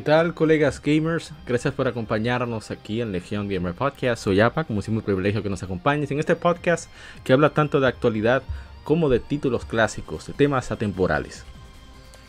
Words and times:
¿Qué 0.00 0.04
tal, 0.04 0.32
colegas 0.32 0.80
gamers? 0.80 1.34
Gracias 1.46 1.74
por 1.74 1.86
acompañarnos 1.86 2.70
aquí 2.70 3.02
en 3.02 3.12
Legión 3.12 3.50
Gamer 3.50 3.74
Podcast. 3.74 4.24
Soy 4.24 4.40
APA, 4.40 4.64
como 4.64 4.80
siempre, 4.80 5.00
un 5.00 5.04
privilegio 5.04 5.42
que 5.42 5.50
nos 5.50 5.62
acompañes 5.62 6.10
en 6.10 6.18
este 6.18 6.36
podcast 6.36 6.90
que 7.22 7.34
habla 7.34 7.50
tanto 7.50 7.80
de 7.80 7.88
actualidad 7.88 8.42
como 8.82 9.10
de 9.10 9.20
títulos 9.20 9.66
clásicos, 9.66 10.26
de 10.26 10.32
temas 10.32 10.70
atemporales. 10.70 11.44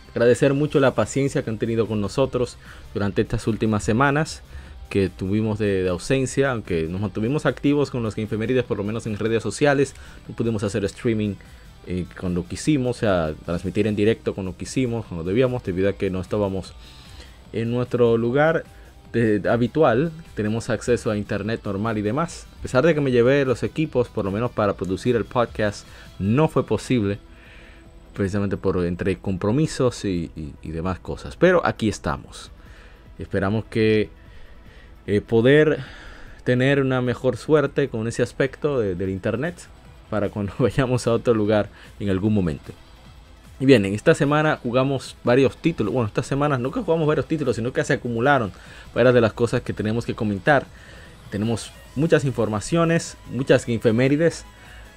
Agradecer 0.09 0.53
mucho 0.53 0.81
la 0.81 0.95
paciencia 0.95 1.43
que 1.43 1.49
han 1.49 1.59
tenido 1.59 1.87
con 1.87 2.01
nosotros 2.01 2.57
durante 2.93 3.21
estas 3.21 3.47
últimas 3.47 3.85
semanas 3.85 4.41
que 4.89 5.07
tuvimos 5.07 5.57
de, 5.57 5.87
ausencia, 5.87 6.51
aunque 6.51 6.89
nos 6.89 6.99
mantuvimos 6.99 7.45
activos 7.45 7.89
con 7.89 8.03
los 8.03 8.17
Gamefemérides, 8.17 8.65
por 8.65 8.79
lo 8.79 8.83
menos 8.83 9.05
en 9.05 9.17
redes 9.17 9.43
sociales, 9.43 9.95
no 10.27 10.35
pudimos 10.35 10.61
hacer 10.63 10.83
streaming 10.83 11.35
eh, 11.87 12.05
cuando 12.19 12.45
quisimos, 12.45 12.97
o 12.97 12.99
sea, 12.99 13.33
transmitir 13.45 13.87
en 13.87 13.95
directo 13.95 14.35
cuando 14.35 14.57
quisimos, 14.57 15.05
cuando 15.05 15.23
debíamos, 15.23 15.63
debido 15.63 15.87
a 15.87 15.93
que 15.93 16.09
no 16.09 16.19
estábamos 16.19 16.73
en 17.53 17.71
nuestro 17.71 18.17
lugar 18.17 18.63
habitual 19.49 20.11
tenemos 20.35 20.69
acceso 20.69 21.11
a 21.11 21.17
internet 21.17 21.61
normal 21.65 21.97
y 21.97 22.01
demás. 22.01 22.47
A 22.59 22.61
pesar 22.61 22.85
de 22.85 22.95
que 22.95 23.01
me 23.01 23.11
llevé 23.11 23.45
los 23.45 23.63
equipos, 23.63 24.07
por 24.07 24.25
lo 24.25 24.31
menos 24.31 24.51
para 24.51 24.73
producir 24.73 25.15
el 25.15 25.25
podcast, 25.25 25.85
no 26.19 26.47
fue 26.47 26.65
posible. 26.65 27.19
Precisamente 28.13 28.57
por 28.57 28.85
entre 28.85 29.17
compromisos 29.17 30.03
y, 30.05 30.31
demás 30.63 30.99
cosas. 30.99 31.37
Pero 31.37 31.65
aquí 31.65 31.89
estamos. 31.89 32.51
Esperamos 33.19 33.65
que 33.65 34.09
eh, 35.07 35.21
poder 35.21 35.79
tener 36.43 36.81
una 36.81 37.01
mejor 37.01 37.37
suerte 37.37 37.87
con 37.89 38.07
ese 38.07 38.23
aspecto 38.23 38.79
del 38.79 39.09
internet 39.09 39.55
para 40.09 40.29
cuando 40.29 40.53
vayamos 40.59 41.07
a 41.07 41.13
otro 41.13 41.33
lugar 41.33 41.69
en 41.99 42.09
algún 42.09 42.33
momento. 42.33 42.73
Y 43.61 43.67
bien, 43.67 43.85
en 43.85 43.93
esta 43.93 44.15
semana 44.15 44.57
jugamos 44.63 45.15
varios 45.23 45.55
títulos. 45.55 45.93
Bueno, 45.93 46.07
estas 46.07 46.25
semanas 46.25 46.59
no 46.59 46.71
que 46.71 46.81
jugamos 46.81 47.05
varios 47.05 47.27
títulos, 47.27 47.57
sino 47.57 47.71
que 47.71 47.83
se 47.83 47.93
acumularon 47.93 48.51
varias 48.95 49.13
de 49.13 49.21
las 49.21 49.33
cosas 49.33 49.61
que 49.61 49.71
tenemos 49.71 50.03
que 50.03 50.15
comentar. 50.15 50.65
Tenemos 51.29 51.71
muchas 51.95 52.25
informaciones, 52.25 53.17
muchas 53.29 53.69
infemérides, 53.69 54.45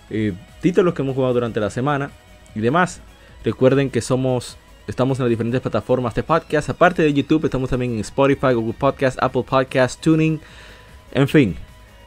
eh, 0.08 0.32
títulos 0.62 0.94
que 0.94 1.02
hemos 1.02 1.14
jugado 1.14 1.34
durante 1.34 1.60
la 1.60 1.68
semana 1.68 2.10
y 2.54 2.60
demás. 2.60 3.02
Recuerden 3.44 3.90
que 3.90 4.00
somos, 4.00 4.56
estamos 4.86 5.18
en 5.18 5.24
las 5.26 5.30
diferentes 5.30 5.60
plataformas 5.60 6.14
de 6.14 6.22
podcast. 6.22 6.70
Aparte 6.70 7.02
de 7.02 7.12
YouTube, 7.12 7.44
estamos 7.44 7.68
también 7.68 7.92
en 7.92 7.98
Spotify, 7.98 8.54
Google 8.54 8.72
Podcast, 8.72 9.22
Apple 9.22 9.44
Podcast, 9.46 10.00
Tuning, 10.00 10.40
en 11.12 11.28
fin, 11.28 11.54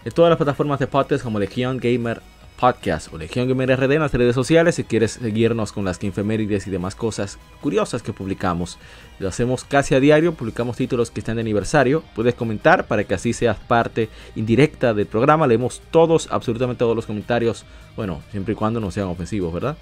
en 0.03 0.11
todas 0.11 0.29
las 0.29 0.37
plataformas 0.37 0.79
de 0.79 0.87
podcast 0.87 1.23
como 1.23 1.37
Legion 1.37 1.77
Gamer 1.77 2.19
Podcast 2.59 3.13
o 3.13 3.17
Legión 3.17 3.47
Gamer 3.47 3.79
RD 3.79 3.91
en 3.93 4.01
las 4.01 4.13
redes 4.13 4.35
sociales 4.35 4.75
si 4.75 4.83
quieres 4.83 5.11
seguirnos 5.11 5.71
con 5.71 5.85
las 5.85 6.03
infemérides 6.03 6.67
y 6.67 6.71
demás 6.71 6.95
cosas 6.95 7.37
curiosas 7.61 8.01
que 8.01 8.13
publicamos. 8.13 8.77
Lo 9.19 9.27
hacemos 9.27 9.63
casi 9.63 9.95
a 9.95 9.99
diario, 9.99 10.33
publicamos 10.33 10.75
títulos 10.75 11.11
que 11.11 11.19
están 11.19 11.35
de 11.35 11.41
aniversario. 11.41 12.03
Puedes 12.15 12.35
comentar 12.35 12.87
para 12.87 13.03
que 13.03 13.13
así 13.13 13.33
seas 13.33 13.57
parte 13.57 14.09
indirecta 14.35 14.93
del 14.93 15.05
programa. 15.05 15.47
Leemos 15.47 15.81
todos, 15.91 16.27
absolutamente 16.31 16.79
todos 16.79 16.95
los 16.95 17.05
comentarios. 17.05 17.65
Bueno, 17.95 18.21
siempre 18.31 18.53
y 18.53 18.55
cuando 18.55 18.79
no 18.79 18.91
sean 18.91 19.07
ofensivos, 19.07 19.53
¿verdad? 19.53 19.77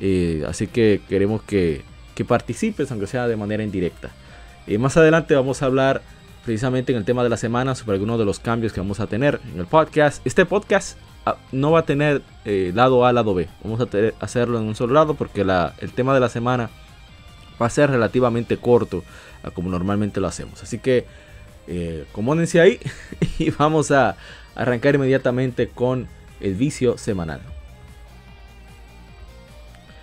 Eh, 0.00 0.44
así 0.48 0.66
que 0.66 1.00
queremos 1.08 1.42
que, 1.42 1.82
participes, 2.26 2.90
aunque 2.90 3.06
sea 3.06 3.26
de 3.26 3.36
manera 3.36 3.62
indirecta. 3.62 4.10
Eh, 4.66 4.78
más 4.78 4.96
adelante 4.96 5.34
vamos 5.34 5.62
a 5.62 5.66
hablar 5.66 6.02
precisamente 6.44 6.92
en 6.92 6.98
el 6.98 7.04
tema 7.04 7.22
de 7.22 7.30
la 7.30 7.36
semana 7.36 7.74
sobre 7.74 7.94
algunos 7.94 8.18
de 8.18 8.24
los 8.24 8.38
cambios 8.38 8.72
que 8.72 8.80
vamos 8.80 9.00
a 9.00 9.06
tener 9.06 9.40
en 9.52 9.60
el 9.60 9.66
podcast. 9.66 10.24
Este 10.26 10.44
podcast 10.46 10.98
no 11.52 11.70
va 11.70 11.80
a 11.80 11.84
tener 11.84 12.22
eh, 12.44 12.72
lado 12.74 13.06
A, 13.06 13.12
lado 13.12 13.34
B. 13.34 13.48
Vamos 13.62 13.80
a 13.80 13.88
hacerlo 14.24 14.58
en 14.58 14.64
un 14.64 14.74
solo 14.74 14.94
lado 14.94 15.14
porque 15.14 15.40
el 15.40 15.92
tema 15.92 16.14
de 16.14 16.20
la 16.20 16.28
semana 16.28 16.70
va 17.60 17.66
a 17.66 17.70
ser 17.70 17.90
relativamente 17.90 18.56
corto 18.56 19.04
como 19.54 19.70
normalmente 19.70 20.20
lo 20.20 20.28
hacemos. 20.28 20.62
Así 20.62 20.78
que 20.78 21.06
eh, 21.66 22.06
ahí 22.60 22.78
y 23.38 23.50
vamos 23.50 23.90
a 23.90 24.16
arrancar 24.54 24.94
inmediatamente 24.94 25.68
con 25.68 26.08
el 26.40 26.54
vicio 26.54 26.98
semanal. 26.98 27.40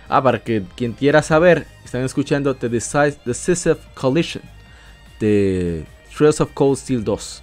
Ah, 0.08 0.22
para 0.22 0.40
que 0.40 0.62
quien 0.76 0.92
quiera 0.92 1.22
saber, 1.22 1.66
están 1.84 2.02
escuchando 2.02 2.54
The 2.54 2.68
Decisive 2.68 3.78
Collision 3.94 4.42
de 5.20 5.86
Trails 6.16 6.40
of 6.40 6.50
Cold 6.52 6.76
Steel 6.76 7.02
2. 7.02 7.42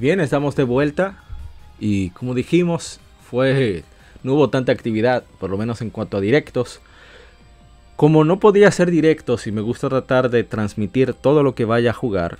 Bien, 0.00 0.18
estamos 0.20 0.56
de 0.56 0.64
vuelta 0.64 1.22
y 1.78 2.08
como 2.10 2.32
dijimos, 2.32 3.00
fue 3.30 3.84
no 4.22 4.32
hubo 4.32 4.48
tanta 4.48 4.72
actividad, 4.72 5.24
por 5.38 5.50
lo 5.50 5.58
menos 5.58 5.82
en 5.82 5.90
cuanto 5.90 6.16
a 6.16 6.22
directos. 6.22 6.80
Como 7.96 8.24
no 8.24 8.40
podía 8.40 8.70
ser 8.70 8.90
directos 8.90 9.46
y 9.46 9.52
me 9.52 9.60
gusta 9.60 9.90
tratar 9.90 10.30
de 10.30 10.42
transmitir 10.42 11.12
todo 11.12 11.42
lo 11.42 11.54
que 11.54 11.66
vaya 11.66 11.90
a 11.90 11.92
jugar, 11.92 12.38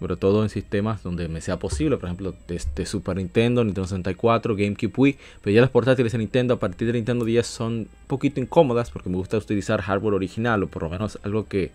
sobre 0.00 0.16
todo 0.16 0.42
en 0.42 0.48
sistemas 0.48 1.04
donde 1.04 1.28
me 1.28 1.40
sea 1.40 1.60
posible, 1.60 1.96
por 1.96 2.06
ejemplo, 2.06 2.34
desde 2.48 2.86
Super 2.86 3.18
Nintendo, 3.18 3.62
Nintendo 3.62 3.86
64, 3.86 4.56
GameCube 4.56 4.92
Wii, 4.96 5.18
pero 5.42 5.54
ya 5.54 5.60
las 5.60 5.70
portátiles 5.70 6.10
de 6.10 6.18
Nintendo 6.18 6.54
a 6.54 6.58
partir 6.58 6.88
de 6.88 6.94
Nintendo 6.94 7.24
10 7.24 7.46
son 7.46 7.72
un 7.72 7.88
poquito 8.08 8.40
incómodas 8.40 8.90
porque 8.90 9.10
me 9.10 9.16
gusta 9.16 9.36
utilizar 9.36 9.80
hardware 9.80 10.14
original 10.14 10.60
o 10.64 10.66
por 10.66 10.82
lo 10.82 10.90
menos 10.90 11.20
algo 11.22 11.46
que, 11.46 11.70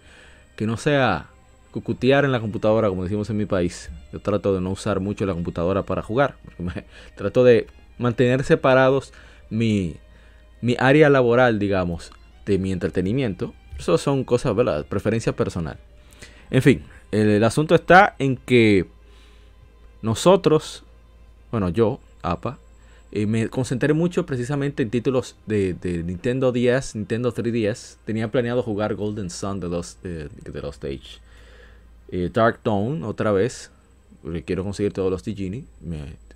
que 0.57 0.67
no 0.67 0.75
sea 0.75 1.29
cucutear 1.71 2.25
en 2.25 2.31
la 2.31 2.39
computadora, 2.39 2.89
como 2.89 3.03
decimos 3.03 3.29
en 3.29 3.37
mi 3.37 3.45
país. 3.45 3.89
Yo 4.11 4.19
trato 4.19 4.53
de 4.53 4.61
no 4.61 4.71
usar 4.71 4.99
mucho 4.99 5.25
la 5.25 5.33
computadora 5.33 5.83
para 5.83 6.01
jugar. 6.01 6.35
trato 7.15 7.43
de 7.43 7.67
mantener 7.97 8.43
separados 8.43 9.13
mi, 9.49 9.95
mi 10.61 10.75
área 10.79 11.09
laboral, 11.09 11.59
digamos, 11.59 12.11
de 12.45 12.57
mi 12.57 12.71
entretenimiento. 12.71 13.53
Eso 13.77 13.97
son 13.97 14.23
cosas, 14.23 14.55
¿verdad? 14.55 14.85
Preferencia 14.85 15.35
personal. 15.35 15.77
En 16.51 16.61
fin, 16.61 16.83
el, 17.11 17.43
asunto 17.43 17.75
está 17.75 18.15
en 18.19 18.37
que 18.37 18.85
nosotros, 20.01 20.83
bueno, 21.49 21.69
yo, 21.69 21.99
APA, 22.21 22.57
eh, 23.11 23.25
me 23.25 23.49
concentré 23.49 23.93
mucho 23.93 24.25
precisamente 24.25 24.83
en 24.83 24.89
títulos 24.89 25.35
de, 25.45 25.75
Nintendo 26.05 26.51
10, 26.51 26.95
Nintendo 26.95 27.33
3DS. 27.33 27.97
Tenía 28.05 28.29
planeado 28.29 28.63
jugar 28.63 28.95
Golden 28.95 29.29
Sun 29.29 29.59
de 29.59 29.69
los, 29.69 30.01
de, 30.01 30.29
los 30.61 30.75
Stage. 30.75 31.19
Eh, 32.11 32.29
Dark 32.31 32.59
Dawn, 32.63 33.03
otra 33.03 33.31
vez. 33.31 33.71
Porque 34.21 34.43
quiero 34.43 34.63
conseguir 34.63 34.93
todos 34.93 35.09
los 35.09 35.23
Tigini. 35.23 35.65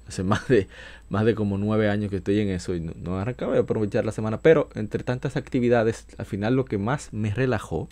Hace 0.07 0.23
más 0.25 0.47
de, 0.47 0.67
más 1.09 1.25
de 1.25 1.35
como 1.35 1.57
nueve 1.57 1.89
años 1.89 2.09
que 2.09 2.17
estoy 2.17 2.39
en 2.39 2.49
eso 2.49 2.73
y 2.73 2.79
no, 2.79 2.93
no 2.95 3.19
arrancaba 3.19 3.53
de 3.53 3.59
aprovechar 3.59 4.05
la 4.05 4.11
semana. 4.11 4.39
Pero 4.39 4.69
entre 4.75 5.03
tantas 5.03 5.35
actividades, 5.35 6.07
al 6.17 6.25
final 6.25 6.55
lo 6.55 6.65
que 6.65 6.77
más 6.77 7.13
me 7.13 7.33
relajó 7.33 7.89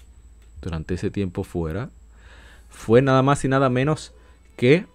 durante 0.62 0.94
ese 0.94 1.12
tiempo 1.12 1.44
fuera 1.44 1.89
fue 2.69 3.01
nada 3.01 3.21
más 3.21 3.45
y 3.45 3.47
nada 3.47 3.69
menos 3.69 4.13
que 4.56 4.88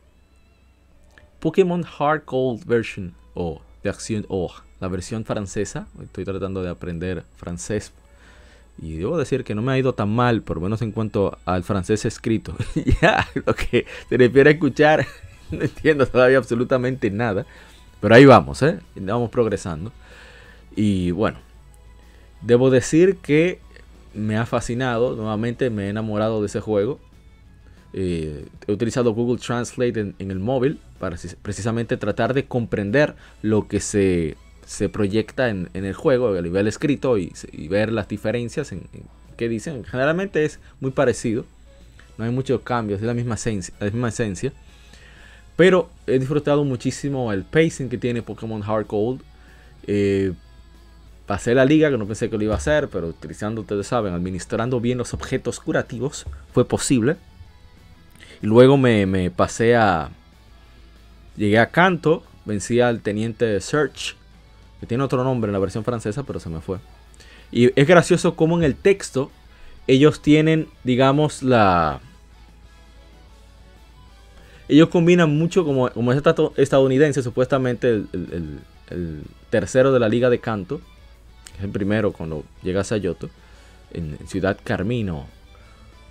Pokémon 1.40 1.84
Hard 1.98 2.24
Cold 2.24 2.64
Version 2.64 3.14
o 3.34 3.60
de 3.82 3.90
acción 3.90 4.26
o 4.28 4.52
la 4.80 4.88
versión 4.88 5.24
francesa. 5.24 5.86
Estoy 6.02 6.24
tratando 6.24 6.62
de 6.62 6.70
aprender 6.70 7.24
francés 7.36 7.92
y 8.80 8.96
debo 8.96 9.18
decir 9.18 9.44
que 9.44 9.54
no 9.54 9.62
me 9.62 9.72
ha 9.72 9.78
ido 9.78 9.94
tan 9.94 10.08
mal, 10.10 10.42
por 10.42 10.58
lo 10.58 10.62
menos 10.62 10.82
en 10.82 10.92
cuanto 10.92 11.36
al 11.44 11.64
francés 11.64 12.04
escrito. 12.04 12.54
ya, 13.02 13.26
lo 13.46 13.54
que 13.54 13.86
se 14.08 14.16
refiere 14.16 14.50
a 14.50 14.52
escuchar, 14.52 15.06
no 15.50 15.62
entiendo 15.62 16.06
todavía 16.06 16.38
absolutamente 16.38 17.10
nada. 17.10 17.44
Pero 18.00 18.14
ahí 18.14 18.24
vamos, 18.24 18.62
¿eh? 18.62 18.78
Vamos 18.94 19.30
progresando. 19.30 19.92
Y 20.76 21.10
bueno, 21.10 21.38
debo 22.42 22.70
decir 22.70 23.16
que 23.16 23.58
me 24.14 24.36
ha 24.36 24.46
fascinado. 24.46 25.16
Nuevamente 25.16 25.70
me 25.70 25.86
he 25.86 25.88
enamorado 25.88 26.40
de 26.40 26.46
ese 26.46 26.60
juego. 26.60 27.00
Eh, 27.92 28.46
he 28.66 28.72
utilizado 28.72 29.12
Google 29.12 29.40
Translate 29.44 30.14
en, 30.18 30.30
el 30.30 30.38
móvil 30.38 30.78
para 31.00 31.16
precisamente 31.42 31.96
tratar 31.96 32.34
de 32.34 32.44
comprender 32.44 33.16
lo 33.42 33.66
que 33.66 33.80
se, 33.80 34.36
proyecta 34.92 35.48
en, 35.48 35.70
el 35.72 35.94
juego 35.94 36.36
a 36.36 36.42
nivel 36.42 36.66
escrito 36.68 37.16
y, 37.16 37.32
ver 37.68 37.90
las 37.90 38.08
diferencias 38.08 38.72
en, 38.72 38.82
que 39.36 39.48
dicen. 39.48 39.84
Generalmente 39.84 40.44
es 40.44 40.60
muy 40.80 40.90
parecido, 40.90 41.44
no 42.18 42.24
hay 42.24 42.30
muchos 42.30 42.60
cambios, 42.60 43.00
es 43.00 43.06
la 43.06 43.14
misma 43.14 43.36
esencia. 43.36 43.72
La 43.80 43.86
misma 43.86 44.08
esencia. 44.08 44.52
Pero 45.56 45.90
he 46.06 46.18
disfrutado 46.18 46.64
muchísimo 46.64 47.32
el 47.32 47.44
pacing 47.44 47.88
que 47.88 47.98
tiene 47.98 48.22
Pokémon 48.22 48.62
Hard 48.62 48.86
Gold. 48.86 49.22
Eh, 49.86 50.32
pasé 51.26 51.54
la 51.54 51.64
liga, 51.64 51.90
que 51.90 51.98
no 51.98 52.06
pensé 52.06 52.28
que 52.28 52.36
lo 52.36 52.44
iba 52.44 52.54
a 52.54 52.58
hacer, 52.58 52.88
pero 52.88 53.08
utilizando, 53.08 53.62
ustedes 53.62 53.86
saben, 53.86 54.12
administrando 54.14 54.80
bien 54.80 54.98
los 54.98 55.14
objetos 55.14 55.60
curativos, 55.60 56.26
fue 56.52 56.64
posible. 56.64 57.16
Y 58.42 58.46
luego 58.46 58.76
me, 58.76 59.30
pasé 59.30 59.76
a. 59.76 60.10
Llegué 61.36 61.58
a 61.58 61.70
Canto, 61.70 62.24
vencí 62.44 62.80
al 62.80 63.00
teniente 63.00 63.60
Search, 63.60 64.16
que 64.80 64.86
tiene 64.86 65.04
otro 65.04 65.24
nombre 65.24 65.48
en 65.48 65.52
la 65.52 65.58
versión 65.58 65.84
francesa, 65.84 66.22
pero 66.22 66.40
se 66.40 66.48
me 66.48 66.60
fue. 66.60 66.78
Y 67.50 67.70
es 67.80 67.86
gracioso 67.86 68.36
como 68.36 68.56
en 68.58 68.64
el 68.64 68.74
texto 68.74 69.30
ellos 69.86 70.20
tienen, 70.20 70.68
digamos, 70.84 71.42
la. 71.42 72.00
Ellos 74.68 74.90
combinan 74.90 75.36
mucho, 75.36 75.64
como, 75.64 75.90
como 75.90 76.12
es 76.12 76.22
estadounidense, 76.56 77.22
supuestamente 77.22 77.88
el, 77.90 78.60
tercero 79.48 79.92
de 79.92 80.00
la 80.00 80.10
Liga 80.10 80.28
de 80.28 80.40
Canto, 80.40 80.82
es 81.56 81.64
el 81.64 81.70
primero 81.70 82.12
cuando 82.12 82.44
llega 82.62 82.82
a 82.82 82.84
Sayoto, 82.84 83.30
en, 83.92 84.18
Ciudad 84.26 84.58
Carmino 84.62 85.26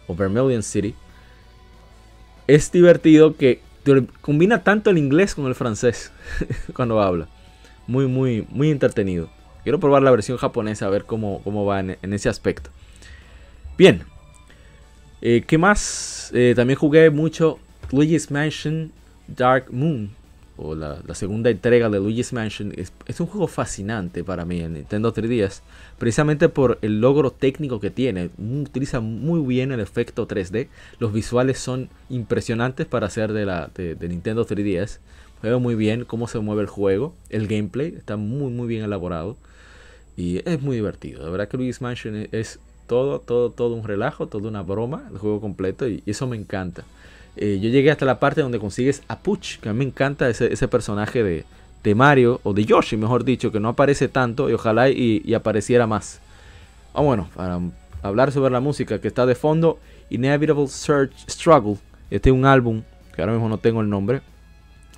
o 0.07 0.15
Vermilion 0.15 0.63
City 0.63 0.95
es 2.47 2.71
divertido 2.71 3.35
que 3.35 3.61
combina 4.21 4.63
tanto 4.63 4.89
el 4.89 4.97
inglés 4.97 5.35
con 5.35 5.45
el 5.45 5.55
francés 5.55 6.11
cuando 6.73 7.01
habla. 7.01 7.27
Muy, 7.87 8.07
muy, 8.07 8.45
muy 8.49 8.69
entretenido. 8.69 9.29
Quiero 9.63 9.79
probar 9.79 10.01
la 10.01 10.11
versión 10.11 10.37
japonesa 10.37 10.85
a 10.85 10.89
ver 10.89 11.05
cómo, 11.05 11.41
cómo 11.43 11.65
va 11.65 11.79
en, 11.79 12.13
ese 12.13 12.29
aspecto. 12.29 12.69
Bien. 13.77 14.03
Eh, 15.21 15.43
¿Qué 15.47 15.57
más? 15.57 16.31
Eh, 16.33 16.53
también 16.55 16.77
jugué 16.77 17.09
mucho 17.09 17.59
Luigi's 17.91 18.29
Mansion 18.29 18.91
Dark 19.27 19.65
Moon 19.71 20.11
o 20.57 20.75
la, 20.75 21.01
segunda 21.13 21.49
entrega 21.49 21.89
de 21.89 21.99
Luigi's 21.99 22.33
Mansion, 22.33 22.73
es, 22.75 23.19
un 23.19 23.27
juego 23.27 23.47
fascinante 23.47 24.23
para 24.23 24.43
mí 24.43 24.59
en 24.59 24.73
Nintendo 24.73 25.13
3DS, 25.13 25.61
precisamente 25.99 26.49
por 26.49 26.79
el 26.81 26.99
logro 26.99 27.31
técnico 27.31 27.79
que 27.79 27.91
tiene. 27.91 28.31
Utiliza 28.37 28.99
muy 28.99 29.39
bien 29.41 29.71
el 29.71 29.79
efecto 29.79 30.27
3D, 30.27 30.67
los 30.99 31.13
visuales 31.13 31.59
son 31.59 31.89
impresionantes 32.09 32.87
para 32.87 33.09
ser 33.09 33.33
de, 33.33 33.45
la, 33.45 33.69
de, 33.75 33.95
Nintendo 34.09 34.45
3DS. 34.45 34.99
Veo 35.41 35.59
muy 35.59 35.75
bien 35.75 36.05
cómo 36.05 36.27
se 36.27 36.39
mueve 36.39 36.61
el 36.61 36.67
juego, 36.67 37.13
el 37.29 37.47
gameplay 37.47 37.93
está 37.95 38.17
muy 38.17 38.51
muy 38.51 38.67
bien 38.67 38.83
elaborado 38.83 39.37
y 40.15 40.41
es 40.49 40.61
muy 40.61 40.75
divertido. 40.75 41.23
La 41.23 41.29
verdad 41.29 41.47
que 41.47 41.57
Luigi's 41.57 41.81
Mansion 41.81 42.27
es 42.31 42.59
todo, 42.87 43.19
todo, 43.19 43.51
todo 43.51 43.75
un 43.75 43.83
relajo, 43.83 44.27
toda 44.27 44.49
una 44.49 44.63
broma, 44.63 45.03
el 45.11 45.19
juego 45.19 45.39
completo 45.39 45.87
y 45.87 46.01
eso 46.05 46.25
me 46.25 46.37
encanta. 46.37 46.83
Eh, 47.39 47.59
yo 47.61 47.69
llegué 47.69 47.91
hasta 47.91 48.05
la 48.05 48.19
parte 48.19 48.41
donde 48.41 48.59
consigues 48.59 49.03
a 49.07 49.19
Puch, 49.19 49.59
que 49.59 49.69
a 49.69 49.73
mí 49.73 49.79
me 49.79 49.85
encanta 49.85 50.27
ese, 50.27 50.67
personaje 50.67 51.23
de, 51.23 51.45
Mario, 51.95 52.41
o 52.43 52.51
de 52.51 52.65
Yoshi, 52.65 52.97
mejor 52.97 53.23
dicho, 53.23 53.49
que 53.49 53.61
no 53.61 53.69
aparece 53.69 54.09
tanto 54.09 54.49
y 54.49 54.53
ojalá 54.53 54.89
y, 54.89 55.33
apareciera 55.33 55.87
más. 55.87 56.19
Ah, 56.93 57.01
bueno, 57.01 57.29
para 57.33 57.61
hablar 58.01 58.33
sobre 58.33 58.51
la 58.51 58.59
música 58.59 58.99
que 58.99 59.07
está 59.07 59.25
de 59.25 59.35
fondo, 59.35 59.79
Inevitable 60.09 60.67
Search 60.67 61.13
Struggle. 61.29 61.77
Este 62.09 62.29
es 62.29 62.35
un 62.35 62.45
álbum, 62.45 62.81
que 63.15 63.21
ahora 63.21 63.33
mismo 63.33 63.47
no 63.47 63.59
tengo 63.59 63.79
el 63.81 63.89
nombre. 63.89 64.21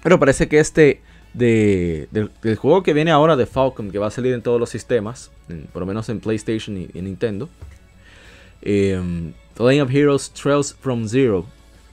Pero 0.04 0.19
parece 0.19 0.48
que 0.48 0.60
este 0.60 1.01
de, 1.34 2.07
del, 2.12 2.56
juego 2.56 2.84
que 2.84 2.94
viene 2.94 3.12
ahora 3.12 3.36
de 3.36 3.46
Falcon, 3.46 3.92
que 3.92 4.00
va 4.00 4.08
a 4.08 4.12
salir 4.12 4.34
en 4.34 4.41
todos 4.41 4.60
los 4.60 4.70
sistemas, 4.70 5.32
por 5.72 5.82
lo 5.82 5.86
menos 5.86 6.10
en 6.10 6.20
PlayStation 6.20 6.77
y, 6.77 6.89
en 6.94 7.06
Nintendo. 7.06 7.50
Eh, 8.62 9.32
The 9.56 9.63
Lane 9.63 9.82
of 9.82 9.91
Heroes 9.91 10.32
Trails 10.32 10.74
from 10.74 11.08
Zero. 11.08 11.46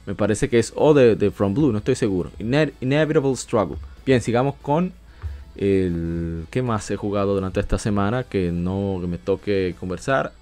Me 0.06 0.14
parece 0.14 0.48
que 0.48 0.60
es 0.60 0.72
o 0.76 0.94
de, 0.94 1.30
From 1.32 1.52
Blue, 1.52 1.72
no 1.72 1.78
estoy 1.78 1.96
seguro. 1.96 2.30
Inevitable 2.38 3.34
Struggle. 3.34 3.76
Bien, 4.04 4.20
sigamos 4.20 4.54
con 4.62 4.92
el... 5.56 6.44
¿Qué 6.50 6.62
más 6.62 6.88
he 6.92 6.96
jugado 6.96 7.34
durante 7.34 7.58
esta 7.58 7.76
semana 7.76 8.22
que 8.22 8.52
no 8.52 8.98
me 8.98 9.18
toque 9.18 9.74
conversar? 9.80 10.32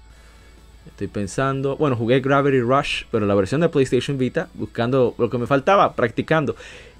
Estoy 0.85 1.07
pensando... 1.07 1.77
Bueno, 1.77 1.95
jugué 1.95 2.19
Gravity 2.19 2.61
Rush, 2.61 3.05
pero 3.09 3.25
la 3.25 3.33
versión 3.33 3.61
de 3.61 3.69
PlayStation 3.69 4.19
Vita, 4.19 4.49
buscando 4.53 5.15
lo 5.17 5.31
que 5.31 5.39
me 5.39 5.47
faltaba, 5.47 5.95
practicando. 5.95 6.55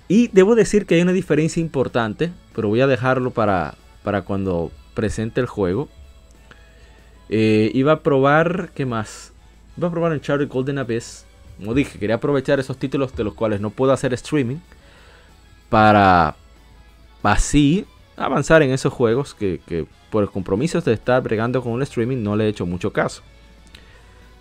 Y 0.08 0.28
debo 0.30 0.56
decir 0.56 0.86
que 0.86 0.96
hay 0.96 1.02
una 1.02 1.14
diferencia 1.14 1.62
importante, 1.62 2.32
pero 2.54 2.68
voy 2.68 2.82
a 2.82 2.88
dejarlo 2.88 3.32
para, 3.32 3.76
para 4.04 4.22
cuando 4.22 4.72
presente 4.94 5.42
el 5.42 5.48
juego. 5.48 5.90
Eh, 7.30 7.72
iba 7.74 7.94
a 7.94 8.00
probar... 8.02 8.70
¿Qué 8.76 8.86
más? 8.86 9.34
Iba 9.78 9.88
a 9.88 9.92
probar 9.92 10.14
en 10.14 10.22
Charlie 10.22 10.46
Golden 10.46 10.78
Abyss 10.78 11.26
como 11.58 11.74
dije, 11.74 11.98
quería 12.00 12.16
aprovechar 12.16 12.60
esos 12.60 12.78
títulos 12.78 13.16
de 13.16 13.24
los 13.24 13.34
cuales 13.34 13.62
no 13.62 13.70
puedo 13.70 13.94
hacer 13.94 14.14
streaming 14.14 14.58
para 15.70 16.36
así 17.24 17.86
avanzar 18.18 18.62
en 18.62 18.72
esos 18.72 18.94
juegos 18.94 19.34
que, 19.34 19.88
por 20.10 20.24
los 20.24 20.32
compromisos 20.32 20.86
de 20.86 20.94
estar 20.94 21.22
bregando 21.22 21.62
con 21.62 21.72
un 21.72 21.82
streaming 21.82 22.22
no 22.22 22.36
le 22.36 22.46
he 22.46 22.48
hecho 22.50 22.66
mucho 22.66 22.92
caso. 22.92 23.22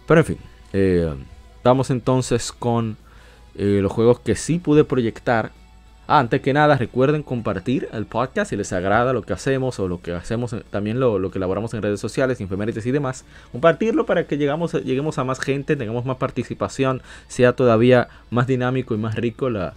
Pero 0.07 0.21
en 0.21 0.27
fin, 0.27 0.39
eh, 0.73 1.15
vamos 1.63 1.91
entonces 1.91 2.53
con 2.53 2.97
eh, 3.57 3.81
los 3.83 3.93
juegos 3.93 4.21
que 4.21 4.35
sí 4.37 4.59
pude 4.59 4.85
proyectar 4.85 5.53
Ah, 6.07 6.19
antes 6.19 6.43
que 6.43 6.53
nada, 6.53 6.77
recuerden 6.77 7.23
compartir 7.23 7.89
el 7.93 8.05
podcast 8.05 8.51
si 8.51 8.57
les 8.57 8.75
agrada 8.75 9.15
lo 9.15 9.23
que 9.23 9.33
hacemos 9.33 9.79
o 9.81 9.89
lo 9.89 10.03
que 10.03 10.13
hacemos, 10.13 10.55
también 10.69 11.01
lo, 11.01 11.31
que 11.31 11.39
elaboramos 11.39 11.73
en 11.73 11.81
redes 11.81 11.99
sociales, 11.99 12.43
infemérides 12.43 12.85
y 12.85 12.91
demás. 12.91 13.25
Compartirlo 13.53 14.05
para 14.05 14.27
que 14.27 14.37
llegamos, 14.37 14.75
lleguemos 14.75 15.17
a 15.17 15.25
más 15.25 15.41
gente, 15.41 15.77
tengamos 15.77 16.05
más 16.05 16.19
participación, 16.19 17.01
sea 17.27 17.55
todavía 17.55 18.09
más 18.29 18.47
dinámico 18.47 18.95
y 18.95 18.99
más 18.99 19.15
rico 19.15 19.49
la, 19.49 19.75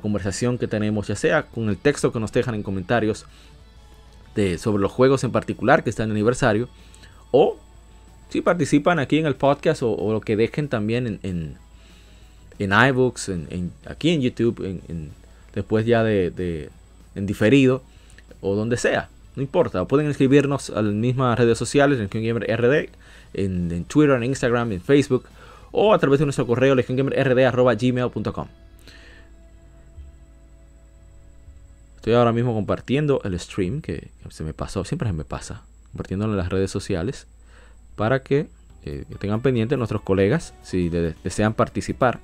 conversación 0.00 0.58
que 0.58 0.68
tenemos, 0.68 1.08
ya 1.08 1.16
sea 1.16 1.42
con 1.44 1.68
el 1.68 1.76
texto 1.76 2.12
que 2.12 2.20
nos 2.20 2.32
dejan 2.32 2.54
en 2.54 2.62
comentarios 2.62 3.26
de, 4.36 4.58
sobre 4.58 4.80
los 4.80 4.92
juegos 4.92 5.24
en 5.24 5.32
particular 5.32 5.82
que 5.82 5.90
están 5.90 6.06
en 6.06 6.12
aniversario, 6.12 6.68
o 7.32 7.58
si 8.28 8.42
participan 8.42 9.00
aquí 9.00 9.18
en 9.18 9.26
el 9.26 9.34
podcast 9.34 9.82
o, 9.82 10.12
lo 10.12 10.20
que 10.20 10.36
dejen 10.36 10.68
también 10.68 11.18
en, 11.22 11.58
en 12.58 12.72
iBooks, 12.72 13.28
en, 13.28 13.72
aquí 13.86 14.10
en 14.10 14.20
YouTube, 14.20 14.64
en 14.64 15.12
después 15.58 15.86
ya 15.86 16.02
de, 16.02 16.70
en 17.14 17.26
diferido 17.26 17.82
o 18.40 18.54
donde 18.54 18.76
sea. 18.76 19.08
No 19.36 19.42
importa, 19.42 19.84
pueden 19.84 20.08
escribirnos 20.08 20.70
a 20.70 20.82
las 20.82 20.94
mismas 20.94 21.38
redes 21.38 21.58
sociales, 21.58 22.00
en 22.00 22.08
RD, 22.08 22.88
en, 23.34 23.70
en, 23.70 23.84
Twitter, 23.84 24.16
en 24.16 24.24
Instagram, 24.24 24.72
en 24.72 24.80
Facebook, 24.80 25.24
o 25.70 25.92
a 25.92 25.98
través 25.98 26.18
de 26.18 26.26
nuestro 26.26 26.46
correo 26.46 26.74
legiongamerrd.gmail.com. 26.74 28.48
Estoy 31.96 32.14
ahora 32.14 32.32
mismo 32.32 32.54
compartiendo 32.54 33.20
el 33.24 33.38
stream 33.38 33.80
que 33.80 34.08
se 34.30 34.42
me 34.42 34.54
pasó, 34.54 34.84
siempre 34.84 35.08
se 35.08 35.12
me 35.12 35.24
pasa, 35.24 35.62
compartiéndolo 35.92 36.32
en 36.32 36.38
las 36.38 36.48
redes 36.48 36.70
sociales 36.70 37.26
para 37.96 38.22
que, 38.22 38.48
eh, 38.84 39.04
tengan 39.18 39.42
pendiente 39.42 39.76
nuestros 39.76 40.02
colegas 40.02 40.54
si 40.62 40.88
desean 40.88 41.54
participar. 41.54 42.20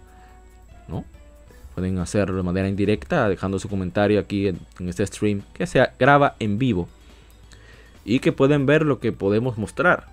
Pueden 1.75 1.99
hacerlo 1.99 2.37
de 2.37 2.43
manera 2.45 2.69
indirecta, 2.69 3.29
dejando 3.29 3.59
su 3.59 3.69
comentario 3.69 4.21
aquí 4.21 4.47
en, 4.47 4.61
este 4.89 5.05
stream 5.07 5.43
que 5.55 5.67
se 5.67 5.85
graba 5.99 6.37
en 6.39 6.59
vivo. 6.59 6.89
Y 8.05 8.21
que 8.21 8.31
pueden 8.31 8.65
ver 8.65 8.85
lo 8.85 9.01
que 9.01 9.11
podemos 9.11 9.59
mostrar 9.59 10.07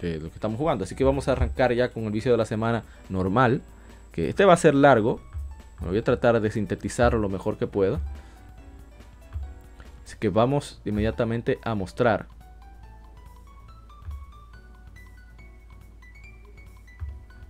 de 0.00 0.18
lo 0.18 0.28
que 0.28 0.34
estamos 0.34 0.56
jugando. 0.56 0.84
Así 0.84 0.94
que 0.94 1.04
vamos 1.04 1.28
a 1.28 1.32
arrancar 1.32 1.74
ya 1.74 1.90
con 1.90 2.04
el 2.04 2.10
vicio 2.10 2.32
de 2.32 2.38
la 2.38 2.46
semana 2.46 2.84
normal. 3.10 3.60
Que 4.12 4.30
este 4.30 4.46
va 4.46 4.54
a 4.54 4.56
ser 4.56 4.74
largo. 4.74 5.20
voy 5.80 5.98
a 5.98 6.04
tratar 6.04 6.40
de 6.40 6.50
sintetizarlo 6.50 7.18
lo 7.18 7.28
mejor 7.28 7.58
que 7.58 7.66
pueda. 7.66 8.00
Así 10.06 10.16
que 10.18 10.30
vamos 10.30 10.80
inmediatamente 10.86 11.58
a 11.64 11.74
mostrar. 11.74 12.28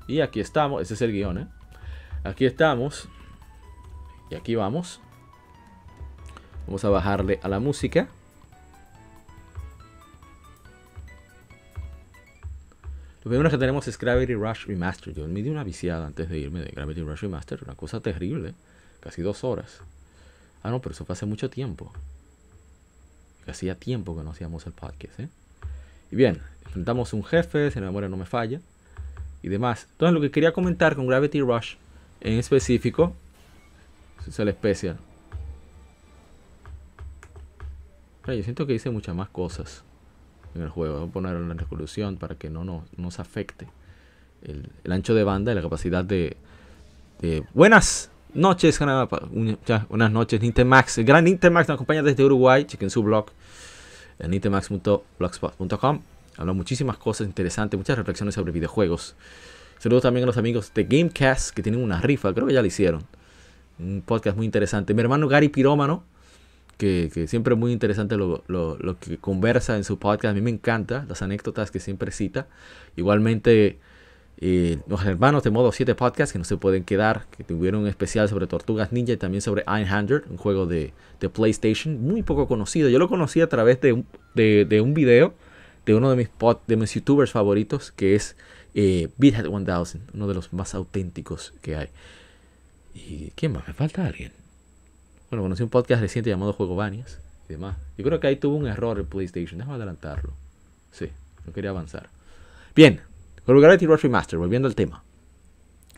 Y 0.08 0.22
aquí 0.22 0.40
estamos, 0.40 0.82
ese 0.82 0.94
es 0.94 1.02
el 1.02 1.12
guion, 1.12 1.38
¿eh? 1.38 1.46
Aquí 2.24 2.46
estamos 2.46 3.08
y 4.30 4.34
aquí 4.34 4.54
vamos. 4.54 5.00
Vamos 6.66 6.84
a 6.84 6.90
bajarle 6.90 7.40
a 7.42 7.48
la 7.48 7.60
música. 7.60 8.08
Lo 13.24 13.30
primero 13.30 13.50
que 13.50 13.58
tenemos 13.58 13.86
es 13.88 13.98
Gravity 13.98 14.34
Rush 14.34 14.66
Remastered. 14.66 15.16
Yo 15.16 15.28
me 15.28 15.42
di 15.42 15.48
una 15.48 15.64
viciada 15.64 16.06
antes 16.06 16.28
de 16.28 16.38
irme 16.38 16.60
de 16.60 16.70
Gravity 16.70 17.02
Rush 17.02 17.20
Remastered. 17.20 17.62
Una 17.62 17.74
cosa 17.74 18.00
terrible. 18.00 18.54
Casi 19.00 19.22
dos 19.22 19.44
horas. 19.44 19.80
Ah, 20.62 20.70
no, 20.70 20.80
pero 20.80 20.94
eso 20.94 21.04
fue 21.04 21.12
hace 21.12 21.26
mucho 21.26 21.48
tiempo. 21.48 21.92
Hacía 23.46 23.74
tiempo 23.74 24.16
que 24.16 24.22
no 24.22 24.30
hacíamos 24.30 24.66
el 24.66 24.72
podcast, 24.72 25.20
¿eh? 25.20 25.28
Y 26.10 26.16
bien, 26.16 26.40
enfrentamos 26.66 27.12
un 27.12 27.24
jefe, 27.24 27.70
si 27.70 27.80
la 27.80 27.86
memoria 27.86 28.08
no 28.08 28.16
me 28.16 28.26
falla. 28.26 28.60
Y 29.42 29.48
demás. 29.48 29.86
Entonces 29.92 30.14
lo 30.14 30.20
que 30.20 30.30
quería 30.30 30.52
comentar 30.52 30.96
con 30.96 31.06
Gravity 31.06 31.40
Rush 31.40 31.76
en 32.20 32.38
específico 32.38 33.14
es 34.26 34.38
el 34.38 34.48
especial. 34.48 34.98
yo 38.26 38.42
siento 38.42 38.66
que 38.66 38.74
hice 38.74 38.90
muchas 38.90 39.16
más 39.16 39.30
cosas 39.30 39.84
en 40.54 40.62
el 40.62 40.68
juego. 40.68 40.98
Voy 40.98 41.08
a 41.08 41.12
poner 41.12 41.36
en 41.36 41.48
la 41.48 41.54
resolución 41.54 42.16
para 42.16 42.34
que 42.34 42.50
no 42.50 42.84
nos, 42.96 43.20
afecte 43.20 43.68
el, 44.42 44.92
ancho 44.92 45.14
de 45.14 45.24
banda 45.24 45.52
y 45.52 45.54
la 45.54 45.62
capacidad 45.62 46.04
de, 46.04 46.36
buenas 47.54 48.10
noches, 48.34 48.78
buenas 48.78 50.12
noches, 50.12 50.40
Nintemax. 50.40 50.98
El 50.98 51.04
gran 51.04 51.24
Nintemax 51.24 51.68
nos 51.68 51.76
acompaña 51.76 52.02
desde 52.02 52.22
Uruguay. 52.24 52.64
Chequen 52.64 52.90
su 52.90 53.02
blog, 53.02 53.26
nintemax.blogspot.com. 54.26 56.00
Habla 56.36 56.52
muchísimas 56.52 56.98
cosas 56.98 57.26
interesantes, 57.26 57.78
muchas 57.78 57.96
reflexiones 57.96 58.34
sobre 58.34 58.52
videojuegos. 58.52 59.16
Saludos 59.78 60.02
también 60.02 60.24
a 60.24 60.26
los 60.26 60.36
amigos 60.36 60.72
de 60.74 60.84
Gamecast 60.84 61.54
que 61.54 61.62
tienen 61.62 61.82
una 61.82 62.00
rifa, 62.00 62.34
creo 62.34 62.48
que 62.48 62.54
ya 62.54 62.62
lo 62.62 62.66
hicieron. 62.66 63.04
Un 63.78 64.02
podcast 64.04 64.36
muy 64.36 64.44
interesante. 64.44 64.92
Mi 64.92 65.02
hermano 65.02 65.28
Gary 65.28 65.50
Pirómano, 65.50 66.02
que, 66.76 67.26
siempre 67.28 67.54
es 67.54 67.60
muy 67.60 67.70
interesante 67.70 68.16
lo, 68.16 68.42
que 69.00 69.18
conversa 69.18 69.76
en 69.76 69.84
su 69.84 70.00
podcast. 70.00 70.32
A 70.32 70.34
mí 70.34 70.40
me 70.40 70.50
encanta 70.50 71.04
las 71.08 71.22
anécdotas 71.22 71.70
que 71.70 71.78
siempre 71.78 72.10
cita. 72.10 72.48
Igualmente, 72.96 73.78
eh, 74.40 74.78
los 74.88 75.04
hermanos 75.04 75.44
de 75.44 75.50
modo 75.50 75.70
7 75.70 75.94
podcast 75.94 76.32
que 76.32 76.40
no 76.40 76.44
se 76.44 76.56
pueden 76.56 76.82
quedar, 76.82 77.26
que 77.36 77.44
tuvieron 77.44 77.82
un 77.82 77.86
especial 77.86 78.28
sobre 78.28 78.48
Tortugas 78.48 78.90
Ninja 78.90 79.12
y 79.12 79.16
también 79.16 79.42
sobre 79.42 79.62
Einhander, 79.68 80.24
un 80.28 80.38
juego 80.38 80.66
de, 80.66 80.92
PlayStation 81.32 82.02
muy 82.02 82.24
poco 82.24 82.48
conocido. 82.48 82.88
Yo 82.88 82.98
lo 82.98 83.08
conocí 83.08 83.40
a 83.40 83.48
través 83.48 83.80
de 83.80 83.92
un, 83.92 84.06
de, 84.34 84.80
un 84.80 84.92
video 84.92 85.34
de 85.86 85.94
uno 85.94 86.10
de 86.10 86.16
mis, 86.16 86.30
de 86.66 86.76
mis 86.76 86.94
youtubers 86.94 87.30
favoritos, 87.30 87.92
que 87.92 88.16
es 88.16 88.36
eh, 88.74 89.08
Beathead 89.16 89.46
1000, 89.46 90.02
uno 90.14 90.28
de 90.28 90.34
los 90.34 90.52
más 90.52 90.74
auténticos 90.74 91.52
que 91.62 91.76
hay. 91.76 91.88
¿Y 92.94 93.30
quién 93.36 93.52
más? 93.52 93.66
¿Me 93.66 93.74
falta 93.74 94.06
alguien? 94.06 94.32
Bueno, 95.30 95.42
conocí 95.42 95.62
un 95.62 95.68
podcast 95.68 96.00
reciente 96.00 96.30
llamado 96.30 96.52
Juego 96.52 96.76
Banias 96.76 97.18
y 97.48 97.52
demás. 97.52 97.76
Yo 97.96 98.04
creo 98.04 98.20
que 98.20 98.26
ahí 98.26 98.36
tuvo 98.36 98.56
un 98.56 98.66
error 98.66 98.98
el 98.98 99.04
PlayStation. 99.04 99.58
Déjame 99.58 99.76
adelantarlo. 99.76 100.32
Sí, 100.90 101.08
no 101.46 101.52
quería 101.52 101.70
avanzar. 101.70 102.08
Bien, 102.74 103.00
con 103.44 103.60
Gravity 103.60 103.86
Rush 103.86 104.02
Remaster, 104.02 104.38
volviendo 104.38 104.68
al 104.68 104.74
tema. 104.74 105.02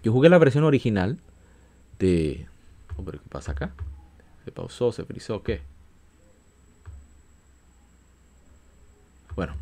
Yo 0.03 0.13
jugué 0.13 0.29
la 0.29 0.39
versión 0.39 0.65
original 0.65 1.19
de... 1.99 2.47
¿qué 2.97 3.19
pasa 3.29 3.53
acá? 3.53 3.73
¿Se 4.45 4.53
pausó? 4.53 4.93
¿Se 4.93 5.05
frizó? 5.05 5.43
¿Qué? 5.43 5.61
Bueno, 9.37 9.55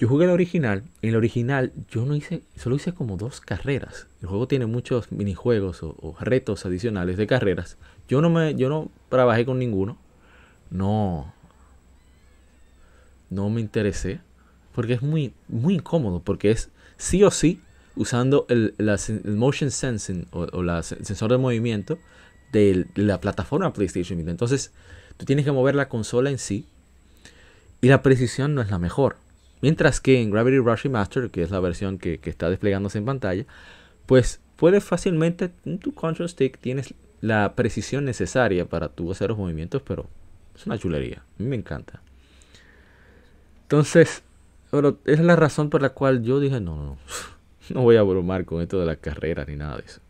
yo 0.00 0.08
jugué 0.08 0.24
el 0.24 0.30
original. 0.30 0.82
En 1.02 1.10
el 1.10 1.16
original 1.16 1.72
yo 1.90 2.06
no 2.06 2.16
hice, 2.16 2.42
solo 2.56 2.76
hice 2.76 2.94
como 2.94 3.18
dos 3.18 3.42
carreras. 3.42 4.06
El 4.22 4.28
juego 4.28 4.48
tiene 4.48 4.64
muchos 4.64 5.12
minijuegos 5.12 5.82
o, 5.82 6.16
retos 6.18 6.64
adicionales 6.64 7.18
de 7.18 7.26
carreras. 7.26 7.76
Yo 8.08 8.22
no 8.22 8.30
me, 8.30 8.54
yo 8.54 8.70
no 8.70 8.90
trabajé 9.10 9.44
con 9.44 9.58
ninguno. 9.58 9.98
No, 10.70 11.34
no 13.28 13.50
me 13.50 13.60
interesé 13.60 14.20
porque 14.74 14.94
es 14.94 15.02
muy, 15.02 15.34
muy 15.48 15.74
incómodo 15.74 16.20
porque 16.20 16.50
es 16.50 16.70
sí 16.96 17.22
o 17.22 17.30
sí 17.30 17.60
usando 17.94 18.46
el, 18.48 18.74
motion 19.26 19.70
sensing 19.70 20.28
o, 20.30 20.44
el 20.44 20.82
sensor 20.82 21.30
de 21.30 21.36
movimiento 21.36 21.98
de 22.52 22.86
la 22.94 23.20
plataforma 23.20 23.74
PlayStation. 23.74 24.18
Entonces 24.26 24.72
tú 25.18 25.26
tienes 25.26 25.44
que 25.44 25.52
mover 25.52 25.74
la 25.74 25.90
consola 25.90 26.30
en 26.30 26.38
sí 26.38 26.64
y 27.82 27.88
la 27.88 28.00
precisión 28.02 28.54
no 28.54 28.62
es 28.62 28.70
la 28.70 28.78
mejor. 28.78 29.16
Mientras 29.62 30.00
que 30.00 30.20
en 30.20 30.30
Gravity 30.30 30.58
Rush 30.58 30.84
Remaster, 30.84 31.30
que 31.30 31.42
es 31.42 31.50
la 31.50 31.60
versión 31.60 31.98
que, 31.98 32.20
está 32.24 32.48
desplegándose 32.48 32.98
en 32.98 33.04
pantalla, 33.04 33.44
pues 34.06 34.40
puedes 34.56 34.84
fácilmente, 34.84 35.50
en 35.64 35.78
tu 35.78 35.92
control 35.92 36.28
stick 36.28 36.58
tienes 36.58 36.94
la 37.20 37.54
precisión 37.54 38.04
necesaria 38.04 38.64
para 38.66 38.88
tu 38.88 39.10
hacer 39.12 39.30
los 39.30 39.38
movimientos, 39.38 39.82
pero 39.82 40.06
es 40.54 40.66
una 40.66 40.78
chulería. 40.78 41.18
A 41.18 41.42
mí 41.42 41.48
me 41.48 41.56
encanta. 41.56 42.00
Entonces, 43.62 44.22
es 45.04 45.20
la 45.20 45.36
razón 45.36 45.68
por 45.70 45.82
la 45.82 45.90
cual 45.90 46.22
yo 46.22 46.40
dije, 46.40 46.60
no, 46.60 46.76
no, 46.76 46.96
no 47.74 47.80
voy 47.82 47.96
a 47.96 48.02
bromar 48.02 48.46
con 48.46 48.62
esto 48.62 48.80
de 48.80 48.86
la 48.86 48.96
carrera 48.96 49.44
ni 49.44 49.56
nada 49.56 49.76
de 49.76 49.82
eso. 49.84 50.00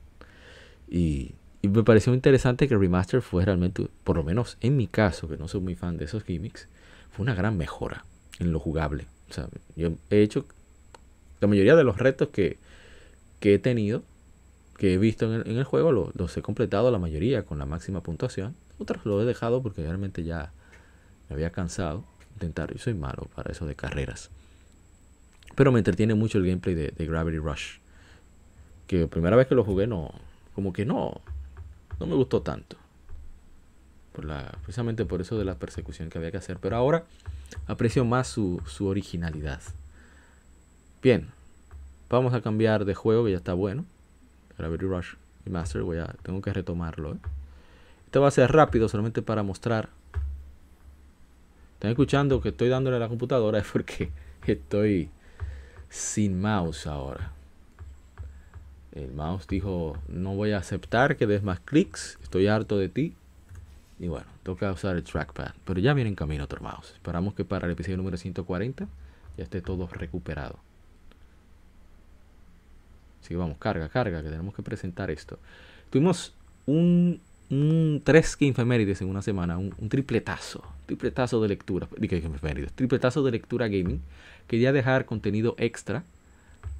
Y, 0.88 1.34
y 1.62 1.68
me 1.68 1.82
pareció 1.82 2.14
interesante 2.14 2.68
que 2.68 2.74
el 2.74 2.80
remaster 2.80 3.20
fue 3.20 3.44
realmente, 3.44 3.88
por 4.04 4.16
lo 4.16 4.22
menos 4.22 4.56
en 4.60 4.76
mi 4.76 4.86
caso, 4.86 5.28
que 5.28 5.36
no 5.36 5.48
soy 5.48 5.60
muy 5.60 5.74
fan 5.74 5.96
de 5.96 6.04
esos 6.04 6.24
gimmicks, 6.24 6.68
fue 7.10 7.24
una 7.24 7.34
gran 7.34 7.56
mejora 7.56 8.04
en 8.38 8.52
lo 8.52 8.60
jugable. 8.60 9.06
O 9.30 9.32
sea, 9.32 9.48
yo 9.76 9.92
he 10.10 10.22
hecho 10.22 10.44
la 11.40 11.48
mayoría 11.48 11.76
de 11.76 11.84
los 11.84 11.98
retos 11.98 12.28
que, 12.28 12.58
he 13.40 13.58
tenido, 13.58 14.02
que 14.76 14.94
he 14.94 14.98
visto 14.98 15.32
en 15.32 15.56
el, 15.56 15.64
juego, 15.64 15.92
los, 15.92 16.36
he 16.36 16.42
completado 16.42 16.90
la 16.90 16.98
mayoría 16.98 17.44
con 17.44 17.58
la 17.58 17.66
máxima 17.66 18.02
puntuación. 18.02 18.54
Otros 18.78 19.04
los 19.06 19.22
he 19.22 19.26
dejado 19.26 19.62
porque 19.62 19.82
realmente 19.82 20.24
ya 20.24 20.52
me 21.28 21.34
había 21.34 21.50
cansado 21.50 22.04
intentar. 22.34 22.72
Yo 22.72 22.78
soy 22.78 22.94
malo 22.94 23.28
para 23.34 23.52
eso 23.52 23.66
de 23.66 23.74
carreras. 23.74 24.30
Pero 25.54 25.72
me 25.72 25.78
entretiene 25.78 26.14
mucho 26.14 26.38
el 26.38 26.46
gameplay 26.46 26.74
de, 26.74 27.06
Gravity 27.06 27.38
Rush. 27.38 27.78
Que 28.86 29.06
primera 29.06 29.36
vez 29.36 29.46
que 29.46 29.54
lo 29.54 29.64
jugué 29.64 29.86
no, 29.86 30.12
como 30.54 30.72
que 30.72 30.84
no, 30.84 31.20
no 31.98 32.06
me 32.06 32.14
gustó 32.14 32.42
tanto. 32.42 32.76
Por 34.12 34.24
la, 34.24 34.58
precisamente 34.62 35.04
por 35.04 35.20
eso 35.20 35.38
de 35.38 35.44
la 35.44 35.54
persecución 35.54 36.10
que 36.10 36.18
había 36.18 36.30
que 36.30 36.38
hacer. 36.38 36.58
Pero 36.60 36.76
ahora 36.76 37.04
aprecio 37.66 38.04
más 38.04 38.28
su, 38.28 38.60
originalidad. 38.80 39.60
Bien, 41.02 41.28
vamos 42.08 42.34
a 42.34 42.40
cambiar 42.40 42.84
de 42.84 42.94
juego 42.94 43.24
que 43.24 43.32
ya 43.32 43.36
está 43.36 43.54
bueno. 43.54 43.84
Gravity 44.58 44.84
Rush 44.84 45.14
Master, 45.48 45.82
voy 45.82 45.98
a, 45.98 46.14
tengo 46.22 46.42
que 46.42 46.52
retomarlo. 46.52 47.14
¿eh? 47.14 47.18
Esto 48.06 48.20
va 48.20 48.28
a 48.28 48.32
ser 48.32 48.52
rápido 48.52 48.88
solamente 48.88 49.22
para 49.22 49.42
mostrar. 49.42 49.88
Están 51.74 51.90
escuchando 51.90 52.40
que 52.40 52.50
estoy 52.50 52.68
dándole 52.68 52.96
a 52.96 53.00
la 53.00 53.08
computadora 53.08 53.58
es 53.58 53.66
porque 53.72 54.10
estoy 54.46 55.08
sin 55.88 56.40
mouse 56.40 56.86
ahora. 56.86 57.32
El 58.92 59.12
mouse 59.12 59.46
dijo, 59.46 59.96
no 60.08 60.34
voy 60.34 60.52
a 60.52 60.58
aceptar 60.58 61.16
que 61.16 61.26
des 61.26 61.42
más 61.42 61.60
clics, 61.60 62.18
estoy 62.22 62.48
harto 62.48 62.76
de 62.76 62.88
ti. 62.88 63.14
Y 63.98 64.08
bueno, 64.08 64.26
toca 64.50 64.72
usar 64.72 64.96
el 64.96 65.04
trackpad. 65.04 65.52
Pero 65.64 65.80
ya 65.80 65.94
viene 65.94 66.10
en 66.10 66.16
camino 66.16 66.44
otro 66.44 66.60
mouse. 66.60 66.92
Esperamos 66.94 67.34
que 67.34 67.44
para 67.44 67.66
el 67.66 67.72
episodio 67.72 67.96
número 67.96 68.16
140 68.16 68.88
ya 69.36 69.44
esté 69.44 69.60
todo 69.60 69.86
recuperado. 69.86 70.58
Así 73.20 73.28
que 73.28 73.36
vamos, 73.36 73.58
carga, 73.58 73.88
carga, 73.88 74.22
que 74.22 74.28
tenemos 74.28 74.54
que 74.54 74.62
presentar 74.62 75.10
esto. 75.10 75.38
Tuvimos 75.90 76.34
un, 76.66 77.20
un 77.48 78.02
tres 78.02 78.36
efemérides 78.40 79.00
en 79.02 79.08
una 79.08 79.22
semana, 79.22 79.56
un, 79.56 79.88
tripletazo, 79.88 80.64
tripletazo 80.86 81.40
de 81.40 81.48
lectura, 81.48 81.86
tripletazo 82.74 83.22
de 83.22 83.30
lectura 83.30 83.68
gaming. 83.68 84.00
Quería 84.48 84.72
dejar 84.72 85.04
contenido 85.04 85.54
extra, 85.58 86.02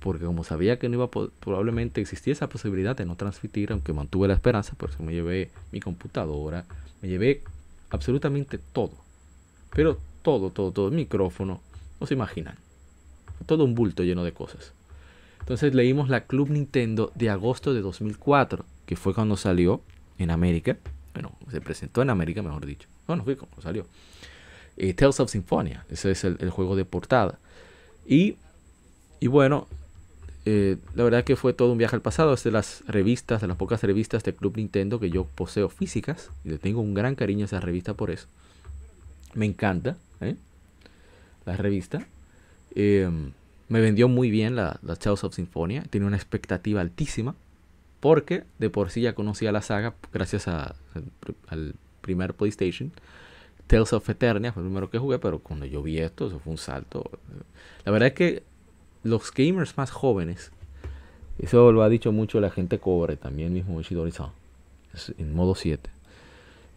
porque 0.00 0.24
como 0.24 0.42
sabía 0.42 0.78
que 0.80 0.88
no 0.88 0.96
iba 0.96 1.10
probablemente 1.10 2.00
existía 2.00 2.32
esa 2.32 2.48
posibilidad 2.48 2.96
de 2.96 3.04
no 3.04 3.14
transmitir, 3.14 3.70
aunque 3.70 3.92
mantuve 3.92 4.26
la 4.26 4.34
esperanza, 4.34 4.74
por 4.76 4.90
eso 4.90 5.04
me 5.04 5.12
llevé 5.12 5.50
mi 5.70 5.78
computadora, 5.78 6.64
me 7.02 7.08
llevé 7.08 7.42
absolutamente 7.90 8.58
todo. 8.58 8.92
Pero 9.74 9.98
todo, 10.22 10.50
todo, 10.50 10.72
todo. 10.72 10.88
El 10.88 10.94
micrófono. 10.94 11.60
No 12.00 12.06
se 12.06 12.14
imaginan. 12.14 12.56
Todo 13.46 13.64
un 13.64 13.74
bulto 13.74 14.02
lleno 14.02 14.24
de 14.24 14.32
cosas. 14.32 14.72
Entonces 15.40 15.74
leímos 15.74 16.08
la 16.08 16.26
Club 16.26 16.50
Nintendo 16.50 17.12
de 17.14 17.30
agosto 17.30 17.74
de 17.74 17.80
2004, 17.80 18.64
que 18.86 18.96
fue 18.96 19.14
cuando 19.14 19.36
salió 19.36 19.80
en 20.18 20.30
América. 20.30 20.76
Bueno, 21.14 21.32
se 21.50 21.60
presentó 21.60 22.02
en 22.02 22.10
América, 22.10 22.42
mejor 22.42 22.66
dicho. 22.66 22.88
Bueno, 23.06 23.24
fue 23.24 23.36
cuando 23.36 23.60
salió. 23.60 23.86
Eh, 24.76 24.94
Tales 24.94 25.20
of 25.20 25.30
Symphonia, 25.30 25.84
ese 25.90 26.12
es 26.12 26.24
el, 26.24 26.50
juego 26.50 26.76
de 26.76 26.84
portada. 26.84 27.38
Y, 28.06 28.36
y 29.18 29.26
bueno, 29.26 29.66
eh, 30.52 30.78
la 30.96 31.04
verdad 31.04 31.22
que 31.22 31.36
fue 31.36 31.52
todo 31.52 31.70
un 31.70 31.78
viaje 31.78 31.94
al 31.94 32.02
pasado. 32.02 32.34
Es 32.34 32.42
de 32.42 32.50
las 32.50 32.82
revistas, 32.88 33.40
de 33.40 33.46
las 33.46 33.56
pocas 33.56 33.82
revistas 33.82 34.24
de 34.24 34.34
Club 34.34 34.56
Nintendo 34.56 34.98
que 34.98 35.10
yo 35.10 35.24
poseo 35.24 35.68
físicas. 35.68 36.30
Y 36.44 36.48
le 36.48 36.58
tengo 36.58 36.80
un 36.80 36.92
gran 36.92 37.14
cariño 37.14 37.44
a 37.44 37.46
esa 37.46 37.60
revista 37.60 37.94
por 37.94 38.10
eso. 38.10 38.26
Me 39.34 39.46
encanta 39.46 39.96
¿eh? 40.20 40.34
la 41.46 41.56
revista. 41.56 42.04
Em, 42.74 43.30
me 43.68 43.80
vendió 43.80 44.08
muy 44.08 44.30
bien 44.30 44.56
la, 44.56 44.80
la 44.82 44.96
Tales 44.96 45.22
of 45.22 45.34
Symphonia. 45.34 45.84
Tiene 45.88 46.06
una 46.06 46.16
expectativa 46.16 46.80
altísima. 46.80 47.36
Porque 48.00 48.44
de 48.58 48.70
por 48.70 48.90
sí 48.90 49.02
ya 49.02 49.14
conocía 49.14 49.52
la 49.52 49.62
saga 49.62 49.94
gracias 50.12 50.48
a, 50.48 50.74
al 51.48 51.74
primer 52.00 52.34
PlayStation. 52.34 52.90
Tales 53.66 53.92
of 53.92 54.08
Eternia 54.08 54.52
fue 54.52 54.62
el 54.62 54.68
primero 54.68 54.90
que 54.90 54.98
jugué, 54.98 55.20
pero 55.20 55.38
cuando 55.38 55.64
yo 55.64 55.82
vi 55.82 55.98
esto, 55.98 56.26
eso 56.26 56.40
fue 56.40 56.50
un 56.50 56.58
salto. 56.58 57.08
La 57.84 57.92
verdad 57.92 58.08
es 58.08 58.14
que 58.14 58.42
los 59.02 59.32
gamers 59.32 59.76
más 59.76 59.90
jóvenes, 59.90 60.52
eso 61.38 61.72
lo 61.72 61.82
ha 61.82 61.88
dicho 61.88 62.12
mucho 62.12 62.40
la 62.40 62.50
gente 62.50 62.78
cobre, 62.78 63.16
también 63.16 63.52
mismo 63.52 63.80
ishidori 63.80 64.12
en 65.18 65.34
modo 65.34 65.54
7. 65.54 65.90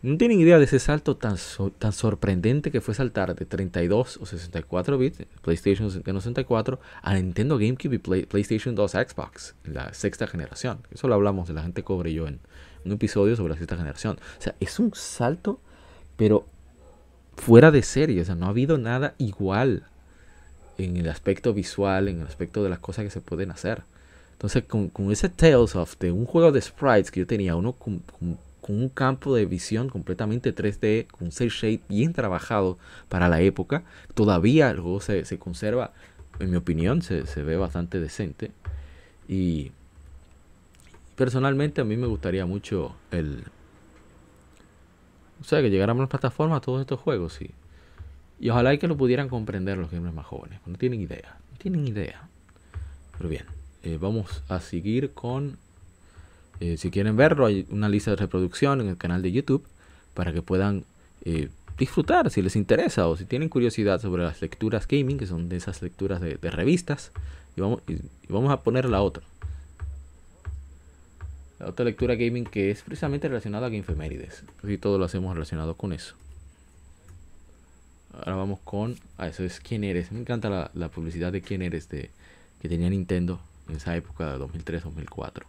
No 0.03 0.17
tienen 0.17 0.39
idea 0.39 0.57
de 0.57 0.65
ese 0.65 0.79
salto 0.79 1.15
tan, 1.15 1.37
tan 1.79 1.93
sorprendente 1.93 2.71
que 2.71 2.81
fue 2.81 2.93
saltar 2.93 3.35
de 3.35 3.45
32 3.45 4.17
o 4.17 4.25
64 4.25 4.97
bits, 4.97 5.25
PlayStation 5.41 5.89
64, 5.89 6.79
a 7.01 7.13
Nintendo 7.13 7.57
GameCube 7.57 7.95
y 7.95 8.25
PlayStation 8.25 8.75
2 8.75 8.91
Xbox, 8.91 9.55
la 9.63 9.93
sexta 9.93 10.27
generación. 10.27 10.79
Eso 10.91 11.07
lo 11.07 11.15
hablamos 11.15 11.47
de 11.47 11.53
la 11.53 11.63
gente 11.63 11.83
cobre 11.83 12.11
y 12.11 12.15
yo 12.15 12.27
en 12.27 12.41
un 12.83 12.91
episodio 12.91 13.37
sobre 13.37 13.53
la 13.53 13.57
sexta 13.57 13.77
generación. 13.77 14.17
O 14.39 14.41
sea, 14.41 14.55
es 14.59 14.77
un 14.77 14.93
salto, 14.93 15.61
pero 16.17 16.45
fuera 17.37 17.71
de 17.71 17.81
serie. 17.81 18.21
O 18.21 18.25
sea, 18.25 18.35
no 18.35 18.47
ha 18.47 18.49
habido 18.49 18.77
nada 18.77 19.15
igual 19.17 19.85
en 20.77 20.97
el 20.97 21.09
aspecto 21.09 21.53
visual, 21.53 22.07
en 22.07 22.21
el 22.21 22.27
aspecto 22.27 22.63
de 22.63 22.69
las 22.69 22.79
cosas 22.79 23.05
que 23.05 23.11
se 23.11 23.21
pueden 23.21 23.51
hacer. 23.51 23.83
Entonces, 24.33 24.63
con, 24.65 25.11
ese 25.11 25.29
Tales 25.29 25.75
of 25.75 25.97
de 25.99 26.11
un 26.11 26.25
juego 26.25 26.51
de 26.51 26.61
sprites 26.61 27.11
que 27.11 27.21
yo 27.21 27.27
tenía, 27.27 27.55
uno 27.55 27.73
con 27.73 28.01
con 28.63 28.81
un 28.81 28.87
campo 28.87 29.35
de 29.35 29.45
visión 29.45 29.89
completamente 29.89 30.55
3D, 30.55 31.07
con 31.07 31.25
un 31.25 31.31
cel 31.33 31.49
shade 31.49 31.81
bien 31.89 32.13
trabajado 32.13 32.77
para 33.09 33.27
la 33.27 33.41
época. 33.41 33.83
Todavía 34.13 34.71
el 34.71 34.79
juego 34.79 35.01
se, 35.01 35.37
conserva, 35.37 35.91
en 36.39 36.49
mi 36.49 36.55
opinión, 36.55 37.01
se, 37.01 37.23
ve 37.43 37.57
bastante 37.57 37.99
decente. 37.99 38.51
Y 39.27 39.71
personalmente 41.17 41.81
a 41.81 41.83
mí 41.83 41.97
me 41.97 42.07
gustaría 42.07 42.45
mucho 42.45 42.95
el... 43.11 43.43
O 45.41 45.43
sea, 45.43 45.61
que 45.61 45.69
llegaran 45.69 45.97
a 45.97 46.01
las 46.01 46.09
plataformas 46.09 46.61
todos 46.61 46.79
estos 46.79 47.01
juegos, 47.01 47.33
sí. 47.33 47.51
Y 48.43 48.49
ojalá 48.49 48.75
que 48.75 48.89
lo 48.89 48.97
pudieran 48.97 49.29
comprender 49.29 49.77
los 49.77 49.89
gamers 49.89 50.13
más 50.13 50.25
jóvenes. 50.25 50.59
No 50.65 50.77
tienen 50.77 50.99
idea. 50.99 51.37
No 51.49 51.57
tienen 51.59 51.87
idea. 51.87 52.27
Pero 53.17 53.29
bien, 53.29 53.45
eh, 53.83 53.97
vamos 53.97 54.43
a 54.49 54.59
seguir 54.59 55.13
con 55.13 55.57
eh, 56.59 56.75
si 56.75 56.91
quieren 56.91 57.15
verlo, 57.15 57.45
hay 57.45 57.65
una 57.69 57.87
lista 57.87 58.11
de 58.11 58.17
reproducción 58.17 58.81
en 58.81 58.89
el 58.89 58.97
canal 58.97 59.21
de 59.21 59.31
YouTube 59.31 59.65
para 60.13 60.33
que 60.33 60.41
puedan 60.41 60.83
eh, 61.23 61.47
disfrutar 61.77 62.29
si 62.31 62.41
les 62.41 62.57
interesa 62.57 63.07
o 63.07 63.15
si 63.15 63.23
tienen 63.23 63.47
curiosidad 63.47 64.01
sobre 64.01 64.23
las 64.23 64.41
lecturas 64.41 64.89
gaming, 64.89 65.17
que 65.17 65.25
son 65.25 65.47
de 65.47 65.55
esas 65.55 65.81
lecturas 65.81 66.19
de, 66.19 66.35
revistas. 66.51 67.13
Y 67.55 67.61
vamos, 67.61 67.81
y, 67.87 67.95
vamos 68.27 68.51
a 68.51 68.61
poner 68.61 68.89
la 68.89 69.01
otra. 69.03 69.23
La 71.59 71.67
otra 71.67 71.85
lectura 71.85 72.15
gaming 72.15 72.43
que 72.43 72.71
es 72.71 72.81
precisamente 72.81 73.29
relacionada 73.29 73.67
a 73.67 73.69
Gamefemérides. 73.69 74.43
Y 74.63 74.77
todo 74.79 74.97
lo 74.97 75.05
hacemos 75.05 75.33
relacionado 75.33 75.75
con 75.75 75.93
eso. 75.93 76.15
Ahora 78.13 78.35
vamos 78.35 78.59
con. 78.63 78.95
Ah, 79.17 79.27
eso 79.27 79.43
es 79.43 79.59
quién 79.59 79.83
eres. 79.83 80.11
Me 80.11 80.19
encanta 80.19 80.49
la, 80.49 80.71
la 80.73 80.89
publicidad 80.89 81.31
de 81.31 81.41
quién 81.41 81.61
eres 81.61 81.89
de, 81.89 82.11
que 82.61 82.69
tenía 82.69 82.89
Nintendo 82.89 83.41
en 83.67 83.75
esa 83.75 83.95
época 83.95 84.31
de 84.31 84.45
2003-2004. 84.45 85.43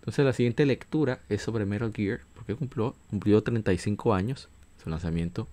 Entonces 0.00 0.24
la 0.24 0.32
siguiente 0.32 0.66
lectura 0.66 1.20
es 1.28 1.42
sobre 1.42 1.64
Metal 1.64 1.92
Gear, 1.94 2.20
porque 2.34 2.56
cumplió, 2.56 2.96
cumplió 3.08 3.40
35 3.40 4.14
años 4.14 4.48
su 4.82 4.90
lanzamiento 4.90 5.46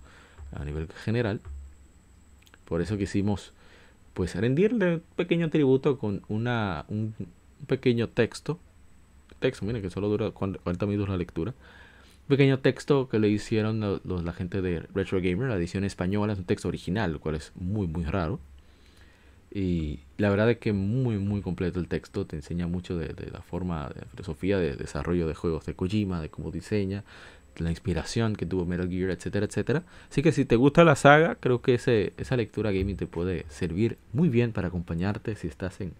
a 0.52 0.64
nivel 0.64 0.88
general. 1.04 1.40
Por 2.64 2.82
eso 2.82 2.98
quisimos 2.98 3.52
pues 4.12 4.34
rendirle 4.34 4.94
un 4.94 5.02
pequeño 5.14 5.50
tributo 5.50 5.98
con 5.98 6.22
una, 6.28 6.84
un, 6.88 7.14
pequeño 7.68 8.08
texto. 8.08 8.58
Texto, 9.38 9.64
miren 9.64 9.82
que 9.82 9.90
solo 9.90 10.08
dura 10.08 10.32
40 10.32 10.84
minutos 10.86 11.08
la 11.08 11.16
lectura. 11.16 11.54
Pequeño 12.30 12.60
texto 12.60 13.08
que 13.08 13.18
le 13.18 13.28
hicieron 13.28 13.80
los, 13.80 14.24
la 14.24 14.32
gente 14.32 14.62
de 14.62 14.80
Retro 14.94 15.18
Gamer, 15.20 15.48
la 15.48 15.56
edición 15.56 15.82
española, 15.82 16.32
es 16.32 16.38
un 16.38 16.44
texto 16.44 16.68
original, 16.68 17.12
lo 17.12 17.20
cual 17.20 17.34
es 17.34 17.50
muy 17.56 17.88
muy 17.88 18.04
raro. 18.04 18.38
Y 19.52 19.98
la 20.16 20.30
verdad 20.30 20.48
es 20.48 20.58
que 20.58 20.72
muy, 20.72 21.18
muy 21.18 21.42
completo 21.42 21.80
el 21.80 21.88
texto. 21.88 22.26
Te 22.26 22.36
enseña 22.36 22.68
mucho 22.68 22.96
de, 22.96 23.12
la 23.32 23.42
forma, 23.42 23.88
de 23.88 24.02
la 24.02 24.06
filosofía 24.06 24.58
de 24.58 24.76
desarrollo 24.76 25.26
de 25.26 25.34
juegos 25.34 25.66
de 25.66 25.74
Kojima, 25.74 26.20
de 26.20 26.28
cómo 26.28 26.52
diseña, 26.52 27.02
la 27.56 27.70
inspiración 27.70 28.36
que 28.36 28.46
tuvo 28.46 28.64
Metal 28.64 28.88
Gear, 28.88 29.10
etcétera, 29.10 29.46
etcétera. 29.46 29.82
Así 30.08 30.22
que 30.22 30.30
si 30.30 30.44
te 30.44 30.54
gusta 30.54 30.84
la 30.84 30.94
saga, 30.94 31.34
creo 31.34 31.62
que 31.62 31.74
ese, 31.74 32.12
esa 32.16 32.36
lectura 32.36 32.70
gaming 32.70 32.96
te 32.96 33.08
puede 33.08 33.44
servir 33.48 33.98
muy 34.12 34.28
bien 34.28 34.52
para 34.52 34.68
acompañarte 34.68 35.34
si 35.34 35.48
estás 35.48 35.80
en, 35.80 35.94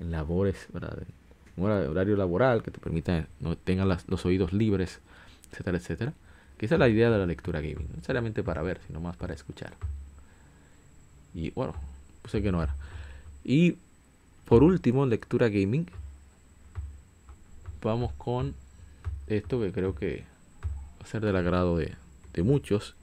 en 0.00 0.10
labores, 0.10 0.66
¿verdad? 0.72 0.98
En 1.56 1.64
horario 1.64 2.16
laboral 2.16 2.64
que 2.64 2.72
te 2.72 2.80
permita 2.80 3.28
no 3.38 3.56
tengan 3.56 3.88
los 3.88 4.26
oídos 4.26 4.52
libres, 4.52 5.00
etcétera, 5.50 5.78
etcétera. 5.78 6.12
Que 6.56 6.66
esa 6.66 6.74
es 6.74 6.78
la 6.78 6.88
idea 6.88 7.10
de 7.10 7.18
la 7.18 7.26
lectura 7.26 7.60
gaming, 7.60 7.88
no 7.88 7.94
necesariamente 7.96 8.42
para 8.42 8.62
ver, 8.62 8.80
sino 8.86 9.00
más 9.00 9.16
para 9.16 9.34
escuchar. 9.34 9.74
Y 11.34 11.50
bueno, 11.50 11.74
pues 12.22 12.32
sé 12.32 12.42
que 12.42 12.50
no 12.50 12.62
era. 12.62 12.74
Y 13.44 13.76
por 14.44 14.62
último, 14.62 15.04
lectura 15.04 15.48
gaming. 15.48 15.86
Vamos 17.82 18.12
con 18.14 18.54
esto 19.26 19.60
que 19.60 19.72
creo 19.72 19.94
que 19.94 20.24
va 20.98 21.04
a 21.04 21.06
ser 21.06 21.24
del 21.24 21.36
agrado 21.36 21.76
de, 21.76 21.94
muchos. 22.42 22.94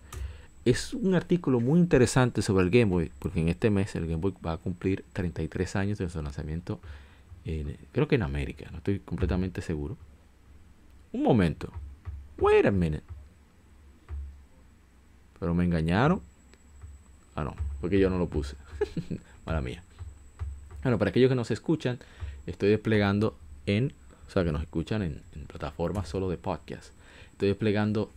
Es 0.63 0.93
un 0.93 1.13
artículo 1.13 1.59
muy 1.59 1.79
interesante 1.79 2.41
sobre 2.41 2.63
el 2.63 2.71
Game 2.71 2.85
Boy, 2.85 3.11
porque 3.19 3.41
en 3.41 3.49
este 3.49 3.69
mes 3.69 3.93
el 3.95 4.07
Game 4.07 4.21
Boy 4.21 4.33
va 4.43 4.53
a 4.53 4.57
cumplir 4.57 5.03
33 5.13 5.75
años 5.75 5.97
de 5.97 6.09
su 6.09 6.21
lanzamiento, 6.21 6.79
creo 7.43 8.07
que 8.07 8.15
en 8.15 8.23
América, 8.23 8.69
no 8.71 8.77
estoy 8.77 8.99
completamente 8.99 9.61
seguro. 9.61 9.97
Un 11.11 11.21
momento. 11.21 11.71
Wait 12.37 12.65
a 12.65 12.71
minute. 12.71 13.03
Pero 15.39 15.53
me 15.53 15.63
engañaron. 15.63 16.21
Ah, 17.35 17.43
no, 17.43 17.55
porque 17.81 17.99
yo 17.99 18.09
no 18.09 18.17
lo 18.17 18.27
puse. 18.27 18.55
Mala 19.45 19.61
mía. 19.61 19.83
Bueno, 20.83 20.97
para 20.97 21.09
aquellos 21.09 21.29
que 21.29 21.35
nos 21.35 21.51
escuchan, 21.51 21.99
estoy 22.45 22.69
desplegando 22.69 23.37
en, 23.65 23.93
o 24.27 24.31
sea, 24.31 24.43
que 24.43 24.51
nos 24.51 24.61
escuchan 24.61 25.01
en, 25.01 25.21
plataformas 25.47 26.07
solo 26.09 26.29
de 26.29 26.37
podcast. 26.37 26.91
Estoy 27.31 27.49
desplegando 27.49 28.11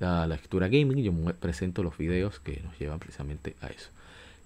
la, 0.00 0.26
lectura 0.26 0.68
gaming 0.68 0.98
y 0.98 1.02
yo 1.04 1.12
presento 1.34 1.82
los 1.82 1.96
videos 1.96 2.40
que 2.40 2.60
nos 2.64 2.78
llevan 2.78 2.98
precisamente 2.98 3.56
a 3.60 3.68
eso. 3.68 3.90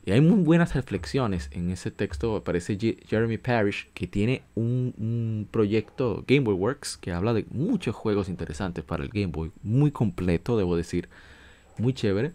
Y 0.07 0.13
hay 0.13 0.21
muy 0.21 0.43
buenas 0.45 0.75
reflexiones 0.75 1.49
en 1.53 1.71
ese 1.71 1.91
texto. 1.91 2.37
Aparece 2.37 2.77
Jeremy 2.77 3.39
Parrish, 3.39 3.89
que 3.95 4.07
tiene 4.07 4.43
un, 4.55 5.49
proyecto 5.51 6.25
Game 6.29 6.43
Boy 6.43 6.55
Works 6.55 6.99
que 6.99 7.13
habla 7.13 7.33
de 7.33 7.47
muchos 7.51 7.95
juegos 7.95 8.29
interesantes 8.29 8.85
para 8.85 9.03
el 9.03 9.09
Game 9.09 9.29
Boy. 9.29 9.51
Muy 9.63 9.93
completo, 9.93 10.59
debo 10.59 10.77
decir. 10.77 11.09
Muy 11.79 11.95
chévere. 11.95 12.33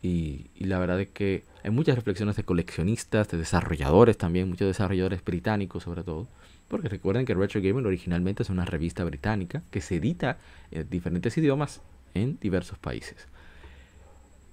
Y, 0.00 0.46
la 0.60 0.78
verdad 0.78 1.00
es 1.00 1.08
que 1.08 1.42
hay 1.64 1.72
muchas 1.72 1.96
reflexiones 1.96 2.36
de 2.36 2.44
coleccionistas, 2.44 3.28
de 3.28 3.38
desarrolladores 3.38 4.16
también, 4.16 4.48
muchos 4.48 4.68
desarrolladores 4.68 5.24
británicos 5.24 5.82
sobre 5.82 6.04
todo. 6.04 6.28
Porque 6.68 6.88
recuerden 6.88 7.26
que 7.26 7.34
Retro 7.34 7.60
Gaming 7.60 7.86
originalmente 7.86 8.44
es 8.44 8.50
una 8.50 8.64
revista 8.64 9.02
británica 9.02 9.64
que 9.72 9.80
se 9.80 9.96
edita 9.96 10.38
en 10.70 10.88
diferentes 10.88 11.36
idiomas 11.36 11.80
en 12.14 12.38
diversos 12.40 12.78
países. 12.78 13.26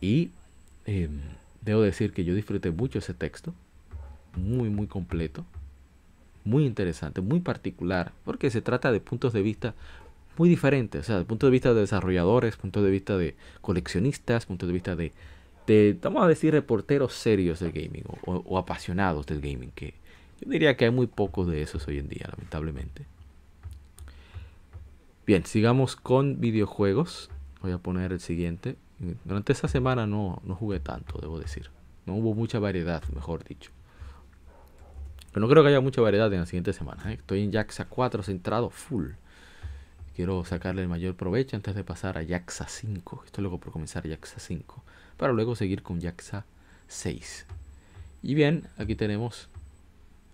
Y 0.02 0.32
em, 0.86 1.22
debo 1.66 1.82
decir 1.82 2.14
que 2.14 2.24
yo 2.24 2.36
disfruté 2.36 2.72
mucho 2.72 3.00
ese 3.00 3.14
texto, 3.14 3.54
muy, 4.36 4.70
muy 4.70 4.88
completo, 4.88 5.46
muy 6.44 6.66
interesante, 6.66 7.22
muy 7.22 7.40
particular, 7.40 8.14
porque 8.24 8.52
se 8.52 8.62
trata 8.62 8.92
de 8.92 9.00
puntos 9.00 9.34
de 9.34 9.42
vista 9.42 9.74
muy 10.38 10.50
diferentes, 10.50 11.02
o 11.02 11.04
sea, 11.04 11.18
de 11.18 11.26
punto 11.26 11.48
de 11.48 11.52
vista 11.52 11.74
de 11.74 11.82
desarrolladores, 11.82 12.58
punto 12.58 12.84
de 12.84 12.92
vista 12.92 13.18
de 13.18 13.36
coleccionistas, 13.62 14.46
punto 14.46 14.68
de 14.68 14.74
vista 14.74 14.96
de 14.96 15.14
de, 15.68 15.98
vamos 16.02 16.24
a 16.24 16.28
decir, 16.28 16.54
reporteros 16.54 17.14
serios 17.14 17.60
del 17.60 17.72
gaming 17.72 18.04
o, 18.26 18.58
apasionados 18.58 19.26
del 19.26 19.42
gaming, 19.42 19.72
que 19.72 19.96
yo 20.42 20.50
diría 20.50 20.78
que 20.78 20.86
hay 20.86 20.92
muy 20.92 21.08
pocos 21.08 21.48
de 21.48 21.62
esos 21.62 21.88
hoy 21.88 21.98
en 21.98 22.08
día, 22.08 22.28
lamentablemente. 22.30 23.06
Bien, 25.26 25.46
sigamos 25.46 25.96
con 25.96 26.40
videojuegos. 26.40 27.32
Voy 27.62 27.72
a 27.72 27.80
poner 27.80 28.12
el 28.12 28.20
siguiente. 28.20 28.76
Durante 29.24 29.54
esta 29.54 29.68
semana 29.68 30.08
no, 30.08 30.42
no 30.44 30.56
jugué 30.56 30.80
tanto, 30.80 31.20
debo 31.20 31.40
decir. 31.40 31.70
No 32.06 32.16
hubo 32.16 32.34
mucha 32.34 32.60
variedad, 32.60 33.04
mejor 33.14 33.44
dicho. 33.44 33.72
Pero 35.32 35.46
no 35.46 35.52
creo 35.52 35.64
que 35.64 35.70
haya 35.70 35.82
mucha 35.82 36.02
variedad 36.02 36.32
en 36.32 36.40
la 36.40 36.46
siguiente 36.46 36.72
semana. 36.72 37.12
¿eh? 37.12 37.16
Estoy 37.16 37.44
en 37.44 37.52
Jaxa 37.52 37.86
4 37.86 38.24
centrado 38.24 38.70
full. 38.70 39.10
Quiero 40.16 40.46
sacarle 40.46 40.82
el 40.82 40.88
mayor 40.88 41.16
provecho 41.16 41.58
antes 41.58 41.76
de 41.76 41.84
pasar 41.84 42.18
a 42.18 42.26
Jaxa 42.26 42.68
5. 42.70 43.24
Estoy 43.26 43.42
luego 43.42 43.60
por 43.60 43.74
comenzar 43.74 44.08
Jaxa 44.08 44.40
5. 44.40 44.84
Para 45.18 45.34
luego 45.34 45.56
seguir 45.56 45.84
con 45.84 46.00
Jaxa 46.00 46.46
6. 46.88 47.46
Y 48.24 48.34
bien, 48.34 48.70
aquí 48.78 48.96
tenemos 48.96 49.50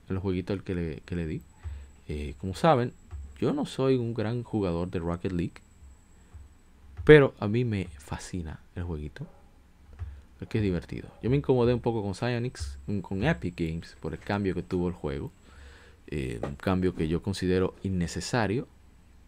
el 0.07 0.19
jueguito 0.19 0.53
al 0.53 0.63
que 0.63 0.75
le, 0.75 1.01
que 1.05 1.15
le 1.15 1.25
di. 1.25 1.41
Eh, 2.07 2.35
como 2.37 2.53
saben, 2.53 2.93
yo 3.39 3.53
no 3.53 3.65
soy 3.65 3.95
un 3.95 4.13
gran 4.13 4.43
jugador 4.43 4.91
de 4.91 4.99
Rocket 4.99 5.31
League. 5.31 5.55
Pero 7.03 7.33
a 7.39 7.47
mí 7.47 7.65
me 7.65 7.87
fascina 7.97 8.59
el 8.75 8.83
jueguito. 8.83 9.25
Porque 10.39 10.57
es 10.57 10.63
divertido. 10.63 11.07
Yo 11.21 11.29
me 11.29 11.37
incomodé 11.37 11.73
un 11.73 11.81
poco 11.81 12.01
con 12.01 12.15
Psyonix, 12.15 12.79
con 13.03 13.23
Epic 13.23 13.55
Games, 13.59 13.95
por 13.99 14.13
el 14.13 14.19
cambio 14.19 14.55
que 14.55 14.63
tuvo 14.63 14.87
el 14.87 14.93
juego. 14.93 15.31
Eh, 16.07 16.39
un 16.41 16.55
cambio 16.55 16.95
que 16.95 17.07
yo 17.07 17.21
considero 17.21 17.75
innecesario 17.83 18.67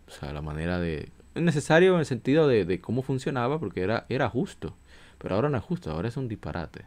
o 0.07 0.11
sea, 0.11 0.33
la 0.33 0.41
manera 0.41 0.79
de... 0.79 1.09
Es 1.35 1.41
necesario 1.41 1.93
en 1.93 1.99
el 1.99 2.05
sentido 2.05 2.47
de, 2.47 2.79
cómo 2.81 3.01
funcionaba, 3.01 3.59
porque 3.59 3.81
era, 3.81 4.05
era 4.09 4.29
justo. 4.29 4.75
Pero 5.17 5.35
ahora 5.35 5.49
no 5.49 5.57
es 5.57 5.63
justo, 5.63 5.91
ahora 5.91 6.07
es 6.07 6.17
un 6.17 6.27
disparate. 6.27 6.85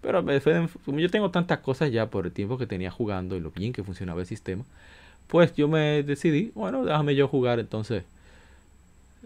Pero 0.00 0.24
yo 0.86 1.10
tengo 1.10 1.30
tantas 1.30 1.58
cosas 1.58 1.92
ya 1.92 2.08
por 2.10 2.26
el 2.26 2.32
tiempo 2.32 2.58
que 2.58 2.66
tenía 2.66 2.90
jugando 2.90 3.36
y 3.36 3.40
lo 3.40 3.50
bien 3.50 3.72
que 3.72 3.84
funcionaba 3.84 4.20
el 4.20 4.26
sistema, 4.26 4.64
pues 5.26 5.54
yo 5.54 5.68
me 5.68 6.02
decidí, 6.02 6.52
bueno, 6.54 6.84
déjame 6.84 7.14
yo 7.14 7.28
jugar 7.28 7.58
entonces. 7.58 8.04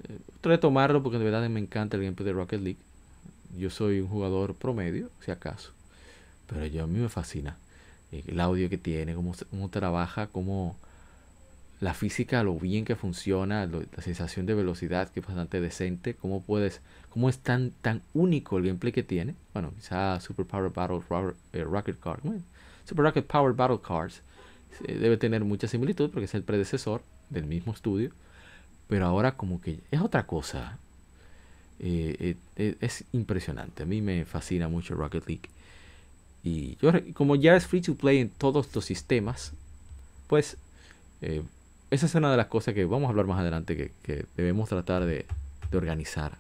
Eh, 0.09 0.18
retomarlo 0.42 1.02
porque 1.02 1.18
de 1.18 1.24
verdad 1.24 1.48
me 1.48 1.61
encanta 1.61 1.96
el 1.96 2.02
gameplay 2.02 2.26
de 2.26 2.33
Rocket 2.33 2.61
League. 2.61 2.78
Yo 3.59 3.70
soy 3.70 4.00
un 4.00 4.09
jugador 4.09 4.55
promedio, 4.55 5.11
si 5.24 5.31
acaso. 5.31 5.70
Pero 6.46 6.66
yo 6.66 6.85
a 6.85 6.87
mí 6.87 6.98
me 6.98 7.09
fascina 7.09 7.57
eh, 8.12 8.24
el 8.26 8.40
audio 8.40 8.68
que 8.68 8.78
tiene, 8.78 9.14
cómo, 9.14 9.35
cómo 9.50 9.68
trabaja, 9.68 10.26
cómo 10.28 10.76
la 11.83 11.94
física, 11.94 12.44
lo 12.44 12.55
bien 12.55 12.85
que 12.85 12.94
funciona, 12.94 13.66
la 13.66 14.02
sensación 14.02 14.46
de 14.46 14.55
velocidad 14.55 15.09
que 15.11 15.18
es 15.18 15.26
bastante 15.26 15.61
decente, 15.61 16.14
cómo 16.14 16.40
puedes, 16.40 16.81
cómo 17.11 17.28
es 17.28 17.38
tan, 17.38 17.72
tan 17.83 18.02
único 18.14 18.57
el 18.57 18.66
gameplay 18.66 18.92
que 18.92 19.02
tiene. 19.02 19.35
Bueno, 19.52 19.72
quizá 19.76 20.20
Super 20.20 20.46
Power 20.46 20.70
Battle 20.70 21.00
eh, 21.52 21.64
Rocket 21.64 21.98
Card, 21.98 22.20
Super 22.85 23.05
Rocket 23.05 23.26
Power 23.26 23.52
Battle 23.55 23.81
Cars 23.85 24.22
eh, 24.85 24.96
debe 24.96 25.16
tener 25.16 25.44
mucha 25.44 25.66
similitud 25.66 26.11
porque 26.11 26.26
es 26.26 26.35
el 26.35 26.44
predecesor 26.44 27.02
del 27.31 27.46
mismo 27.46 27.72
estudio, 27.72 28.12
pero 28.92 29.07
ahora 29.07 29.38
como 29.38 29.59
que 29.59 29.78
es 29.90 30.02
otra 30.02 30.26
cosa. 30.26 30.76
Eh, 31.81 32.37
es 32.57 33.05
impresionante, 33.12 33.85
a 33.85 33.87
mí 33.87 34.02
me 34.02 34.26
fascina 34.26 34.68
mucho 34.68 34.94
Rocket 34.94 35.26
League. 35.26 35.48
Y 36.44 36.76
yo, 36.76 36.92
como 37.14 37.35
ya 37.37 37.57
es 37.57 37.66
free 37.66 37.81
to 37.81 37.94
play 37.94 38.18
en 38.18 38.28
todos 38.28 38.68
los 38.74 38.85
sistemas, 38.85 39.55
pues 40.26 40.59
esa 41.90 42.05
es 42.05 42.14
una 42.14 42.31
de 42.31 42.37
las 42.37 42.48
cosas 42.48 42.74
que 42.74 42.85
vamos 42.85 43.07
a 43.07 43.11
hablar 43.12 43.24
más 43.24 43.40
adelante 43.40 43.90
que, 44.02 44.26
debemos 44.37 44.68
tratar 44.68 45.07
de, 45.07 45.24
organizar. 45.72 46.37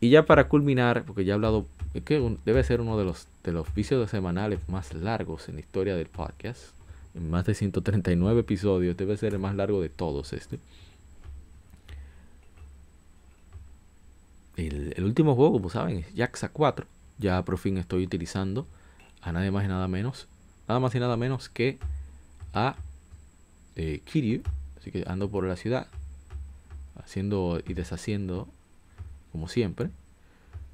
Y 0.00 0.10
ya 0.10 0.24
para 0.24 0.46
culminar, 0.46 1.02
porque 1.04 1.24
ya 1.24 1.32
he 1.32 1.34
hablado, 1.34 1.66
que 2.04 2.36
debe 2.44 2.62
ser 2.62 2.80
uno 2.80 2.96
de 2.96 3.04
los, 3.04 3.26
de 3.42 3.50
los 3.50 3.74
vicios 3.74 4.08
semanales 4.08 4.60
más 4.68 4.94
largos 4.94 5.48
en 5.48 5.56
la 5.56 5.62
historia 5.62 5.96
del 5.96 6.06
podcast. 6.06 6.60
En 7.16 7.28
más 7.28 7.44
de 7.44 7.54
139 7.54 8.38
episodios, 8.38 8.96
debe 8.96 9.16
ser 9.16 9.32
el 9.32 9.40
más 9.40 9.56
largo 9.56 9.80
de 9.80 9.88
todos 9.88 10.32
este. 10.32 10.60
El, 14.58 15.04
último 15.04 15.36
juego, 15.36 15.52
como 15.52 15.70
saben, 15.70 15.98
es 15.98 16.06
Jaxa 16.16 16.48
4. 16.48 16.84
Ya 17.18 17.44
por 17.44 17.58
fin 17.58 17.78
estoy 17.78 18.02
utilizando 18.02 18.66
a 19.22 19.30
nada 19.30 19.48
más 19.52 19.64
y 19.64 19.68
nada 19.68 19.86
menos, 19.86 20.26
nada 20.66 20.80
más 20.80 20.92
y 20.96 20.98
nada 20.98 21.16
menos 21.16 21.48
que 21.48 21.78
a 22.52 22.74
de 23.76 24.00
Kiryu. 24.00 24.42
Así 24.80 24.90
que 24.90 25.04
ando 25.06 25.30
por 25.30 25.44
la 25.44 25.54
ciudad, 25.54 25.86
haciendo 26.96 27.60
y 27.68 27.74
deshaciendo, 27.74 28.48
como 29.30 29.46
siempre, 29.46 29.90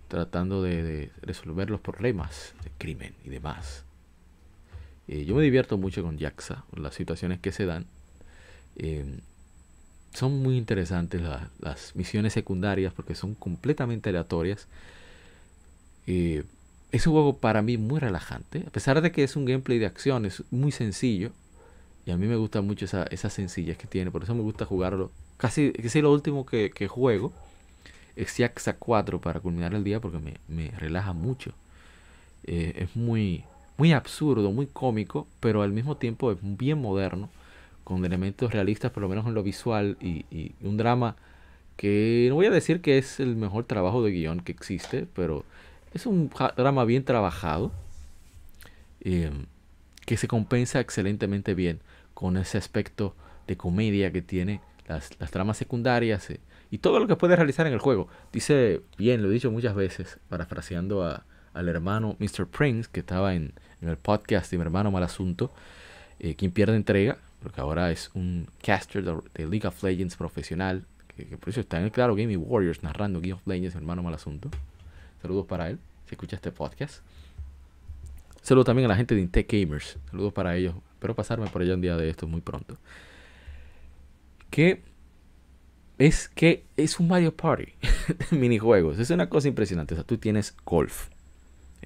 tratando 0.09 0.62
de, 0.62 1.11
resolver 1.20 1.68
los 1.68 1.81
problemas 1.81 2.55
de 2.64 2.70
crimen 2.79 3.14
y 3.23 3.29
demás. 3.29 3.85
Eh, 5.09 5.27
yo 5.27 5.35
me 5.35 5.42
divierto 5.42 5.77
mucho 5.77 6.03
con 6.03 6.18
Jaxa, 6.18 6.64
las 6.75 6.94
situaciones 6.94 7.38
que 7.38 7.53
se 7.53 7.66
dan. 7.66 7.85
Em, 8.77 9.20
son 10.14 10.42
muy 10.42 10.57
interesantes 10.57 11.20
las 11.59 11.94
misiones 11.96 12.33
secundarias 12.33 12.92
porque 12.94 13.14
son 13.14 13.35
completamente 13.35 14.11
aleatorias. 14.11 14.68
Eh, 16.07 16.44
es 16.92 17.07
un 17.07 17.12
juego 17.12 17.37
para 17.38 17.61
mí 17.61 17.77
muy 17.77 17.98
relajante, 17.98 18.62
a 18.66 18.70
pesar 18.70 19.00
de 19.03 19.11
que 19.11 19.24
es 19.24 19.35
un 19.35 19.44
gameplay 19.44 19.79
de 19.81 19.87
acción, 19.87 20.24
es 20.24 20.44
muy 20.50 20.70
sencillo. 20.70 21.33
Y 22.07 22.12
a 22.12 22.16
mí 22.16 22.27
me 22.27 22.37
gusta 22.37 22.61
mucho 22.61 22.85
esa, 22.85 23.05
esa 23.05 23.31
sencillez 23.31 23.79
que 23.79 23.87
tiene. 23.87 24.11
Por 24.11 24.22
eso 24.22 24.35
me 24.35 24.42
gusta 24.42 24.66
jugarlo. 24.66 25.11
Casi, 25.38 25.72
casi 25.72 26.03
lo 26.03 26.12
último 26.12 26.46
que, 26.46 26.70
juego 26.88 27.33
es 28.14 28.37
Yaxa 28.37 28.74
4 28.74 29.20
para 29.20 29.40
culminar 29.40 29.74
el 29.74 29.83
día 29.85 30.00
porque 30.00 30.18
me, 30.46 30.70
relaja 30.79 31.12
mucho. 31.12 31.53
Eh, 32.44 32.74
es 32.77 32.94
muy, 32.94 33.44
muy 33.79 33.92
absurdo, 33.92 34.53
muy 34.53 34.66
cómico, 34.66 35.27
pero 35.40 35.62
al 35.62 35.72
mismo 35.72 35.96
tiempo 35.96 36.31
es 36.31 36.38
bien 36.42 36.81
moderno, 36.81 37.31
con 37.85 38.05
elementos 38.05 38.53
realistas, 38.53 38.90
por 38.90 39.03
lo 39.03 39.09
menos 39.09 39.27
en 39.27 39.35
lo 39.35 39.42
visual, 39.42 39.97
y, 40.01 40.25
un 40.62 40.77
drama 40.77 41.16
que 41.77 42.27
no 42.29 42.37
voy 42.37 42.47
a 42.47 42.51
decir 42.51 42.81
que 42.81 42.99
es 42.99 43.20
el 43.20 43.37
mejor 43.37 43.64
trabajo 43.64 44.03
de 44.03 44.12
guion 44.12 44.40
que 44.40 44.53
existe, 44.53 45.07
pero 45.14 45.44
es 45.92 46.07
un 46.07 46.31
drama 46.57 46.85
bien 46.85 47.05
trabajado, 47.05 47.73
eh, 49.01 49.31
que 50.07 50.16
se 50.16 50.29
compensa 50.29 50.81
excelentemente 50.81 51.55
bien 51.55 51.81
con 52.14 52.37
ese 52.37 52.59
aspecto 52.59 53.14
de 53.47 53.57
comedia 53.57 54.12
que 54.12 54.23
tiene 54.23 54.61
las, 54.87 55.11
las 55.20 55.31
tramas 55.31 55.57
secundarias 55.57 56.31
eh, 56.31 56.40
y 56.70 56.79
todo 56.79 56.99
lo 56.99 57.07
que 57.07 57.16
puede 57.16 57.37
realizar 57.37 57.66
en 57.66 57.73
el 57.73 57.79
juego. 57.79 58.09
Dice 58.33 58.83
bien, 58.99 59.23
lo 59.23 59.31
he 59.31 59.33
dicho 59.33 59.51
muchas 59.51 59.75
veces, 59.75 60.18
parafraseando 60.29 61.05
a, 61.05 61.25
al 61.55 61.68
hermano 61.68 62.16
Mr. 62.18 62.47
Prince, 62.47 62.90
que 62.92 63.01
estaba 63.01 63.35
en, 63.35 63.53
el 63.81 63.97
podcast 63.97 64.51
de 64.51 64.57
mi 64.57 64.62
hermano 64.62 64.90
Malasunto, 64.90 65.53
eh, 66.18 66.35
quien 66.35 66.51
pierde 66.53 66.75
entrega, 66.75 67.18
porque 67.44 67.61
ahora 67.61 67.92
es 67.92 68.11
un 68.14 68.48
caster 68.62 69.04
de, 69.04 69.46
League 69.46 69.66
of 69.66 69.83
Legends 69.83 70.16
profesional, 70.16 70.87
que, 71.14 71.37
por 71.37 71.50
eso 71.50 71.61
está 71.61 71.78
en 71.78 71.85
el 71.85 71.92
claro 71.92 72.16
Gaming 72.16 72.42
Warriors 72.42 72.83
narrando 72.83 73.20
League 73.20 73.35
of 73.35 73.46
Legends, 73.46 73.76
hermano 73.76 74.02
Malasunto. 74.02 74.48
Saludos 75.20 75.44
para 75.46 75.68
él, 75.68 75.78
si 76.09 76.14
escucha 76.14 76.37
este 76.37 76.50
podcast. 76.50 77.04
Saludos 78.40 78.64
también 78.64 78.87
a 78.87 78.88
la 78.88 78.96
gente 78.96 79.14
de 79.14 79.20
Intech 79.20 79.52
Gamers. 79.52 79.98
Saludos 80.11 80.33
para 80.33 80.57
ellos. 80.57 80.74
Espero 80.94 81.14
pasarme 81.14 81.46
por 81.48 81.61
allá 81.61 81.74
un 81.74 81.83
día 81.83 81.98
de 81.98 82.09
estos 82.09 82.30
muy 82.30 82.40
pronto. 82.40 82.78
Que 84.48 84.80
es 85.98 86.30
que 86.30 86.64
es 86.78 86.98
un 86.98 87.09
Mario 87.09 87.37
Party 87.37 87.74
minijuegos. 88.30 88.98
Es 88.98 89.11
una 89.11 89.28
cosa 89.28 89.48
impresionante. 89.48 89.92
O 89.92 89.96
sea, 89.98 90.04
tú 90.04 90.16
tienes 90.16 90.57
golf. 90.64 91.09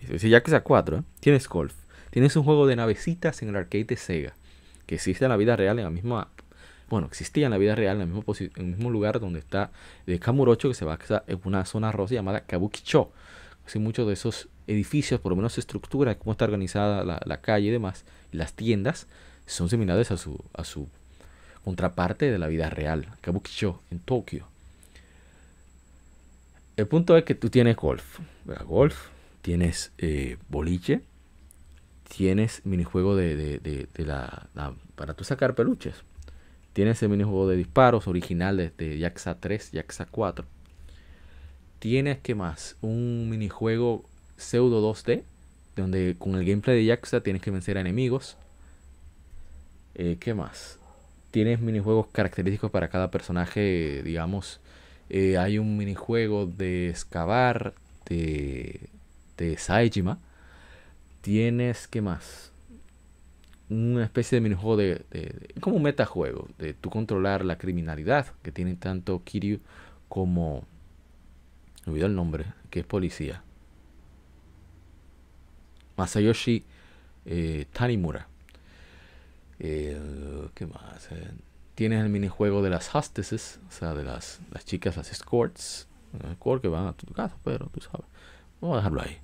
ya 0.06 0.40
que 0.40 0.50
sea 0.50 0.62
4, 0.62 0.98
¿eh? 0.98 1.02
tienes 1.18 1.48
golf. 1.48 1.74
Tienes 2.10 2.36
un 2.36 2.44
juego 2.44 2.68
de 2.68 2.76
navecitas 2.76 3.42
en 3.42 3.48
el 3.48 3.56
arcade 3.56 3.84
de 3.84 3.96
Sega. 3.96 4.34
Que 4.88 4.96
existe 4.96 5.24
en 5.24 5.28
la 5.28 5.36
vida 5.36 5.54
real, 5.54 5.78
en 5.78 5.84
la 5.84 5.90
misma. 5.90 6.28
Bueno, 6.90 7.06
existía 7.06 7.44
en 7.44 7.52
la 7.52 7.58
vida 7.58 7.76
real, 7.76 8.00
en 8.00 8.02
el 8.02 8.08
mismo, 8.08 8.34
el 8.56 8.92
lugar 8.92 9.20
donde 9.20 9.38
está 9.38 9.70
de 10.06 10.18
Kamurocho, 10.18 10.68
que 10.68 10.74
se 10.74 10.84
va 10.84 10.94
a 10.94 11.22
en 11.26 11.40
una 11.44 11.64
zona 11.64 11.92
rosa 11.92 12.14
llamada 12.14 12.40
Kabukicho. 12.40 13.12
Así 13.66 13.78
muchos 13.78 14.06
de 14.06 14.14
esos 14.14 14.48
edificios, 14.66 15.20
por 15.20 15.30
lo 15.30 15.36
menos 15.36 15.58
estructura, 15.58 16.16
cómo 16.16 16.32
está 16.32 16.46
organizada 16.46 17.04
la, 17.04 17.40
calle 17.42 17.68
y 17.68 17.70
demás, 17.70 18.04
las 18.32 18.54
tiendas 18.54 19.06
son 19.46 19.68
similares 19.68 20.10
a 20.10 20.16
su, 20.16 20.42
a 20.54 20.64
su 20.64 20.88
contraparte 21.64 22.30
de 22.30 22.38
la 22.38 22.46
vida 22.46 22.70
real, 22.70 23.08
Kabukicho, 23.20 23.82
en 23.90 23.98
Tokio. 23.98 24.48
El 26.78 26.86
punto 26.86 27.14
es 27.16 27.24
que 27.24 27.34
tú 27.34 27.50
tienes 27.50 27.76
golf, 27.76 28.20
golf, 28.66 29.08
tienes 29.42 29.92
eh, 29.98 30.38
boliche, 30.48 31.02
tienes 32.08 32.64
minijuego 32.64 33.16
de, 33.16 33.36
de, 33.36 33.58
de, 33.94 34.04
la, 34.04 34.48
para 34.96 35.14
tú 35.14 35.24
sacar 35.24 35.54
peluches. 35.54 35.94
Tienes 36.72 37.02
el 37.02 37.08
minijuego 37.08 37.48
de 37.48 37.56
disparos 37.56 38.06
originales 38.06 38.76
de 38.76 38.98
Yaxa 38.98 39.40
3, 39.40 39.72
Yaxa 39.72 40.06
4. 40.10 40.44
Tienes, 41.78 42.18
¿qué 42.18 42.34
más? 42.34 42.76
Un 42.80 43.28
minijuego 43.30 44.04
pseudo 44.36 44.82
2D 44.92 45.22
donde 45.76 46.16
con 46.18 46.34
el 46.34 46.44
gameplay 46.44 46.84
de 46.84 46.88
Jaxa 46.88 47.20
tienes 47.20 47.42
que 47.42 47.50
vencer 47.50 47.78
a 47.78 47.80
enemigos. 47.80 48.36
Eh, 49.94 50.16
¿Qué 50.20 50.34
más? 50.34 50.78
Tienes 51.30 51.60
minijuegos 51.60 52.06
característicos 52.08 52.70
para 52.70 52.88
cada 52.88 53.10
personaje, 53.10 54.02
digamos. 54.02 54.60
Eh, 55.10 55.38
hay 55.38 55.58
un 55.58 55.76
minijuego 55.76 56.46
de 56.46 56.90
excavar 56.90 57.74
de, 58.06 58.88
de 59.36 59.56
Saejima. 59.56 60.18
Tienes, 61.28 61.88
¿qué 61.88 62.00
más? 62.00 62.52
Una 63.68 64.02
especie 64.02 64.36
de 64.36 64.40
minijuego 64.40 64.78
de, 64.78 65.04
como 65.60 65.76
un 65.76 65.82
metajuego, 65.82 66.48
de 66.56 66.72
tú 66.72 66.88
controlar 66.88 67.44
la 67.44 67.58
criminalidad 67.58 68.28
que 68.42 68.50
tienen 68.50 68.78
tanto 68.78 69.22
Kiryu 69.24 69.60
como... 70.08 70.64
Me 71.84 71.92
olvidé 71.92 72.06
el 72.06 72.14
nombre, 72.14 72.46
que 72.70 72.80
es 72.80 72.86
policía. 72.86 73.42
Masayoshi 75.98 76.64
eh, 77.26 77.66
Tanimura. 77.74 78.26
¿Qué 79.58 80.66
más? 80.72 81.08
Eh, 81.10 81.30
tienes 81.74 82.02
el 82.02 82.08
minijuego 82.08 82.62
de 82.62 82.70
las 82.70 82.94
hostesses, 82.94 83.60
o 83.68 83.70
sea, 83.70 83.92
de 83.92 84.04
las, 84.04 84.40
las 84.50 84.64
chicas, 84.64 84.96
las 84.96 85.12
escorts, 85.12 85.88
escort 86.30 86.62
que 86.62 86.68
van 86.68 86.86
a 86.86 86.94
tu 86.94 87.12
casa, 87.12 87.36
pero 87.44 87.66
tú 87.66 87.82
sabes. 87.82 88.06
Vamos 88.62 88.76
a 88.76 88.78
dejarlo 88.78 89.02
ahí. 89.02 89.18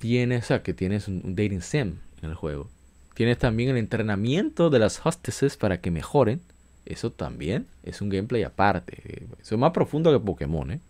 Tienes, 0.00 0.44
o 0.44 0.46
sea, 0.46 0.62
que 0.62 0.72
tienes 0.72 1.08
un, 1.08 1.36
dating 1.36 1.60
sim 1.60 1.98
en 2.22 2.30
el 2.30 2.34
juego. 2.34 2.68
Tienes 3.14 3.38
también 3.38 3.68
el 3.68 3.76
entrenamiento 3.76 4.70
de 4.70 4.78
las 4.78 5.04
hostesses 5.04 5.58
para 5.58 5.80
que 5.82 5.90
mejoren. 5.90 6.40
Eso 6.86 7.12
también 7.12 7.66
es 7.82 8.00
un 8.00 8.08
gameplay 8.08 8.42
aparte. 8.42 9.26
Eso 9.40 9.54
es 9.54 9.60
más 9.60 9.72
profundo 9.72 10.10
que 10.10 10.18
Pokémon, 10.18 10.70
¿eh? 10.72 10.80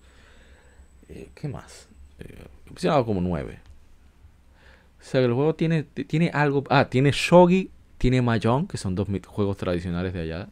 eh 1.08 1.28
qué 1.34 1.48
más? 1.48 1.88
Eh, 2.20 3.04
como 3.04 3.20
9. 3.20 3.58
O 5.00 5.04
sea, 5.04 5.20
el 5.20 5.32
juego 5.32 5.56
tiene, 5.56 5.82
tiene 5.82 6.30
algo. 6.32 6.62
Ah, 6.70 6.88
tiene 6.88 7.10
Shogi, 7.12 7.70
tiene 7.98 8.22
Mahjong, 8.22 8.68
que 8.68 8.76
son 8.76 8.94
dos 8.94 9.08
juegos 9.26 9.56
tradicionales 9.56 10.12
de 10.12 10.20
allá, 10.20 10.48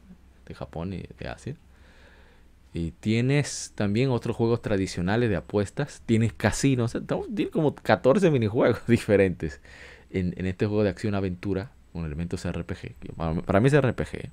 de 0.46 0.54
Japón 0.54 0.94
y 0.94 1.04
de 1.18 1.28
Asia. 1.28 1.54
Tienes 3.00 3.72
también 3.74 4.10
otros 4.10 4.36
juegos 4.36 4.62
tradicionales 4.62 5.30
de 5.30 5.36
apuestas. 5.36 6.02
Tienes 6.06 6.32
casinos. 6.32 6.96
Tienes 7.34 7.52
como 7.52 7.74
14 7.74 8.30
minijuegos 8.30 8.80
diferentes 8.86 9.60
en, 10.10 10.34
este 10.46 10.66
juego 10.66 10.82
de 10.84 10.90
acción-aventura 10.90 11.70
con 11.92 12.04
elementos 12.04 12.46
RPG. 12.46 12.94
Para 13.44 13.60
mí 13.60 13.68
es 13.68 13.80
RPG. 13.80 14.30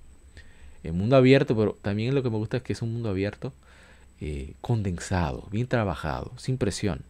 En 0.84 0.98
mundo 0.98 1.16
abierto, 1.16 1.56
pero 1.56 1.78
también 1.82 2.14
lo 2.14 2.22
que 2.24 2.30
me 2.30 2.38
gusta 2.38 2.58
es 2.58 2.64
que 2.64 2.74
es 2.74 2.82
un 2.82 2.94
mundo 2.94 3.10
abierto 3.10 3.54
eh, 4.22 4.54
condensado, 4.62 5.48
bien 5.52 5.68
trabajado, 5.68 6.32
sin 6.38 6.58
presión 6.58 7.04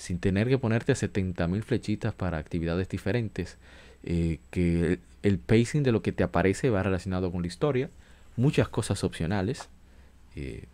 sin 0.00 0.18
tener 0.18 0.48
que 0.48 0.56
ponerte 0.56 0.92
a 0.92 0.94
70.000 0.94 1.62
flechitas 1.62 2.14
para 2.14 2.38
actividades 2.38 2.88
diferentes, 2.88 3.58
eh, 4.02 4.38
que 4.50 4.98
el, 5.22 5.38
pacing 5.38 5.82
de 5.82 5.92
lo 5.92 6.00
que 6.00 6.10
te 6.10 6.24
aparece 6.24 6.70
va 6.70 6.82
relacionado 6.82 7.30
con 7.30 7.42
la 7.42 7.48
historia, 7.48 7.90
muchas 8.34 8.70
cosas 8.70 9.04
opcionales, 9.04 9.68
que 10.34 10.68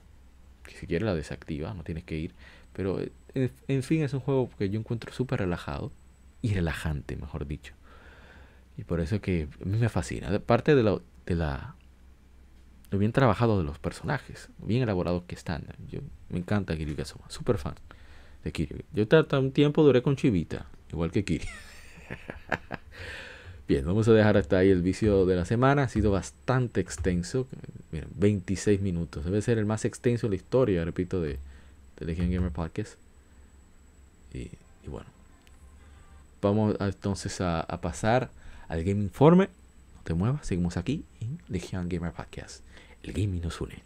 si 0.78 0.86
quieres 0.86 1.06
la 1.06 1.14
desactiva, 1.14 1.74
no 1.74 1.84
tienes 1.84 2.04
que 2.04 2.16
ir, 2.16 2.32
pero 2.72 3.00
eh, 3.00 3.50
en, 3.68 3.82
fin 3.82 4.02
es 4.02 4.12
un 4.12 4.20
juego 4.20 4.50
que 4.58 4.68
yo 4.68 4.78
encuentro 4.78 5.12
súper 5.12 5.40
relajado 5.40 5.90
y 6.42 6.54
relajante, 6.54 7.16
mejor 7.16 7.46
dicho. 7.46 7.74
Y 8.76 8.84
por 8.84 9.00
eso 9.00 9.20
que 9.20 9.48
a 9.62 9.64
mí 9.64 9.78
me 9.78 9.88
fascina. 9.88 10.34
Aparte 10.34 10.74
de, 10.74 11.00
de 11.26 11.34
la 11.34 11.74
lo 12.90 12.98
bien 12.98 13.12
trabajado 13.12 13.58
de 13.58 13.64
los 13.64 13.78
personajes, 13.78 14.48
bien 14.58 14.82
elaborados 14.82 15.24
que 15.24 15.34
están. 15.34 15.64
Yo 15.90 16.00
me 16.28 16.38
encanta 16.38 16.76
Kiryu 16.76 16.94
Kazuma, 16.94 17.24
súper 17.28 17.58
fan. 17.58 17.74
Yo 18.92 19.06
hasta 19.10 19.38
un 19.40 19.50
tiempo 19.50 19.82
duré 19.82 20.02
con 20.02 20.14
Chivita, 20.14 20.66
igual 20.92 21.10
que 21.10 21.24
Kiri. 21.24 21.46
Bien, 23.68 23.84
vamos 23.84 24.06
a 24.06 24.12
dejar 24.12 24.36
hasta 24.36 24.58
ahí 24.58 24.70
el 24.70 24.80
vicio 24.80 25.26
de 25.26 25.34
la 25.34 25.44
semana. 25.44 25.84
Ha 25.84 25.88
sido 25.88 26.12
bastante 26.12 26.80
extenso. 26.80 27.48
26 28.14 28.80
minutos. 28.80 29.24
Debe 29.24 29.42
ser 29.42 29.58
el 29.58 29.66
más 29.66 29.84
extenso 29.84 30.26
de 30.26 30.30
la 30.30 30.36
historia, 30.36 30.84
repito, 30.84 31.20
de, 31.20 31.38
de 31.98 32.06
Legion 32.06 32.30
Gamer 32.30 32.52
Podcast. 32.52 32.94
Y, 34.32 34.50
bueno. 34.86 35.06
Vamos 36.42 36.76
entonces 36.78 37.40
a, 37.40 37.60
a, 37.60 37.80
pasar 37.80 38.30
al 38.68 38.84
Game 38.84 39.02
Informe. 39.02 39.46
No 39.96 40.02
te 40.04 40.14
muevas, 40.14 40.46
seguimos 40.46 40.76
aquí 40.76 41.04
en 41.20 41.40
Legion 41.48 41.88
Gamer 41.88 42.12
Podcast. 42.12 42.62
El 43.02 43.14
gaming 43.14 43.42
nos 43.42 43.60
une. 43.60 43.85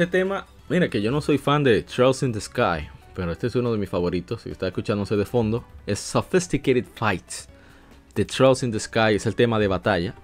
Este 0.00 0.20
tema, 0.20 0.46
mira 0.70 0.88
que 0.88 1.02
yo 1.02 1.10
no 1.10 1.20
soy 1.20 1.36
fan 1.36 1.62
de 1.62 1.84
Charles 1.84 2.22
in 2.22 2.32
the 2.32 2.40
Sky, 2.40 2.88
pero 3.14 3.32
este 3.32 3.48
es 3.48 3.54
uno 3.54 3.70
de 3.70 3.76
mis 3.76 3.90
favoritos. 3.90 4.40
Si 4.40 4.48
está 4.48 4.66
escuchándose 4.66 5.14
de 5.14 5.26
fondo, 5.26 5.62
es 5.86 5.98
Sophisticated 5.98 6.86
Fights 6.94 7.50
de 8.14 8.24
Charles 8.24 8.62
in 8.62 8.72
the 8.72 8.80
Sky. 8.80 9.16
Es 9.16 9.26
el 9.26 9.34
tema 9.34 9.58
de 9.58 9.68
batalla. 9.68 10.14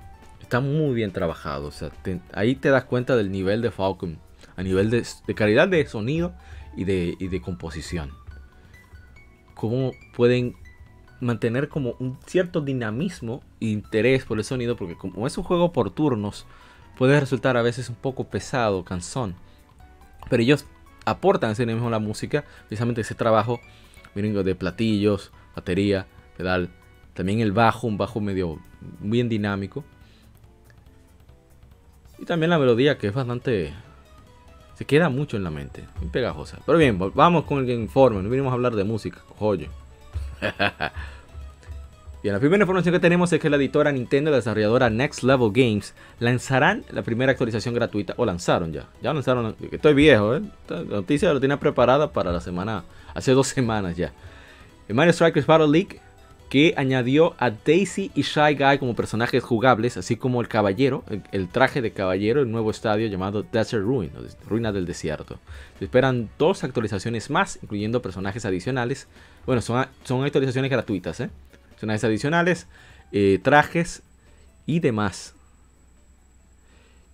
Está 0.40 0.60
muy 0.60 0.94
bien 0.94 1.12
trabajado. 1.12 1.66
O 1.66 1.70
sea, 1.70 1.90
ahí 2.32 2.54
te 2.54 2.70
das 2.70 2.84
cuenta 2.84 3.16
del 3.16 3.30
nivel 3.30 3.60
de 3.60 3.70
Falcon, 3.70 4.18
a 4.56 4.62
nivel 4.62 4.88
de, 4.88 5.04
calidad 5.34 5.68
de 5.68 5.86
sonido 5.86 6.32
y 6.74 6.84
de, 6.84 7.14
y 7.20 7.28
de 7.28 7.42
composición. 7.42 8.12
Cómo 9.52 9.92
pueden 10.14 10.56
mantener 11.20 11.68
como 11.68 11.96
un 11.98 12.16
cierto 12.24 12.62
dinamismo 12.62 13.42
e 13.60 13.66
interés 13.66 14.24
por 14.24 14.38
el 14.38 14.44
sonido, 14.44 14.74
porque 14.74 14.96
como 14.96 15.26
es 15.26 15.36
un 15.36 15.44
juego 15.44 15.74
por 15.74 15.90
turnos, 15.90 16.46
puede 16.96 17.20
resultar 17.20 17.58
a 17.58 17.62
veces 17.62 17.90
un 17.90 17.96
poco 17.96 18.24
pesado, 18.24 18.82
cansón. 18.82 19.36
Pero 20.28 20.42
ellos 20.42 20.66
aportan 21.04 21.52
ese 21.52 21.66
mismo 21.66 21.88
la 21.90 21.98
música, 21.98 22.44
precisamente 22.68 23.02
ese 23.02 23.14
trabajo 23.14 23.60
miren, 24.16 24.44
de 24.44 24.54
platillos, 24.54 25.30
batería, 25.54 26.06
pedal, 26.36 26.70
también 27.14 27.40
el 27.40 27.52
bajo, 27.52 27.86
un 27.86 27.98
bajo 27.98 28.20
medio 28.20 28.58
bien 29.00 29.28
dinámico. 29.28 29.84
Y 32.18 32.24
también 32.24 32.50
la 32.50 32.58
melodía 32.58 32.98
que 32.98 33.08
es 33.08 33.14
bastante... 33.14 33.74
Se 34.74 34.84
queda 34.84 35.08
mucho 35.08 35.36
en 35.36 35.44
la 35.44 35.50
mente, 35.50 35.84
muy 36.00 36.10
pegajosa. 36.10 36.58
Pero 36.66 36.76
bien, 36.76 36.98
vamos 37.14 37.44
con 37.44 37.64
el 37.64 37.70
informe, 37.70 38.22
no 38.22 38.28
vinimos 38.28 38.50
a 38.50 38.54
hablar 38.54 38.74
de 38.74 38.84
música, 38.84 39.22
joyo. 39.38 39.68
Bien, 42.26 42.34
la 42.34 42.40
primera 42.40 42.64
información 42.64 42.92
que 42.92 42.98
tenemos 42.98 43.32
es 43.32 43.38
que 43.38 43.48
la 43.48 43.56
editora 43.56 43.92
Nintendo 43.92 44.30
y 44.30 44.32
la 44.32 44.38
desarrolladora 44.38 44.90
Next 44.90 45.22
Level 45.22 45.52
Games 45.52 45.94
lanzarán 46.18 46.84
la 46.90 47.02
primera 47.02 47.30
actualización 47.30 47.72
gratuita, 47.72 48.14
o 48.16 48.26
lanzaron 48.26 48.72
ya, 48.72 48.88
ya 49.00 49.14
lanzaron, 49.14 49.54
estoy 49.70 49.94
viejo, 49.94 50.34
¿eh? 50.34 50.42
la 50.68 50.82
noticia 50.82 51.32
lo 51.32 51.38
tenía 51.38 51.60
preparada 51.60 52.12
para 52.12 52.32
la 52.32 52.40
semana, 52.40 52.82
hace 53.14 53.30
dos 53.30 53.46
semanas 53.46 53.96
ya. 53.96 54.12
Mario 54.88 55.12
Strikers 55.12 55.46
Battle 55.46 55.68
League, 55.68 56.00
que 56.48 56.74
añadió 56.76 57.36
a 57.38 57.50
Daisy 57.50 58.10
y 58.16 58.22
Shy 58.22 58.56
Guy 58.56 58.78
como 58.78 58.96
personajes 58.96 59.44
jugables, 59.44 59.96
así 59.96 60.16
como 60.16 60.40
el 60.40 60.48
caballero, 60.48 61.04
el, 61.30 61.48
traje 61.48 61.80
de 61.80 61.92
caballero, 61.92 62.40
el 62.40 62.50
nuevo 62.50 62.72
estadio 62.72 63.06
llamado 63.06 63.44
Desert 63.44 63.84
Ruin, 63.84 64.10
Ruina 64.48 64.72
del 64.72 64.84
Desierto. 64.84 65.38
Se 65.78 65.84
esperan 65.84 66.28
dos 66.38 66.64
actualizaciones 66.64 67.30
más, 67.30 67.60
incluyendo 67.62 68.02
personajes 68.02 68.44
adicionales. 68.44 69.06
Bueno, 69.44 69.62
son, 69.62 69.86
son 70.02 70.24
actualizaciones 70.24 70.70
gratuitas, 70.72 71.20
¿eh? 71.20 71.30
Personajes 71.76 72.04
adicionales, 72.04 72.66
eh, 73.12 73.38
trajes 73.42 74.02
y 74.64 74.80
demás. 74.80 75.34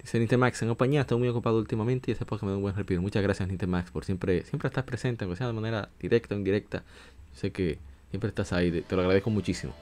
Dice 0.00 0.18
Nintemax 0.18 0.62
en 0.62 0.68
compañía, 0.68 1.02
estoy 1.02 1.18
muy 1.18 1.28
ocupado 1.28 1.58
últimamente 1.58 2.10
y 2.10 2.14
ese 2.14 2.24
podcast 2.24 2.44
me 2.44 2.50
da 2.50 2.56
un 2.56 2.62
buen 2.62 2.74
respiro. 2.74 3.02
Muchas 3.02 3.22
gracias 3.22 3.48
Nintemax 3.48 3.90
por 3.90 4.04
siempre, 4.04 4.44
siempre 4.44 4.68
estar 4.68 4.84
presente, 4.84 5.24
aunque 5.24 5.36
sea 5.36 5.48
de 5.48 5.52
manera 5.52 5.90
directa 6.00 6.34
o 6.34 6.38
indirecta. 6.38 6.82
sé 7.34 7.52
que 7.52 7.78
siempre 8.10 8.28
estás 8.28 8.52
ahí, 8.52 8.82
te 8.82 8.96
lo 8.96 9.02
agradezco 9.02 9.30
muchísimo. 9.30 9.74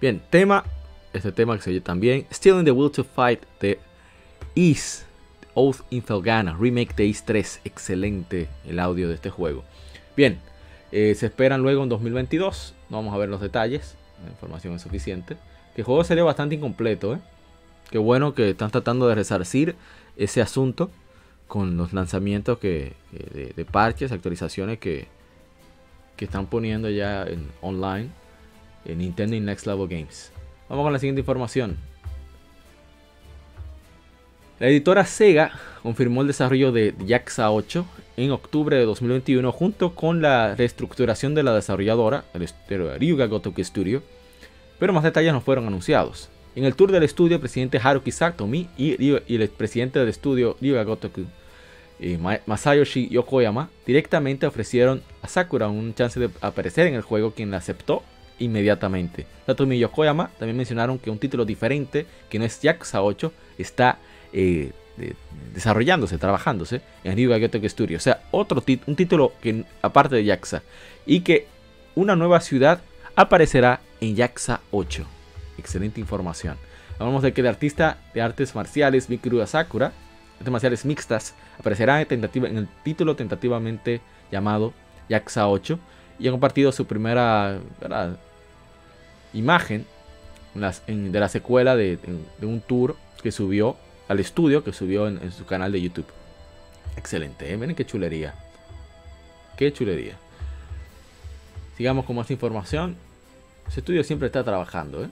Bien, 0.00 0.22
tema, 0.30 0.64
este 1.12 1.32
tema 1.32 1.56
que 1.56 1.62
se 1.62 1.70
oye 1.70 1.80
también, 1.80 2.26
Still 2.32 2.58
in 2.58 2.64
the 2.64 2.70
Will 2.70 2.90
to 2.90 3.04
Fight 3.04 3.42
de 3.60 3.78
East 4.54 5.04
Oath 5.54 5.80
in 5.90 6.02
Felgana, 6.02 6.56
remake 6.56 6.94
de 6.94 7.06
East 7.06 7.26
3, 7.26 7.62
excelente 7.64 8.48
el 8.66 8.78
audio 8.78 9.08
de 9.08 9.14
este 9.14 9.30
juego. 9.30 9.64
Bien, 10.16 10.38
eh, 10.92 11.14
se 11.14 11.26
esperan 11.26 11.62
luego 11.62 11.82
en 11.82 11.88
2022. 11.88 12.75
No 12.88 12.98
vamos 12.98 13.14
a 13.14 13.18
ver 13.18 13.28
los 13.28 13.40
detalles. 13.40 13.96
La 14.24 14.30
información 14.30 14.74
es 14.74 14.82
suficiente. 14.82 15.36
Que 15.74 15.82
el 15.82 15.84
juego 15.84 16.04
sería 16.04 16.24
bastante 16.24 16.54
incompleto. 16.54 17.14
¿eh? 17.14 17.18
Qué 17.90 17.98
bueno 17.98 18.34
que 18.34 18.50
están 18.50 18.70
tratando 18.70 19.08
de 19.08 19.14
resarcir 19.14 19.76
ese 20.16 20.40
asunto 20.40 20.90
con 21.46 21.76
los 21.76 21.92
lanzamientos 21.92 22.58
que, 22.58 22.94
de, 23.12 23.64
parches, 23.64 24.10
actualizaciones 24.10 24.78
que, 24.78 25.06
que 26.16 26.24
están 26.24 26.46
poniendo 26.46 26.90
ya 26.90 27.22
en 27.22 27.48
online 27.60 28.10
en 28.84 28.98
Nintendo 28.98 29.36
y 29.36 29.40
Next 29.40 29.66
Level 29.66 29.88
Games. 29.88 30.32
Vamos 30.68 30.84
con 30.84 30.92
la 30.92 30.98
siguiente 30.98 31.20
información. 31.20 31.76
La 34.58 34.68
editora 34.68 35.04
Sega 35.04 35.52
confirmó 35.82 36.22
el 36.22 36.28
desarrollo 36.28 36.72
de 36.72 36.94
Yakuza 37.04 37.50
8 37.50 37.86
en 38.16 38.30
octubre 38.30 38.76
de 38.76 38.84
2021 38.84 39.52
junto 39.52 39.94
con 39.94 40.22
la 40.22 40.54
reestructuración 40.54 41.34
de 41.34 41.42
la 41.42 41.54
desarrolladora, 41.54 42.24
el 42.34 42.98
Ryuga 42.98 43.26
Gotoku 43.26 43.62
Studio, 43.62 44.02
pero 44.78 44.92
más 44.92 45.04
detalles 45.04 45.32
no 45.32 45.40
fueron 45.40 45.66
anunciados. 45.66 46.30
En 46.54 46.64
el 46.64 46.74
tour 46.74 46.90
del 46.90 47.02
estudio, 47.02 47.34
el 47.36 47.40
presidente 47.40 47.78
Haruki 47.82 48.10
Satomi 48.10 48.68
y, 48.78 49.12
el 49.12 49.48
presidente 49.50 49.98
del 49.98 50.08
estudio 50.08 50.56
Ryuga 50.60 50.84
Gotoku, 50.84 51.26
eh, 52.00 52.18
Masayoshi 52.46 53.08
Yokoyama, 53.08 53.68
directamente 53.86 54.46
ofrecieron 54.46 55.02
a 55.22 55.28
Sakura 55.28 55.68
un 55.68 55.94
chance 55.94 56.18
de 56.18 56.30
aparecer 56.40 56.86
en 56.86 56.94
el 56.94 57.02
juego, 57.02 57.32
quien 57.32 57.50
la 57.50 57.58
aceptó 57.58 58.02
inmediatamente. 58.38 59.26
Satomi 59.46 59.76
y 59.76 59.80
Yokoyama 59.80 60.30
también 60.38 60.56
mencionaron 60.56 60.98
que 60.98 61.10
un 61.10 61.18
título 61.18 61.44
diferente, 61.44 62.06
que 62.30 62.38
no 62.38 62.46
es 62.46 62.60
Yakuza 62.62 63.02
8, 63.02 63.32
está 63.58 63.98
eh, 64.32 64.72
desarrollándose, 65.52 66.18
trabajándose 66.18 66.80
en 67.04 67.16
Ryuga 67.16 67.38
Gotoku 67.38 67.68
Studio. 67.68 67.96
O 67.96 68.00
sea, 68.00 68.22
otro 68.30 68.62
un 68.86 68.96
título 68.96 69.32
que 69.40 69.64
aparte 69.82 70.16
de 70.16 70.24
Yakuza. 70.24 70.62
Y 71.04 71.20
que 71.20 71.46
una 71.94 72.16
nueva 72.16 72.40
ciudad 72.40 72.80
aparecerá 73.14 73.80
en 74.00 74.16
Yakuza 74.16 74.60
8. 74.70 75.04
Excelente 75.58 76.00
información. 76.00 76.56
Hablamos 76.98 77.22
de 77.22 77.32
que 77.32 77.40
el 77.40 77.46
artista 77.46 77.98
de 78.14 78.22
artes 78.22 78.54
marciales 78.54 79.08
Mikuru 79.10 79.46
Sakura, 79.46 79.92
artes 80.38 80.50
marciales 80.50 80.84
mixtas, 80.84 81.34
aparecerá 81.58 82.00
en, 82.00 82.08
en 82.10 82.56
el 82.56 82.68
título 82.82 83.16
tentativamente 83.16 84.00
llamado 84.30 84.72
Yakuza 85.08 85.48
8 85.48 85.78
y 86.18 86.28
ha 86.28 86.30
compartido 86.30 86.72
su 86.72 86.86
primera 86.86 87.58
imagen 89.32 89.86
de 90.54 91.20
la 91.20 91.28
secuela 91.28 91.76
de, 91.76 91.98
un 92.42 92.60
tour 92.60 92.96
que 93.22 93.32
subió 93.32 93.76
al 94.08 94.20
estudio, 94.20 94.62
que 94.62 94.72
subió 94.72 95.08
en, 95.08 95.32
su 95.32 95.44
canal 95.44 95.72
de 95.72 95.80
YouTube. 95.80 96.06
Excelente, 96.96 97.52
¿eh? 97.52 97.56
miren 97.56 97.74
qué 97.74 97.84
chulería. 97.84 98.34
Qué 99.56 99.72
chulería. 99.72 100.16
Sigamos 101.76 102.04
con 102.04 102.16
más 102.16 102.30
información. 102.30 102.96
Ese 103.68 103.80
estudio 103.80 104.04
siempre 104.04 104.26
está 104.26 104.44
trabajando. 104.44 105.04
¿eh? 105.04 105.08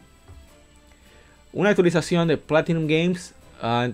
Una 1.52 1.70
actualización 1.70 2.28
de 2.28 2.36
Platinum 2.36 2.86
Games 2.86 3.34
ha, 3.60 3.90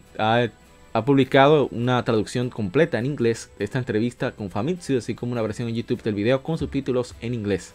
publicado 1.05 1.69
una 1.71 2.03
traducción 2.05 2.51
completa 2.51 2.99
en 2.99 3.07
inglés 3.07 3.51
de 3.59 3.65
esta 3.65 3.79
entrevista 3.79 4.33
con 4.33 4.51
Famitsu, 4.51 4.99
así 4.99 5.15
como 5.15 5.33
una 5.33 5.43
versión 5.43 5.69
en 5.69 5.75
YouTube 5.75 6.03
del 6.03 6.15
video 6.15 6.43
con 6.43 6.59
subtítulos 6.59 7.15
en 7.21 7.35
inglés. 7.35 7.75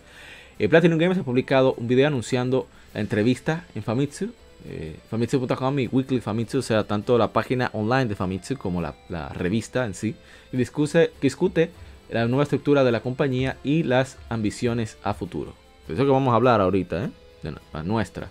Eh, 0.59 0.69
Platinum 0.69 0.99
Games 0.99 1.17
ha 1.17 1.23
publicado 1.23 1.73
un 1.73 1.87
video 1.87 2.07
anunciando 2.07 2.67
la 2.93 3.01
entrevista 3.01 3.65
en 3.75 3.83
Famitsu, 3.83 4.33
eh, 4.67 4.95
Famitsu.com 5.09 5.79
y 5.79 5.87
Weekly 5.87 6.21
Famitsu, 6.21 6.59
o 6.59 6.61
sea, 6.61 6.85
tanto 6.85 7.17
la 7.17 7.31
página 7.31 7.69
online 7.73 8.05
de 8.05 8.15
Famitsu 8.15 8.57
como 8.57 8.81
la, 8.81 8.95
revista 9.29 9.85
en 9.85 9.93
sí, 9.93 10.15
y 10.51 10.57
discute, 10.57 11.11
discute 11.21 11.69
la 12.09 12.27
nueva 12.27 12.43
estructura 12.43 12.83
de 12.83 12.91
la 12.91 13.01
compañía 13.01 13.57
y 13.63 13.83
las 13.83 14.17
ambiciones 14.29 14.97
a 15.03 15.13
futuro. 15.13 15.53
Eso 15.87 16.03
que 16.03 16.11
vamos 16.11 16.31
a 16.31 16.35
hablar 16.35 16.61
ahorita, 16.61 17.05
¿eh? 17.05 17.09
de 17.43 17.55
la 17.73 17.83
nuestra. 17.83 18.29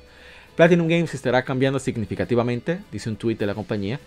Platinum 0.57 0.87
Games 0.87 1.14
estará 1.14 1.44
cambiando 1.44 1.79
significativamente, 1.79 2.81
dice 2.92 3.11
un 3.11 3.16
tweet 3.16 3.37
de 3.37 3.47
la 3.47 3.55
compañía. 3.55 3.99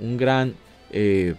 Un 0.00 0.16
gran 0.16 0.54
eh, 0.90 1.34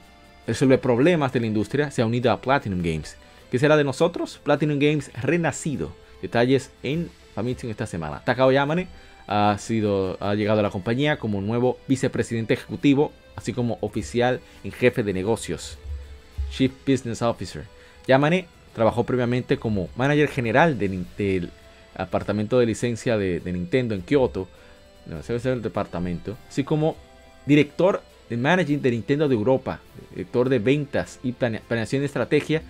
resuelve 0.47 0.77
problemas 0.77 1.33
de 1.33 1.41
la 1.41 1.47
industria 1.47 1.91
se 1.91 2.01
ha 2.01 2.05
unido 2.05 2.31
a 2.31 2.39
Platinum 2.39 2.81
Games. 2.81 3.17
¿Qué 3.51 3.59
será 3.59 3.75
de 3.75 3.83
nosotros? 3.83 4.39
Platinum 4.43 4.79
Games 4.79 5.11
renacido. 5.21 5.91
Detalles 6.21 6.71
en 6.81 7.09
Famitsu 7.35 7.69
esta 7.69 7.85
semana. 7.85 8.23
Takao 8.23 8.51
Yamane 8.51 8.87
ha, 9.27 9.57
sido, 9.57 10.17
ha 10.19 10.35
llegado 10.35 10.59
a 10.59 10.63
la 10.63 10.69
compañía 10.69 11.17
como 11.17 11.41
nuevo 11.41 11.77
vicepresidente 11.87 12.53
ejecutivo, 12.53 13.11
así 13.35 13.53
como 13.53 13.77
oficial 13.81 14.41
en 14.63 14.71
jefe 14.71 15.03
de 15.03 15.13
negocios, 15.13 15.77
Chief 16.51 16.71
Business 16.85 17.21
Officer. 17.21 17.63
Yamane 18.07 18.47
trabajó 18.73 19.03
previamente 19.03 19.57
como 19.57 19.89
manager 19.95 20.27
general 20.27 20.77
del 20.77 21.51
apartamento 21.95 22.59
de 22.59 22.65
licencia 22.65 23.17
de, 23.17 23.41
Nintendo 23.45 23.95
en 23.95 24.01
Kyoto, 24.01 24.47
no, 25.05 25.19
el 25.19 25.61
departamento, 25.61 26.37
así 26.49 26.63
como 26.63 26.95
director 27.45 28.01
de 28.29 28.37
managing 28.37 28.81
de 28.81 28.91
Nintendo 28.91 29.27
de 29.27 29.35
Europa, 29.35 29.79
director 30.11 30.49
de 30.49 30.59
ventas 30.59 31.19
y 31.23 31.33
planeación 31.33 32.01
de 32.01 32.05
estrategia 32.05 32.61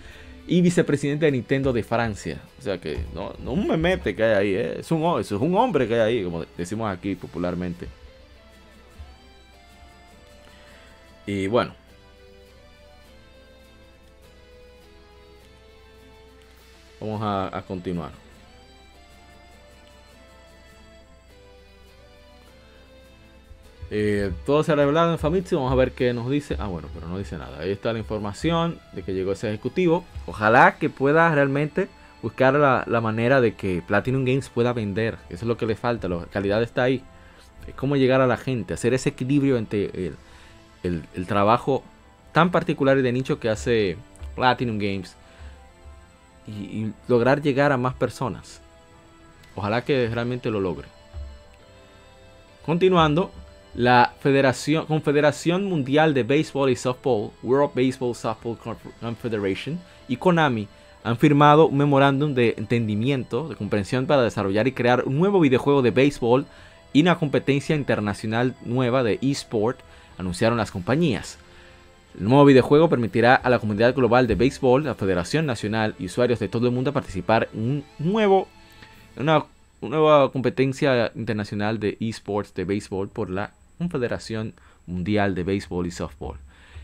y 0.46 0.60
vicepresidente 0.60 1.26
de 1.26 1.32
Nintendo 1.32 1.72
de 1.72 1.82
Francia. 1.82 2.40
O 2.58 2.62
sea 2.62 2.78
que 2.78 2.98
no, 3.14 3.34
no 3.42 3.52
un 3.52 3.66
memete 3.66 4.14
que 4.14 4.24
hay 4.24 4.32
ahí, 4.34 4.54
¿eh? 4.54 4.76
es, 4.80 4.90
un, 4.90 5.20
es 5.20 5.30
un 5.32 5.54
hombre 5.56 5.88
que 5.88 5.94
hay 5.94 6.00
ahí, 6.00 6.24
como 6.24 6.44
decimos 6.56 6.90
aquí 6.90 7.14
popularmente. 7.14 7.88
Y 11.26 11.46
bueno. 11.46 11.74
Vamos 17.00 17.20
a 17.22 17.62
continuar. 17.66 18.23
Eh, 23.90 24.32
todo 24.46 24.62
se 24.62 24.72
ha 24.72 24.74
revelado 24.76 25.12
en 25.12 25.18
Famitsu. 25.18 25.56
Vamos 25.56 25.72
a 25.72 25.76
ver 25.76 25.92
qué 25.92 26.12
nos 26.12 26.30
dice. 26.30 26.56
Ah, 26.58 26.66
bueno, 26.66 26.88
pero 26.94 27.08
no 27.08 27.18
dice 27.18 27.38
nada. 27.38 27.60
Ahí 27.60 27.70
está 27.70 27.92
la 27.92 27.98
información 27.98 28.78
de 28.92 29.02
que 29.02 29.12
llegó 29.12 29.32
ese 29.32 29.48
ejecutivo. 29.48 30.04
Ojalá 30.26 30.78
que 30.78 30.90
pueda 30.90 31.32
realmente 31.34 31.88
buscar 32.22 32.54
la, 32.54 33.00
manera 33.00 33.40
de 33.40 33.54
que 33.54 33.82
Platinum 33.86 34.24
Games 34.24 34.48
pueda 34.48 34.72
vender. 34.72 35.18
Eso 35.28 35.44
es 35.44 35.48
lo 35.48 35.56
que 35.56 35.66
le 35.66 35.76
falta. 35.76 36.08
La 36.08 36.26
calidad 36.26 36.62
está 36.62 36.84
ahí. 36.84 37.02
Es 37.66 37.74
cómo 37.74 37.96
llegar 37.96 38.20
a 38.20 38.26
la 38.26 38.36
gente. 38.36 38.74
Hacer 38.74 38.94
ese 38.94 39.10
equilibrio 39.10 39.56
entre 39.58 40.12
el, 40.82 41.26
trabajo 41.26 41.82
tan 42.32 42.50
particular 42.50 42.98
y 42.98 43.02
de 43.02 43.12
nicho 43.12 43.38
que 43.38 43.48
hace 43.48 43.96
Platinum 44.34 44.78
Games. 44.78 45.16
y 46.46 46.92
lograr 47.08 47.42
llegar 47.42 47.72
a 47.72 47.76
más 47.76 47.94
personas. 47.94 48.60
Ojalá 49.54 49.84
que 49.84 50.08
realmente 50.08 50.50
lo 50.50 50.60
logre. 50.60 50.88
Continuando, 52.66 53.30
la 53.74 54.14
Federación, 54.20 54.86
Confederación 54.86 55.64
Mundial 55.64 56.14
de 56.14 56.22
Béisbol 56.22 56.70
y 56.70 56.76
Softball, 56.76 57.30
World 57.42 57.72
Baseball 57.74 58.14
Softball 58.14 58.56
Confederation, 59.00 59.80
y 60.08 60.16
Konami 60.16 60.68
han 61.02 61.18
firmado 61.18 61.66
un 61.66 61.76
memorándum 61.76 62.34
de 62.34 62.54
entendimiento, 62.56 63.48
de 63.48 63.56
comprensión 63.56 64.06
para 64.06 64.22
desarrollar 64.22 64.66
y 64.68 64.72
crear 64.72 65.04
un 65.04 65.18
nuevo 65.18 65.40
videojuego 65.40 65.82
de 65.82 65.90
béisbol 65.90 66.46
y 66.92 67.02
una 67.02 67.18
competencia 67.18 67.76
internacional 67.76 68.54
nueva 68.64 69.02
de 69.02 69.18
eSport, 69.20 69.80
anunciaron 70.16 70.56
las 70.56 70.70
compañías. 70.70 71.38
El 72.18 72.24
nuevo 72.28 72.44
videojuego 72.44 72.88
permitirá 72.88 73.34
a 73.34 73.50
la 73.50 73.58
comunidad 73.58 73.94
global 73.94 74.28
de 74.28 74.36
béisbol, 74.36 74.84
la 74.84 74.94
Federación 74.94 75.46
Nacional 75.46 75.96
y 75.98 76.06
usuarios 76.06 76.38
de 76.38 76.48
todo 76.48 76.68
el 76.68 76.72
mundo 76.72 76.92
participar 76.92 77.48
en 77.52 77.60
un 77.60 77.84
nuevo, 77.98 78.46
una 79.16 79.44
nueva 79.82 80.30
competencia 80.30 81.10
internacional 81.16 81.80
de 81.80 81.98
esports 82.00 82.54
de 82.54 82.64
béisbol 82.64 83.08
por 83.08 83.28
la 83.28 83.50
Confederación 83.78 84.54
Mundial 84.86 85.34
de 85.34 85.44
Béisbol 85.44 85.86
y 85.86 85.90
Softball. 85.90 86.38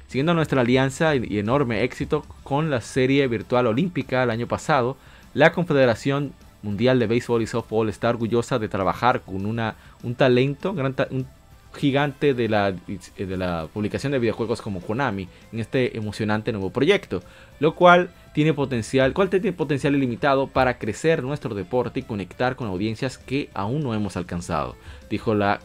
Siguiendo 0.07 0.35
nuestra 0.35 0.63
alianza 0.63 1.15
y 1.15 1.39
enorme 1.39 1.85
éxito 1.85 2.25
con 2.43 2.71
la 2.71 2.81
serie 2.81 3.29
virtual 3.29 3.67
olímpica 3.67 4.23
el 4.23 4.31
año 4.31 4.49
pasado, 4.49 4.97
la 5.35 5.53
Confederación 5.53 6.33
Mundial 6.63 6.99
de 6.99 7.07
Béisbol 7.07 7.43
y 7.43 7.47
Softball 7.47 7.89
está 7.89 8.11
orgullosa 8.11 8.59
de 8.59 8.69
trabajar 8.69 9.21
con 9.21 9.47
una, 9.47 9.77
un 10.03 10.15
talento, 10.15 10.73
un 10.73 11.27
gigante 11.75 12.35
de 12.35 12.49
la, 12.49 12.73
de 12.73 13.37
la 13.37 13.69
publicación 13.73 14.13
de 14.13 14.19
videojuegos 14.19 14.61
como 14.61 14.81
Konami 14.81 15.29
en 15.53 15.61
este 15.61 15.97
emocionante 15.97 16.53
nuevo 16.53 16.71
proyecto, 16.71 17.23
lo 17.61 17.75
cual 17.75 18.11
tiene 18.33 18.55
potencial, 18.55 19.13
cual 19.13 19.29
tiene 19.29 19.53
potencial 19.53 19.95
ilimitado 19.95 20.47
para 20.47 20.79
crecer 20.79 21.23
nuestro 21.23 21.55
deporte 21.55 22.01
y 22.01 22.03
conectar 22.05 22.57
con 22.57 22.69
audiencias 22.69 23.19
que 23.19 23.51
aún 23.55 23.83
no 23.83 23.95
hemos 23.95 24.17
alcanzado, 24.17 24.77
dijo 25.09 25.33
el 25.33 25.59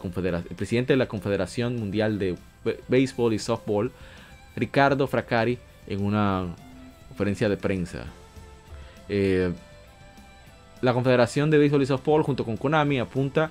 presidente 0.56 0.92
de 0.92 0.96
la 0.96 1.06
Confederación 1.06 1.76
Mundial 1.76 2.18
de 2.18 2.36
Béisbol 2.88 3.34
y 3.34 3.38
Softball, 3.38 3.92
Ricardo 4.56 5.06
Fracari, 5.06 5.58
en 5.86 6.04
una 6.04 6.46
conferencia 7.08 7.48
de 7.48 7.56
prensa. 7.56 8.04
Eh, 9.08 9.52
la 10.80 10.92
Confederación 10.92 11.50
de 11.50 11.58
Béisbol 11.58 11.82
y 11.82 11.86
Softball 11.86 12.22
junto 12.22 12.44
con 12.44 12.56
Konami 12.56 12.98
apunta 12.98 13.50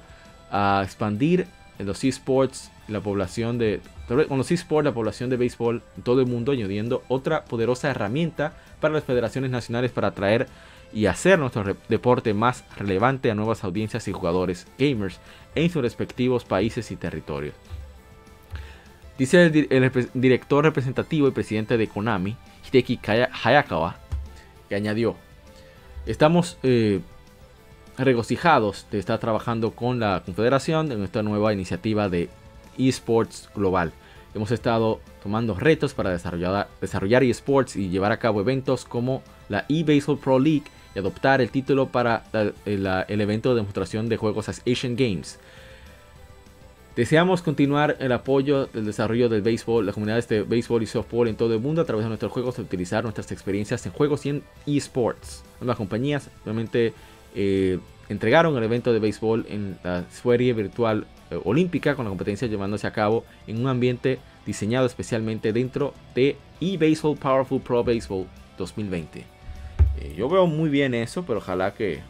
a 0.52 0.82
expandir 0.84 1.48
en 1.80 1.86
los 1.86 2.04
esports 2.04 2.70
la 2.88 3.00
población 3.00 3.58
de 3.58 3.80
con 4.08 4.38
los 4.38 4.52
esports 4.52 4.86
la 4.86 4.94
población 4.94 5.30
de 5.30 5.38
béisbol 5.38 5.82
en 5.98 6.04
todo 6.04 6.22
el 6.22 6.28
mundo 6.28 6.52
añadiendo 6.52 7.04
otra 7.08 7.46
poderosa 7.46 7.90
herramienta 7.90 8.54
para 8.80 8.94
las 8.94 9.04
federaciones 9.04 9.52
nacionales 9.52 9.92
para 9.92 10.10
atraer 10.10 10.48
y 10.94 11.08
hacer 11.08 11.40
nuestro 11.40 11.76
deporte 11.90 12.34
más 12.34 12.64
relevante 12.78 13.32
a 13.32 13.36
nuevas 13.36 13.64
audiencias 13.64 14.08
y 14.08 14.12
jugadores 14.12 14.68
gamers 14.78 15.20
en 15.56 15.70
sus 15.70 15.82
respectivos 15.82 16.46
países 16.46 16.92
y 16.92 16.96
territorios. 16.96 17.56
Dice 19.18 19.46
el, 19.46 20.08
director 20.14 20.64
representativo 20.64 21.28
y 21.28 21.32
presidente 21.32 21.78
de 21.78 21.88
Konami, 21.88 22.36
Hideki 22.68 23.00
Hayakawa, 23.44 23.98
que 24.70 24.76
añadió, 24.76 25.16
estamos 26.06 26.58
eh, 26.64 27.00
regocijados 27.98 28.88
de 28.92 29.00
estar 29.00 29.20
trabajando 29.20 29.72
con 29.72 30.00
la 30.00 30.22
Confederación 30.26 30.92
en 30.92 31.04
esta 31.04 31.24
nueva 31.24 31.54
iniciativa 31.54 32.10
de 32.10 32.30
esports 32.78 33.50
global. 33.56 33.92
Hemos 34.34 34.52
estado 34.52 35.00
tomando 35.24 35.56
retos 35.56 35.94
para 35.94 36.12
desarrollar, 36.12 37.24
esports 37.24 37.76
y 37.76 37.90
llevar 37.90 38.12
a 38.12 38.20
cabo 38.20 38.42
eventos 38.42 38.86
como 38.86 39.24
la 39.48 39.66
eBaseball 39.70 40.20
Pro 40.20 40.40
League 40.40 40.66
y 40.94 41.00
adoptar 41.00 41.42
el 41.42 41.50
título 41.50 41.88
para 41.88 42.24
el 42.66 43.22
evento 43.22 43.50
de 43.50 43.56
demostración 43.56 44.10
de 44.10 44.18
juegos 44.18 44.50
Asian 44.50 44.96
Games. 44.96 45.40
Deseamos 46.96 47.42
continuar 47.42 47.98
el 48.00 48.14
apoyo 48.14 48.68
del 48.68 48.86
desarrollo 48.86 49.28
del 49.28 49.42
béisbol, 49.42 49.86
las 49.86 49.96
comunidades 49.96 50.30
de 50.30 50.44
béisbol 50.44 50.84
y 50.84 50.86
softball 50.86 51.28
en 51.28 51.36
todo 51.36 51.54
el 51.54 51.60
mundo 51.60 51.82
a 51.82 51.86
través 51.86 52.06
de 52.06 52.10
nuestros 52.10 52.32
juegos, 52.32 52.56
de 52.56 52.62
utilizar 52.62 53.04
nuestras 53.04 53.34
experiencias 53.34 53.86
en 53.86 53.92
juegos 53.92 54.26
y 54.26 54.30
en 54.30 54.44
esports. 54.66 55.44
Ambas 55.60 55.76
compañías 55.76 56.30
realmente 56.46 56.94
eh, 57.36 57.80
entregaron 58.08 58.56
el 58.56 58.64
evento 58.64 58.94
de 58.94 59.00
béisbol 59.00 59.46
en 59.50 59.78
la 59.84 60.06
serie 60.10 60.54
virtual 60.54 61.02
eh, 61.02 61.15
olímpica 61.44 61.96
con 61.96 62.06
la 62.06 62.10
competencia 62.10 62.48
llevándose 62.48 62.88
a 62.88 62.94
cabo 62.94 63.26
en 63.48 63.60
un 63.60 63.68
ambiente 63.68 64.20
diseñado 64.46 64.86
especialmente 64.86 65.54
dentro 65.54 65.94
de 66.14 66.38
eBaseball 66.62 67.18
Powerful 67.18 67.62
Pro 67.62 67.84
Baseball 67.84 68.28
2020. 68.58 69.26
Eh, 70.00 70.16
yo 70.18 70.30
veo 70.30 70.48
muy 70.48 70.70
bien 70.70 70.94
eso, 70.94 71.24
pero 71.26 71.40
ojalá 71.40 71.74
que 71.74 72.02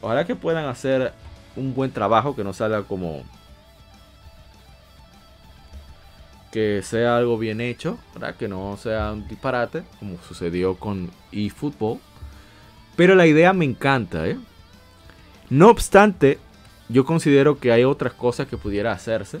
ojalá 0.00 0.24
que 0.26 0.36
puedan 0.36 0.66
hacer 0.66 1.12
un 1.56 1.74
buen 1.74 1.92
trabajo, 1.92 2.34
que 2.34 2.44
no 2.44 2.52
salga 2.52 2.82
como 2.82 3.22
que 6.50 6.82
sea 6.82 7.16
algo 7.16 7.38
bien 7.38 7.62
hecho, 7.62 7.98
que 8.38 8.46
no 8.46 8.76
sea 8.76 9.12
un 9.12 9.26
disparate, 9.26 9.84
como 9.98 10.18
sucedió 10.18 10.76
con 10.76 11.10
eFootball. 11.32 11.98
Pero 12.94 13.14
la 13.14 13.26
idea 13.26 13.54
me 13.54 13.64
encanta, 13.64 14.28
¿eh? 14.28 14.36
No 15.48 15.68
obstante, 15.68 16.38
yo 16.92 17.04
considero 17.04 17.58
que 17.58 17.72
hay 17.72 17.84
otras 17.84 18.12
cosas 18.12 18.46
que 18.46 18.56
pudiera 18.56 18.92
hacerse. 18.92 19.40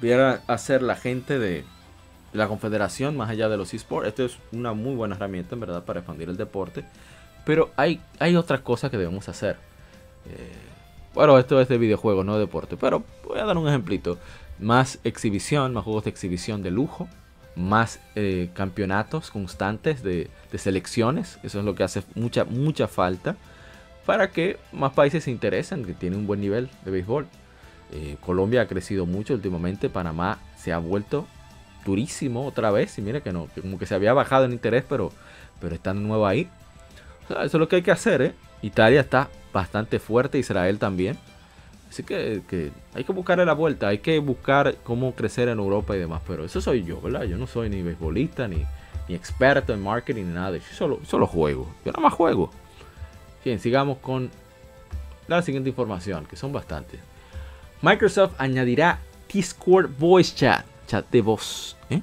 Pudiera 0.00 0.42
hacer 0.46 0.82
la 0.82 0.96
gente 0.96 1.38
de 1.38 1.64
la 2.32 2.48
confederación 2.48 3.16
más 3.16 3.30
allá 3.30 3.48
de 3.48 3.56
los 3.56 3.72
esports. 3.74 4.08
Esto 4.08 4.24
es 4.24 4.38
una 4.52 4.72
muy 4.72 4.94
buena 4.94 5.16
herramienta, 5.16 5.54
en 5.54 5.60
verdad, 5.60 5.84
para 5.84 6.00
expandir 6.00 6.28
el 6.28 6.36
deporte. 6.36 6.84
Pero 7.44 7.70
hay, 7.76 8.00
hay 8.18 8.36
otras 8.36 8.60
cosas 8.60 8.90
que 8.90 8.98
debemos 8.98 9.28
hacer. 9.28 9.56
Eh, 10.26 10.52
bueno, 11.14 11.38
esto 11.38 11.60
es 11.60 11.68
de 11.68 11.78
videojuegos, 11.78 12.24
no 12.24 12.34
de 12.34 12.40
deporte. 12.40 12.76
Pero 12.76 13.02
voy 13.24 13.38
a 13.38 13.44
dar 13.44 13.56
un 13.56 13.68
ejemplito. 13.68 14.18
Más 14.58 14.98
exhibición, 15.04 15.72
más 15.72 15.84
juegos 15.84 16.04
de 16.04 16.10
exhibición 16.10 16.62
de 16.62 16.70
lujo. 16.70 17.08
Más 17.54 18.00
eh, 18.14 18.50
campeonatos 18.54 19.30
constantes 19.30 20.02
de, 20.02 20.30
de, 20.50 20.58
selecciones. 20.58 21.38
Eso 21.42 21.58
es 21.58 21.64
lo 21.64 21.74
que 21.74 21.84
hace 21.84 22.02
mucha, 22.14 22.44
mucha 22.44 22.88
falta. 22.88 23.36
Para 24.06 24.30
que 24.30 24.58
más 24.72 24.92
países 24.92 25.24
se 25.24 25.30
interesen, 25.30 25.84
que 25.84 25.94
tiene 25.94 26.16
un 26.16 26.26
buen 26.26 26.40
nivel 26.40 26.68
de 26.84 26.90
béisbol. 26.90 27.26
Eh, 27.92 28.16
Colombia 28.20 28.62
ha 28.62 28.66
crecido 28.66 29.06
mucho 29.06 29.34
últimamente. 29.34 29.88
Panamá 29.88 30.38
se 30.56 30.72
ha 30.72 30.78
vuelto 30.78 31.26
durísimo 31.84 32.46
otra 32.46 32.70
vez. 32.70 32.98
Y 32.98 33.02
mira 33.02 33.20
que 33.20 33.32
no, 33.32 33.48
como 33.60 33.78
que 33.78 33.86
se 33.86 33.94
había 33.94 34.12
bajado 34.12 34.44
el 34.44 34.52
interés, 34.52 34.84
pero, 34.88 35.12
pero 35.60 35.74
está 35.74 35.92
de 35.92 36.00
nuevo 36.00 36.26
ahí. 36.26 36.48
eso 37.28 37.42
es 37.44 37.54
lo 37.54 37.68
que 37.68 37.76
hay 37.76 37.82
que 37.82 37.92
hacer, 37.92 38.22
¿eh? 38.22 38.32
Italia 38.62 39.00
está 39.00 39.28
bastante 39.52 39.98
fuerte, 39.98 40.38
Israel 40.38 40.78
también. 40.78 41.18
Así 41.88 42.04
que, 42.04 42.40
hay 42.94 43.04
que 43.04 43.12
buscarle 43.12 43.44
la 43.44 43.52
vuelta, 43.52 43.88
hay 43.88 43.98
que 43.98 44.18
buscar 44.18 44.76
cómo 44.82 45.14
crecer 45.14 45.48
en 45.48 45.58
Europa 45.58 45.94
y 45.94 45.98
demás. 45.98 46.22
Pero 46.26 46.44
eso 46.44 46.60
soy 46.60 46.84
yo, 46.84 47.00
¿verdad? 47.00 47.24
Yo 47.24 47.36
no 47.36 47.46
soy 47.46 47.68
ni 47.68 47.82
beisbolista, 47.82 48.48
ni, 48.48 48.64
ni 49.08 49.14
experto 49.14 49.74
en 49.74 49.82
marketing, 49.82 50.24
ni 50.24 50.32
nada. 50.32 50.56
Yo 50.56 50.64
solo, 50.72 51.00
solo 51.04 51.26
juego. 51.26 51.68
Yo 51.84 51.92
nada 51.92 52.02
más 52.02 52.14
juego. 52.14 52.50
Bien, 53.44 53.58
sigamos 53.58 53.98
con 53.98 54.30
la 55.28 55.42
siguiente 55.42 55.70
información, 55.70 56.26
que 56.26 56.36
son 56.36 56.52
bastantes. 56.52 57.00
Microsoft 57.80 58.34
añadirá 58.38 58.98
Discord 59.32 59.90
Voice 59.98 60.34
Chat, 60.34 60.64
chat 60.86 61.10
de 61.10 61.20
voz, 61.20 61.76
¿eh? 61.90 62.02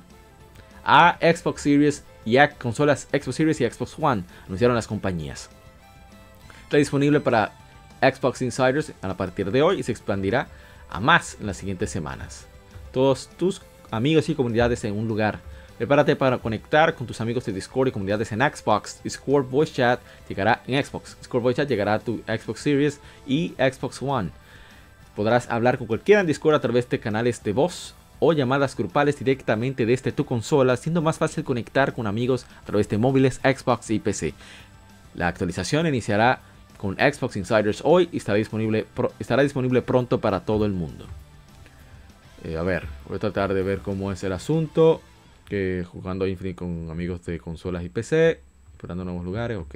a 0.83 1.17
Xbox 1.21 1.61
Series 1.61 2.03
y 2.25 2.37
a 2.37 2.49
consolas 2.49 3.07
Xbox 3.11 3.35
Series 3.35 3.61
y 3.61 3.69
Xbox 3.69 3.95
One, 3.99 4.23
anunciaron 4.45 4.75
las 4.75 4.87
compañías. 4.87 5.49
Está 6.63 6.77
disponible 6.77 7.19
para 7.19 7.51
Xbox 8.01 8.41
Insiders 8.41 8.91
a 9.01 9.13
partir 9.15 9.51
de 9.51 9.61
hoy 9.61 9.79
y 9.79 9.83
se 9.83 9.91
expandirá 9.91 10.47
a 10.89 10.99
más 10.99 11.37
en 11.39 11.47
las 11.47 11.57
siguientes 11.57 11.89
semanas. 11.89 12.47
Todos 12.91 13.29
tus 13.37 13.61
amigos 13.91 14.29
y 14.29 14.35
comunidades 14.35 14.83
en 14.83 14.97
un 14.97 15.07
lugar. 15.07 15.39
Prepárate 15.79 16.17
para 16.17 16.37
conectar 16.39 16.93
con 16.93 17.07
tus 17.07 17.21
amigos 17.21 17.45
de 17.45 17.53
Discord 17.53 17.87
y 17.87 17.91
comunidades 17.93 18.33
en 18.33 18.41
Xbox. 18.41 19.01
Discord 19.01 19.45
Voice 19.45 19.71
Chat 19.71 20.01
llegará 20.27 20.61
en 20.67 20.83
Xbox. 20.83 21.15
Discord 21.17 21.41
Voice 21.41 21.55
Chat 21.55 21.69
llegará 21.69 21.93
a 21.93 21.99
tu 21.99 22.17
Xbox 22.27 22.59
Series 22.59 22.99
y 23.25 23.53
Xbox 23.57 24.01
One. 24.01 24.31
Podrás 25.15 25.49
hablar 25.49 25.77
con 25.77 25.87
cualquiera 25.87 26.19
en 26.19 26.27
Discord 26.27 26.55
a 26.55 26.59
través 26.59 26.89
de 26.89 26.99
canales 26.99 27.41
de 27.43 27.53
voz 27.53 27.95
o 28.19 28.33
llamadas 28.33 28.75
grupales 28.75 29.17
directamente 29.19 29.85
desde 29.85 30.11
tu 30.11 30.25
consola, 30.25 30.75
siendo 30.75 31.01
más 31.01 31.17
fácil 31.17 31.45
conectar 31.45 31.93
con 31.93 32.07
amigos 32.07 32.45
a 32.61 32.65
través 32.65 32.89
de 32.89 32.97
móviles, 32.97 33.39
Xbox 33.41 33.89
y 33.91 33.99
PC. 33.99 34.33
La 35.15 35.29
actualización 35.29 35.87
iniciará 35.87 36.41
con 36.75 36.95
Xbox 36.95 37.37
Insiders 37.37 37.83
hoy 37.85 38.09
y 38.11 38.17
estará 38.17 38.37
disponible, 38.37 38.85
estará 39.17 39.43
disponible 39.43 39.81
pronto 39.81 40.19
para 40.19 40.41
todo 40.41 40.65
el 40.65 40.73
mundo. 40.73 41.05
Eh, 42.43 42.57
a 42.57 42.63
ver, 42.63 42.85
voy 43.07 43.15
a 43.15 43.19
tratar 43.19 43.53
de 43.53 43.63
ver 43.63 43.79
cómo 43.79 44.11
es 44.11 44.21
el 44.25 44.33
asunto. 44.33 45.01
Que 45.49 45.83
jugando 45.91 46.27
Infinite 46.27 46.57
con 46.57 46.89
amigos 46.91 47.25
de 47.25 47.39
consolas 47.39 47.83
y 47.83 47.89
PC, 47.89 48.39
explorando 48.69 49.03
nuevos 49.03 49.25
lugares, 49.25 49.57
ok. 49.57 49.75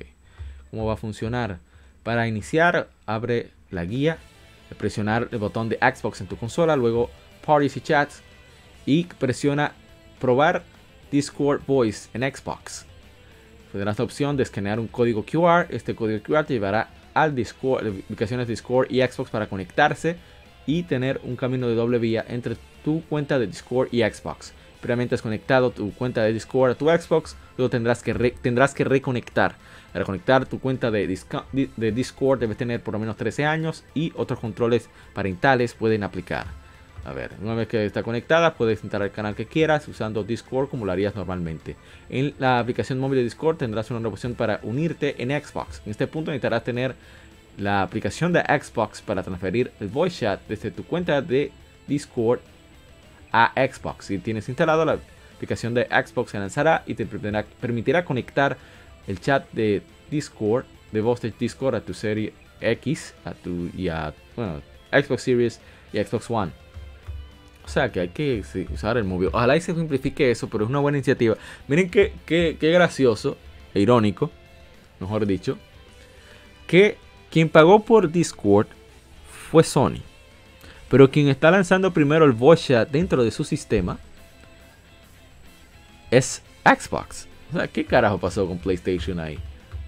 ¿Cómo 0.70 0.86
va 0.86 0.94
a 0.94 0.98
funcionar? 0.98 1.60
Para 2.04 2.28
iniciar, 2.28 2.90
abre 3.06 3.50
la 3.72 3.84
guía, 3.86 4.18
presionar 4.78 5.30
el 5.32 5.40
botón 5.40 5.70
de 5.70 5.78
Xbox 5.78 6.22
en 6.22 6.28
tu 6.28 6.38
consola, 6.38 6.76
luego 6.76 7.10
Parties 7.46 7.78
y 7.78 7.82
Chats 7.82 8.22
y 8.86 9.06
presiona 9.06 9.74
probar 10.20 10.64
Discord 11.12 11.62
Voice 11.66 12.10
en 12.14 12.22
Xbox. 12.22 12.86
Tendrás 13.72 13.98
la 13.98 14.06
opción 14.06 14.38
de 14.38 14.44
escanear 14.44 14.80
un 14.80 14.88
código 14.88 15.26
QR. 15.26 15.66
Este 15.70 15.96
código 15.96 16.24
QR 16.24 16.46
te 16.46 16.54
llevará 16.54 16.90
al 17.14 17.36
Discord, 17.36 17.88
ubicaciones 17.88 18.48
Discord 18.48 18.92
y 18.92 19.02
Xbox 19.02 19.32
para 19.32 19.48
conectarse 19.48 20.18
y 20.66 20.84
tener 20.84 21.20
un 21.24 21.36
camino 21.36 21.68
de 21.68 21.76
doble 21.76 21.98
vía 21.98 22.24
entre 22.28 22.56
tu 22.84 23.04
cuenta 23.06 23.40
de 23.40 23.48
Discord 23.48 23.90
y 23.92 24.02
Xbox. 24.02 24.54
Previamente 24.84 25.16
has 25.16 25.22
conectado 25.22 25.72
tu 25.72 25.94
cuenta 25.94 26.24
de 26.24 26.34
Discord 26.34 26.72
a 26.72 26.76
tu 26.76 26.90
Xbox, 26.90 27.38
luego 27.58 27.70
tendrás 27.70 28.04
que, 28.04 28.14
tendrás 28.42 28.74
que 28.74 28.84
reconectar. 28.84 29.56
Para 29.94 30.04
conectar 30.04 30.46
tu 30.46 30.60
cuenta 30.60 30.92
de, 30.92 31.08
de 31.78 31.92
Discord 31.94 32.42
debes 32.42 32.58
tener 32.58 32.82
por 32.82 32.94
lo 32.94 33.00
menos 33.00 33.16
13 33.16 33.46
años 33.46 33.86
y 33.94 34.12
otros 34.18 34.40
controles 34.40 34.90
parentales 35.14 35.74
pueden 35.74 36.04
aplicar. 36.04 36.48
A 37.06 37.14
ver, 37.14 37.32
una 37.42 37.56
vez 37.56 37.70
que 37.70 37.86
está 37.86 38.04
conectada, 38.04 38.56
puedes 38.56 38.84
entrar 38.84 39.02
al 39.02 39.12
canal 39.12 39.36
que 39.36 39.46
quieras 39.46 39.88
usando 39.88 40.26
Discord 40.26 40.68
como 40.68 40.86
lo 40.86 40.92
harías 40.92 41.16
normalmente. 41.16 41.78
En 42.10 42.34
la 42.38 42.60
aplicación 42.60 43.00
móvil 43.00 43.20
de 43.20 43.24
Discord 43.24 43.56
tendrás 43.56 43.90
una 43.90 44.06
opción 44.10 44.36
para 44.36 44.60
unirte 44.64 45.16
en 45.24 45.30
Xbox. 45.30 45.82
En 45.86 45.92
este 45.92 46.08
punto 46.08 46.32
necesitarás 46.32 46.66
tener 46.66 46.94
la 47.58 47.84
aplicación 47.84 48.34
de 48.34 48.42
Xbox 48.42 49.02
para 49.02 49.24
transferir 49.24 49.72
el 49.80 49.88
voice 49.88 50.26
chat 50.26 50.42
desde 50.50 50.72
tu 50.72 50.84
cuenta 50.84 51.22
de 51.22 51.54
Discord 51.88 52.42
a 53.34 53.52
Xbox. 53.56 54.06
Si 54.06 54.20
tienes 54.20 54.48
instalado 54.48 54.86
la 54.86 55.00
aplicación 55.36 55.74
de 55.74 55.86
Xbox, 55.88 56.32
se 56.32 56.40
lanzará 56.40 56.84
y 56.86 56.94
te 56.94 57.06
permitirá, 57.06 58.06
conectar 58.06 58.58
el 59.08 59.20
chat 59.20 59.52
de 59.52 59.82
Discord, 60.10 60.66
de 60.94 61.02
voz 61.02 61.20
de 61.20 61.34
Discord 61.38 61.76
a 61.76 61.82
tu 61.82 61.94
serie 61.94 62.34
X 62.62 63.14
a 63.26 63.34
tu, 63.34 63.70
y 63.76 63.90
a 63.90 64.14
Xbox 64.92 65.24
Series 65.24 65.60
y 65.92 66.02
Xbox 66.02 66.30
One. 66.30 66.52
O 67.66 67.68
sea 67.68 67.92
que 67.92 68.02
hay 68.02 68.10
que 68.10 68.44
usar 68.74 68.98
el 68.98 69.04
móvil. 69.04 69.30
Ojalá 69.32 69.56
y 69.56 69.62
se 69.62 69.74
simplifique 69.74 70.30
eso, 70.30 70.50
pero 70.50 70.66
es 70.66 70.70
una 70.70 70.80
buena 70.80 70.98
iniciativa. 70.98 71.36
Miren 71.68 71.90
qué, 71.90 72.14
qué, 72.26 72.58
gracioso 72.60 73.38
e 73.74 73.80
irónico, 73.80 74.32
mejor 75.00 75.26
dicho, 75.26 75.58
que 76.68 76.98
quien 77.32 77.50
pagó 77.50 77.80
por 77.80 78.12
Discord 78.12 78.68
fue 79.50 79.64
Sony. 79.64 80.02
Pero 80.94 81.10
quien 81.10 81.28
está 81.28 81.50
lanzando 81.50 81.91
primero 81.91 82.24
el 82.24 82.34
voice 82.34 82.68
chat 82.68 82.91
dentro 82.91 83.24
de 83.24 83.32
su 83.32 83.44
sistema 83.44 83.98
es 86.12 86.44
Xbox. 86.64 87.28
O 87.50 87.58
sea, 87.58 87.68
¿qué 87.68 87.84
carajo 87.84 88.20
pasó 88.20 88.48
con 88.48 88.60
PlayStation 88.60 89.20
ahí? 89.20 89.39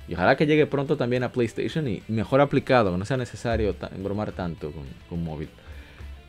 Y 0.08 0.16
ojalá 0.16 0.36
que 0.36 0.48
llegue 0.48 0.66
pronto 0.66 0.98
también 0.98 1.22
a 1.22 1.32
PlayStation 1.32 1.88
y 1.88 2.02
mejor 2.08 2.42
aplicado, 2.42 2.92
que 2.92 2.98
no 2.98 3.06
sea 3.06 3.18
necesario 3.18 3.76
embromar 3.96 4.32
tanto 4.32 4.72
con, 4.72 4.86
con 5.08 5.24
móvil. 5.24 5.48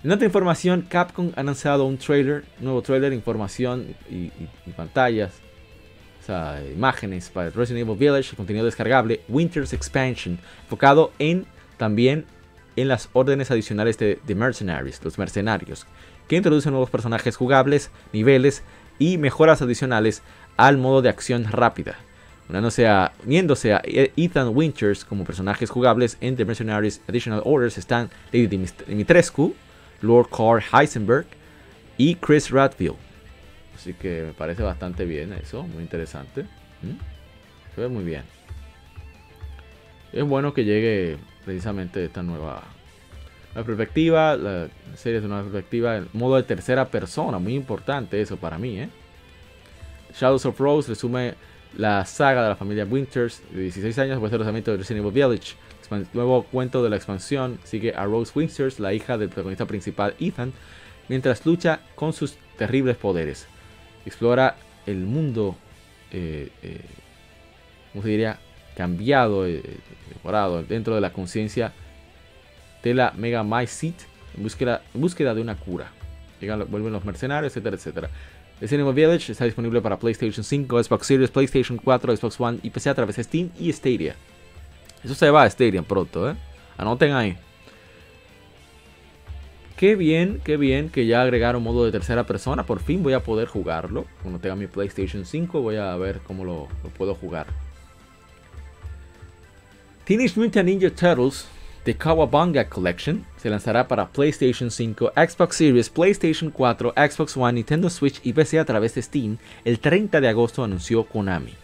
En 0.05 0.13
otra 0.13 0.27
información, 0.27 0.83
Capcom 0.83 1.33
ha 1.37 1.41
anunciado 1.41 1.87
un 1.87 1.97
trailer, 1.97 2.45
nuevo 2.61 2.83
trailer, 2.83 3.15
información 3.15 3.95
y, 4.11 4.31
pantallas, 4.77 5.33
o 6.23 6.27
sea, 6.27 6.63
imágenes 6.71 7.31
para 7.31 7.49
Resident 7.49 7.89
Evil 7.89 7.97
Village, 7.97 8.37
contenido 8.37 8.67
descargable, 8.67 9.23
Winter's 9.27 9.73
Expansion, 9.73 10.39
enfocado 10.65 11.13
en 11.19 11.47
también 11.79 12.27
en 12.77 12.89
las 12.89 13.09
órdenes 13.13 13.51
adicionales 13.51 13.99
de, 13.99 14.19
de 14.25 14.35
Mercenaries, 14.35 15.03
los 15.03 15.19
mercenarios, 15.19 15.87
que 16.29 16.37
introducen 16.37 16.73
nuevos 16.73 16.91
personajes 16.91 17.37
jugables, 17.37 17.91
niveles 18.13 18.63
y 18.99 19.19
mejoras 19.19 19.63
adicionales 19.63 20.23
al 20.57 20.79
modo 20.79 21.03
de 21.03 21.09
acción 21.09 21.45
rápida. 21.51 21.97
uniéndose 23.25 23.73
a, 23.73 23.77
a 23.77 23.83
Ethan 23.85 24.51
Winters 24.55 25.05
como 25.05 25.25
personajes 25.25 25.71
jugables 25.71 26.17
en 26.21 26.37
The 26.37 26.45
Mercenaries 26.45 27.01
Additional 27.09 27.43
Orders 27.45 27.79
están 27.79 28.11
Lady 28.33 28.47
Dimitrescu, 28.47 29.55
Lord 30.01 30.29
Carl 30.31 30.63
Heisenberg 30.73 31.27
y 31.99 32.15
Chris 32.17 32.51
Radfield. 32.51 32.97
Así 33.75 33.93
que 33.95 34.23
me 34.23 34.33
parece 34.33 34.63
bastante 34.63 35.05
bien 35.05 35.33
eso, 35.33 35.63
muy 35.63 35.83
interesante. 35.83 36.43
¿Mm? 36.83 36.97
Se 37.75 37.81
ve 37.81 37.89
muy 37.89 38.05
bien. 38.05 38.23
Es 40.13 40.25
bueno 40.25 40.55
que 40.55 40.65
llegue 40.65 41.19
precisamente 41.47 42.05
esta 42.05 42.23
nueva, 42.23 42.63
perspectiva, 43.55 44.37
la 44.37 44.69
serie 44.97 45.21
de 45.21 45.29
nueva 45.29 45.45
perspectiva, 45.45 45.97
el 45.97 46.09
modo 46.13 46.37
de 46.37 46.43
tercera 46.43 46.85
persona, 46.89 47.39
muy 47.39 47.55
importante 47.55 48.21
eso 48.21 48.37
para 48.37 48.59
mí. 48.59 48.81
¿eh? 48.81 48.91
Shadows 50.13 50.45
of 50.45 50.59
Rose 50.59 50.89
resume 50.89 51.35
la 51.79 52.05
saga 52.05 52.43
de 52.43 52.49
la 52.51 52.57
familia 52.57 52.85
Winters 52.85 53.43
de 53.51 53.63
16 53.63 53.99
años 54.01 54.11
después 54.17 54.33
del 54.33 54.41
lanzamiento 54.41 54.73
de 54.73 54.79
Resident 54.79 55.07
Evil 55.07 55.15
Village. 55.15 55.55
Nuevo 56.13 56.43
cuento 56.43 56.83
de 56.83 56.91
la 56.91 56.97
expansión 56.97 57.61
sigue 57.63 57.95
a 57.95 58.05
Rose 58.05 58.33
Winters, 58.35 58.81
la 58.81 58.93
hija 58.93 59.17
del 59.17 59.29
protagonista 59.29 59.67
principal 59.67 60.15
Ethan, 60.19 60.53
mientras 61.09 61.47
lucha 61.47 61.79
con 61.95 62.13
sus 62.13 62.37
terribles 62.59 62.97
poderes. 62.97 63.47
Explora 64.05 64.57
el 64.85 64.99
mundo, 64.99 65.57
eh, 66.11 66.51
eh, 66.63 66.81
¿cómo 67.93 68.03
se 68.03 68.09
diría? 68.09 68.41
Cambiado, 68.77 69.47
eh, 69.47 69.63
mejorado 70.15 70.63
dentro 70.63 70.95
de 70.95 71.01
la 71.01 71.13
conciencia 71.13 71.73
de 72.83 72.95
la 72.95 73.13
Mega 73.17 73.43
My 73.43 73.67
Seat 73.67 73.95
en 74.37 74.43
búsqueda, 74.95 75.35
de 75.35 75.41
una 75.41 75.57
cura. 75.57 75.91
Vuelven 76.41 76.93
los 76.93 77.05
mercenarios, 77.05 77.53
etcétera, 77.53 77.77
etcétera. 77.77 78.11
The 78.61 78.69
Cinema 78.69 78.93
Village 78.93 79.33
está 79.33 79.45
disponible 79.45 79.81
para 79.81 79.99
PlayStation 79.99 80.45
5, 80.45 80.83
Xbox 80.83 81.07
Series, 81.07 81.31
PlayStation 81.31 81.79
4, 81.79 82.17
Xbox 82.17 82.41
One 82.41 82.59
y 82.63 82.71
PC 82.71 82.91
a 82.91 82.95
través 82.95 83.17
de 83.17 83.25
Steam 83.25 83.51
y 83.59 83.73
Stadia. 83.73 84.15
Eso 85.03 85.15
se 85.15 85.31
va 85.31 85.43
a 85.43 85.51
Stadia 85.51 85.83
pronto, 85.83 86.31
¿eh? 86.31 86.35
Anoten 86.79 87.13
ahí. 87.13 87.37
Qué 89.77 89.95
bien, 89.95 90.41
qué 90.43 90.57
bien 90.57 90.89
que 90.89 91.07
ya 91.07 91.21
agregaron 91.21 91.63
modo 91.63 91.85
de 91.85 91.93
tercera 91.93 92.25
persona. 92.25 92.65
Por 92.65 92.81
fin 92.81 93.03
voy 93.03 93.13
a 93.13 93.21
poder 93.21 93.47
jugarlo. 93.47 94.07
Cuando 94.23 94.41
tenga 94.41 94.57
mi 94.57 94.67
PlayStation 94.67 95.27
5 95.27 95.61
voy 95.61 95.77
a 95.77 95.95
ver 95.97 96.21
cómo 96.21 96.45
lo 96.45 96.69
puedo 96.97 97.15
jugar. 97.15 97.47
Teenage 100.07 100.39
Mutant 100.39 100.69
Ninja 100.69 100.89
Turtles 100.89 101.49
The 101.83 101.93
Kawabanga 101.97 102.69
Collection 102.69 103.27
se 103.37 103.51
lanzará 103.51 103.89
para 103.89 104.07
PlayStation 104.07 104.71
5, 104.71 105.11
Xbox 105.17 105.57
Series, 105.57 105.91
PlayStation 105.91 106.53
4, 106.53 106.95
Xbox 106.97 107.37
One, 107.37 107.55
Nintendo 107.55 107.91
Switch 107.91 108.21
y 108.23 108.33
PC 108.33 108.61
a 108.61 108.65
través 108.65 108.95
de 108.95 109.03
Steam 109.03 109.37
el 109.65 109.81
30 109.81 110.21
de 110.21 110.29
agosto 110.29 110.63
anunció 110.63 111.03
Konami. 111.09 111.55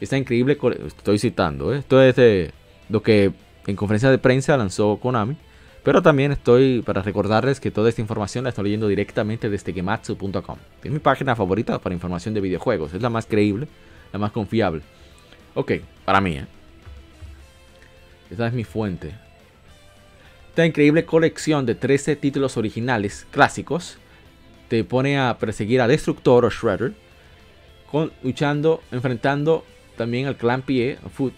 Esta 0.00 0.16
increíble, 0.16 0.56
estoy 0.86 1.18
citando, 1.18 1.74
¿eh? 1.74 1.78
esto 1.78 2.00
es 2.00 2.14
de 2.14 2.52
lo 2.88 3.02
que 3.02 3.32
en 3.66 3.74
conferencia 3.74 4.08
de 4.08 4.18
prensa 4.18 4.56
lanzó 4.56 5.00
Konami, 5.00 5.36
pero 5.82 6.00
también 6.00 6.30
estoy 6.30 6.80
para 6.82 7.02
recordarles 7.02 7.58
que 7.58 7.72
toda 7.72 7.88
esta 7.88 8.00
información 8.00 8.44
la 8.44 8.50
estoy 8.50 8.66
leyendo 8.66 8.86
directamente 8.86 9.50
desde 9.50 9.72
gematsu.com. 9.72 10.58
Es 10.84 10.92
mi 10.92 11.00
página 11.00 11.34
favorita 11.34 11.80
para 11.80 11.92
información 11.92 12.34
de 12.34 12.40
videojuegos, 12.40 12.94
es 12.94 13.02
la 13.02 13.10
más 13.10 13.26
creíble, 13.26 13.66
la 14.12 14.20
más 14.20 14.30
confiable. 14.30 14.82
Ok, 15.54 15.72
para 16.04 16.20
mí, 16.20 16.36
¿eh? 16.36 16.46
Esta 18.30 18.46
es 18.46 18.52
mi 18.52 18.64
fuente. 18.64 19.12
Esta 20.50 20.66
increíble 20.66 21.04
colección 21.04 21.66
de 21.66 21.74
13 21.74 22.16
títulos 22.16 22.56
originales 22.56 23.26
clásicos 23.30 23.98
te 24.68 24.84
pone 24.84 25.18
a 25.18 25.36
perseguir 25.38 25.80
a 25.80 25.88
Destructor 25.88 26.44
o 26.44 26.50
Shredder, 26.50 26.92
con, 27.90 28.12
luchando, 28.22 28.82
enfrentando 28.92 29.64
también 29.96 30.26
al 30.26 30.36
clan 30.36 30.62
PE, 30.62 30.98
a 31.04 31.08
Foot, 31.08 31.34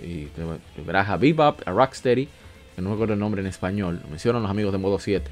y 0.00 0.26
te 0.26 0.82
verás 0.84 1.08
a 1.08 1.16
Bebop, 1.16 1.60
a 1.66 1.70
Rocksteady, 1.70 2.28
que 2.74 2.82
no 2.82 2.90
me 2.90 2.94
acuerdo 2.94 3.14
el 3.14 3.20
nombre 3.20 3.40
en 3.40 3.46
español, 3.46 4.00
lo 4.02 4.08
mencionan 4.08 4.42
los 4.42 4.50
amigos 4.50 4.72
de 4.72 4.78
Modo 4.78 4.98
7, 4.98 5.30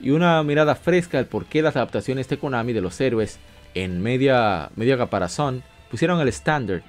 y 0.00 0.10
una 0.10 0.42
mirada 0.42 0.74
fresca 0.74 1.18
al 1.18 1.26
por 1.26 1.46
qué 1.46 1.62
las 1.62 1.76
adaptaciones 1.76 2.28
de 2.28 2.38
Konami 2.38 2.72
de 2.72 2.80
los 2.80 3.00
héroes 3.00 3.38
en 3.74 4.02
media, 4.02 4.70
media 4.76 4.98
caparazón 4.98 5.62
pusieron 5.90 6.20
el 6.20 6.28
estándar 6.28 6.82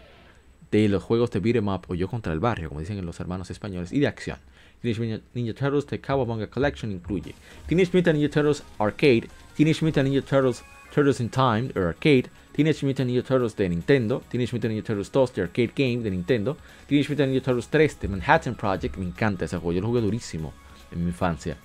de 0.82 0.90
los 0.90 1.04
juegos 1.04 1.32
de 1.32 1.40
beat'em 1.40 1.68
up 1.68 1.86
o 1.88 1.96
yo 1.96 2.08
contra 2.08 2.34
el 2.34 2.40
barrio, 2.40 2.70
como 2.70 2.82
dicen 2.82 3.04
los 3.06 3.20
hermanos 3.20 3.50
españoles, 3.50 3.92
y 3.92 4.00
de 4.00 4.08
acción. 4.08 4.38
Teenage 4.82 5.22
Ninja 5.34 5.54
Turtles 5.54 5.86
The 5.86 6.00
Cowabunga 6.00 6.48
Collection 6.48 6.92
incluye 6.92 7.34
Teenage 7.68 7.92
Mutant 7.94 8.18
Ninja 8.18 8.30
Turtles 8.30 8.64
Arcade, 8.78 9.30
Teenage 9.56 9.82
Mutant 9.82 10.08
Ninja 10.08 10.22
Turtles 10.22 10.64
Turtles 10.94 11.20
in 11.20 11.30
Time 11.30 11.70
The 11.74 11.80
Arcade, 11.80 12.30
Teenage 12.54 12.84
Mutant 12.84 13.10
Ninja 13.10 13.24
Turtles 13.24 13.56
de 13.56 13.70
Nintendo, 13.70 14.22
Teenage 14.30 14.54
Mutant 14.54 14.74
Ninja 14.74 14.84
Turtles 14.84 15.12
2 15.12 15.32
The 15.32 15.42
Arcade 15.42 15.72
Game 15.76 16.04
de 16.04 16.12
Nintendo, 16.12 16.58
Teenage 16.88 17.10
Mutant 17.10 17.32
Ninja 17.32 17.44
Turtles 17.44 17.68
3 17.70 17.96
The 17.96 18.08
Manhattan 18.08 18.56
Project, 18.56 18.98
me 18.98 19.06
encanta 19.06 19.46
ese 19.46 19.58
juego, 19.58 19.74
yo 19.74 19.82
lo 19.82 19.88
jugué 19.88 20.02
durísimo 20.02 20.54
en 20.92 21.04
mi 21.04 21.08
infancia. 21.08 21.58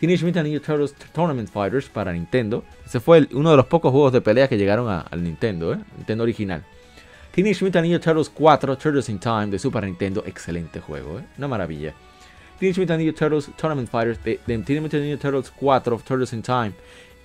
Teenage 0.00 0.24
Mutant 0.24 0.46
Ninja 0.46 0.60
Turtles 0.60 0.94
Tournament 1.14 1.48
Fighters 1.48 1.88
para 1.88 2.12
Nintendo. 2.12 2.64
Ese 2.84 3.00
fue 3.00 3.26
uno 3.32 3.50
de 3.50 3.56
los 3.56 3.66
pocos 3.66 3.92
juegos 3.92 4.12
de 4.12 4.20
pelea 4.20 4.48
que 4.48 4.58
llegaron 4.58 4.88
al 4.90 5.22
Nintendo, 5.22 5.72
¿eh? 5.72 5.78
Nintendo 5.96 6.24
original. 6.24 6.64
Teenage 7.36 7.62
Mutant 7.62 7.84
Ninja 7.84 8.00
Turtles 8.00 8.30
4 8.30 8.76
Turtles 8.78 9.10
in 9.10 9.18
Time 9.18 9.48
de 9.48 9.58
Super 9.58 9.84
Nintendo, 9.84 10.24
excelente 10.24 10.80
juego, 10.80 11.18
¿eh? 11.18 11.24
una 11.36 11.46
maravilla. 11.46 11.92
Teenage 12.58 12.80
Mutant 12.80 12.98
Ninja 12.98 13.14
Turtles 13.14 13.50
Tournament 13.58 13.90
Fighters 13.90 14.24
de, 14.24 14.38
Teenage 14.38 14.80
Mutant 14.80 15.02
Ninja 15.02 15.18
Turtles 15.18 15.52
4 15.54 15.98
Turtles 15.98 16.32
in 16.32 16.40
Time 16.40 16.72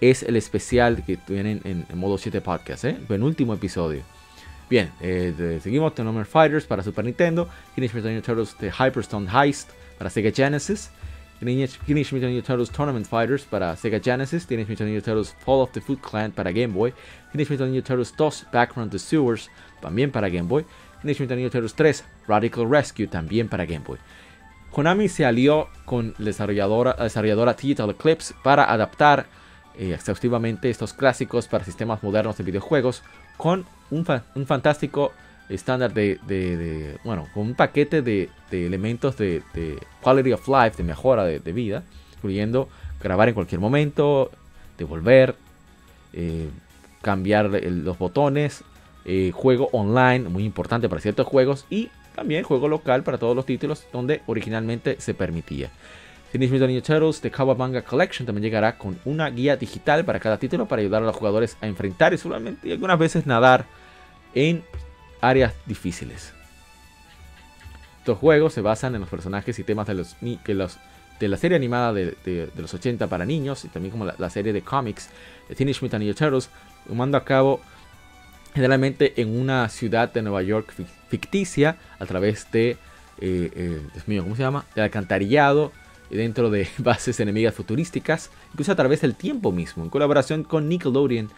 es 0.01 0.23
el 0.23 0.35
especial 0.35 1.01
que 1.05 1.15
tienen 1.15 1.61
en, 1.63 1.85
modo 1.97 2.17
7 2.17 2.41
podcast, 2.41 2.83
¿eh? 2.83 2.97
penúltimo 3.07 3.53
episodio. 3.53 4.03
Bien, 4.69 4.91
eh, 4.99 5.61
seguimos 5.63 5.95
Tournament 5.95 6.27
Fighters 6.27 6.65
para 6.65 6.83
Super 6.83 7.05
Nintendo, 7.05 7.47
Teenage 7.73 7.95
Mutant 7.95 8.13
Ninja 8.13 8.25
Turtles 8.25 8.53
The 8.57 8.69
Hyperstone 8.69 9.29
Heist 9.31 9.69
para 9.97 10.09
Sega 10.09 10.31
Genesis, 10.33 10.91
Teenage 11.39 11.79
Mutant 12.11 12.33
Ninja 12.33 12.43
Turtles 12.43 12.69
Tournament 12.69 13.07
Fighters 13.07 13.43
para 13.45 13.77
Sega 13.77 14.01
Genesis, 14.01 14.45
Teenage 14.45 14.67
Mutant 14.67 14.89
Ninja 14.89 15.01
Turtles 15.01 15.33
Fall 15.39 15.61
of 15.61 15.71
the 15.71 15.79
Foot 15.79 16.01
Clan 16.01 16.33
para 16.33 16.51
Game 16.51 16.73
Boy, 16.73 16.93
Teenage 17.31 17.49
Mutant 17.49 17.71
Ninja 17.71 17.83
Turtles 17.85 18.11
2 18.11 18.51
Background 18.51 18.91
the 18.91 18.99
Sewers 18.99 19.49
también 19.81 20.11
para 20.11 20.29
Game 20.29 20.47
Boy, 20.47 20.65
Teenage 21.01 21.23
Mutant 21.23 21.37
Ninja 21.37 21.51
Turtles 21.51 21.73
3 21.75 22.05
Radical 22.27 22.69
Rescue 22.69 23.07
también 23.07 23.49
para 23.49 23.65
Game 23.65 23.83
Boy. 23.85 23.97
Konami 24.71 25.09
se 25.09 25.25
alió 25.25 25.67
con 25.85 26.13
la 26.17 26.25
desarrolladora, 26.25 26.93
desarrolladora 26.93 27.53
Digital 27.53 27.89
Eclipse 27.89 28.33
para 28.41 28.71
adaptar 28.71 29.25
eh, 29.77 29.93
exhaustivamente 29.93 30.69
estos 30.69 30.93
clásicos 30.93 31.47
para 31.47 31.65
sistemas 31.65 32.01
modernos 32.03 32.37
de 32.37 32.43
videojuegos 32.43 33.03
con 33.37 33.65
un, 33.89 34.05
fantástico 34.45 35.11
estándar 35.49 35.93
de, 35.93 36.97
bueno, 37.03 37.27
con 37.33 37.47
un 37.47 37.55
paquete 37.55 38.01
de, 38.01 38.29
elementos 38.51 39.17
de, 39.17 39.41
quality 40.01 40.33
of 40.33 40.47
life, 40.47 40.77
de 40.77 40.83
mejora 40.83 41.25
de, 41.25 41.51
vida, 41.51 41.83
incluyendo 42.15 42.69
grabar 43.01 43.29
en 43.29 43.33
cualquier 43.33 43.59
momento, 43.59 44.31
devolver, 44.77 45.35
eh, 46.13 46.49
cambiar 47.01 47.49
los 47.49 47.97
botones, 47.97 48.63
eh, 49.05 49.31
juego 49.33 49.69
online, 49.71 50.29
muy 50.29 50.43
importante 50.43 50.89
para 50.89 51.01
ciertos 51.01 51.27
juegos, 51.27 51.65
y 51.69 51.89
también 52.15 52.43
juego 52.43 52.67
local 52.67 53.03
para 53.03 53.17
todos 53.17 53.35
los 53.35 53.45
títulos 53.45 53.85
donde 53.91 54.21
originalmente 54.27 54.97
se 54.99 55.13
permitía. 55.13 55.69
Teenage 56.31 56.53
Mutant 56.53 56.69
Ninja 56.69 56.85
Turtles 56.85 57.19
The 57.19 57.29
Kawabanga 57.29 57.81
Collection 57.81 58.25
también 58.25 58.43
llegará 58.43 58.77
con 58.77 58.97
una 59.03 59.29
guía 59.29 59.57
digital 59.57 60.05
para 60.05 60.19
cada 60.19 60.37
título 60.37 60.65
para 60.65 60.81
ayudar 60.81 61.03
a 61.03 61.05
los 61.05 61.15
jugadores 61.15 61.57
a 61.59 61.67
enfrentar 61.67 62.13
y 62.13 62.17
solamente 62.17 62.69
y 62.69 62.71
algunas 62.71 62.97
veces 62.97 63.25
nadar 63.25 63.65
en 64.33 64.63
áreas 65.19 65.53
difíciles. 65.65 66.33
Estos 67.99 68.17
juegos 68.17 68.53
se 68.53 68.61
basan 68.61 68.95
en 68.95 69.01
los 69.01 69.09
personajes 69.09 69.59
y 69.59 69.63
temas 69.63 69.87
de, 69.87 69.93
los, 69.93 70.15
los, 70.47 70.79
de 71.19 71.27
la 71.27 71.37
serie 71.37 71.55
animada 71.55 71.93
de, 71.93 72.49
los 72.55 72.73
80 72.73 73.07
para 73.07 73.25
niños 73.25 73.65
y 73.65 73.67
también 73.67 73.91
como 73.91 74.05
la, 74.05 74.29
serie 74.29 74.53
de 74.53 74.61
cómics 74.61 75.09
de 75.49 75.55
Teenage 75.55 75.81
Mutant 75.81 76.01
Ninja 76.03 76.17
Turtles, 76.17 76.49
tomando 76.87 77.17
a 77.17 77.25
cabo 77.25 77.61
generalmente 78.53 79.21
en 79.21 79.39
una 79.39 79.67
ciudad 79.69 80.11
de 80.11 80.21
Nueva 80.21 80.41
York 80.41 80.73
ficticia 81.09 81.77
a 81.99 82.05
través 82.05 82.51
de, 82.51 82.71
eh, 82.71 82.77
eh, 83.19 83.81
Dios 83.93 84.07
mío, 84.07 84.23
¿cómo 84.23 84.35
se 84.35 84.43
llama? 84.43 84.65
De 84.75 84.81
alcantarillado 84.81 85.71
dentro 86.09 86.49
de 86.49 86.67
bases 86.77 87.19
enemigas 87.19 87.55
futurísticas, 87.55 88.29
incluso 88.51 88.71
a 88.71 88.75
través 88.75 89.01
del 89.01 89.15
tiempo 89.15 89.51
mismo, 89.51 89.83
en 89.83 89.89
colaboración 89.89 90.43
con 90.43 90.67
Nickelodeon. 90.69 91.29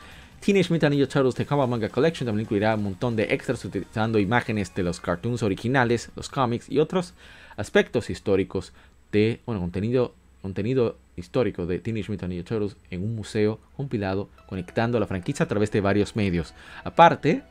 Teenage 0.43 0.73
Mutant 0.73 0.93
Ninja 0.93 1.07
Turtles 1.07 1.35
The 1.35 1.55
Manga 1.55 1.87
Collection 1.87 2.25
también 2.25 2.43
incluirá 2.45 2.75
un 2.75 2.83
montón 2.83 3.15
de 3.15 3.23
extras 3.23 3.63
utilizando 3.63 4.19
imágenes 4.19 4.75
de 4.75 4.83
los 4.83 4.99
cartoons 4.99 5.41
originales, 5.41 6.09
los 6.17 6.27
cómics 6.27 6.69
y 6.69 6.79
otros 6.79 7.13
aspectos 7.55 8.09
históricos 8.09 8.73
de, 9.13 9.39
bueno, 9.45 9.61
contenido, 9.61 10.15
contenido 10.43 10.97
histórico 11.15 11.65
de 11.65 11.79
Teenage 11.79 12.11
Mutant 12.11 12.29
Ninja 12.29 12.45
Turtles 12.45 12.77
en 12.91 13.01
un 13.01 13.15
museo 13.15 13.59
compilado 13.75 14.29
conectando 14.45 14.99
la 14.99 15.07
franquicia 15.07 15.45
a 15.45 15.47
través 15.47 15.71
de 15.71 15.81
varios 15.81 16.15
medios. 16.15 16.53
Aparte, 16.83 17.41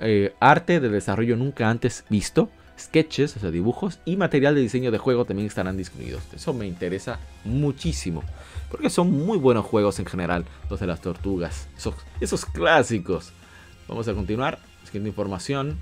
eh, 0.00 0.32
arte 0.40 0.80
de 0.80 0.88
desarrollo 0.88 1.36
nunca 1.36 1.68
antes 1.68 2.04
visto, 2.08 2.48
sketches, 2.78 3.36
o 3.36 3.40
sea, 3.40 3.50
dibujos 3.50 3.98
y 4.06 4.16
material 4.16 4.54
de 4.54 4.62
diseño 4.62 4.90
de 4.90 4.96
juego 4.96 5.26
también 5.26 5.48
estarán 5.48 5.76
disponibles. 5.76 6.22
Eso 6.34 6.54
me 6.54 6.66
interesa 6.66 7.18
muchísimo, 7.44 8.22
porque 8.70 8.88
son 8.88 9.10
muy 9.10 9.36
buenos 9.36 9.66
juegos 9.66 9.98
en 9.98 10.06
general, 10.06 10.46
los 10.70 10.80
de 10.80 10.86
las 10.86 11.02
tortugas, 11.02 11.68
esos, 11.76 11.94
esos 12.20 12.46
clásicos. 12.46 13.32
Vamos 13.86 14.08
a 14.08 14.14
continuar 14.14 14.58
Siguiente 14.84 15.10
información. 15.10 15.78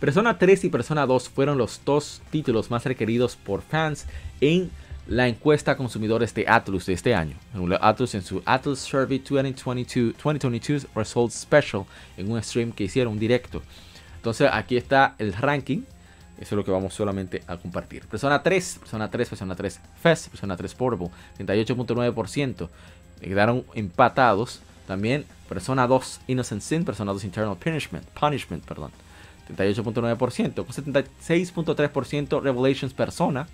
Persona 0.00 0.38
3 0.38 0.64
y 0.64 0.68
Persona 0.68 1.06
2 1.06 1.28
fueron 1.28 1.58
los 1.58 1.80
dos 1.84 2.22
títulos 2.30 2.70
más 2.70 2.84
requeridos 2.84 3.34
por 3.34 3.62
fans 3.62 4.06
en 4.40 4.70
la 5.08 5.26
encuesta 5.26 5.76
consumidores 5.76 6.32
de 6.34 6.44
Atlus 6.46 6.86
de 6.86 6.92
este 6.92 7.14
año. 7.14 7.36
Atlus 7.80 8.14
en 8.14 8.22
su 8.22 8.40
Atlus 8.44 8.78
Survey 8.78 9.18
2022, 9.18 10.14
2022 10.22 10.86
Results 10.94 11.34
Special 11.34 11.84
en 12.16 12.30
un 12.30 12.40
stream 12.42 12.70
que 12.70 12.84
hicieron 12.84 13.18
directo. 13.18 13.62
Entonces 14.16 14.48
aquí 14.52 14.76
está 14.76 15.16
el 15.18 15.32
ranking. 15.32 15.82
Eso 16.36 16.54
es 16.54 16.56
lo 16.56 16.64
que 16.64 16.70
vamos 16.70 16.94
solamente 16.94 17.42
a 17.48 17.56
compartir. 17.56 18.06
Persona 18.06 18.40
3, 18.40 18.78
Persona 18.80 19.10
3, 19.10 19.28
Persona 19.30 19.56
3 19.56 19.80
Fest, 20.00 20.28
Persona 20.28 20.56
3 20.56 20.74
Portable, 20.74 21.10
38.9%. 21.38 22.68
Quedaron 23.20 23.64
empatados. 23.74 24.60
También 24.86 25.26
Persona 25.48 25.86
2 25.86 26.20
Innocent 26.28 26.62
Sin, 26.62 26.84
Persona 26.84 27.12
2 27.12 27.24
Internal 27.24 27.56
Punishment, 27.56 28.06
Punishment 28.10 28.64
perdón, 28.64 28.90
38.9%. 29.56 30.54
Con 30.54 30.66
76.3% 30.66 32.42
Revelations 32.42 32.94
Persona. 32.94 33.48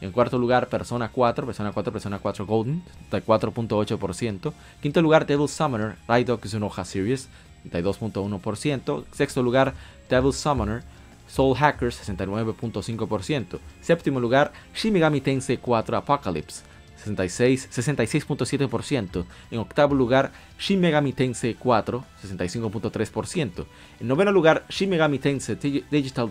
En 0.00 0.12
cuarto 0.12 0.38
lugar, 0.38 0.68
Persona 0.68 1.10
4, 1.10 1.44
Persona 1.44 1.72
4, 1.72 1.92
Persona 1.92 2.18
4 2.18 2.46
Golden, 2.46 2.82
34.8%. 3.10 4.52
Quinto 4.80 5.02
lugar, 5.02 5.26
Devil 5.26 5.48
Summoner, 5.48 5.96
Raidok 6.08 6.46
Zunoha 6.46 6.84
Series, 6.86 7.28
32.1%. 7.70 9.04
Sexto 9.12 9.42
lugar, 9.42 9.74
Devil 10.08 10.32
Summoner, 10.32 10.82
Soul 11.28 11.54
Hackers, 11.54 12.00
69.5%. 12.08 13.60
Séptimo 13.82 14.20
lugar, 14.20 14.52
Shimigami 14.72 15.20
Tensei 15.20 15.58
4 15.58 15.98
Apocalypse, 15.98 16.62
66.7%. 17.04 19.24
en 19.50 19.58
octavo 19.58 19.94
lugar, 19.94 20.32
Shin 20.58 20.80
Megami 20.80 21.12
Tensei 21.12 21.54
4, 21.54 22.04
65.3%. 22.22 23.66
En 24.00 24.08
noveno 24.08 24.32
lugar, 24.32 24.64
Shin 24.68 24.90
Megami 24.90 25.18
Tensei 25.18 25.56
Digital 25.90 26.30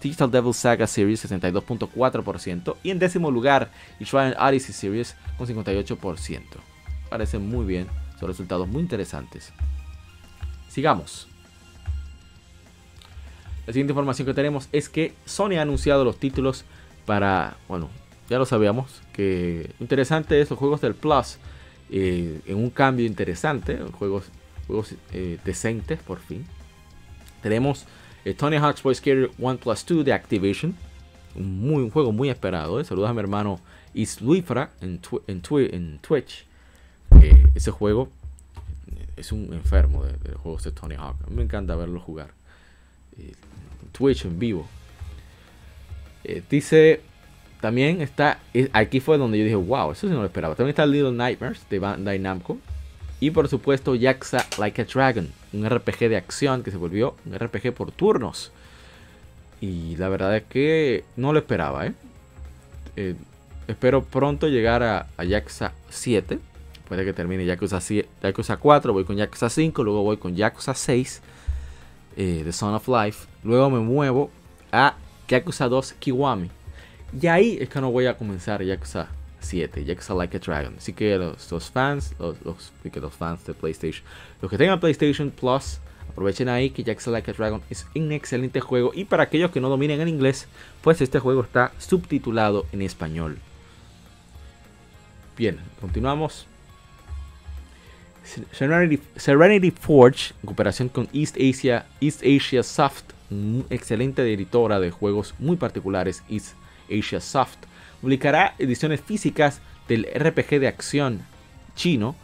Digital 0.00 0.30
Devil 0.30 0.54
Saga 0.54 0.86
Series 0.86 1.24
62.4% 1.24 2.76
y 2.82 2.90
en 2.90 2.98
décimo 2.98 3.30
lugar 3.30 3.70
Shrine 3.98 4.34
Odyssey 4.38 4.74
Series 4.74 5.16
con 5.38 5.46
58%. 5.46 6.42
Parece 7.08 7.38
muy 7.38 7.64
bien, 7.64 7.86
son 8.18 8.28
resultados 8.28 8.68
muy 8.68 8.82
interesantes. 8.82 9.52
Sigamos. 10.68 11.28
La 13.66 13.72
siguiente 13.72 13.92
información 13.92 14.26
que 14.26 14.34
tenemos 14.34 14.68
es 14.72 14.88
que 14.88 15.14
Sony 15.24 15.58
ha 15.58 15.62
anunciado 15.62 16.04
los 16.04 16.18
títulos 16.18 16.64
para, 17.04 17.56
bueno, 17.68 17.88
ya 18.28 18.38
lo 18.38 18.46
sabíamos, 18.46 19.02
que 19.12 19.70
interesante 19.80 20.40
es 20.40 20.50
los 20.50 20.58
juegos 20.58 20.80
del 20.80 20.94
Plus 20.94 21.38
eh, 21.90 22.40
en 22.46 22.56
un 22.56 22.70
cambio 22.70 23.06
interesante, 23.06 23.78
juegos, 23.92 24.24
juegos 24.66 24.94
eh, 25.12 25.38
decentes 25.44 26.00
por 26.00 26.18
fin. 26.18 26.44
Tenemos 27.42 27.86
eh, 28.24 28.34
Tony 28.34 28.56
Hawk's 28.56 28.80
Pro 28.80 28.92
Skater 28.92 29.30
1 29.38 29.58
Plus 29.58 29.86
2 29.86 30.04
de 30.04 30.12
Activision. 30.12 30.74
Un, 31.36 31.60
muy, 31.60 31.88
juego 31.90 32.12
muy 32.12 32.28
esperado. 32.28 32.82
Saludos 32.82 33.10
a 33.10 33.14
mi 33.14 33.20
hermano 33.20 33.60
Isluifra 33.94 34.70
en, 34.80 35.00
en, 35.28 35.98
Twitch. 36.00 36.46
Ese 37.54 37.70
juego 37.70 38.08
es 39.16 39.32
un 39.32 39.52
enfermo 39.52 40.04
de, 40.04 40.34
juegos 40.34 40.64
de 40.64 40.72
Tony 40.72 40.96
Hawk. 40.96 41.28
Me 41.28 41.42
encanta 41.42 41.76
verlo 41.76 42.00
jugar. 42.00 42.30
Twitch 43.92 44.24
en 44.24 44.38
vivo. 44.38 44.66
dice 46.50 47.00
también 47.66 48.00
está. 48.00 48.38
Aquí 48.72 49.00
fue 49.00 49.18
donde 49.18 49.38
yo 49.38 49.44
dije, 49.44 49.56
wow, 49.56 49.90
eso 49.90 50.06
sí 50.06 50.14
no 50.14 50.20
lo 50.20 50.26
esperaba. 50.26 50.54
También 50.54 50.70
está 50.70 50.86
Little 50.86 51.10
Nightmares 51.10 51.66
de 51.68 51.80
Bandai 51.80 52.20
Namco. 52.20 52.58
Y 53.18 53.32
por 53.32 53.48
supuesto, 53.48 53.96
Yaxa 53.96 54.46
Like 54.56 54.82
a 54.82 54.84
Dragon, 54.84 55.28
un 55.52 55.68
RPG 55.68 56.08
de 56.08 56.16
acción 56.16 56.62
que 56.62 56.70
se 56.70 56.76
volvió 56.76 57.16
un 57.24 57.36
RPG 57.36 57.72
por 57.72 57.90
turnos. 57.90 58.52
Y 59.60 59.96
la 59.96 60.08
verdad 60.08 60.36
es 60.36 60.44
que 60.44 61.02
no 61.16 61.32
lo 61.32 61.40
esperaba, 61.40 61.88
¿eh? 61.88 61.94
eh 62.94 63.16
espero 63.66 64.04
pronto 64.04 64.46
llegar 64.46 64.84
a, 64.84 65.08
a 65.16 65.24
Yakuza 65.24 65.72
7. 65.88 66.38
Puede 66.88 67.04
que 67.04 67.12
termine 67.12 67.44
Yakuza, 67.46 67.80
7, 67.80 68.08
4, 68.60 68.92
voy 68.92 69.04
con 69.04 69.16
Yakuza 69.16 69.50
5, 69.50 69.82
luego 69.82 70.04
voy 70.04 70.18
con 70.18 70.36
Yakuza 70.36 70.72
6, 70.72 71.20
eh, 72.16 72.42
The 72.44 72.52
Son 72.52 72.74
of 72.74 72.86
Life. 72.86 73.26
Luego 73.42 73.70
me 73.70 73.80
muevo 73.80 74.30
a 74.70 74.94
Yakuza 75.26 75.66
2 75.66 75.94
Kiwami. 75.94 76.48
Y 77.20 77.26
ahí 77.28 77.58
es 77.60 77.68
que 77.68 77.80
no 77.80 77.90
voy 77.90 78.06
a 78.06 78.16
comenzar 78.16 78.62
Yakuza 78.62 79.08
7, 79.40 79.84
Yakuza 79.84 80.14
Like 80.14 80.36
a 80.36 80.40
Dragon. 80.40 80.74
Así 80.76 80.92
que 80.92 81.16
los, 81.16 81.70
fans, 81.70 82.14
los, 82.18 82.36
los, 82.42 82.72
los 82.82 83.14
fans 83.14 83.44
de 83.46 83.54
PlayStation, 83.54 84.04
los 84.42 84.50
que 84.50 84.58
tengan 84.58 84.80
PlayStation 84.80 85.30
Plus, 85.30 85.78
aprovechen 86.08 86.48
ahí 86.48 86.70
que 86.70 86.82
Yakuza 86.82 87.10
Like 87.10 87.30
a 87.30 87.34
Dragon 87.34 87.62
es 87.70 87.86
un 87.94 88.12
excelente 88.12 88.60
juego. 88.60 88.92
Y 88.94 89.04
para 89.04 89.24
aquellos 89.24 89.50
que 89.50 89.60
no 89.60 89.68
dominen 89.68 90.00
el 90.00 90.08
inglés, 90.08 90.48
pues 90.82 91.00
este 91.00 91.18
juego 91.18 91.42
está 91.42 91.72
subtitulado 91.78 92.66
en 92.72 92.82
español. 92.82 93.38
Bien, 95.36 95.58
continuamos. 95.80 96.46
Serenity, 98.52 99.70
Forge, 99.70 100.34
en 100.42 100.46
cooperación 100.46 100.88
con 100.88 101.08
East 101.12 101.36
Asia, 101.36 101.86
East 102.00 102.22
Asia 102.24 102.62
Soft, 102.62 103.04
excelente 103.70 104.22
editora 104.22 104.80
de 104.80 104.90
juegos 104.90 105.34
muy 105.38 105.56
particulares, 105.56 106.22
East 106.28 106.54
Asia 106.90 107.20
Soft 107.20 107.58
publicará 108.00 108.54
ediciones 108.58 109.00
físicas 109.00 109.60
del 109.88 110.06
RPG 110.14 110.60
de 110.60 110.68
acción 110.68 111.22
chino 111.74 112.16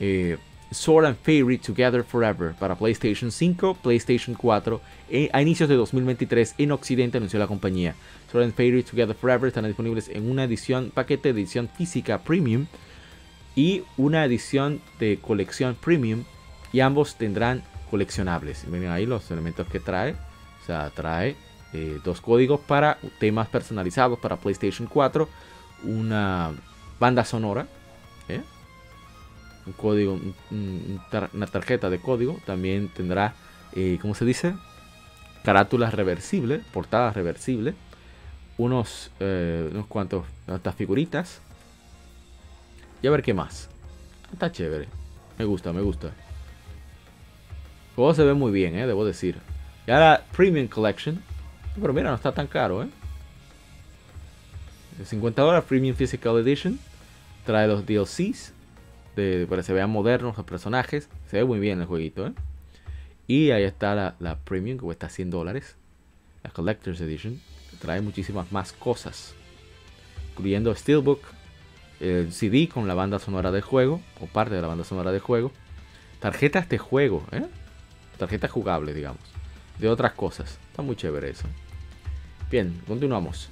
eh, 0.00 0.38
Sword 0.72 1.04
and 1.06 1.16
Fairy 1.22 1.58
Together 1.58 2.02
Forever 2.02 2.54
para 2.58 2.74
PlayStation 2.74 3.30
5, 3.30 3.74
PlayStation 3.82 4.34
4 4.34 4.80
e, 5.10 5.30
a 5.32 5.42
inicios 5.42 5.68
de 5.68 5.76
2023 5.76 6.54
en 6.58 6.72
Occidente 6.72 7.18
anunció 7.18 7.38
la 7.38 7.46
compañía. 7.46 7.94
Sword 8.30 8.44
and 8.44 8.54
Fairy 8.54 8.82
Together 8.82 9.14
Forever 9.14 9.48
están 9.48 9.66
disponibles 9.66 10.08
en 10.08 10.30
una 10.30 10.44
edición 10.44 10.90
paquete 10.92 11.32
de 11.32 11.40
edición 11.40 11.68
física 11.68 12.22
premium 12.22 12.66
y 13.54 13.82
una 13.96 14.24
edición 14.24 14.80
de 14.98 15.18
colección 15.18 15.74
premium 15.74 16.24
y 16.72 16.80
ambos 16.80 17.16
tendrán 17.16 17.62
coleccionables. 17.90 18.66
Miren 18.66 18.90
ahí 18.90 19.04
los 19.04 19.30
elementos 19.30 19.66
que 19.68 19.78
trae. 19.78 20.12
O 20.62 20.66
sea, 20.66 20.90
trae 20.90 21.36
eh, 21.72 22.00
dos 22.04 22.20
códigos 22.20 22.60
para 22.60 22.98
temas 23.18 23.48
personalizados 23.48 24.18
para 24.18 24.36
PlayStation 24.36 24.86
4, 24.86 25.28
una 25.84 26.52
banda 27.00 27.24
sonora, 27.24 27.66
¿eh? 28.28 28.42
un 29.66 29.72
código, 29.72 30.20
una 30.50 31.46
tarjeta 31.46 31.88
de 31.88 31.98
código, 31.98 32.38
también 32.44 32.88
tendrá, 32.88 33.34
eh, 33.74 33.98
¿cómo 34.02 34.14
se 34.14 34.24
dice? 34.24 34.54
Carátulas 35.44 35.94
reversibles, 35.94 36.62
portadas 36.72 37.14
reversibles, 37.14 37.74
unos, 38.58 39.10
unos 39.18 39.86
cuantos, 39.86 40.26
estas 40.46 40.74
figuritas, 40.74 41.40
y 43.02 43.06
a 43.06 43.10
ver 43.10 43.22
qué 43.22 43.34
más. 43.34 43.68
Está 44.32 44.52
chévere, 44.52 44.88
me 45.38 45.44
gusta, 45.44 45.72
me 45.72 45.80
gusta. 45.80 46.12
Juego 47.96 48.14
se 48.14 48.24
ve 48.24 48.34
muy 48.34 48.52
bien, 48.52 48.74
debo 48.74 49.04
decir. 49.04 49.36
Y 49.86 49.90
ahora 49.90 50.24
Premium 50.36 50.68
Collection, 50.68 51.22
pero 51.80 51.92
mira, 51.92 52.10
no 52.10 52.16
está 52.16 52.32
tan 52.32 52.46
caro, 52.46 52.82
¿eh? 52.82 52.88
50 55.04 55.42
dólares 55.42 55.64
Premium 55.68 55.96
Physical 55.96 56.38
Edition. 56.38 56.78
Trae 57.44 57.66
los 57.66 57.86
DLCs. 57.86 58.52
De, 59.16 59.46
para 59.48 59.60
que 59.60 59.66
se 59.66 59.72
vean 59.72 59.90
modernos 59.90 60.36
los 60.36 60.46
personajes. 60.46 61.08
Se 61.28 61.38
ve 61.38 61.44
muy 61.44 61.58
bien 61.58 61.80
el 61.80 61.86
jueguito, 61.86 62.26
¿eh? 62.26 62.32
Y 63.26 63.50
ahí 63.50 63.62
está 63.62 64.14
la, 64.18 64.38
Premium 64.44 64.78
que 64.78 64.84
cuesta 64.84 65.08
100 65.08 65.30
dólares. 65.30 65.76
La 66.42 66.50
Collector's 66.50 67.00
Edition. 67.00 67.40
trae 67.80 68.00
muchísimas 68.00 68.52
más 68.52 68.72
cosas. 68.72 69.34
Incluyendo 70.30 70.74
Steelbook. 70.74 71.20
El 72.00 72.32
CD 72.32 72.68
con 72.68 72.88
la 72.88 72.94
banda 72.94 73.18
sonora 73.18 73.52
del 73.52 73.62
juego. 73.62 74.00
O 74.20 74.26
parte 74.26 74.54
de 74.54 74.62
la 74.62 74.68
banda 74.68 74.84
sonora 74.84 75.12
del 75.12 75.20
juego. 75.20 75.52
Tarjetas 76.20 76.68
de 76.68 76.78
juego, 76.78 77.24
¿eh? 77.32 77.46
Tarjetas 78.18 78.50
jugables, 78.50 78.94
digamos. 78.94 79.41
De 79.78 79.88
otras 79.88 80.12
cosas. 80.12 80.58
Está 80.70 80.82
muy 80.82 80.96
chévere 80.96 81.30
eso. 81.30 81.46
Bien, 82.50 82.80
continuamos. 82.86 83.48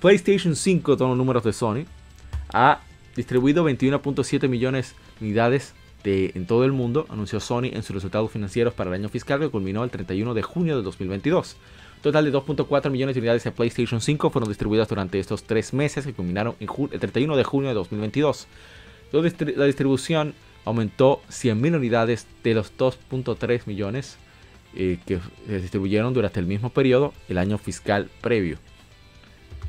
PlayStation 0.00 0.56
5, 0.56 0.96
todos 0.96 1.10
los 1.10 1.18
números 1.18 1.44
de 1.44 1.52
Sony, 1.52 1.84
ha 2.52 2.80
distribuido 3.14 3.64
21.7 3.68 4.48
millones 4.48 4.96
de 5.20 5.26
unidades 5.26 5.74
de, 6.02 6.32
en 6.34 6.46
todo 6.46 6.64
el 6.64 6.72
mundo, 6.72 7.06
anunció 7.08 7.38
Sony 7.38 7.66
en 7.72 7.82
sus 7.82 7.94
resultados 7.94 8.30
financieros 8.30 8.74
para 8.74 8.90
el 8.90 8.94
año 8.94 9.08
fiscal 9.08 9.38
que 9.38 9.48
culminó 9.48 9.84
el 9.84 9.90
31 9.90 10.34
de 10.34 10.42
junio 10.42 10.76
de 10.76 10.82
2022. 10.82 11.56
total 12.02 12.24
de 12.24 12.32
2.4 12.32 12.90
millones 12.90 13.14
de 13.14 13.20
unidades 13.20 13.44
de 13.44 13.52
PlayStation 13.52 14.00
5 14.00 14.30
fueron 14.30 14.48
distribuidas 14.48 14.88
durante 14.88 15.20
estos 15.20 15.44
tres 15.44 15.72
meses 15.72 16.04
que 16.04 16.12
culminaron 16.12 16.56
el 16.58 16.68
31 16.98 17.36
de 17.36 17.44
junio 17.44 17.68
de 17.68 17.74
2022. 17.74 18.48
La 19.56 19.66
distribución 19.66 20.34
aumentó 20.64 21.22
100.000 21.28 21.76
unidades 21.76 22.26
de 22.42 22.54
los 22.54 22.76
2.3 22.76 23.62
millones 23.66 24.18
eh, 24.74 24.98
que 25.06 25.20
se 25.46 25.60
distribuyeron 25.60 26.14
durante 26.14 26.40
el 26.40 26.46
mismo 26.46 26.70
periodo, 26.70 27.12
el 27.28 27.38
año 27.38 27.58
fiscal 27.58 28.10
previo. 28.20 28.58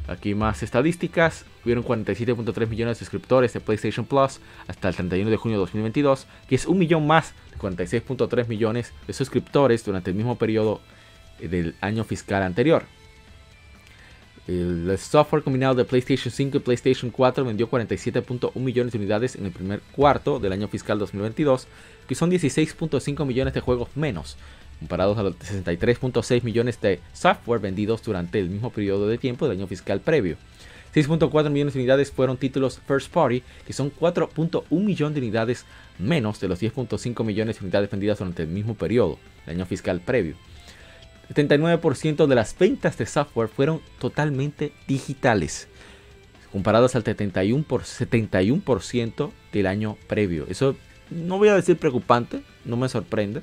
Aquí 0.07 0.35
más 0.35 0.63
estadísticas. 0.63 1.45
Hubieron 1.63 1.83
47.3 1.83 2.67
millones 2.67 2.97
de 2.97 3.05
suscriptores 3.05 3.53
de 3.53 3.61
PlayStation 3.61 4.05
Plus 4.05 4.41
hasta 4.67 4.89
el 4.89 4.95
31 4.95 5.29
de 5.29 5.37
junio 5.37 5.57
de 5.57 5.61
2022, 5.61 6.27
que 6.47 6.55
es 6.55 6.65
un 6.65 6.77
millón 6.77 7.07
más 7.07 7.33
de 7.51 7.57
46.3 7.57 8.47
millones 8.47 8.91
de 9.07 9.13
suscriptores 9.13 9.85
durante 9.85 10.11
el 10.11 10.17
mismo 10.17 10.37
periodo 10.37 10.81
del 11.39 11.75
año 11.79 12.03
fiscal 12.03 12.43
anterior. 12.43 12.83
El 14.45 14.97
software 14.97 15.41
combinado 15.41 15.73
de 15.73 15.85
PlayStation 15.85 16.29
5 16.29 16.57
y 16.57 16.59
PlayStation 16.59 17.11
4 17.11 17.45
vendió 17.45 17.69
47.1 17.69 18.53
millones 18.59 18.91
de 18.91 18.99
unidades 18.99 19.35
en 19.37 19.45
el 19.45 19.53
primer 19.53 19.79
cuarto 19.95 20.37
del 20.37 20.51
año 20.51 20.67
fiscal 20.67 20.99
2022, 20.99 21.65
que 22.09 22.15
son 22.15 22.29
16.5 22.29 23.25
millones 23.25 23.53
de 23.53 23.61
juegos 23.61 23.87
menos, 23.95 24.35
comparados 24.79 25.17
a 25.17 25.23
los 25.23 25.39
63.6 25.39 26.43
millones 26.43 26.81
de 26.81 26.99
software 27.13 27.61
vendidos 27.61 28.03
durante 28.03 28.37
el 28.39 28.49
mismo 28.49 28.69
periodo 28.69 29.07
de 29.07 29.17
tiempo 29.17 29.47
del 29.47 29.57
año 29.59 29.67
fiscal 29.67 30.01
previo. 30.01 30.35
6.4 30.93 31.49
millones 31.49 31.73
de 31.73 31.79
unidades 31.79 32.11
fueron 32.11 32.35
títulos 32.35 32.81
first 32.85 33.13
party, 33.13 33.43
que 33.65 33.71
son 33.71 33.93
4.1 33.97 34.65
millones 34.69 35.15
de 35.15 35.21
unidades 35.21 35.65
menos 35.97 36.41
de 36.41 36.49
los 36.49 36.61
10.5 36.61 37.23
millones 37.23 37.59
de 37.59 37.65
unidades 37.65 37.89
vendidas 37.89 38.19
durante 38.19 38.43
el 38.43 38.49
mismo 38.49 38.75
periodo 38.75 39.19
del 39.45 39.55
año 39.55 39.65
fiscal 39.65 40.01
previo. 40.01 40.35
79% 41.33 42.27
de 42.27 42.35
las 42.35 42.57
ventas 42.57 42.97
de 42.97 43.05
software 43.05 43.49
fueron 43.49 43.81
totalmente 43.99 44.73
digitales, 44.87 45.67
comparados 46.51 46.95
al 46.95 47.03
71%, 47.03 47.63
por 47.65 47.85
71 47.85 49.33
del 49.51 49.67
año 49.67 49.97
previo. 50.07 50.45
Eso 50.49 50.75
no 51.09 51.37
voy 51.37 51.49
a 51.49 51.55
decir 51.55 51.77
preocupante, 51.77 52.41
no 52.65 52.77
me 52.77 52.89
sorprende. 52.89 53.41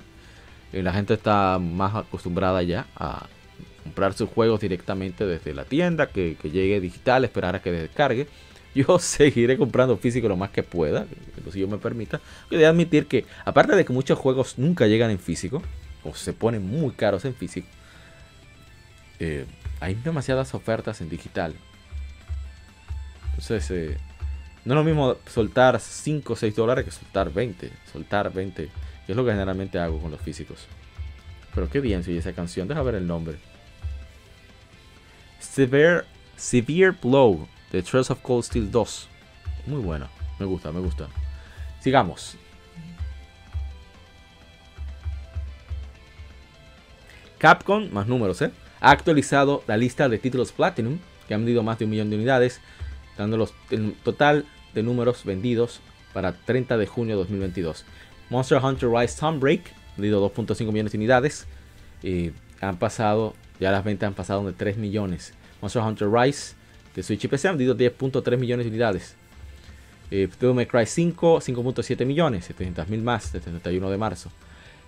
Eh, 0.72 0.82
la 0.82 0.93
gente 0.93 1.14
está 1.14 1.59
más 1.59 1.95
acostumbrada 1.95 2.62
ya 2.62 2.86
a 2.97 3.26
comprar 3.82 4.12
sus 4.12 4.28
juegos 4.28 4.61
directamente 4.61 5.26
desde 5.26 5.55
la 5.55 5.64
tienda, 5.64 6.09
que, 6.09 6.36
llegue 6.45 6.80
digital, 6.80 7.24
esperar 7.24 7.57
a 7.57 7.62
que 7.62 7.72
descargue. 7.72 8.26
Yo 8.74 8.99
seguiré 9.01 9.57
comprando 9.57 9.97
físico 9.97 10.28
lo 10.28 10.36
más 10.36 10.51
que 10.51 10.62
pueda, 10.62 11.07
si 11.53 11.61
yo 11.61 11.68
me 11.68 11.78
permita. 11.78 12.20
Yo 12.51 12.59
de 12.59 12.66
admitir 12.66 13.07
que, 13.07 13.24
aparte 13.45 13.74
de 13.74 13.84
que 13.84 13.93
muchos 13.93 14.18
juegos 14.18 14.59
nunca 14.59 14.86
llegan 14.86 15.11
en 15.11 15.18
físico, 15.18 15.62
o 16.05 16.14
se 16.14 16.32
ponen 16.32 16.66
muy 16.66 16.93
caros 16.93 17.24
en 17.24 17.34
físico, 17.34 17.66
eh, 19.21 19.47
hay 19.81 19.95
demasiadas 19.95 20.55
ofertas 20.55 21.01
en 21.03 21.11
digital. 21.11 21.55
Entonces, 23.31 23.71
eh, 23.71 23.97
no 24.64 24.75
es 24.75 24.77
lo 24.77 24.85
mismo 24.85 25.16
soltar 25.27 25.79
5 25.79 26.33
o 26.33 26.37
6 26.37 26.57
dólares 26.57 26.85
que 26.85 26.91
soltar 26.91 27.33
20. 27.33 27.71
Soltar 27.93 28.33
20, 28.33 28.68
que 29.07 29.12
es 29.12 29.16
lo 29.16 29.25
que 29.25 29.31
generalmente 29.31 29.79
hago 29.79 30.01
con 30.01 30.11
los 30.11 30.21
físicos. 30.21 30.66
Pero 31.55 31.68
qué 31.68 31.81
bien 31.81 32.03
sigue 32.03 32.18
esa 32.18 32.33
canción, 32.33 32.66
deja 32.66 32.83
ver 32.83 32.95
el 32.95 33.07
nombre. 33.07 33.39
Severe, 35.39 36.05
Severe 36.37 36.93
Blow 37.03 37.47
de 37.73 37.83
Trails 37.83 38.11
of 38.11 38.21
Cold 38.21 38.45
Steel 38.45 38.71
2. 38.71 39.09
Muy 39.66 39.81
bueno, 39.81 40.09
me 40.39 40.47
gusta, 40.47 40.73
me 40.73 40.81
gusta. 40.81 41.09
Sigamos. 41.81 42.37
Capcom, 47.39 47.91
más 47.91 48.07
números, 48.07 48.41
¿eh? 48.43 48.51
Ha 48.81 48.91
actualizado 48.91 49.62
la 49.66 49.76
lista 49.76 50.09
de 50.09 50.18
títulos 50.18 50.53
Platinum, 50.53 50.99
que 51.28 51.35
han 51.35 51.41
vendido 51.41 51.62
más 51.62 51.78
de 51.78 51.85
un 51.85 51.91
millón 51.91 52.11
de 52.11 52.16
unidades, 52.16 52.61
dando 53.16 53.37
los, 53.37 53.55
el 53.70 53.95
total 54.03 54.47
de 54.74 54.83
números 54.83 55.24
vendidos 55.24 55.81
para 56.12 56.33
30 56.33 56.76
de 56.76 56.87
junio 56.87 57.16
de 57.16 57.22
2022. 57.22 57.85
Monster 58.31 58.62
Hunter 58.62 58.89
Rise 58.89 59.18
Sunbreak, 59.18 59.62
vendido 59.97 60.28
2.5 60.31 60.66
millones 60.72 60.93
de 60.93 60.99
unidades. 60.99 61.47
Y 62.03 62.31
han 62.61 62.78
pasado, 62.78 63.35
ya 63.59 63.70
las 63.70 63.85
ventas 63.85 64.09
han 64.09 64.14
pasado 64.14 64.47
de 64.47 64.53
3 64.53 64.76
millones. 64.76 65.35
Monster 65.61 65.83
Hunter 65.83 66.09
Rise 66.11 66.55
de 66.95 67.03
Switch 67.03 67.28
PC 67.28 67.49
han 67.49 67.59
vendido 67.59 67.76
10.3 67.76 68.39
millones 68.39 68.64
de 68.64 68.70
unidades. 68.70 69.16
Eh, 70.11 70.28
Devil 70.41 70.57
May 70.57 70.66
Cry 70.66 70.87
5, 70.87 71.41
5.7 71.41 72.05
millones, 72.05 72.47
700 72.47 72.89
mil 72.89 73.03
más, 73.03 73.33
desde 73.33 73.51
el 73.51 73.61
31 73.61 73.91
de 73.91 73.99
marzo. 73.99 74.31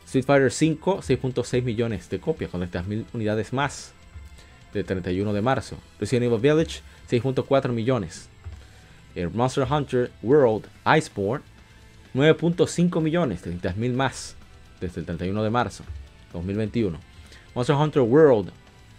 Street 0.04 0.24
Fighter 0.24 0.52
5, 0.52 1.02
6.6 1.02 1.62
millones 1.62 2.10
de 2.10 2.20
copias, 2.20 2.50
con 2.50 2.60
300.000 2.60 3.06
unidades 3.12 3.52
más 3.52 3.92
de 4.74 4.84
31 4.84 5.32
de 5.32 5.42
marzo. 5.42 5.76
Resident 5.98 6.26
Evil 6.26 6.40
Village, 6.40 6.80
6.4 7.10 7.68
millones. 7.70 8.28
Monster 9.32 9.66
Hunter 9.70 10.10
World 10.22 10.66
Iceborne, 10.86 11.44
9.5 12.14 13.00
millones, 13.00 13.44
30.000 13.44 13.92
más 13.92 14.36
desde 14.80 15.00
el 15.00 15.06
31 15.06 15.42
de 15.42 15.50
marzo 15.50 15.84
2021. 16.32 16.98
Monster 17.54 17.76
Hunter 17.76 18.02
World 18.02 18.50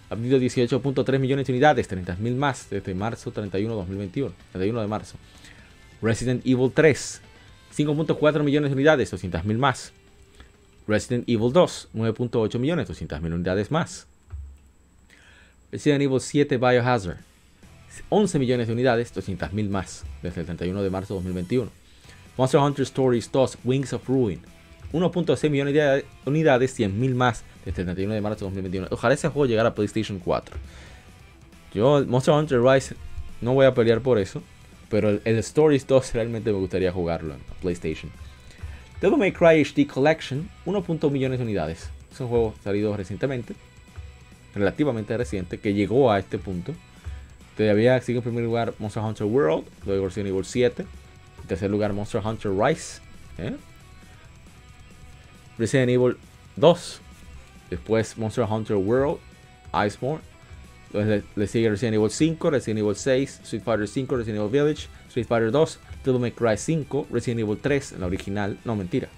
ha 0.10 0.16
vendido 0.16 0.38
18.3 0.38 1.20
millones 1.20 1.48
de 1.48 1.54
unidades, 1.54 1.90
30.000 1.90 2.36
más 2.36 2.70
desde 2.70 2.94
marzo 2.94 3.32
31 3.32 3.74
2021, 3.74 4.34
31 4.52 4.82
de 4.82 4.88
marzo. 4.88 5.18
Resident 6.02 6.46
Evil 6.46 6.72
3, 6.72 7.22
5.4 7.76 8.44
millones 8.44 8.70
de 8.70 8.76
unidades, 8.76 9.12
200.000 9.12 9.58
más. 9.58 9.94
Resident 10.88 11.28
Evil 11.28 11.54
2, 11.54 11.90
9.8 11.94 12.60
millones, 12.60 12.88
200 12.88 13.22
mil 13.22 13.34
unidades 13.34 13.72
más. 13.72 14.08
Resident 15.72 16.02
Evil 16.02 16.20
7 16.20 16.58
Biohazard, 16.58 17.18
11 18.10 18.40
millones 18.40 18.68
de 18.68 18.74
unidades, 18.74 19.14
200 19.14 19.54
mil 19.54 19.70
más, 19.70 20.04
desde 20.22 20.42
el 20.42 20.46
31 20.46 20.84
de 20.84 20.90
marzo 20.90 21.14
de 21.14 21.20
2021. 21.20 21.72
Monster 22.38 22.60
Hunter 22.60 22.84
Stories 22.84 23.32
2 23.32 23.58
Wings 23.64 23.94
of 23.94 24.08
Ruin, 24.08 24.42
1.6 24.92 25.50
millones 25.50 25.74
de 25.74 26.06
unidades, 26.26 26.74
100 26.74 27.00
mil 27.00 27.16
más, 27.16 27.44
desde 27.66 27.82
el 27.82 27.88
31 27.88 28.14
de 28.14 28.22
marzo 28.22 28.40
de 28.40 28.46
2021. 28.46 28.88
Ojalá 28.92 29.14
ese 29.14 29.30
juego 29.30 29.46
llegara 29.46 29.70
a 29.70 29.76
PlayStation 29.76 30.20
4. 30.20 30.56
Yo, 31.74 32.06
Monster 32.06 32.34
Hunter 32.34 32.62
Rise, 32.62 32.96
no 33.42 33.54
voy 33.54 33.66
a 33.66 33.74
pelear 33.74 34.02
por 34.02 34.20
eso, 34.20 34.44
pero 34.90 35.10
el, 35.10 35.22
el 35.26 35.38
Stories 35.40 35.88
2 35.88 36.14
realmente 36.14 36.52
me 36.52 36.60
gustaría 36.60 36.92
jugarlo 36.92 37.34
en 37.34 37.40
PlayStation. 37.62 38.12
Devil 39.04 39.18
May 39.18 39.34
Cry 39.34 39.62
HD 39.62 39.86
Collection, 39.86 40.50
1.1 40.66 41.12
millones 41.12 41.38
de 41.38 41.44
unidades. 41.44 41.90
Es 42.10 42.22
un 42.22 42.30
juego 42.30 42.54
salido 42.64 42.96
recientemente, 42.96 43.54
relativamente 44.56 45.18
reciente, 45.18 45.60
que 45.60 45.74
llegó 45.74 46.10
a 46.10 46.20
este 46.20 46.38
punto. 46.38 46.74
Todavía 47.58 48.00
sigue 48.00 48.20
en 48.20 48.24
primer 48.24 48.46
lugar 48.46 48.74
Monster 48.80 49.04
Hunter 49.04 49.28
World, 49.28 49.66
luego 49.86 50.06
Resident 50.06 50.30
Evil 50.30 50.46
7. 50.46 50.86
En 51.42 51.48
tercer 51.50 51.70
lugar 51.70 51.92
Monster 51.92 52.22
Hunter 52.26 52.54
Rise. 52.54 53.02
¿eh? 53.40 53.58
Resident 55.58 55.90
Evil 55.90 56.16
2. 56.56 57.02
Después 57.72 58.18
Monster 58.18 58.46
Hunter 58.50 58.78
World, 58.78 59.20
Iceborne. 59.86 60.24
Entonces 60.94 61.26
le, 61.36 61.48
sigue 61.48 61.70
Resident 61.70 61.96
Evil 61.96 62.10
5, 62.10 62.52
Resident 62.52 62.80
Evil 62.80 62.96
6, 62.96 63.42
Street 63.44 63.64
Fighter 63.64 63.86
5, 63.86 64.16
Resident 64.16 64.40
Evil 64.40 64.50
Village, 64.50 64.88
Street 65.10 65.28
Fighter 65.28 65.52
2, 65.52 65.78
Devil 66.04 66.20
May 66.20 66.32
Cry 66.32 66.58
5, 66.58 67.08
Resident 67.10 67.40
Evil 67.42 67.58
3, 67.58 67.96
la 68.00 68.08
original, 68.08 68.58
no 68.66 68.76
mentira. 68.76 69.10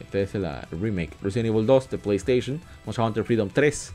Este 0.00 0.22
es 0.22 0.34
el 0.34 0.46
remake. 0.80 1.12
Resident 1.22 1.54
Evil 1.54 1.66
2 1.66 1.90
de 1.90 1.98
PlayStation, 1.98 2.60
Monster 2.84 3.04
Hunter 3.04 3.24
Freedom 3.24 3.48
3, 3.48 3.92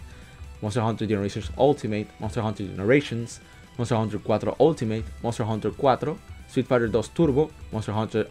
Monster 0.61 0.83
Hunter 0.83 1.07
Generations 1.07 1.51
Ultimate, 1.57 2.07
Monster 2.19 2.43
Hunter 2.43 2.65
Generations, 2.65 3.41
Monster 3.77 3.97
Hunter 3.97 4.19
4 4.19 4.55
Ultimate, 4.59 5.03
Monster 5.21 5.45
Hunter 5.45 5.71
4, 5.71 6.17
Street 6.47 6.65
Fighter 6.65 6.89
2 6.89 7.09
Turbo, 7.13 7.51
Monster 7.71 7.93
Hunter 7.93 8.29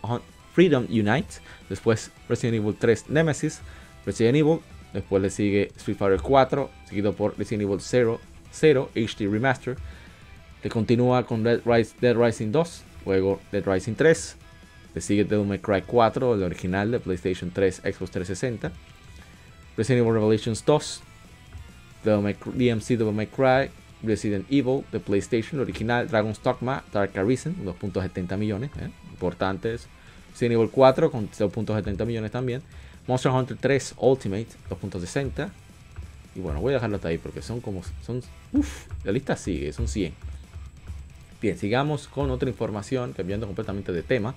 Freedom 0.55 0.87
Unite, 0.89 1.41
después 1.69 2.11
Resident 2.29 2.57
Evil 2.63 2.75
3 2.75 3.11
Nemesis, 3.11 3.61
Resident 4.07 4.37
Evil, 4.37 4.61
después 4.95 5.23
le 5.23 5.31
sigue 5.31 5.71
Street 5.77 5.99
Fighter 5.99 6.21
4, 6.21 6.71
seguido 6.89 7.13
por 7.13 7.37
Resident 7.37 7.63
Evil 7.63 7.81
0, 7.81 8.21
0 8.51 8.91
HD 8.95 9.31
Remaster, 9.31 9.77
le 10.63 10.71
continúa 10.71 11.27
con 11.27 11.43
Dead 11.45 11.61
Rising 11.65 12.51
2, 12.51 12.83
Luego 13.07 13.41
Dead 13.53 13.65
Rising 13.65 13.95
3. 13.95 14.37
Le 14.95 15.01
sigue 15.01 15.25
Devil 15.25 15.47
May 15.47 15.59
Cry 15.59 15.83
4, 15.87 16.35
el 16.35 16.43
original 16.43 16.91
de 16.91 17.01
PlayStation 17.01 17.51
3, 17.51 17.83
Xbox 17.85 18.11
360. 18.11 18.73
Resident 19.77 20.05
Evil 20.05 20.15
Revelations 20.15 20.65
2. 20.65 21.03
DMC 22.05 22.89
Devil 22.99 23.15
May 23.15 23.27
Cry. 23.27 23.71
Resident 24.03 24.47
Evil 24.51 24.85
de 24.93 25.01
PlayStation, 25.01 25.61
original. 25.61 26.09
Dragon's 26.09 26.43
Dogma, 26.43 26.85
Dark 26.93 27.17
Arisen, 27.19 27.57
2.70 27.65 28.37
millones. 28.37 28.71
¿eh? 28.79 28.91
Importantes. 29.11 29.87
Resident 30.33 30.55
Evil 30.55 30.71
4 30.71 31.11
con 31.11 31.31
2.70 31.31 32.05
millones 32.05 32.31
también. 32.31 32.63
Monster 33.07 33.33
Hunter 33.33 33.57
3 33.59 33.95
Ultimate, 33.99 34.49
2.60. 34.71 35.51
Y 36.35 36.41
bueno, 36.41 36.61
voy 36.61 36.73
a 36.73 36.75
dejarlo 36.75 36.97
hasta 36.97 37.09
ahí 37.09 37.19
porque 37.19 37.43
son 37.43 37.61
como. 37.61 37.83
Son, 38.05 38.23
uf, 38.53 38.87
la 39.05 39.13
lista 39.13 39.37
sigue, 39.37 39.73
son 39.73 39.89
100. 39.89 40.13
Bien, 41.47 41.59
sigamos 41.59 42.09
con 42.09 42.33
otra 42.33 42.49
información, 42.49 43.13
cambiando 43.13 43.47
completamente 43.47 43.93
de 43.93 44.03
tema. 44.03 44.35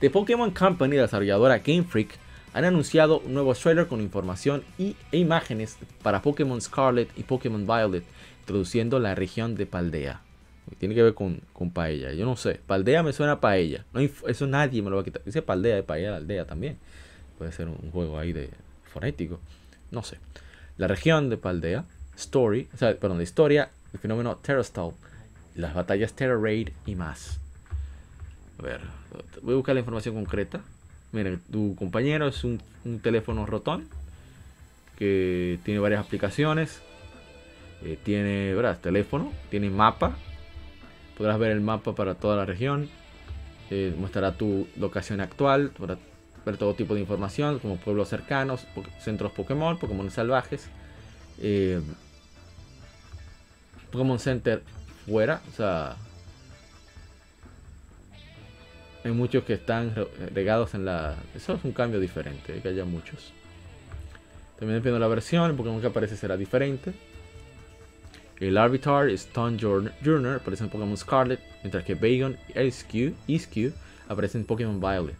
The 0.00 0.10
Pokémon 0.10 0.50
Company, 0.50 0.96
la 0.96 1.04
desarrolladora 1.04 1.60
Game 1.60 1.84
Freak, 1.84 2.18
han 2.52 2.66
anunciado 2.66 3.20
un 3.20 3.32
nuevo 3.32 3.54
trailer 3.54 3.86
con 3.86 4.02
información 4.02 4.62
y, 4.76 4.94
e 5.10 5.16
imágenes 5.16 5.78
para 6.02 6.20
Pokémon 6.20 6.60
Scarlet 6.60 7.08
y 7.16 7.22
Pokémon 7.22 7.66
Violet, 7.66 8.04
introduciendo 8.40 8.98
la 8.98 9.14
región 9.14 9.54
de 9.54 9.64
Paldea. 9.64 10.20
Tiene 10.76 10.94
que 10.94 11.02
ver 11.02 11.14
con, 11.14 11.40
con 11.54 11.70
Paella, 11.70 12.12
yo 12.12 12.26
no 12.26 12.36
sé. 12.36 12.60
Paldea 12.66 13.02
me 13.02 13.14
suena 13.14 13.32
a 13.32 13.40
Paella. 13.40 13.86
Eso 14.26 14.46
nadie 14.46 14.82
me 14.82 14.90
lo 14.90 14.96
va 14.96 15.00
a 15.00 15.04
quitar. 15.06 15.24
Dice 15.24 15.40
Paldea 15.40 15.78
y 15.78 15.82
Paella 15.82 16.10
la 16.10 16.16
aldea 16.18 16.44
también. 16.44 16.76
Puede 17.38 17.52
ser 17.52 17.68
un, 17.68 17.90
juego 17.90 18.18
ahí 18.18 18.34
de 18.34 18.50
fonético. 18.92 19.40
No 19.90 20.02
sé. 20.02 20.18
La 20.76 20.88
región 20.88 21.30
de 21.30 21.38
Paldea, 21.38 21.86
Story, 22.18 22.68
perdón, 22.78 23.16
de 23.16 23.24
historia, 23.24 23.70
el 23.94 23.98
fenómeno 23.98 24.36
Terrastal 24.36 24.90
las 25.54 25.74
batallas 25.74 26.12
Terra 26.14 26.38
Raid 26.40 26.70
y 26.86 26.94
más. 26.94 27.40
A 28.58 28.62
ver, 28.62 28.80
voy 29.42 29.54
a 29.54 29.56
buscar 29.56 29.74
la 29.74 29.80
información 29.80 30.14
concreta. 30.14 30.60
Miren, 31.12 31.40
tu 31.50 31.74
compañero 31.76 32.28
es 32.28 32.44
un, 32.44 32.60
teléfono 33.02 33.46
rotón 33.46 33.88
que 34.98 35.58
tiene 35.64 35.80
varias 35.80 36.04
aplicaciones. 36.04 36.80
Eh, 37.82 37.98
tiene, 38.02 38.54
¿verdad? 38.54 38.78
Teléfono, 38.80 39.32
tiene 39.50 39.70
mapa. 39.70 40.16
Podrás 41.16 41.38
ver 41.38 41.52
el 41.52 41.60
mapa 41.60 41.94
para 41.94 42.14
toda 42.14 42.36
la 42.36 42.44
región. 42.44 42.88
Eh, 43.70 43.94
mostrará 43.98 44.36
tu 44.36 44.66
locación 44.76 45.20
actual. 45.20 45.70
Podrás 45.70 45.98
ver 46.44 46.56
todo 46.56 46.74
tipo 46.74 46.94
de 46.94 47.00
información, 47.00 47.58
como 47.58 47.76
pueblos 47.76 48.08
cercanos, 48.08 48.66
centros 49.00 49.32
Pokémon, 49.32 49.78
Pokémon 49.78 50.10
salvajes. 50.10 50.68
Eh, 51.40 51.80
Pokémon 53.90 54.18
Center 54.18 54.62
fuera, 55.06 55.40
o 55.50 55.56
sea, 55.56 55.96
hay 59.04 59.12
muchos 59.12 59.44
que 59.44 59.54
están 59.54 59.94
regados 60.34 60.74
en 60.74 60.86
la. 60.86 61.16
Eso 61.34 61.54
es 61.54 61.64
un 61.64 61.72
cambio 61.72 62.00
diferente, 62.00 62.60
que 62.60 62.68
haya 62.68 62.84
muchos. 62.84 63.32
También 64.58 64.78
dependiendo 64.78 64.94
de 64.94 65.00
la 65.00 65.08
versión, 65.08 65.50
el 65.50 65.56
Pokémon 65.56 65.80
que 65.80 65.88
aparece 65.88 66.16
será 66.16 66.36
diferente. 66.36 66.94
El 68.40 68.56
Arbitar 68.56 69.08
Stone 69.10 69.58
Journal 69.58 70.36
aparece 70.36 70.64
en 70.64 70.70
Pokémon 70.70 70.96
Scarlet, 70.96 71.40
mientras 71.62 71.84
que 71.84 71.94
Bagon 71.94 72.36
y 72.54 73.34
Iskew 73.34 73.72
aparecen 74.08 74.42
en 74.42 74.46
Pokémon 74.46 74.80
Violet. 74.80 75.16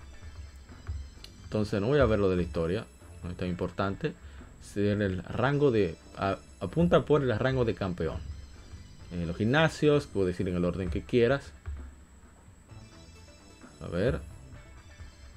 Entonces 1.45 1.81
no 1.81 1.89
voy 1.89 2.01
a 2.01 2.07
ver 2.07 2.19
lo 2.19 2.31
de 2.31 2.37
la 2.37 2.43
historia, 2.43 2.85
no 3.23 3.31
es 3.31 3.37
tan 3.37 3.49
importante. 3.49 4.15
El 4.77 5.23
rango 5.25 5.71
de. 5.71 5.95
apunta 6.61 7.05
por 7.05 7.23
el 7.23 7.39
rango 7.39 7.67
de 7.67 7.75
campeón 7.75 8.34
en 9.23 9.27
los 9.27 9.37
gimnasios, 9.37 10.07
puedo 10.07 10.27
decir 10.27 10.49
en 10.49 10.57
el 10.57 10.65
orden 10.65 10.91
que 10.91 11.03
quieras. 11.03 11.53
A 13.81 13.89
ver. 13.89 14.21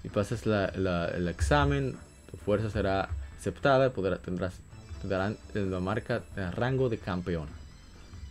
Si 0.01 0.09
pasas 0.09 0.45
el 0.45 1.27
examen, 1.27 1.95
tu 2.31 2.37
fuerza 2.37 2.69
será 2.69 3.09
aceptada, 3.37 3.91
podrás, 3.91 4.21
tendrás, 4.21 4.53
te 5.01 5.07
darán 5.07 5.37
la 5.53 5.79
marca 5.79 6.21
de 6.35 6.49
rango 6.51 6.89
de 6.89 6.97
campeón. 6.97 7.47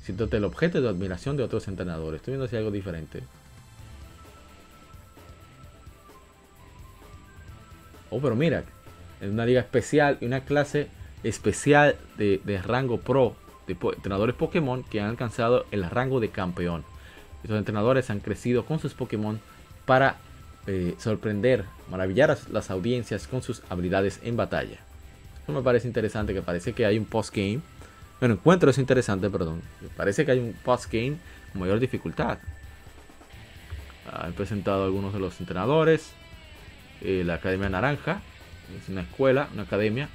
Siéntate 0.03 0.37
el 0.37 0.45
objeto 0.45 0.81
de 0.81 0.89
admiración 0.89 1.37
de 1.37 1.43
otros 1.43 1.69
entrenadores. 1.69 2.21
Estoy 2.21 2.33
viendo 2.33 2.49
si 2.49 2.57
hay 2.57 2.61
algo 2.61 2.71
diferente. 2.71 3.23
Oh, 8.11 8.21
pero 8.21 8.37
mira, 8.37 8.65
en 9.21 9.33
una 9.33 9.45
liga 9.45 9.61
especial 9.61 10.17
y 10.21 10.27
una 10.27 10.45
clase 10.45 10.89
especial 11.25 11.97
de, 12.17 12.41
de 12.45 12.63
rango 12.63 13.01
pro 13.01 13.35
entrenadores 13.69 14.35
Pokémon 14.35 14.83
que 14.85 15.01
han 15.01 15.11
alcanzado 15.11 15.67
el 15.71 15.89
rango 15.89 16.21
de 16.21 16.31
campeón. 16.31 16.85
Estos 17.43 17.59
entrenadores 17.59 18.11
han 18.11 18.21
crecido 18.21 18.65
con 18.65 18.79
sus 18.79 18.95
Pokémon 18.95 19.41
para 19.85 20.17
eh, 20.67 20.95
sorprender, 20.99 21.65
maravillar 21.91 22.31
a 22.31 22.39
las 22.51 22.71
audiencias 22.71 23.29
con 23.29 23.43
sus 23.43 23.63
habilidades 23.69 24.21
en 24.25 24.37
batalla. 24.37 24.79
Esto 25.39 25.53
me 25.53 25.63
parece 25.63 25.87
interesante, 25.87 26.35
que 26.35 26.43
parece 26.43 26.73
que 26.73 26.87
hay 26.87 26.99
un 26.99 27.05
post-game. 27.05 27.61
Bueno, 28.19 28.35
encuentro 28.35 28.69
eso 28.71 28.81
interesante, 28.81 29.31
perdón. 29.31 29.63
Parece 29.97 30.25
que 30.25 30.33
hay 30.33 30.41
un 30.41 30.55
post-game 30.65 31.19
con 31.53 31.61
mayor 31.61 31.79
dificultad. 31.79 32.39
Han 34.13 34.33
presentado 34.33 34.85
algunos 34.85 35.13
de 35.13 35.21
los 35.21 35.39
entrenadores. 35.41 36.13
Eh, 37.01 37.23
la 37.25 37.35
Academia 37.35 37.69
Naranja. 37.69 38.23
Es 38.83 38.89
una 38.89 39.03
escuela, 39.03 39.49
una 39.53 39.63
academia. 39.63 40.09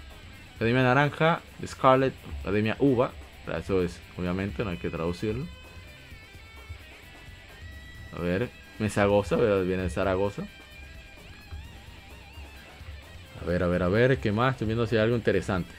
Academia 0.56 0.84
Naranja, 0.84 1.42
Scarlet, 1.66 2.14
Academia 2.42 2.76
Uva, 2.80 3.12
eso 3.48 3.82
es, 3.82 4.00
obviamente, 4.18 4.64
no 4.64 4.70
hay 4.70 4.78
que 4.78 4.90
traducirlo. 4.90 5.46
A 8.18 8.22
ver, 8.22 8.50
Mesagoza, 8.80 9.36
viene 9.36 9.84
de 9.84 9.90
Zaragoza. 9.90 10.44
A 13.42 13.46
ver, 13.46 13.64
a 13.64 13.68
ver, 13.68 13.84
a 13.84 13.88
ver, 13.88 14.20
¿qué 14.20 14.32
más? 14.32 14.54
Estoy 14.54 14.68
viendo 14.68 14.86
si 14.86 14.96
hay 14.96 15.04
algo 15.04 15.16
interesante. 15.16 15.72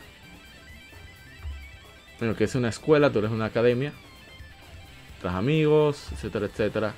Bueno, 2.18 2.34
que 2.34 2.44
es 2.44 2.54
una 2.54 2.68
escuela, 2.68 3.10
tú 3.10 3.20
eres 3.20 3.30
una 3.30 3.46
academia. 3.46 3.92
Tras 5.20 5.34
amigos, 5.34 6.10
etcétera, 6.12 6.46
etcétera. 6.46 6.94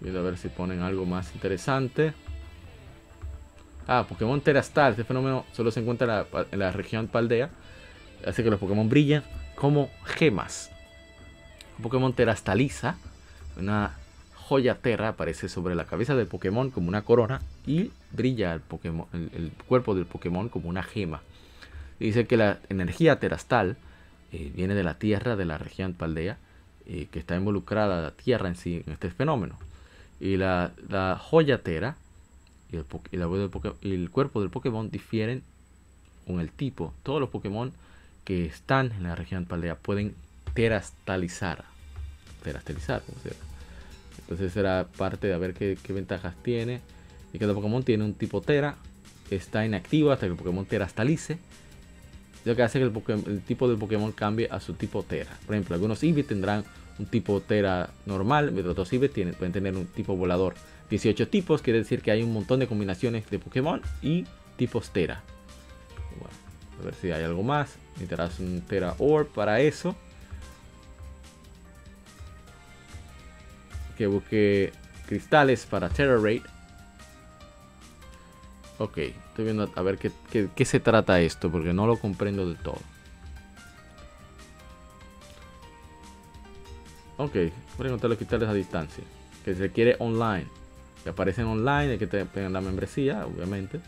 Viendo 0.00 0.20
a 0.20 0.22
ver 0.22 0.36
si 0.36 0.48
ponen 0.48 0.82
algo 0.82 1.06
más 1.06 1.34
interesante. 1.34 2.12
Ah, 3.86 4.04
Pokémon 4.08 4.40
Terastal. 4.40 4.92
Este 4.92 5.04
fenómeno 5.04 5.46
solo 5.52 5.70
se 5.70 5.80
encuentra 5.80 6.26
en 6.50 6.58
la 6.58 6.72
región 6.72 7.08
Paldea 7.08 7.50
hace 8.26 8.42
que 8.42 8.50
los 8.50 8.60
Pokémon 8.60 8.88
brillen 8.88 9.22
como 9.54 9.90
gemas. 10.04 10.70
Un 11.78 11.82
Pokémon 11.82 12.12
terastaliza, 12.12 12.96
una 13.56 13.96
joya 14.34 14.76
terra 14.76 15.08
aparece 15.08 15.48
sobre 15.48 15.74
la 15.74 15.86
cabeza 15.86 16.14
del 16.14 16.26
Pokémon 16.26 16.70
como 16.70 16.88
una 16.88 17.02
corona 17.02 17.40
y 17.66 17.90
brilla 18.12 18.52
el, 18.52 18.60
Pokémon, 18.60 19.06
el, 19.12 19.52
cuerpo 19.66 19.94
del 19.94 20.06
Pokémon 20.06 20.48
como 20.48 20.68
una 20.68 20.82
gema. 20.82 21.22
Dice 21.98 22.26
que 22.26 22.36
la 22.36 22.58
energía 22.68 23.18
terastal 23.18 23.76
eh, 24.32 24.52
viene 24.54 24.74
de 24.74 24.82
la 24.82 24.98
tierra 24.98 25.36
de 25.36 25.44
la 25.44 25.58
región 25.58 25.94
Paldea, 25.94 26.36
eh, 26.86 27.08
que 27.10 27.18
está 27.18 27.36
involucrada 27.36 28.02
la 28.02 28.10
tierra 28.10 28.48
en 28.48 28.56
sí 28.56 28.82
en 28.86 28.92
este 28.92 29.10
fenómeno. 29.10 29.58
Y 30.20 30.36
la, 30.36 30.72
joya 31.20 31.62
tera 31.62 31.96
y 32.70 32.76
el 32.76 34.10
cuerpo 34.10 34.40
del 34.40 34.50
Pokémon 34.50 34.90
difieren 34.90 35.42
con 36.26 36.40
el 36.40 36.50
tipo. 36.50 36.92
Todos 37.02 37.20
los 37.20 37.30
Pokémon 37.30 37.72
que 38.24 38.46
están 38.46 38.92
en 38.92 39.04
la 39.04 39.14
región 39.14 39.44
Paldea 39.44 39.76
pueden 39.76 40.14
terastalizar. 40.54 41.64
Terastalizar, 42.42 43.02
como 43.02 43.18
sea. 43.20 43.32
Entonces 44.20 44.52
será 44.52 44.86
parte 44.96 45.26
de 45.26 45.36
ver 45.36 45.54
qué, 45.54 45.76
ventajas 45.92 46.34
tiene. 46.42 46.80
Y 47.32 47.42
el 47.42 47.52
Pokémon 47.52 47.82
tiene 47.82 48.04
un 48.04 48.14
tipo 48.14 48.40
Tera. 48.40 48.76
Está 49.30 49.64
inactivo 49.66 50.12
hasta 50.12 50.26
que 50.26 50.32
el 50.32 50.38
Pokémon 50.38 50.64
terastalice. 50.64 51.38
Lo 52.44 52.54
que 52.54 52.62
hace 52.62 52.78
que 52.78 53.12
el, 53.12 53.40
tipo 53.42 53.68
del 53.68 53.78
Pokémon 53.78 54.12
cambie 54.12 54.48
a 54.50 54.60
su 54.60 54.74
tipo 54.74 55.02
Tera. 55.02 55.30
Por 55.46 55.54
ejemplo, 55.54 55.74
algunos 55.74 56.02
Eevee 56.02 56.24
tendrán 56.24 56.64
un 56.98 57.06
tipo 57.06 57.40
Tera 57.40 57.90
normal, 58.06 58.52
mientras 58.52 58.72
otros 58.72 58.92
Eevee 58.92 59.08
pueden 59.08 59.52
tener 59.52 59.74
un 59.76 59.86
tipo 59.86 60.16
volador. 60.16 60.54
18 60.90 61.28
tipos, 61.28 61.62
quiere 61.62 61.78
decir 61.78 62.02
que 62.02 62.10
hay 62.10 62.22
un 62.22 62.32
montón 62.32 62.60
de 62.60 62.66
combinaciones 62.66 63.28
de 63.30 63.38
Pokémon 63.38 63.80
y 64.02 64.26
tipos 64.56 64.90
Tera. 64.90 65.22
A 66.80 66.84
ver 66.84 66.94
si 66.94 67.10
hay 67.10 67.24
algo 67.24 67.42
más. 67.42 67.76
Necesitarás 67.94 68.38
un 68.40 68.60
Tera 68.62 68.94
Orb 68.98 69.28
para 69.28 69.60
eso. 69.60 69.94
Que 73.96 74.06
busque 74.06 74.72
cristales 75.06 75.66
para 75.66 75.88
Terra 75.88 76.18
Raid. 76.18 76.42
Ok, 78.78 78.98
estoy 78.98 79.44
viendo 79.44 79.70
a 79.74 79.82
ver 79.82 79.98
qué, 79.98 80.64
se 80.64 80.80
trata 80.80 81.20
esto, 81.20 81.50
porque 81.50 81.72
no 81.72 81.86
lo 81.86 81.96
comprendo 81.96 82.46
del 82.46 82.56
todo. 82.56 82.80
Ok, 87.16 87.34
voy 87.34 87.84
a 87.84 87.86
encontrar 87.86 88.10
los 88.10 88.18
cristales 88.18 88.48
a 88.48 88.52
distancia. 88.52 89.04
Que 89.44 89.54
se 89.54 89.60
requiere 89.60 89.94
online. 90.00 90.46
Que 91.04 91.10
aparecen 91.10 91.46
online, 91.46 91.92
hay 91.92 91.98
que 91.98 92.08
tener 92.08 92.50
la 92.50 92.60
membresía, 92.60 93.24
obviamente. 93.26 93.80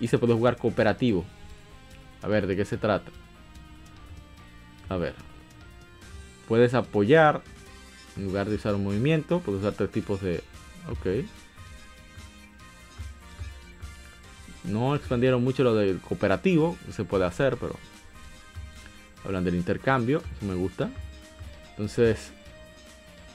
Y 0.00 0.08
se 0.08 0.18
puede 0.18 0.34
jugar 0.34 0.56
cooperativo. 0.56 1.24
A 2.24 2.26
ver, 2.26 2.46
¿de 2.46 2.56
qué 2.56 2.64
se 2.64 2.78
trata? 2.78 3.10
A 4.88 4.96
ver. 4.96 5.14
Puedes 6.48 6.72
apoyar. 6.72 7.42
En 8.16 8.24
lugar 8.24 8.48
de 8.48 8.54
usar 8.54 8.74
un 8.74 8.84
movimiento, 8.84 9.40
puedes 9.40 9.60
usar 9.60 9.74
tres 9.74 9.90
tipos 9.90 10.22
de... 10.22 10.42
Ok. 10.90 11.26
No 14.64 14.94
expandieron 14.94 15.44
mucho 15.44 15.64
lo 15.64 15.74
del 15.74 16.00
cooperativo. 16.00 16.78
Se 16.90 17.04
puede 17.04 17.26
hacer, 17.26 17.58
pero... 17.58 17.76
Hablan 19.22 19.44
del 19.44 19.56
intercambio. 19.56 20.22
Eso 20.38 20.46
me 20.46 20.54
gusta. 20.54 20.88
Entonces... 21.72 22.32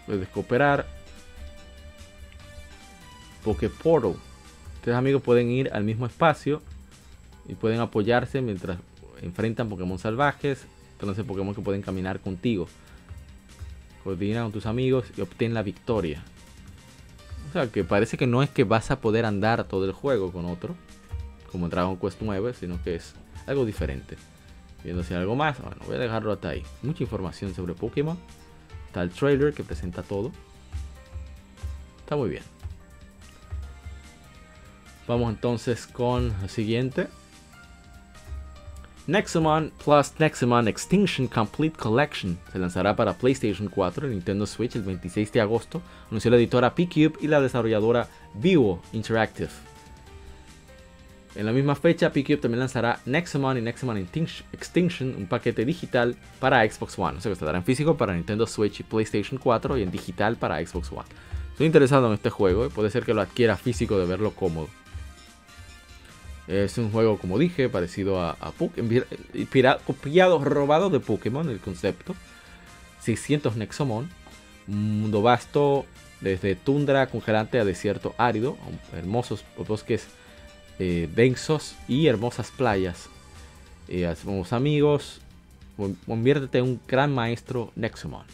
Puedes 0.08 0.28
cooperar. 0.30 0.88
Pokeportal. 3.44 4.16
Tres 4.82 4.96
amigos 4.96 5.22
pueden 5.22 5.52
ir 5.52 5.70
al 5.74 5.84
mismo 5.84 6.08
espacio. 6.08 6.64
Y 7.50 7.56
pueden 7.56 7.82
apoyarse 7.82 8.42
mientras 8.42 8.78
enfrentan 9.22 9.68
Pokémon 9.68 10.00
salvajes 10.00 10.66
entonces 11.00 11.26
Pokémon 11.26 11.56
que 11.56 11.62
pueden 11.62 11.82
caminar 11.82 12.20
contigo. 12.20 12.68
Coordina 14.04 14.44
con 14.44 14.52
tus 14.52 14.66
amigos 14.66 15.06
y 15.18 15.22
obtén 15.22 15.54
la 15.54 15.64
victoria. 15.64 16.22
O 17.50 17.54
sea, 17.54 17.68
que 17.72 17.84
parece 17.84 18.18
que 18.18 18.28
no 18.28 18.44
es 18.44 18.50
que 18.50 18.66
vas 18.66 18.92
a 18.92 19.00
poder 19.00 19.26
andar 19.26 19.64
todo 19.64 19.86
el 19.86 19.94
juego 19.94 20.32
con 20.32 20.46
otro, 20.46 20.76
como 21.52 21.66
en 21.66 21.72
Dragon 21.72 21.98
Quest 21.98 22.18
9, 22.22 22.54
sino 22.54 22.84
que 22.84 22.96
es 22.96 23.14
algo 23.48 23.66
diferente. 23.66 24.18
Viendo 24.84 25.04
si 25.04 25.14
hay 25.14 25.22
algo 25.22 25.36
más, 25.36 25.62
bueno, 25.62 25.78
voy 25.86 25.96
a 25.96 26.00
dejarlo 26.00 26.34
hasta 26.34 26.50
ahí. 26.50 26.64
Mucha 26.84 27.04
información 27.04 27.56
sobre 27.56 27.74
Pokémon. 27.74 28.18
Está 28.88 29.02
el 29.02 29.10
trailer 29.10 29.54
que 29.54 29.64
presenta 29.64 30.04
todo. 30.04 30.32
Está 32.00 32.16
muy 32.18 32.30
bien. 32.30 32.44
Vamos 35.08 35.30
entonces 35.34 35.88
con 35.88 36.34
lo 36.42 36.50
siguiente. 36.50 37.08
Nexomon 39.10 39.72
Plus 39.84 40.14
Nexomon 40.20 40.68
Extinction 40.68 41.26
Complete 41.26 41.76
Collection 41.76 42.38
se 42.52 42.60
lanzará 42.60 42.96
para 42.96 43.16
PlayStation 43.16 43.68
4 43.68 44.06
y 44.06 44.12
Nintendo 44.12 44.46
Switch 44.46 44.76
el 44.76 44.84
26 44.84 45.32
de 45.32 45.42
agosto, 45.42 45.82
anunció 46.12 46.30
la 46.30 46.38
editora 46.38 46.76
P-Cube 46.76 47.18
y 47.20 47.28
la 47.28 47.42
desarrolladora 47.42 48.08
Vivo 48.36 48.84
Interactive. 48.94 49.50
En 51.34 51.48
la 51.48 51.52
misma 51.52 51.74
fecha, 51.74 52.12
P-Cube 52.12 52.38
también 52.38 52.60
lanzará 52.60 53.00
Nexomon 53.08 53.58
y 53.58 53.62
Nexomon 53.62 53.98
Extinction, 53.98 55.16
un 55.18 55.26
paquete 55.26 55.66
digital 55.66 56.16
para 56.40 56.70
Xbox 56.70 57.00
One. 57.00 57.18
O 57.18 57.22
sea 57.22 57.32
que 57.32 57.34
estará 57.34 57.58
en 57.58 57.64
físico 57.64 57.98
para 57.98 58.14
Nintendo 58.14 58.46
Switch 58.46 58.82
y 58.82 58.84
PlayStation 58.84 59.40
4 59.40 59.80
y 59.80 59.82
en 59.82 59.90
digital 59.90 60.36
para 60.36 60.64
Xbox 60.64 60.92
One. 60.92 61.10
Estoy 61.52 61.66
interesado 61.66 62.06
en 62.06 62.14
este 62.14 62.30
juego 62.30 62.68
y 62.68 62.70
puede 62.70 62.92
ser 62.92 63.06
que 63.06 63.16
lo 63.16 63.22
adquiera 63.22 63.58
físico 63.58 63.98
de 63.98 64.06
verlo 64.06 64.36
cómodo. 64.36 64.70
Es 66.50 66.80
un 66.80 66.92
juego, 66.92 67.20
como 67.20 67.38
dije, 67.38 67.70
parecido 67.70 68.20
a, 68.20 68.32
a 68.32 68.52
Pokémon, 68.52 69.06
copiado, 69.86 70.44
robado 70.44 70.90
de 70.90 71.00
Pokémon, 71.00 71.48
el 71.48 71.60
concepto. 71.60 72.16
600 73.02 73.56
Nexomon, 73.56 74.10
un 74.68 75.02
mundo 75.02 75.22
vasto, 75.22 75.86
desde 76.22 76.56
tundra 76.56 77.08
congelante 77.08 77.60
a 77.60 77.66
desierto 77.66 78.16
árido, 78.18 78.58
hermosos 78.94 79.46
bosques 79.68 80.08
eh, 80.80 81.08
densos 81.16 81.76
y 81.88 82.08
hermosas 82.08 82.52
playas. 82.52 83.10
Eh, 83.88 84.08
hacemos 84.08 84.52
amigos, 84.52 85.22
conviértete 86.06 86.58
en 86.58 86.64
un 86.66 86.82
gran 86.88 87.14
maestro 87.14 87.72
Nexomon. 87.76 88.26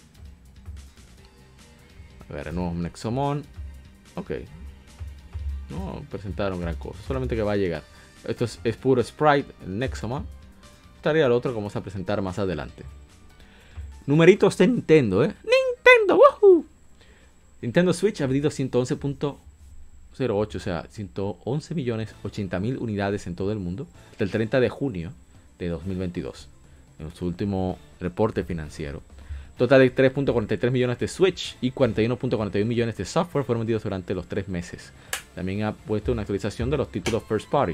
A 2.30 2.34
ver, 2.34 2.54
nuevo 2.54 2.74
Nexomon. 2.74 3.44
Ok. 4.16 4.32
No 5.70 6.04
presentaron 6.10 6.62
gran 6.62 6.76
cosa, 6.76 7.00
solamente 7.06 7.36
que 7.36 7.42
va 7.42 7.54
a 7.54 7.58
llegar. 7.58 7.84
Esto 8.28 8.46
es, 8.64 8.78
puro 8.78 9.04
Sprite, 9.04 9.52
el 9.66 9.80
Nexomon. 9.80 10.26
Estaría 10.98 11.26
el 11.26 11.32
otro 11.32 11.52
como 11.52 11.64
vamos 11.64 11.76
a 11.76 11.82
presentar 11.82 12.22
más 12.22 12.40
adelante. 12.40 12.84
Numeritos 14.06 14.58
de 14.58 14.68
Nintendo, 14.68 15.24
¿eh? 15.24 15.34
¡Nintendo! 15.44 16.18
¡Woohoo! 16.18 16.66
Nintendo 17.62 17.94
Switch 17.94 18.22
ha 18.22 18.28
vendido 18.28 18.50
111.08, 18.50 20.56
o 20.56 20.60
sea, 20.60 20.86
111 20.90 21.76
millones 21.76 22.16
80 22.24 22.60
mil 22.60 22.78
unidades 22.78 23.28
en 23.28 23.36
todo 23.36 23.52
el 23.52 23.60
mundo 23.60 23.88
del 24.20 24.30
30 24.30 24.60
de 24.60 24.70
junio 24.70 25.12
de 25.58 25.70
2022, 25.70 26.48
en 27.00 27.16
su 27.16 27.26
último 27.26 27.80
reporte 28.00 28.44
financiero. 28.44 29.02
Total 29.58 29.80
de 29.80 29.96
3.43 29.96 30.70
millones 30.70 31.00
de 31.00 31.08
Switch 31.08 31.56
y 31.62 31.72
41.41 31.72 32.66
millones 32.66 32.98
de 32.98 33.06
software 33.06 33.46
fueron 33.46 33.62
vendidos 33.62 33.84
durante 33.84 34.14
los 34.14 34.28
tres 34.28 34.50
meses. 34.50 34.92
También 35.34 35.64
ha 35.64 35.72
puesto 35.72 36.12
una 36.12 36.24
actualización 36.24 36.70
de 36.70 36.78
los 36.78 36.92
títulos 36.92 37.24
First 37.24 37.50
Party. 37.50 37.74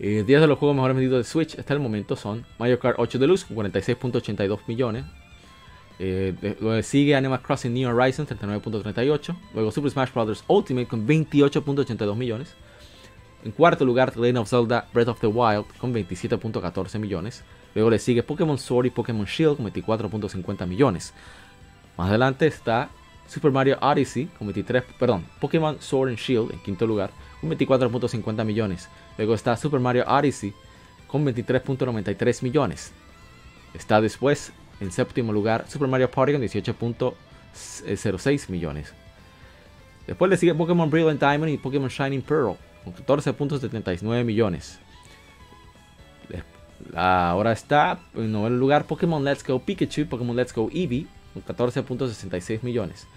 Eh, 0.00 0.22
días 0.24 0.40
de 0.40 0.46
los 0.46 0.58
juegos 0.58 0.76
mejores 0.76 0.96
vendidos 0.96 1.18
de 1.18 1.24
Switch 1.24 1.58
hasta 1.58 1.74
el 1.74 1.80
momento 1.80 2.14
son 2.14 2.46
Mario 2.58 2.78
Kart 2.78 2.98
8 2.98 3.18
Deluxe 3.18 3.44
con 3.44 3.56
46.82 3.56 4.60
millones. 4.66 5.04
Eh, 5.98 6.56
luego 6.60 6.80
sigue 6.82 7.16
Animal 7.16 7.42
Crossing 7.42 7.74
New 7.74 7.88
Horizons 7.88 8.30
39.38. 8.30 9.36
Luego 9.54 9.72
Super 9.72 9.90
Smash 9.90 10.12
Bros. 10.12 10.44
Ultimate 10.46 10.86
con 10.86 11.06
28.82 11.06 12.14
millones. 12.14 12.54
En 13.44 13.52
cuarto 13.52 13.84
lugar, 13.84 14.16
Legend 14.16 14.38
of 14.38 14.48
Zelda 14.48 14.88
Breath 14.92 15.08
of 15.08 15.20
the 15.20 15.26
Wild 15.26 15.66
con 15.78 15.92
27.14 15.92 16.98
millones. 16.98 17.42
Luego 17.74 17.90
le 17.90 17.98
sigue 17.98 18.22
Pokémon 18.22 18.58
Sword 18.58 18.86
y 18.86 18.90
Pokémon 18.90 19.26
Shield 19.26 19.56
con 19.56 19.66
24.50 19.66 20.66
millones. 20.66 21.12
Más 21.96 22.08
adelante 22.08 22.46
está 22.46 22.90
Super 23.28 23.52
Mario 23.52 23.78
Odyssey 23.80 24.26
con 24.38 24.46
23, 24.46 24.84
perdón, 24.98 25.24
Pokémon 25.40 25.80
Sword 25.80 26.10
and 26.10 26.18
Shield 26.18 26.52
en 26.52 26.58
quinto 26.60 26.86
lugar 26.86 27.10
con 27.40 27.50
24.50 27.50 28.44
millones. 28.44 28.88
Luego 29.18 29.34
está 29.34 29.54
Super 29.56 29.80
Mario 29.80 30.04
Odyssey 30.06 30.54
con 31.06 31.26
23.93 31.26 32.42
millones. 32.42 32.92
Está 33.74 34.00
después 34.00 34.50
en 34.80 34.90
séptimo 34.92 35.30
lugar 35.32 35.66
Super 35.68 35.88
Mario 35.88 36.08
Party 36.10 36.32
con 36.32 36.40
18.06 36.40 38.48
millones. 38.48 38.94
Después 40.06 40.30
le 40.30 40.38
sigue 40.38 40.54
Pokémon 40.54 40.88
Brilliant 40.88 41.20
Diamond 41.20 41.52
y 41.52 41.58
Pokémon 41.58 41.90
Shining 41.90 42.22
Pearl 42.22 42.56
con 42.84 42.94
14.79 42.94 44.24
millones. 44.24 44.78
Ahora 46.94 47.50
está 47.52 47.98
en 48.14 48.30
noveno 48.30 48.54
lugar 48.56 48.86
Pokémon 48.86 49.24
Let's 49.24 49.44
Go 49.44 49.58
Pikachu 49.58 50.02
y 50.02 50.04
Pokémon 50.04 50.36
Let's 50.36 50.54
Go 50.54 50.70
Eevee 50.72 51.08
con 51.34 51.44
14.66 51.44 52.62
millones. 52.62 53.08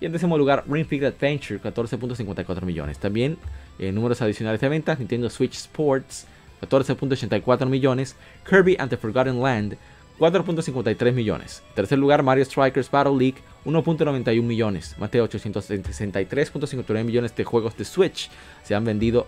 Y 0.00 0.06
en 0.06 0.12
décimo 0.12 0.38
lugar 0.38 0.64
Ring 0.66 0.86
Fit 0.86 1.04
Adventure 1.04 1.60
14.54 1.60 2.62
millones. 2.62 2.98
También 2.98 3.36
en 3.78 3.94
números 3.94 4.20
adicionales 4.20 4.60
de 4.60 4.68
ventas, 4.68 4.98
Nintendo 4.98 5.30
Switch 5.30 5.54
Sports 5.54 6.26
14.84 6.60 7.66
millones, 7.66 8.16
Kirby 8.48 8.76
and 8.78 8.90
the 8.90 8.96
Forgotten 8.96 9.40
Land 9.40 9.76
4.53 10.18 11.12
millones. 11.12 11.62
En 11.70 11.74
tercer 11.76 11.98
lugar, 11.98 12.22
Mario 12.22 12.44
Strikers 12.44 12.90
Battle 12.90 13.16
League 13.16 13.38
1.91 13.64 14.42
millones. 14.42 14.94
Más 14.98 15.10
de 15.10 15.22
863.59 15.22 17.04
millones 17.04 17.34
de 17.34 17.44
juegos 17.44 17.76
de 17.78 17.86
Switch 17.86 18.30
se 18.62 18.74
han 18.74 18.84
vendido 18.84 19.26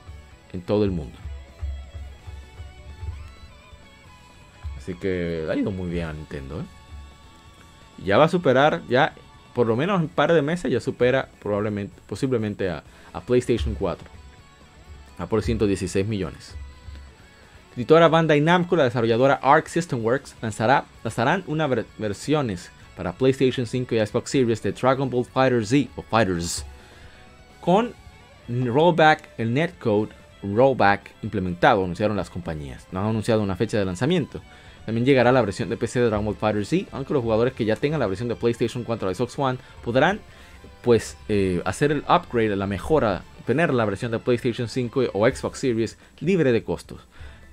en 0.53 0.61
todo 0.61 0.85
el 0.85 0.91
mundo. 0.91 1.17
Así 4.77 4.95
que 4.95 5.47
ha 5.51 5.57
ido 5.57 5.71
muy 5.71 5.89
bien 5.89 6.09
a 6.09 6.13
Nintendo. 6.13 6.61
¿eh? 6.61 6.65
Ya 8.05 8.19
va 8.19 8.25
a 8.25 8.29
superar, 8.29 8.83
ya 8.89 9.15
por 9.55 9.67
lo 9.67 9.77
menos 9.77 9.97
en 9.97 10.03
un 10.03 10.09
par 10.09 10.33
de 10.33 10.43
meses 10.43 10.71
ya 10.71 10.81
supera 10.81 11.31
probablemente, 11.41 11.95
posiblemente 12.07 12.69
a, 12.69 12.83
a 13.15 13.21
PlayStation 13.21 13.75
4 13.75 14.22
por 15.29 15.43
116 15.43 16.07
millones. 16.07 16.55
Editora 17.77 18.09
Bandai 18.09 18.41
Namco, 18.41 18.77
la 18.77 18.85
desarrolladora 18.85 19.41
Arc 19.43 19.67
System 19.67 20.05
Works, 20.05 20.35
lanzará, 20.43 20.85
lanzarán 21.03 21.43
unas 21.47 21.71
versiones 21.97 22.71
para 22.97 23.13
PlayStation 23.13 23.67
5 23.67 23.95
y 23.95 24.07
Xbox 24.07 24.31
Series 24.31 24.63
de 24.63 24.73
Dragon 24.73 25.09
Ball 25.09 25.25
Fighter 25.25 25.65
Z 25.65 25.89
o 25.97 26.03
Fighters 26.03 26.67
con 27.63 27.95
rollback, 28.49 29.31
el 29.39 29.55
netcode 29.55 30.11
rollback 30.43 31.13
implementado, 31.23 31.85
anunciaron 31.85 32.17
las 32.17 32.29
compañías. 32.29 32.87
No 32.91 33.01
han 33.01 33.07
anunciado 33.07 33.43
una 33.43 33.57
fecha 33.57 33.79
de 33.79 33.85
lanzamiento. 33.85 34.43
También 34.85 35.07
llegará 35.07 35.31
la 35.31 35.41
versión 35.41 35.69
de 35.69 35.77
PC 35.77 36.01
de 36.01 36.07
Dragon 36.07 36.27
Ball 36.27 36.35
Fighter 36.35 36.67
Z, 36.67 36.89
aunque 36.93 37.15
los 37.15 37.23
jugadores 37.23 37.55
que 37.55 37.65
ya 37.65 37.77
tengan 37.77 38.01
la 38.01 38.09
versión 38.09 38.29
de 38.29 38.35
PlayStation 38.35 38.83
4 38.83 39.09
o 39.09 39.15
Xbox 39.15 39.39
One 39.39 39.59
podrán 39.85 40.21
pues 40.83 41.17
eh, 41.29 41.63
hacer 41.65 41.93
el 41.93 42.01
upgrade, 42.01 42.57
la 42.57 42.67
mejora 42.67 43.23
tener 43.45 43.73
la 43.73 43.85
versión 43.85 44.13
de 44.13 44.19
PlayStation 44.19 44.69
5 44.69 45.05
o 45.13 45.29
Xbox 45.29 45.59
Series 45.59 45.99
libre 46.21 46.53
de 46.53 46.63
costos. 46.63 47.01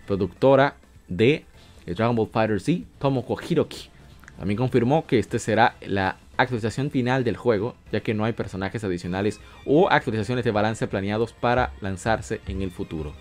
Productora 0.07 0.75
de 1.07 1.45
Dragon 1.85 2.15
Ball 2.15 2.29
Fighter 2.31 2.59
Z, 2.59 2.85
Tomoko 2.99 3.37
Hiroki. 3.41 3.89
También 4.37 4.57
confirmó 4.57 5.05
que 5.05 5.19
este 5.19 5.39
será 5.39 5.75
la 5.81 6.17
actualización 6.37 6.91
final 6.91 7.23
del 7.23 7.35
juego, 7.35 7.75
ya 7.91 7.99
que 7.99 8.13
no 8.13 8.23
hay 8.23 8.33
personajes 8.33 8.83
adicionales 8.83 9.41
o 9.65 9.89
actualizaciones 9.89 10.45
de 10.45 10.51
balance 10.51 10.87
planeados 10.87 11.33
para 11.33 11.73
lanzarse 11.81 12.39
en 12.47 12.61
el 12.61 12.71
futuro. 12.71 13.13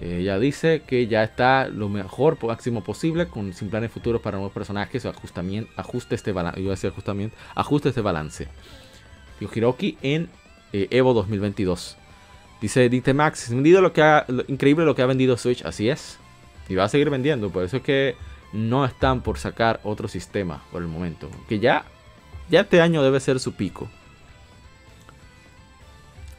Ella 0.00 0.38
dice 0.38 0.82
que 0.86 1.06
ya 1.06 1.22
está 1.22 1.68
lo 1.68 1.88
mejor 1.88 2.36
máximo 2.44 2.82
posible 2.82 3.28
con 3.28 3.52
sin 3.54 3.70
planes 3.70 3.92
futuros 3.92 4.20
para 4.20 4.36
nuevos 4.36 4.52
personajes 4.52 5.04
o 5.04 5.08
ajustamiento, 5.08 5.70
ajuste 5.76 6.16
este 6.16 6.32
balance, 6.32 6.86
ajustamiento, 6.88 7.36
ajuste 7.54 7.88
este 7.90 8.00
balance. 8.00 8.48
Hiroki 9.40 9.96
en 10.02 10.28
eh, 10.74 10.88
Evo 10.90 11.14
2022. 11.14 11.96
Dice 12.60 12.88
Dite 12.88 13.14
Max, 13.14 13.44
es 13.44 13.50
vendido 13.50 13.80
lo 13.80 13.92
que 13.92 14.02
ha, 14.02 14.26
increíble 14.48 14.84
lo 14.84 14.96
que 14.96 15.02
ha 15.02 15.06
vendido 15.06 15.36
Switch, 15.36 15.64
así 15.64 15.88
es. 15.88 16.18
Y 16.68 16.74
va 16.74 16.84
a 16.84 16.88
seguir 16.88 17.10
vendiendo, 17.10 17.50
por 17.50 17.62
eso 17.62 17.76
es 17.76 17.82
que 17.84 18.16
no 18.52 18.84
están 18.84 19.20
por 19.22 19.38
sacar 19.38 19.80
otro 19.84 20.08
sistema 20.08 20.64
por 20.72 20.82
el 20.82 20.88
momento. 20.88 21.30
Que 21.48 21.60
ya, 21.60 21.84
ya 22.50 22.62
este 22.62 22.80
año 22.80 23.04
debe 23.04 23.20
ser 23.20 23.38
su 23.38 23.52
pico. 23.52 23.88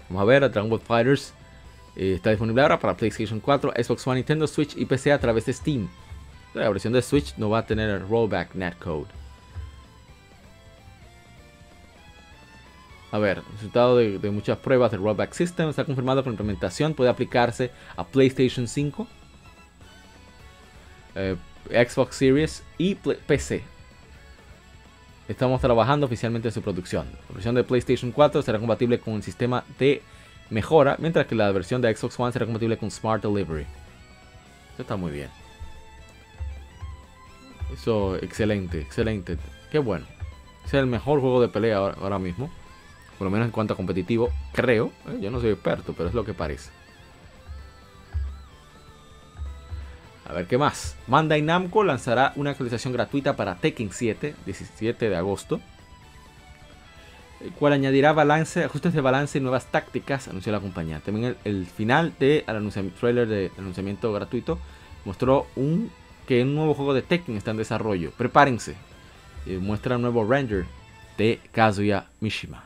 Vamos 0.10 0.22
a 0.22 0.26
ver, 0.26 0.44
a 0.44 0.50
Dragon 0.50 0.70
Ball 0.70 0.82
Fighters 0.82 1.34
eh, 1.96 2.16
está 2.16 2.32
disponible 2.32 2.62
ahora 2.62 2.78
para 2.78 2.98
PlayStation 2.98 3.40
4, 3.40 3.72
Xbox 3.82 4.06
One, 4.06 4.18
Nintendo 4.18 4.48
Switch 4.48 4.76
y 4.76 4.86
PC 4.86 5.14
a 5.14 5.20
través 5.20 5.46
de 5.46 5.54
Steam. 5.54 5.88
La 6.54 6.68
versión 6.68 6.92
de 6.92 7.02
Switch 7.02 7.36
no 7.38 7.50
va 7.50 7.60
a 7.60 7.66
tener 7.66 7.90
el 7.90 8.06
rollback 8.08 8.54
netcode. 8.56 9.08
A 13.16 13.18
ver, 13.18 13.42
resultado 13.54 13.96
de, 13.96 14.30
muchas 14.30 14.58
pruebas 14.58 14.92
del 14.92 15.00
Rollback 15.00 15.32
System 15.32 15.70
está 15.70 15.86
confirmado 15.86 16.22
que 16.22 16.28
la 16.28 16.34
implementación 16.34 16.94
puede 16.94 17.10
aplicarse 17.10 17.72
a 17.96 18.06
PlayStation 18.06 18.68
5, 18.68 19.08
eh, 21.16 21.38
Xbox 21.70 22.18
Series 22.18 22.62
y 22.78 22.96
PC. 22.96 23.64
Estamos 25.30 25.62
trabajando 25.62 26.08
oficialmente 26.08 26.50
en 26.50 26.54
su 26.54 26.62
producción. 26.62 27.08
La 27.30 27.36
versión 27.36 27.56
de 27.56 27.64
PlayStation 27.64 28.12
4 28.12 28.42
será 28.42 28.60
compatible 28.60 29.00
con 29.00 29.14
un 29.14 29.22
sistema 29.22 29.64
de 29.80 30.02
mejora, 30.50 30.98
mientras 31.00 31.26
que 31.26 31.36
la 31.36 31.50
versión 31.54 31.82
de 31.82 31.96
Xbox 31.96 32.20
One 32.20 32.34
será 32.34 32.46
compatible 32.46 32.76
con 32.76 32.92
Smart 32.92 33.24
Delivery. 33.24 33.66
Eso 34.74 34.82
está 34.82 34.98
muy 34.98 35.14
bien. 35.14 35.30
Eso, 37.74 38.18
excelente, 38.18 38.82
excelente. 38.82 39.38
Qué 39.72 39.80
bueno. 39.80 40.06
Es 40.66 40.74
el 40.74 40.86
mejor 40.86 41.22
juego 41.22 41.40
de 41.40 41.48
pelea 41.48 41.78
ahora 41.78 42.20
mismo. 42.20 42.52
Por 43.18 43.26
lo 43.26 43.32
menos 43.32 43.46
en 43.46 43.52
cuanto 43.52 43.74
a 43.74 43.78
competitivo, 43.78 44.30
creo. 44.54 44.92
¿eh? 45.08 45.20
yo 45.22 45.32
no 45.32 45.40
soy 45.40 45.52
experto, 45.52 45.94
pero 45.94 46.10
es 46.10 46.16
lo 46.16 46.26
que 46.26 46.34
parece. 46.34 46.70
A 50.28 50.34
ver 50.34 50.48
qué 50.48 50.58
más. 50.58 50.96
Bandai 51.08 51.42
Namco 51.42 51.84
lanzará 51.84 52.34
una 52.36 52.52
actualización 52.52 52.94
gratuita 52.94 53.36
para 53.36 53.56
Tekken 53.56 53.92
7, 53.92 54.36
17 54.46 55.10
de 55.10 55.16
agosto. 55.16 55.62
El 57.42 57.52
cual 57.52 57.74
añadirá 57.74 58.12
balance, 58.12 58.64
ajustes 58.64 58.94
de 58.94 59.02
balance 59.02 59.38
y 59.38 59.42
nuevas 59.42 59.68
tácticas, 59.68 60.28
anunció 60.28 60.52
la 60.52 60.60
compañía. 60.60 61.00
También 61.00 61.36
el, 61.44 61.66
final 61.68 62.14
del 62.20 62.44
de 62.46 62.92
trailer 63.00 63.28
de 63.28 63.52
anunciamiento 63.58 64.12
gratuito 64.14 64.58
mostró 65.04 65.46
un, 65.56 65.92
que 66.28 66.42
un 66.42 66.56
nuevo 66.56 66.74
juego 66.74 66.96
de 66.96 67.04
Tekken 67.04 67.38
está 67.38 67.52
en 67.52 67.58
desarrollo. 67.58 68.12
Prepárense. 68.18 68.76
muestra 69.62 69.98
un 69.98 70.02
nuevo 70.02 70.26
render 70.28 70.66
de 71.18 71.40
Kazuya 71.52 72.08
Mishima. 72.20 72.65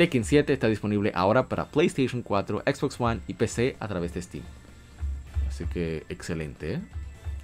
Tekken 0.00 0.24
7 0.24 0.50
está 0.54 0.66
disponible 0.66 1.12
ahora 1.14 1.46
para 1.46 1.66
PlayStation 1.66 2.22
4, 2.22 2.62
Xbox 2.74 2.98
One 2.98 3.20
y 3.28 3.34
PC 3.34 3.76
a 3.80 3.86
través 3.86 4.14
de 4.14 4.22
Steam. 4.22 4.42
Así 5.46 5.66
que 5.66 6.04
excelente, 6.08 6.72
¿eh? 6.72 6.80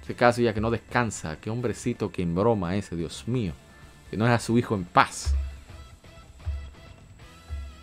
Ese 0.01 0.15
Kazuya 0.15 0.55
que 0.55 0.59
no 0.59 0.71
descansa, 0.71 1.37
qué 1.39 1.51
hombrecito 1.51 2.11
en 2.17 2.33
broma 2.33 2.75
ese, 2.75 2.95
Dios 2.95 3.27
mío. 3.27 3.53
Que 4.09 4.17
no 4.17 4.25
deja 4.25 4.37
a 4.37 4.39
su 4.39 4.57
hijo 4.57 4.73
en 4.73 4.85
paz. 4.85 5.35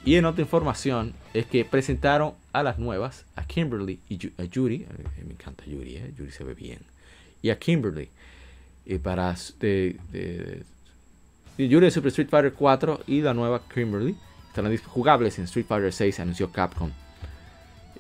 Y 0.04 0.16
en 0.16 0.24
otra 0.24 0.42
información 0.42 1.14
es 1.34 1.46
que 1.46 1.64
presentaron 1.64 2.34
a 2.52 2.64
las 2.64 2.80
nuevas, 2.80 3.26
a 3.36 3.46
Kimberly 3.46 4.00
y 4.08 4.18
a 4.38 4.44
Yuri, 4.44 4.88
eh, 4.90 5.24
me 5.24 5.34
encanta 5.34 5.64
Yuri, 5.66 5.98
eh, 5.98 6.12
Yuri 6.18 6.32
se 6.32 6.42
ve 6.42 6.54
bien, 6.54 6.80
y 7.42 7.50
a 7.50 7.60
Kimberly, 7.60 8.08
y 8.84 8.98
para 8.98 9.36
de, 9.60 10.00
de, 10.10 10.64
Yuri 11.58 11.86
de 11.86 11.90
Super 11.92 12.08
Street 12.08 12.28
Fighter 12.28 12.52
4 12.52 13.02
y 13.06 13.20
la 13.20 13.34
nueva 13.34 13.62
Kimberly 13.72 14.16
estarán 14.54 14.76
jugables 14.78 15.38
en 15.38 15.46
Street 15.46 15.66
Fighter 15.66 15.92
6, 15.92 16.20
anunció 16.20 16.52
Capcom. 16.52 16.92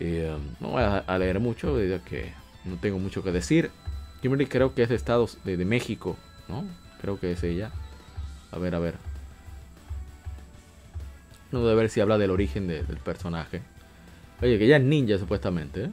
Um, 0.00 0.54
no 0.60 0.68
voy 0.70 0.82
a, 0.82 1.18
leer 1.18 1.40
mucho, 1.40 1.82
ya 1.82 1.98
que 1.98 2.32
no 2.64 2.76
tengo 2.76 3.00
mucho 3.00 3.24
que 3.24 3.32
decir. 3.32 3.72
Kimberly 4.22 4.46
creo 4.46 4.72
que 4.72 4.84
es 4.84 4.88
de 4.88 4.94
Estados 4.94 5.38
de, 5.44 5.56
de 5.56 5.64
México, 5.64 6.16
¿no? 6.48 6.64
Creo 7.00 7.18
que 7.18 7.32
es 7.32 7.42
ella. 7.42 7.72
A 8.52 8.58
ver, 8.58 8.76
a 8.76 8.78
ver. 8.78 8.94
No 11.50 11.60
debe 11.64 11.74
ver 11.74 11.90
si 11.90 12.00
habla 12.00 12.18
del 12.18 12.30
origen 12.30 12.68
del 12.68 12.98
personaje. 12.98 13.60
Oye, 14.40 14.56
que 14.56 14.66
ella 14.66 14.76
es 14.76 14.84
ninja 14.84 15.18
supuestamente. 15.18 15.84
¿eh? 15.84 15.90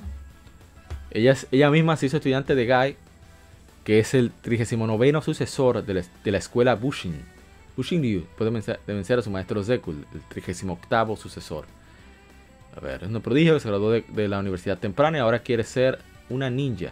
Ella, 1.10 1.36
ella 1.52 1.72
misma 1.72 1.98
se 1.98 2.06
hizo 2.06 2.18
estudiante 2.18 2.54
de 2.54 2.68
Guy, 2.68 2.96
que 3.84 4.00
es 4.00 4.14
el 4.14 4.32
39 4.32 5.22
sucesor 5.24 5.84
de 5.84 6.06
la, 6.32 6.38
escuela 6.38 6.76
Bushin. 6.76 7.26
Puede 8.38 8.50
vencer, 8.86 9.20
a 9.20 9.22
su 9.22 9.30
maestro 9.30 9.64
Zeku, 9.64 9.92
el 9.92 10.22
38 10.30 11.16
sucesor. 11.16 11.66
A 12.76 12.80
ver, 12.80 13.04
es 13.04 13.10
un 13.10 13.22
prodigio 13.22 13.54
que 13.54 13.60
se 13.60 13.68
graduó 13.68 13.92
de, 13.92 14.28
la 14.28 14.40
universidad 14.40 14.78
temprana 14.78 15.18
y 15.18 15.22
ahora 15.22 15.40
quiere 15.40 15.64
ser 15.64 16.00
una 16.30 16.50
ninja. 16.50 16.92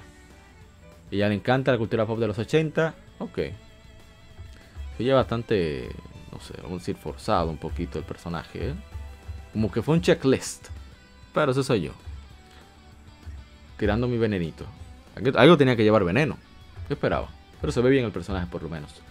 Ella 1.12 1.30
le 1.30 1.36
encanta 1.36 1.72
la 1.72 1.78
cultura 1.78 2.06
pop 2.06 2.20
de 2.20 2.28
los 2.28 2.38
80. 2.38 2.94
Ok. 3.20 3.40
Ella 5.00 5.16
bastante 5.16 5.90
no 6.32 6.40
sé, 6.40 6.54
vamos 6.58 6.78
a 6.78 6.80
decir 6.80 6.96
forzado 6.96 7.50
un 7.50 7.58
poquito 7.58 7.98
el 7.98 8.06
personaje. 8.06 8.70
¿eh? 8.70 8.74
Como 9.54 9.72
que 9.72 9.82
fue 9.82 9.96
un 9.96 10.02
checklist. 10.02 10.68
Pero 11.34 11.52
eso 11.52 11.64
soy 11.64 11.82
yo. 11.82 11.92
Tirando 13.78 14.08
mi 14.08 14.18
venenito. 14.18 14.66
Algo 15.36 15.58
tenía 15.58 15.76
que 15.76 15.84
llevar 15.84 16.04
veneno. 16.04 16.38
¿Qué 16.88 16.94
esperaba? 16.94 17.30
Pero 17.62 17.72
se 17.72 17.82
ve 17.82 17.90
bien 17.90 18.06
el 18.06 18.12
personaje 18.12 18.48
por 18.48 18.64
lo 18.64 18.70
menos. 18.70 19.02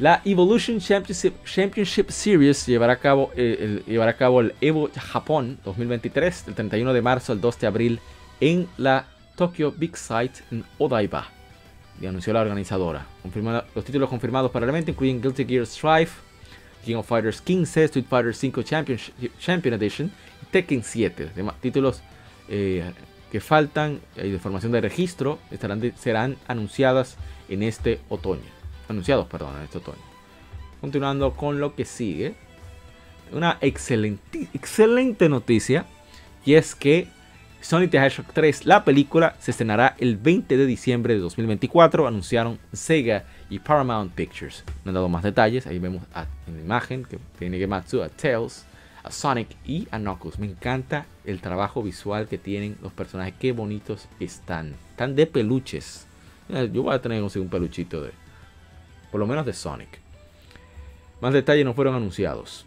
La 0.00 0.20
Evolution 0.24 0.80
Championship, 0.80 2.10
Series 2.10 2.66
llevará 2.66 2.94
a, 2.94 2.96
cabo, 2.96 3.30
eh, 3.36 3.56
el, 3.60 3.84
llevará 3.84 4.12
a 4.12 4.16
cabo 4.16 4.40
el 4.40 4.54
Evo 4.60 4.90
Japón 4.94 5.58
2023, 5.64 6.46
del 6.46 6.54
31 6.54 6.92
de 6.92 7.02
marzo 7.02 7.32
al 7.32 7.40
2 7.40 7.60
de 7.60 7.66
abril, 7.66 8.00
en 8.40 8.68
la 8.76 9.06
Tokyo 9.36 9.72
Big 9.72 9.96
Sight 9.96 10.32
en 10.50 10.64
Odaiba 10.78 11.28
anunció 12.06 12.32
la 12.32 12.40
organizadora. 12.40 13.06
los 13.74 13.84
títulos 13.84 14.08
confirmados 14.08 14.50
para 14.50 14.64
el 14.64 14.70
evento 14.70 14.90
incluyen 14.90 15.20
Guilty 15.22 15.44
Gear 15.44 15.66
Strive, 15.66 16.10
King 16.84 16.96
of 16.96 17.06
Fighters 17.06 17.40
15, 17.40 17.84
Street 17.84 18.06
Fighter 18.08 18.34
V 18.34 18.64
Champion 19.38 19.74
Edition 19.74 20.10
y 20.42 20.46
Tekken 20.46 20.82
7. 20.82 21.30
títulos 21.60 22.02
eh, 22.48 22.84
que 23.30 23.40
faltan 23.40 24.00
y 24.16 24.30
de 24.30 24.38
formación 24.38 24.72
de 24.72 24.80
registro 24.80 25.38
estarán 25.50 25.92
serán 25.96 26.36
anunciadas 26.46 27.16
en 27.48 27.62
este 27.62 28.00
otoño. 28.08 28.53
Anunciados, 28.88 29.26
perdón, 29.26 29.56
en 29.56 29.62
este 29.62 29.78
otoño. 29.78 30.02
Continuando 30.80 31.32
con 31.32 31.60
lo 31.60 31.74
que 31.74 31.84
sigue. 31.84 32.34
Una 33.32 33.58
excelente, 33.60 34.48
excelente 34.52 35.28
noticia. 35.28 35.86
Y 36.44 36.54
es 36.54 36.74
que 36.74 37.08
Sonic 37.64 37.92
the 37.92 37.96
Hedgehog 37.96 38.26
3, 38.34 38.66
la 38.66 38.84
película, 38.84 39.36
se 39.40 39.50
estrenará 39.50 39.96
el 39.98 40.18
20 40.18 40.58
de 40.58 40.66
diciembre 40.66 41.14
de 41.14 41.20
2024, 41.20 42.06
anunciaron 42.06 42.58
Sega 42.74 43.24
y 43.48 43.58
Paramount 43.58 44.12
Pictures. 44.12 44.64
No 44.84 44.90
han 44.90 44.94
dado 44.94 45.08
más 45.08 45.22
detalles, 45.22 45.66
ahí 45.66 45.78
vemos 45.78 46.02
en 46.46 46.56
la 46.56 46.62
imagen 46.62 47.06
que 47.06 47.18
tiene 47.38 47.56
Gematsu 47.56 48.02
a 48.02 48.10
Tails, 48.10 48.66
a 49.02 49.10
Sonic 49.10 49.48
y 49.64 49.88
a 49.90 49.98
Knuckles. 49.98 50.38
Me 50.38 50.46
encanta 50.46 51.06
el 51.24 51.40
trabajo 51.40 51.82
visual 51.82 52.28
que 52.28 52.36
tienen 52.36 52.76
los 52.82 52.92
personajes, 52.92 53.32
qué 53.40 53.52
bonitos 53.52 54.08
están. 54.20 54.74
Están 54.90 55.16
de 55.16 55.26
peluches. 55.26 56.06
Yo 56.70 56.82
voy 56.82 56.94
a 56.94 57.00
tener 57.00 57.26
que 57.26 57.38
un 57.38 57.48
peluchito 57.48 58.02
de, 58.02 58.10
por 59.14 59.20
lo 59.20 59.28
menos 59.28 59.46
de 59.46 59.52
Sonic. 59.52 60.00
Más 61.20 61.32
detalles 61.32 61.64
no 61.64 61.72
fueron 61.72 61.94
anunciados. 61.94 62.66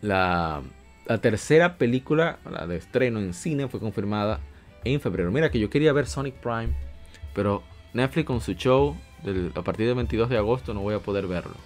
La 0.00 0.62
tercera 1.20 1.76
película, 1.76 2.38
la 2.50 2.66
de 2.66 2.78
estreno 2.78 3.18
en 3.18 3.34
cine, 3.34 3.68
fue 3.68 3.80
confirmada 3.80 4.40
en 4.84 5.02
febrero. 5.02 5.30
Mira 5.30 5.50
que 5.50 5.60
yo 5.60 5.68
quería 5.68 5.92
ver 5.92 6.06
Sonic 6.06 6.34
Prime, 6.36 6.74
pero 7.34 7.62
Netflix 7.92 8.26
con 8.26 8.40
su 8.40 8.54
show 8.54 8.96
a 9.54 9.62
partir 9.62 9.86
del 9.86 9.96
22 9.96 10.30
de 10.30 10.38
agosto 10.38 10.72
no 10.72 10.80
voy 10.80 10.94
a 10.94 11.00
poder 11.00 11.26
verlo. 11.26 11.56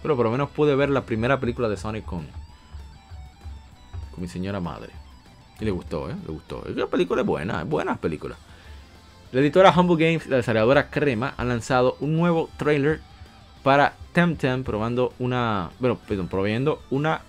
Pero 0.00 0.16
por 0.16 0.24
lo 0.24 0.32
menos 0.32 0.48
pude 0.48 0.74
ver 0.74 0.88
la 0.88 1.04
primera 1.04 1.38
película 1.38 1.68
de 1.68 1.76
Sonic 1.76 2.06
con, 2.06 2.26
con 4.10 4.22
mi 4.22 4.28
señora 4.28 4.58
madre. 4.58 4.88
Y 5.60 5.66
le 5.66 5.70
gustó, 5.70 6.08
¿eh? 6.08 6.16
Le 6.26 6.32
gustó. 6.32 6.64
La 6.74 6.86
película 6.86 7.20
es 7.20 7.26
buena, 7.26 7.60
es 7.60 7.68
buena 7.68 7.94
película. 7.96 8.36
La 9.32 9.40
editora 9.40 9.74
Humble 9.76 10.04
Games 10.04 10.26
la 10.28 10.36
desarrolladora 10.36 10.90
Crema 10.90 11.34
han 11.36 11.48
lanzado 11.48 11.96
un 12.00 12.16
nuevo 12.16 12.48
trailer 12.56 13.00
para 13.62 13.94
Temtem 14.12 14.62
probando 14.62 15.12
una, 15.18 15.70
bueno, 15.78 15.98
perdón, 16.06 16.28
proveyendo 16.28 16.80
una 16.90 17.22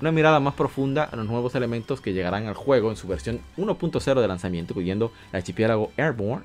una 0.00 0.12
mirada 0.12 0.40
más 0.40 0.54
profunda 0.54 1.04
a 1.04 1.16
los 1.16 1.26
nuevos 1.26 1.54
elementos 1.54 2.00
que 2.00 2.12
llegarán 2.12 2.46
al 2.46 2.54
juego 2.54 2.90
en 2.90 2.96
su 2.96 3.08
versión 3.08 3.40
1.0 3.56 4.20
de 4.20 4.28
lanzamiento, 4.28 4.72
incluyendo 4.72 5.12
el 5.32 5.38
archipiélago 5.38 5.92
Airborne, 5.96 6.44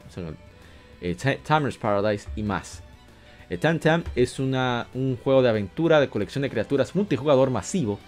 eh, 1.02 1.16
Timer's 1.16 1.78
Paradise 1.78 2.28
y 2.36 2.44
más. 2.44 2.82
El 3.50 3.60
Tam 3.60 4.04
es 4.16 4.40
una, 4.40 4.88
un 4.94 5.18
juego 5.18 5.44
de 5.44 5.50
aventura 5.50 6.00
de 6.00 6.10
colección 6.10 6.42
de 6.42 6.50
criaturas 6.50 6.96
multijugador 6.96 7.52
masivo. 7.52 8.00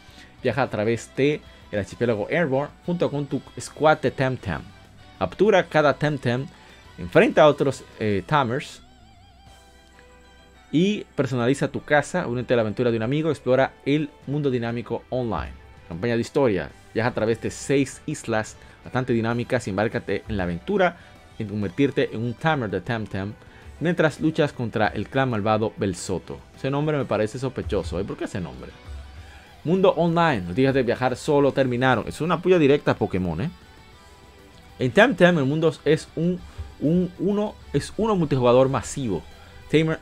Viaja 0.41 0.63
a 0.63 0.69
través 0.69 1.11
de 1.15 1.41
archipiélago 1.71 2.27
Airborne 2.29 2.73
junto 2.85 3.11
con 3.11 3.27
tu 3.27 3.41
squad 3.59 3.99
de 3.99 4.11
Tam. 4.11 4.37
Captura 5.19 5.67
cada 5.67 5.93
Tam, 5.93 6.17
enfrenta 6.97 7.43
a 7.43 7.47
otros 7.47 7.83
eh, 7.99 8.23
Tamers 8.25 8.81
y 10.71 11.05
personaliza 11.15 11.69
tu 11.69 11.83
casa, 11.83 12.27
únete 12.27 12.53
a 12.53 12.57
la 12.57 12.61
aventura 12.61 12.91
de 12.91 12.97
un 12.97 13.03
amigo, 13.03 13.29
explora 13.29 13.73
el 13.85 14.09
mundo 14.27 14.49
dinámico 14.51 15.03
online. 15.09 15.53
Campaña 15.87 16.15
de 16.15 16.21
historia, 16.21 16.69
viaja 16.93 17.09
a 17.09 17.13
través 17.13 17.41
de 17.41 17.51
seis 17.51 18.01
islas 18.05 18.57
bastante 18.83 19.13
dinámicas 19.13 19.67
y 19.67 19.69
embárcate 19.69 20.23
en 20.27 20.37
la 20.37 20.43
aventura 20.43 20.97
en 21.39 21.47
convertirte 21.47 22.13
en 22.13 22.23
un 22.23 22.33
tamer 22.33 22.69
de 22.69 22.81
Temtem 22.81 23.33
mientras 23.79 24.19
luchas 24.21 24.53
contra 24.53 24.87
el 24.87 25.07
clan 25.07 25.29
malvado 25.29 25.73
Belsoto. 25.77 26.39
Ese 26.55 26.69
nombre 26.69 26.97
me 26.97 27.05
parece 27.05 27.39
sospechoso, 27.39 27.99
¿eh? 27.99 28.03
¿por 28.03 28.17
qué 28.17 28.25
ese 28.25 28.39
nombre? 28.39 28.71
Mundo 29.63 29.93
online, 29.97 30.43
los 30.47 30.55
días 30.55 30.73
de 30.73 30.83
viajar 30.83 31.15
solo 31.15 31.51
terminaron. 31.51 32.07
Es 32.07 32.21
una 32.21 32.41
puya 32.41 32.59
directa 32.59 32.91
a 32.91 32.95
Pokémon, 32.95 33.41
¿eh? 33.41 33.49
En 34.77 34.91
Temtem 34.91 35.37
el 35.37 35.45
mundo 35.45 35.73
es 35.85 36.07
un, 36.15 36.39
un 36.79 37.11
uno, 37.19 37.55
es 37.73 37.93
uno 37.97 38.15
multijugador 38.15 38.69
masivo 38.69 39.23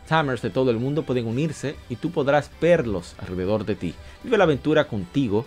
Tamers 0.07 0.41
de 0.41 0.49
todo 0.49 0.69
el 0.71 0.77
mundo 0.77 1.03
pueden 1.03 1.25
unirse 1.25 1.75
y 1.89 1.95
tú 1.95 2.11
podrás 2.11 2.51
verlos 2.61 3.15
alrededor 3.17 3.65
de 3.65 3.75
ti. 3.75 3.95
Vive 4.23 4.37
la 4.37 4.43
aventura 4.43 4.87
contigo, 4.87 5.45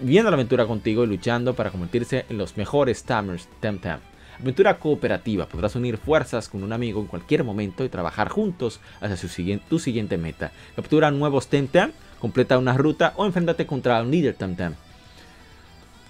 viendo 0.00 0.30
la 0.30 0.36
aventura 0.36 0.66
contigo 0.66 1.04
y 1.04 1.08
luchando 1.08 1.54
para 1.54 1.70
convertirse 1.70 2.24
en 2.28 2.38
los 2.38 2.56
mejores 2.56 3.04
Tamers 3.04 3.48
Tam 3.60 3.78
Tam. 3.78 4.00
Aventura 4.40 4.78
cooperativa, 4.78 5.46
podrás 5.46 5.74
unir 5.74 5.98
fuerzas 5.98 6.48
con 6.48 6.62
un 6.62 6.72
amigo 6.72 7.00
en 7.00 7.08
cualquier 7.08 7.42
momento 7.42 7.84
y 7.84 7.88
trabajar 7.88 8.28
juntos 8.28 8.80
hacia 9.00 9.16
su 9.16 9.28
tu 9.68 9.78
siguiente 9.78 10.16
meta. 10.16 10.52
Captura 10.76 11.10
nuevos 11.10 11.48
Tam, 11.48 11.92
completa 12.20 12.56
una 12.56 12.76
ruta 12.76 13.12
o 13.16 13.26
enfréntate 13.26 13.66
contra 13.66 14.00
un 14.00 14.10
líder 14.10 14.34
Tam. 14.34 14.56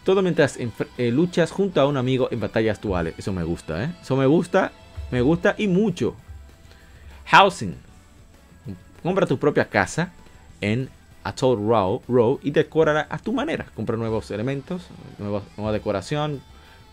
Todo 0.09 0.23
mientras 0.23 0.57
eh, 0.57 1.11
luchas 1.11 1.51
junto 1.51 1.83
a 1.83 1.87
un 1.87 1.99
amigo 1.99 2.29
en 2.31 2.41
batallas 2.41 2.81
duales. 2.81 3.13
Eso 3.19 3.31
me 3.35 3.45
gusta, 3.45 3.85
¿eh? 3.85 3.95
Eso 4.01 4.17
me 4.17 4.25
gusta, 4.25 4.73
me 5.11 5.21
gusta 5.21 5.55
y 5.59 5.69
mucho. 5.69 6.17
Housing. 7.27 7.77
Compra 9.03 9.27
tu 9.27 9.39
propia 9.39 9.69
casa 9.69 10.11
en 10.63 10.89
Atoll 11.25 11.59
Row, 11.59 12.41
y 12.43 12.53
decórala 12.53 13.07
a 13.11 13.19
tu 13.19 13.35
manera. 13.35 13.67
Compra 13.75 13.99
nuevos 13.99 14.31
elementos, 14.31 14.87
nueva, 15.19 15.73
decoración, 15.73 16.41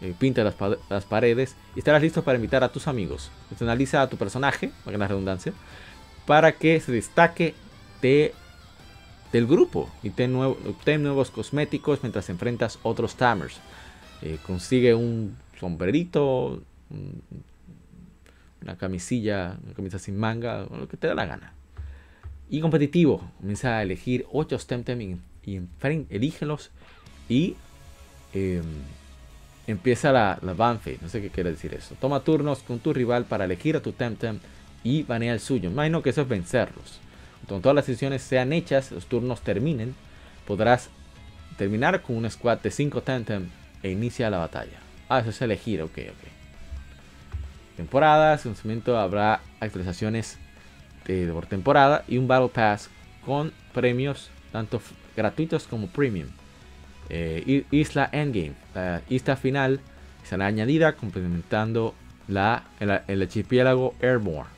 eh, 0.02 0.14
pinta 0.20 0.44
las, 0.44 0.56
las, 0.90 1.06
paredes 1.06 1.56
y 1.74 1.80
estarás 1.80 2.02
listo 2.02 2.22
para 2.22 2.36
invitar 2.36 2.66
a 2.66 2.70
tus 2.74 2.86
amigos. 2.90 3.32
Personaliza 3.48 4.02
a 4.02 4.10
tu 4.10 4.18
personaje, 4.18 4.72
para 4.84 4.98
la 4.98 5.08
redundancia, 5.08 5.54
para 6.26 6.52
que 6.52 6.82
se 6.82 6.92
destaque 6.92 7.56
de, 8.02 8.34
del 9.36 9.48
grupo 9.48 9.90
y 10.02 10.12
ten, 10.12 10.32
nuevos 10.32 11.30
cosméticos 11.30 12.00
mientras 12.04 12.30
enfrentas 12.30 12.80
otros 12.84 13.16
Tamers. 13.16 13.58
Eh, 14.22 14.38
consigue 14.48 14.94
un 14.94 15.36
sombrerito, 15.60 16.62
una 18.62 18.78
camisilla, 18.78 19.58
una 19.66 19.74
camisa 19.74 20.00
sin 20.00 20.18
manga, 20.18 20.66
lo 20.72 20.88
que 20.88 20.96
te 20.96 21.08
da 21.08 21.16
la 21.16 21.26
gana. 21.26 21.54
Y 22.50 22.62
competitivo, 22.62 23.30
comienza 23.38 23.78
a 23.78 23.84
elegir 23.84 24.26
8 24.32 24.58
Temtem 24.66 25.02
y, 25.02 25.18
y 25.44 25.62
elígelos 26.10 26.72
y 27.28 27.58
em, 28.34 28.64
empieza 29.68 30.14
la, 30.14 30.40
la 30.44 30.54
banfe, 30.54 30.98
no 31.02 31.10
sé 31.10 31.22
qué 31.22 31.30
quiere 31.30 31.52
decir 31.52 31.74
eso. 31.74 31.96
Toma 32.00 32.22
turnos 32.22 32.60
con 32.60 32.80
tu 32.80 32.94
rival 32.94 33.26
para 33.26 33.44
elegir 33.44 33.76
a 33.76 33.82
tu 33.82 33.92
Temtem 33.92 34.40
y 34.82 35.04
banea 35.04 35.34
el 35.34 35.42
suyo. 35.42 35.70
Imagino 35.70 36.02
que 36.02 36.12
eso 36.12 36.22
es 36.22 36.30
vencerlos. 36.30 37.02
Cuando 37.48 37.62
todas 37.62 37.76
las 37.76 37.88
decisiones 37.88 38.22
sean 38.22 38.54
hechas, 38.54 38.92
los 38.92 39.06
turnos 39.06 39.42
terminen, 39.42 39.96
podrás 40.48 40.90
terminar 41.58 42.02
con 42.02 42.18
un 42.18 42.30
squad 42.30 42.60
de 42.60 42.72
5 42.72 43.02
Temtem 43.04 43.50
e 43.84 43.92
inicia 43.92 44.30
la 44.30 44.38
batalla. 44.38 44.80
Ah, 45.10 45.20
eso 45.20 45.30
es 45.30 45.42
elegir, 45.42 45.82
ok, 45.82 45.98
ok. 46.10 46.28
Temporadas, 47.78 48.46
en 48.46 48.56
momento 48.64 48.98
habrá 48.98 49.42
actualizaciones 49.60 50.38
de, 51.06 51.32
por 51.32 51.46
temporada 51.46 52.04
y 52.08 52.18
un 52.18 52.28
Battle 52.28 52.50
Pass 52.50 52.90
con 53.26 53.52
premios 53.74 54.30
tanto 54.52 54.82
gratuitos 55.16 55.68
como 55.68 55.88
premium. 55.88 56.30
Eh, 57.10 57.66
isla 57.72 58.10
Endgame, 58.12 58.54
la 58.74 59.02
isla 59.10 59.36
final, 59.36 59.80
será 60.24 60.48
añadida 60.48 60.94
complementando 60.94 61.94
la, 62.28 62.64
el, 62.80 63.22
archipiélago 63.22 63.94
Airborne. 64.02 64.50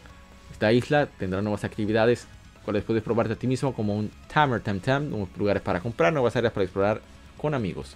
Esta 0.51 0.72
isla 0.72 1.07
tendrá 1.07 1.41
nuevas 1.41 1.64
actividades, 1.64 2.27
cuales 2.68 2.84
puedes 2.84 3.02
probarte 3.02 3.31
a 3.31 3.38
ti 3.38 3.48
mismo 3.48 3.73
como 3.73 3.95
un 3.95 4.11
Tamer 4.27 4.60
Temtem, 4.60 5.10
nuevos 5.10 5.30
lugares 5.38 5.61
para 5.61 5.80
comprar, 5.80 6.11
nuevas 6.11 6.35
áreas 6.35 6.52
para 6.52 6.65
explorar 6.65 7.02
con 7.38 7.53
amigos. 7.53 7.95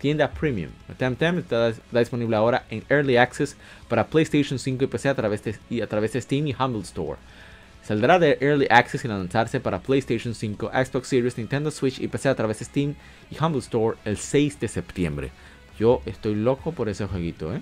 Tienda 0.00 0.28
Premium. 0.28 0.72
Temtem 0.98 1.38
está, 1.38 1.72
disponible 1.92 2.34
ahora 2.34 2.64
en 2.68 2.82
Early 2.88 3.16
Access 3.16 3.56
para 3.88 4.04
PlayStation 4.04 4.58
5 4.58 4.82
y 4.82 4.86
PC 4.88 5.08
a 5.08 5.14
través 5.14 5.44
de, 5.44 5.54
y 5.70 5.82
a 5.82 5.86
través 5.86 6.14
de 6.14 6.20
Steam 6.20 6.48
y 6.48 6.56
Humble 6.58 6.82
Store. 6.82 7.16
Saldrá 7.84 8.18
de 8.18 8.38
Early 8.40 8.66
Access 8.70 9.04
y 9.04 9.08
lanzarse 9.08 9.60
para 9.60 9.78
PlayStation 9.78 10.34
5, 10.34 10.72
Xbox 10.72 11.06
Series, 11.06 11.38
Nintendo 11.38 11.70
Switch 11.70 12.00
y 12.00 12.08
PC 12.08 12.28
a 12.28 12.34
través 12.34 12.58
de 12.58 12.64
Steam 12.64 12.96
y 13.30 13.40
Humble 13.40 13.60
Store 13.60 13.96
el 14.04 14.16
6 14.16 14.58
de 14.58 14.66
septiembre. 14.66 15.30
Yo 15.78 16.02
estoy 16.06 16.34
loco 16.34 16.72
por 16.72 16.88
ese 16.88 17.06
jueguito, 17.06 17.54
¿eh? 17.54 17.60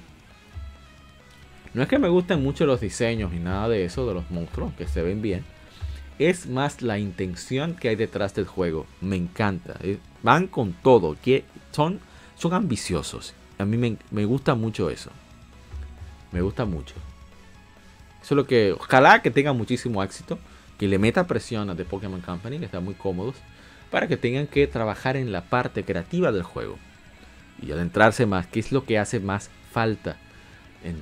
No 1.74 1.82
es 1.82 1.88
que 1.88 1.98
me 1.98 2.08
gusten 2.08 2.42
mucho 2.42 2.64
los 2.64 2.80
diseños 2.80 3.30
ni 3.30 3.40
nada 3.40 3.68
de 3.68 3.84
eso, 3.84 4.06
de 4.06 4.14
los 4.14 4.30
monstruos, 4.30 4.72
que 4.72 4.86
se 4.86 5.02
ven 5.02 5.20
bien. 5.20 5.44
Es 6.18 6.46
más 6.46 6.82
la 6.82 6.98
intención 6.98 7.74
que 7.74 7.88
hay 7.88 7.96
detrás 7.96 8.34
del 8.34 8.46
juego. 8.46 8.86
Me 9.00 9.16
encanta. 9.16 9.74
Eh, 9.80 9.98
van 10.22 10.46
con 10.46 10.72
todo. 10.72 11.16
Que 11.20 11.44
son, 11.72 12.00
son 12.36 12.54
ambiciosos. 12.54 13.34
A 13.58 13.64
mí 13.64 13.76
me, 13.76 13.96
me 14.10 14.24
gusta 14.24 14.54
mucho 14.54 14.90
eso. 14.90 15.10
Me 16.30 16.40
gusta 16.40 16.64
mucho. 16.64 16.94
Eso 18.22 18.34
es 18.34 18.36
lo 18.36 18.46
que. 18.46 18.72
Ojalá 18.72 19.22
que 19.22 19.30
tenga 19.30 19.52
muchísimo 19.52 20.02
éxito. 20.02 20.38
Que 20.78 20.88
le 20.88 20.98
meta 20.98 21.26
presión 21.26 21.70
a 21.70 21.76
The 21.76 21.84
Pokémon 21.84 22.20
Company, 22.20 22.58
que 22.58 22.64
están 22.66 22.84
muy 22.84 22.94
cómodos. 22.94 23.36
Para 23.90 24.06
que 24.08 24.16
tengan 24.16 24.46
que 24.46 24.66
trabajar 24.66 25.16
en 25.16 25.32
la 25.32 25.42
parte 25.42 25.84
creativa 25.84 26.30
del 26.32 26.42
juego. 26.42 26.78
Y 27.60 27.72
adentrarse 27.72 28.26
más. 28.26 28.46
¿Qué 28.46 28.60
es 28.60 28.70
lo 28.72 28.84
que 28.84 28.98
hace 28.98 29.20
más 29.20 29.50
falta 29.72 30.16
en, 30.84 30.94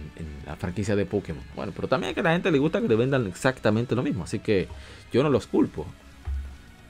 la 0.46 0.56
franquicia 0.56 0.96
de 0.96 1.06
Pokémon? 1.06 1.42
Bueno, 1.54 1.72
pero 1.74 1.88
también 1.88 2.12
a 2.12 2.14
que 2.14 2.22
la 2.22 2.32
gente 2.32 2.50
le 2.50 2.58
gusta 2.58 2.80
que 2.80 2.88
le 2.88 2.96
vendan 2.96 3.26
exactamente 3.26 3.94
lo 3.94 4.02
mismo. 4.02 4.24
Así 4.24 4.38
que 4.38 4.68
yo 5.12 5.22
no 5.22 5.30
los 5.30 5.46
culpo. 5.46 5.86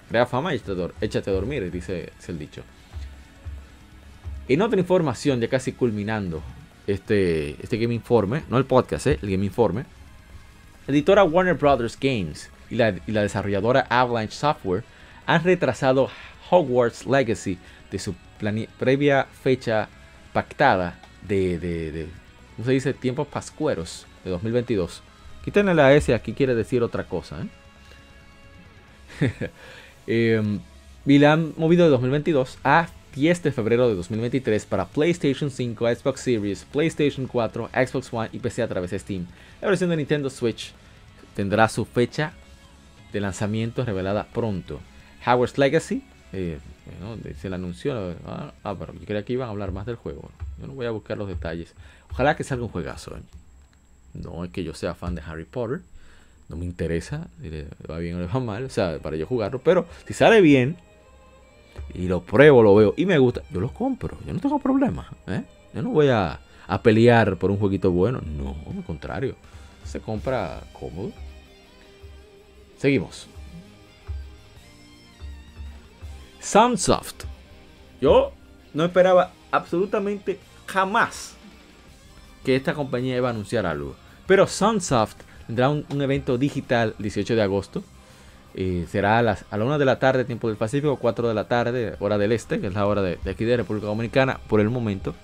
Crea 0.09 0.27
fama 0.27 0.55
y 0.55 0.61
échate 1.01 1.31
a 1.31 1.33
dormir, 1.33 1.71
dice 1.71 2.13
el 2.29 2.39
dicho. 2.39 2.63
En 4.49 4.61
otra 4.61 4.79
información, 4.79 5.41
ya 5.41 5.49
casi 5.49 5.73
culminando 5.73 6.43
este, 6.87 7.57
este 7.63 7.79
Game 7.79 7.95
Informe, 7.95 8.43
no 8.49 8.59
el 8.59 8.65
podcast, 8.65 9.07
¿eh? 9.07 9.19
el 9.23 9.31
Game 9.31 9.45
Informe 9.45 9.85
editora 10.89 11.25
Warner 11.25 11.55
Brothers 11.55 11.99
Games 11.99 12.51
y 12.71 12.77
la, 12.77 12.93
desarrolladora 12.93 13.87
Avalanche 13.89 14.35
Software 14.35 14.85
han 15.27 15.45
retrasado 15.45 16.11
Hogwarts 16.51 17.07
Legacy 17.07 17.59
de 17.91 17.99
su 17.99 18.15
previa 18.79 19.27
fecha 19.43 19.89
pactada 20.33 20.99
de, 21.23 21.59
de, 21.59 22.09
¿cómo 22.57 22.67
se 22.67 22.73
dice? 22.73 22.95
Tiempos 22.95 23.27
pascueros 23.27 24.07
de 24.25 24.31
2022. 24.31 25.03
Quítenle 25.45 25.75
la 25.75 25.93
S, 25.95 26.15
aquí 26.15 26.33
quiere 26.33 26.55
decir 26.55 26.83
otra 26.83 27.05
cosa. 27.05 27.43
¿eh? 27.43 27.49
Em, 30.07 30.59
y 31.07 31.19
la 31.19 31.35
han 31.35 31.53
movido 31.57 31.85
de 31.85 31.91
2022 31.91 32.59
a 32.65 32.89
10 33.15 33.43
de 33.43 33.53
febrero 33.53 33.89
de 33.89 33.95
2023 33.95 34.67
para 34.67 34.87
PlayStation 34.87 35.51
5, 35.51 35.95
Xbox 35.95 36.21
Series, 36.21 36.65
PlayStation 36.65 37.27
4, 37.27 37.71
Xbox 37.73 38.13
One 38.13 38.31
y 38.33 38.39
PC 38.39 38.63
a 38.63 38.69
través 38.69 38.91
de 38.91 38.99
Steam. 38.99 39.27
La 39.61 39.69
versión 39.69 39.91
de 39.91 39.97
Nintendo 39.97 40.29
Switch 40.29 40.73
tendrá 41.37 41.69
su 41.69 41.85
fecha 41.85 42.33
de 43.13 43.21
lanzamiento 43.21 43.85
revelada 43.85 44.27
pronto. 44.33 44.81
Howard's 45.25 45.59
Legacy, 45.59 46.03
eh, 46.33 46.59
se 47.41 47.49
le 47.49 47.55
anunció. 47.55 48.17
Ah, 48.27 48.75
pero 48.79 48.95
yo 48.95 49.05
creía 49.05 49.25
que 49.25 49.35
iban 49.35 49.49
a 49.49 49.51
hablar 49.51 49.73
más 49.73 49.87
del 49.87 49.97
juego. 49.97 50.31
Yo 50.61 50.67
no 50.67 50.75
voy 50.75 50.87
a 50.87 50.91
buscar 50.91 51.19
los 51.19 51.29
detalles. 51.29 51.75
Ojalá 52.13 52.37
que 52.37 52.45
salga 52.45 52.65
un 52.65 52.71
juegazo. 52.71 53.17
Eh. 53.17 53.23
No 54.15 54.45
es 54.45 54.51
que 54.51 54.65
yo 54.65 54.75
sea 54.75 54.95
fan 54.95 55.15
de 55.15 55.23
Harry 55.23 55.45
Potter. 55.45 55.81
No 56.49 56.57
me 56.57 56.65
interesa. 56.65 57.27
Si 57.41 57.49
le 57.49 57.67
va 57.91 57.99
bien 57.99 58.17
o 58.17 58.21
le 58.21 58.27
va 58.27 58.41
mal. 58.41 58.65
O 58.65 58.71
sea, 58.71 58.99
para 58.99 59.17
yo 59.17 59.27
jugarlo. 59.27 59.61
Pero 59.61 59.87
si 60.07 60.13
sale 60.13 60.41
bien, 60.41 60.77
y 61.95 62.09
lo 62.09 62.23
pruebo, 62.23 62.63
lo 62.63 62.75
veo 62.75 62.95
y 62.97 63.07
me 63.07 63.19
gusta, 63.19 63.43
yo 63.51 63.61
lo 63.61 63.73
compro. 63.73 64.19
Yo 64.27 64.33
no 64.33 64.41
tengo 64.41 64.59
problema. 64.59 65.09
¿eh? 65.27 65.43
Yo 65.75 65.83
no 65.83 65.91
voy 65.91 66.09
a, 66.09 66.41
a, 66.67 66.83
pelear 66.83 67.37
por 67.37 67.51
un 67.51 67.59
jueguito 67.59 67.91
bueno. 67.91 68.21
No, 68.25 68.57
al 68.71 68.85
contrario. 68.85 69.37
Se 69.85 70.01
compra 70.01 70.63
cómodo. 70.73 71.13
Seguimos. 72.79 73.27
Sunsoft. 76.41 77.25
Yo 78.01 78.33
no 78.75 78.85
esperaba 78.85 79.33
absolutamente 79.51 80.39
jamás 80.67 81.37
que 82.45 82.57
esta 82.57 82.75
compañía 82.75 83.17
iba 83.17 83.29
a 83.29 83.33
anunciar 83.33 83.67
algo. 83.67 83.95
Pero 84.27 84.47
Sunsoft 84.47 85.17
tendrá 85.47 85.69
un, 85.69 85.85
evento 86.01 86.39
digital 86.39 86.95
el 86.99 87.03
18 87.03 87.35
de 87.37 87.43
agosto 87.43 87.83
será 88.89 89.19
a, 89.19 89.23
las, 89.23 89.45
a 89.51 89.57
la 89.57 89.65
1 89.65 89.79
de 89.79 89.85
la 89.85 89.99
tarde, 89.99 90.25
tiempo 90.25 90.49
del 90.49 90.57
Pacífico, 90.57 90.97
4 90.97 91.29
de 91.29 91.35
la 91.35 91.49
tarde, 91.49 91.97
hora 92.01 92.19
del 92.19 92.33
este, 92.33 92.61
que 92.61 92.67
es 92.67 92.75
la 92.75 92.87
hora 92.87 93.03
de, 93.03 93.19
aquí 93.31 93.45
de 93.45 93.57
República 93.57 93.87
Dominicana 93.87 94.41
por 94.49 94.61
el 94.61 94.69
momento. 94.69 95.15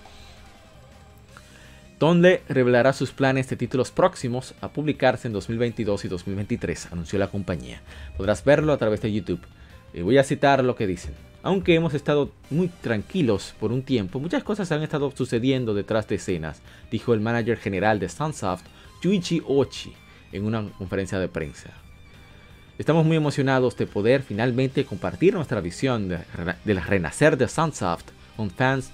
Donde 1.99 2.41
revelará 2.47 2.93
sus 2.93 3.11
planes 3.11 3.49
de 3.49 3.57
títulos 3.57 3.91
próximos 3.91 4.55
a 4.61 4.69
publicarse 4.69 5.27
en 5.27 5.33
2022 5.33 6.05
y 6.05 6.07
2023, 6.07 6.93
anunció 6.93 7.19
la 7.19 7.27
compañía. 7.27 7.81
Podrás 8.17 8.43
verlo 8.43 8.71
a 8.71 8.77
través 8.77 9.01
de 9.01 9.11
YouTube. 9.11 9.41
Y 9.93 10.01
voy 10.01 10.17
a 10.17 10.23
citar 10.23 10.63
lo 10.63 10.75
que 10.75 10.87
dicen. 10.87 11.28
Aunque 11.41 11.73
hemos 11.73 11.93
estado 11.93 12.31
muy 12.49 12.67
tranquilos 12.67 13.53
por 13.59 13.71
un 13.71 13.81
tiempo, 13.81 14.19
muchas 14.19 14.43
cosas 14.43 14.71
han 14.73 14.83
estado 14.83 15.11
sucediendo 15.15 15.73
detrás 15.73 16.07
de 16.07 16.15
escenas, 16.15 16.61
dijo 16.91 17.13
el 17.13 17.21
manager 17.21 17.57
general 17.57 17.99
de 17.99 18.09
Sunsoft, 18.09 18.65
Yuichi 19.01 19.41
Ochi, 19.47 19.93
en 20.33 20.45
una 20.45 20.69
conferencia 20.77 21.17
de 21.17 21.29
prensa. 21.29 21.69
Estamos 22.77 23.05
muy 23.05 23.15
emocionados 23.15 23.77
de 23.77 23.87
poder 23.87 24.21
finalmente 24.21 24.85
compartir 24.85 25.33
nuestra 25.33 25.61
visión 25.61 26.09
del 26.09 26.81
renacer 26.81 27.37
de 27.37 27.47
Sunsoft 27.47 28.05
con 28.35 28.49
fans 28.49 28.91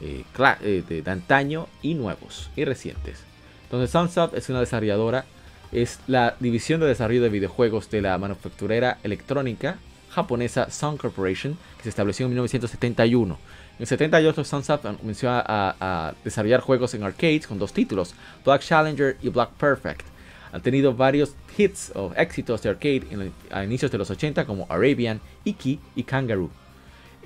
eh, 0.00 0.24
eh, 0.62 0.82
de, 0.88 1.10
antaño 1.10 1.68
y 1.82 1.94
nuevos 1.94 2.50
y 2.56 2.64
recientes. 2.64 3.22
Donde 3.70 3.86
Sunsoft 3.86 4.34
es 4.34 4.48
una 4.48 4.60
desarrolladora, 4.60 5.26
es 5.72 6.00
la 6.06 6.36
división 6.40 6.80
de 6.80 6.86
desarrollo 6.86 7.22
de 7.22 7.28
videojuegos 7.28 7.90
de 7.90 8.02
la 8.02 8.16
manufacturera 8.18 8.98
electrónica 9.02 9.78
japonesa 10.14 10.70
Sun 10.70 10.96
Corporation, 10.96 11.56
que 11.76 11.84
se 11.84 11.88
estableció 11.88 12.26
en 12.26 12.30
1971. 12.30 13.38
En 13.78 13.86
78 13.86 14.44
Sunsoft 14.44 14.84
comenzó 15.00 15.28
a, 15.30 16.14
desarrollar 16.24 16.60
juegos 16.60 16.94
en 16.94 17.02
arcades 17.02 17.46
con 17.46 17.58
dos 17.58 17.72
títulos, 17.72 18.14
Black 18.44 18.62
Challenger 18.62 19.16
y 19.22 19.28
Black 19.28 19.50
Perfect. 19.52 20.06
Han 20.52 20.60
tenido 20.60 20.94
varios 20.94 21.34
hits 21.56 21.92
o 21.94 22.12
éxitos 22.14 22.62
de 22.62 22.68
arcade 22.68 23.32
a 23.50 23.64
inicios 23.64 23.90
de 23.90 23.98
los 23.98 24.10
80 24.10 24.44
como 24.44 24.66
Arabian, 24.68 25.20
Iki 25.44 25.80
y 25.96 26.02
Kangaroo. 26.02 26.50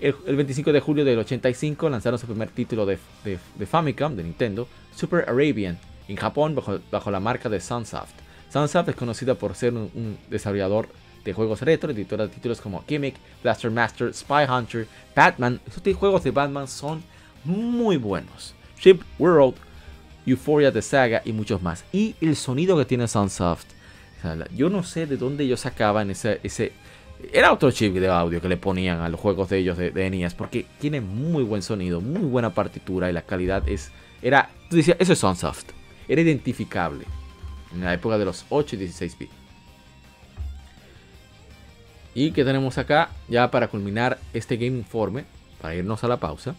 El, 0.00 0.36
25 0.36 0.72
de 0.72 0.80
julio 0.80 1.04
del 1.04 1.18
85 1.18 1.88
lanzaron 1.88 2.18
su 2.18 2.26
primer 2.26 2.50
título 2.50 2.86
de, 2.86 2.98
Famicom 3.66 4.14
de 4.14 4.22
Nintendo, 4.22 4.68
Super 4.94 5.28
Arabian, 5.28 5.78
en 6.06 6.16
Japón 6.16 6.54
bajo, 6.90 7.10
la 7.10 7.20
marca 7.20 7.48
de 7.48 7.60
Sunsoft. 7.60 8.14
Sunsoft 8.52 8.90
es 8.90 8.96
conocida 8.96 9.34
por 9.34 9.54
ser 9.54 9.72
un, 9.72 10.18
desarrollador 10.30 10.88
de 11.26 11.34
juegos 11.34 11.60
retro, 11.60 11.90
editora 11.90 12.26
de 12.26 12.32
títulos 12.32 12.60
como 12.60 12.84
Gimmick, 12.88 13.16
Blaster 13.42 13.70
Master, 13.70 14.14
Spy 14.14 14.44
Hunter, 14.48 14.86
Batman. 15.14 15.60
Estos 15.66 15.94
juegos 15.94 16.22
de 16.24 16.30
Batman 16.30 16.68
son 16.68 17.02
muy 17.44 17.96
buenos. 17.96 18.54
Ship 18.78 19.00
World, 19.18 19.56
Euphoria 20.24 20.72
The 20.72 20.82
Saga 20.82 21.22
y 21.24 21.32
muchos 21.32 21.60
más. 21.60 21.84
Y 21.92 22.14
el 22.20 22.36
sonido 22.36 22.76
que 22.78 22.84
tiene 22.84 23.08
Sunsoft. 23.08 23.66
yo 24.54 24.70
no 24.70 24.82
sé 24.82 25.06
de 25.06 25.16
dónde 25.16 25.44
ellos 25.44 25.60
sacaban 25.60 26.10
ese, 26.10 26.40
ese... 26.42 26.72
Era 27.32 27.52
otro 27.52 27.70
chip 27.70 27.94
de 27.94 28.08
audio 28.08 28.40
que 28.42 28.48
le 28.48 28.58
ponían 28.58 29.00
a 29.00 29.08
los 29.08 29.18
juegos 29.18 29.48
de 29.48 29.58
ellos 29.58 29.78
de, 29.78 29.90
de 29.90 30.10
NES. 30.10 30.34
Porque 30.34 30.66
tiene 30.78 31.00
muy 31.00 31.42
buen 31.42 31.62
sonido, 31.62 32.00
muy 32.00 32.28
buena 32.28 32.50
partitura 32.54 33.10
y 33.10 33.12
la 33.12 33.22
calidad 33.22 33.68
es... 33.68 33.90
Era... 34.22 34.50
Eso 34.70 35.12
es 35.12 35.18
Sunsoft. 35.18 35.70
Era 36.08 36.20
identificable. 36.20 37.04
En 37.74 37.84
la 37.84 37.94
época 37.94 38.16
de 38.16 38.24
los 38.24 38.46
8 38.48 38.76
y 38.76 38.78
16 38.78 39.18
bits. 39.18 39.45
Y 42.16 42.30
que 42.30 42.46
tenemos 42.46 42.78
acá, 42.78 43.10
ya 43.28 43.50
para 43.50 43.68
culminar 43.68 44.18
este 44.32 44.56
Game 44.56 44.78
Informe, 44.78 45.26
para 45.60 45.74
irnos 45.74 46.02
a 46.02 46.08
la 46.08 46.16
pausa. 46.16 46.54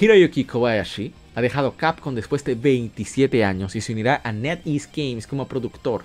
Hiroyuki 0.00 0.42
Kobayashi 0.42 1.12
ha 1.36 1.40
dejado 1.40 1.76
Capcom 1.76 2.16
después 2.16 2.42
de 2.42 2.56
27 2.56 3.44
años 3.44 3.76
y 3.76 3.80
se 3.80 3.92
unirá 3.92 4.20
a 4.24 4.32
NetEase 4.32 4.88
Games 4.92 5.28
como 5.28 5.46
productor, 5.46 6.02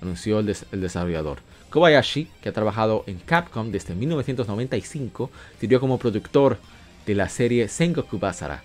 anunció 0.00 0.38
el, 0.38 0.56
desarrollador. 0.70 1.40
Kobayashi, 1.70 2.28
que 2.40 2.50
ha 2.50 2.52
trabajado 2.52 3.02
en 3.08 3.18
Capcom 3.18 3.72
desde 3.72 3.96
1995, 3.96 5.28
sirvió 5.58 5.80
como 5.80 5.98
productor 5.98 6.58
de 7.06 7.16
la 7.16 7.28
serie 7.28 7.66
Sengoku 7.66 8.20
Basara. 8.20 8.62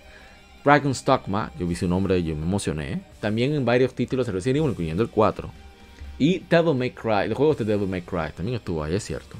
Dragon's 0.64 1.04
Dogma, 1.04 1.50
yo 1.58 1.66
vi 1.66 1.74
su 1.74 1.88
nombre 1.88 2.16
y 2.20 2.22
yo 2.22 2.36
me 2.36 2.42
emocioné, 2.42 3.00
también 3.20 3.54
en 3.54 3.64
varios 3.64 3.92
títulos 3.92 4.26
de 4.26 4.34
Resident 4.34 4.58
Evil, 4.58 4.70
incluyendo 4.70 5.02
el 5.02 5.10
4. 5.10 5.65
Y 6.18 6.40
Devil 6.50 6.74
May 6.74 6.90
Cry, 6.90 7.28
los 7.28 7.36
juegos 7.36 7.58
de 7.58 7.64
Devil 7.64 7.88
May 7.88 8.02
Cry 8.02 8.32
también 8.34 8.56
estuvo 8.56 8.82
ahí, 8.82 8.94
es 8.94 9.04
cierto. 9.04 9.36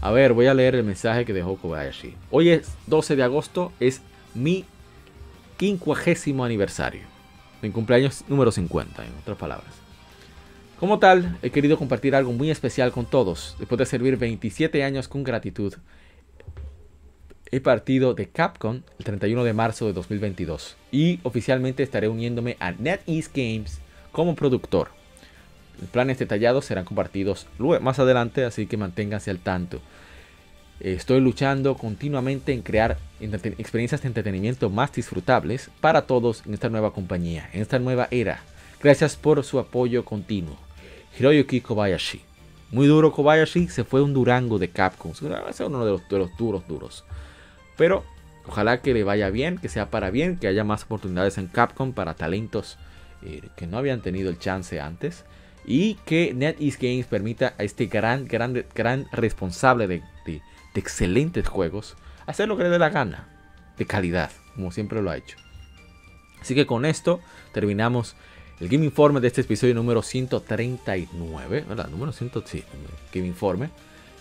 A 0.00 0.12
ver, 0.12 0.32
voy 0.32 0.46
a 0.46 0.54
leer 0.54 0.76
el 0.76 0.84
mensaje 0.84 1.24
que 1.24 1.32
dejó 1.32 1.56
Kobayashi. 1.56 2.14
Hoy 2.30 2.50
es 2.50 2.72
12 2.86 3.16
de 3.16 3.22
agosto, 3.24 3.72
es 3.80 4.00
mi 4.34 4.64
quincuagésimo 5.56 6.44
aniversario. 6.44 7.02
Mi 7.60 7.70
cumpleaños 7.70 8.24
número 8.28 8.52
50, 8.52 9.04
en 9.04 9.12
otras 9.20 9.36
palabras. 9.36 9.74
Como 10.78 11.00
tal, 11.00 11.36
he 11.42 11.50
querido 11.50 11.76
compartir 11.76 12.14
algo 12.14 12.32
muy 12.32 12.50
especial 12.50 12.92
con 12.92 13.06
todos. 13.06 13.56
Después 13.58 13.80
de 13.80 13.86
servir 13.86 14.16
27 14.16 14.84
años 14.84 15.08
con 15.08 15.24
gratitud, 15.24 15.74
he 17.50 17.60
partido 17.60 18.14
de 18.14 18.28
Capcom 18.28 18.82
el 18.98 19.04
31 19.04 19.42
de 19.42 19.52
marzo 19.52 19.86
de 19.86 19.92
2022 19.94 20.76
y 20.92 21.18
oficialmente 21.24 21.82
estaré 21.82 22.06
uniéndome 22.06 22.56
a 22.60 22.70
NetEase 22.70 23.30
Games 23.34 23.80
como 24.12 24.36
productor. 24.36 24.97
Planes 25.92 26.18
detallados 26.18 26.64
serán 26.64 26.84
compartidos 26.84 27.46
más 27.80 27.98
adelante, 27.98 28.44
así 28.44 28.66
que 28.66 28.76
manténganse 28.76 29.30
al 29.30 29.38
tanto. 29.38 29.80
Estoy 30.80 31.20
luchando 31.20 31.76
continuamente 31.76 32.52
en 32.52 32.62
crear 32.62 32.98
experiencias 33.20 34.02
de 34.02 34.08
entretenimiento 34.08 34.70
más 34.70 34.92
disfrutables 34.92 35.70
para 35.80 36.02
todos 36.02 36.44
en 36.46 36.54
esta 36.54 36.68
nueva 36.68 36.92
compañía, 36.92 37.48
en 37.52 37.62
esta 37.62 37.78
nueva 37.78 38.06
era. 38.10 38.42
Gracias 38.80 39.16
por 39.16 39.42
su 39.42 39.58
apoyo 39.58 40.04
continuo. 40.04 40.56
Hiroyuki 41.18 41.60
Kobayashi. 41.60 42.20
Muy 42.70 42.86
duro 42.86 43.12
Kobayashi, 43.12 43.68
se 43.68 43.82
fue 43.82 44.02
un 44.02 44.14
Durango 44.14 44.58
de 44.58 44.70
Capcom. 44.70 45.12
Es 45.12 45.60
uno 45.60 45.84
de 45.84 45.90
los, 45.90 46.08
de 46.08 46.18
los 46.18 46.36
duros, 46.36 46.68
duros. 46.68 47.04
Pero 47.76 48.04
ojalá 48.46 48.80
que 48.80 48.94
le 48.94 49.02
vaya 49.02 49.30
bien, 49.30 49.58
que 49.58 49.68
sea 49.68 49.90
para 49.90 50.10
bien, 50.10 50.36
que 50.36 50.46
haya 50.46 50.62
más 50.62 50.84
oportunidades 50.84 51.38
en 51.38 51.48
Capcom 51.48 51.92
para 51.92 52.14
talentos 52.14 52.78
eh, 53.22 53.42
que 53.56 53.66
no 53.66 53.78
habían 53.78 54.00
tenido 54.00 54.30
el 54.30 54.38
chance 54.38 54.80
antes 54.80 55.24
y 55.70 55.96
que 56.06 56.32
NetEase 56.32 56.78
Games 56.80 57.04
permita 57.04 57.52
a 57.58 57.62
este 57.62 57.86
gran, 57.86 58.26
gran, 58.26 58.64
gran 58.74 59.06
responsable 59.12 59.86
de, 59.86 60.02
excelentes 60.74 61.48
juegos 61.48 61.96
hacer 62.26 62.46
lo 62.46 62.56
que 62.56 62.62
le 62.62 62.68
dé 62.68 62.78
la 62.78 62.88
gana, 62.88 63.26
de 63.76 63.84
calidad, 63.84 64.30
como 64.54 64.70
siempre 64.70 65.02
lo 65.02 65.10
ha 65.10 65.16
hecho. 65.16 65.36
Así 66.40 66.54
que 66.54 66.66
con 66.66 66.84
esto 66.84 67.20
terminamos 67.52 68.14
el 68.60 68.68
Game 68.68 68.84
Informe 68.84 69.20
de 69.20 69.26
este 69.26 69.40
episodio 69.40 69.74
número 69.74 70.02
139, 70.02 71.64
¿verdad? 71.68 71.88
Número 71.88 72.12
100, 72.12 72.30
sí, 72.46 72.64
Game 73.12 73.26
Informe. 73.26 73.70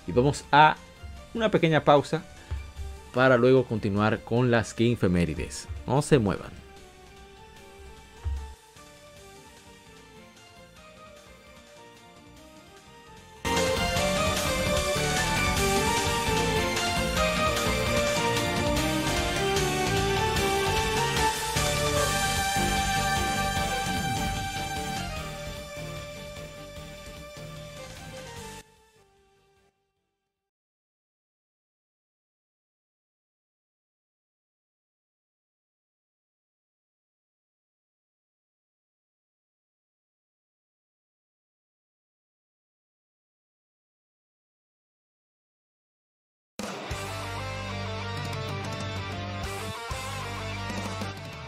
Y 0.07 0.11
vamos 0.11 0.45
a 0.52 0.76
una 1.36 1.52
pequeña 1.52 1.84
pausa 1.84 2.26
para 3.14 3.38
luego 3.38 3.65
continuar 3.65 4.22
con 4.22 4.49
las 4.49 4.76
Game 4.76 4.95
Femérides. 4.95 5.68
No 5.86 6.02
se 6.02 6.18
muevan. 6.18 6.66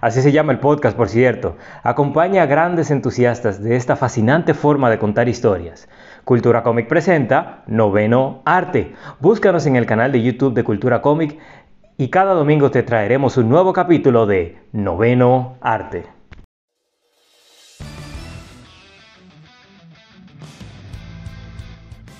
Así 0.00 0.22
se 0.22 0.32
llama 0.32 0.52
el 0.52 0.58
podcast, 0.58 0.96
por 0.96 1.08
cierto. 1.08 1.56
Acompaña 1.82 2.42
a 2.42 2.46
grandes 2.46 2.90
entusiastas 2.90 3.62
de 3.62 3.76
esta 3.76 3.96
fascinante 3.96 4.54
forma 4.54 4.90
de 4.90 4.98
contar 4.98 5.28
historias. 5.28 5.88
Cultura 6.24 6.62
Comic 6.62 6.88
presenta 6.88 7.62
Noveno 7.66 8.42
Arte. 8.44 8.94
Búscanos 9.20 9.66
en 9.66 9.76
el 9.76 9.86
canal 9.86 10.12
de 10.12 10.22
YouTube 10.22 10.54
de 10.54 10.64
Cultura 10.64 11.02
Comic 11.02 11.38
y 11.96 12.08
cada 12.08 12.32
domingo 12.34 12.70
te 12.70 12.82
traeremos 12.82 13.36
un 13.36 13.48
nuevo 13.48 13.72
capítulo 13.72 14.26
de 14.26 14.58
Noveno 14.72 15.56
Arte. 15.60 16.06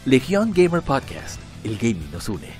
Legión 0.04 0.52
Gamer 0.54 0.82
Podcast, 0.82 1.40
el 1.62 1.76
gaming 1.76 2.10
nos 2.10 2.28
une. 2.28 2.59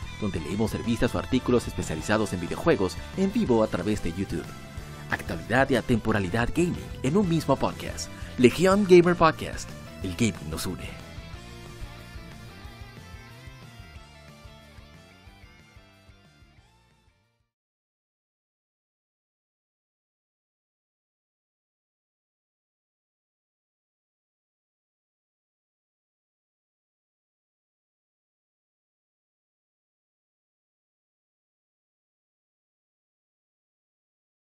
donde 0.21 0.39
leemos 0.39 0.73
revistas 0.73 1.13
o 1.15 1.19
artículos 1.19 1.67
especializados 1.67 2.31
en 2.33 2.39
videojuegos 2.39 2.95
en 3.17 3.33
vivo 3.33 3.63
a 3.63 3.67
través 3.67 4.03
de 4.03 4.13
YouTube. 4.13 4.45
Actualidad 5.09 5.69
y 5.69 5.75
atemporalidad 5.75 6.49
gaming 6.55 6.75
en 7.03 7.17
un 7.17 7.27
mismo 7.27 7.57
podcast. 7.57 8.09
Legion 8.37 8.85
Gamer 8.87 9.15
Podcast. 9.15 9.69
El 10.03 10.15
gaming 10.15 10.49
nos 10.49 10.65
une. 10.65 11.00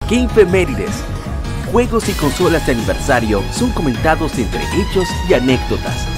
Gamefemérides. 0.10 1.04
Juegos 1.72 2.10
y 2.10 2.14
consolas 2.14 2.66
de 2.66 2.72
aniversario 2.72 3.44
son 3.52 3.72
comentados 3.72 4.40
entre 4.40 4.62
hechos 4.82 5.08
y 5.30 5.36
anécdotas. 5.36 6.09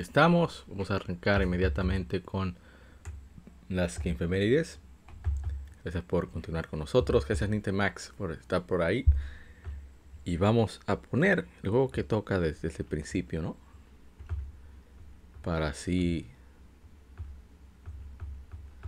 Estamos. 0.00 0.64
Vamos 0.68 0.90
a 0.90 0.96
arrancar 0.96 1.40
inmediatamente 1.40 2.20
con 2.20 2.54
las 3.70 3.98
Gamefemérides. 3.98 4.78
Gracias 5.82 6.04
por 6.04 6.30
continuar 6.30 6.68
con 6.68 6.80
nosotros. 6.80 7.26
Gracias 7.26 7.48
Nintemax 7.48 8.12
por 8.18 8.32
estar 8.32 8.66
por 8.66 8.82
ahí. 8.82 9.06
Y 10.26 10.36
vamos 10.36 10.80
a 10.86 10.98
poner 10.98 11.46
el 11.62 11.70
juego 11.70 11.90
que 11.90 12.04
toca 12.04 12.38
desde 12.38 12.68
el 12.68 12.84
principio, 12.84 13.40
¿no? 13.40 13.56
Para 15.42 15.68
así 15.68 16.26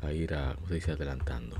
a 0.03 0.13
ir 0.13 0.35
a, 0.35 0.57
¿cómo 0.57 0.69
se 0.69 0.75
dice? 0.75 0.93
Adelantando. 0.93 1.57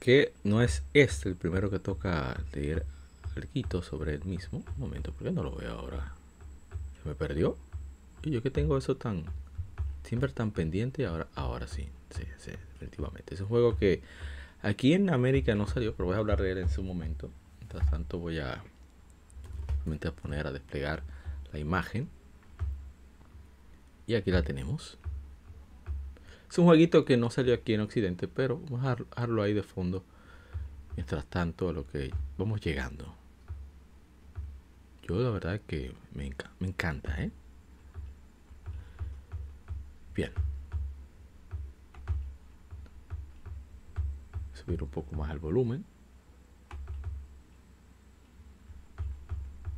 Que 0.00 0.32
no 0.44 0.62
es 0.62 0.82
este 0.94 1.28
el 1.28 1.36
primero 1.36 1.68
que 1.68 1.78
toca 1.78 2.40
leer 2.54 2.86
algo 3.36 3.82
sobre 3.82 4.14
el 4.14 4.24
mismo. 4.24 4.62
Un 4.76 4.80
momento, 4.80 5.12
porque 5.12 5.30
no 5.30 5.42
lo 5.42 5.54
veo 5.54 5.72
ahora? 5.72 6.21
Me 7.04 7.14
perdió. 7.14 7.56
Y 8.22 8.30
yo 8.30 8.42
que 8.42 8.50
tengo 8.50 8.76
eso 8.76 8.96
tan 8.96 9.24
siempre 10.04 10.30
tan 10.30 10.50
pendiente, 10.50 11.06
ahora, 11.06 11.28
ahora 11.34 11.66
sí, 11.66 11.88
sí, 12.10 12.24
sí, 12.38 12.50
definitivamente. 12.72 13.34
Es 13.34 13.40
un 13.40 13.48
juego 13.48 13.76
que 13.76 14.02
aquí 14.62 14.94
en 14.94 15.10
América 15.10 15.54
no 15.54 15.66
salió, 15.66 15.94
pero 15.94 16.06
voy 16.06 16.16
a 16.16 16.18
hablar 16.18 16.40
de 16.42 16.52
él 16.52 16.58
en 16.58 16.68
su 16.68 16.82
momento. 16.82 17.30
Mientras 17.60 17.88
tanto 17.90 18.18
voy 18.18 18.38
a, 18.38 18.52
a 18.54 20.12
poner 20.12 20.46
a 20.46 20.52
desplegar 20.52 21.02
la 21.52 21.58
imagen. 21.58 22.08
Y 24.06 24.14
aquí 24.14 24.30
la 24.30 24.42
tenemos. 24.42 24.98
Es 26.50 26.58
un 26.58 26.66
jueguito 26.66 27.04
que 27.04 27.16
no 27.16 27.30
salió 27.30 27.54
aquí 27.54 27.72
en 27.74 27.80
Occidente, 27.80 28.28
pero 28.28 28.60
vamos 28.68 28.84
a 28.84 28.96
dejarlo 28.96 29.42
ahí 29.42 29.54
de 29.54 29.62
fondo. 29.62 30.04
Mientras 30.96 31.24
tanto, 31.26 31.70
a 31.70 31.72
lo 31.72 31.86
que 31.86 32.12
vamos 32.36 32.60
llegando. 32.60 33.14
Yo 35.08 35.16
la 35.20 35.30
verdad 35.30 35.60
que 35.66 35.94
me, 36.14 36.32
me 36.60 36.68
encanta, 36.68 37.20
¿eh? 37.20 37.30
Bien. 40.14 40.32
Subir 44.54 44.82
un 44.82 44.88
poco 44.90 45.16
más 45.16 45.30
el 45.32 45.38
volumen. 45.38 45.84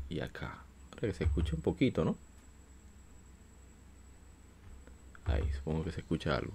Y 0.09 0.21
acá. 0.21 0.63
Para 0.91 1.09
que 1.09 1.15
se 1.15 1.25
escuche 1.25 1.55
un 1.57 1.63
poquito, 1.63 2.05
¿no? 2.05 2.17
Ahí, 5.25 5.51
supongo 5.53 5.85
que 5.85 5.93
se 5.93 6.01
escucha 6.01 6.37
algo. 6.37 6.55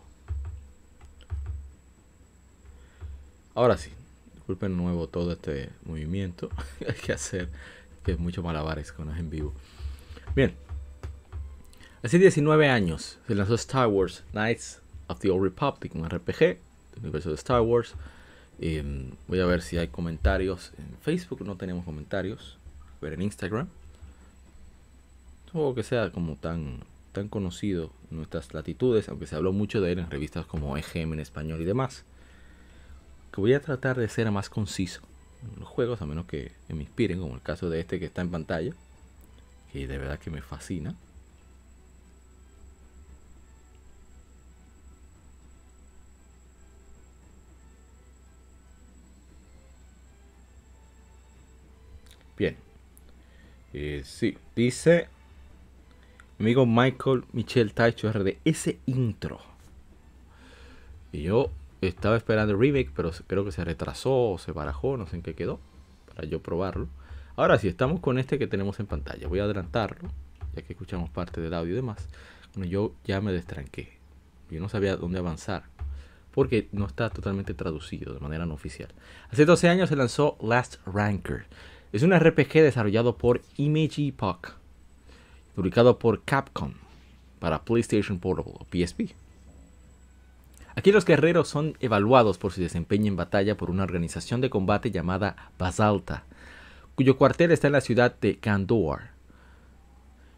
Ahora 3.56 3.78
sí. 3.78 3.92
Disculpen 4.36 4.78
nuevo 4.78 5.08
todo 5.08 5.34
este 5.34 5.72
movimiento 5.86 6.50
que 6.80 6.86
hay 6.86 6.98
que 6.98 7.14
hacer 7.14 7.50
que 8.04 8.16
mucho 8.18 8.44
malabares 8.44 8.92
cuando 8.92 9.14
es 9.14 9.20
en 9.20 9.30
vivo. 9.30 9.54
Bien. 10.36 10.56
Hace 12.02 12.18
19 12.18 12.70
años 12.70 13.20
se 13.28 13.36
lanzó 13.36 13.56
Star 13.56 13.88
Wars 13.88 14.24
Knights 14.32 14.82
of 15.08 15.20
the 15.20 15.30
Old 15.30 15.44
Republic, 15.44 15.94
un 15.96 16.10
RPG 16.10 16.40
del 16.40 16.60
universo 17.02 17.30
de 17.30 17.36
Star 17.36 17.62
Wars. 17.62 17.94
Em, 18.60 19.12
voy 19.28 19.40
a 19.40 19.46
ver 19.46 19.62
si 19.62 19.78
hay 19.78 19.88
comentarios. 19.88 20.72
En 20.78 20.98
Facebook 21.02 21.46
no 21.46 21.58
tenemos 21.58 21.86
comentarios. 21.86 22.58
Ver 23.02 23.14
en 23.14 23.22
Instagram. 23.22 23.68
Todo 25.52 25.74
que 25.74 25.84
sea 25.84 26.12
como 26.12 26.36
tan, 26.36 26.82
tan 27.12 27.28
conocido 27.28 27.92
en 28.12 28.18
nuestras 28.18 28.54
latitudes, 28.54 29.10
aunque 29.10 29.28
se 29.28 29.36
habló 29.36 29.52
mucho 29.52 29.82
de 29.82 29.92
él 29.92 30.00
en 30.00 30.12
revistas 30.12 30.46
como 30.46 30.78
EGM 30.78 31.14
en 31.14 31.20
español 31.20 31.62
y 31.62 31.66
demás. 31.66 32.04
Que 33.34 33.42
voy 33.42 33.54
a 33.54 33.62
tratar 33.62 33.98
de 33.98 34.08
ser 34.10 34.30
más 34.32 34.50
conciso 34.50 35.02
los 35.58 35.68
juegos, 35.68 36.02
a 36.02 36.06
menos 36.06 36.26
que, 36.26 36.52
me 36.70 36.82
inspiren, 36.84 37.20
como 37.20 37.36
el 37.36 37.42
caso 37.42 37.70
de 37.70 37.80
este 37.80 38.00
que 38.00 38.06
está 38.06 38.22
en 38.22 38.32
pantalla, 38.32 38.74
que 39.72 39.88
de 39.88 39.98
verdad 39.98 40.20
que 40.20 40.32
me 40.32 40.42
fascina. 40.42 40.96
Bien. 52.38 52.56
Eh, 53.74 54.02
sí, 54.06 54.38
dice 54.56 55.10
amigo 56.40 56.66
Michael 56.66 57.26
Michel 57.34 57.74
Taicho 57.74 58.12
RD, 58.12 58.38
ese 58.46 58.80
intro. 58.86 59.42
Y 61.12 61.24
yo 61.24 61.52
estaba 61.82 62.18
esperando 62.18 62.54
el 62.54 62.60
remake, 62.60 62.92
pero 62.96 63.12
creo 63.28 63.46
que 63.46 63.52
se 63.52 63.64
retrasó 63.64 64.32
o 64.32 64.38
se 64.38 64.52
barajó, 64.52 64.98
no 64.98 65.08
sé 65.08 65.16
en 65.16 65.22
qué 65.22 65.34
quedó, 65.34 65.60
para 66.14 66.28
yo 66.28 66.42
probarlo. 66.42 66.88
Ahora 67.36 67.58
sí, 67.58 67.68
estamos 67.68 68.02
con 68.02 68.20
este 68.20 68.38
que 68.38 68.48
tenemos 68.48 68.80
en 68.80 68.86
pantalla. 68.86 69.28
Voy 69.28 69.40
a 69.40 69.46
adelantarlo, 69.46 70.10
ya 70.56 70.62
que 70.62 70.74
escuchamos 70.74 71.10
parte 71.10 71.40
del 71.40 71.54
audio 71.54 71.72
y 71.72 71.76
demás. 71.76 72.10
Bueno, 72.54 72.70
yo 72.70 72.94
ya 73.06 73.22
me 73.22 73.32
destranqué. 73.32 73.98
Yo 74.50 74.60
no 74.60 74.68
sabía 74.68 74.98
dónde 74.98 75.20
avanzar, 75.20 75.64
porque 76.32 76.68
no 76.72 76.86
está 76.86 77.10
totalmente 77.10 77.54
traducido 77.54 78.14
de 78.14 78.20
manera 78.20 78.46
no 78.46 78.56
oficial. 78.56 78.90
Hace 79.32 79.46
12 79.46 79.70
años 79.70 79.90
se 79.90 79.96
lanzó 79.96 80.38
Last 80.42 80.78
Ranker. 80.86 81.46
Es 81.94 82.04
un 82.04 82.14
RPG 82.14 82.54
desarrollado 82.56 83.16
por 83.18 83.42
Image 83.58 84.08
Epoch, 84.08 84.52
publicado 85.56 85.98
por 85.98 86.24
Capcom 86.24 86.74
para 87.40 87.64
PlayStation 87.64 88.20
Portable 88.20 88.54
o 88.60 88.66
PSP. 88.66 89.16
Aquí 90.80 90.94
los 90.94 91.04
guerreros 91.04 91.50
son 91.50 91.76
evaluados 91.82 92.38
por 92.38 92.54
su 92.54 92.62
desempeño 92.62 93.08
en 93.08 93.18
batalla 93.18 93.58
por 93.58 93.70
una 93.70 93.84
organización 93.84 94.40
de 94.40 94.50
combate 94.50 94.92
llamada 94.92 95.52
Basalta, 95.58 96.24
cuyo 96.96 97.18
cuartel 97.18 97.52
está 97.52 97.68
en 97.68 97.74
la 97.74 97.82
ciudad 97.82 98.16
de 98.22 98.38
Kandor. 98.38 99.02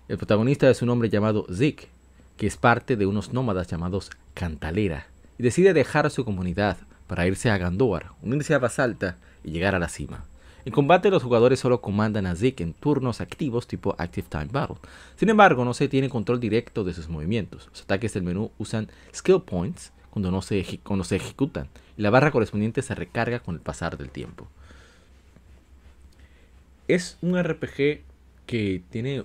El 0.07 0.17
protagonista 0.17 0.67
es 0.67 0.81
un 0.81 0.89
hombre 0.89 1.09
llamado 1.09 1.45
Zik, 1.53 1.89
que 2.37 2.47
es 2.47 2.57
parte 2.57 2.95
de 2.95 3.05
unos 3.05 3.33
nómadas 3.33 3.67
llamados 3.67 4.09
Cantalera, 4.33 5.05
y 5.37 5.43
decide 5.43 5.75
dejar 5.75 6.09
su 6.09 6.25
comunidad 6.25 6.77
para 7.05 7.27
irse 7.27 7.51
a 7.51 7.59
Gandor, 7.59 8.05
unirse 8.23 8.55
a 8.55 8.59
Basalta 8.59 9.17
y 9.43 9.51
llegar 9.51 9.75
a 9.75 9.79
la 9.79 9.89
cima. 9.89 10.25
En 10.65 10.73
combate 10.73 11.11
los 11.11 11.21
jugadores 11.21 11.59
solo 11.59 11.81
comandan 11.81 12.25
a 12.25 12.35
Zik 12.35 12.61
en 12.61 12.73
turnos 12.73 13.21
activos 13.21 13.67
tipo 13.67 13.93
Active 13.99 14.25
Time 14.27 14.49
Battle. 14.51 14.77
Sin 15.17 15.29
embargo, 15.29 15.65
no 15.65 15.75
se 15.75 15.87
tiene 15.87 16.09
control 16.09 16.39
directo 16.39 16.83
de 16.83 16.93
sus 16.93 17.09
movimientos. 17.09 17.67
Los 17.69 17.83
ataques 17.83 18.15
del 18.15 18.23
menú 18.23 18.49
usan 18.57 18.89
skill 19.13 19.43
points 19.43 19.91
cuando 20.11 20.29
no 20.29 20.41
se, 20.41 20.79
cuando 20.83 21.03
se 21.03 21.15
ejecutan. 21.15 21.67
La 21.97 22.11
barra 22.11 22.31
correspondiente 22.31 22.83
se 22.83 22.93
recarga 22.93 23.39
con 23.39 23.55
el 23.55 23.61
pasar 23.61 23.97
del 23.97 24.11
tiempo. 24.11 24.47
Es 26.87 27.17
un 27.21 27.41
RPG 27.41 28.01
que 28.45 28.83
tiene 28.89 29.23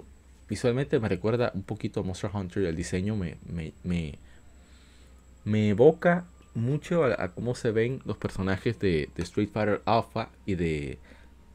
visualmente 0.48 0.98
me 1.00 1.08
recuerda 1.08 1.50
un 1.54 1.62
poquito 1.62 2.00
a 2.00 2.02
Monster 2.02 2.30
Hunter. 2.32 2.64
El 2.64 2.76
diseño 2.76 3.16
me, 3.16 3.36
me, 3.46 3.72
me, 5.44 5.68
evoca 5.68 6.26
mucho 6.54 7.04
a, 7.04 7.28
cómo 7.28 7.54
se 7.54 7.70
ven 7.70 8.00
los 8.04 8.16
personajes 8.16 8.78
de, 8.78 9.10
Street 9.16 9.50
Fighter 9.52 9.82
Alpha 9.84 10.30
y 10.44 10.54
de, 10.54 10.98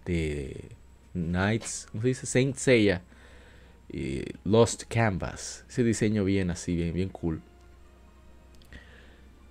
de 0.06 0.70
Knights, 1.14 1.88
¿cómo 1.92 2.02
se 2.04 2.10
dice? 2.10 2.26
Saint 2.26 2.56
Seiya. 2.56 3.02
Y 3.94 4.24
Lost 4.46 4.84
Canvas. 4.88 5.66
Ese 5.68 5.84
diseño 5.84 6.24
bien 6.24 6.50
así, 6.50 6.76
bien, 6.76 6.94
bien 6.94 7.10
cool. 7.10 7.42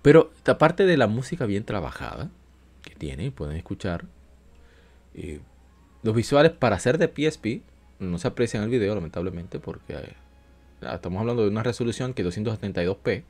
Pero 0.01 0.31
aparte 0.45 0.85
de 0.85 0.97
la 0.97 1.07
música 1.07 1.45
bien 1.45 1.63
trabajada 1.63 2.29
que 2.81 2.95
tiene, 2.95 3.31
pueden 3.31 3.55
escuchar, 3.55 4.05
eh, 5.13 5.41
los 6.03 6.15
visuales 6.15 6.51
para 6.51 6.79
ser 6.79 6.97
de 6.97 7.07
PSP 7.07 7.61
no 7.99 8.17
se 8.17 8.27
aprecian 8.27 8.63
en 8.63 8.65
el 8.65 8.79
video, 8.79 8.95
lamentablemente, 8.95 9.59
porque 9.59 9.93
eh, 9.93 10.15
estamos 10.93 11.19
hablando 11.19 11.43
de 11.43 11.49
una 11.49 11.63
resolución 11.63 12.13
que 12.13 12.23
es 12.23 12.27
272p 12.27 13.11
en 13.13 13.23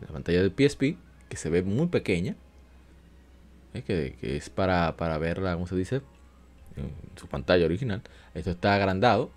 la 0.00 0.08
pantalla 0.08 0.42
del 0.42 0.50
PSP, 0.52 0.98
que 1.28 1.36
se 1.36 1.48
ve 1.48 1.62
muy 1.62 1.86
pequeña, 1.86 2.36
eh, 3.72 3.82
que, 3.82 4.36
es 4.36 4.50
para, 4.50 4.96
para 4.96 5.16
verla, 5.18 5.54
¿cómo 5.54 5.66
se 5.66 5.76
dice? 5.76 6.02
En 6.76 6.92
su 7.16 7.28
pantalla 7.28 7.64
original. 7.64 8.02
Esto 8.34 8.50
está 8.50 8.74
agrandado, 8.74 9.30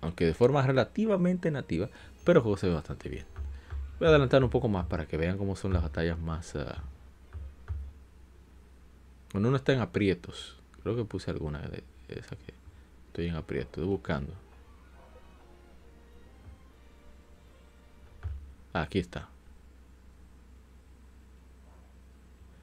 aunque 0.00 0.26
de 0.26 0.34
forma 0.34 0.66
relativamente 0.66 1.50
nativa, 1.50 1.88
pero 2.24 2.40
el 2.40 2.42
juego 2.42 2.56
se 2.56 2.66
ve 2.66 2.74
bastante 2.74 3.08
bien. 3.08 3.33
Voy 4.04 4.10
a 4.10 4.16
adelantar 4.16 4.44
un 4.44 4.50
poco 4.50 4.68
más 4.68 4.84
para 4.84 5.06
que 5.06 5.16
vean 5.16 5.38
cómo 5.38 5.56
son 5.56 5.72
las 5.72 5.82
batallas 5.82 6.18
más... 6.18 6.54
Uh, 6.56 6.66
cuando 9.32 9.48
uno 9.48 9.56
está 9.56 9.72
en 9.72 9.80
aprietos. 9.80 10.58
Creo 10.82 10.94
que 10.94 11.06
puse 11.06 11.30
alguna 11.30 11.60
de 11.60 11.82
esas 12.08 12.36
que 12.36 12.52
estoy 13.06 13.28
en 13.28 13.36
aprieto, 13.36 13.80
estoy 13.80 13.86
buscando. 13.86 14.34
Aquí 18.74 18.98
está. 18.98 19.30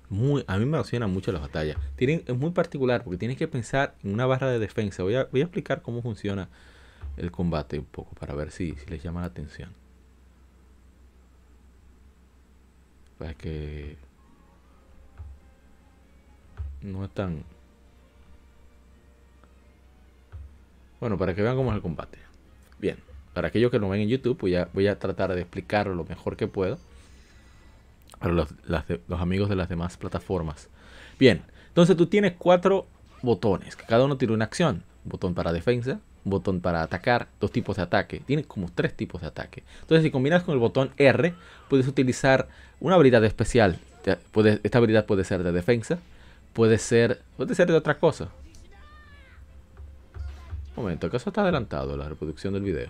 Muy, 0.09 0.43
a 0.45 0.59
mí 0.59 0.65
me 0.65 0.77
emociona 0.77 1.07
mucho 1.07 1.31
las 1.31 1.41
batallas. 1.41 1.77
Es 1.97 2.37
muy 2.37 2.51
particular 2.51 3.03
porque 3.03 3.17
tienes 3.17 3.37
que 3.37 3.47
pensar 3.47 3.95
en 4.03 4.13
una 4.13 4.27
barra 4.27 4.51
de 4.51 4.59
defensa. 4.59 5.01
Voy 5.01 5.15
a, 5.15 5.23
voy 5.23 5.41
a 5.41 5.45
explicar 5.45 5.81
cómo 5.81 6.03
funciona 6.03 6.49
el 7.17 7.31
combate 7.31 7.79
un 7.79 7.85
poco 7.85 8.13
para 8.13 8.35
ver 8.35 8.51
si, 8.51 8.75
si 8.75 8.85
les 8.91 9.01
llama 9.01 9.21
la 9.21 9.27
atención. 9.27 9.80
Para 13.21 13.35
que 13.35 13.97
no 16.81 17.05
es 17.05 17.11
tan 17.11 17.43
Bueno, 20.99 21.19
para 21.19 21.35
que 21.35 21.43
vean 21.43 21.55
cómo 21.55 21.69
es 21.69 21.75
el 21.75 21.83
combate. 21.83 22.17
Bien, 22.79 22.97
para 23.35 23.49
aquellos 23.49 23.69
que 23.69 23.77
lo 23.77 23.89
ven 23.89 24.01
en 24.01 24.09
YouTube, 24.09 24.55
a, 24.55 24.69
voy 24.73 24.87
a 24.87 24.97
tratar 24.97 25.35
de 25.35 25.41
explicarlo 25.41 25.93
lo 25.93 26.03
mejor 26.03 26.35
que 26.35 26.47
puedo. 26.47 26.79
Para 28.17 28.33
los, 28.33 28.55
los 28.65 29.21
amigos 29.21 29.49
de 29.49 29.55
las 29.55 29.69
demás 29.69 29.97
plataformas. 29.97 30.67
Bien, 31.19 31.43
entonces 31.67 31.95
tú 31.95 32.07
tienes 32.07 32.33
cuatro 32.39 32.87
botones, 33.21 33.75
que 33.75 33.85
cada 33.85 34.03
uno 34.03 34.17
tiene 34.17 34.33
una 34.33 34.45
acción. 34.45 34.83
Botón 35.03 35.35
para 35.35 35.53
defensa, 35.53 35.99
botón 36.23 36.61
para 36.61 36.81
atacar, 36.81 37.27
dos 37.39 37.51
tipos 37.51 37.77
de 37.77 37.83
ataque. 37.83 38.21
Tienes 38.25 38.45
como 38.45 38.69
tres 38.73 38.95
tipos 38.95 39.21
de 39.21 39.27
ataque. 39.27 39.63
Entonces, 39.81 40.03
si 40.03 40.11
combinas 40.11 40.43
con 40.43 40.53
el 40.53 40.59
botón 40.59 40.91
R, 40.97 41.33
puedes 41.69 41.87
utilizar 41.87 42.47
una 42.79 42.95
habilidad 42.95 43.23
especial. 43.25 43.79
esta 44.63 44.77
habilidad 44.77 45.05
puede 45.05 45.23
ser 45.23 45.43
de 45.43 45.51
defensa, 45.51 45.99
puede 46.53 46.77
ser, 46.77 47.21
puede 47.37 47.55
ser 47.55 47.67
de 47.67 47.75
otra 47.75 47.97
cosa. 47.97 48.29
Un 50.75 50.83
momento, 50.83 51.07
¿acaso 51.07 51.29
está 51.29 51.41
adelantado 51.41 51.97
la 51.97 52.07
reproducción 52.07 52.53
del 52.53 52.63
video? 52.63 52.89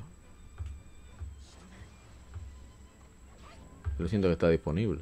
Lo 3.97 4.07
siento 4.07 4.27
que 4.27 4.33
está 4.33 4.49
disponible. 4.49 5.01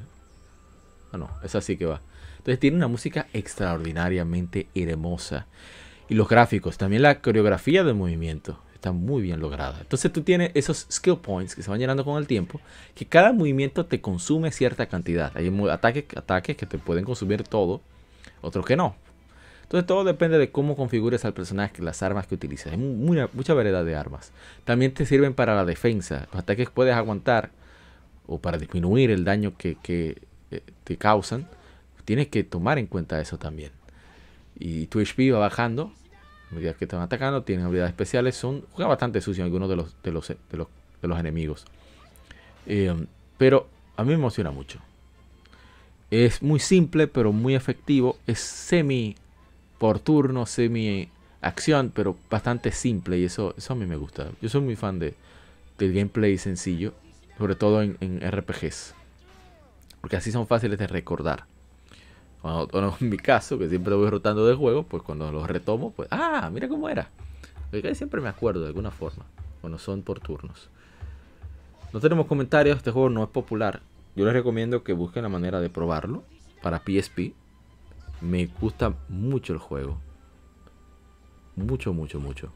Ah, 1.11 1.17
no, 1.17 1.29
es 1.43 1.55
así 1.55 1.77
que 1.77 1.85
va. 1.85 2.01
Entonces 2.37 2.59
tiene 2.59 2.77
una 2.77 2.87
música 2.87 3.27
extraordinariamente 3.33 4.67
hermosa. 4.75 5.45
Y 6.09 6.15
los 6.15 6.27
gráficos, 6.27 6.77
también 6.77 7.03
la 7.03 7.21
coreografía 7.21 7.83
del 7.83 7.95
movimiento 7.95 8.59
está 8.73 8.91
muy 8.91 9.21
bien 9.21 9.39
lograda. 9.39 9.77
Entonces 9.81 10.11
tú 10.11 10.21
tienes 10.21 10.51
esos 10.53 10.87
skill 10.89 11.17
points 11.17 11.53
que 11.53 11.61
se 11.61 11.69
van 11.69 11.79
llenando 11.79 12.03
con 12.05 12.17
el 12.17 12.27
tiempo, 12.27 12.59
que 12.95 13.05
cada 13.05 13.33
movimiento 13.33 13.85
te 13.85 14.01
consume 14.01 14.51
cierta 14.51 14.87
cantidad. 14.87 15.31
Hay 15.35 15.53
ataques, 15.69 16.05
ataques 16.15 16.55
que 16.57 16.65
te 16.65 16.77
pueden 16.77 17.03
consumir 17.03 17.43
todo, 17.43 17.81
otros 18.41 18.65
que 18.65 18.75
no. 18.75 18.95
Entonces 19.63 19.85
todo 19.85 20.03
depende 20.03 20.39
de 20.39 20.49
cómo 20.49 20.75
configures 20.75 21.25
al 21.25 21.33
personaje, 21.33 21.83
las 21.83 22.01
armas 22.01 22.25
que 22.25 22.33
utilices. 22.33 22.71
Hay 22.71 22.77
mucha 22.79 23.53
variedad 23.53 23.85
de 23.85 23.95
armas. 23.95 24.31
También 24.63 24.93
te 24.95 25.05
sirven 25.05 25.35
para 25.35 25.55
la 25.55 25.63
defensa. 25.63 26.27
Los 26.31 26.41
ataques 26.41 26.69
que 26.69 26.73
puedes 26.73 26.95
aguantar 26.95 27.51
o 28.25 28.39
para 28.39 28.57
disminuir 28.57 29.11
el 29.11 29.25
daño 29.25 29.55
que, 29.57 29.77
eh, 30.49 30.61
te 30.85 30.97
causan. 30.97 31.47
Tienes 32.05 32.29
que 32.29 32.43
tomar 32.43 32.79
en 32.79 32.87
cuenta 32.87 33.21
eso 33.21 33.37
también. 33.37 33.71
Y 34.59 34.87
tu 34.87 34.99
HP 34.99 35.31
va 35.31 35.39
bajando. 35.39 35.93
A 36.51 36.55
medida 36.55 36.73
que 36.73 36.85
van 36.85 37.01
atacando, 37.01 37.43
tienen 37.43 37.65
habilidades 37.65 37.91
especiales. 37.91 38.35
Son, 38.35 38.65
juega 38.71 38.89
bastante 38.89 39.21
sucio 39.21 39.43
algunos 39.43 39.69
de 39.69 39.75
los, 39.75 39.95
de 40.03 40.11
los, 40.11 40.27
de 40.27 40.57
los, 40.57 40.67
de 41.01 41.07
los 41.07 41.19
enemigos. 41.19 41.65
Eh, 42.65 42.93
pero 43.37 43.67
a 43.95 44.03
mí 44.03 44.09
me 44.09 44.15
emociona 44.15 44.51
mucho. 44.51 44.79
Es 46.11 46.41
muy 46.41 46.59
simple, 46.59 47.07
pero 47.07 47.31
muy 47.31 47.55
efectivo. 47.55 48.17
Es 48.25 48.39
semi 48.39 49.15
por 49.77 49.99
turno, 49.99 50.45
semi 50.45 51.09
acción, 51.41 51.91
pero 51.93 52.17
bastante 52.29 52.71
simple 52.71 53.17
y 53.17 53.25
eso, 53.25 53.53
eso 53.57 53.73
a 53.73 53.75
mí 53.75 53.85
me 53.85 53.95
gusta. 53.95 54.29
Yo 54.41 54.49
soy 54.49 54.61
muy 54.61 54.75
fan 54.75 54.99
de, 54.99 55.15
del 55.77 55.93
gameplay 55.93 56.37
sencillo, 56.37 56.93
sobre 57.37 57.55
todo 57.55 57.81
en, 57.81 57.97
RPGs, 58.21 58.93
porque 60.01 60.17
así 60.17 60.31
son 60.31 60.47
fáciles 60.47 60.77
de 60.77 60.87
recordar. 60.87 61.45
Cuando, 62.41 62.97
en 62.99 63.09
mi 63.09 63.17
caso, 63.17 63.59
que 63.59 63.69
siempre 63.69 63.95
voy 63.95 64.09
rotando 64.09 64.45
de 64.45 64.55
juego, 64.55 64.83
pues 64.83 65.03
cuando 65.03 65.31
los 65.31 65.47
retomo, 65.47 65.91
pues, 65.91 66.07
ah, 66.11 66.49
mira 66.51 66.67
cómo 66.67 66.89
era. 66.89 67.09
Porque 67.69 67.93
siempre 67.95 68.21
me 68.21 68.29
acuerdo 68.29 68.61
de 68.61 68.67
alguna 68.67 68.91
forma, 68.91 69.25
cuando 69.61 69.77
son 69.77 70.01
por 70.01 70.19
turnos. 70.19 70.69
No 71.93 71.99
tenemos 71.99 72.27
comentarios, 72.27 72.77
este 72.77 72.91
juego 72.91 73.09
no 73.09 73.23
es 73.23 73.29
popular. 73.29 73.81
Yo 74.15 74.25
les 74.25 74.33
recomiendo 74.33 74.83
que 74.83 74.93
busquen 74.93 75.23
la 75.23 75.29
manera 75.29 75.59
de 75.59 75.69
probarlo 75.69 76.23
para 76.61 76.79
PSP. 76.79 77.33
Me 78.21 78.47
gusta 78.59 78.93
mucho 79.07 79.53
el 79.53 79.59
juego. 79.59 79.97
Mucho, 81.55 81.93
mucho, 81.93 82.19
mucho. 82.19 82.51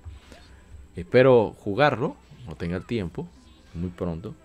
Espero 0.96 1.56
jugarlo, 1.58 2.16
no 2.48 2.56
tenga 2.56 2.80
tiempo, 2.80 3.28
muy 3.74 3.90
pronto. 3.90 4.36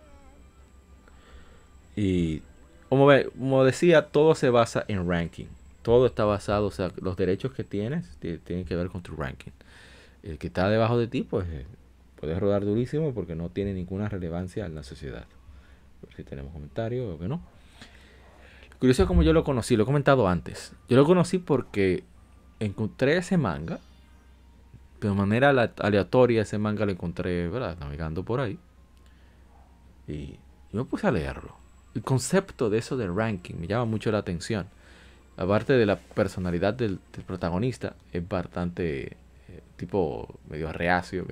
Y 1.97 2.43
como, 2.89 3.09
como 3.39 3.65
decía, 3.65 4.07
todo 4.07 4.35
se 4.35 4.51
basa 4.51 4.85
en 4.89 5.09
ranking. 5.09 5.47
Todo 5.83 6.07
está 6.07 6.25
basado, 6.25 6.67
o 6.67 6.71
sea, 6.71 6.91
los 7.01 7.17
derechos 7.17 7.53
que 7.53 7.65
tienes 7.65 8.17
tienen 8.19 8.65
que 8.65 8.77
ver 8.77 8.89
con 8.89 9.03
tu 9.03 9.15
ranking. 9.15 9.53
El 10.23 10.39
que 10.39 10.49
está 10.49 10.69
debajo 10.69 10.99
de 10.99 11.07
ti, 11.07 11.23
pues 11.23 11.47
eh, 11.49 11.67
puedes 12.21 12.39
rodar 12.39 12.65
durísimo 12.65 13.15
porque 13.15 13.35
no 13.35 13.49
tiene 13.49 13.73
ninguna 13.73 14.09
relevancia 14.09 14.67
en 14.67 14.75
la 14.75 14.83
sociedad. 14.83 15.25
A 16.03 16.07
ver 16.07 16.17
si 16.17 16.25
tenemos 16.25 16.53
comentarios 16.53 17.15
o 17.15 17.19
que 17.19 17.29
no. 17.29 17.41
Curioso 18.79 19.07
como 19.07 19.23
yo 19.23 19.33
lo 19.33 19.45
conocí, 19.45 19.77
lo 19.77 19.83
he 19.83 19.87
comentado 19.87 20.29
antes. 20.29 20.73
Yo 20.89 20.97
lo 20.97 21.05
conocí 21.05 21.39
porque 21.39 22.05
encontré 22.61 23.17
ese 23.17 23.37
manga. 23.37 23.81
De 25.01 25.11
manera 25.11 25.51
aleatoria 25.51 26.43
ese 26.43 26.59
manga 26.59 26.85
lo 26.85 26.93
encontré, 26.93 27.49
¿verdad? 27.49 27.77
Navegando 27.79 28.25
por 28.25 28.41
ahí. 28.41 28.59
Y 30.07 30.39
yo 30.73 30.81
me 30.81 30.85
puse 30.85 31.07
a 31.07 31.13
leerlo. 31.13 31.57
El 31.95 32.03
concepto 32.03 32.71
de 32.71 32.79
eso 32.79 32.97
del 32.97 33.15
ranking 33.15 33.55
me 33.55 33.67
llama 33.67 33.85
mucho 33.85 34.11
la 34.11 34.19
atención. 34.19 34.67
Aparte 35.37 35.75
de 35.75 35.87
la 35.87 35.97
personalidad 35.97 36.75
del, 36.75 36.99
protagonista, 37.27 37.95
es 38.13 38.27
bastante 38.29 39.17
eh, 39.49 39.63
tipo 39.77 40.39
medio 40.49 40.73
reacio. 40.73 41.27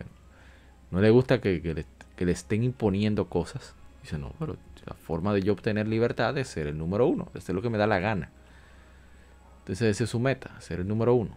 no 0.91 1.01
le 1.01 1.11
gusta 1.11 1.41
que, 1.41 1.61
le, 1.61 1.85
que 2.16 2.31
estén 2.31 2.62
imponiendo 2.62 3.28
cosas. 3.28 3.74
Dice, 4.03 4.19
no, 4.19 4.33
pero 4.39 4.57
la 4.87 4.95
forma 4.95 5.35
de 5.35 5.43
yo 5.43 5.53
obtener 5.53 5.89
libertad 5.89 6.39
es 6.39 6.49
ser 6.49 6.69
el 6.69 6.78
número 6.78 7.07
uno. 7.07 7.28
Es 7.35 7.49
lo 7.49 7.61
que 7.61 7.70
me 7.70 7.78
da 7.78 7.87
la 7.87 7.99
gana. 7.99 8.31
Entonces 9.61 9.97
esa 9.97 10.05
es 10.05 10.11
su 10.11 10.20
meta, 10.20 10.61
ser 10.61 10.78
el 10.78 10.87
número 10.87 11.15
uno. 11.15 11.37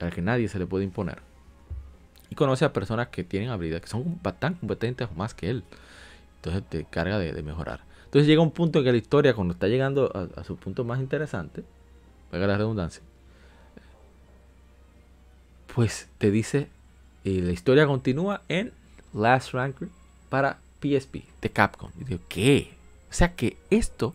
Al 0.00 0.12
que 0.12 0.20
nadie 0.20 0.48
se 0.48 0.58
le 0.58 0.66
puede 0.66 0.84
imponer. 0.84 1.18
Y 2.30 2.34
conoce 2.34 2.64
a 2.64 2.72
personas 2.72 3.08
que 3.08 3.22
tienen 3.22 3.50
habilidad, 3.50 3.80
que 3.80 3.86
son 3.86 4.18
tan 4.40 4.54
competentes 4.54 5.08
o 5.08 5.14
más 5.14 5.32
que 5.32 5.50
él. 5.50 5.64
Entonces 6.36 6.64
te 6.68 6.84
carga 6.84 7.18
de, 7.20 7.40
mejorar. 7.44 7.80
Entonces 8.12 8.28
llega 8.28 8.42
un 8.42 8.50
punto 8.50 8.78
en 8.78 8.84
que 8.84 8.92
la 8.92 8.98
historia, 8.98 9.32
cuando 9.32 9.54
está 9.54 9.68
llegando 9.68 10.12
a, 10.36 10.44
su 10.44 10.56
punto 10.56 10.84
más 10.84 11.00
interesante, 11.00 11.64
para 12.30 12.46
la 12.46 12.58
redundancia, 12.58 13.02
pues 15.74 16.10
te 16.18 16.30
dice, 16.30 16.68
y 17.24 17.40
la 17.40 17.52
historia 17.52 17.86
continúa 17.86 18.42
en 18.50 18.70
Last 19.14 19.52
Rank 19.54 19.76
para 20.28 20.58
PSP 20.82 21.24
de 21.40 21.48
Capcom. 21.48 21.90
Y 21.98 22.04
digo, 22.04 22.20
¿qué? 22.28 22.74
O 23.10 23.14
sea 23.14 23.34
que 23.34 23.56
esto 23.70 24.14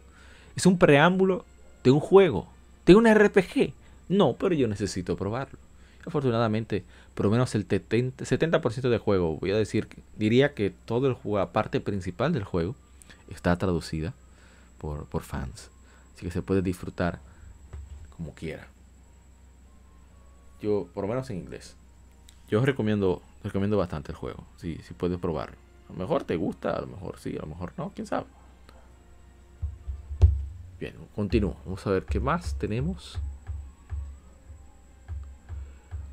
es 0.56 0.68
un 0.68 0.78
preámbulo 0.78 1.44
de 1.84 1.90
un 1.90 2.00
juego, 2.00 2.48
de 2.86 2.94
un 2.94 3.12
RPG. 3.12 3.74
No, 4.10 4.34
pero 4.34 4.54
yo 4.54 4.68
necesito 4.68 5.16
probarlo. 5.16 5.58
Afortunadamente, 6.06 6.84
por 7.16 7.26
lo 7.26 7.32
menos 7.32 7.56
el 7.56 7.68
70% 7.68 8.90
del 8.90 9.00
juego, 9.00 9.38
voy 9.38 9.50
a 9.50 9.58
decir, 9.58 9.88
diría 10.16 10.54
que 10.54 10.70
toda 10.86 11.18
la 11.24 11.52
parte 11.52 11.80
principal 11.80 12.32
del 12.32 12.44
juego 12.44 12.76
está 13.30 13.56
traducida 13.58 14.14
por, 14.78 15.06
por 15.06 15.24
fans. 15.24 15.70
Así 16.16 16.26
que 16.26 16.32
se 16.32 16.42
puede 16.42 16.62
disfrutar 16.62 17.20
como 18.16 18.34
quiera. 18.34 18.68
Yo, 20.62 20.88
por 20.94 21.04
lo 21.04 21.10
menos 21.10 21.30
en 21.30 21.38
inglés. 21.38 21.76
Yo 22.50 22.64
recomiendo, 22.66 23.22
recomiendo 23.44 23.78
bastante 23.78 24.12
el 24.12 24.18
juego, 24.18 24.46
si, 24.58 24.78
si 24.80 24.94
puedes 24.94 25.20
probarlo. 25.20 25.58
A 25.90 25.94
lo 25.94 26.00
mejor 26.00 26.24
te 26.24 26.36
gusta, 26.36 26.72
a 26.72 26.82
lo 26.82 26.88
mejor 26.88 27.20
sí, 27.20 27.36
a 27.38 27.42
lo 27.42 27.48
mejor 27.48 27.74
no, 27.78 27.92
quién 27.94 28.08
sabe. 28.08 28.26
Bien, 30.80 30.96
continúo. 31.16 31.56
Vamos 31.66 31.86
a 31.88 31.92
ver 31.92 32.06
qué 32.06 32.20
más 32.20 32.56
tenemos. 32.56 33.18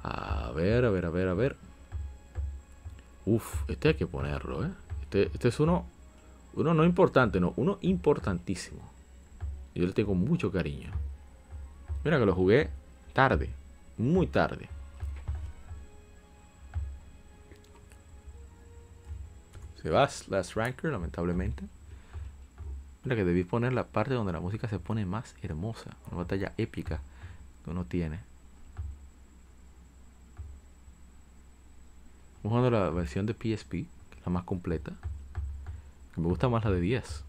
A 0.02 0.50
ver, 0.54 0.84
a 0.84 0.90
ver, 0.90 1.06
a 1.06 1.10
ver, 1.10 1.28
a 1.28 1.34
ver. 1.34 1.56
Uf, 3.26 3.68
este 3.68 3.88
hay 3.88 3.94
que 3.94 4.06
ponerlo, 4.06 4.64
¿eh? 4.64 4.70
Este, 5.02 5.30
este 5.34 5.48
es 5.48 5.60
uno, 5.60 5.86
uno 6.56 6.74
no 6.74 6.84
importante, 6.84 7.40
no, 7.40 7.52
uno 7.56 7.78
importantísimo. 7.82 8.80
Yo 9.74 9.86
le 9.86 9.92
tengo 9.92 10.14
mucho 10.14 10.52
cariño. 10.52 10.90
Mira 12.04 12.18
que 12.18 12.26
lo 12.26 12.34
jugué 12.34 12.70
tarde, 13.12 13.50
muy 13.98 14.26
tarde. 14.26 14.68
Se 19.82 19.90
va 19.90 20.08
Last 20.28 20.54
Ranker, 20.54 20.90
lamentablemente. 20.90 21.64
Mira 23.02 23.16
que 23.16 23.24
debí 23.24 23.44
poner 23.44 23.72
la 23.72 23.84
parte 23.84 24.14
donde 24.14 24.32
la 24.32 24.40
música 24.40 24.68
se 24.68 24.78
pone 24.78 25.04
más 25.04 25.34
hermosa. 25.42 25.90
Una 26.08 26.18
batalla 26.18 26.52
épica 26.56 27.00
que 27.64 27.70
uno 27.70 27.84
tiene. 27.84 28.20
Vamos 32.42 32.58
jugando 32.58 32.70
la 32.70 32.90
versión 32.90 33.26
de 33.26 33.34
PSP, 33.34 33.70
que 33.70 34.18
es 34.18 34.26
la 34.26 34.32
más 34.32 34.44
completa. 34.44 34.92
Que 36.14 36.20
me 36.20 36.28
gusta 36.28 36.48
más 36.48 36.64
la 36.64 36.70
de 36.70 36.80
10. 36.80 37.24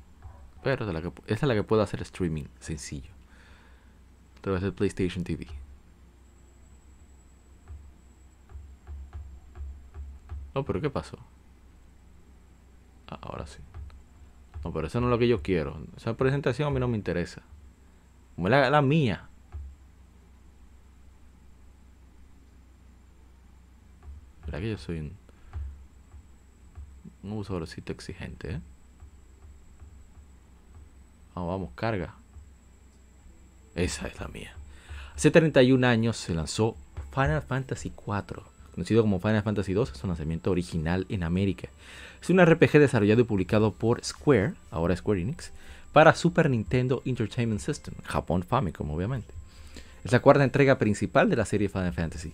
Pero 0.64 0.84
esa 0.84 1.06
es 1.28 1.44
la 1.44 1.53
que 1.53 1.64
puedo 1.64 1.82
hacer 1.82 2.02
streaming 2.02 2.45
sencillo. 2.60 3.12
A 4.38 4.41
través 4.41 4.62
del 4.62 4.74
PlayStation 4.74 5.24
TV. 5.24 5.48
No, 10.53 10.64
pero 10.64 10.80
¿qué 10.82 10.90
pasó? 10.90 11.18
Ah, 13.07 13.20
ahora 13.22 13.45
sí. 13.45 13.60
No, 14.64 14.72
pero 14.72 14.88
eso 14.88 15.02
no 15.02 15.07
es 15.07 15.12
lo 15.12 15.20
que 15.20 15.28
yo 15.28 15.41
quiero. 15.41 15.78
Esa 15.98 16.16
presentación 16.16 16.68
a 16.68 16.72
mí 16.72 16.80
no 16.80 16.88
me 16.88 16.98
interesa. 16.98 17.41
Como 18.36 18.49
la, 18.49 18.70
la 18.70 18.82
mía. 18.82 19.30
que 24.60 24.70
yo 24.70 24.78
soy 24.78 24.99
un, 24.99 25.14
un 27.24 27.34
usuarcito 27.34 27.91
exigente? 27.91 28.53
¿eh? 28.53 28.62
Vamos, 31.36 31.49
vamos, 31.49 31.70
carga. 31.76 32.16
Esa 33.76 34.07
es 34.07 34.20
la 34.20 34.28
mía. 34.30 34.53
Hace 35.16 35.32
31 35.32 35.86
años 35.86 36.18
se 36.18 36.34
lanzó 36.34 36.76
Final 37.14 37.41
Fantasy 37.41 37.90
IV, 37.90 38.41
conocido 38.74 39.02
como 39.02 39.20
Final 39.20 39.44
Fantasy 39.44 39.74
II, 39.74 39.84
es 39.84 40.03
un 40.03 40.10
lanzamiento 40.10 40.52
original 40.52 41.06
en 41.10 41.24
América. 41.24 41.68
Es 42.22 42.30
un 42.30 42.44
RPG 42.44 42.80
desarrollado 42.80 43.22
y 43.22 43.26
publicado 43.26 43.74
por 43.74 44.03
Square, 44.03 44.53
ahora 44.72 44.95
Square 44.95 45.22
Enix, 45.22 45.52
para 45.94 46.16
Super 46.16 46.49
Nintendo 46.49 47.02
Entertainment 47.06 47.62
System, 47.62 47.94
Japón 48.03 48.44
Famicom 48.44 48.90
obviamente. 48.90 49.34
Es 50.03 50.12
la 50.12 50.22
cuarta 50.22 50.44
entrega 50.44 50.78
principal 50.78 51.30
de 51.30 51.36
la 51.36 51.45
serie 51.45 51.70
Final 51.70 51.94
Fantasy, 51.94 52.34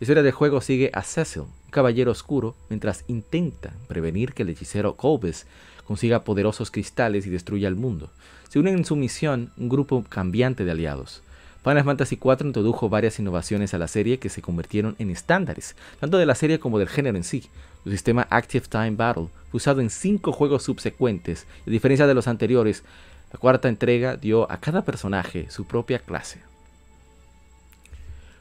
la 0.00 0.04
historia 0.04 0.22
del 0.22 0.32
juego 0.32 0.62
sigue 0.62 0.90
a 0.94 1.02
Cecil, 1.02 1.42
un 1.42 1.70
caballero 1.70 2.10
oscuro, 2.10 2.56
mientras 2.70 3.04
intenta 3.06 3.74
prevenir 3.86 4.32
que 4.32 4.44
el 4.44 4.48
hechicero 4.48 4.96
Colbus 4.96 5.44
consiga 5.90 6.22
poderosos 6.22 6.70
cristales 6.70 7.26
y 7.26 7.30
destruya 7.30 7.66
el 7.66 7.74
mundo. 7.74 8.10
Se 8.48 8.60
unen 8.60 8.76
en 8.76 8.84
su 8.84 8.94
misión 8.94 9.50
un 9.56 9.68
grupo 9.68 10.04
cambiante 10.08 10.64
de 10.64 10.70
aliados. 10.70 11.20
Final 11.64 11.82
Fantasy 11.82 12.14
IV 12.14 12.46
introdujo 12.46 12.88
varias 12.88 13.18
innovaciones 13.18 13.74
a 13.74 13.78
la 13.78 13.88
serie 13.88 14.20
que 14.20 14.28
se 14.28 14.40
convirtieron 14.40 14.94
en 15.00 15.10
estándares, 15.10 15.74
tanto 15.98 16.16
de 16.16 16.26
la 16.26 16.36
serie 16.36 16.60
como 16.60 16.78
del 16.78 16.88
género 16.88 17.16
en 17.16 17.24
sí. 17.24 17.48
El 17.84 17.90
sistema 17.90 18.28
Active 18.30 18.66
Time 18.68 18.92
Battle 18.92 19.30
fue 19.50 19.58
usado 19.58 19.80
en 19.80 19.90
cinco 19.90 20.30
juegos 20.30 20.62
subsecuentes, 20.62 21.48
a 21.66 21.70
diferencia 21.70 22.06
de 22.06 22.14
los 22.14 22.28
anteriores, 22.28 22.84
la 23.32 23.40
cuarta 23.40 23.68
entrega 23.68 24.16
dio 24.16 24.48
a 24.48 24.58
cada 24.60 24.82
personaje 24.82 25.50
su 25.50 25.64
propia 25.64 25.98
clase. 25.98 26.38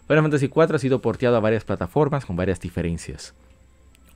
Final 0.06 0.22
Fantasy 0.22 0.52
IV 0.56 0.76
ha 0.76 0.78
sido 0.78 1.02
porteado 1.02 1.36
a 1.36 1.40
varias 1.40 1.64
plataformas 1.64 2.26
con 2.26 2.36
varias 2.36 2.60
diferencias. 2.60 3.34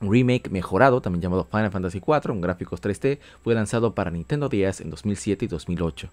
Un 0.00 0.12
remake 0.12 0.50
mejorado, 0.50 1.00
también 1.00 1.22
llamado 1.22 1.46
Final 1.50 1.70
Fantasy 1.70 1.98
IV, 1.98 2.22
con 2.22 2.40
gráficos 2.40 2.82
3D, 2.82 3.18
fue 3.42 3.54
lanzado 3.54 3.94
para 3.94 4.10
Nintendo 4.10 4.48
DS 4.48 4.80
en 4.80 4.90
2007 4.90 5.44
y 5.44 5.48
2008. 5.48 6.08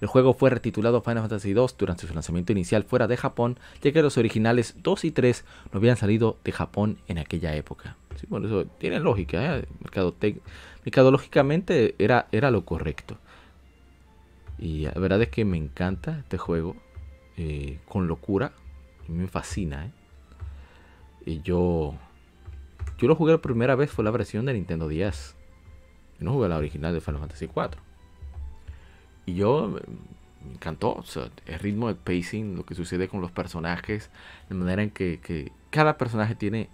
El 0.00 0.08
juego 0.08 0.34
fue 0.34 0.50
retitulado 0.50 1.02
Final 1.02 1.22
Fantasy 1.22 1.50
II 1.50 1.66
durante 1.78 2.06
su 2.06 2.14
lanzamiento 2.14 2.52
inicial 2.52 2.84
fuera 2.84 3.06
de 3.06 3.16
Japón, 3.16 3.58
ya 3.82 3.92
que 3.92 4.02
los 4.02 4.18
originales 4.18 4.74
2 4.82 5.04
y 5.04 5.10
3 5.10 5.44
no 5.72 5.78
habían 5.78 5.96
salido 5.96 6.38
de 6.44 6.52
Japón 6.52 6.98
en 7.08 7.18
aquella 7.18 7.54
época. 7.54 7.96
Sí, 8.16 8.26
bueno, 8.28 8.46
eso 8.46 8.64
tiene 8.78 8.98
lógica, 8.98 9.58
¿eh? 9.58 9.68
mercadológicamente 10.84 11.94
era, 11.98 12.28
era 12.32 12.50
lo 12.50 12.64
correcto. 12.64 13.18
Y 14.58 14.84
la 14.84 14.92
verdad 14.92 15.20
es 15.22 15.28
que 15.28 15.44
me 15.44 15.58
encanta 15.58 16.20
este 16.20 16.38
juego, 16.38 16.76
eh, 17.36 17.78
con 17.86 18.06
locura, 18.06 18.52
me 19.08 19.28
fascina. 19.28 19.86
¿eh? 19.86 19.90
Y 21.26 21.42
yo, 21.42 21.94
yo 22.98 23.08
lo 23.08 23.14
jugué 23.14 23.32
la 23.32 23.42
primera 23.42 23.74
vez 23.74 23.90
fue 23.90 24.04
la 24.04 24.10
versión 24.10 24.46
de 24.46 24.54
Nintendo 24.54 24.88
10. 24.88 25.36
Yo 26.18 26.24
no 26.24 26.32
jugué 26.32 26.48
la 26.48 26.56
original 26.56 26.94
de 26.94 27.00
Final 27.00 27.20
Fantasy 27.20 27.46
4. 27.46 27.80
Y 29.26 29.34
yo 29.34 29.68
me 30.44 30.52
encantó 30.54 31.02
el 31.46 31.58
ritmo, 31.58 31.88
el 31.88 31.96
pacing, 31.96 32.56
lo 32.56 32.64
que 32.64 32.74
sucede 32.74 33.08
con 33.08 33.20
los 33.20 33.30
personajes, 33.30 34.10
de 34.48 34.54
manera 34.54 34.82
en 34.82 34.90
que 34.90 35.52
cada 35.70 35.98
personaje 35.98 36.34
tiene 36.34 36.68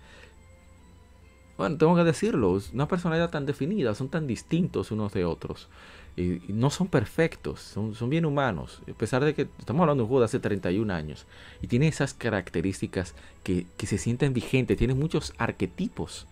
bueno, 1.57 1.77
tengo 1.77 1.95
que 1.95 2.05
decirlo, 2.05 2.59
una 2.73 2.89
personalidad 2.89 3.31
tan 3.31 3.47
definida, 3.47 3.95
son 3.95 4.09
tan 4.09 4.27
distintos 4.27 4.91
unos 4.91 5.13
de 5.13 5.25
otros. 5.25 5.69
Y, 6.17 6.41
no 6.49 6.71
son 6.71 6.89
perfectos, 6.89 7.61
son, 7.61 7.95
son, 7.95 8.11
bien 8.11 8.27
humanos. 8.27 8.83
A 8.91 8.95
pesar 8.95 9.25
de 9.25 9.35
que 9.35 9.49
estamos 9.59 9.81
hablando 9.83 10.03
de 10.03 10.05
un 10.05 10.09
juego 10.09 10.21
de 10.21 10.27
hace 10.27 10.41
31 10.41 10.93
años. 10.93 11.27
Y 11.63 11.67
tiene 11.69 11.89
esas 11.89 12.15
características 12.15 13.15
que, 13.43 13.67
que 13.77 13.87
se 13.87 13.99
sienten 13.99 14.33
vigentes, 14.33 14.77
tiene 14.77 14.95
muchos 14.95 15.33
arquetipos. 15.39 16.27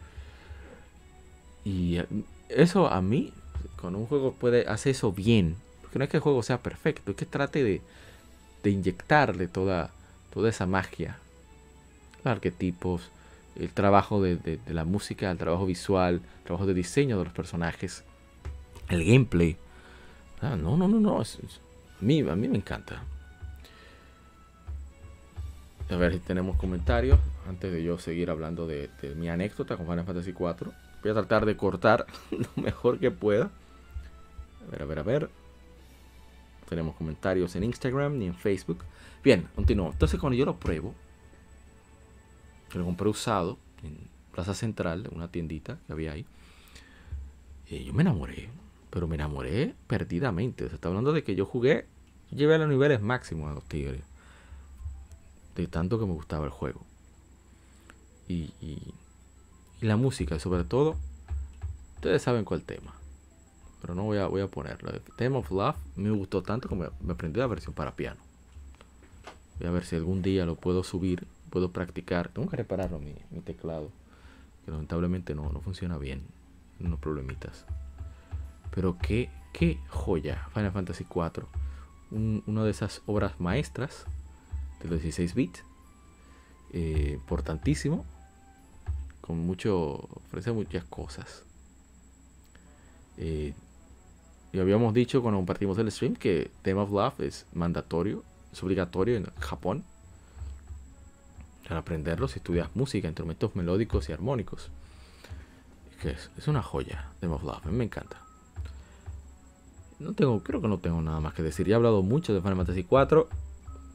Y 1.64 1.98
eh, 1.98 2.06
eso 2.48 2.88
a 2.88 3.00
mí, 3.00 3.32
con 3.76 3.94
un 3.94 4.06
juego 4.06 4.32
puede 4.32 4.66
hacer 4.68 4.92
eso 4.92 5.12
bien. 5.12 5.56
Porque 5.82 5.98
no 5.98 6.04
es 6.04 6.10
que 6.10 6.18
el 6.18 6.22
juego 6.22 6.42
sea 6.42 6.58
perfecto, 6.58 7.10
es 7.10 7.16
que 7.16 7.26
trate 7.26 7.64
de, 7.64 7.80
de 8.62 8.70
inyectarle 8.70 9.48
toda, 9.48 9.90
toda 10.32 10.50
esa 10.50 10.66
magia. 10.66 11.18
Los 12.18 12.26
arquetipos, 12.26 13.10
el 13.60 13.72
trabajo 13.74 14.22
de, 14.22 14.58
la 14.66 14.84
música, 14.84 15.30
el 15.30 15.36
trabajo 15.36 15.66
visual, 15.66 16.14
el 16.14 16.44
trabajo 16.44 16.66
de 16.66 16.72
diseño 16.72 17.18
de 17.18 17.24
los 17.24 17.32
personajes, 17.32 18.04
el 18.88 19.04
gameplay. 19.04 19.56
Ah, 20.40 20.56
no, 20.56 20.78
no, 20.78 20.88
no, 20.88 20.98
no. 20.98 21.20
a, 21.20 21.24
mí, 22.00 22.20
a 22.20 22.36
mí 22.36 22.48
me 22.48 22.56
encanta. 22.56 23.02
A 25.90 25.96
ver 25.96 26.14
si 26.14 26.20
tenemos 26.20 26.56
comentarios 26.56 27.18
antes 27.48 27.70
de 27.70 27.82
yo 27.82 27.98
seguir 27.98 28.30
hablando 28.30 28.66
de, 28.66 28.88
mi 29.16 29.28
anécdota 29.28 29.76
con 29.76 29.86
Final 29.86 30.06
Fantasy 30.06 30.30
IV. 30.30 30.72
Voy 31.02 31.10
a 31.10 31.14
tratar 31.14 31.44
de 31.44 31.56
cortar 31.56 32.06
lo 32.30 32.62
mejor 32.62 32.98
que 32.98 33.10
pueda. 33.10 33.50
A 34.66 34.70
ver, 34.70 34.82
a 34.82 34.84
ver, 34.86 34.98
a 35.00 35.02
ver. 35.02 35.30
Tenemos 36.66 36.94
comentarios 36.94 37.54
en 37.56 37.64
Instagram 37.64 38.16
ni 38.16 38.26
en 38.26 38.34
Facebook. 38.34 38.84
Bien, 39.22 39.48
continúo. 39.54 39.90
Entonces 39.92 40.18
cuando 40.18 40.38
yo 40.38 40.46
lo 40.46 40.56
pruebo, 40.56 40.94
lo 42.78 42.84
compré 42.84 43.08
usado 43.08 43.58
en 43.82 43.96
Plaza 44.32 44.54
Central, 44.54 45.08
una 45.12 45.28
tiendita 45.28 45.78
que 45.86 45.92
había 45.92 46.12
ahí. 46.12 46.26
Y 47.68 47.84
yo 47.84 47.92
me 47.92 48.02
enamoré, 48.02 48.48
pero 48.90 49.06
me 49.06 49.14
enamoré 49.14 49.74
perdidamente. 49.86 50.64
O 50.64 50.68
sea, 50.68 50.76
está 50.76 50.88
hablando 50.88 51.12
de 51.12 51.22
que 51.22 51.34
yo 51.34 51.46
jugué, 51.46 51.86
llevé 52.30 52.54
a 52.54 52.58
los 52.58 52.68
niveles 52.68 53.00
máximos 53.00 53.50
a 53.50 53.54
los 53.54 53.64
tigres. 53.64 54.02
De 55.56 55.66
tanto 55.66 55.98
que 55.98 56.06
me 56.06 56.12
gustaba 56.12 56.44
el 56.44 56.50
juego. 56.50 56.84
Y, 58.28 58.52
y, 58.60 58.94
la 59.80 59.96
música, 59.96 60.38
sobre 60.38 60.64
todo, 60.64 60.96
ustedes 61.96 62.22
saben 62.22 62.44
cuál 62.44 62.62
tema. 62.62 62.94
Pero 63.80 63.94
no 63.94 64.04
voy 64.04 64.18
a, 64.18 64.26
voy 64.26 64.42
a 64.42 64.46
ponerlo. 64.46 64.90
El 64.90 65.00
Theme 65.16 65.38
of 65.38 65.50
Love 65.50 65.76
me 65.96 66.10
gustó 66.10 66.42
tanto 66.42 66.68
que 66.68 66.74
me, 66.74 66.88
me 67.00 67.14
aprendí 67.14 67.40
la 67.40 67.46
versión 67.46 67.74
para 67.74 67.96
piano. 67.96 68.20
Voy 69.58 69.68
a 69.68 69.70
ver 69.70 69.84
si 69.84 69.96
algún 69.96 70.22
día 70.22 70.44
lo 70.44 70.54
puedo 70.54 70.84
subir 70.84 71.26
puedo 71.50 71.72
practicar. 71.72 72.28
Tengo 72.28 72.48
que 72.48 72.56
repararlo 72.56 72.98
mi, 72.98 73.14
teclado. 73.42 73.90
Que 74.64 74.70
lamentablemente 74.70 75.34
no, 75.34 75.50
no 75.50 75.60
funciona 75.60 75.98
bien. 75.98 76.22
Unos 76.80 76.98
problemitas. 77.00 77.66
Pero 78.74 78.96
qué, 78.98 79.30
qué 79.52 79.78
joya 79.88 80.48
Final 80.54 80.72
Fantasy 80.72 81.04
IV. 81.04 81.46
una 82.10 82.64
de 82.64 82.70
esas 82.70 83.02
obras 83.06 83.38
maestras 83.40 84.06
de 84.82 84.88
los 84.88 85.02
16 85.02 85.34
bits. 85.34 85.64
Eh, 86.72 87.12
importantísimo. 87.14 88.04
Con 89.20 89.38
mucho. 89.38 90.08
ofrece 90.26 90.52
muchas 90.52 90.84
cosas. 90.84 91.44
Eh, 93.18 93.54
y 94.52 94.58
habíamos 94.58 94.94
dicho 94.94 95.22
cuando 95.22 95.38
compartimos 95.38 95.78
el 95.78 95.90
stream 95.92 96.14
que 96.14 96.50
Theme 96.62 96.80
of 96.80 96.90
Love 96.90 97.20
es 97.20 97.46
mandatorio, 97.52 98.24
es 98.52 98.62
obligatorio 98.62 99.16
en 99.16 99.26
Japón. 99.38 99.84
Para 101.70 101.82
aprenderlo 101.82 102.26
si 102.26 102.40
estudias 102.40 102.68
música, 102.74 103.06
instrumentos 103.06 103.54
melódicos 103.54 104.08
y 104.08 104.12
armónicos. 104.12 104.72
Es, 106.02 106.48
una 106.48 106.64
joya, 106.64 107.12
of 107.22 107.44
Love, 107.44 107.66
me 107.66 107.84
encanta. 107.84 108.16
No 110.00 110.12
tengo, 110.12 110.42
creo 110.42 110.60
que 110.60 110.66
no 110.66 110.78
tengo 110.78 111.00
nada 111.00 111.20
más 111.20 111.32
que 111.32 111.44
decir. 111.44 111.68
Ya 111.68 111.74
he 111.74 111.76
hablado 111.76 112.02
mucho 112.02 112.34
de 112.34 112.40
Final 112.40 112.56
Fantasy 112.56 112.82
4. 112.82 113.28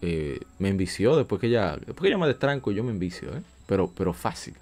Eh, 0.04 0.40
me 0.58 0.70
envició 0.70 1.18
después 1.18 1.42
que 1.42 1.50
ya, 1.50 1.76
después 1.76 2.00
que 2.00 2.12
ya 2.12 2.18
me 2.18 2.28
destranco, 2.28 2.72
yo 2.72 2.82
me 2.82 2.92
envicio, 2.92 3.36
¿eh? 3.36 3.42
pero, 3.68 3.92
pero 3.94 4.14
fácil. 4.14 4.56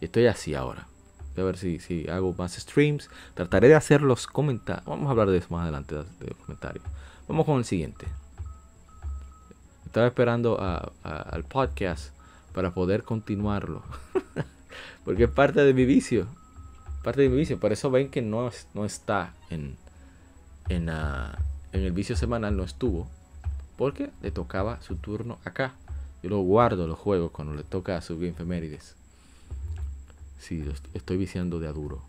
Y 0.00 0.06
estoy 0.06 0.24
así 0.24 0.54
ahora. 0.54 0.88
Voy 1.34 1.42
a 1.42 1.44
ver 1.44 1.58
si, 1.58 1.78
si 1.78 2.08
hago 2.08 2.34
más 2.38 2.54
streams. 2.54 3.10
Trataré 3.34 3.68
de 3.68 3.74
hacer 3.74 4.00
los 4.00 4.26
comentarios. 4.26 4.86
Vamos 4.86 5.08
a 5.08 5.10
hablar 5.10 5.28
de 5.28 5.36
eso 5.36 5.48
más 5.50 5.64
adelante, 5.64 5.94
de 5.94 6.26
los 6.26 6.38
comentarios. 6.38 6.86
Vamos 7.28 7.44
con 7.44 7.58
el 7.58 7.66
siguiente. 7.66 8.06
Estaba 9.84 10.06
esperando 10.06 10.58
al 11.02 11.44
podcast 11.44 12.18
para 12.52 12.72
poder 12.72 13.02
continuarlo. 13.04 13.82
Porque 15.04 15.24
es 15.24 15.30
parte 15.30 15.64
de 15.64 15.74
mi 15.74 15.84
vicio. 15.84 16.26
Parte 17.02 17.22
de 17.22 17.28
mi 17.28 17.36
vicio. 17.36 17.58
Por 17.58 17.72
eso 17.72 17.90
ven 17.90 18.10
que 18.10 18.22
no, 18.22 18.50
no 18.74 18.84
está 18.84 19.34
en, 19.48 19.76
en, 20.68 20.88
en 20.88 21.30
el 21.72 21.92
vicio 21.92 22.16
semanal 22.16 22.56
no 22.56 22.64
estuvo. 22.64 23.08
Porque 23.76 24.10
le 24.22 24.30
tocaba 24.30 24.80
su 24.82 24.96
turno 24.96 25.38
acá. 25.44 25.74
Yo 26.22 26.28
lo 26.28 26.40
guardo 26.40 26.86
los 26.86 26.98
juegos 26.98 27.30
cuando 27.30 27.54
le 27.54 27.62
toca 27.62 27.96
a 27.96 28.02
subir 28.02 28.30
efemérides. 28.30 28.94
Si 30.38 30.62
sí, 30.62 30.72
estoy 30.94 31.16
viciando 31.16 31.60
de 31.60 31.68
aduro. 31.68 32.02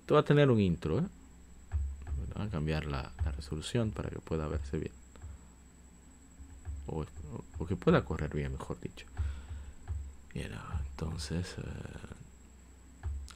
Esto 0.00 0.14
va 0.14 0.20
a 0.20 0.24
tener 0.24 0.50
un 0.50 0.60
intro, 0.60 1.00
¿eh? 1.00 1.04
A 2.38 2.48
cambiar 2.48 2.86
la, 2.86 3.12
resolución 3.36 3.90
para 3.90 4.10
que 4.10 4.20
pueda 4.20 4.46
verse 4.48 4.78
bien. 4.78 4.92
O, 6.86 7.04
que 7.66 7.76
pueda 7.76 8.04
correr 8.04 8.34
bien, 8.34 8.52
mejor 8.52 8.80
dicho. 8.80 9.06
Bien, 10.32 10.52
entonces, 10.90 11.56
eh, 11.58 11.62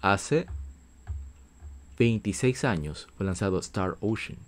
hace 0.01 0.47
26 1.99 2.65
años 2.65 3.09
fue 3.17 3.27
lanzado 3.27 3.59
Star 3.59 3.97
Ocean. 4.01 4.39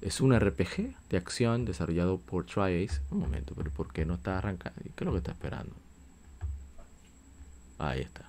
Es 0.00 0.20
un 0.20 0.38
RPG 0.38 0.94
de 1.10 1.16
acción 1.16 1.64
desarrollado 1.64 2.18
por 2.18 2.46
TriAce. 2.46 3.00
Un 3.10 3.20
momento, 3.20 3.54
pero 3.56 3.70
¿por 3.70 3.92
qué 3.92 4.04
no 4.04 4.14
está 4.14 4.38
arrancando? 4.38 4.80
¿Qué 4.82 5.04
es 5.04 5.06
lo 5.06 5.12
que 5.12 5.18
está 5.18 5.32
esperando? 5.32 5.74
Ahí 7.78 8.00
está. 8.00 8.27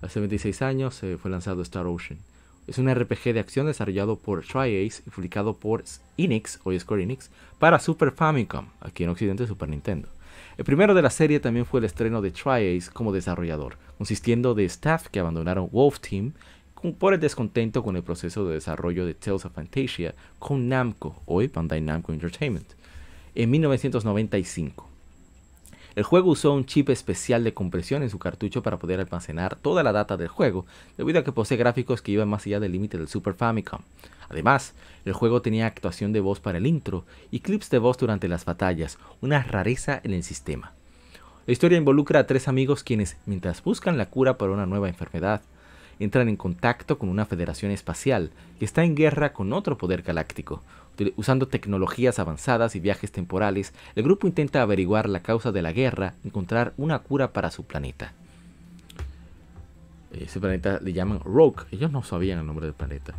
Hace 0.00 0.20
26 0.20 0.62
años 0.62 1.02
eh, 1.02 1.18
fue 1.20 1.30
lanzado 1.30 1.60
Star 1.62 1.86
Ocean. 1.86 2.20
Es 2.68 2.78
un 2.78 2.92
RPG 2.92 3.32
de 3.32 3.40
acción 3.40 3.66
desarrollado 3.66 4.16
por 4.16 4.44
TriAce 4.44 5.02
y 5.06 5.10
publicado 5.10 5.54
por 5.54 5.82
Enix 6.16 6.60
o 6.64 6.78
Square 6.78 7.02
Enix 7.02 7.30
para 7.58 7.78
Super 7.78 8.12
Famicom, 8.12 8.66
aquí 8.80 9.04
en 9.04 9.10
Occidente 9.10 9.46
Super 9.46 9.68
Nintendo. 9.68 10.08
El 10.56 10.64
primero 10.64 10.94
de 10.94 11.02
la 11.02 11.10
serie 11.10 11.40
también 11.40 11.66
fue 11.66 11.80
el 11.80 11.86
estreno 11.86 12.20
de 12.20 12.30
TriAce 12.30 12.90
como 12.92 13.12
desarrollador, 13.12 13.76
consistiendo 13.96 14.54
de 14.54 14.66
staff 14.66 15.08
que 15.08 15.18
abandonaron 15.18 15.68
Wolf 15.72 15.98
Team 16.00 16.32
por 16.98 17.14
el 17.14 17.20
descontento 17.20 17.82
con 17.82 17.96
el 17.96 18.04
proceso 18.04 18.46
de 18.46 18.54
desarrollo 18.54 19.04
de 19.04 19.14
Tales 19.14 19.44
of 19.44 19.52
Fantasia 19.52 20.14
con 20.38 20.68
Namco, 20.68 21.22
hoy 21.26 21.48
Bandai 21.48 21.80
Namco 21.80 22.12
Entertainment, 22.12 22.68
en 23.34 23.50
1995. 23.50 24.87
El 25.98 26.04
juego 26.04 26.30
usó 26.30 26.52
un 26.52 26.64
chip 26.64 26.90
especial 26.90 27.42
de 27.42 27.54
compresión 27.54 28.04
en 28.04 28.10
su 28.10 28.20
cartucho 28.20 28.62
para 28.62 28.78
poder 28.78 29.00
almacenar 29.00 29.56
toda 29.56 29.82
la 29.82 29.90
data 29.90 30.16
del 30.16 30.28
juego, 30.28 30.64
debido 30.96 31.18
a 31.18 31.24
que 31.24 31.32
posee 31.32 31.56
gráficos 31.56 32.02
que 32.02 32.12
iban 32.12 32.28
más 32.28 32.46
allá 32.46 32.60
del 32.60 32.70
límite 32.70 32.98
del 32.98 33.08
Super 33.08 33.34
Famicom. 33.34 33.80
Además, 34.28 34.74
el 35.04 35.12
juego 35.12 35.42
tenía 35.42 35.66
actuación 35.66 36.12
de 36.12 36.20
voz 36.20 36.38
para 36.38 36.58
el 36.58 36.68
intro 36.68 37.04
y 37.32 37.40
clips 37.40 37.68
de 37.70 37.78
voz 37.78 37.98
durante 37.98 38.28
las 38.28 38.44
batallas, 38.44 38.96
una 39.20 39.42
rareza 39.42 40.00
en 40.04 40.12
el 40.12 40.22
sistema. 40.22 40.70
La 41.46 41.52
historia 41.52 41.78
involucra 41.78 42.20
a 42.20 42.26
tres 42.28 42.46
amigos 42.46 42.84
quienes, 42.84 43.16
mientras 43.26 43.64
buscan 43.64 43.98
la 43.98 44.06
cura 44.06 44.38
para 44.38 44.52
una 44.52 44.66
nueva 44.66 44.86
enfermedad, 44.86 45.42
entran 45.98 46.28
en 46.28 46.36
contacto 46.36 46.96
con 46.96 47.08
una 47.08 47.26
federación 47.26 47.72
espacial 47.72 48.30
que 48.60 48.66
está 48.66 48.84
en 48.84 48.94
guerra 48.94 49.32
con 49.32 49.52
otro 49.52 49.76
poder 49.76 50.02
galáctico. 50.02 50.62
Usando 51.16 51.46
tecnologías 51.46 52.18
avanzadas 52.18 52.74
y 52.74 52.80
viajes 52.80 53.12
temporales, 53.12 53.72
el 53.94 54.02
grupo 54.02 54.26
intenta 54.26 54.62
averiguar 54.62 55.08
la 55.08 55.20
causa 55.20 55.52
de 55.52 55.62
la 55.62 55.72
guerra 55.72 56.14
y 56.24 56.28
encontrar 56.28 56.72
una 56.76 56.98
cura 56.98 57.32
para 57.32 57.50
su 57.50 57.64
planeta. 57.64 58.12
Ese 60.12 60.40
planeta 60.40 60.80
le 60.82 60.92
llaman 60.92 61.20
Rogue, 61.20 61.64
ellos 61.70 61.92
no 61.92 62.02
sabían 62.02 62.38
el 62.40 62.46
nombre 62.46 62.66
del 62.66 62.74
planeta. 62.74 63.14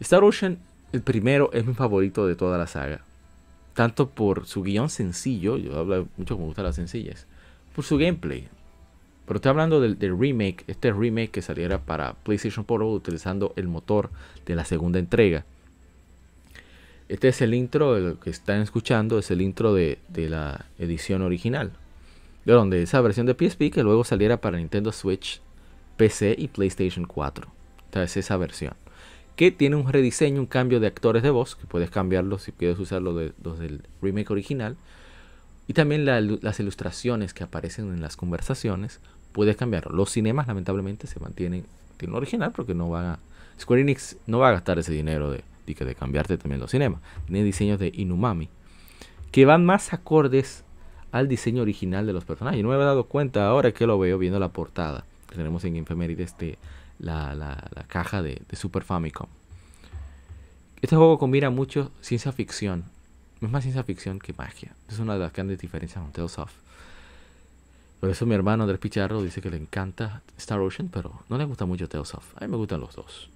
Star 0.00 0.22
Ocean, 0.22 0.58
el 0.92 1.02
primero, 1.02 1.50
es 1.52 1.64
mi 1.64 1.74
favorito 1.74 2.26
de 2.26 2.36
toda 2.36 2.58
la 2.58 2.66
saga. 2.66 3.00
Tanto 3.74 4.10
por 4.10 4.46
su 4.46 4.62
guion 4.62 4.88
sencillo, 4.88 5.56
yo 5.56 5.78
hablo 5.78 6.06
mucho 6.16 6.38
me 6.38 6.44
gustan 6.44 6.66
las 6.66 6.76
sencillas, 6.76 7.26
por 7.74 7.84
su 7.84 7.96
gameplay. 7.96 8.48
Pero 9.26 9.36
estoy 9.38 9.50
hablando 9.50 9.80
del, 9.80 9.96
remake, 9.98 10.64
este 10.66 10.92
remake 10.92 11.30
que 11.30 11.42
saliera 11.42 11.78
para 11.78 12.12
PlayStation 12.12 12.64
Portable 12.64 12.94
utilizando 12.94 13.52
el 13.56 13.68
motor 13.68 14.10
de 14.46 14.54
la 14.54 14.64
segunda 14.64 14.98
entrega. 14.98 15.44
Este 17.08 17.28
es 17.28 17.42
el 17.42 17.54
intro, 17.54 17.96
el 17.96 18.16
que 18.18 18.30
están 18.30 18.60
escuchando, 18.62 19.18
es 19.18 19.30
el 19.30 19.42
intro 19.42 19.74
de, 19.74 19.98
de 20.08 20.28
la 20.28 20.66
edición 20.78 21.22
original. 21.22 21.72
De 22.44 22.52
donde 22.52 22.82
esa 22.82 23.00
versión 23.00 23.26
de 23.26 23.34
PSP 23.34 23.70
que 23.72 23.82
luego 23.82 24.04
saliera 24.04 24.40
para 24.40 24.58
Nintendo 24.58 24.92
Switch, 24.92 25.40
PC 25.96 26.34
y 26.38 26.48
PlayStation 26.48 27.06
4. 27.06 27.46
Esta 27.86 28.02
esa 28.02 28.36
versión 28.36 28.74
que 29.36 29.50
tiene 29.50 29.76
un 29.76 29.92
rediseño, 29.92 30.40
un 30.40 30.46
cambio 30.46 30.80
de 30.80 30.86
actores 30.86 31.22
de 31.22 31.30
voz, 31.30 31.56
que 31.56 31.66
puedes 31.66 31.90
cambiarlo 31.90 32.38
si 32.38 32.52
quieres 32.52 32.78
usarlo 32.78 33.14
de, 33.14 33.32
los 33.42 33.58
del 33.58 33.82
remake 34.00 34.30
original. 34.30 34.76
Y 35.66 35.72
también 35.72 36.04
las 36.04 36.60
ilustraciones 36.60 37.32
que 37.32 37.42
aparecen 37.42 37.92
en 37.92 38.00
las 38.00 38.16
conversaciones, 38.16 39.00
puedes 39.32 39.56
cambiarlo. 39.56 39.92
Los 39.96 40.10
cinemas 40.10 40.46
lamentablemente 40.46 41.06
se 41.06 41.18
mantienen 41.20 41.64
en 41.98 42.10
lo 42.10 42.18
original 42.18 42.52
porque 42.52 42.74
no 42.74 42.90
van 42.90 43.06
a... 43.06 43.18
Square 43.58 43.82
Enix 43.82 44.16
no 44.26 44.40
va 44.40 44.50
a 44.50 44.52
gastar 44.52 44.78
ese 44.78 44.92
dinero 44.92 45.30
de, 45.30 45.42
de, 45.66 45.74
de 45.74 45.94
cambiarte 45.94 46.38
también 46.38 46.60
los 46.60 46.70
cinemas. 46.70 47.00
Tiene 47.26 47.44
diseños 47.44 47.78
de 47.78 47.92
Inumami 47.94 48.48
que 49.30 49.44
van 49.46 49.64
más 49.64 49.92
acordes 49.92 50.64
al 51.10 51.28
diseño 51.28 51.62
original 51.62 52.06
de 52.06 52.12
los 52.12 52.24
personajes. 52.24 52.62
No 52.62 52.68
me 52.68 52.74
había 52.74 52.86
dado 52.86 53.04
cuenta 53.04 53.48
ahora 53.48 53.72
que 53.72 53.86
lo 53.86 53.98
veo 53.98 54.16
viendo 54.18 54.38
la 54.38 54.48
portada 54.50 55.04
que 55.28 55.34
tenemos 55.34 55.64
en 55.64 55.74
Infemerides 55.74 56.38
de 56.38 56.56
la, 57.00 57.34
la, 57.34 57.84
caja 57.88 58.22
de, 58.22 58.40
Super 58.52 58.84
Famicom. 58.84 59.26
Este 60.80 60.94
juego 60.94 61.18
combina 61.18 61.50
mucho 61.50 61.90
ciencia 62.00 62.30
ficción. 62.30 62.84
Es 63.40 63.50
más 63.50 63.64
ciencia 63.64 63.82
ficción 63.82 64.20
que 64.20 64.32
magia. 64.34 64.76
Es 64.88 65.00
una 65.00 65.14
de 65.14 65.18
las 65.18 65.32
grandes 65.32 65.58
diferencias 65.58 66.00
con 66.00 66.12
Tales 66.12 66.38
of. 66.38 66.52
Por 67.98 68.10
eso 68.10 68.24
mi 68.26 68.36
hermano 68.36 68.62
Andrés 68.62 68.78
Picharro 68.78 69.20
dice 69.20 69.42
que 69.42 69.50
le 69.50 69.56
encanta 69.56 70.22
Star 70.36 70.60
Ocean, 70.60 70.90
pero 70.92 71.24
no 71.28 71.38
le 71.38 71.44
gusta 71.44 71.64
mucho 71.64 71.88
Tales 71.88 72.14
of. 72.14 72.36
A 72.36 72.42
mí 72.42 72.48
me 72.48 72.56
gustan 72.56 72.80
los 72.80 72.94
dos. 72.94 73.30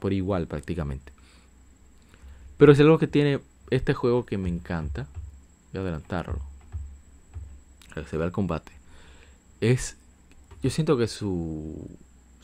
Por 0.00 0.12
igual 0.12 0.46
prácticamente. 0.46 1.13
Pero 2.56 2.72
es 2.72 2.80
algo 2.80 2.98
que 2.98 3.06
tiene 3.06 3.40
este 3.70 3.94
juego 3.94 4.24
que 4.24 4.38
me 4.38 4.48
encanta. 4.48 5.06
Voy 5.72 5.80
a 5.80 5.82
adelantarlo. 5.82 6.40
Se 8.08 8.16
vea 8.16 8.26
el 8.26 8.32
combate. 8.32 8.72
Es. 9.60 9.96
Yo 10.62 10.70
siento 10.70 10.96
que 10.96 11.06
su 11.06 11.88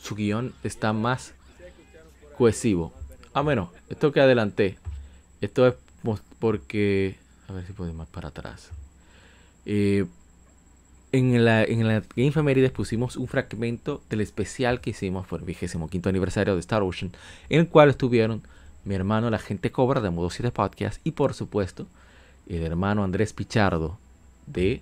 su 0.01 0.15
guion 0.15 0.53
está 0.63 0.93
más 0.93 1.33
cohesivo. 2.37 2.93
Ah, 3.33 3.41
bueno, 3.41 3.71
esto 3.89 4.11
que 4.11 4.19
adelanté. 4.19 4.77
Esto 5.39 5.67
es 5.67 5.75
porque. 6.39 7.17
A 7.47 7.53
ver 7.53 7.65
si 7.65 7.73
puedo 7.73 7.89
ir 7.89 7.95
más 7.95 8.07
para 8.07 8.29
atrás. 8.29 8.69
Eh, 9.65 10.05
en 11.11 11.43
la, 11.43 11.63
en 11.63 11.87
la 11.87 12.01
Game 12.15 12.69
pusimos 12.69 13.17
un 13.17 13.27
fragmento 13.27 14.01
del 14.09 14.21
especial 14.21 14.79
que 14.79 14.91
hicimos 14.91 15.27
por 15.27 15.41
el 15.41 15.45
25 15.45 16.07
aniversario 16.07 16.53
de 16.53 16.61
Star 16.61 16.81
Ocean, 16.83 17.11
en 17.49 17.59
el 17.59 17.67
cual 17.67 17.89
estuvieron 17.89 18.43
mi 18.83 18.95
hermano 18.95 19.29
La 19.29 19.39
Gente 19.39 19.71
Cobra 19.71 20.01
de 20.01 20.09
Modo 20.09 20.29
7 20.29 20.51
Podcast 20.51 20.99
y 21.03 21.11
por 21.11 21.33
supuesto 21.33 21.87
el 22.47 22.63
hermano 22.63 23.03
Andrés 23.03 23.33
Pichardo 23.33 23.97
de 24.47 24.81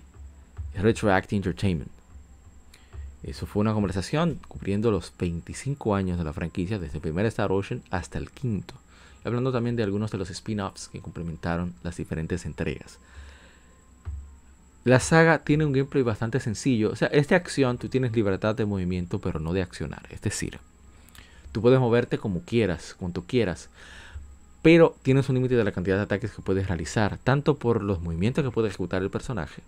Retroact 0.74 1.32
Entertainment. 1.32 1.90
Eso 3.22 3.46
fue 3.46 3.60
una 3.60 3.74
conversación 3.74 4.38
cubriendo 4.48 4.90
los 4.90 5.12
25 5.18 5.94
años 5.94 6.16
de 6.16 6.24
la 6.24 6.32
franquicia, 6.32 6.78
desde 6.78 6.96
el 6.96 7.02
primer 7.02 7.26
Star 7.26 7.52
Ocean 7.52 7.82
hasta 7.90 8.18
el 8.18 8.30
quinto. 8.30 8.74
hablando 9.22 9.52
también 9.52 9.76
de 9.76 9.82
algunos 9.82 10.10
de 10.10 10.16
los 10.16 10.30
spin-offs 10.30 10.88
que 10.88 11.00
complementaron 11.00 11.74
las 11.82 11.96
diferentes 11.98 12.46
entregas. 12.46 12.98
la 14.84 14.98
saga 14.98 15.44
tiene 15.44 15.66
un 15.66 15.72
gameplay 15.72 16.02
bastante 16.02 16.40
sencillo. 16.40 16.90
O 16.90 16.96
sea, 16.96 17.08
es 17.08 17.28
de 17.28 17.34
acción, 17.34 17.76
tú 17.76 17.90
tienes 17.90 18.12
libertad 18.12 18.54
de 18.54 18.64
movimiento, 18.64 19.20
pero 19.20 19.38
no 19.38 19.52
de 19.52 19.60
accionar. 19.60 20.08
Es 20.10 20.22
decir, 20.22 20.58
tú 21.52 21.62
puedes 21.62 21.80
moverte 21.80 22.18
como 22.18 22.42
quieras, 22.42 22.94
cuanto 22.98 23.22
quieras. 23.22 23.70
Pero 24.62 24.96
tienes 25.02 25.28
un 25.28 25.36
límite 25.36 25.56
de 25.56 25.64
la 25.64 25.72
cantidad 25.72 25.96
de 25.96 26.02
ataques 26.02 26.32
que 26.32 26.42
puedes 26.42 26.68
realizar, 26.68 27.18
tanto 27.18 27.56
por 27.56 27.82
los 27.82 28.00
movimientos 28.00 28.44
que 28.44 28.50
puede 28.50 28.68
ejecutar 28.68 29.02
el 29.02 29.10
personaje 29.10 29.62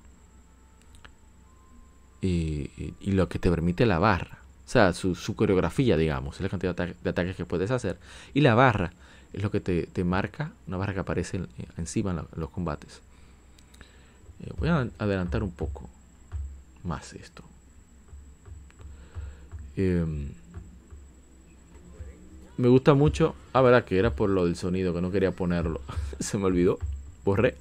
y, 2.22 2.70
lo 3.10 3.28
que 3.28 3.38
te 3.38 3.50
permite 3.50 3.84
la 3.84 3.98
barra. 3.98 4.38
O 4.64 4.68
sea, 4.72 4.92
su, 4.92 5.34
coreografía, 5.34 5.96
digamos, 5.96 6.36
es 6.36 6.42
la 6.42 6.48
cantidad 6.48 6.74
de, 6.74 7.10
ataques 7.10 7.36
que 7.36 7.44
puedes 7.44 7.70
hacer. 7.70 7.98
Y 8.32 8.40
la 8.40 8.54
barra 8.54 8.92
es 9.32 9.42
lo 9.42 9.50
que 9.50 9.60
te, 9.60 10.04
marca, 10.04 10.52
una 10.66 10.76
barra 10.76 10.94
que 10.94 11.00
aparece 11.00 11.42
encima 11.76 12.12
en 12.12 12.40
los 12.40 12.50
combates. 12.50 13.00
Eh, 14.40 14.52
voy 14.58 14.68
a 14.68 14.88
adelantar 14.98 15.42
un 15.42 15.52
poco 15.52 15.88
más 16.84 17.12
esto. 17.14 17.42
Em, 19.76 20.28
me 22.56 22.68
gusta 22.68 22.94
mucho. 22.94 23.34
Ah, 23.52 23.62
verdad 23.62 23.84
que 23.84 23.98
era 23.98 24.10
por 24.10 24.30
lo 24.30 24.44
del 24.44 24.56
sonido, 24.56 24.94
que 24.94 25.00
no 25.00 25.10
quería 25.10 25.32
ponerlo. 25.32 25.80
Se 26.20 26.38
me 26.38 26.44
olvidó. 26.44 26.78
Borré. 27.24 27.56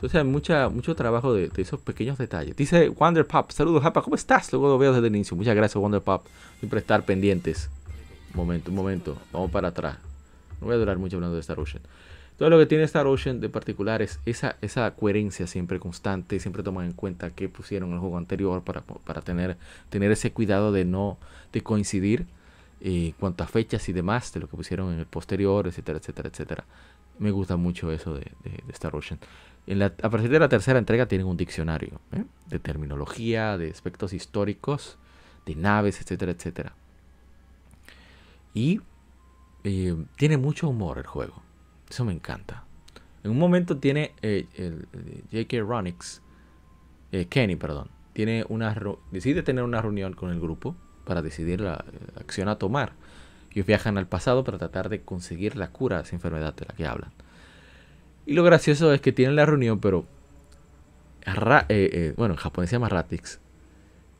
Entonces 0.00 0.18
hay 0.18 0.24
mucha, 0.24 0.70
mucho 0.70 0.94
trabajo 0.94 1.34
de, 1.34 1.50
esos 1.58 1.78
pequeños 1.78 2.16
detalles. 2.16 2.56
Dice 2.56 2.88
Wonder 2.88 3.26
Pop, 3.26 3.50
saludos 3.50 3.82
Japa, 3.82 4.00
¿cómo 4.00 4.16
estás? 4.16 4.50
Luego 4.50 4.68
lo 4.68 4.78
veo 4.78 4.94
desde 4.94 5.08
el 5.08 5.14
inicio. 5.14 5.36
Muchas 5.36 5.54
gracias 5.54 5.78
Wonder 5.78 6.00
Pop. 6.00 6.24
Siempre 6.58 6.80
estar 6.80 7.04
pendientes. 7.04 7.68
Un 8.32 8.38
momento, 8.38 8.70
un 8.70 8.76
momento. 8.76 9.18
Vamos 9.30 9.50
para 9.50 9.68
atrás. 9.68 9.98
No 10.58 10.68
voy 10.68 10.76
a 10.76 10.78
durar 10.78 10.96
mucho 10.96 11.16
hablando 11.16 11.34
de 11.34 11.42
Star 11.42 11.60
Ocean. 11.60 11.82
Todo 12.40 12.48
lo 12.48 12.58
que 12.58 12.64
tiene 12.64 12.84
Star 12.84 13.06
Ocean 13.06 13.38
de 13.38 13.50
particular 13.50 14.00
es 14.00 14.18
esa, 14.24 14.56
esa 14.62 14.90
coherencia 14.92 15.46
siempre 15.46 15.78
constante. 15.78 16.40
Siempre 16.40 16.62
toman 16.62 16.86
en 16.86 16.92
cuenta 16.94 17.28
que 17.28 17.50
pusieron 17.50 17.90
en 17.90 17.96
el 17.96 18.00
juego 18.00 18.16
anterior 18.16 18.64
para, 18.64 18.80
para 18.80 19.20
tener, 19.20 19.58
tener 19.90 20.10
ese 20.10 20.32
cuidado 20.32 20.72
de 20.72 20.86
no 20.86 21.18
de 21.52 21.60
coincidir 21.60 22.20
en 22.80 23.08
eh, 23.08 23.14
cuanto 23.20 23.44
a 23.44 23.46
fechas 23.46 23.86
y 23.90 23.92
demás 23.92 24.32
de 24.32 24.40
lo 24.40 24.48
que 24.48 24.56
pusieron 24.56 24.90
en 24.94 25.00
el 25.00 25.04
posterior, 25.04 25.66
etcétera, 25.66 25.98
etcétera, 25.98 26.30
etcétera. 26.30 26.64
Me 27.18 27.30
gusta 27.30 27.58
mucho 27.58 27.92
eso 27.92 28.14
de, 28.14 28.32
Star 28.70 28.96
Ocean. 28.96 29.20
A 30.02 30.08
partir 30.08 30.30
de 30.30 30.38
la 30.38 30.48
tercera 30.48 30.78
entrega 30.78 31.04
tienen 31.04 31.26
un 31.26 31.36
diccionario 31.36 32.00
¿eh? 32.12 32.24
de 32.48 32.58
terminología, 32.58 33.58
de 33.58 33.68
aspectos 33.68 34.14
históricos, 34.14 34.96
de 35.44 35.56
naves, 35.56 36.00
etcétera, 36.00 36.32
etcétera. 36.32 36.72
Y 38.54 38.80
eh, 39.62 39.94
tiene 40.16 40.38
mucho 40.38 40.70
humor 40.70 40.96
el 40.96 41.06
juego. 41.06 41.49
Eso 41.90 42.04
me 42.04 42.12
encanta. 42.12 42.64
En 43.24 43.32
un 43.32 43.38
momento 43.38 43.76
tiene 43.76 44.12
eh, 44.22 44.46
el, 44.54 44.86
J.K. 45.32 45.60
Ronix, 45.60 46.22
eh, 47.12 47.26
Kenny, 47.26 47.56
perdón, 47.56 47.88
tiene 48.12 48.44
una 48.48 48.74
decide 49.10 49.42
tener 49.42 49.64
una 49.64 49.82
reunión 49.82 50.14
con 50.14 50.30
el 50.30 50.40
grupo 50.40 50.76
para 51.04 51.20
decidir 51.20 51.60
la, 51.60 51.84
acción 52.16 52.48
a 52.48 52.56
tomar. 52.56 52.92
Ellos 53.50 53.66
viajan 53.66 53.98
al 53.98 54.06
pasado 54.06 54.44
para 54.44 54.58
tratar 54.58 54.88
de 54.88 55.02
conseguir 55.02 55.56
la 55.56 55.70
cura 55.70 55.98
a 55.98 56.02
esa 56.02 56.14
enfermedad 56.14 56.54
de 56.54 56.66
la 56.66 56.74
que 56.74 56.86
hablan. 56.86 57.10
Y 58.24 58.34
lo 58.34 58.44
gracioso 58.44 58.92
es 58.94 59.00
que 59.00 59.12
tienen 59.12 59.34
la 59.34 59.44
reunión, 59.44 59.80
pero 59.80 60.06
bueno, 62.16 62.34
en 62.34 62.36
japonés 62.36 62.70
se 62.70 62.76
llama 62.76 62.88
Ratix. 62.88 63.40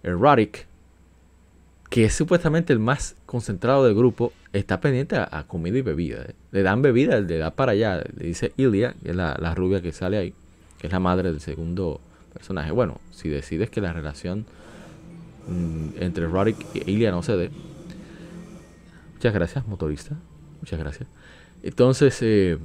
Erotic 0.02 0.66
que 1.90 2.04
es 2.04 2.14
supuestamente 2.14 2.72
el 2.72 2.78
más 2.78 3.16
concentrado 3.26 3.84
del 3.84 3.96
grupo, 3.96 4.32
está 4.52 4.80
pendiente 4.80 5.16
a, 5.16 5.44
comida 5.48 5.76
y 5.76 5.82
bebida. 5.82 6.22
¿eh? 6.22 6.34
Le 6.52 6.62
dan 6.62 6.82
bebida, 6.82 7.20
le 7.20 7.36
da 7.36 7.50
para 7.50 7.72
allá. 7.72 8.04
Le 8.16 8.26
dice 8.28 8.52
Ilia, 8.56 8.94
que 9.02 9.10
es 9.10 9.16
la, 9.16 9.54
rubia 9.56 9.82
que 9.82 9.90
sale 9.90 10.16
ahí, 10.16 10.34
que 10.78 10.86
es 10.86 10.92
la 10.92 11.00
madre 11.00 11.32
del 11.32 11.40
segundo 11.40 12.00
personaje. 12.32 12.70
Bueno, 12.70 13.00
si 13.10 13.28
decides 13.28 13.70
que 13.70 13.80
la 13.80 13.92
relación 13.92 14.46
mm, 15.48 16.00
entre 16.00 16.28
Roderick 16.28 16.64
y 16.74 16.92
Ilia 16.92 17.10
no 17.10 17.24
se 17.24 17.36
dé. 17.36 17.50
Muchas 19.14 19.34
gracias, 19.34 19.66
motorista. 19.66 20.16
Muchas 20.60 20.78
gracias. 20.78 21.08
Entonces, 21.64 22.16
eh, 22.22 22.56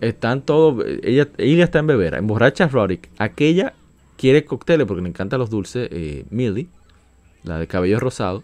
están 0.00 0.42
todos. 0.42 0.84
Ella, 1.02 1.28
Ilia 1.38 1.64
está 1.64 1.80
en 1.80 1.88
beber. 1.88 2.14
Emborracha 2.14 2.64
a 2.64 2.68
Roderick. 2.68 3.10
Aquella 3.18 3.74
quiere 4.16 4.44
cócteles 4.44 4.86
porque 4.86 5.02
le 5.02 5.08
encantan 5.08 5.40
los 5.40 5.50
dulces. 5.50 5.88
Eh, 5.90 6.24
Millie 6.30 6.68
la 7.44 7.58
de 7.58 7.66
cabello 7.66 8.00
rosado. 8.00 8.42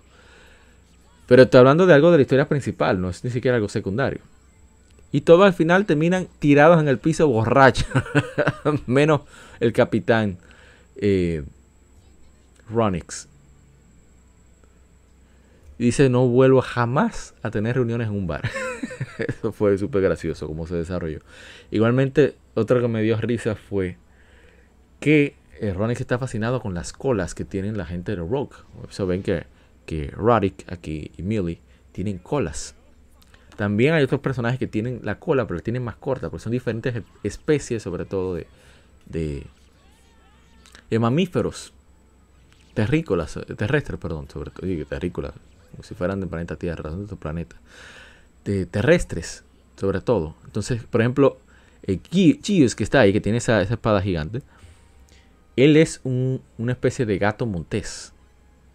Pero 1.26 1.42
estoy 1.42 1.58
hablando 1.58 1.86
de 1.86 1.94
algo 1.94 2.10
de 2.10 2.18
la 2.18 2.22
historia 2.22 2.48
principal, 2.48 3.00
no 3.00 3.10
es 3.10 3.22
ni 3.22 3.30
siquiera 3.30 3.56
algo 3.56 3.68
secundario. 3.68 4.20
Y 5.12 5.22
todos 5.22 5.46
al 5.46 5.54
final 5.54 5.86
terminan 5.86 6.28
tirados 6.38 6.80
en 6.80 6.88
el 6.88 6.98
piso 6.98 7.28
borrachos. 7.28 7.86
Menos 8.86 9.22
el 9.60 9.72
capitán 9.72 10.38
eh, 10.96 11.44
Ronix. 12.70 13.28
Dice, 15.78 16.08
no 16.10 16.26
vuelvo 16.26 16.60
jamás 16.60 17.34
a 17.42 17.50
tener 17.50 17.76
reuniones 17.76 18.08
en 18.08 18.14
un 18.14 18.26
bar. 18.26 18.50
Eso 19.18 19.52
fue 19.52 19.78
súper 19.78 20.02
gracioso 20.02 20.46
como 20.46 20.66
se 20.66 20.74
desarrolló. 20.74 21.20
Igualmente, 21.70 22.34
otra 22.54 22.80
que 22.80 22.88
me 22.88 23.02
dio 23.02 23.16
risa 23.20 23.54
fue 23.54 23.96
que 25.00 25.37
eh, 25.60 25.92
está 25.98 26.18
fascinado 26.18 26.60
con 26.60 26.74
las 26.74 26.92
colas 26.92 27.34
que 27.34 27.44
tienen 27.44 27.76
la 27.76 27.86
gente 27.86 28.12
de 28.12 28.18
Rogue. 28.18 28.56
Eso 28.88 29.06
ven 29.06 29.22
que, 29.22 29.46
que 29.86 30.08
Roddick 30.08 30.70
aquí 30.70 31.10
y 31.16 31.22
Millie 31.22 31.60
tienen 31.92 32.18
colas. 32.18 32.74
También 33.56 33.94
hay 33.94 34.04
otros 34.04 34.20
personajes 34.20 34.58
que 34.58 34.68
tienen 34.68 35.00
la 35.02 35.18
cola, 35.18 35.46
pero 35.46 35.56
la 35.56 35.62
tienen 35.62 35.82
más 35.82 35.96
corta, 35.96 36.30
porque 36.30 36.44
son 36.44 36.52
diferentes 36.52 37.02
especies, 37.24 37.82
sobre 37.82 38.04
todo 38.04 38.36
de, 38.36 38.46
de, 39.06 40.98
mamíferos 40.98 41.72
terrícolas, 42.74 43.36
eh, 43.36 43.54
terrestres, 43.56 43.98
perdón, 43.98 44.28
sobre 44.30 44.52
todo, 44.52 44.64
terrícolas, 44.88 45.32
como 45.72 45.82
si 45.82 45.96
fueran 45.96 46.20
de 46.20 46.28
planeta 46.28 46.54
Tierra, 46.54 46.90
de 46.90 47.02
otro 47.02 47.16
planeta, 47.16 47.56
de 48.44 48.64
terrestres, 48.66 49.42
sobre 49.76 50.00
todo. 50.00 50.36
Entonces, 50.44 50.84
por 50.84 51.00
ejemplo, 51.00 51.38
el 51.82 52.00
Chius 52.00 52.76
que 52.76 52.84
está 52.84 53.00
ahí, 53.00 53.12
que 53.12 53.20
tiene 53.20 53.38
esa 53.38 53.62
espada 53.62 54.00
gigante, 54.00 54.42
él 55.64 55.76
es 55.76 56.00
una 56.04 56.72
especie 56.72 57.06
de 57.06 57.18
gato 57.18 57.46
montés. 57.46 58.12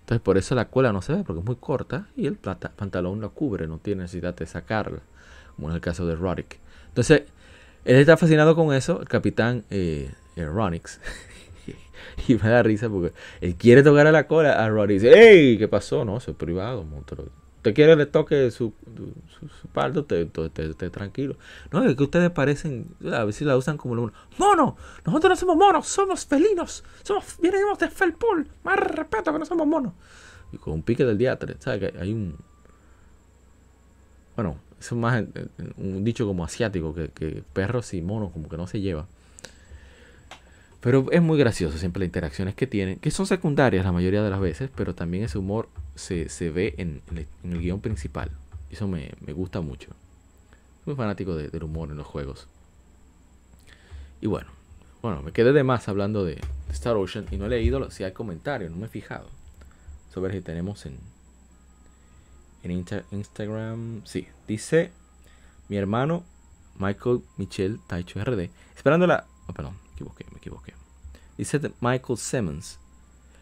Entonces 0.01 0.21
por 0.21 0.37
eso 0.37 0.55
la 0.55 0.69
cola 0.69 0.91
no 0.91 1.01
se 1.01 1.13
ve 1.13 1.23
porque 1.23 1.39
es 1.39 1.45
muy 1.45 1.55
corta 1.55 2.07
y 2.15 2.27
el 2.27 2.35
pantalón 2.35 3.21
lo 3.21 3.31
cubre, 3.31 3.67
no 3.67 3.77
tiene 3.77 4.03
necesidad 4.03 4.35
de 4.35 4.45
sacarla, 4.45 4.99
como 5.55 5.69
en 5.69 5.75
el 5.75 5.81
caso 5.81 6.05
de 6.05 6.15
Roddick. 6.15 6.59
Entonces 6.89 7.23
él 7.85 7.95
está 7.97 8.17
fascinado 8.17 8.55
con 8.55 8.73
eso, 8.73 8.99
el 8.99 9.07
capitán 9.07 9.63
eh, 9.69 10.11
eh 10.35 10.45
Ronix. 10.45 10.99
y 12.27 12.35
me 12.35 12.49
da 12.49 12.63
risa 12.63 12.89
porque 12.89 13.13
él 13.39 13.55
quiere 13.55 13.81
tocar 13.81 14.07
a 14.07 14.11
la 14.11 14.27
cola 14.27 14.63
a 14.63 14.69
Roddick. 14.69 15.01
Y 15.01 15.05
dice, 15.05 15.13
¡Ey! 15.13 15.57
¿Qué 15.57 15.67
pasó? 15.67 16.03
No, 16.03 16.17
eso 16.17 16.31
es 16.31 16.37
privado, 16.37 16.83
monstruo 16.83 17.42
usted 17.63 17.73
quiere 17.73 17.95
le 17.95 18.05
toque 18.05 18.51
su, 18.51 18.73
su, 19.39 19.47
su 19.47 19.67
pardo, 19.69 20.05
esté 20.09 20.89
tranquilo. 20.89 21.37
No, 21.71 21.81
es 21.85 21.95
que 21.95 22.03
ustedes 22.03 22.29
parecen, 22.29 22.87
a 23.09 23.31
si 23.31 23.45
la 23.45 23.55
usan 23.55 23.77
como 23.77 23.95
mono. 23.95 24.11
¡Mono! 24.37 24.75
Nosotros 25.05 25.29
no 25.29 25.35
somos 25.37 25.55
monos, 25.55 25.87
somos 25.87 26.25
felinos. 26.25 26.83
Somos, 27.03 27.37
venimos 27.41 27.79
de 27.79 27.89
Felpool. 27.89 28.49
Más 28.65 28.77
respeto 28.77 29.31
que 29.31 29.39
no 29.39 29.45
somos 29.45 29.65
monos. 29.65 29.93
Y 30.51 30.57
con 30.57 30.73
un 30.73 30.83
pique 30.83 31.05
del 31.05 31.17
diatre, 31.17 31.55
¿sabes? 31.59 31.79
Que 31.79 31.97
hay 31.97 32.11
un. 32.11 32.35
Bueno, 34.35 34.57
eso 34.77 34.95
es 34.95 35.01
más 35.01 35.23
un 35.77 36.03
dicho 36.03 36.27
como 36.27 36.43
asiático, 36.43 36.93
que, 36.93 37.11
que 37.11 37.45
perros 37.53 37.93
y 37.93 38.01
monos 38.01 38.33
como 38.33 38.49
que 38.49 38.57
no 38.57 38.67
se 38.67 38.81
llevan. 38.81 39.05
Pero 40.83 41.09
es 41.11 41.21
muy 41.21 41.39
gracioso 41.39 41.77
siempre 41.77 42.01
las 42.01 42.07
interacciones 42.07 42.55
que 42.55 42.67
tienen, 42.67 42.99
que 42.99 43.09
son 43.09 43.25
secundarias 43.25 43.85
la 43.85 43.93
mayoría 43.93 44.21
de 44.21 44.29
las 44.29 44.41
veces, 44.41 44.69
pero 44.75 44.93
también 44.93 45.23
ese 45.23 45.37
humor 45.37 45.69
se, 45.95 46.27
ve 46.49 46.75
en, 46.77 47.01
el, 47.15 47.59
guion 47.61 47.79
principal. 47.79 48.31
Eso 48.69 48.89
me, 48.89 49.09
gusta 49.27 49.61
mucho. 49.61 49.91
Soy 50.83 50.93
muy 50.93 50.95
fanático 50.95 51.37
del 51.37 51.63
humor 51.63 51.89
en 51.89 51.95
los 51.95 52.05
juegos. 52.05 52.49
Y 54.19 54.27
bueno, 54.27 54.49
bueno, 55.01 55.23
me 55.23 55.31
quedé 55.31 55.53
de 55.53 55.63
más 55.63 55.87
hablando 55.87 56.25
de, 56.25 56.41
Star 56.69 56.97
Ocean 56.97 57.27
y 57.31 57.37
no 57.37 57.45
he 57.45 57.49
leído 57.49 57.89
si 57.89 58.03
hay 58.03 58.11
comentarios, 58.11 58.69
no 58.69 58.75
me 58.75 58.87
he 58.87 58.89
fijado. 58.89 59.29
Sobre 60.13 60.33
si 60.33 60.41
tenemos 60.41 60.85
en, 60.85 60.97
en 62.63 62.85
Instagram. 63.11 64.01
Sí, 64.03 64.27
dice 64.49 64.91
mi 65.69 65.77
hermano 65.77 66.25
Michael 66.77 67.21
Michel 67.37 67.79
Taicho 67.87 68.21
RD. 68.21 68.49
Esperando 68.75 69.07
la. 69.07 69.25
Oh, 69.47 69.53
perdón, 69.53 69.75
me 69.82 69.82
equivoqué, 69.93 70.25
me 70.31 70.37
equivoqué. 70.37 70.73
Dice 71.37 71.59
Michael 71.81 72.17
Simmons. 72.17 72.79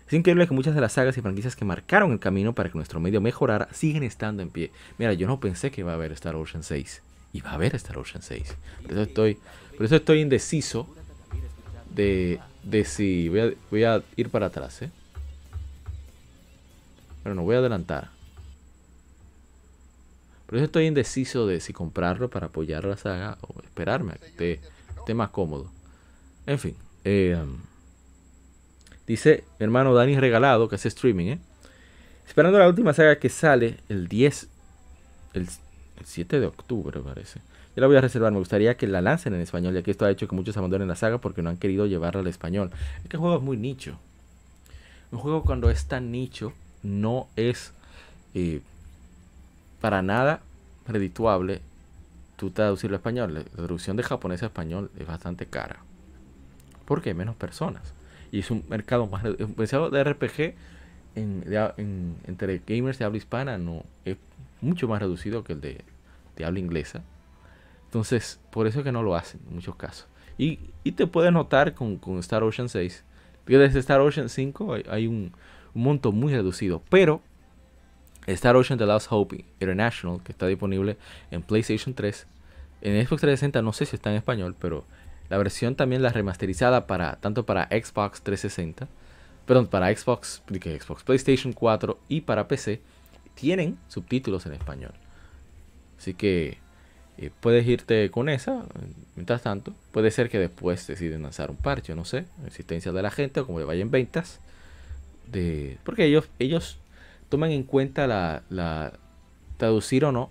Es 0.07 0.13
increíble 0.13 0.47
que 0.47 0.53
muchas 0.53 0.75
de 0.75 0.81
las 0.81 0.93
sagas 0.93 1.17
y 1.17 1.21
franquicias 1.21 1.55
que 1.55 1.63
marcaron 1.63 2.11
el 2.11 2.19
camino 2.19 2.53
para 2.53 2.69
que 2.69 2.75
nuestro 2.77 2.99
medio 2.99 3.21
mejorara 3.21 3.69
siguen 3.71 4.03
estando 4.03 4.43
en 4.43 4.49
pie. 4.49 4.71
Mira, 4.97 5.13
yo 5.13 5.25
no 5.25 5.39
pensé 5.39 5.71
que 5.71 5.81
iba 5.81 5.91
a 5.91 5.95
haber 5.95 6.11
Star 6.11 6.35
Ocean 6.35 6.63
6. 6.63 7.01
Y 7.33 7.41
va 7.41 7.51
a 7.51 7.53
haber 7.53 7.75
Star 7.75 7.97
Ocean 7.97 8.21
6. 8.21 8.55
Por 8.81 8.91
eso 8.91 9.01
estoy, 9.03 9.37
por 9.77 9.85
eso 9.85 9.95
estoy 9.95 10.19
indeciso 10.19 10.87
de, 11.95 12.39
de 12.63 12.83
si 12.83 13.29
voy 13.29 13.39
a, 13.39 13.53
voy 13.69 13.83
a 13.85 14.03
ir 14.17 14.29
para 14.29 14.47
atrás. 14.47 14.81
¿eh? 14.81 14.91
Pero 17.23 17.35
no 17.35 17.43
voy 17.43 17.55
a 17.55 17.59
adelantar. 17.59 18.09
Por 20.51 20.57
eso 20.57 20.65
estoy 20.65 20.87
indeciso 20.87 21.47
de 21.47 21.61
si 21.61 21.71
comprarlo 21.71 22.29
para 22.29 22.47
apoyar 22.47 22.83
la 22.83 22.97
saga 22.97 23.37
o 23.39 23.61
esperarme 23.61 24.11
a 24.11 24.15
que 24.17 24.59
esté, 24.97 25.13
más 25.13 25.29
cómodo. 25.29 25.71
En 26.51 26.59
fin. 26.59 26.75
Eh, 27.05 27.37
um, 27.41 27.59
dice 29.07 29.45
mi 29.57 29.63
hermano 29.63 29.93
Dani 29.93 30.19
Regalado, 30.19 30.67
que 30.67 30.75
hace 30.75 30.89
streaming, 30.89 31.27
¿eh? 31.27 31.39
Esperando 32.27 32.59
la 32.59 32.67
última 32.67 32.93
saga 32.93 33.19
que 33.19 33.29
sale 33.29 33.77
el 33.87 34.09
10, 34.09 34.49
el, 35.33 35.47
7 36.03 36.41
de 36.41 36.45
octubre, 36.45 36.99
parece. 36.99 37.39
Yo 37.73 37.79
la 37.79 37.87
voy 37.87 37.95
a 37.95 38.01
reservar. 38.01 38.33
Me 38.33 38.39
gustaría 38.39 38.75
que 38.75 38.85
la 38.85 38.99
lancen 38.99 39.33
en 39.33 39.39
español, 39.39 39.73
ya 39.73 39.81
que 39.81 39.91
esto 39.91 40.03
ha 40.03 40.11
hecho 40.11 40.27
que 40.27 40.35
muchos 40.35 40.57
abandonen 40.57 40.89
la 40.89 40.97
saga 40.97 41.19
porque 41.19 41.41
no 41.41 41.49
han 41.49 41.55
querido 41.55 41.85
llevarla 41.85 42.19
al 42.19 42.27
español. 42.27 42.69
Es 43.01 43.09
que 43.09 43.15
el 43.15 43.21
juego 43.21 43.37
es 43.37 43.41
muy 43.41 43.55
nicho. 43.55 43.97
Un 45.11 45.19
juego 45.19 45.43
cuando 45.43 45.69
es 45.69 45.85
tan 45.85 46.11
nicho 46.11 46.51
no 46.83 47.27
es 47.37 47.71
eh, 48.33 48.59
para 49.79 50.01
nada 50.01 50.41
redituable 50.85 51.61
tú 52.35 52.51
traducirlo 52.51 52.97
a 52.97 52.99
español. 52.99 53.35
La 53.35 53.43
traducción 53.43 53.95
de 53.95 54.03
japonés 54.03 54.43
a 54.43 54.47
español 54.47 54.91
es 54.99 55.07
bastante 55.07 55.45
cara. 55.45 55.79
Porque 56.91 57.11
hay 57.11 57.15
menos 57.15 57.37
personas. 57.37 57.93
Y 58.33 58.39
es 58.39 58.51
un 58.51 58.65
mercado 58.67 59.07
más. 59.07 59.23
Un 59.23 59.55
de 59.55 60.03
RPG 60.03 60.55
en, 61.15 62.17
entre 62.27 62.61
gamers 62.67 62.99
de 62.99 63.05
habla 63.05 63.17
hispana 63.17 63.57
no 63.57 63.85
es 64.03 64.17
mucho 64.59 64.89
más 64.89 64.99
reducido 64.99 65.41
que 65.45 65.53
el 65.53 65.61
de, 65.61 65.85
de 66.35 66.43
habla 66.43 66.59
inglesa. 66.59 67.01
Entonces, 67.85 68.41
por 68.49 68.67
eso 68.67 68.79
es 68.79 68.83
que 68.83 68.91
no 68.91 69.03
lo 69.03 69.15
hacen 69.15 69.39
en 69.47 69.55
muchos 69.55 69.77
casos. 69.77 70.05
Y, 70.37 70.59
y 70.83 70.91
te 70.91 71.07
puedes 71.07 71.31
notar 71.31 71.75
con, 71.75 71.95
con, 71.95 72.17
Star 72.17 72.43
Ocean 72.43 72.67
6. 72.67 73.05
Desde 73.45 73.79
Star 73.79 74.01
Ocean 74.01 74.27
5 74.27 74.75
hay, 74.89 75.07
un, 75.07 75.31
un, 75.73 75.83
monto 75.83 76.11
muy 76.11 76.33
reducido. 76.33 76.83
Pero 76.89 77.21
Star 78.27 78.57
Ocean 78.57 78.77
The 78.77 78.85
Last 78.85 79.07
Hope 79.09 79.45
International, 79.61 80.19
que 80.25 80.33
está 80.33 80.45
disponible 80.45 80.97
en 81.31 81.41
PlayStation 81.41 81.93
3. 81.93 82.27
En 82.81 82.95
Xbox 83.07 83.21
360 83.21 83.61
no 83.61 83.71
sé 83.71 83.85
si 83.85 83.95
está 83.95 84.09
en 84.09 84.17
español, 84.17 84.57
pero 84.59 84.83
la 85.31 85.37
versión 85.37 85.75
también 85.75 86.03
la 86.03 86.09
remasterizada 86.09 86.85
para 86.85 87.15
tanto 87.15 87.45
para 87.45 87.67
Xbox 87.67 88.21
360 88.21 88.87
perdón, 89.45 89.67
para 89.67 89.93
Xbox, 89.95 90.41
Xbox, 90.47 91.03
PlayStation 91.03 91.53
4 91.53 91.99
y 92.07 92.21
para 92.21 92.47
PC, 92.47 92.79
tienen 93.35 93.77
subtítulos 93.87 94.45
en 94.45 94.53
español. 94.53 94.93
Así 95.97 96.13
que 96.13 96.57
eh, 97.17 97.31
puedes 97.39 97.67
irte 97.67 98.09
con 98.11 98.29
esa. 98.29 98.63
Mientras 99.15 99.41
tanto, 99.41 99.73
puede 99.91 100.11
ser 100.11 100.29
que 100.29 100.39
después 100.39 100.87
deciden 100.87 101.23
lanzar 101.23 101.49
un 101.49 101.57
parche, 101.57 101.95
no 101.95 102.05
sé, 102.05 102.25
existencia 102.45 102.91
de 102.91 103.01
la 103.01 103.11
gente 103.11 103.39
o 103.39 103.45
como 103.45 103.59
le 103.59 103.65
vaya 103.65 103.81
en 103.81 103.91
ventas. 103.91 104.39
De, 105.31 105.77
porque 105.83 106.05
ellos, 106.05 106.29
ellos 106.39 106.77
toman 107.29 107.51
en 107.51 107.63
cuenta 107.63 108.07
la 108.07 108.93
traducir 109.57 110.05
o 110.05 110.11
no 110.11 110.29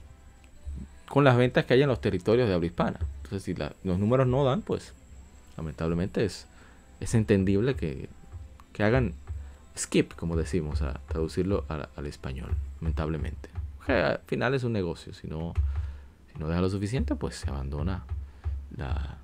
con 1.09 1.25
las 1.25 1.37
ventas 1.37 1.65
que 1.65 1.75
hay 1.75 1.83
en 1.83 1.89
los 1.89 2.01
territorios 2.01 2.49
de 2.49 2.55
habla 2.55 2.67
hispana. 2.67 3.01
Entonces, 3.31 3.43
si 3.43 3.55
los 3.55 3.99
números 3.99 4.27
no 4.27 4.45
dan, 4.45 4.63
pues 4.63 4.93
lamentablemente 5.57 6.25
es, 6.25 6.47
es 7.01 7.15
entendible 7.15 7.77
que 7.77 8.09
que 8.73 8.85
hagan 8.85 9.15
skip, 9.77 10.15
como 10.15 10.37
decimos, 10.37 10.83
a 10.83 11.01
traducirlo 11.09 11.65
al 11.69 12.07
español, 12.07 12.55
lamentablemente. 12.81 13.51
al 13.87 14.21
final 14.27 14.55
es 14.55 14.65
un 14.65 14.73
negocio, 14.73 15.13
si 15.15 15.27
no, 15.27 15.55
si 16.33 16.39
no 16.39 16.49
deja 16.49 16.61
lo 16.61 16.71
suficiente, 16.71 17.15
pues 17.15 17.37
se 17.37 17.51
abandona 17.51 18.05
la... 18.77 19.19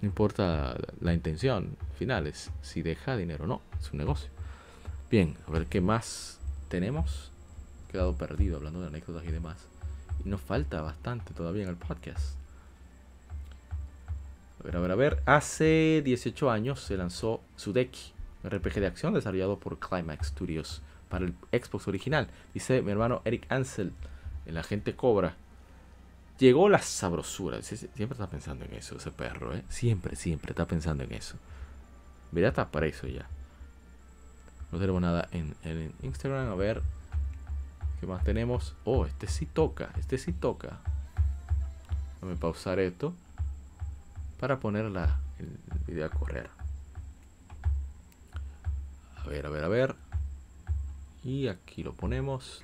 No 0.00 0.08
importa 0.08 0.76
la, 1.00 1.14
intención 1.14 1.76
final, 1.98 2.26
es 2.26 2.50
si 2.60 2.82
deja 2.82 3.16
dinero 3.16 3.44
o 3.44 3.46
no, 3.46 3.62
es 3.80 3.90
un 3.92 3.98
negocio. 3.98 4.28
Bien, 5.10 5.36
a 5.48 5.50
ver 5.50 5.66
qué 5.66 5.80
más 5.80 6.38
tenemos. 6.68 7.30
He 7.88 7.92
quedado 7.92 8.14
perdido 8.14 8.58
hablando 8.58 8.80
de 8.82 8.88
anécdotas 8.88 9.24
y 9.24 9.32
demás. 9.32 9.56
Y 10.22 10.28
nos 10.28 10.42
falta 10.42 10.82
bastante 10.82 11.32
todavía 11.32 11.62
en 11.62 11.70
el 11.70 11.76
podcast. 11.76 12.36
Ver, 14.66 14.76
a 14.76 14.80
ver, 14.80 14.90
a 14.90 14.96
ver. 14.96 15.22
Hace 15.26 16.02
18 16.04 16.50
años 16.50 16.80
se 16.80 16.96
lanzó 16.96 17.40
Sudeki, 17.54 18.12
RPG 18.42 18.80
de 18.80 18.88
acción 18.88 19.14
desarrollado 19.14 19.60
por 19.60 19.78
Climax 19.78 20.26
Studios 20.26 20.82
para 21.08 21.24
el 21.24 21.34
Xbox 21.52 21.86
original. 21.86 22.26
Dice 22.52 22.82
mi 22.82 22.90
hermano 22.90 23.22
Eric 23.24 23.46
Ansel, 23.48 23.92
el 24.44 24.56
agente 24.56 24.96
Cobra. 24.96 25.36
Llegó 26.40 26.68
la 26.68 26.80
sabrosura. 26.80 27.62
Siempre 27.62 28.14
está 28.14 28.28
pensando 28.28 28.64
en 28.64 28.74
eso, 28.74 28.96
ese 28.96 29.12
perro, 29.12 29.54
¿eh? 29.54 29.62
Siempre, 29.68 30.16
siempre 30.16 30.50
está 30.50 30.66
pensando 30.66 31.04
en 31.04 31.12
eso. 31.12 31.36
Mira, 32.32 32.48
está 32.48 32.68
preso 32.68 33.06
ya. 33.06 33.28
No 34.72 34.80
tenemos 34.80 35.00
nada 35.00 35.28
en, 35.30 35.54
en 35.62 35.92
Instagram. 36.02 36.48
A 36.48 36.56
ver. 36.56 36.82
¿Qué 38.00 38.08
más 38.08 38.24
tenemos? 38.24 38.74
Oh, 38.82 39.06
este 39.06 39.28
sí 39.28 39.46
toca. 39.46 39.92
Este 39.96 40.18
sí 40.18 40.32
toca. 40.32 40.80
Déjame 42.14 42.34
pausar 42.34 42.80
esto. 42.80 43.14
Para 44.38 44.60
poner 44.60 44.84
la, 44.90 45.20
el 45.38 45.58
video 45.86 46.06
a 46.06 46.10
correr. 46.10 46.50
A 49.16 49.28
ver, 49.28 49.46
a 49.46 49.50
ver, 49.50 49.64
a 49.64 49.68
ver. 49.68 49.96
Y 51.24 51.48
aquí 51.48 51.82
lo 51.82 51.94
ponemos. 51.94 52.62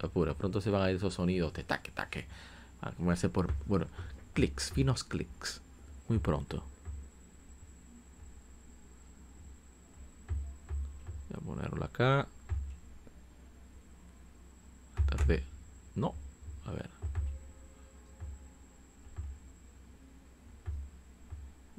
Apura, 0.00 0.34
pronto 0.34 0.60
se 0.60 0.70
van 0.70 0.82
a 0.82 0.90
ir 0.90 0.96
esos 0.96 1.14
sonidos 1.14 1.52
de 1.54 1.64
taque, 1.64 1.90
taque. 1.90 2.28
A 2.80 2.92
comerse 2.92 3.28
por, 3.28 3.52
bueno, 3.66 3.86
clics, 4.32 4.70
finos 4.70 5.02
clics. 5.02 5.60
Muy 6.08 6.18
pronto. 6.18 6.62
Voy 11.28 11.36
a 11.36 11.44
ponerlo 11.44 11.84
acá. 11.84 12.28
Tarde. 15.06 15.42
No. 15.96 16.14
A 16.64 16.72
ver. 16.72 16.97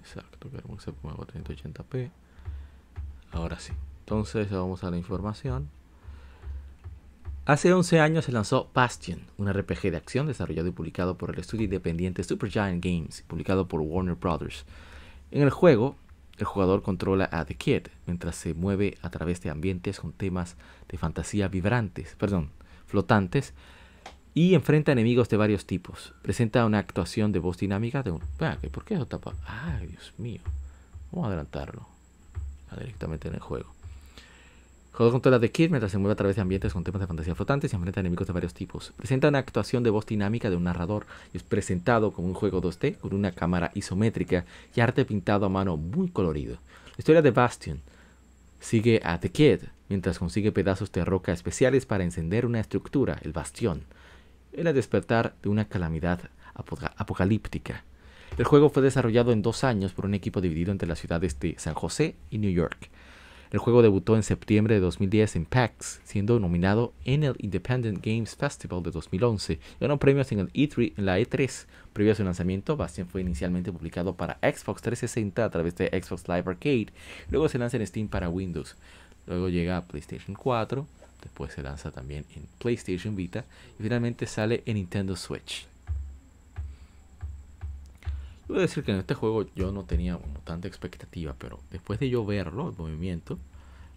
Exacto, 0.09 0.49
queremos 0.49 0.79
que 0.79 0.85
se 0.85 0.91
ponga 0.91 1.13
a 1.13 1.27
380p. 1.27 2.09
Ahora 3.31 3.59
sí. 3.59 3.73
Entonces 3.99 4.49
vamos 4.49 4.83
a 4.83 4.89
la 4.89 4.97
información. 4.97 5.69
Hace 7.45 7.71
11 7.71 7.99
años 7.99 8.25
se 8.25 8.31
lanzó 8.31 8.71
Bastion, 8.73 9.21
un 9.37 9.53
RPG 9.53 9.91
de 9.91 9.97
acción 9.97 10.25
desarrollado 10.25 10.67
y 10.67 10.71
publicado 10.71 11.15
por 11.15 11.29
el 11.31 11.39
estudio 11.39 11.65
independiente 11.65 12.23
Supergiant 12.23 12.83
Games, 12.83 13.23
publicado 13.27 13.67
por 13.67 13.81
Warner 13.81 14.15
Brothers. 14.15 14.65
En 15.29 15.43
el 15.43 15.51
juego, 15.51 15.95
el 16.39 16.45
jugador 16.45 16.81
controla 16.81 17.29
a 17.31 17.45
The 17.45 17.55
Kid 17.55 17.87
mientras 18.07 18.35
se 18.35 18.55
mueve 18.55 18.97
a 19.03 19.11
través 19.11 19.41
de 19.41 19.51
ambientes 19.51 19.99
con 19.99 20.11
temas 20.11 20.55
de 20.87 20.97
fantasía 20.97 21.49
vibrantes, 21.49 22.15
perdón, 22.15 22.49
flotantes, 22.87 23.53
y 24.39 24.55
enfrenta 24.55 24.93
enemigos 24.93 25.27
de 25.27 25.35
varios 25.35 25.65
tipos. 25.65 26.13
Presenta 26.21 26.65
una 26.65 26.79
actuación 26.79 27.33
de 27.33 27.39
voz 27.39 27.57
dinámica 27.57 28.03
de 28.03 28.11
un... 28.11 28.21
¿Por 28.71 28.85
qué 28.85 28.93
eso 28.93 29.05
tapa? 29.05 29.33
Ay, 29.45 29.87
Dios 29.87 30.13
mío. 30.17 30.39
Vamos 31.11 31.25
a 31.25 31.27
adelantarlo 31.27 31.85
directamente 32.77 33.27
en 33.27 33.33
el 33.33 33.41
juego. 33.41 33.73
Juego 34.93 35.11
controla 35.11 35.39
de 35.39 35.51
Kid 35.51 35.71
mientras 35.71 35.91
se 35.91 35.97
mueve 35.97 36.13
a 36.13 36.15
través 36.15 36.37
de 36.37 36.41
ambientes 36.41 36.71
con 36.71 36.85
temas 36.85 37.01
de 37.01 37.07
fantasía 37.07 37.35
flotantes 37.35 37.73
y 37.73 37.75
enfrenta 37.75 37.99
enemigos 37.99 38.27
de 38.27 38.31
varios 38.31 38.53
tipos. 38.53 38.93
Presenta 38.95 39.27
una 39.27 39.39
actuación 39.39 39.83
de 39.83 39.89
voz 39.89 40.05
dinámica 40.05 40.49
de 40.49 40.55
un 40.55 40.63
narrador 40.63 41.05
y 41.33 41.37
es 41.37 41.43
presentado 41.43 42.13
como 42.13 42.29
un 42.29 42.33
juego 42.33 42.61
2D 42.61 42.97
con 42.97 43.13
una 43.13 43.33
cámara 43.33 43.71
isométrica 43.75 44.45
y 44.73 44.79
arte 44.79 45.03
pintado 45.03 45.47
a 45.47 45.49
mano 45.49 45.75
muy 45.75 46.11
colorido. 46.11 46.59
La 46.95 46.99
historia 46.99 47.21
de 47.21 47.31
Bastion 47.31 47.81
sigue 48.61 49.01
a 49.03 49.19
The 49.19 49.31
Kid 49.31 49.59
mientras 49.89 50.17
consigue 50.17 50.53
pedazos 50.53 50.93
de 50.93 51.03
roca 51.03 51.33
especiales 51.33 51.85
para 51.85 52.05
encender 52.05 52.45
una 52.45 52.61
estructura, 52.61 53.19
el 53.21 53.33
bastión, 53.33 53.83
el 54.53 54.73
despertar 54.73 55.35
de 55.41 55.49
una 55.49 55.65
calamidad 55.65 56.21
apocalíptica. 56.53 57.83
El 58.37 58.45
juego 58.45 58.69
fue 58.69 58.83
desarrollado 58.83 59.31
en 59.31 59.41
dos 59.41 59.63
años 59.63 59.93
por 59.93 60.05
un 60.05 60.13
equipo 60.13 60.41
dividido 60.41 60.71
entre 60.71 60.87
las 60.87 60.99
ciudades 60.99 61.39
de 61.39 61.55
San 61.57 61.73
José 61.73 62.15
y 62.29 62.37
New 62.37 62.51
York. 62.51 62.89
El 63.51 63.57
juego 63.57 63.81
debutó 63.81 64.15
en 64.15 64.21
septiembre 64.21 64.75
de 64.75 64.81
2010 64.81 65.35
en 65.37 65.45
PAX, 65.45 66.01
siendo 66.03 66.39
nominado 66.39 66.93
en 67.03 67.23
el 67.23 67.33
Independent 67.39 68.05
Games 68.05 68.35
Festival 68.35 68.83
de 68.83 68.91
2011 68.91 69.59
ganó 69.79 69.97
premios 69.97 70.31
en, 70.31 70.39
el 70.39 70.53
E3, 70.53 70.93
en 70.97 71.05
la 71.05 71.19
E3. 71.19 71.65
Previo 71.91 72.13
a 72.13 72.15
su 72.15 72.23
lanzamiento, 72.23 72.77
Bastion 72.77 73.07
fue 73.07 73.21
inicialmente 73.21 73.71
publicado 73.71 74.15
para 74.15 74.37
Xbox 74.43 74.83
360 74.83 75.43
a 75.43 75.49
través 75.49 75.75
de 75.75 75.87
Xbox 75.87 76.27
Live 76.27 76.43
Arcade, 76.45 76.87
luego 77.31 77.49
se 77.49 77.57
lanza 77.57 77.77
en 77.77 77.87
Steam 77.87 78.07
para 78.07 78.29
Windows, 78.29 78.75
luego 79.25 79.49
llega 79.49 79.77
a 79.77 79.85
PlayStation 79.85 80.35
4, 80.35 80.85
después 81.21 81.53
se 81.53 81.61
lanza 81.61 81.91
también 81.91 82.25
en 82.35 82.47
PlayStation 82.59 83.15
Vita 83.15 83.45
y 83.79 83.83
finalmente 83.83 84.25
sale 84.25 84.63
en 84.65 84.75
Nintendo 84.75 85.15
Switch. 85.15 85.67
Voy 88.47 88.57
a 88.57 88.61
decir 88.61 88.83
que 88.83 88.91
en 88.91 88.97
este 88.97 89.13
juego 89.13 89.45
yo 89.55 89.71
no 89.71 89.83
tenía 89.83 90.17
tanta 90.43 90.67
expectativa, 90.67 91.35
pero 91.37 91.59
después 91.69 91.99
de 91.99 92.09
yo 92.09 92.25
verlo, 92.25 92.69
el 92.69 92.75
movimiento, 92.75 93.37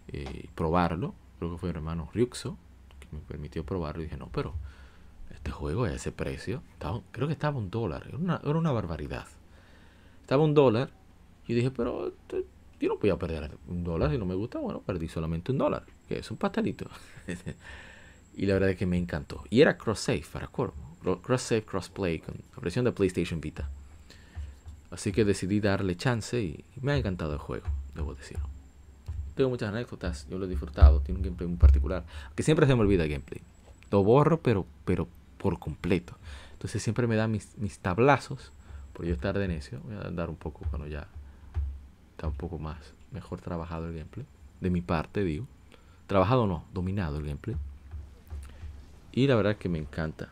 eh, 0.09 0.45
probarlo, 0.53 1.15
creo 1.39 1.53
que 1.53 1.57
fue 1.57 1.69
el 1.71 1.77
hermano 1.77 2.09
Ryuxo 2.13 2.55
que 2.99 3.07
me 3.11 3.19
permitió 3.23 3.65
probarlo, 3.65 4.03
y 4.03 4.05
dije, 4.05 4.17
no, 4.17 4.29
pero 4.31 4.53
este 5.31 5.49
juego 5.49 5.85
a 5.85 5.91
ese 5.91 6.11
precio, 6.11 6.61
creo 7.11 7.27
que 7.27 7.33
estaba 7.33 7.57
un 7.57 7.71
dólar, 7.71 8.05
era 8.07 8.17
una, 8.17 8.41
era 8.43 8.57
una 8.57 8.71
barbaridad. 8.71 9.25
Estaba 10.21 10.43
un 10.43 10.53
dólar, 10.53 10.91
y 11.47 11.55
dije, 11.55 11.71
pero 11.71 12.09
este, 12.09 12.45
yo 12.79 12.89
no 12.89 12.97
voy 12.97 13.09
a 13.09 13.17
perder 13.17 13.57
un 13.67 13.83
dólar 13.83 14.11
si 14.11 14.19
no 14.19 14.25
me 14.25 14.35
gusta, 14.35 14.59
bueno, 14.59 14.81
perdí 14.81 15.07
solamente 15.07 15.51
un 15.51 15.57
dólar, 15.57 15.83
que 16.07 16.19
es 16.19 16.31
un 16.31 16.37
pastelito. 16.37 16.89
Y 18.35 18.45
la 18.45 18.55
verdad 18.55 18.71
es 18.71 18.77
que 18.77 18.85
me 18.85 18.97
encantó. 18.97 19.43
Y 19.49 19.61
era 19.61 19.77
cross-save 19.77 20.23
para 20.31 20.47
Corvo. 20.47 20.73
Cross-save, 21.21 21.63
cross-play 21.63 22.19
con 22.19 22.35
la 22.55 22.61
versión 22.61 22.85
de 22.85 22.91
PlayStation 22.91 23.41
Vita. 23.41 23.69
Así 24.89 25.11
que 25.11 25.25
decidí 25.25 25.59
darle 25.59 25.95
chance 25.95 26.41
y, 26.41 26.63
me 26.81 26.93
ha 26.93 26.97
encantado 26.97 27.33
el 27.33 27.39
juego, 27.39 27.65
debo 27.95 28.13
decirlo. 28.15 28.47
Tengo 29.35 29.49
muchas 29.49 29.69
anécdotas, 29.69 30.27
yo 30.29 30.37
lo 30.37 30.45
he 30.45 30.47
disfrutado, 30.47 31.01
tiene 31.01 31.19
un 31.19 31.23
gameplay 31.23 31.47
muy 31.47 31.57
particular. 31.57 32.05
Que 32.35 32.43
siempre 32.43 32.67
se 32.67 32.75
me 32.75 32.81
olvida 32.81 33.03
el 33.03 33.09
gameplay. 33.09 33.41
Lo 33.91 34.03
borro, 34.03 34.39
pero, 34.39 34.65
pero 34.85 35.07
por 35.39 35.59
completo. 35.59 36.15
Entonces 36.53 36.81
siempre 36.81 37.07
me 37.07 37.15
da 37.15 37.27
mis, 37.27 37.57
mis 37.57 37.79
tablazos, 37.79 38.51
por 38.93 39.05
yo 39.05 39.13
estar 39.13 39.37
de 39.37 39.47
necio. 39.47 39.79
Voy 39.83 39.95
a 39.95 40.11
dar 40.11 40.29
un 40.29 40.35
poco 40.35 40.65
cuando 40.69 40.87
ya 40.87 41.07
está 42.11 42.27
un 42.27 42.35
poco 42.35 42.59
más, 42.59 42.93
mejor 43.11 43.41
trabajado 43.41 43.87
el 43.87 43.95
gameplay. 43.95 44.25
De 44.61 44.69
mi 44.69 44.81
parte, 44.81 45.23
digo. 45.23 45.47
Trabajado 46.07 46.47
no, 46.47 46.65
dominado 46.73 47.17
el 47.17 47.25
gameplay. 47.25 47.57
Y 49.11 49.27
la 49.27 49.35
verdad 49.35 49.57
que 49.57 49.69
me 49.69 49.77
encanta 49.77 50.29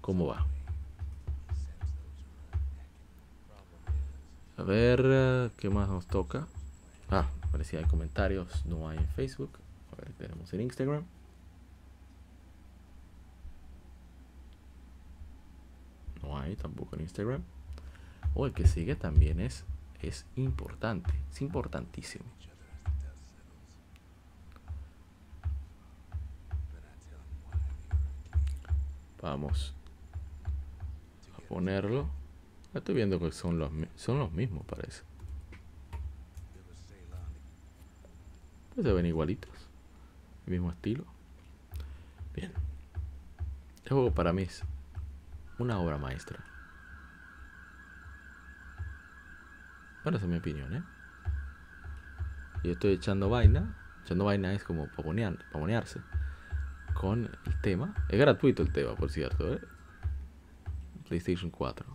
cómo 0.00 0.26
va. 0.26 0.46
A 4.56 4.62
ver, 4.62 5.52
¿qué 5.58 5.68
más 5.68 5.88
nos 5.88 6.06
toca? 6.06 6.46
Ah, 7.10 7.28
parecía 7.52 7.78
hay 7.78 7.84
comentarios, 7.84 8.64
no 8.64 8.88
hay 8.88 8.98
en 8.98 9.08
Facebook. 9.08 9.50
A 9.92 9.96
ver, 9.96 10.12
tenemos 10.14 10.52
en 10.52 10.62
Instagram. 10.62 11.04
No 16.22 16.38
hay 16.38 16.56
tampoco 16.56 16.96
en 16.96 17.02
Instagram. 17.02 17.42
O 18.34 18.46
el 18.46 18.52
que 18.52 18.66
sigue 18.66 18.96
también 18.96 19.40
es, 19.40 19.64
es 20.00 20.26
importante, 20.36 21.12
es 21.30 21.42
importantísimo. 21.42 22.24
Vamos 29.22 29.74
a 31.36 31.40
ponerlo. 31.48 32.08
Estoy 32.74 32.94
viendo 32.94 33.18
que 33.18 33.32
son 33.32 33.58
los, 33.58 33.70
son 33.96 34.18
los 34.18 34.30
mismos, 34.32 34.64
parece. 34.66 35.02
Pues 38.74 38.86
se 38.86 38.92
ven 38.92 39.06
igualitos. 39.06 39.50
El 40.46 40.52
mismo 40.52 40.70
estilo. 40.70 41.04
Bien. 42.34 42.52
Este 43.78 43.90
juego 43.90 44.14
para 44.14 44.32
mí 44.32 44.42
es 44.42 44.62
una 45.58 45.80
obra 45.80 45.98
maestra. 45.98 46.38
Bueno, 50.04 50.18
esa 50.18 50.26
es 50.26 50.30
mi 50.30 50.38
opinión, 50.38 50.74
¿eh? 50.76 50.82
Yo 52.62 52.72
estoy 52.72 52.92
echando 52.92 53.28
vaina. 53.28 53.76
Echando 54.04 54.24
vaina 54.26 54.52
es 54.52 54.62
como 54.62 54.86
pavonearse 54.88 56.00
con 56.98 57.30
el 57.46 57.60
tema. 57.60 57.94
Es 58.08 58.18
gratuito 58.18 58.62
el 58.62 58.72
tema, 58.72 58.96
por 58.96 59.10
cierto, 59.10 59.54
¿eh? 59.54 59.60
PlayStation 61.08 61.50
4. 61.50 61.86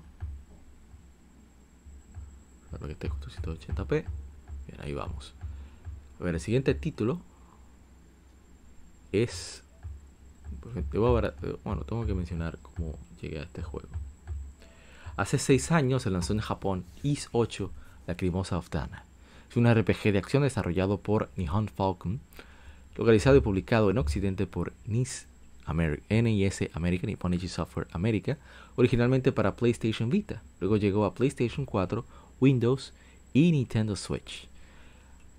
Para 2.72 2.86
que 2.86 2.94
esté 2.94 3.10
con 3.10 3.20
180p. 3.20 3.90
Bien, 3.90 4.82
ahí 4.82 4.94
vamos. 4.94 5.36
A 6.20 6.24
ver, 6.24 6.36
el 6.36 6.40
siguiente 6.40 6.74
título 6.74 7.22
es. 9.12 9.64
Bueno, 10.94 11.84
tengo 11.84 12.06
que 12.06 12.14
mencionar 12.14 12.58
cómo 12.62 12.98
llegué 13.22 13.40
a 13.40 13.44
este 13.44 13.62
juego. 13.62 13.90
Hace 15.18 15.38
6 15.38 15.72
años 15.74 16.04
se 16.04 16.12
lanzó 16.12 16.32
en 16.32 16.40
Japón 16.40 16.86
Is 17.04 17.28
8, 17.34 17.72
La 18.08 18.16
Crimosa 18.16 18.58
of 18.58 18.70
Dana. 18.70 19.06
Es 19.50 19.58
un 19.58 19.72
RPG 19.72 20.14
de 20.14 20.20
acción 20.20 20.44
desarrollado 20.44 21.02
por 21.02 21.30
Nihon 21.36 21.68
Falcon 21.68 22.22
localizado 22.96 23.36
y 23.36 23.42
publicado 23.42 23.90
en 23.90 23.98
Occidente 23.98 24.48
por 24.48 24.74
NIS 24.86 25.28
NIS 26.10 26.70
American 26.74 27.10
y 27.10 27.48
Software 27.48 27.88
America, 27.92 28.38
originalmente 28.76 29.32
para 29.32 29.56
PlayStation 29.56 30.10
Vita. 30.10 30.42
Luego 30.60 30.78
llegó 30.78 31.06
a 31.06 31.14
PlayStation 31.14 31.66
4, 31.66 32.06
Windows 32.40 32.94
y 33.34 33.52
Nintendo 33.52 33.96
Switch. 33.96 34.48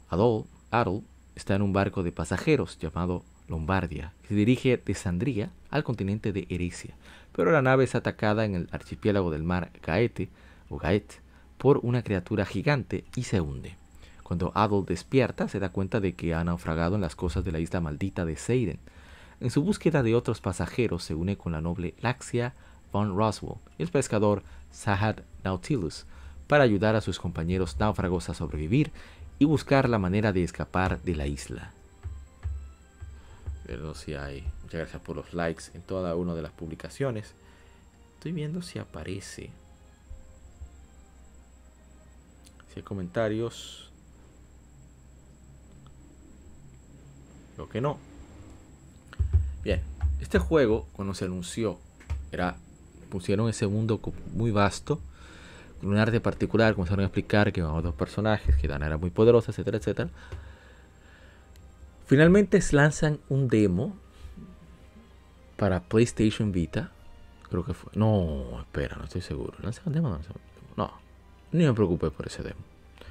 Adol, 0.09 0.45
Adol 0.71 1.03
está 1.35 1.55
en 1.55 1.63
un 1.63 1.73
barco 1.73 2.03
de 2.03 2.13
pasajeros 2.13 2.79
llamado 2.79 3.23
Lombardia, 3.49 4.13
que 4.23 4.29
se 4.29 4.35
dirige 4.35 4.77
de 4.85 4.95
Sandría 4.95 5.51
al 5.71 5.85
continente 5.85 6.33
de 6.33 6.47
Ericia, 6.49 6.95
pero 7.33 7.51
la 7.51 7.63
nave 7.63 7.85
es 7.85 7.95
atacada 7.95 8.45
en 8.45 8.55
el 8.55 8.69
archipiélago 8.73 9.31
del 9.31 9.43
mar 9.43 9.71
Gaete, 9.83 10.29
o 10.69 10.79
Gaet, 10.79 11.21
por 11.59 11.81
una 11.83 12.03
criatura 12.03 12.47
gigante 12.47 13.05
y 13.17 13.25
se 13.25 13.41
hunde. 13.41 13.77
Cuando 14.25 14.51
Adol 14.57 14.87
despierta, 14.87 15.47
se 15.47 15.61
da 15.61 15.69
cuenta 15.69 16.01
de 16.01 16.15
que 16.15 16.35
ha 16.35 16.43
naufragado 16.43 16.97
en 16.97 17.03
las 17.03 17.15
costas 17.15 17.45
de 17.45 17.53
la 17.53 17.61
isla 17.61 17.81
maldita 17.81 18.25
de 18.25 18.37
Seiden. 18.37 18.81
En 19.39 19.51
su 19.51 19.63
búsqueda 19.63 20.03
de 20.03 20.17
otros 20.17 20.41
pasajeros, 20.41 21.05
se 21.05 21.15
une 21.15 21.37
con 21.37 21.53
la 21.53 21.61
noble 21.61 21.95
Laxia 22.01 22.55
von 22.91 23.17
Roswell 23.17 23.59
y 23.79 23.83
el 23.83 23.91
pescador 23.91 24.43
Sahad 24.73 25.19
Nautilus 25.45 26.07
para 26.49 26.65
ayudar 26.65 26.97
a 26.97 27.01
sus 27.01 27.21
compañeros 27.21 27.77
náufragos 27.79 28.29
a 28.31 28.35
sobrevivir 28.35 28.93
y 29.39 29.45
buscar 29.45 29.89
la 29.89 29.99
manera 29.99 30.33
de 30.33 30.43
escapar 30.43 31.03
de 31.03 31.15
la 31.15 31.27
isla. 31.27 31.73
Hay. 33.69 34.43
Muchas 34.63 34.81
gracias 34.81 35.03
por 35.03 35.17
los 35.17 35.33
likes 35.35 35.65
en 35.75 35.83
toda 35.83 36.15
una 36.17 36.35
de 36.35 36.43
las 36.43 36.53
publicaciones. 36.53 37.35
Estoy 38.15 38.33
viendo 38.33 38.63
si 38.63 38.79
aparece. 38.79 39.51
Si 42.69 42.77
hay 42.77 42.83
comentarios. 42.83 43.94
Lo 47.57 47.69
que 47.69 47.81
no. 47.81 47.99
Bien, 49.63 49.81
este 50.21 50.39
juego 50.39 50.87
cuando 50.93 51.15
se 51.15 51.25
anunció 51.25 51.79
era 52.33 52.57
pusieron 53.11 53.49
ese 53.49 53.67
mundo 53.67 54.01
muy 54.33 54.51
vasto 54.51 55.01
con 55.81 55.91
un 55.91 55.99
arte 55.99 56.21
particular, 56.21 56.75
comenzaron 56.75 57.03
a 57.03 57.07
explicar 57.07 57.53
que 57.53 57.61
iban 57.61 57.83
dos 57.83 57.95
personajes, 57.95 58.57
que 58.57 58.67
Dana 58.67 58.87
era 58.87 58.97
muy 58.97 59.11
poderosa, 59.11 59.51
etcétera, 59.51 59.77
etcétera. 59.77 60.11
Finalmente 62.07 62.61
lanzan 62.73 63.19
un 63.29 63.49
demo 63.49 63.95
para 65.57 65.81
PlayStation 65.81 66.53
Vita. 66.53 66.91
Creo 67.49 67.65
que 67.65 67.75
fue. 67.75 67.93
No, 67.95 68.61
espera, 68.61 68.97
no 68.97 69.05
estoy 69.05 69.21
seguro. 69.21 69.55
¿Lanzan 69.63 69.85
un 69.87 69.93
demo? 69.93 70.09
No, 70.09 70.19
no, 70.77 70.93
ni 71.53 71.65
me 71.65 71.73
preocupé 71.73 72.11
por 72.11 72.27
ese 72.27 72.43
demo. 72.43 72.61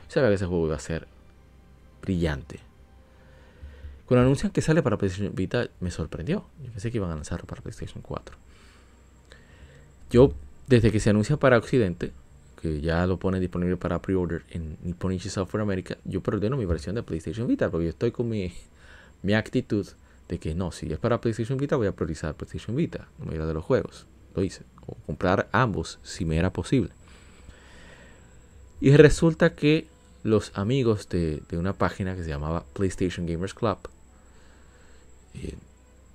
Sabía 0.08 0.30
que 0.30 0.36
ese 0.36 0.46
juego 0.46 0.68
iba 0.68 0.76
a 0.76 0.80
ser 0.80 1.08
brillante. 2.02 2.60
Cuando 4.06 4.24
anuncian 4.26 4.52
que 4.52 4.62
sale 4.62 4.84
para 4.84 4.98
PlayStation 4.98 5.34
Vita, 5.34 5.70
me 5.80 5.90
sorprendió. 5.90 6.46
Yo 6.62 6.72
pensé 6.72 6.92
que 6.92 6.98
iban 6.98 7.12
a 7.12 7.16
lanzarlo 7.16 7.46
para 7.46 7.62
PlayStation 7.62 8.02
4. 8.02 8.36
Yo, 10.10 10.34
desde 10.68 10.92
que 10.92 11.00
se 11.00 11.10
anuncia 11.10 11.38
para 11.38 11.58
Occidente, 11.58 12.12
que 12.62 12.82
ya 12.82 13.08
lo 13.08 13.18
pone 13.18 13.40
disponible 13.40 13.78
para 13.78 14.02
pre-order 14.02 14.44
en 14.50 14.78
Nipponichi 14.84 15.30
Software 15.30 15.62
America, 15.62 15.98
yo 16.04 16.22
preordeno 16.22 16.58
mi 16.58 16.66
versión 16.66 16.96
de 16.96 17.04
PlayStation 17.04 17.48
Vita, 17.48 17.72
porque 17.72 17.86
yo 17.86 17.90
estoy 17.92 18.12
con 18.12 18.28
mi, 18.30 18.54
mi 19.22 19.34
actitud 19.34 19.88
de 20.28 20.38
que 20.38 20.54
no, 20.54 20.72
si 20.72 20.92
es 20.92 21.00
para 21.00 21.22
PlayStation 21.22 21.58
Vita, 21.58 21.78
voy 21.78 21.88
a 21.88 21.94
priorizar 21.94 22.36
PlayStation 22.36 22.76
Vita, 22.76 23.08
no 23.20 23.26
me 23.26 23.38
de 23.38 23.54
los 23.54 23.64
juegos. 23.64 24.06
Lo 24.36 24.44
hice. 24.44 24.64
O 24.86 24.96
comprar 25.06 25.48
ambos 25.52 26.00
si 26.04 26.26
me 26.26 26.38
era 26.38 26.52
posible. 26.52 26.92
Y 28.82 28.96
resulta 28.98 29.54
que 29.54 29.88
los 30.24 30.52
amigos 30.56 31.08
de 31.10 31.42
una 31.54 31.74
página 31.74 32.16
que 32.16 32.24
se 32.24 32.30
llamaba 32.30 32.66
PlayStation 32.74 33.26
Gamers 33.26 33.54
Club 33.54 33.78
eh, 35.36 35.56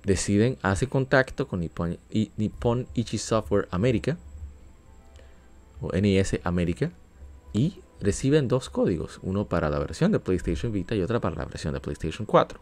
deciden, 0.03 0.57
hace 0.61 0.87
contacto 0.87 1.47
con 1.47 1.59
Nippon, 1.59 2.87
Ichi 2.93 3.17
Software 3.17 3.67
America 3.71 4.17
o 5.81 5.91
NIS 5.91 6.39
América 6.43 6.91
y 7.53 7.81
reciben 7.99 8.47
dos 8.47 8.69
códigos, 8.69 9.19
uno 9.23 9.45
para 9.45 9.69
la 9.69 9.79
versión 9.79 10.11
de 10.11 10.19
PlayStation 10.19 10.71
Vita 10.71 10.95
y 10.95 11.01
otra 11.01 11.19
para 11.19 11.35
la 11.35 11.45
versión 11.45 11.73
de 11.73 11.79
PlayStation 11.79 12.25
4. 12.25 12.59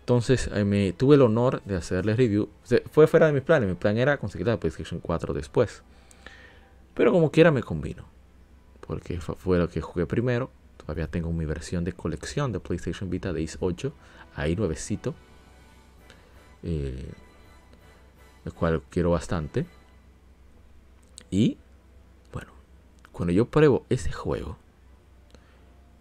Entonces 0.00 0.50
eh, 0.52 0.64
me 0.64 0.92
tuve 0.92 1.16
el 1.16 1.22
honor 1.22 1.62
de 1.64 1.76
hacerles 1.76 2.16
review. 2.16 2.48
fue 2.90 3.06
fuera 3.06 3.26
de 3.26 3.32
mis 3.32 3.42
planes, 3.42 3.68
mi 3.68 3.74
plan 3.74 3.96
era 3.96 4.18
conseguir 4.18 4.46
la 4.46 4.58
PlayStation 4.58 5.00
4 5.00 5.34
después. 5.34 5.82
Pero 6.94 7.12
como 7.12 7.30
quiera 7.30 7.50
me 7.50 7.62
combino. 7.62 8.04
Porque 8.86 9.18
fue 9.18 9.58
lo 9.58 9.68
que 9.68 9.80
jugué 9.80 10.06
primero. 10.06 10.50
Todavía 10.76 11.06
tengo 11.06 11.32
mi 11.32 11.46
versión 11.46 11.84
de 11.84 11.92
colección 11.92 12.52
de 12.52 12.60
PlayStation 12.60 13.08
Vita 13.08 13.32
de 13.32 13.40
Is 13.42 13.56
8. 13.60 13.92
Ahí 14.36 14.54
nuevecito 14.56 15.14
eh, 16.64 17.12
el 18.44 18.52
cual 18.52 18.82
quiero 18.90 19.10
bastante. 19.10 19.66
Y 21.30 21.58
bueno, 22.32 22.52
cuando 23.12 23.32
yo 23.32 23.46
pruebo 23.46 23.84
ese 23.88 24.10
juego, 24.12 24.56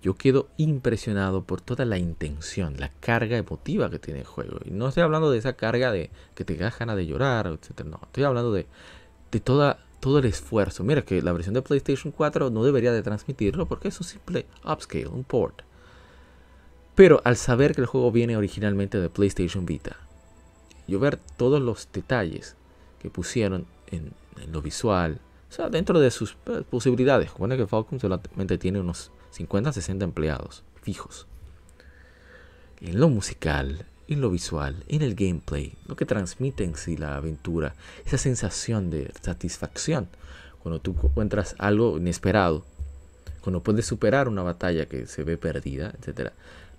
yo 0.02 0.16
quedo 0.16 0.50
impresionado 0.58 1.44
por 1.44 1.62
toda 1.62 1.86
la 1.86 1.98
intención, 1.98 2.76
la 2.78 2.90
carga 2.90 3.38
emotiva 3.38 3.90
que 3.90 4.00
tiene 4.00 4.22
el 4.22 4.26
juego. 4.26 4.60
Y 4.66 4.72
no 4.72 4.90
estoy 4.90 5.04
hablando 5.04 5.32
de 5.32 5.38
esa 5.38 5.54
carga 5.54 5.92
de 5.92 6.10
que 6.36 6.44
te 6.44 6.56
das 6.58 6.78
ganas 6.78 6.98
de 6.98 7.06
llorar, 7.06 7.48
etc. 7.48 7.86
No, 7.86 8.00
estoy 8.04 8.26
hablando 8.26 8.52
de, 8.52 8.68
de 9.32 9.40
toda, 9.40 9.80
todo 10.02 10.20
el 10.20 10.26
esfuerzo. 10.26 10.84
Mira 10.84 11.04
que 11.04 11.22
la 11.22 11.32
versión 11.32 11.54
de 11.54 11.62
PlayStation 11.62 12.12
4 12.12 12.50
no 12.50 12.66
debería 12.66 12.92
de 12.92 13.02
transmitirlo 13.02 13.66
porque 13.66 13.88
es 13.88 14.00
un 14.00 14.06
simple 14.06 14.46
upscale, 14.66 15.08
un 15.08 15.24
port. 15.24 15.62
Pero 16.96 17.22
al 17.24 17.38
saber 17.38 17.74
que 17.74 17.82
el 17.82 17.88
juego 17.88 18.12
viene 18.12 18.36
originalmente 18.36 19.00
de 19.00 19.10
PlayStation 19.10 19.66
Vita, 19.66 19.96
yo 20.88 21.00
ver 21.00 21.18
todos 21.38 21.62
los 21.62 21.88
detalles 21.92 22.56
que 23.00 23.10
pusieron 23.10 23.66
en, 23.88 24.12
lo 24.52 24.62
visual, 24.62 25.20
o 25.50 25.54
sea, 25.54 25.70
dentro 25.70 26.00
de 26.00 26.10
sus 26.10 26.36
eh, 26.48 26.64
posibilidades. 26.70 27.32
Bueno, 27.38 27.56
que 27.56 27.68
Falcom 27.68 28.00
solamente 28.00 28.58
tiene 28.58 28.80
unos 28.80 29.12
50, 29.32 29.72
60 29.72 30.04
empleados 30.04 30.64
fijos. 30.82 31.28
En 32.82 33.00
lo 33.00 33.10
musical, 33.10 33.86
en 34.08 34.22
lo 34.22 34.30
visual, 34.30 34.84
en 34.88 35.02
el 35.02 35.16
gameplay, 35.16 35.74
lo 35.88 35.96
que 35.96 36.06
transmite 36.06 36.64
en 36.64 36.76
sí 36.76 36.98
la 36.98 37.16
aventura, 37.16 37.76
esa 38.06 38.18
sensación 38.18 38.90
de 38.90 39.12
satisfacción 39.22 40.10
cuando 40.60 40.80
tú 40.80 40.96
encuentras 41.04 41.56
algo 41.60 41.98
inesperado, 41.98 42.66
cuando 43.42 43.62
puedes 43.62 43.86
superar 43.86 44.28
una 44.30 44.44
batalla 44.44 44.86
que 44.86 45.08
se 45.08 45.24
ve 45.24 45.38
perdida, 45.38 45.94
etc. 46.02 46.32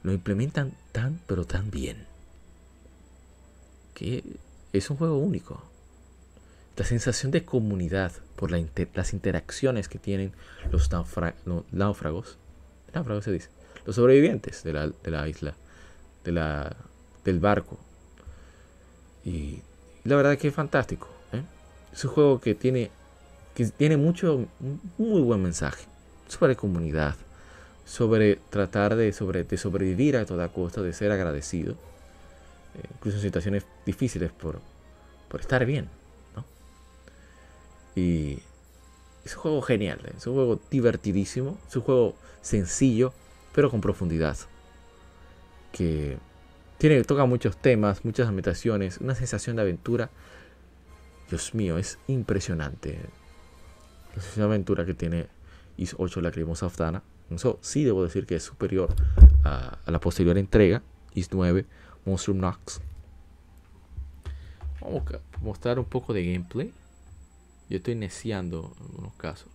Lo 0.03 0.13
implementan 0.13 0.73
tan, 0.93 1.21
pero 1.27 1.45
tan 1.45 1.71
bien, 1.71 2.07
que 3.95 4.25
es 4.73 4.91
un 4.91 4.97
juego 4.97 5.19
único. 5.19 5.63
La 6.77 6.85
sensación 6.85 7.31
de 7.31 7.45
comunidad 7.45 8.13
por 8.37 8.51
las 8.51 9.13
interacciones 9.13 9.89
que 9.89 9.99
tienen 9.99 10.33
los 10.71 10.91
náufragos, 10.91 12.37
náufragos 12.93 13.25
se 13.25 13.33
dice, 13.33 13.49
los 13.87 13.97
sobrevivientes 13.97 14.65
de 14.65 14.73
la, 14.73 14.89
de 14.89 15.11
la 15.11 15.29
isla, 15.29 15.55
de 16.25 16.33
la 16.33 16.77
del 17.25 17.41
barco. 17.41 17.79
Y, 19.25 19.61
la 20.05 20.17
verdad 20.17 20.37
que 20.37 20.49
es 20.49 20.55
fantástico. 20.55 21.09
¿eh? 21.33 21.43
Es 21.93 22.05
un 22.05 22.11
juego 22.11 22.41
que 22.41 22.55
tiene, 22.55 22.91
que 23.55 23.67
tiene 23.67 23.97
mucho, 23.97 24.47
muy 24.99 25.23
buen 25.23 25.43
mensaje 25.43 25.87
sobre 26.29 26.57
comunidad, 26.57 27.17
sobre 27.87 28.37
tratar 28.51 28.97
de, 28.97 29.13
sobre, 29.13 29.45
de 29.45 29.57
sobrevivir 29.57 30.17
a 30.17 30.27
toda 30.27 30.49
costa, 30.49 30.83
de 30.83 30.93
ser 30.93 31.13
agradecido, 31.13 31.77
incluso 32.95 33.19
en 33.19 33.23
situaciones 33.23 33.67
difíciles 33.85 34.33
por, 34.33 34.61
por 35.29 35.41
estar 35.41 35.65
bien. 35.65 35.89
Y 37.97 38.41
es 39.25 39.37
un 39.37 39.43
juego 39.43 39.63
genial, 39.63 40.01
¿eh? 40.05 40.13
es 40.17 40.27
un 40.27 40.35
juego 40.35 40.61
divertidísimo, 40.71 41.59
es 41.69 41.77
un 41.77 41.83
juego 41.83 42.17
sencillo, 42.43 43.13
pero 43.55 43.71
con 43.71 43.81
profundidad. 43.81 44.37
Que 45.73 46.19
tiene, 46.79 47.03
toca 47.05 47.25
muchos 47.25 47.57
temas, 47.57 48.05
muchas 48.05 48.29
ambientaciones, 48.29 48.99
una 48.99 49.15
sensación 49.15 49.57
de 49.57 49.63
aventura. 49.63 50.11
Dios 51.29 51.55
mío, 51.55 51.79
es 51.79 51.99
impresionante. 52.07 52.99
La 54.15 54.23
sensación 54.23 54.49
de 54.49 54.55
aventura 54.55 54.85
que 54.85 54.95
tiene 54.95 55.29
Is 55.77 55.95
8 55.99 56.21
Lacrimosa 56.21 56.67
of 56.67 56.77
Dana. 56.77 57.03
Eso 57.31 57.59
sí 57.63 57.85
debo 57.85 58.05
decir 58.05 58.27
que 58.27 58.37
es 58.37 58.43
superior 58.43 58.95
a, 59.45 59.79
la 59.87 60.01
posterior 60.01 60.37
entrega, 60.37 60.83
Is 61.15 61.33
9 61.33 61.65
Monstrum 62.05 62.39
Nox. 62.39 62.81
Vamos 64.81 65.03
a 65.13 65.21
mostrar 65.43 65.79
un 65.79 65.85
poco 65.85 66.13
de 66.13 66.25
gameplay. 66.25 66.73
Yo 67.71 67.79
estoy 67.79 67.95
neciando 67.95 68.75
en 68.79 68.87
algunos 68.87 69.15
casos. 69.15 69.49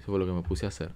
Eso 0.00 0.06
fue 0.06 0.18
lo 0.18 0.26
que 0.26 0.32
me 0.32 0.42
puse 0.42 0.66
a 0.66 0.70
hacer. 0.70 0.90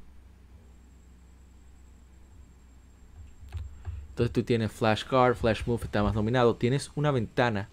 Entonces 4.10 4.32
tú 4.32 4.42
tienes 4.42 4.72
Flash 4.72 5.04
Card, 5.04 5.34
Flash 5.34 5.62
Move 5.66 5.84
está 5.84 6.02
más 6.02 6.14
dominado. 6.14 6.56
Tienes 6.56 6.90
una 6.94 7.10
ventana 7.10 7.68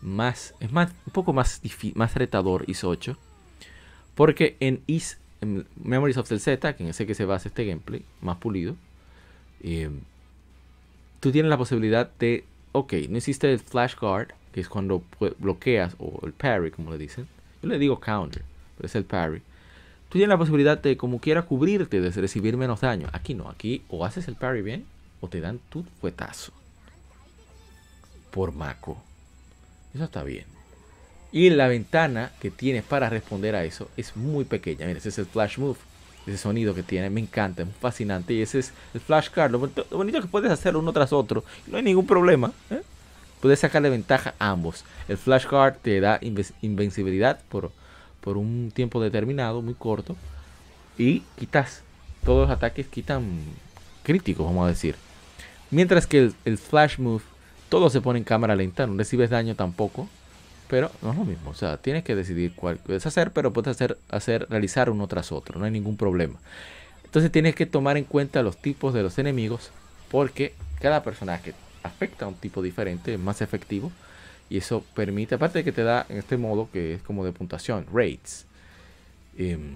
más, 0.00 0.54
es 0.60 0.72
más, 0.72 0.90
un 1.06 1.12
poco 1.12 1.32
más, 1.32 1.60
más 1.94 2.14
retador 2.14 2.64
IS 2.68 2.84
8. 2.84 3.18
Porque 4.14 4.56
en 4.60 4.82
Is 4.86 5.18
Memories 5.76 6.16
of 6.16 6.28
the 6.28 6.38
Z, 6.38 6.76
que 6.76 6.84
en 6.84 6.90
ese 6.90 7.06
que 7.06 7.14
se 7.14 7.24
basa 7.24 7.48
este 7.48 7.64
gameplay, 7.64 8.04
más 8.20 8.36
pulido, 8.36 8.76
eh, 9.60 9.90
tú 11.22 11.30
tienes 11.30 11.48
la 11.48 11.56
posibilidad 11.56 12.10
de, 12.18 12.44
ok, 12.72 12.94
no 13.08 13.16
existe 13.16 13.50
el 13.52 13.60
Flash 13.60 13.94
Guard, 13.94 14.32
que 14.52 14.60
es 14.60 14.68
cuando 14.68 15.04
bloqueas, 15.38 15.94
o 16.00 16.26
el 16.26 16.32
parry, 16.32 16.72
como 16.72 16.90
le 16.90 16.98
dicen. 16.98 17.28
Yo 17.62 17.68
le 17.68 17.78
digo 17.78 18.00
counter, 18.00 18.42
pero 18.76 18.86
es 18.86 18.94
el 18.96 19.04
parry. 19.04 19.40
Tú 20.08 20.18
tienes 20.18 20.30
la 20.30 20.36
posibilidad 20.36 20.76
de, 20.76 20.96
como 20.96 21.20
quiera, 21.20 21.42
cubrirte, 21.42 22.00
de 22.00 22.10
recibir 22.10 22.56
menos 22.56 22.80
daño. 22.80 23.08
Aquí 23.12 23.34
no, 23.34 23.48
aquí 23.48 23.84
o 23.88 24.04
haces 24.04 24.26
el 24.26 24.34
parry 24.34 24.62
bien, 24.62 24.84
o 25.20 25.28
te 25.28 25.40
dan 25.40 25.60
tu 25.70 25.84
fuetazo. 26.00 26.52
Por 28.32 28.50
Mako. 28.52 29.00
Eso 29.94 30.02
está 30.02 30.24
bien. 30.24 30.46
Y 31.30 31.50
la 31.50 31.68
ventana 31.68 32.32
que 32.40 32.50
tienes 32.50 32.82
para 32.82 33.08
responder 33.08 33.54
a 33.54 33.64
eso 33.64 33.88
es 33.96 34.16
muy 34.16 34.44
pequeña. 34.44 34.86
Mira, 34.86 34.98
ese 34.98 35.10
es 35.10 35.18
el 35.18 35.26
flash 35.26 35.58
move. 35.58 35.78
Ese 36.26 36.38
sonido 36.38 36.74
que 36.74 36.82
tiene, 36.82 37.10
me 37.10 37.20
encanta, 37.20 37.62
es 37.62 37.68
fascinante. 37.80 38.34
Y 38.34 38.42
ese 38.42 38.60
es 38.60 38.72
el 38.94 39.00
flash 39.00 39.28
card. 39.30 39.50
Lo 39.50 39.58
bonito, 39.58 40.20
que 40.20 40.28
puedes 40.28 40.50
hacerlo 40.50 40.78
uno 40.80 40.92
tras 40.92 41.12
otro. 41.12 41.44
no 41.66 41.76
hay 41.76 41.82
ningún 41.82 42.06
problema. 42.06 42.52
¿eh? 42.70 42.82
Puedes 43.40 43.58
sacarle 43.58 43.90
ventaja 43.90 44.34
a 44.38 44.50
ambos. 44.50 44.84
El 45.08 45.18
flash 45.18 45.46
card 45.46 45.74
te 45.82 46.00
da 46.00 46.20
invencibilidad 46.60 47.40
por, 47.48 47.72
por 48.20 48.36
un 48.36 48.70
tiempo 48.72 49.02
determinado, 49.02 49.62
muy 49.62 49.74
corto. 49.74 50.16
Y 50.96 51.20
quitas, 51.36 51.82
todos 52.24 52.48
los 52.48 52.56
ataques 52.56 52.86
quitan 52.86 53.24
críticos, 54.02 54.46
vamos 54.46 54.66
a 54.66 54.68
decir. 54.68 54.94
Mientras 55.70 56.06
que 56.06 56.32
el, 56.44 56.58
flash 56.58 56.98
move, 56.98 57.22
todo 57.68 57.90
se 57.90 58.00
pone 58.00 58.18
en 58.18 58.24
cámara 58.24 58.54
lenta, 58.54 58.86
no 58.86 58.96
recibes 58.96 59.30
daño 59.30 59.54
tampoco. 59.54 60.08
Pero 60.72 60.90
no 61.02 61.12
es 61.12 61.18
lo 61.18 61.26
mismo, 61.26 61.50
o 61.50 61.54
sea, 61.54 61.76
tienes 61.76 62.02
que 62.02 62.14
decidir 62.14 62.54
cuál 62.54 62.78
puedes 62.78 63.04
hacer, 63.04 63.30
pero 63.32 63.52
puedes 63.52 63.72
hacer, 63.72 63.98
hacer, 64.08 64.46
realizar 64.48 64.88
uno 64.88 65.06
tras 65.06 65.30
otro, 65.30 65.58
no 65.58 65.66
hay 65.66 65.70
ningún 65.70 65.98
problema. 65.98 66.38
Entonces 67.04 67.30
tienes 67.30 67.54
que 67.54 67.66
tomar 67.66 67.98
en 67.98 68.04
cuenta 68.04 68.42
los 68.42 68.56
tipos 68.56 68.94
de 68.94 69.02
los 69.02 69.18
enemigos, 69.18 69.70
porque 70.10 70.54
cada 70.80 71.02
personaje 71.02 71.52
afecta 71.82 72.24
a 72.24 72.28
un 72.28 72.36
tipo 72.36 72.62
diferente, 72.62 73.12
es 73.12 73.20
más 73.20 73.42
efectivo. 73.42 73.92
Y 74.48 74.56
eso 74.56 74.82
permite, 74.94 75.34
aparte 75.34 75.58
de 75.58 75.64
que 75.64 75.72
te 75.72 75.82
da 75.82 76.06
en 76.08 76.16
este 76.16 76.38
modo 76.38 76.70
que 76.72 76.94
es 76.94 77.02
como 77.02 77.26
de 77.26 77.32
puntuación, 77.32 77.84
rates. 77.92 78.46
Em, 79.36 79.74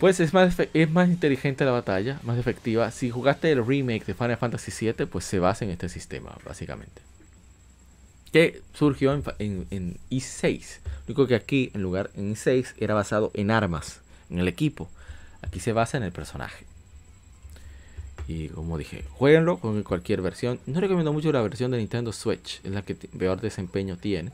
pues 0.00 0.18
es 0.18 0.34
más, 0.34 0.56
es 0.74 0.90
más 0.90 1.08
inteligente 1.08 1.64
la 1.64 1.70
batalla, 1.70 2.18
más 2.24 2.38
efectiva. 2.38 2.90
Si 2.90 3.10
jugaste 3.10 3.52
el 3.52 3.64
remake 3.64 4.04
de 4.04 4.14
Final 4.14 4.36
Fantasy 4.36 4.72
VII, 4.84 5.06
pues 5.06 5.24
se 5.24 5.38
basa 5.38 5.64
en 5.64 5.70
este 5.70 5.88
sistema, 5.88 6.36
básicamente. 6.44 7.05
Que 8.36 8.60
surgió 8.74 9.14
en, 9.38 9.66
en, 9.70 9.96
i6. 10.10 10.80
Lo 10.84 11.04
único 11.06 11.26
que 11.26 11.34
aquí, 11.34 11.70
en 11.72 11.80
lugar 11.80 12.10
en 12.16 12.34
i6, 12.34 12.74
era 12.76 12.92
basado 12.92 13.30
en 13.32 13.50
armas, 13.50 14.02
en 14.28 14.40
el 14.40 14.46
equipo. 14.46 14.90
Aquí 15.40 15.58
se 15.58 15.72
basa 15.72 15.96
en 15.96 16.02
el 16.02 16.12
personaje. 16.12 16.66
Y 18.28 18.48
como 18.48 18.76
dije, 18.76 19.04
jueguenlo 19.12 19.56
con 19.56 19.82
cualquier 19.84 20.20
versión. 20.20 20.60
No 20.66 20.82
recomiendo 20.82 21.14
mucho 21.14 21.32
la 21.32 21.40
versión 21.40 21.70
de 21.70 21.78
Nintendo 21.78 22.12
Switch, 22.12 22.60
es 22.62 22.72
la 22.72 22.82
que 22.82 22.94
peor 22.94 23.40
desempeño 23.40 23.96
tiene. 23.96 24.32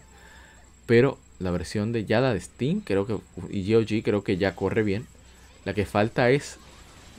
Pero 0.87 1.17
la 1.39 1.53
versión 1.53 1.93
de 1.93 2.05
Yada 2.05 2.35
de 2.35 2.41
Steam, 2.41 2.81
creo 2.81 3.07
que, 3.07 3.19
y 3.51 3.73
GOG, 3.73 4.03
creo 4.03 4.25
que 4.25 4.37
ya 4.37 4.57
corre 4.57 4.83
bien. 4.83 5.07
La 5.65 5.75
que 5.75 5.87
falta 5.87 6.29
es 6.31 6.57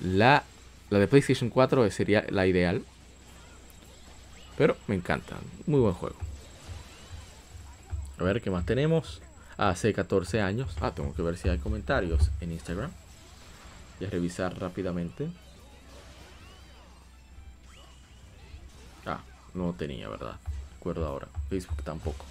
la, 0.01 0.43
la 0.89 0.99
de 0.99 1.07
PlayStation 1.07 1.49
4, 1.49 1.89
sería 1.91 2.25
la 2.29 2.45
ideal. 2.45 2.83
Pero 4.57 4.75
me 4.87 4.95
encanta. 4.95 5.37
Muy 5.65 5.79
buen 5.79 5.93
juego. 5.93 6.32
A 8.23 8.25
ver 8.25 8.41
qué 8.41 8.49
más 8.49 8.65
tenemos. 8.65 9.21
Hace 9.57 9.91
14 9.91 10.41
años. 10.41 10.69
Ah, 10.79 10.91
tengo 10.95 11.13
que 11.13 11.21
ver 11.21 11.35
si 11.35 11.49
hay 11.49 11.57
comentarios 11.57 12.31
en 12.39 12.53
Instagram. 12.53 12.89
Y 13.99 14.05
a 14.05 14.09
revisar 14.09 14.57
rápidamente. 14.57 15.27
Ah, 19.05 19.19
no 19.53 19.73
tenía, 19.73 20.07
¿verdad? 20.07 20.37
Recuerdo 20.75 21.05
ahora. 21.05 21.27
Facebook 21.49 21.83
tampoco. 21.83 22.23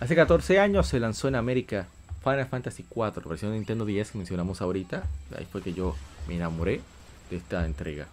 Hace 0.00 0.16
14 0.16 0.58
años 0.58 0.88
se 0.88 0.98
lanzó 0.98 1.28
en 1.28 1.36
América 1.36 1.86
Final 2.24 2.46
Fantasy 2.46 2.84
4, 2.88 3.28
versión 3.28 3.52
de 3.52 3.58
Nintendo 3.58 3.84
10 3.84 4.10
que 4.10 4.18
mencionamos 4.18 4.60
ahorita. 4.60 5.04
Ahí 5.38 5.46
fue 5.46 5.62
que 5.62 5.72
yo 5.72 5.94
me 6.26 6.34
enamoré 6.34 6.80
de 7.30 7.36
esta 7.36 7.64
entrega. 7.64 8.08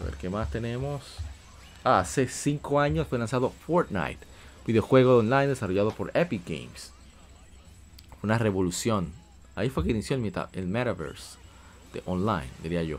A 0.00 0.04
ver 0.04 0.14
qué 0.14 0.30
más 0.30 0.48
tenemos. 0.48 1.18
Hace 1.84 2.28
5 2.28 2.78
años 2.78 3.08
fue 3.08 3.18
lanzado 3.18 3.50
Fortnite, 3.50 4.18
videojuego 4.66 5.18
online 5.18 5.48
desarrollado 5.48 5.90
por 5.90 6.12
Epic 6.14 6.42
Games. 6.46 6.92
Una 8.22 8.38
revolución. 8.38 9.12
Ahí 9.56 9.68
fue 9.68 9.82
que 9.82 9.90
inició 9.90 10.14
el, 10.14 10.32
el 10.52 10.66
metaverse 10.68 11.38
de 11.92 12.02
online, 12.06 12.48
diría 12.62 12.84
yo. 12.84 12.98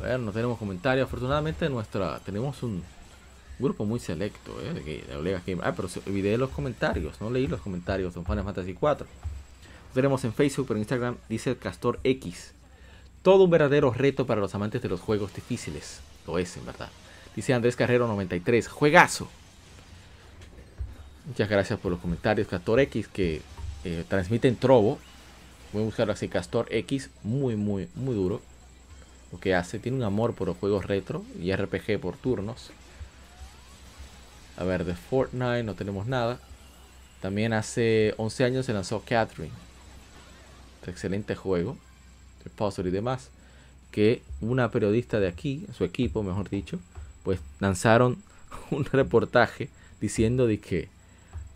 Ver, 0.00 0.20
no 0.20 0.30
tenemos 0.30 0.56
comentarios. 0.56 1.08
Afortunadamente 1.08 1.68
nuestra 1.68 2.20
tenemos 2.20 2.62
un 2.62 2.84
grupo 3.58 3.84
muy 3.84 3.98
selecto 3.98 4.52
¿eh? 4.62 4.72
de, 4.72 5.60
Ah, 5.62 5.72
pero 5.74 5.88
olvidé 6.06 6.38
los 6.38 6.50
comentarios, 6.50 7.20
no 7.20 7.30
leí 7.30 7.48
los 7.48 7.60
comentarios 7.60 8.14
de 8.14 8.22
Final 8.22 8.44
Fantasy 8.44 8.74
4. 8.74 9.06
tenemos 9.94 10.24
en 10.24 10.32
Facebook, 10.32 10.66
pero 10.68 10.76
en 10.76 10.82
Instagram 10.82 11.16
dice 11.28 11.56
Castor 11.56 11.98
X. 12.04 12.52
Todo 13.22 13.44
un 13.44 13.50
verdadero 13.50 13.90
reto 13.90 14.26
para 14.26 14.40
los 14.40 14.54
amantes 14.54 14.80
de 14.80 14.88
los 14.88 15.00
juegos 15.00 15.34
difíciles. 15.34 16.00
Lo 16.24 16.38
es, 16.38 16.56
en 16.56 16.66
verdad. 16.66 16.90
Dice 17.36 17.52
Andrés 17.52 17.76
Carrero 17.76 18.08
93. 18.08 18.66
Juegazo. 18.66 19.28
Muchas 21.26 21.50
gracias 21.50 21.78
por 21.78 21.92
los 21.92 22.00
comentarios, 22.00 22.48
Castor 22.48 22.80
X, 22.80 23.08
que 23.08 23.42
eh, 23.84 24.04
transmite 24.08 24.48
en 24.48 24.56
Trovo. 24.56 24.98
voy 25.72 25.82
a 25.82 25.84
buscar 25.84 26.10
así 26.10 26.28
Castor 26.28 26.66
X, 26.70 27.10
muy, 27.22 27.54
muy, 27.54 27.88
muy 27.94 28.14
duro. 28.14 28.40
Lo 29.32 29.38
que 29.38 29.54
hace, 29.54 29.78
tiene 29.78 29.98
un 29.98 30.04
amor 30.04 30.34
por 30.34 30.48
los 30.48 30.56
juegos 30.56 30.86
retro 30.86 31.26
y 31.38 31.54
RPG 31.54 32.00
por 32.00 32.16
turnos. 32.16 32.70
A 34.56 34.64
ver, 34.64 34.84
de 34.84 34.94
Fortnite 34.94 35.62
no 35.62 35.74
tenemos 35.74 36.06
nada. 36.06 36.40
También 37.20 37.52
hace 37.52 38.14
11 38.16 38.44
años 38.44 38.66
se 38.66 38.72
lanzó 38.72 39.02
Catherine. 39.04 39.52
Excelente 40.86 41.34
juego. 41.34 41.76
De 42.44 42.50
puzzle 42.50 42.88
y 42.88 42.92
demás. 42.92 43.28
Que 43.90 44.22
una 44.40 44.70
periodista 44.70 45.20
de 45.20 45.28
aquí, 45.28 45.66
su 45.76 45.84
equipo, 45.84 46.22
mejor 46.22 46.48
dicho, 46.48 46.78
pues 47.26 47.40
lanzaron 47.58 48.22
un 48.70 48.84
reportaje 48.84 49.68
diciendo 50.00 50.46
de 50.46 50.60
que 50.60 50.88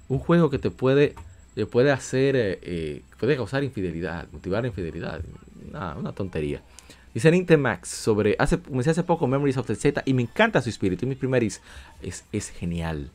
un 0.08 0.18
juego 0.18 0.50
que 0.50 0.58
te 0.58 0.72
puede, 0.72 1.14
te 1.54 1.64
puede 1.64 1.92
hacer, 1.92 2.34
eh, 2.34 2.58
eh, 2.62 3.02
puede 3.20 3.36
causar 3.36 3.62
infidelidad, 3.62 4.26
motivar 4.32 4.66
infidelidad. 4.66 5.22
una 5.70 6.12
tontería. 6.12 6.60
Dice 7.14 7.30
Nintemax 7.30 7.88
sobre, 7.88 8.34
hace, 8.40 8.58
comencé 8.58 8.90
hace 8.90 9.04
poco 9.04 9.28
Memories 9.28 9.58
of 9.58 9.66
the 9.68 9.76
Z 9.76 10.02
y 10.04 10.12
me 10.12 10.22
encanta 10.22 10.60
su 10.60 10.70
espíritu. 10.70 11.06
Y 11.06 11.08
mi 11.08 11.48
es, 12.02 12.24
es 12.32 12.50
genial. 12.50 13.12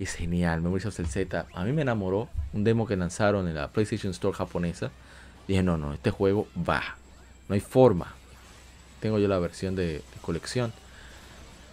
Es 0.00 0.14
genial. 0.14 0.62
Memories 0.62 0.86
of 0.86 0.96
the 0.96 1.04
Z. 1.04 1.46
A 1.54 1.64
mí 1.64 1.70
me 1.70 1.82
enamoró 1.82 2.28
un 2.52 2.64
demo 2.64 2.88
que 2.88 2.96
lanzaron 2.96 3.46
en 3.46 3.54
la 3.54 3.70
PlayStation 3.70 4.10
Store 4.10 4.36
japonesa. 4.36 4.90
Dije, 5.46 5.62
no, 5.62 5.78
no, 5.78 5.94
este 5.94 6.10
juego 6.10 6.48
va. 6.68 6.96
No 7.48 7.54
hay 7.54 7.60
forma. 7.60 8.12
Tengo 8.98 9.20
yo 9.20 9.28
la 9.28 9.38
versión 9.38 9.76
de 9.76 10.02
colección 10.20 10.72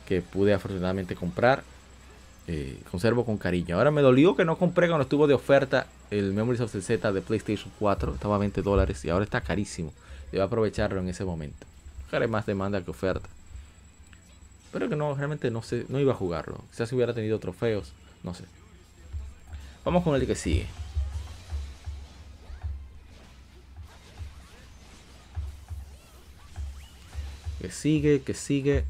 que 0.05 0.21
pude 0.21 0.53
afortunadamente 0.53 1.15
comprar. 1.15 1.63
Eh, 2.47 2.77
conservo 2.91 3.25
con 3.25 3.37
cariño. 3.37 3.77
Ahora 3.77 3.91
me 3.91 4.01
dolió 4.01 4.35
que 4.35 4.43
no 4.43 4.57
compré 4.57 4.87
cuando 4.87 5.03
estuvo 5.03 5.27
de 5.27 5.33
oferta 5.33 5.87
el 6.11 6.33
Memories 6.33 6.61
of 6.61 6.71
the 6.71 6.81
Z 6.81 7.11
de 7.11 7.21
PlayStation 7.21 7.71
4. 7.79 8.15
Estaba 8.15 8.35
a 8.35 8.39
20 8.39 8.61
dólares 8.61 9.03
y 9.05 9.09
ahora 9.09 9.23
está 9.23 9.41
carísimo. 9.41 9.93
Debo 10.31 10.43
aprovecharlo 10.43 10.99
en 10.99 11.07
ese 11.07 11.23
momento. 11.23 11.65
Haré 12.11 12.27
más 12.27 12.45
demanda 12.45 12.81
que 12.81 12.91
oferta. 12.91 13.27
Pero 14.71 14.89
que 14.89 14.95
no, 14.95 15.15
realmente 15.15 15.51
no 15.51 15.61
sé, 15.61 15.85
no 15.89 15.99
iba 15.99 16.13
a 16.13 16.15
jugarlo. 16.15 16.63
Quizás 16.71 16.91
hubiera 16.93 17.13
tenido 17.13 17.39
trofeos, 17.39 17.93
no 18.23 18.33
sé. 18.33 18.43
Vamos 19.85 20.03
con 20.03 20.15
el 20.15 20.25
que 20.25 20.35
sigue. 20.35 20.67
Que 27.61 27.71
sigue, 27.71 28.21
que 28.21 28.33
sigue. 28.33 28.85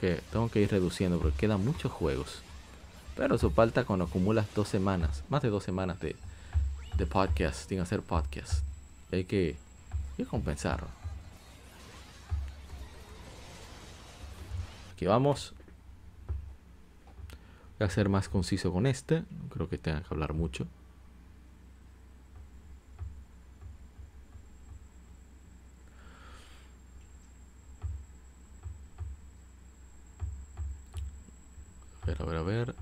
Que 0.00 0.20
tengo 0.32 0.50
que 0.50 0.60
ir 0.60 0.70
reduciendo 0.70 1.18
porque 1.18 1.36
quedan 1.36 1.64
muchos 1.64 1.92
juegos. 1.92 2.42
Pero 3.16 3.34
eso 3.34 3.50
falta 3.50 3.84
cuando 3.84 4.06
acumulas 4.06 4.46
dos 4.54 4.68
semanas, 4.68 5.24
más 5.28 5.42
de 5.42 5.50
dos 5.50 5.62
semanas 5.62 6.00
de, 6.00 6.16
de 6.96 7.06
podcast, 7.06 7.68
sin 7.68 7.80
hacer 7.80 8.00
podcast. 8.00 8.64
Hay 9.12 9.24
que, 9.24 9.56
hay 10.12 10.24
que 10.24 10.26
compensarlo. 10.26 10.88
Aquí 14.94 15.06
vamos. 15.06 15.54
Voy 17.78 17.86
a 17.86 17.90
ser 17.90 18.08
más 18.08 18.28
conciso 18.28 18.72
con 18.72 18.86
este. 18.86 19.20
No 19.20 19.48
creo 19.48 19.68
que 19.68 19.78
tenga 19.78 20.00
que 20.02 20.08
hablar 20.10 20.34
mucho. 20.34 20.66
Ver, 32.14 32.22
a 32.22 32.24
ver, 32.24 32.36
a 32.36 32.42
ver 32.42 32.74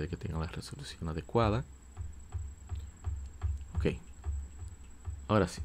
de 0.00 0.08
que 0.08 0.16
tenga 0.16 0.38
la 0.38 0.46
resolución 0.46 1.08
adecuada. 1.08 1.64
Ok. 3.76 3.86
Ahora 5.28 5.48
sí. 5.48 5.60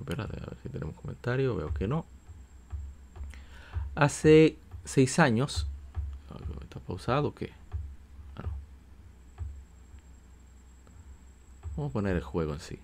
Espérate, 0.00 0.36
a 0.42 0.46
ver 0.46 0.56
si 0.62 0.68
tenemos 0.68 0.94
comentario. 0.96 1.56
Veo 1.56 1.72
que 1.72 1.88
no. 1.88 2.04
Hace 3.94 4.58
seis 4.84 5.18
años. 5.18 5.66
¿Está 6.62 6.80
pausado 6.80 7.28
o 7.28 7.34
qué? 7.34 7.52
Ah, 8.36 8.48
Vamos 11.76 11.90
a 11.90 11.92
poner 11.92 12.16
el 12.16 12.22
juego 12.22 12.52
en 12.52 12.60
sí. 12.60 12.78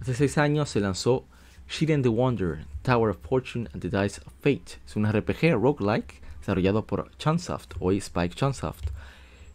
Hace 0.00 0.14
seis 0.14 0.38
años 0.38 0.70
se 0.70 0.80
lanzó 0.80 1.24
Shiren 1.68 2.02
the 2.02 2.08
Wonder, 2.08 2.64
Tower 2.82 3.10
of 3.10 3.18
Fortune 3.18 3.68
and 3.74 3.82
the 3.82 3.90
Dice 3.90 4.22
of 4.24 4.32
Fate. 4.40 4.78
Es 4.86 4.96
un 4.96 5.04
RPG 5.04 5.52
roguelike 5.52 6.22
desarrollado 6.40 6.86
por 6.86 7.10
Chunsoft, 7.18 7.74
hoy 7.78 7.98
Spike 7.98 8.34
Chunsoft. 8.34 8.88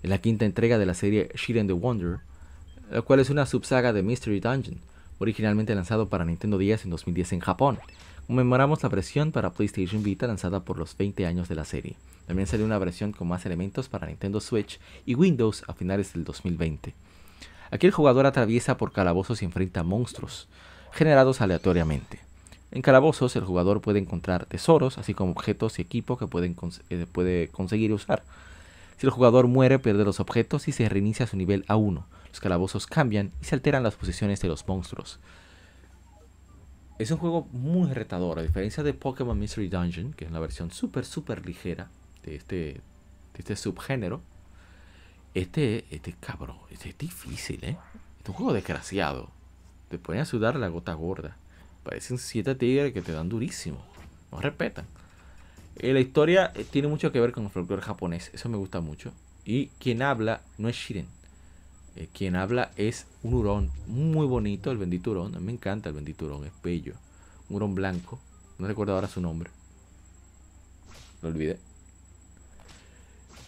En 0.03 0.11
la 0.11 0.19
quinta 0.19 0.45
entrega 0.45 0.77
de 0.77 0.85
la 0.85 0.93
serie 0.93 1.31
Shiren 1.33 1.65
the 1.65 1.73
Wonder, 1.73 2.19
la 2.91 3.01
cual 3.01 3.19
es 3.19 3.31
una 3.31 3.47
subsaga 3.47 3.93
de 3.93 4.03
Mystery 4.03 4.39
Dungeon, 4.39 4.79
originalmente 5.17 5.73
lanzado 5.73 6.07
para 6.07 6.23
Nintendo 6.23 6.59
10 6.59 6.85
en 6.85 6.91
2010 6.91 7.33
en 7.33 7.39
Japón. 7.39 7.79
Conmemoramos 8.27 8.83
la 8.83 8.89
versión 8.89 9.31
para 9.31 9.51
PlayStation 9.51 10.03
Vita 10.03 10.27
lanzada 10.27 10.63
por 10.63 10.77
los 10.77 10.95
20 10.95 11.25
años 11.25 11.49
de 11.49 11.55
la 11.55 11.65
serie. 11.65 11.95
También 12.27 12.47
salió 12.47 12.63
una 12.63 12.77
versión 12.77 13.11
con 13.11 13.27
más 13.27 13.47
elementos 13.47 13.89
para 13.89 14.05
Nintendo 14.05 14.39
Switch 14.39 14.79
y 15.07 15.15
Windows 15.15 15.63
a 15.67 15.73
finales 15.73 16.13
del 16.13 16.25
2020. 16.25 16.93
Aquí 17.71 17.87
el 17.87 17.91
jugador 17.91 18.27
atraviesa 18.27 18.77
por 18.77 18.91
calabozos 18.91 19.41
y 19.41 19.45
enfrenta 19.45 19.81
monstruos 19.81 20.47
generados 20.93 21.41
aleatoriamente. 21.41 22.19
En 22.71 22.81
calabozos 22.81 23.35
el 23.35 23.43
jugador 23.43 23.81
puede 23.81 23.99
encontrar 23.99 24.45
tesoros, 24.45 24.97
así 24.97 25.13
como 25.13 25.31
objetos 25.31 25.77
y 25.77 25.81
equipo 25.81 26.17
que 26.17 26.25
eh, 26.89 27.05
puede 27.11 27.47
conseguir 27.49 27.93
usar. 27.93 28.23
Si 28.97 29.05
el 29.05 29.11
jugador 29.11 29.47
muere, 29.47 29.79
pierde 29.79 30.05
los 30.05 30.19
objetos 30.19 30.67
y 30.67 30.71
se 30.71 30.87
reinicia 30.89 31.27
su 31.27 31.37
nivel 31.37 31.65
a 31.67 31.75
1. 31.75 32.05
Los 32.29 32.39
calabozos 32.39 32.87
cambian 32.87 33.31
y 33.41 33.45
se 33.45 33.55
alteran 33.55 33.83
las 33.83 33.95
posiciones 33.95 34.41
de 34.41 34.47
los 34.47 34.67
monstruos. 34.67 35.19
Es 36.99 37.11
un 37.11 37.17
juego 37.17 37.47
muy 37.51 37.91
retador, 37.91 38.39
a 38.39 38.43
diferencia 38.43 38.81
de 38.81 38.93
Pokémon 38.93 39.37
Mystery 39.37 39.67
Dungeon, 39.67 40.13
que 40.13 40.25
es 40.25 40.31
la 40.31 40.39
versión 40.39 40.71
súper, 40.71 41.05
súper 41.05 41.45
ligera 41.45 41.89
de 42.23 42.35
este, 42.35 42.55
de 42.55 42.81
este 43.39 43.55
subgénero. 43.55 44.21
Este, 45.33 45.85
este 45.89 46.13
cabrón, 46.19 46.57
este 46.69 46.89
es 46.89 46.97
difícil, 46.97 47.63
¿eh? 47.63 47.77
es 48.21 48.29
un 48.29 48.35
juego 48.35 48.53
desgraciado 48.53 49.31
te 49.93 49.99
pueden 49.99 50.23
a 50.23 50.25
sudar 50.25 50.55
la 50.55 50.69
gota 50.69 50.93
gorda. 50.93 51.37
Parecen 51.83 52.17
siete 52.17 52.55
tigres 52.55 52.93
que 52.93 53.03
te 53.03 53.11
dan 53.11 53.29
durísimo. 53.29 53.77
No 54.31 54.41
respetan. 54.41 54.85
Eh, 55.75 55.93
la 55.93 55.99
historia 55.99 56.51
eh, 56.55 56.65
tiene 56.67 56.87
mucho 56.87 57.11
que 57.11 57.19
ver 57.19 57.31
con 57.31 57.43
el 57.43 57.51
folclore 57.51 57.83
japonés. 57.83 58.31
Eso 58.33 58.49
me 58.49 58.57
gusta 58.57 58.81
mucho. 58.81 59.11
Y 59.45 59.67
quien 59.79 60.01
habla 60.01 60.41
no 60.57 60.67
es 60.67 60.75
Shiren. 60.75 61.05
Eh, 61.95 62.07
quien 62.11 62.35
habla 62.35 62.71
es 62.75 63.05
un 63.21 63.35
hurón 63.35 63.69
muy 63.85 64.25
bonito, 64.25 64.71
el 64.71 64.79
bendito 64.79 65.11
hurón. 65.11 65.45
me 65.45 65.51
encanta 65.51 65.89
el 65.89 65.95
bendito 65.95 66.25
hurón, 66.25 66.45
es 66.45 66.53
bello. 66.63 66.95
Un 67.49 67.57
hurón 67.57 67.75
blanco. 67.75 68.19
No 68.57 68.65
recuerdo 68.65 68.95
ahora 68.95 69.07
su 69.07 69.21
nombre. 69.21 69.51
Lo 71.21 71.29
olvidé. 71.29 71.59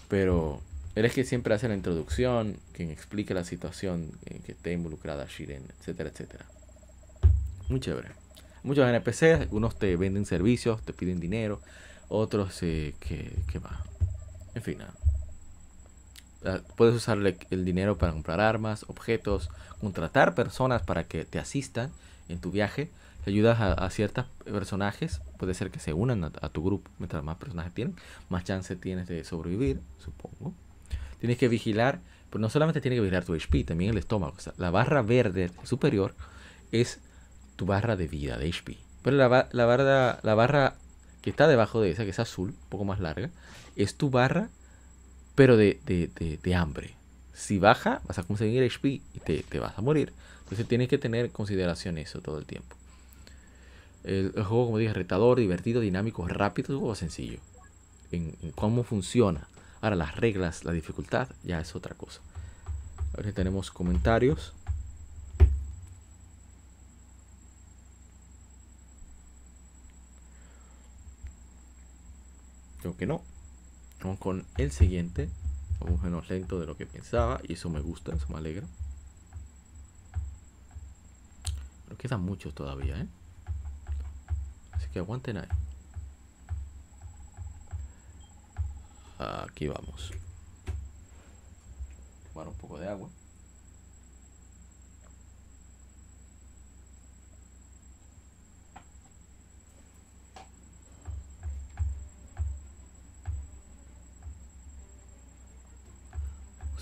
Pero 0.09 0.61
él 0.95 1.05
es 1.05 1.13
que 1.13 1.25
siempre 1.25 1.53
hace 1.53 1.67
la 1.67 1.75
introducción, 1.75 2.57
quien 2.71 2.89
explica 2.89 3.33
la 3.33 3.43
situación 3.43 4.11
en 4.25 4.41
que 4.41 4.53
esté 4.53 4.71
involucrada 4.71 5.25
Shiren, 5.25 5.63
etcétera, 5.79 6.09
etcétera. 6.09 6.45
Muy 7.69 7.79
chévere. 7.79 8.09
Muchos 8.63 8.87
NPCs, 8.87 9.41
algunos 9.41 9.77
te 9.77 9.95
venden 9.97 10.25
servicios, 10.25 10.81
te 10.83 10.93
piden 10.93 11.19
dinero, 11.19 11.61
otros 12.07 12.63
eh, 12.63 12.95
que, 12.99 13.31
que 13.51 13.59
va. 13.59 13.83
En 14.55 14.61
fin, 14.61 14.77
nada. 14.79 14.93
Ah, 16.45 16.61
puedes 16.77 16.95
usar 16.95 17.17
el 17.49 17.65
dinero 17.65 17.97
para 17.97 18.11
comprar 18.11 18.39
armas, 18.39 18.85
objetos, 18.87 19.49
contratar 19.81 20.35
personas 20.35 20.83
para 20.83 21.05
que 21.05 21.25
te 21.25 21.39
asistan 21.39 21.91
en 22.29 22.39
tu 22.39 22.51
viaje. 22.51 22.89
ayudas 23.25 23.59
a, 23.59 23.89
ciertos 23.89 24.25
personajes, 24.43 25.21
puede 25.39 25.55
ser 25.55 25.71
que 25.71 25.79
se 25.79 25.93
unan 25.93 26.23
a 26.23 26.49
tu 26.49 26.63
grupo. 26.63 26.91
Mientras 26.99 27.23
más 27.23 27.37
personajes 27.37 27.73
tienen, 27.73 27.95
más 28.29 28.43
chance 28.43 28.75
tienes 28.75 29.07
de 29.07 29.23
sobrevivir, 29.23 29.81
supongo. 29.97 30.53
Tienes 31.19 31.37
que 31.37 31.47
vigilar, 31.47 32.01
pero 32.29 32.41
no 32.41 32.49
solamente 32.49 32.81
tienes 32.81 32.97
que 32.97 33.01
vigilar 33.01 33.25
tu 33.25 33.33
HP, 33.33 33.63
también 33.63 33.91
el 33.91 33.97
estómago. 33.97 34.35
la 34.57 34.71
barra 34.71 35.01
verde 35.01 35.51
superior 35.63 36.13
es 36.71 36.99
tu 37.55 37.65
barra 37.65 37.95
de 37.95 38.07
vida, 38.07 38.37
de 38.37 38.49
HP. 38.49 38.77
Pero 39.01 39.17
la, 39.17 39.27
barra, 39.27 40.19
la 40.23 40.35
barra 40.35 40.75
que 41.21 41.29
está 41.29 41.47
debajo 41.47 41.81
de 41.81 41.91
esa, 41.91 42.03
que 42.03 42.09
es 42.09 42.19
azul, 42.19 42.49
un 42.49 42.69
poco 42.69 42.85
más 42.85 42.99
larga, 42.99 43.29
es 43.75 43.95
tu 43.95 44.09
barra, 44.09 44.49
pero 45.35 45.57
de, 45.57 46.55
hambre. 46.55 46.95
Si 47.33 47.59
baja, 47.59 48.01
vas 48.07 48.19
a 48.19 48.23
conseguir 48.23 48.63
HP 48.63 49.01
y 49.13 49.19
te, 49.19 49.59
vas 49.59 49.77
a 49.77 49.81
morir. 49.81 50.13
Entonces 50.43 50.67
tienes 50.67 50.87
que 50.87 50.97
tener 50.97 51.25
en 51.25 51.31
consideración 51.31 51.97
eso 51.97 52.21
todo 52.21 52.37
el 52.37 52.45
tiempo. 52.45 52.75
El, 54.03 54.31
juego, 54.33 54.65
como 54.65 54.77
dije, 54.77 54.93
retador, 54.93 55.39
divertido, 55.39 55.81
dinámico, 55.81 56.27
rápido, 56.27 56.65
es 56.65 56.69
un 56.71 56.79
juego 56.79 56.95
sencillo. 56.95 57.39
en 58.11 58.35
cómo 58.55 58.83
funciona. 58.83 59.47
Ahora 59.81 59.95
las 59.95 60.15
reglas, 60.15 60.63
la 60.63 60.71
dificultad, 60.71 61.29
ya 61.43 61.59
es 61.59 61.75
otra 61.75 61.95
cosa. 61.95 62.21
A 63.13 63.17
ver 63.17 63.27
si 63.27 63.33
tenemos 63.33 63.71
comentarios. 63.71 64.53
Creo 72.81 72.97
que 72.97 73.05
no. 73.05 73.21
Vamos 74.01 74.19
con 74.19 74.45
el 74.57 74.71
siguiente. 74.71 75.29
Vamos 75.79 76.01
menos 76.01 76.29
lento 76.29 76.59
de 76.59 76.65
lo 76.65 76.77
que 76.77 76.85
pensaba 76.85 77.39
y 77.43 77.53
eso 77.53 77.69
me 77.69 77.79
gusta, 77.79 78.13
eso 78.15 78.27
me 78.29 78.37
alegra. 78.37 78.65
Pero 81.85 81.97
quedan 81.97 82.21
muchos 82.21 82.53
todavía, 82.53 82.99
¿eh? 82.99 83.07
Así 84.71 84.87
que 84.89 84.99
aguanten 84.99 85.37
ahí. 85.37 85.47
Aquí 89.17 89.67
vamos. 89.67 90.11
Tomar 92.33 92.47
un 92.49 92.55
poco 92.55 92.77
de 92.77 92.89
agua. 92.89 93.09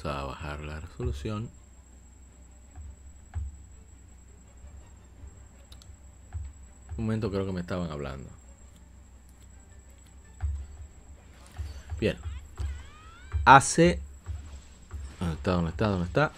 Vamos 0.03 0.05
a 0.05 0.23
bajar 0.25 0.59
la 0.61 0.79
resolución. 0.81 1.49
Un 6.97 7.05
momento 7.05 7.31
creo 7.31 7.45
que 7.45 7.53
me 7.53 7.61
estaban 7.61 7.89
hablando. 7.89 8.42
Bien. 12.03 12.17
Hace... 13.45 13.97
¿Dónde 15.21 15.35
está? 15.35 15.51
¿Dónde 15.53 15.69
está? 15.69 15.87
¿Dónde 15.87 16.05
está? 16.05 16.31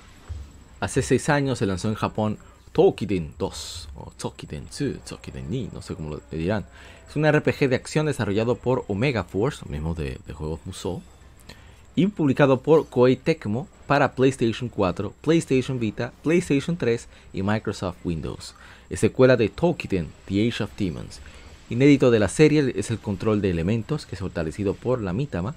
Hace 0.80 1.02
seis 1.02 1.28
años 1.28 1.58
se 1.58 1.66
lanzó 1.66 1.88
en 1.88 1.96
Japón 1.96 2.38
Tokiden 2.72 3.34
2 3.40 3.90
o 3.96 4.12
Tokiden 4.16 4.66
2, 4.66 5.04
Tokiden 5.10 5.50
Ni, 5.50 5.68
no 5.74 5.82
sé 5.82 5.96
cómo 5.96 6.12
lo 6.12 6.22
dirán. 6.30 6.68
Es 7.10 7.16
un 7.16 7.28
RPG 7.28 7.68
de 7.68 7.78
acción 7.78 8.06
desarrollado 8.06 8.58
por 8.58 8.86
Omega 8.90 9.24
Force, 9.24 9.68
mismo 9.68 9.96
de, 9.96 10.20
de 10.28 10.34
juegos 10.34 10.60
Musou, 10.66 11.02
y 11.96 12.06
publicado 12.06 12.62
por 12.62 12.88
Koei 12.88 13.16
Tecmo 13.16 13.68
para 13.88 14.14
PlayStation 14.14 14.70
4, 14.70 15.16
PlayStation 15.22 15.80
Vita, 15.80 16.14
PlayStation 16.22 16.78
3 16.78 17.08
y 17.34 17.42
Microsoft 17.42 17.98
Windows. 18.04 18.54
Es 18.92 19.00
secuela 19.00 19.36
de 19.36 19.50
Tokiden, 19.50 20.12
The 20.28 20.48
Age 20.48 20.64
of 20.64 20.70
Demons. 20.78 21.22
Inédito 21.70 22.12
de 22.12 22.20
la 22.20 22.30
serie 22.30 22.74
es 22.76 22.92
el 22.92 23.00
control 23.00 23.42
de 23.42 23.50
elementos, 23.50 24.06
que 24.06 24.16
es 24.16 24.22
fortalecido 24.22 24.76
por 24.76 25.02
la 25.02 25.14
Mitama, 25.14 25.56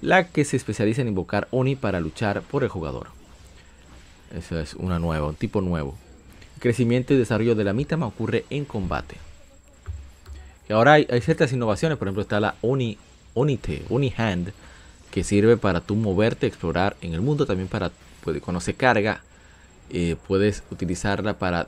la 0.00 0.28
que 0.28 0.44
se 0.44 0.56
especializa 0.56 1.02
en 1.02 1.08
invocar 1.08 1.48
Oni 1.50 1.74
para 1.74 2.00
luchar 2.00 2.42
por 2.42 2.62
el 2.62 2.68
jugador. 2.68 3.08
Eso 4.36 4.58
es 4.60 4.74
una 4.74 4.98
nueva, 4.98 5.28
un 5.28 5.34
tipo 5.34 5.60
nuevo. 5.60 5.96
El 6.56 6.62
crecimiento 6.62 7.12
y 7.12 7.18
desarrollo 7.18 7.54
de 7.54 7.64
la 7.64 7.72
Mitama 7.72 8.06
ocurre 8.06 8.44
en 8.50 8.64
combate. 8.64 9.16
Y 10.68 10.72
ahora 10.72 10.92
hay, 10.92 11.06
ciertas 11.20 11.52
innovaciones, 11.52 11.98
por 11.98 12.06
ejemplo 12.06 12.22
está 12.22 12.38
la 12.38 12.54
Oni, 12.62 12.96
Onite, 13.34 13.82
Oni 13.90 14.12
Hand, 14.16 14.52
que 15.10 15.24
sirve 15.24 15.56
para 15.56 15.80
tú 15.80 15.96
moverte, 15.96 16.46
explorar 16.46 16.96
en 17.00 17.14
el 17.14 17.20
mundo, 17.20 17.46
también 17.46 17.68
para 17.68 17.90
cuando 18.40 18.60
se 18.60 18.74
carga, 18.74 19.22
eh, 19.90 20.16
puedes 20.28 20.62
utilizarla 20.70 21.34
para 21.34 21.66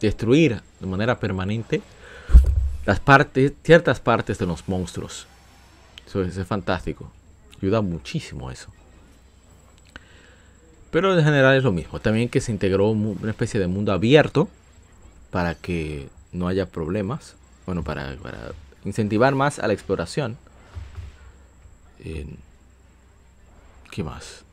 destruir 0.00 0.60
de 0.80 0.86
manera 0.86 1.18
permanente 1.18 1.80
las 2.84 3.00
partes, 3.00 3.52
ciertas 3.62 4.00
partes 4.00 4.38
de 4.38 4.46
los 4.46 4.68
monstruos. 4.68 5.26
Eso 6.06 6.22
es, 6.22 6.36
es 6.36 6.46
fantástico. 6.46 7.10
Ayuda 7.60 7.80
muchísimo 7.80 8.50
eso. 8.50 8.70
Pero 10.90 11.16
en 11.16 11.24
general 11.24 11.56
es 11.56 11.64
lo 11.64 11.72
mismo. 11.72 12.00
También 12.00 12.28
que 12.28 12.40
se 12.40 12.52
integró 12.52 12.90
una 12.90 13.30
especie 13.30 13.58
de 13.58 13.66
mundo 13.66 13.92
abierto 13.92 14.48
para 15.30 15.54
que 15.54 16.08
no 16.32 16.48
haya 16.48 16.66
problemas. 16.66 17.34
Bueno, 17.64 17.82
para, 17.82 18.16
para 18.16 18.52
incentivar 18.84 19.34
más 19.34 19.58
a 19.58 19.66
la 19.66 19.72
exploración. 19.72 20.36
¿Qué 23.90 24.02
más? 24.02 24.44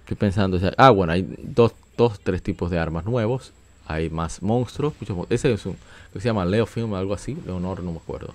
Estoy 0.00 0.16
pensando. 0.16 0.58
Ah, 0.76 0.90
bueno, 0.90 1.12
hay 1.12 1.22
dos, 1.38 1.72
dos, 1.96 2.18
tres 2.20 2.42
tipos 2.42 2.70
de 2.70 2.78
armas 2.78 3.04
nuevos. 3.04 3.52
Hay 3.86 4.10
más 4.10 4.42
monstruos. 4.42 4.94
Muchos, 5.00 5.16
mon- 5.16 5.26
ese 5.30 5.52
es 5.52 5.66
un. 5.66 5.76
que 6.12 6.20
se 6.20 6.26
llama 6.28 6.44
Leo 6.44 6.66
Film, 6.66 6.94
algo 6.94 7.14
así. 7.14 7.36
Leonor, 7.46 7.82
no 7.82 7.92
me 7.92 7.98
acuerdo. 7.98 8.34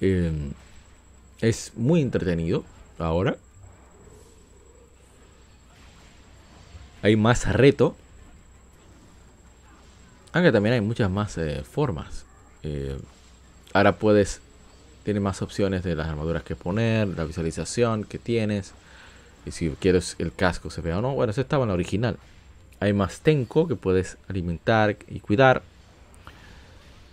Eh, 0.00 0.32
es 1.40 1.72
muy 1.76 2.00
entretenido 2.02 2.64
ahora. 2.98 3.36
Hay 7.02 7.16
más 7.16 7.46
reto. 7.52 7.94
Aunque 10.32 10.52
también 10.52 10.74
hay 10.74 10.80
muchas 10.80 11.10
más 11.10 11.36
eh, 11.38 11.62
formas. 11.70 12.24
Eh, 12.62 12.98
ahora 13.72 13.96
puedes. 13.96 14.40
Tiene 15.04 15.20
más 15.20 15.40
opciones 15.40 15.84
de 15.84 15.94
las 15.94 16.08
armaduras 16.08 16.42
que 16.42 16.56
poner, 16.56 17.06
la 17.06 17.24
visualización 17.24 18.02
que 18.04 18.18
tienes. 18.18 18.72
Y 19.44 19.52
si 19.52 19.70
quieres 19.70 20.16
el 20.18 20.32
casco 20.34 20.68
se 20.70 20.80
vea 20.80 20.98
o 20.98 21.02
no. 21.02 21.14
Bueno, 21.14 21.30
eso 21.30 21.40
estaba 21.40 21.62
en 21.62 21.68
la 21.68 21.74
original. 21.74 22.18
Hay 22.80 22.92
más 22.92 23.20
Tenko 23.20 23.66
que 23.66 23.76
puedes 23.76 24.18
alimentar 24.28 24.96
y 25.08 25.20
cuidar. 25.20 25.62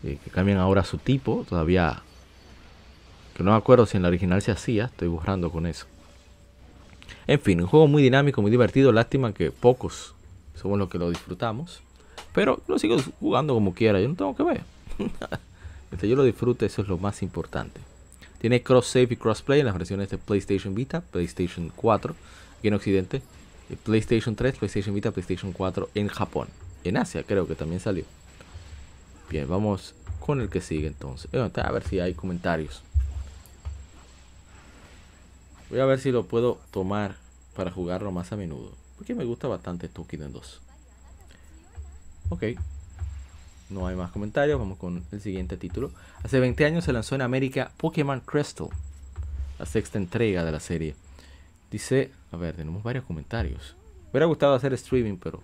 eh, 0.03 0.17
que 0.23 0.29
cambian 0.29 0.57
ahora 0.57 0.83
su 0.83 0.97
tipo. 0.97 1.45
Todavía. 1.47 2.01
Que 3.35 3.43
no 3.43 3.51
me 3.51 3.57
acuerdo 3.57 3.85
si 3.85 3.97
en 3.97 4.03
la 4.03 4.09
original 4.09 4.41
se 4.41 4.51
hacía. 4.51 4.85
Estoy 4.85 5.07
borrando 5.07 5.49
con 5.51 5.65
eso. 5.65 5.85
En 7.27 7.39
fin, 7.39 7.61
un 7.61 7.67
juego 7.67 7.87
muy 7.87 8.03
dinámico, 8.03 8.41
muy 8.41 8.51
divertido. 8.51 8.91
Lástima 8.91 9.33
que 9.33 9.51
pocos 9.51 10.13
somos 10.55 10.77
los 10.77 10.89
que 10.89 10.97
lo 10.97 11.09
disfrutamos. 11.09 11.81
Pero 12.33 12.61
lo 12.67 12.77
sigo 12.79 12.97
jugando 13.19 13.53
como 13.53 13.73
quiera. 13.73 13.99
Yo 14.01 14.09
no 14.09 14.15
tengo 14.15 14.35
que 14.35 14.43
ver. 14.43 14.61
Mientras 14.97 16.09
yo 16.09 16.15
lo 16.15 16.23
disfrute, 16.23 16.65
eso 16.65 16.81
es 16.81 16.87
lo 16.87 16.97
más 16.97 17.21
importante. 17.21 17.79
Tiene 18.39 18.61
cross 18.61 18.87
save 18.87 19.09
y 19.11 19.15
crossplay 19.15 19.61
en 19.61 19.67
las 19.67 19.77
versiones 19.77 20.09
de 20.09 20.17
PlayStation 20.17 20.75
Vita, 20.75 21.01
PlayStation 21.01 21.71
4 21.73 22.13
aquí 22.59 22.67
en 22.67 22.73
Occidente, 22.73 23.21
PlayStation 23.75 24.35
3, 24.35 24.57
PlayStation 24.57 24.95
Vita, 24.95 25.11
PlayStation 25.11 25.51
4 25.51 25.89
en 25.95 26.07
Japón. 26.07 26.47
En 26.83 26.97
Asia 26.97 27.23
creo 27.23 27.47
que 27.47 27.55
también 27.55 27.79
salió. 27.79 28.05
Bien, 29.29 29.47
vamos 29.47 29.95
con 30.19 30.41
el 30.41 30.49
que 30.49 30.61
sigue 30.61 30.87
entonces. 30.87 31.29
Eh, 31.33 31.49
A 31.55 31.71
ver 31.71 31.83
si 31.87 31.99
hay 31.99 32.13
comentarios. 32.13 32.81
Voy 35.69 35.79
a 35.79 35.85
ver 35.85 35.99
si 35.99 36.11
lo 36.11 36.25
puedo 36.25 36.59
tomar 36.71 37.15
para 37.55 37.71
jugarlo 37.71 38.11
más 38.11 38.31
a 38.31 38.35
menudo. 38.35 38.71
Porque 38.97 39.15
me 39.15 39.25
gusta 39.25 39.47
bastante 39.47 39.87
Tokiden 39.87 40.31
2. 40.31 40.61
Ok. 42.29 42.43
No 43.69 43.87
hay 43.87 43.95
más 43.95 44.11
comentarios. 44.11 44.59
Vamos 44.59 44.77
con 44.77 45.03
el 45.11 45.21
siguiente 45.21 45.57
título. 45.57 45.91
Hace 46.23 46.39
20 46.39 46.65
años 46.65 46.83
se 46.83 46.93
lanzó 46.93 47.15
en 47.15 47.21
América 47.21 47.71
Pokémon 47.77 48.19
Crystal. 48.19 48.67
La 49.57 49.65
sexta 49.65 49.97
entrega 49.97 50.43
de 50.43 50.51
la 50.51 50.59
serie. 50.59 50.95
Dice, 51.73 52.11
a 52.31 52.37
ver, 52.37 52.55
tenemos 52.55 52.83
varios 52.83 53.03
comentarios. 53.03 53.75
Me 54.03 54.11
hubiera 54.11 54.27
gustado 54.27 54.53
hacer 54.53 54.73
streaming, 54.73 55.17
pero 55.17 55.41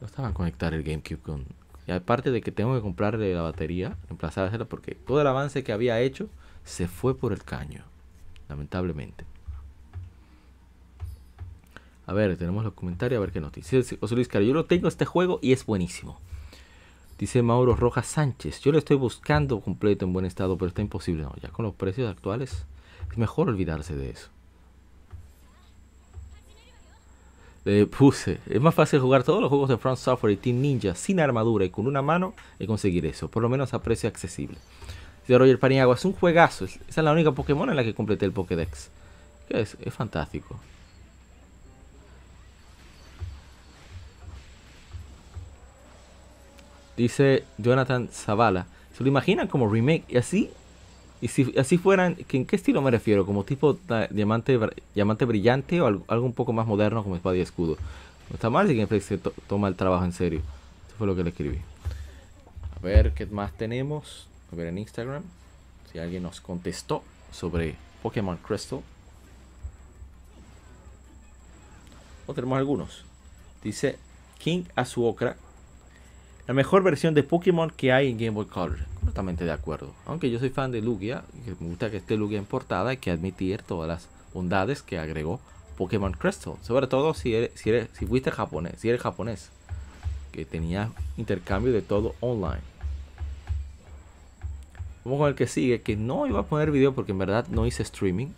no 0.00 0.06
estaban 0.06 0.32
conectar 0.32 0.72
el 0.72 0.82
GameCube 0.82 1.18
con... 1.18 1.44
Y 1.86 1.92
aparte 1.92 2.30
de 2.30 2.40
que 2.40 2.50
tengo 2.50 2.74
que 2.74 2.80
comprarle 2.80 3.34
la 3.34 3.42
batería, 3.42 3.98
reemplazársela 4.06 4.64
porque 4.64 4.94
todo 4.94 5.20
el 5.20 5.26
avance 5.26 5.62
que 5.62 5.72
había 5.72 6.00
hecho 6.00 6.30
se 6.64 6.88
fue 6.88 7.14
por 7.14 7.34
el 7.34 7.44
caño. 7.44 7.84
Lamentablemente. 8.48 9.26
A 12.06 12.14
ver, 12.14 12.38
tenemos 12.38 12.64
los 12.64 12.72
comentarios, 12.72 13.18
a 13.18 13.20
ver 13.20 13.30
qué 13.30 13.42
nos 13.42 13.52
dice. 13.52 13.98
José 13.98 14.14
Luis 14.14 14.26
Caro, 14.26 14.46
yo 14.46 14.54
lo 14.54 14.64
tengo 14.64 14.88
este 14.88 15.04
juego 15.04 15.38
y 15.42 15.52
es 15.52 15.66
buenísimo. 15.66 16.18
Dice 17.18 17.42
Mauro 17.42 17.76
Rojas 17.76 18.06
Sánchez, 18.06 18.62
yo 18.62 18.72
lo 18.72 18.78
estoy 18.78 18.96
buscando 18.96 19.60
completo 19.60 20.06
en 20.06 20.14
buen 20.14 20.24
estado, 20.24 20.56
pero 20.56 20.68
está 20.68 20.80
imposible. 20.80 21.24
No, 21.24 21.34
ya 21.42 21.50
con 21.50 21.66
los 21.66 21.74
precios 21.74 22.10
actuales 22.10 22.64
es 23.10 23.18
mejor 23.18 23.50
olvidarse 23.50 23.94
de 23.94 24.08
eso. 24.08 24.30
Le 27.64 27.86
puse, 27.86 28.38
es 28.48 28.60
más 28.60 28.74
fácil 28.74 29.00
jugar 29.00 29.22
todos 29.22 29.40
los 29.40 29.50
juegos 29.50 29.68
de 29.68 29.76
Front 29.76 29.98
Software 29.98 30.32
y 30.32 30.36
Team 30.36 30.60
Ninja 30.60 30.94
sin 30.94 31.20
armadura 31.20 31.64
y 31.66 31.70
con 31.70 31.86
una 31.86 32.00
mano 32.00 32.32
y 32.58 32.66
conseguir 32.66 33.04
eso, 33.04 33.28
por 33.28 33.42
lo 33.42 33.48
menos 33.50 33.74
a 33.74 33.82
precio 33.82 34.08
accesible. 34.08 34.56
Dice 35.26 35.38
Roger 35.38 35.58
Paniagua, 35.58 35.94
es 35.94 36.04
un 36.06 36.14
juegazo, 36.14 36.64
es- 36.64 36.76
esa 36.88 37.00
es 37.00 37.04
la 37.04 37.12
única 37.12 37.32
Pokémon 37.32 37.68
en 37.68 37.76
la 37.76 37.84
que 37.84 37.94
completé 37.94 38.24
el 38.24 38.32
Pokédex. 38.32 38.88
Es 39.50 39.76
fantástico. 39.90 40.58
Dice 46.96 47.44
Jonathan 47.58 48.08
Zavala. 48.12 48.66
¿Se 48.96 49.02
lo 49.02 49.08
imaginan 49.08 49.48
como 49.48 49.68
remake? 49.70 50.04
Y 50.08 50.16
así, 50.18 50.50
y 51.20 51.28
si 51.28 51.54
así 51.58 51.76
fueran, 51.78 52.14
¿que 52.14 52.36
¿en 52.38 52.46
qué 52.46 52.56
estilo 52.56 52.80
me 52.82 52.90
refiero? 52.90 53.26
¿Como 53.26 53.44
tipo 53.44 53.78
diamante, 54.10 54.58
diamante 54.94 55.24
brillante 55.24 55.80
o 55.80 55.86
algo, 55.86 56.04
algo 56.08 56.24
un 56.26 56.32
poco 56.32 56.52
más 56.52 56.66
moderno 56.66 57.02
como 57.02 57.16
espada 57.16 57.36
y 57.36 57.40
escudo? 57.40 57.76
No 58.30 58.34
está 58.34 58.48
mal 58.48 58.68
si 58.68 58.74
Gameplay 58.74 59.00
se 59.00 59.18
to- 59.18 59.34
toma 59.48 59.68
el 59.68 59.74
trabajo 59.76 60.04
en 60.04 60.12
serio. 60.12 60.40
Eso 60.88 60.96
fue 60.98 61.06
lo 61.06 61.16
que 61.16 61.24
le 61.24 61.30
escribí. 61.30 61.58
A 62.76 62.80
ver 62.82 63.12
qué 63.12 63.26
más 63.26 63.52
tenemos. 63.52 64.26
A 64.52 64.56
ver 64.56 64.68
en 64.68 64.78
Instagram. 64.78 65.22
Si 65.92 65.98
alguien 65.98 66.22
nos 66.22 66.40
contestó 66.40 67.02
sobre 67.32 67.74
Pokémon 68.02 68.36
Crystal. 68.36 68.80
O 72.26 72.34
tenemos 72.34 72.56
algunos. 72.58 73.04
Dice 73.62 73.98
King 74.38 74.62
Azuokra. 74.76 75.36
La 76.50 76.54
mejor 76.54 76.82
versión 76.82 77.14
de 77.14 77.22
Pokémon 77.22 77.70
que 77.70 77.92
hay 77.92 78.10
en 78.10 78.18
Game 78.18 78.30
Boy 78.30 78.46
Color. 78.46 78.78
Completamente 78.94 79.44
de 79.44 79.52
acuerdo. 79.52 79.94
Aunque 80.04 80.32
yo 80.32 80.40
soy 80.40 80.48
fan 80.48 80.72
de 80.72 80.82
Lugia. 80.82 81.22
que 81.44 81.54
Me 81.60 81.68
gusta 81.68 81.92
que 81.92 81.98
esté 81.98 82.16
Lugia 82.16 82.38
en 82.38 82.44
portada. 82.44 82.90
Hay 82.90 82.96
que 82.96 83.12
admitir 83.12 83.62
todas 83.62 83.86
las 83.86 84.08
bondades 84.34 84.82
que 84.82 84.98
agregó 84.98 85.38
Pokémon 85.78 86.10
Crystal. 86.10 86.54
Sobre 86.60 86.88
todo 86.88 87.14
si, 87.14 87.36
eres, 87.36 87.52
si, 87.54 87.68
eres, 87.68 87.88
si 87.92 88.04
fuiste 88.04 88.32
japonés, 88.32 88.80
si 88.80 88.88
eres 88.88 89.00
japonés. 89.00 89.50
Que 90.32 90.44
tenía 90.44 90.90
intercambio 91.16 91.72
de 91.72 91.82
todo 91.82 92.16
online. 92.18 92.64
Vamos 95.04 95.20
con 95.20 95.28
el 95.28 95.36
que 95.36 95.46
sigue, 95.46 95.82
que 95.82 95.94
no 95.94 96.26
iba 96.26 96.40
a 96.40 96.46
poner 96.46 96.72
video 96.72 96.96
porque 96.96 97.12
en 97.12 97.18
verdad 97.18 97.46
no 97.48 97.64
hice 97.64 97.84
streaming. 97.84 98.32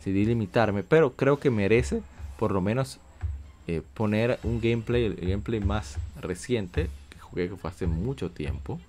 Decidí 0.00 0.26
limitarme, 0.26 0.82
pero 0.82 1.14
creo 1.14 1.38
que 1.38 1.50
merece 1.50 2.02
por 2.38 2.52
lo 2.52 2.60
menos 2.60 3.00
eh, 3.66 3.82
poner 3.94 4.38
un 4.44 4.60
gameplay, 4.60 5.06
el 5.06 5.16
gameplay 5.16 5.60
más 5.60 5.98
reciente, 6.20 6.88
que 7.10 7.18
jugué 7.18 7.48
que 7.48 7.56
fue 7.56 7.70
hace 7.70 7.86
mucho 7.86 8.30
tiempo. 8.30 8.80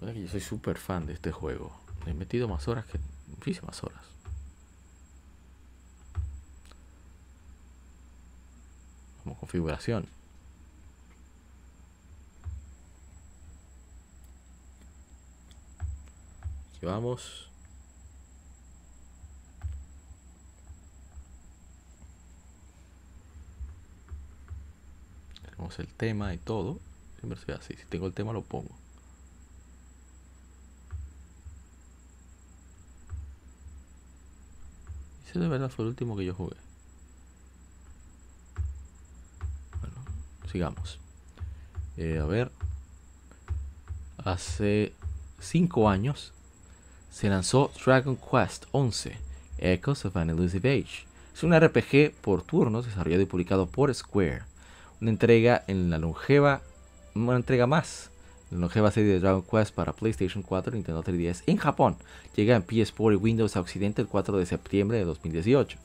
Yo 0.00 0.28
soy 0.28 0.40
súper 0.40 0.78
fan 0.78 1.06
de 1.06 1.14
este 1.14 1.30
juego. 1.30 1.72
he 2.06 2.12
metido 2.12 2.48
más 2.48 2.66
horas 2.68 2.84
que 2.86 2.98
muchísimas 3.28 3.82
horas. 3.82 4.02
Como 9.22 9.36
configuración. 9.38 10.06
Vamos. 16.82 17.48
Tenemos 25.44 25.78
el 25.78 25.86
tema 25.86 26.34
y 26.34 26.38
todo. 26.38 26.80
Siempre 27.20 27.40
soy 27.40 27.54
así. 27.54 27.74
Si 27.76 27.84
tengo 27.86 28.06
el 28.06 28.12
tema 28.12 28.32
lo 28.32 28.42
pongo. 28.42 28.70
Ese 35.28 35.38
de 35.38 35.48
verdad 35.48 35.70
fue 35.70 35.84
el 35.84 35.90
último 35.90 36.16
que 36.16 36.24
yo 36.24 36.34
jugué. 36.34 36.56
Bueno, 39.80 39.96
sigamos. 40.50 40.98
Eh, 41.96 42.18
a 42.18 42.26
ver. 42.26 42.50
Hace 44.18 44.92
5 45.40 45.88
años 45.88 46.32
se 47.12 47.28
lanzó 47.28 47.70
Dragon 47.84 48.16
Quest 48.16 48.64
11, 48.72 49.16
Echoes 49.58 50.04
of 50.06 50.16
an 50.16 50.30
Elusive 50.30 50.68
Age. 50.68 51.04
Es 51.34 51.42
un 51.42 51.54
RPG 51.54 52.14
por 52.20 52.42
turnos 52.42 52.86
desarrollado 52.86 53.22
y 53.22 53.26
publicado 53.26 53.66
por 53.66 53.94
Square. 53.94 54.42
Una 55.00 55.10
entrega 55.10 55.62
en 55.68 55.90
la 55.90 55.98
longeva, 55.98 56.62
una 57.14 57.36
entrega 57.36 57.66
más 57.66 58.10
la 58.50 58.58
longeva 58.58 58.90
serie 58.90 59.12
de 59.12 59.20
Dragon 59.20 59.42
Quest 59.42 59.74
para 59.74 59.94
PlayStation 59.94 60.42
4 60.42 60.72
y 60.72 60.76
Nintendo 60.76 61.02
3DS 61.02 61.42
en 61.46 61.56
Japón. 61.58 61.96
Llega 62.34 62.56
en 62.56 62.66
PS4 62.66 63.12
y 63.12 63.16
Windows 63.16 63.56
a 63.56 63.60
Occidente 63.60 64.02
el 64.02 64.08
4 64.08 64.36
de 64.38 64.46
septiembre 64.46 64.98
de 64.98 65.04
2018. 65.04 65.78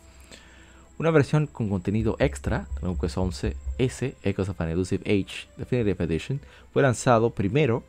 Una 0.98 1.12
versión 1.12 1.48
con 1.48 1.70
contenido 1.70 2.16
extra, 2.20 2.68
Dragon 2.80 2.98
Quest 2.98 3.18
11 3.18 3.56
S, 3.78 4.16
Echoes 4.24 4.50
of 4.50 4.60
an 4.60 4.70
Elusive 4.70 5.04
Age 5.06 5.48
Definitive 5.58 6.04
Edition, 6.04 6.42
fue 6.74 6.82
lanzado 6.82 7.30
primero, 7.30 7.84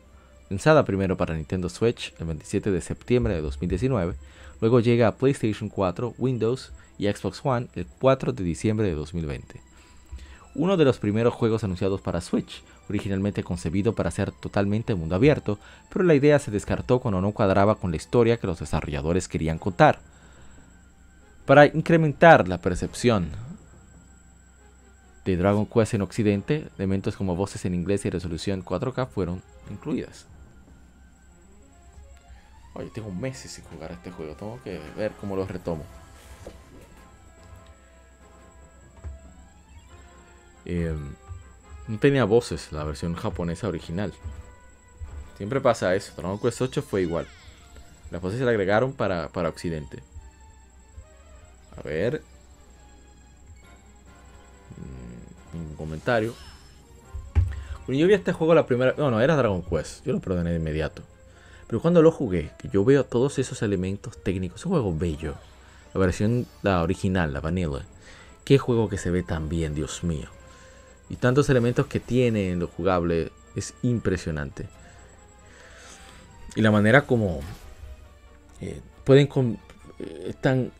lanzada 0.49 0.83
primero 0.83 1.17
para 1.17 1.35
Nintendo 1.35 1.69
Switch 1.69 2.13
el 2.19 2.25
27 2.25 2.71
de 2.71 2.81
septiembre 2.81 3.35
de 3.35 3.41
2019. 3.41 4.15
Luego 4.61 4.79
llega 4.79 5.07
a 5.07 5.15
PlayStation 5.15 5.69
4, 5.69 6.15
Windows 6.17 6.71
y 6.97 7.07
Xbox 7.07 7.41
One 7.43 7.67
el 7.75 7.85
4 7.99 8.33
de 8.33 8.43
diciembre 8.43 8.87
de 8.87 8.95
2020. 8.95 9.61
Uno 10.55 10.77
de 10.77 10.85
los 10.85 10.97
primeros 10.97 11.33
juegos 11.33 11.63
anunciados 11.63 12.01
para 12.01 12.21
Switch, 12.21 12.63
originalmente 12.89 13.43
concebido 13.43 13.93
para 13.93 14.11
ser 14.11 14.31
totalmente 14.31 14.95
mundo 14.95 15.15
abierto, 15.15 15.59
pero 15.93 16.03
la 16.03 16.15
idea 16.15 16.39
se 16.39 16.51
descartó 16.51 16.99
cuando 16.99 17.21
no 17.21 17.31
cuadraba 17.31 17.75
con 17.75 17.91
la 17.91 17.97
historia 17.97 18.37
que 18.37 18.47
los 18.47 18.59
desarrolladores 18.59 19.27
querían 19.27 19.59
contar. 19.59 19.99
Para 21.45 21.67
incrementar 21.67 22.47
la 22.47 22.57
percepción 22.59 23.29
de 25.23 25.37
Dragon 25.37 25.67
Quest 25.67 25.93
en 25.93 26.01
Occidente, 26.01 26.67
elementos 26.77 27.15
como 27.15 27.35
voces 27.35 27.63
en 27.65 27.75
inglés 27.75 28.05
y 28.05 28.09
resolución 28.09 28.65
4K 28.65 29.07
fueron 29.07 29.41
incluidas. 29.69 30.25
Oye, 32.79 32.89
tengo 32.91 33.11
meses 33.11 33.51
sin 33.51 33.65
jugar 33.65 33.91
a 33.91 33.95
este 33.95 34.09
juego, 34.09 34.35
tengo 34.35 34.57
que 34.63 34.79
ver 34.95 35.11
cómo 35.19 35.35
lo 35.35 35.45
retomo. 35.45 35.83
Eh, 40.63 40.95
no 41.89 41.99
tenía 41.99 42.23
voces 42.23 42.71
la 42.71 42.85
versión 42.85 43.15
japonesa 43.15 43.67
original. 43.67 44.13
Siempre 45.35 45.59
pasa 45.59 45.93
eso. 45.93 46.13
Dragon 46.15 46.39
Quest 46.39 46.61
8 46.61 46.81
fue 46.81 47.01
igual. 47.01 47.27
Las 48.11 48.21
voces 48.21 48.39
se 48.39 48.45
le 48.45 48.51
agregaron 48.51 48.93
para, 48.93 49.27
Occidente. 49.49 50.01
A 51.75 51.81
ver. 51.81 52.21
Mm, 55.51 55.75
comentario. 55.75 56.33
Cuando 57.85 57.99
yo 57.99 58.07
vi 58.07 58.13
este 58.13 58.31
juego 58.31 58.55
la 58.55 58.65
primera... 58.65 58.93
No, 58.97 59.11
no, 59.11 59.19
era 59.19 59.35
Dragon 59.35 59.63
Quest. 59.63 60.05
Yo 60.05 60.13
lo 60.13 60.21
perdoné 60.21 60.51
de 60.51 60.55
inmediato. 60.55 61.03
Pero 61.69 61.81
cuando 61.81 62.01
lo 62.01 62.11
jugué, 62.11 62.51
que 62.57 62.67
yo 62.67 62.83
veo 62.83 63.05
todos 63.05 63.39
esos 63.39 63.61
elementos 63.61 64.21
técnicos. 64.21 64.59
Es 64.59 64.65
un 64.65 64.73
juego 64.73 64.93
bello. 64.93 65.35
La 65.93 66.01
versión, 66.01 66.47
la 66.63 66.83
original, 66.83 67.31
la 67.31 67.39
vanilla. 67.39 67.85
Qué 68.43 68.57
juego 68.57 68.89
que 68.89 68.97
se 68.97 69.11
ve 69.11 69.23
tan 69.23 69.47
bien, 69.47 69.73
Dios 69.73 70.03
mío 70.03 70.27
y 71.09 71.15
tantos 71.15 71.49
elementos 71.49 71.87
que 71.87 71.99
tiene 71.99 72.51
en 72.51 72.59
lo 72.59 72.67
jugable 72.67 73.31
es 73.55 73.73
impresionante. 73.81 74.67
Y 76.55 76.61
la 76.61 76.71
manera 76.71 77.05
como 77.05 77.41
eh, 78.61 78.79
pueden 79.03 79.27
eh, 79.27 80.25
es 80.27 80.35
tan 80.39 80.71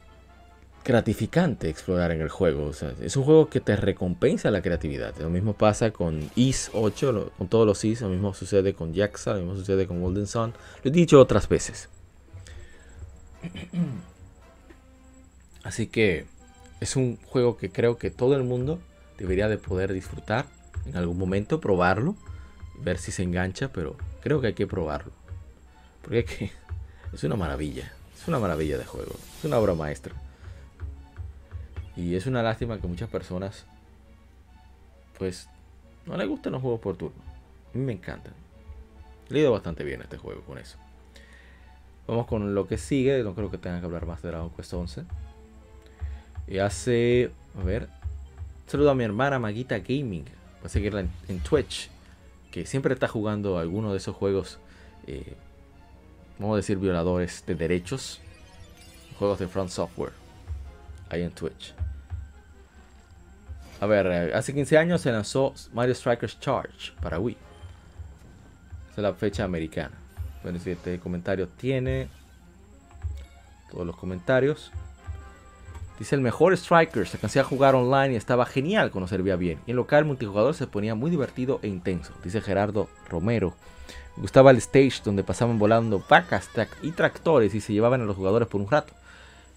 gratificante 0.89 1.69
explorar 1.69 2.11
en 2.11 2.19
el 2.21 2.29
juego. 2.29 2.71
es 2.99 3.15
un 3.15 3.23
juego 3.23 3.47
que 3.47 3.59
te 3.59 3.75
recompensa 3.75 4.49
la 4.49 4.63
creatividad. 4.63 5.15
Lo 5.19 5.29
mismo 5.29 5.53
pasa 5.53 5.91
con 5.91 6.31
Is 6.35 6.71
8, 6.73 7.33
con 7.37 7.47
todos 7.47 7.67
los 7.67 7.85
Is. 7.85 8.01
Lo 8.01 8.09
mismo 8.09 8.33
sucede 8.33 8.73
con 8.73 8.95
Jaxa, 8.95 9.35
lo 9.35 9.41
mismo 9.41 9.55
sucede 9.55 9.85
con 9.85 10.01
Golden 10.01 10.25
Sun. 10.25 10.51
Lo 10.83 10.89
he 10.89 10.91
dicho 10.91 11.19
otras 11.19 11.47
veces. 11.47 11.89
Así 15.63 15.85
que 15.85 16.25
es 16.79 16.95
un 16.95 17.17
juego 17.17 17.55
que 17.55 17.69
creo 17.69 17.99
que 17.99 18.09
todo 18.09 18.35
el 18.35 18.43
mundo 18.43 18.79
debería 19.19 19.47
de 19.47 19.59
poder 19.59 19.93
disfrutar 19.93 20.47
en 20.87 20.97
algún 20.97 21.19
momento, 21.19 21.61
probarlo, 21.61 22.15
ver 22.79 22.97
si 22.97 23.11
se 23.11 23.21
engancha, 23.21 23.71
pero 23.71 23.95
creo 24.21 24.41
que 24.41 24.47
hay 24.47 24.53
que 24.53 24.65
probarlo. 24.65 25.11
Porque 26.01 26.19
es, 26.19 26.51
es 27.13 27.23
una 27.23 27.35
maravilla, 27.35 27.93
es 28.19 28.27
una 28.27 28.39
maravilla 28.39 28.79
de 28.79 28.85
juego, 28.85 29.13
es 29.37 29.45
una 29.45 29.59
obra 29.59 29.75
maestra. 29.75 30.15
Y 31.99 32.15
es 32.15 32.27
una 32.27 32.41
lástima 32.41 32.79
que 32.79 32.87
muchas 32.87 33.09
personas, 33.09 33.65
pues, 35.17 35.49
no 36.05 36.15
les 36.15 36.29
gustan 36.29 36.53
los 36.53 36.61
juegos 36.61 36.79
por 36.79 36.95
turno. 36.95 37.21
A 37.73 37.77
mí 37.77 37.83
me 37.83 37.91
encantan. 37.91 38.33
He 39.29 39.33
leído 39.33 39.51
bastante 39.51 39.83
bien 39.83 40.01
este 40.01 40.17
juego 40.17 40.41
con 40.43 40.57
eso. 40.57 40.77
Vamos 42.07 42.25
con 42.25 42.55
lo 42.55 42.67
que 42.69 42.77
sigue. 42.77 43.21
No 43.21 43.35
creo 43.35 43.51
que 43.51 43.57
tengan 43.57 43.81
que 43.81 43.85
hablar 43.85 44.05
más 44.05 44.21
de 44.21 44.29
Dragon 44.29 44.49
Quest 44.51 44.73
11. 44.73 45.03
Y 46.47 46.59
hace, 46.59 47.31
a 47.59 47.63
ver, 47.65 47.89
saludo 48.67 48.91
a 48.91 48.95
mi 48.95 49.03
hermana 49.03 49.37
Maguita 49.37 49.79
Gaming. 49.79 50.23
Voy 50.23 50.65
a 50.65 50.69
seguirla 50.69 51.05
en, 51.27 51.39
Twitch. 51.41 51.89
Que 52.49 52.65
siempre 52.65 52.93
está 52.93 53.09
jugando 53.09 53.59
alguno 53.59 53.91
de 53.91 53.97
esos 53.97 54.15
juegos. 54.15 54.57
Eh, 55.05 55.35
vamos 56.39 56.53
a 56.53 56.57
decir 56.57 56.77
violadores 56.77 57.43
de 57.45 57.55
derechos. 57.55 58.21
Juegos 59.19 59.37
de 59.39 59.49
Front 59.49 59.69
Software. 59.69 60.13
Ahí 61.09 61.23
en 61.23 61.31
Twitch. 61.31 61.73
A 63.81 63.85
ver, 63.85 64.07
eh, 64.07 64.33
hace 64.33 64.53
15 64.53 64.77
años 64.77 65.01
se 65.01 65.11
lanzó 65.11 65.53
Mario 65.73 65.95
Strikers 65.95 66.39
Charge 66.39 66.91
para 67.01 67.19
Wii. 67.19 67.37
Esa 68.91 69.01
es 69.01 69.03
la 69.03 69.13
fecha 69.13 69.43
americana. 69.43 69.97
Bueno, 70.43 70.59
si 70.59 70.71
este 70.71 70.99
comentario 70.99 71.47
tiene 71.47 72.09
todos 73.71 73.85
los 73.85 73.95
comentarios. 73.95 74.71
Dice 75.97 76.15
el 76.15 76.21
mejor 76.21 76.55
Strikers, 76.55 77.13
alcancé 77.13 77.39
a 77.39 77.43
jugar 77.43 77.75
online 77.75 78.13
y 78.13 78.15
estaba 78.15 78.45
genial 78.45 78.89
cuando 78.91 79.07
servía 79.07 79.35
bien. 79.35 79.59
Y 79.67 79.71
en 79.71 79.77
local 79.77 80.05
multijugador 80.05 80.53
se 80.53 80.67
ponía 80.67 80.95
muy 80.95 81.11
divertido 81.11 81.59
e 81.61 81.67
intenso. 81.67 82.13
Dice 82.23 82.41
Gerardo 82.41 82.89
Romero. 83.09 83.53
Me 84.15 84.21
gustaba 84.21 84.51
el 84.51 84.57
stage 84.57 85.01
donde 85.03 85.23
pasaban 85.23 85.59
volando 85.59 86.03
vacas 86.09 86.49
y 86.81 86.91
tractores 86.91 87.53
y 87.53 87.61
se 87.61 87.73
llevaban 87.73 88.01
a 88.01 88.05
los 88.05 88.15
jugadores 88.15 88.47
por 88.47 88.61
un 88.61 88.69
rato. 88.69 88.93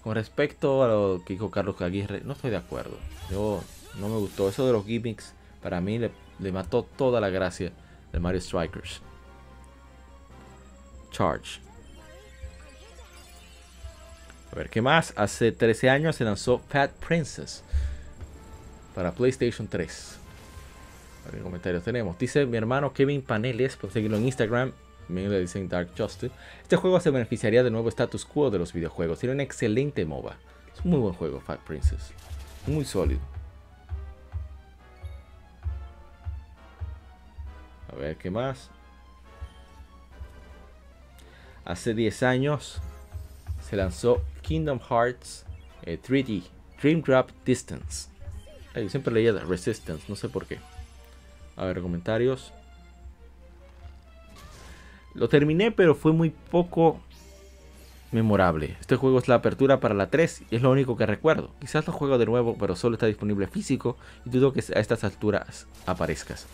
Con 0.03 0.15
respecto 0.15 0.83
a 0.83 0.87
lo 0.87 1.21
que 1.25 1.33
dijo 1.33 1.49
Carlos 1.49 1.81
Aguirre, 1.81 2.21
no 2.25 2.33
estoy 2.33 2.51
de 2.51 2.57
acuerdo. 2.57 2.97
Yo 3.31 3.61
no 3.99 4.09
me 4.09 4.17
gustó. 4.17 4.49
Eso 4.49 4.65
de 4.65 4.73
los 4.73 4.85
gimmicks, 4.85 5.33
para 5.61 5.81
mí 5.81 5.99
le, 5.99 6.11
le 6.39 6.51
mató 6.51 6.83
toda 6.83 7.19
la 7.21 7.29
gracia 7.29 7.71
de 8.11 8.19
Mario 8.19 8.41
Strikers. 8.41 9.01
Charge. 11.11 11.61
A 14.51 14.55
ver, 14.55 14.69
¿qué 14.69 14.81
más? 14.81 15.13
Hace 15.15 15.51
13 15.51 15.89
años 15.89 16.15
se 16.15 16.23
lanzó 16.23 16.59
Fat 16.69 16.91
Princess 16.91 17.63
para 18.93 19.11
PlayStation 19.11 19.67
3. 19.67 20.17
A 21.27 21.31
ver, 21.31 21.41
comentarios 21.41 21.83
tenemos. 21.83 22.17
Dice 22.19 22.45
mi 22.45 22.57
hermano 22.57 22.93
Kevin 22.93 23.21
Paneles, 23.21 23.75
por 23.75 23.91
seguirlo 23.91 24.17
en 24.17 24.25
Instagram. 24.25 24.71
Me 25.07 25.27
le 25.27 25.39
dicen 25.41 25.67
Dark 25.67 25.89
Justice. 25.97 26.33
Este 26.61 26.75
juego 26.75 26.99
se 26.99 27.09
beneficiaría 27.09 27.63
del 27.63 27.73
nuevo 27.73 27.89
status 27.89 28.25
quo 28.25 28.51
de 28.51 28.59
los 28.59 28.73
videojuegos. 28.73 29.19
Tiene 29.19 29.33
un 29.33 29.41
excelente 29.41 30.05
MOBA. 30.05 30.37
Es 30.73 30.85
un 30.85 30.91
muy 30.91 30.99
buen 30.99 31.13
juego, 31.13 31.41
Fat 31.41 31.59
Princess. 31.61 32.11
Muy 32.67 32.85
sólido. 32.85 33.32
A 37.93 37.99
ver, 37.99 38.17
¿qué 38.17 38.31
más? 38.31 38.69
Hace 41.63 41.93
10 41.93 42.23
años 42.23 42.81
se 43.61 43.75
lanzó 43.75 44.21
Kingdom 44.41 44.79
Hearts 44.79 45.45
3D, 45.85 46.43
eh, 46.43 46.43
Dream 46.81 47.01
Drop 47.01 47.29
Distance. 47.45 48.09
yo 48.75 48.89
siempre 48.89 49.13
leía 49.13 49.31
Resistance, 49.31 50.05
no 50.07 50.15
sé 50.15 50.27
por 50.27 50.45
qué. 50.45 50.59
A 51.55 51.65
ver, 51.65 51.81
comentarios. 51.81 52.51
Lo 55.13 55.29
terminé, 55.29 55.71
pero 55.71 55.93
fue 55.93 56.11
muy 56.11 56.31
poco 56.31 56.99
memorable. 58.11 58.75
Este 58.79 58.95
juego 58.95 59.19
es 59.19 59.27
la 59.27 59.35
apertura 59.35 59.79
para 59.79 59.93
la 59.93 60.09
3 60.09 60.43
y 60.49 60.55
es 60.55 60.61
lo 60.63 60.71
único 60.71 60.97
que 60.97 61.05
recuerdo. 61.05 61.51
Quizás 61.59 61.85
lo 61.85 61.93
juego 61.93 62.17
de 62.17 62.25
nuevo, 62.25 62.57
pero 62.59 62.75
solo 62.75 62.95
está 62.95 63.05
disponible 63.05 63.47
físico 63.47 63.97
y 64.25 64.31
dudo 64.31 64.51
que 64.51 64.61
a 64.61 64.79
estas 64.79 65.03
alturas 65.03 65.67
aparezcas. 65.85 66.47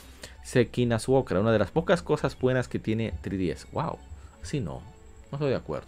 Sekina 0.43 0.99
Swokra, 0.99 1.39
una 1.39 1.51
de 1.51 1.59
las 1.59 1.71
pocas 1.71 2.01
cosas 2.01 2.37
buenas 2.39 2.67
que 2.67 2.79
tiene 2.79 3.13
3DS. 3.23 3.71
Wow, 3.71 3.97
así 4.41 4.59
no. 4.59 4.81
No 5.31 5.37
estoy 5.37 5.49
de 5.49 5.55
acuerdo. 5.55 5.87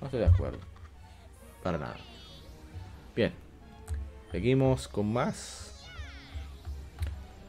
No 0.00 0.06
estoy 0.06 0.20
de 0.20 0.26
acuerdo. 0.26 0.58
Para 1.62 1.78
nada. 1.78 1.96
Bien. 3.14 3.32
Seguimos 4.32 4.88
con 4.88 5.12
más. 5.12 5.86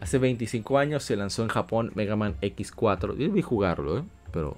Hace 0.02 0.20
25 0.20 0.78
años 0.78 1.04
se 1.04 1.16
lanzó 1.16 1.42
en 1.42 1.50
Japón 1.50 1.92
Mega 1.96 2.16
Man 2.16 2.36
X4. 2.42 3.18
Yo 3.18 3.32
vi 3.32 3.42
jugarlo, 3.42 3.98
¿eh? 3.98 4.04
pero 4.32 4.56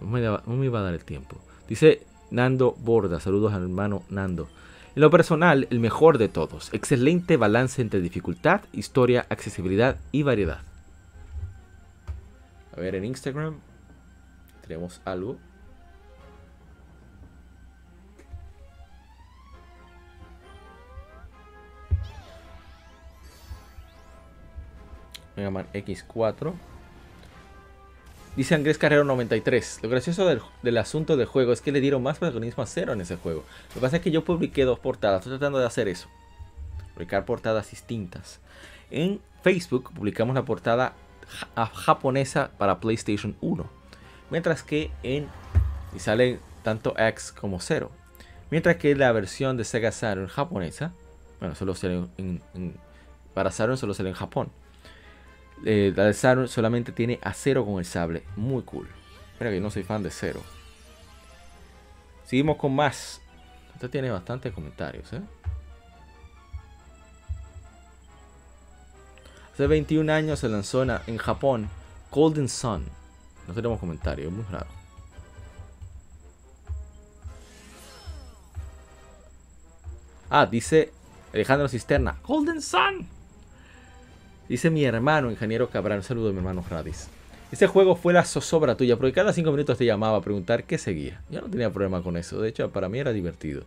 no 0.00 0.08
me, 0.08 0.20
no 0.20 0.42
me 0.46 0.66
iba 0.66 0.80
a 0.80 0.82
dar 0.82 0.94
el 0.94 1.04
tiempo. 1.04 1.36
Dice 1.68 2.02
Nando 2.30 2.72
Borda. 2.78 3.18
Saludos 3.18 3.54
al 3.54 3.62
hermano 3.62 4.02
Nando. 4.10 4.48
En 4.94 5.00
lo 5.00 5.10
personal, 5.10 5.66
el 5.70 5.80
mejor 5.80 6.18
de 6.18 6.28
todos. 6.28 6.68
Excelente 6.74 7.38
balance 7.38 7.80
entre 7.80 8.00
dificultad, 8.00 8.60
historia, 8.72 9.24
accesibilidad 9.30 9.96
y 10.12 10.22
variedad. 10.22 10.60
A 12.76 12.80
ver, 12.80 12.94
en 12.96 13.06
Instagram 13.06 13.58
tenemos 14.66 15.00
algo. 15.06 15.38
Mega 25.36 25.50
Man 25.50 25.66
X4. 25.72 26.52
Dice 28.36 28.54
Andrés 28.54 28.78
Carrero 28.78 29.04
93. 29.04 29.80
Lo 29.82 29.90
gracioso 29.90 30.26
del, 30.26 30.78
asunto 30.78 31.18
del 31.18 31.26
juego 31.26 31.52
es 31.52 31.60
que 31.60 31.70
le 31.70 31.80
dieron 31.80 32.02
más 32.02 32.18
protagonismo 32.18 32.62
a 32.62 32.66
Cero 32.66 32.94
en 32.94 33.02
ese 33.02 33.16
juego. 33.16 33.44
Lo 33.68 33.74
que 33.74 33.80
pasa 33.80 33.96
es 33.96 34.02
que 34.02 34.10
yo 34.10 34.24
publiqué 34.24 34.64
dos 34.64 34.78
portadas. 34.78 35.20
Estoy 35.20 35.32
tratando 35.32 35.58
de 35.58 35.66
hacer 35.66 35.86
eso. 35.86 36.08
Publicar 36.94 37.26
portadas 37.26 37.70
distintas. 37.70 38.40
En 38.90 39.20
Facebook 39.42 39.92
publicamos 39.92 40.34
la 40.34 40.46
portada 40.46 40.94
japonesa 41.74 42.52
para 42.56 42.80
PlayStation 42.80 43.36
1. 43.42 43.66
Mientras 44.30 44.62
que 44.62 44.90
en... 45.02 45.28
Y 45.94 45.98
sale 45.98 46.40
tanto 46.62 46.94
X 46.96 47.32
como 47.32 47.60
Zero. 47.60 47.90
Mientras 48.50 48.76
que 48.76 48.94
la 48.94 49.12
versión 49.12 49.58
de 49.58 49.64
Sega 49.64 49.92
Saturn 49.92 50.28
japonesa... 50.28 50.94
Bueno, 51.38 51.54
solo 51.54 51.74
sale 51.74 52.06
en, 52.16 52.40
para 53.34 53.50
Saturn 53.50 53.76
solo 53.76 53.92
sale 53.92 54.08
en 54.08 54.14
Japón. 54.14 54.50
Eh, 55.64 55.92
la 55.94 56.04
de 56.04 56.14
Saturn 56.14 56.48
solamente 56.48 56.92
tiene 56.92 57.18
a 57.22 57.32
Zero 57.32 57.64
con 57.64 57.78
el 57.78 57.84
sable. 57.84 58.24
Muy 58.36 58.62
cool. 58.62 58.88
Pero 59.38 59.50
que 59.50 59.60
no 59.60 59.70
soy 59.70 59.82
fan 59.82 60.02
de 60.02 60.10
Zero. 60.10 60.40
Seguimos 62.24 62.56
con 62.56 62.74
más. 62.74 63.20
Esto 63.74 63.90
tiene 63.90 64.10
bastantes 64.10 64.52
comentarios, 64.52 65.12
¿eh? 65.12 65.22
Hace 69.52 69.66
21 69.66 70.10
años 70.10 70.38
se 70.38 70.48
lanzó 70.48 70.82
en 70.82 71.18
Japón 71.18 71.68
Golden 72.10 72.48
Sun. 72.48 72.86
No 73.46 73.54
tenemos 73.54 73.78
comentarios, 73.78 74.28
es 74.28 74.32
muy 74.32 74.44
raro. 74.50 74.66
Ah, 80.30 80.46
dice 80.46 80.92
Alejandro 81.34 81.68
Cisterna. 81.68 82.16
Golden 82.22 82.62
Sun. 82.62 83.06
Dice 84.52 84.68
mi 84.68 84.84
hermano, 84.84 85.30
ingeniero 85.30 85.70
Cabral. 85.70 86.00
Un 86.00 86.04
saludo 86.04 86.26
de 86.26 86.32
mi 86.34 86.40
hermano 86.40 86.62
Radis. 86.68 87.08
Ese 87.50 87.66
juego 87.66 87.96
fue 87.96 88.12
la 88.12 88.22
zozobra 88.22 88.76
tuya, 88.76 88.98
porque 88.98 89.14
cada 89.14 89.32
cinco 89.32 89.50
minutos 89.50 89.78
te 89.78 89.86
llamaba 89.86 90.18
a 90.18 90.20
preguntar 90.20 90.64
qué 90.64 90.76
seguía. 90.76 91.22
Yo 91.30 91.40
no 91.40 91.48
tenía 91.48 91.70
problema 91.70 92.02
con 92.02 92.18
eso. 92.18 92.38
De 92.38 92.50
hecho, 92.50 92.70
para 92.70 92.90
mí 92.90 92.98
era 92.98 93.14
divertido. 93.14 93.64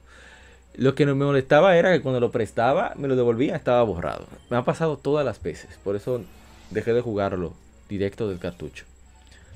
Lo 0.75 0.93
que 0.93 1.07
me 1.07 1.15
molestaba 1.15 1.75
era 1.75 1.91
que 1.91 2.03
cuando 2.03 2.19
lo 2.19 2.30
prestaba, 2.30 2.93
me 2.97 3.07
lo 3.07 3.15
devolvía, 3.15 3.55
estaba 3.55 3.81
borrado. 3.81 4.27
Me 4.51 4.57
ha 4.57 4.61
pasado 4.64 4.95
todas 4.97 5.25
las 5.25 5.41
veces. 5.41 5.80
Por 5.83 5.95
eso 5.95 6.22
dejé 6.69 6.93
de 6.93 7.01
jugarlo 7.01 7.55
directo 7.89 8.30
del 8.30 8.38
cartucho. 8.38 8.85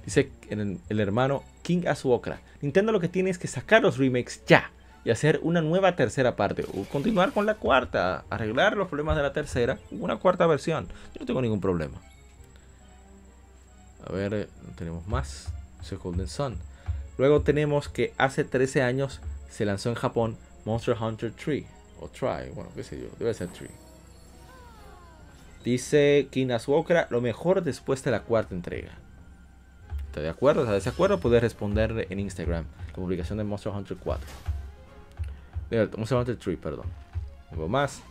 Dice 0.06 0.32
el, 0.50 0.80
el 0.90 1.00
hermano 1.00 1.44
King 1.62 1.86
Azuokra. 1.86 2.42
Nintendo 2.64 2.92
lo 2.92 3.00
que 3.00 3.08
tiene 3.08 3.30
es 3.30 3.38
que 3.38 3.48
sacar 3.48 3.84
los 3.84 4.00
remakes 4.00 4.42
ya 4.48 4.72
y 5.06 5.12
hacer 5.12 5.40
una 5.44 5.62
nueva 5.62 5.96
tercera 5.96 6.36
parte 6.36 6.66
o 6.74 6.84
continuar 6.86 7.32
con 7.32 7.46
la 7.46 7.56
cuarta, 7.56 8.26
arreglar 8.30 8.76
los 8.76 8.88
problemas 8.88 9.16
de 9.16 9.24
la 9.24 9.34
tercera, 9.34 9.80
una 9.92 10.18
cuarta 10.18 10.46
versión. 10.48 10.88
Yo 11.14 11.22
no 11.22 11.26
tengo 11.26 11.42
ningún 11.42 11.62
problema. 11.62 12.02
A 14.06 14.12
ver, 14.12 14.50
tenemos 14.76 15.08
más. 15.08 15.52
Golden 16.04 16.28
Sun. 16.28 16.58
Luego 17.18 17.42
tenemos 17.42 17.90
que 17.90 18.14
hace 18.18 18.44
13 18.44 18.82
años 18.82 19.22
se 19.50 19.66
lanzó 19.66 19.90
en 19.90 19.96
Japón 19.96 20.38
Monster 20.66 20.96
Hunter 21.00 21.32
3 21.32 21.66
o 22.00 22.08
Try, 22.08 22.52
bueno, 22.54 22.70
qué 22.76 22.84
sé 22.84 23.00
yo, 23.00 23.08
debe 23.18 23.34
ser 23.34 23.50
3. 23.50 23.70
Dice 25.64 26.28
Kinasuokra, 26.32 27.08
lo 27.10 27.22
mejor 27.22 27.64
después 27.64 28.04
de 28.04 28.12
la 28.12 28.22
cuarta 28.22 28.56
entrega. 28.56 28.92
¿Está 30.08 30.22
de 30.22 30.30
acuerdo? 30.30 30.62
¿Está 30.62 30.80
de 30.80 30.96
acuerdo? 30.96 31.20
Puedes 31.20 31.42
responder 31.42 32.08
en 32.10 32.20
Instagram, 32.20 32.66
la 32.88 32.94
publicación 32.94 33.38
de 33.38 33.44
Monster 33.44 33.74
Hunter 33.74 33.98
4. 33.98 34.26
Monster 35.72 36.18
Hunter 36.18 36.38
3, 36.38 36.58
perdón. 36.58 36.86
Algo 37.52 37.68
más. 37.68 38.02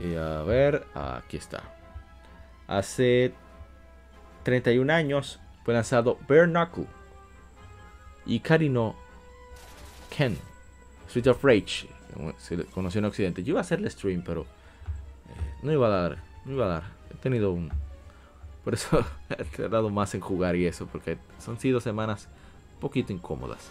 Y 0.00 0.14
a 0.14 0.42
ver, 0.42 0.86
aquí 0.94 1.36
está. 1.36 1.62
Hace 2.66 3.32
31 4.44 4.92
años 4.92 5.40
fue 5.64 5.74
lanzado 5.74 6.18
Bare 6.28 6.46
Knuckle 6.46 6.86
y 8.26 8.40
Karino 8.40 8.94
Ken, 10.14 10.38
Street 11.06 11.26
of 11.26 11.42
Rage, 11.42 11.88
se 12.38 12.64
conoció 12.66 12.98
en 13.00 13.06
Occidente. 13.06 13.42
Yo 13.42 13.52
iba 13.52 13.60
a 13.60 13.62
hacerle 13.62 13.90
stream, 13.90 14.22
pero 14.24 14.42
eh, 14.42 15.54
no 15.62 15.72
iba 15.72 15.86
a 15.86 15.90
dar, 15.90 16.18
no 16.44 16.52
iba 16.52 16.66
a 16.66 16.68
dar. 16.68 16.82
He 17.10 17.16
tenido 17.16 17.52
un, 17.52 17.70
por 18.64 18.74
eso 18.74 19.04
he 19.30 19.44
tardado 19.44 19.90
más 19.90 20.14
en 20.14 20.20
jugar 20.20 20.56
y 20.56 20.66
eso, 20.66 20.86
porque 20.86 21.18
son 21.38 21.58
sido 21.58 21.80
semanas 21.80 22.28
un 22.74 22.80
poquito 22.80 23.12
incómodas. 23.12 23.68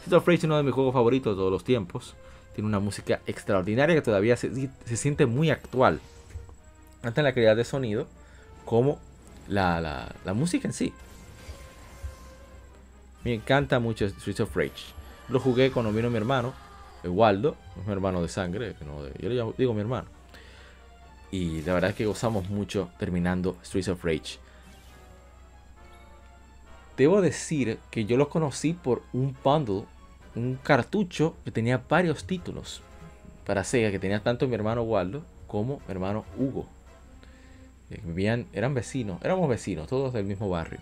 Street 0.00 0.16
of 0.16 0.26
Rage 0.26 0.38
es 0.38 0.44
uno 0.44 0.56
de 0.56 0.62
mis 0.62 0.74
juegos 0.74 0.94
favoritos 0.94 1.34
de 1.34 1.38
todos 1.38 1.52
los 1.52 1.64
tiempos. 1.64 2.14
Tiene 2.54 2.68
una 2.68 2.80
música 2.80 3.20
extraordinaria 3.26 3.94
que 3.94 4.02
todavía 4.02 4.36
se, 4.36 4.70
siente 4.96 5.26
muy 5.26 5.50
actual. 5.50 6.00
Tanto 7.02 7.20
en 7.20 7.24
la 7.24 7.32
calidad 7.32 7.56
de 7.56 7.64
sonido 7.64 8.06
como 8.64 8.98
la, 9.48 10.14
música 10.34 10.66
en 10.66 10.74
sí. 10.74 10.92
Me 13.24 13.34
encanta 13.34 13.78
mucho 13.78 14.08
Streets 14.08 14.40
of 14.40 14.56
Rage. 14.56 14.94
Lo 15.28 15.38
jugué 15.38 15.70
cuando 15.70 15.92
vino 15.92 16.10
mi 16.10 16.16
hermano, 16.16 16.54
Waldo, 17.04 17.56
mi 17.86 17.92
hermano 17.92 18.22
de 18.22 18.28
sangre, 18.28 18.74
yo 19.18 19.28
le 19.28 19.54
digo 19.56 19.74
mi 19.74 19.80
hermano. 19.80 20.08
Y 21.30 21.62
la 21.62 21.74
verdad 21.74 21.90
es 21.90 21.96
que 21.96 22.06
gozamos 22.06 22.48
mucho 22.48 22.90
terminando 22.98 23.56
Streets 23.62 23.88
of 23.88 24.04
Rage. 24.04 24.38
Debo 27.00 27.22
decir 27.22 27.78
que 27.90 28.04
yo 28.04 28.18
lo 28.18 28.28
conocí 28.28 28.74
por 28.74 29.02
un 29.14 29.34
bundle, 29.42 29.84
un 30.34 30.56
cartucho 30.62 31.34
que 31.46 31.50
tenía 31.50 31.82
varios 31.88 32.26
títulos 32.26 32.82
para 33.46 33.64
Sega, 33.64 33.90
que 33.90 33.98
tenía 33.98 34.22
tanto 34.22 34.46
mi 34.46 34.54
hermano 34.54 34.82
Waldo 34.82 35.24
como 35.46 35.78
mi 35.78 35.92
hermano 35.92 36.26
Hugo. 36.36 36.68
Eh, 37.88 38.02
vivían, 38.04 38.48
eran 38.52 38.74
vecinos, 38.74 39.18
éramos 39.22 39.48
vecinos, 39.48 39.88
todos 39.88 40.12
del 40.12 40.26
mismo 40.26 40.50
barrio. 40.50 40.78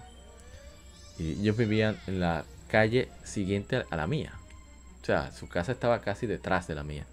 Y 1.21 1.41
ellos 1.41 1.57
vivían 1.57 1.97
en 2.09 2.19
la 2.19 2.45
calle 2.67 3.09
siguiente 3.23 3.85
a 3.89 3.95
la 3.95 4.09
mía. 4.09 4.33
O 5.01 5.07
sea, 5.07 5.31
su 5.31 5.49
casa 5.49 5.71
estaba 5.71 6.01
casi 6.01 6.27
detrás 6.27 6.67
de 6.67 6.75
la 6.75 6.83
mía. 6.83 7.07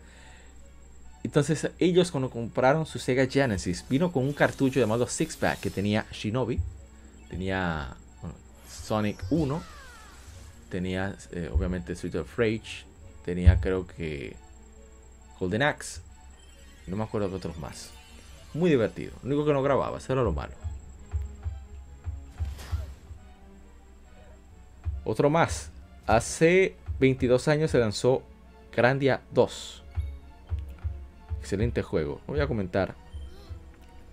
Entonces 1.24 1.70
ellos 1.78 2.10
cuando 2.10 2.32
compraron 2.32 2.88
su 2.88 2.98
Sega 2.98 3.28
Genesis, 3.28 3.86
vino 3.88 4.12
con 4.12 4.24
un 4.24 4.34
cartucho 4.34 4.80
llamado 4.80 5.06
Six 5.06 5.38
Pack 5.38 5.60
que 5.60 5.70
tenía 5.70 6.08
Shinobi, 6.12 6.60
tenía 7.30 7.98
Sonic 8.86 9.18
1. 9.32 9.64
Tenía 10.70 11.16
eh, 11.32 11.50
obviamente 11.52 11.94
Street 11.94 12.16
of 12.16 12.38
Rage. 12.38 12.86
Tenía 13.24 13.60
creo 13.60 13.88
que 13.88 14.36
Golden 15.40 15.64
Axe. 15.64 16.02
No 16.86 16.96
me 16.96 17.04
acuerdo 17.04 17.30
de 17.30 17.36
otros 17.36 17.58
más. 17.58 17.92
muy 18.54 18.70
divertido. 18.70 19.14
Lo 19.24 19.30
único 19.30 19.46
que 19.46 19.54
no 19.54 19.64
grababa, 19.64 19.98
eso 19.98 20.14
era 20.14 20.22
lo 20.22 20.32
malo. 20.32 20.54
Otro 25.04 25.30
más. 25.32 25.72
Hace 26.06 26.76
22 27.00 27.48
años 27.48 27.72
se 27.72 27.80
lanzó 27.80 28.22
Grandia 28.72 29.22
2. 29.32 29.84
Excelente 31.40 31.82
juego. 31.82 32.22
Voy 32.28 32.40
a 32.40 32.48
comentar. 32.48 32.96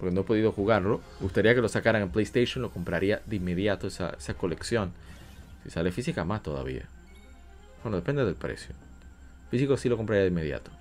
Porque 0.03 0.17
no 0.17 0.23
he 0.23 0.25
podido 0.25 0.51
jugarlo. 0.51 1.01
Me 1.21 1.27
gustaría 1.27 1.55
que 1.55 1.61
lo 1.61 1.69
sacaran 1.69 2.03
en 2.03 2.11
PlayStation. 2.11 2.61
Lo 2.61 2.73
compraría 2.73 3.23
de 3.25 3.37
inmediato 3.37 3.87
esa, 3.87 4.17
colección. 4.37 4.93
Si 5.63 5.71
sale 5.71 5.93
física 5.93 6.25
más 6.25 6.43
todavía. 6.43 6.89
Bueno, 7.85 7.99
depende 7.99 8.25
del 8.25 8.35
precio. 8.35 8.75
Físico 9.53 9.77
sí 9.77 9.89
lo 9.89 9.97
compraría 9.97 10.23
de 10.25 10.31
inmediato. 10.31 10.73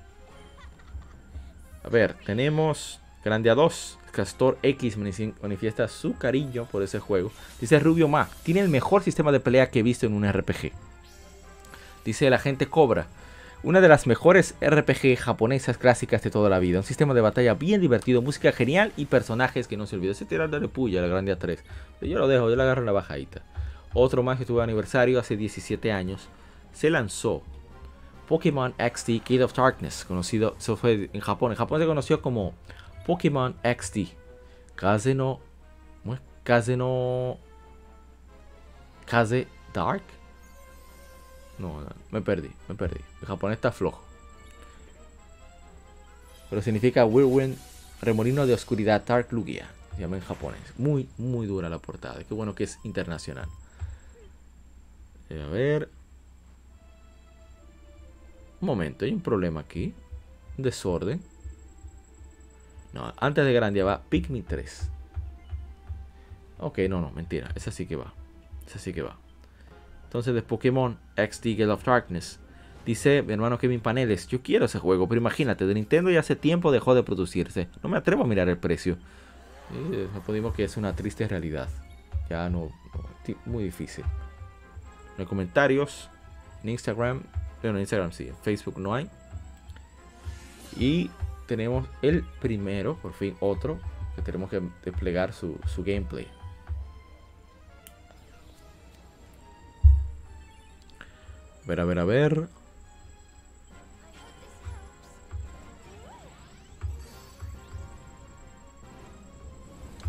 A 1.83 1.89
ver, 1.89 2.15
tenemos 2.25 2.99
Grandia 3.23 3.53
2. 3.53 3.99
Castor 4.11 4.57
X 4.63 4.97
manifiesta 4.97 5.87
su 5.87 6.17
cariño 6.17 6.65
por 6.65 6.81
ese 6.81 6.97
juego. 6.97 7.31
Dice 7.59 7.79
Rubio 7.79 8.07
Ma, 8.07 8.27
tiene 8.41 8.61
el 8.61 8.69
mejor 8.69 9.03
sistema 9.03 9.31
de 9.31 9.39
pelea 9.39 9.69
que 9.69 9.81
he 9.81 9.83
visto 9.83 10.07
en 10.07 10.13
un 10.13 10.27
RPG. 10.27 10.71
Dice 12.03 12.27
la 12.31 12.39
gente 12.39 12.65
Cobra, 12.65 13.05
una 13.63 13.79
de 13.79 13.87
las 13.87 14.07
mejores 14.07 14.55
RPG 14.59 15.17
japonesas 15.17 15.77
clásicas 15.77 16.23
de 16.23 16.31
toda 16.31 16.49
la 16.49 16.59
vida. 16.59 16.79
Un 16.79 16.83
sistema 16.83 17.13
de 17.13 17.21
batalla 17.21 17.53
bien 17.53 17.79
divertido, 17.79 18.21
música 18.21 18.51
genial 18.51 18.91
y 18.97 19.05
personajes 19.05 19.67
que 19.67 19.77
no 19.77 19.85
se 19.85 19.95
olviden. 19.95 20.15
Se 20.15 20.25
tiran 20.25 20.49
de 20.49 20.67
puya 20.67 21.01
la 21.01 21.07
Grandia 21.07 21.37
3. 21.37 21.63
Yo 22.01 22.17
lo 22.17 22.27
dejo, 22.27 22.49
yo 22.49 22.55
le 22.55 22.63
agarro 22.63 22.81
en 22.81 22.87
la 22.87 22.91
bajadita. 22.91 23.43
Otro 23.93 24.23
más 24.23 24.39
que 24.39 24.45
tuvo 24.45 24.61
aniversario 24.61 25.19
hace 25.19 25.37
17 25.37 25.91
años. 25.91 26.27
Se 26.73 26.89
lanzó 26.89 27.43
Pokémon 28.27 28.73
XD 28.79 29.21
Kid 29.23 29.43
of 29.43 29.53
Darkness, 29.53 30.05
conocido, 30.05 30.55
eso 30.57 30.77
fue 30.77 31.09
en 31.13 31.21
Japón. 31.21 31.51
En 31.51 31.57
Japón 31.57 31.81
se 31.81 31.85
conoció 31.85 32.21
como 32.21 32.53
Pokémon 33.05 33.55
XD. 33.63 34.13
Kaze 34.75 35.13
no. 35.13 35.39
Kaze 36.43 36.75
no. 36.77 37.37
Kaze 39.05 39.47
Dark. 39.73 40.01
No, 41.61 41.85
me 42.09 42.21
perdí, 42.21 42.49
me 42.67 42.73
perdí. 42.73 42.99
El 43.21 43.27
japonés 43.27 43.57
está 43.57 43.71
flojo. 43.71 44.03
Pero 46.49 46.61
significa 46.63 47.05
Whirlwind, 47.05 47.55
remolino 48.01 48.47
de 48.47 48.55
oscuridad, 48.55 49.03
Dark 49.05 49.27
Lugia. 49.31 49.69
Se 49.95 50.01
llama 50.01 50.17
en 50.17 50.23
japonés. 50.23 50.59
Muy, 50.77 51.07
muy 51.19 51.45
dura 51.45 51.69
la 51.69 51.77
portada. 51.77 52.23
Qué 52.23 52.33
bueno 52.33 52.55
que 52.55 52.63
es 52.63 52.79
internacional. 52.83 53.47
Eh, 55.29 55.41
a 55.41 55.47
ver. 55.49 55.89
Un 58.59 58.65
momento, 58.65 59.05
hay 59.05 59.11
un 59.11 59.21
problema 59.21 59.59
aquí. 59.59 59.93
Un 60.57 60.63
desorden. 60.63 61.21
No, 62.91 63.13
antes 63.17 63.45
de 63.45 63.53
Grandia 63.53 63.85
va 63.85 64.01
Pikmin 64.01 64.43
3. 64.43 64.89
Ok, 66.59 66.79
no, 66.89 67.01
no, 67.01 67.11
mentira. 67.11 67.51
Esa 67.53 67.71
sí 67.71 67.85
que 67.85 67.95
va. 67.95 68.13
Esa 68.67 68.79
sí 68.79 68.93
que 68.93 69.03
va. 69.03 69.15
Entonces 70.11 70.33
de 70.33 70.41
Pokémon 70.41 70.97
XD 71.15 71.57
Gale 71.57 71.71
of 71.71 71.85
Darkness. 71.85 72.37
Dice 72.85 73.21
mi 73.21 73.31
hermano 73.31 73.57
Kevin 73.57 73.79
Paneles, 73.79 74.27
yo 74.27 74.41
quiero 74.41 74.65
ese 74.65 74.77
juego, 74.77 75.07
pero 75.07 75.21
imagínate, 75.21 75.65
de 75.65 75.73
Nintendo 75.73 76.11
ya 76.11 76.19
hace 76.19 76.35
tiempo 76.35 76.73
dejó 76.73 76.93
de 76.93 77.01
producirse. 77.01 77.69
No 77.81 77.87
me 77.87 77.97
atrevo 77.97 78.25
a 78.25 78.27
mirar 78.27 78.49
el 78.49 78.57
precio. 78.57 78.97
Eh, 79.93 80.09
no 80.13 80.19
podemos 80.19 80.53
que 80.53 80.65
es 80.65 80.75
una 80.75 80.93
triste 80.97 81.25
realidad. 81.29 81.69
Ya 82.29 82.49
no, 82.49 82.73
no, 82.93 83.35
muy 83.45 83.63
difícil. 83.63 84.03
No 84.03 85.19
hay 85.19 85.25
comentarios. 85.27 86.09
En 86.61 86.71
Instagram, 86.71 87.23
bueno, 87.61 87.77
en 87.77 87.83
Instagram 87.83 88.11
sí, 88.11 88.27
en 88.27 88.35
Facebook 88.35 88.79
no 88.79 88.93
hay. 88.93 89.09
Y 90.77 91.09
tenemos 91.47 91.87
el 92.01 92.25
primero, 92.41 92.97
por 92.97 93.13
fin 93.13 93.37
otro, 93.39 93.79
que 94.17 94.21
tenemos 94.23 94.49
que 94.49 94.61
desplegar 94.83 95.31
su, 95.31 95.57
su 95.73 95.85
gameplay. 95.85 96.27
A 101.63 101.67
ver, 101.67 101.79
a 101.79 101.85
ver, 101.85 101.99
a 101.99 102.03
ver. 102.05 102.47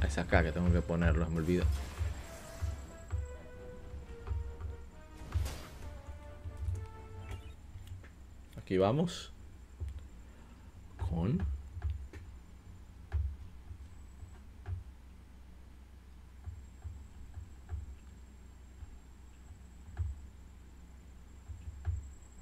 Es 0.06 0.18
acá 0.18 0.42
que 0.42 0.52
tengo 0.52 0.70
que 0.72 0.82
ponerlo, 0.82 1.28
me 1.30 1.38
olvido. 1.38 1.64
Aquí 8.58 8.76
vamos. 8.78 9.32
Con... 11.08 11.44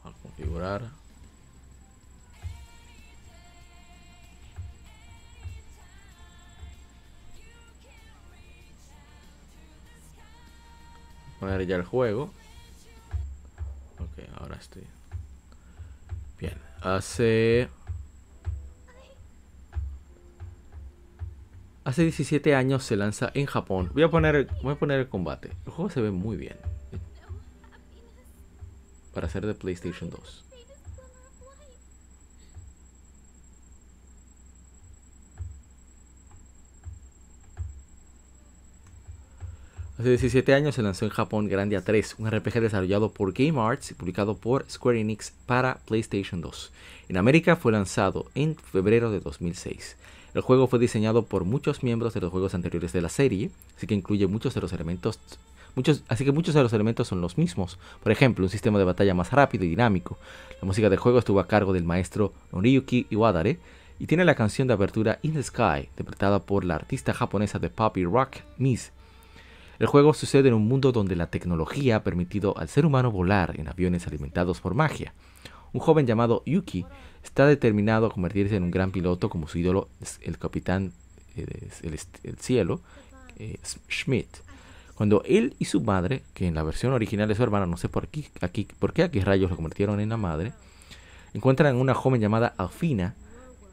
A 0.02 0.10
configurar. 0.40 0.82
Poner 11.38 11.66
ya 11.66 11.76
el 11.76 11.84
juego. 11.84 12.30
Ok, 13.98 14.28
ahora 14.38 14.56
estoy. 14.56 14.84
Bien, 16.38 16.54
hace... 16.82 17.68
Hace 21.82 22.02
17 22.02 22.54
años 22.54 22.84
se 22.84 22.94
lanza 22.94 23.30
en 23.34 23.46
Japón. 23.46 23.90
Voy 23.94 24.02
a 24.02 24.10
poner, 24.10 24.48
voy 24.62 24.74
a 24.74 24.78
poner 24.78 25.00
el 25.00 25.08
combate. 25.08 25.50
El 25.64 25.72
juego 25.72 25.90
se 25.90 26.02
ve 26.02 26.10
muy 26.10 26.36
bien. 26.36 26.69
Ser 29.30 29.46
de 29.46 29.54
PlayStation 29.54 30.10
2. 30.10 30.44
Hace 40.00 40.08
17 40.08 40.54
años 40.54 40.74
se 40.74 40.82
lanzó 40.82 41.04
en 41.04 41.10
Japón 41.10 41.46
Grandia 41.46 41.84
3, 41.84 42.16
un 42.18 42.30
RPG 42.30 42.60
desarrollado 42.60 43.12
por 43.12 43.34
Game 43.34 43.60
Arts 43.60 43.90
y 43.90 43.94
publicado 43.94 44.34
por 44.34 44.64
Square 44.70 44.98
Enix 44.98 45.32
para 45.44 45.76
PlayStation 45.84 46.40
2. 46.40 46.72
En 47.10 47.18
América 47.18 47.54
fue 47.54 47.70
lanzado 47.70 48.30
en 48.34 48.56
febrero 48.56 49.10
de 49.10 49.20
2006. 49.20 49.96
El 50.32 50.40
juego 50.40 50.68
fue 50.68 50.78
diseñado 50.78 51.26
por 51.26 51.44
muchos 51.44 51.82
miembros 51.82 52.14
de 52.14 52.20
los 52.20 52.30
juegos 52.30 52.54
anteriores 52.54 52.94
de 52.94 53.02
la 53.02 53.10
serie, 53.10 53.50
así 53.76 53.86
que 53.86 53.94
incluye 53.94 54.26
muchos 54.26 54.54
de 54.54 54.62
los 54.62 54.72
elementos 54.72 55.20
Muchos, 55.76 56.02
así 56.08 56.24
que 56.24 56.32
muchos 56.32 56.54
de 56.54 56.62
los 56.62 56.72
elementos 56.72 57.08
son 57.08 57.20
los 57.20 57.38
mismos. 57.38 57.78
Por 58.02 58.12
ejemplo, 58.12 58.44
un 58.44 58.50
sistema 58.50 58.78
de 58.78 58.84
batalla 58.84 59.14
más 59.14 59.30
rápido 59.32 59.64
y 59.64 59.68
dinámico. 59.68 60.18
La 60.60 60.66
música 60.66 60.90
del 60.90 60.98
juego 60.98 61.18
estuvo 61.18 61.40
a 61.40 61.46
cargo 61.46 61.72
del 61.72 61.84
maestro 61.84 62.32
Noriyuki 62.52 63.06
Iwadare 63.10 63.58
y 63.98 64.06
tiene 64.06 64.24
la 64.24 64.34
canción 64.34 64.66
de 64.66 64.74
apertura 64.74 65.18
In 65.22 65.34
the 65.34 65.42
Sky, 65.42 65.88
interpretada 65.88 66.40
por 66.40 66.64
la 66.64 66.74
artista 66.74 67.12
japonesa 67.12 67.58
de 67.58 67.70
pop 67.70 67.96
y 67.98 68.04
rock 68.04 68.38
Miss. 68.58 68.92
El 69.78 69.86
juego 69.86 70.12
sucede 70.12 70.48
en 70.48 70.54
un 70.54 70.66
mundo 70.66 70.92
donde 70.92 71.16
la 71.16 71.28
tecnología 71.28 71.96
ha 71.96 72.04
permitido 72.04 72.56
al 72.58 72.68
ser 72.68 72.84
humano 72.84 73.10
volar 73.10 73.58
en 73.58 73.68
aviones 73.68 74.06
alimentados 74.06 74.60
por 74.60 74.74
magia. 74.74 75.14
Un 75.72 75.80
joven 75.80 76.06
llamado 76.06 76.42
Yuki 76.44 76.84
está 77.22 77.46
determinado 77.46 78.06
a 78.06 78.10
convertirse 78.10 78.56
en 78.56 78.64
un 78.64 78.70
gran 78.70 78.90
piloto 78.90 79.30
como 79.30 79.48
su 79.48 79.58
ídolo, 79.58 79.88
el 80.22 80.36
capitán 80.38 80.92
eh, 81.36 81.68
el, 81.82 81.98
el 82.24 82.36
cielo, 82.38 82.80
eh, 83.38 83.58
Schmidt. 83.90 84.28
Cuando 85.00 85.22
él 85.24 85.54
y 85.58 85.64
su 85.64 85.80
madre, 85.80 86.22
que 86.34 86.46
en 86.46 86.54
la 86.54 86.62
versión 86.62 86.92
original 86.92 87.26
de 87.26 87.34
su 87.34 87.42
hermana, 87.42 87.64
no 87.64 87.78
sé 87.78 87.88
por, 87.88 88.04
aquí, 88.04 88.28
aquí, 88.42 88.68
por 88.78 88.92
qué 88.92 89.02
aquí 89.02 89.20
rayos 89.20 89.48
lo 89.48 89.56
convirtieron 89.56 89.98
en 89.98 90.10
la 90.10 90.18
madre, 90.18 90.52
encuentran 91.32 91.76
una 91.76 91.94
joven 91.94 92.20
llamada 92.20 92.52
Alfina, 92.58 93.14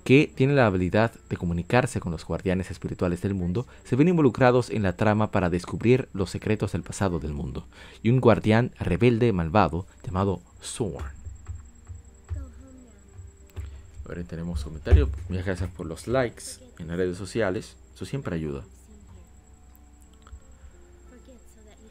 que 0.06 0.31
tiene 0.33 0.53
la 0.53 0.67
habilidad 0.67 1.11
de 1.30 1.35
comunicarse 1.35 1.99
con 1.99 2.14
los 2.14 2.23
guardianes 2.23 2.72
espirituales 2.72 3.22
del 3.22 3.33
mundo, 3.33 3.67
se 3.83 3.97
ven 3.97 4.07
involucrados 4.07 4.69
en 4.69 4.83
la 4.83 4.95
trama 4.95 5.30
para 5.30 5.49
descubrir 5.49 6.07
los 6.14 6.30
secretos 6.30 6.72
del 6.72 6.83
pasado 6.83 7.19
del 7.19 7.33
mundo, 7.33 7.67
y 8.01 8.09
un 8.09 8.22
guardián 8.22 8.72
rebelde 8.80 9.33
malvado 9.33 9.85
llamado 10.06 10.39
Zorn. 10.64 11.03
Ahora 14.07 14.23
tenemos 14.23 14.64
comentarios. 14.64 15.09
Muchas 15.27 15.45
gracias 15.45 15.69
por 15.72 15.88
los 15.88 16.07
likes 16.07 16.43
en 16.80 16.88
las 16.88 16.95
redes 16.95 17.17
sociales. 17.17 17.75
Eso 17.93 18.06
siempre 18.06 18.33
ayuda. 18.33 18.64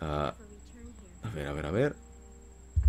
Uh, 0.00 0.32
a 1.22 1.30
ver, 1.34 1.46
a 1.46 1.52
ver, 1.52 1.66
a 1.66 1.70
ver. 1.70 1.96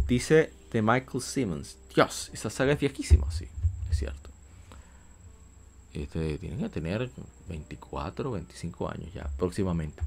Dice 0.08 0.54
de 0.72 0.82
Michael 0.82 1.22
Simmons. 1.22 1.78
Dios, 1.94 2.30
esa 2.34 2.50
saga 2.50 2.74
es 2.74 2.80
viejísima, 2.80 3.30
sí, 3.32 3.48
es 3.90 3.98
cierto. 3.98 4.30
Este, 5.94 6.38
tienen 6.38 6.60
que 6.60 6.70
tener 6.70 7.10
24, 7.50 8.32
25 8.32 8.90
años 8.90 9.14
ya, 9.14 9.30
próximamente. 9.38 10.04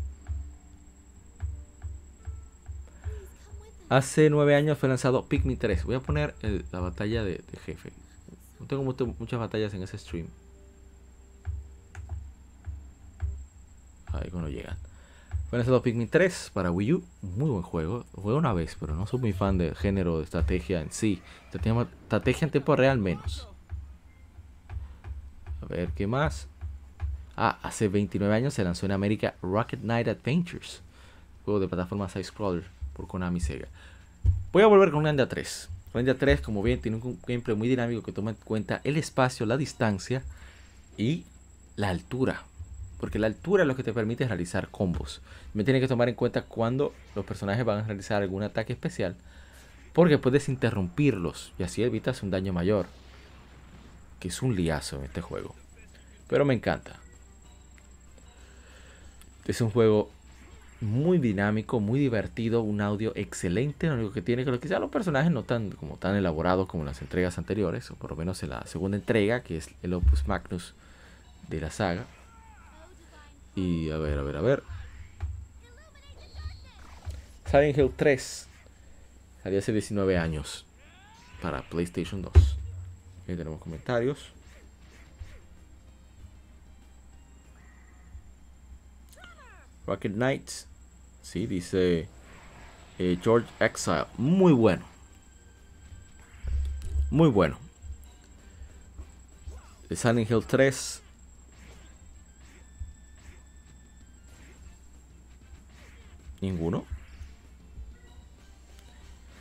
Hace 3.89 4.31
9 4.31 4.55
años 4.55 4.79
fue 4.79 4.89
lanzado 4.89 5.27
Pikmin 5.27 5.59
3. 5.59 5.83
Voy 5.85 5.97
a 5.97 6.01
poner 6.01 6.37
la 6.71 6.79
batalla 6.79 7.25
de, 7.25 7.43
jefe. 7.65 7.93
No 8.61 8.67
tengo 8.67 8.85
muchas 8.85 9.41
batallas 9.41 9.75
en 9.75 9.83
ese 9.83 9.99
stream. 9.99 10.29
Ahí 14.07 14.31
cuando 14.31 14.49
llegan. 14.49 14.79
Final 15.51 15.83
Pikmin 15.83 16.09
3 16.09 16.53
para 16.55 16.71
Wii 16.71 16.93
U. 16.93 17.05
Muy 17.23 17.51
buen 17.51 17.63
juego. 17.63 18.05
Jugué 18.15 18.37
una 18.37 18.53
vez, 18.53 18.77
pero 18.79 18.95
no 18.95 19.09
soy 19.09 19.19
muy 19.19 19.33
fan 19.33 19.59
del 19.59 19.75
género 19.75 20.19
de 20.19 20.25
estrategia 20.25 20.81
en 20.81 20.93
sí. 20.93 21.21
Estrategia 21.53 22.45
en 22.45 22.53
tiempo 22.53 22.77
real 22.77 22.99
menos. 22.99 23.49
A 25.61 25.67
ver, 25.67 25.89
¿qué 25.89 26.07
más? 26.07 26.47
Ah, 27.37 27.59
hace 27.63 27.89
29 27.89 28.33
años 28.33 28.55
se 28.55 28.63
lanzó 28.63 28.87
en 28.87 28.93
América 28.93 29.35
Rocket 29.43 29.81
Knight 29.81 30.07
Adventures. 30.07 30.83
Juego 31.45 31.59
de 31.59 31.67
plataforma 31.67 32.09
side-scroller 32.09 32.65
por 32.93 33.09
Konami 33.09 33.41
Sega. 33.41 33.67
Voy 34.53 34.63
a 34.63 34.69
volver 34.69 34.93
con 34.93 35.03
Ninja 35.03 35.29
3. 35.29 35.69
Ninja 35.95 36.15
3, 36.15 36.43
como 36.43 36.63
bien, 36.63 36.81
tiene 36.81 36.99
un 36.99 37.19
gameplay 37.27 37.57
muy 37.57 37.67
dinámico 37.67 38.05
que 38.05 38.13
toma 38.13 38.31
en 38.31 38.37
cuenta 38.37 38.81
el 38.85 38.97
espacio, 38.97 39.47
la 39.47 39.57
distancia 39.57 40.23
y 40.97 41.25
la 41.75 41.89
altura. 41.89 42.45
Porque 43.01 43.19
la 43.19 43.27
altura 43.27 43.63
es 43.63 43.67
lo 43.67 43.75
que 43.75 43.83
te 43.83 43.95
permite 43.95 44.29
realizar 44.29 44.69
combos. 44.69 45.23
Me 45.55 45.65
tiene 45.65 45.81
que 45.81 45.89
tomar 45.89 46.11
en 46.11 46.15
cuenta 46.15 46.43
cuando 46.43 46.93
los 47.15 47.25
personajes 47.25 47.65
van 47.65 47.79
a 47.79 47.87
realizar 47.87 48.23
algún 48.23 48.43
ataque 48.43 48.75
especial. 48.75 49.17
Porque 49.95 50.19
puedes 50.19 50.51
interrumpirlos 50.51 51.53
y 51.59 51.63
así 51.63 51.83
evitas 51.83 52.23
un 52.23 52.31
daño 52.31 52.53
mayor. 52.53 52.87
Que 54.21 54.29
es 54.29 54.43
un 54.43 54.55
liazo 54.55 54.99
en 54.99 55.05
este 55.05 55.23
juego. 55.23 55.55
Pero 56.29 56.45
me 56.45 56.53
encanta. 56.53 56.97
Es 59.47 59.63
un 59.63 59.71
juego 59.71 60.11
muy 60.83 61.19
dinámico, 61.19 61.81
muy 61.81 61.99
divertido, 62.01 62.61
un 62.61 62.83
audio 62.83 63.13
excelente. 63.17 63.87
Lo 63.87 63.95
único 63.95 64.13
que 64.13 64.23
tiene 64.23 64.45
que 64.45 64.61
quizá 64.61 64.79
los 64.79 64.91
personajes 64.91 65.33
no 65.33 65.43
tan 65.43 65.71
como 65.71 65.97
tan 65.97 66.17
elaborados 66.17 66.69
como 66.69 66.85
las 66.85 67.01
entregas 67.01 67.39
anteriores, 67.39 67.91
o 67.91 67.97
por 67.97 68.11
lo 68.11 68.17
menos 68.17 68.43
en 68.43 68.51
la 68.51 68.67
segunda 68.67 68.99
entrega, 68.99 69.43
que 69.43 69.57
es 69.57 69.71
el 69.83 69.95
Opus 69.95 70.29
Magnus 70.29 70.75
de 71.49 71.63
la 71.63 71.71
saga. 71.71 72.05
Y 73.55 73.91
a 73.91 73.99
ver, 73.99 74.19
a 74.19 74.23
ver, 74.23 74.37
a 74.37 74.41
ver. 74.41 74.63
Silent 77.51 77.77
Hill 77.77 77.93
3 77.97 78.47
salió 79.43 79.59
hace 79.59 79.73
19 79.73 80.17
años 80.17 80.65
para 81.43 81.63
PlayStation 81.63 82.23
2. 82.23 82.33
Aquí 83.25 83.37
tenemos 83.37 83.61
comentarios. 83.61 84.33
Rocket 89.87 90.13
Knights. 90.13 90.67
Sí, 91.23 91.47
dice 91.47 92.09
eh, 92.99 93.19
George 93.21 93.49
Exile. 93.59 94.07
Muy 94.17 94.53
bueno. 94.53 94.85
Muy 97.11 97.29
bueno. 97.29 97.59
Silent 99.91 100.31
Hill 100.31 100.45
3. 100.47 101.03
Ninguno. 106.41 106.85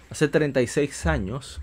Hace 0.09 0.27
36 0.27 1.05
años, 1.05 1.61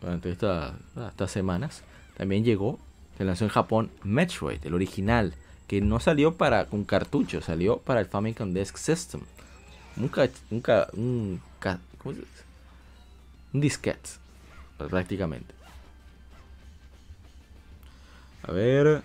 durante 0.00 0.30
estas 0.30 1.30
semanas, 1.30 1.82
también 2.16 2.44
llegó, 2.44 2.78
se 3.18 3.24
lanzó 3.24 3.44
en 3.44 3.50
Japón 3.50 3.90
Metroid, 4.02 4.64
el 4.64 4.74
original 4.74 5.34
que 5.66 5.80
no 5.80 5.98
salió 5.98 6.36
para 6.36 6.68
un 6.70 6.84
cartucho, 6.84 7.40
salió 7.40 7.78
para 7.78 8.00
el 8.00 8.06
Famicom 8.06 8.52
Disk 8.52 8.76
System. 8.76 9.22
Nunca, 9.96 10.28
nunca, 10.50 10.88
un, 10.92 11.40
un 13.52 13.60
disquete, 13.60 14.10
prácticamente. 14.76 15.54
A 18.46 18.52
ver, 18.52 19.02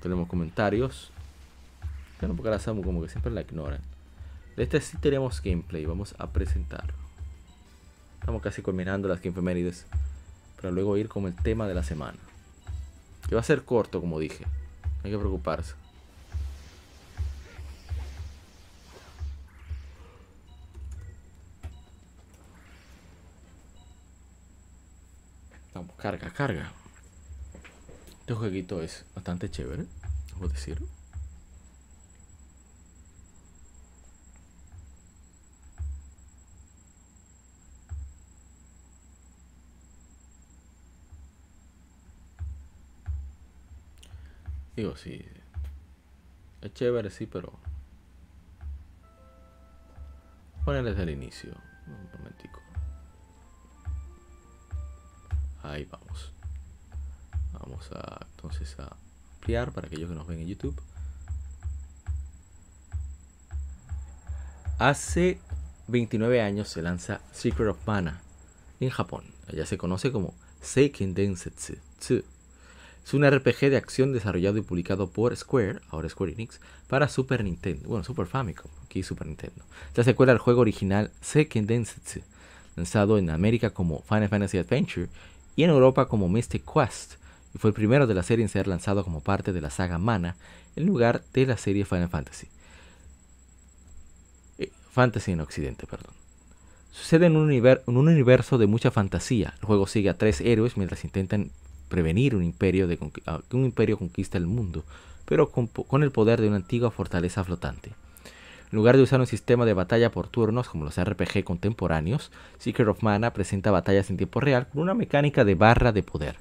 tenemos 0.00 0.28
comentarios. 0.28 1.10
Pero 2.20 2.34
porque 2.34 2.50
la 2.50 2.60
Samu 2.60 2.82
como 2.82 3.02
que 3.02 3.08
siempre 3.08 3.32
la 3.32 3.40
ignoran. 3.40 3.80
De 4.56 4.62
este 4.64 4.80
sí 4.80 4.96
tenemos 4.98 5.42
gameplay, 5.42 5.86
vamos 5.86 6.14
a 6.18 6.30
presentarlo. 6.30 6.94
Estamos 8.20 8.42
casi 8.42 8.62
culminando 8.62 9.08
las 9.08 9.20
Gamefemérides. 9.20 9.86
Para 10.56 10.70
luego 10.70 10.96
ir 10.96 11.08
con 11.08 11.26
el 11.26 11.34
tema 11.34 11.66
de 11.66 11.74
la 11.74 11.82
semana. 11.82 12.18
Que 13.28 13.34
va 13.34 13.40
a 13.40 13.44
ser 13.44 13.64
corto, 13.64 14.00
como 14.00 14.20
dije 14.20 14.44
hay 15.04 15.10
que 15.10 15.18
preocuparse. 15.18 15.74
Vamos, 25.74 25.96
carga, 25.96 26.30
carga. 26.30 26.72
Este 28.20 28.34
jueguito 28.34 28.82
es 28.82 29.04
bastante 29.14 29.50
chévere, 29.50 29.86
debo 30.34 30.48
decir. 30.48 30.80
Digo, 44.76 44.96
sí. 44.96 45.24
Es 46.60 46.74
chévere, 46.74 47.10
sí, 47.10 47.26
pero. 47.26 47.52
Poner 50.64 50.84
desde 50.84 51.02
el 51.02 51.10
inicio. 51.10 51.54
Un 51.86 52.18
momentico. 52.18 52.60
Ahí 55.62 55.84
vamos. 55.84 56.32
Vamos 57.52 57.90
a 57.92 58.26
entonces 58.30 58.78
a 58.78 58.96
ampliar 59.34 59.72
para 59.72 59.86
aquellos 59.86 60.08
que 60.08 60.14
nos 60.14 60.26
ven 60.26 60.40
en 60.40 60.48
YouTube. 60.48 60.80
Hace 64.78 65.38
29 65.88 66.40
años 66.40 66.68
se 66.68 66.82
lanza 66.82 67.20
Secret 67.32 67.68
of 67.68 67.86
Mana 67.86 68.20
en 68.80 68.90
Japón. 68.90 69.24
Allá 69.46 69.66
se 69.66 69.78
conoce 69.78 70.10
como 70.10 70.34
Seiken 70.60 71.14
Densetsu 71.14 72.24
es 73.04 73.14
un 73.14 73.28
RPG 73.28 73.70
de 73.70 73.76
acción 73.76 74.12
desarrollado 74.12 74.58
y 74.58 74.62
publicado 74.62 75.10
por 75.10 75.36
Square, 75.36 75.80
ahora 75.90 76.08
Square 76.08 76.32
Enix, 76.32 76.60
para 76.88 77.08
Super 77.08 77.42
Nintendo, 77.42 77.88
bueno, 77.88 78.04
Super 78.04 78.26
Famicom, 78.26 78.70
aquí 78.84 79.02
Super 79.02 79.26
Nintendo. 79.26 79.64
La 79.94 80.04
secuela 80.04 80.32
del 80.32 80.38
juego 80.38 80.60
original 80.60 81.10
Seiken 81.20 81.66
Densetsu, 81.66 82.20
lanzado 82.76 83.18
en 83.18 83.30
América 83.30 83.70
como 83.70 84.02
Final 84.02 84.28
Fantasy 84.28 84.58
Adventure 84.58 85.08
y 85.56 85.64
en 85.64 85.70
Europa 85.70 86.06
como 86.06 86.28
Mystic 86.28 86.62
Quest, 86.64 87.14
y 87.54 87.58
fue 87.58 87.70
el 87.70 87.74
primero 87.74 88.06
de 88.06 88.14
la 88.14 88.22
serie 88.22 88.44
en 88.44 88.48
ser 88.48 88.66
lanzado 88.66 89.04
como 89.04 89.20
parte 89.20 89.52
de 89.52 89.60
la 89.60 89.70
saga 89.70 89.98
Mana, 89.98 90.36
en 90.76 90.86
lugar 90.86 91.22
de 91.34 91.46
la 91.46 91.56
serie 91.56 91.84
Final 91.84 92.08
Fantasy. 92.08 92.48
Eh, 94.58 94.70
fantasy 94.90 95.32
en 95.32 95.40
Occidente, 95.40 95.86
perdón. 95.86 96.14
Sucede 96.92 97.26
en 97.26 97.36
un 97.36 98.08
universo 98.08 98.58
de 98.58 98.66
mucha 98.66 98.90
fantasía. 98.90 99.54
El 99.60 99.66
juego 99.66 99.86
sigue 99.86 100.10
a 100.10 100.18
tres 100.18 100.42
héroes 100.42 100.76
mientras 100.76 101.04
intentan 101.04 101.50
prevenir 101.92 102.34
un 102.34 102.42
imperio 102.42 102.88
de 102.88 102.98
ah, 103.26 103.40
que 103.46 103.54
un 103.54 103.66
imperio 103.66 103.98
conquista 103.98 104.38
el 104.38 104.46
mundo, 104.46 104.82
pero 105.26 105.50
con, 105.50 106.02
el 106.02 106.10
poder 106.10 106.40
de 106.40 106.48
una 106.48 106.56
antigua 106.56 106.90
fortaleza 106.90 107.44
flotante. 107.44 107.90
En 107.90 108.76
lugar 108.76 108.96
de 108.96 109.02
usar 109.02 109.20
un 109.20 109.26
sistema 109.26 109.66
de 109.66 109.74
batalla 109.74 110.10
por 110.10 110.26
turnos 110.26 110.70
como 110.70 110.86
los 110.86 110.98
RPG 110.98 111.44
contemporáneos, 111.44 112.32
Secret 112.58 112.88
of 112.88 113.02
Mana 113.02 113.34
presenta 113.34 113.70
batallas 113.70 114.08
en 114.08 114.16
tiempo 114.16 114.40
real 114.40 114.68
con 114.72 114.80
una 114.80 114.94
mecánica 114.94 115.44
de 115.44 115.54
barra 115.54 115.92
de 115.92 116.02
poder. 116.02 116.36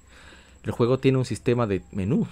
El 0.64 0.72
juego 0.72 1.00
tiene 1.00 1.18
un 1.18 1.26
sistema 1.26 1.68
de 1.68 1.82
menú 1.92 2.28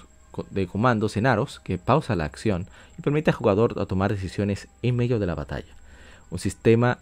de 0.52 0.68
comandos 0.68 1.18
en 1.18 1.26
aros 1.26 1.60
que 1.60 1.78
pausa 1.78 2.16
la 2.16 2.24
acción 2.24 2.68
y 2.98 3.02
permite 3.02 3.32
al 3.32 3.36
jugador 3.36 3.86
tomar 3.86 4.14
decisiones 4.14 4.70
en 4.82 4.96
medio 4.96 5.20
de 5.20 5.28
la 5.28 5.36
batalla. 5.36 5.76
Un 6.30 6.40
sistema... 6.40 7.00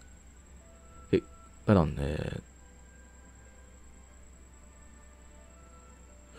Eh, 1.12 1.22
perdón, 1.64 1.94
eh, 2.00 2.40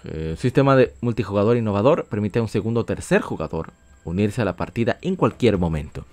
eh, 0.06 0.36
sistema 0.38 0.76
de 0.76 0.94
multijugador 1.02 1.58
innovador 1.58 2.06
permite 2.06 2.40
a 2.40 2.42
un 2.42 2.48
segundo 2.48 2.82
o 2.82 2.86
tercer 2.86 3.22
jugador 3.22 3.72
unirse 4.06 4.42
a 4.42 4.46
la 4.46 4.56
partida 4.56 4.98
en 5.02 5.16
cualquier 5.16 5.58
momento. 5.58 6.06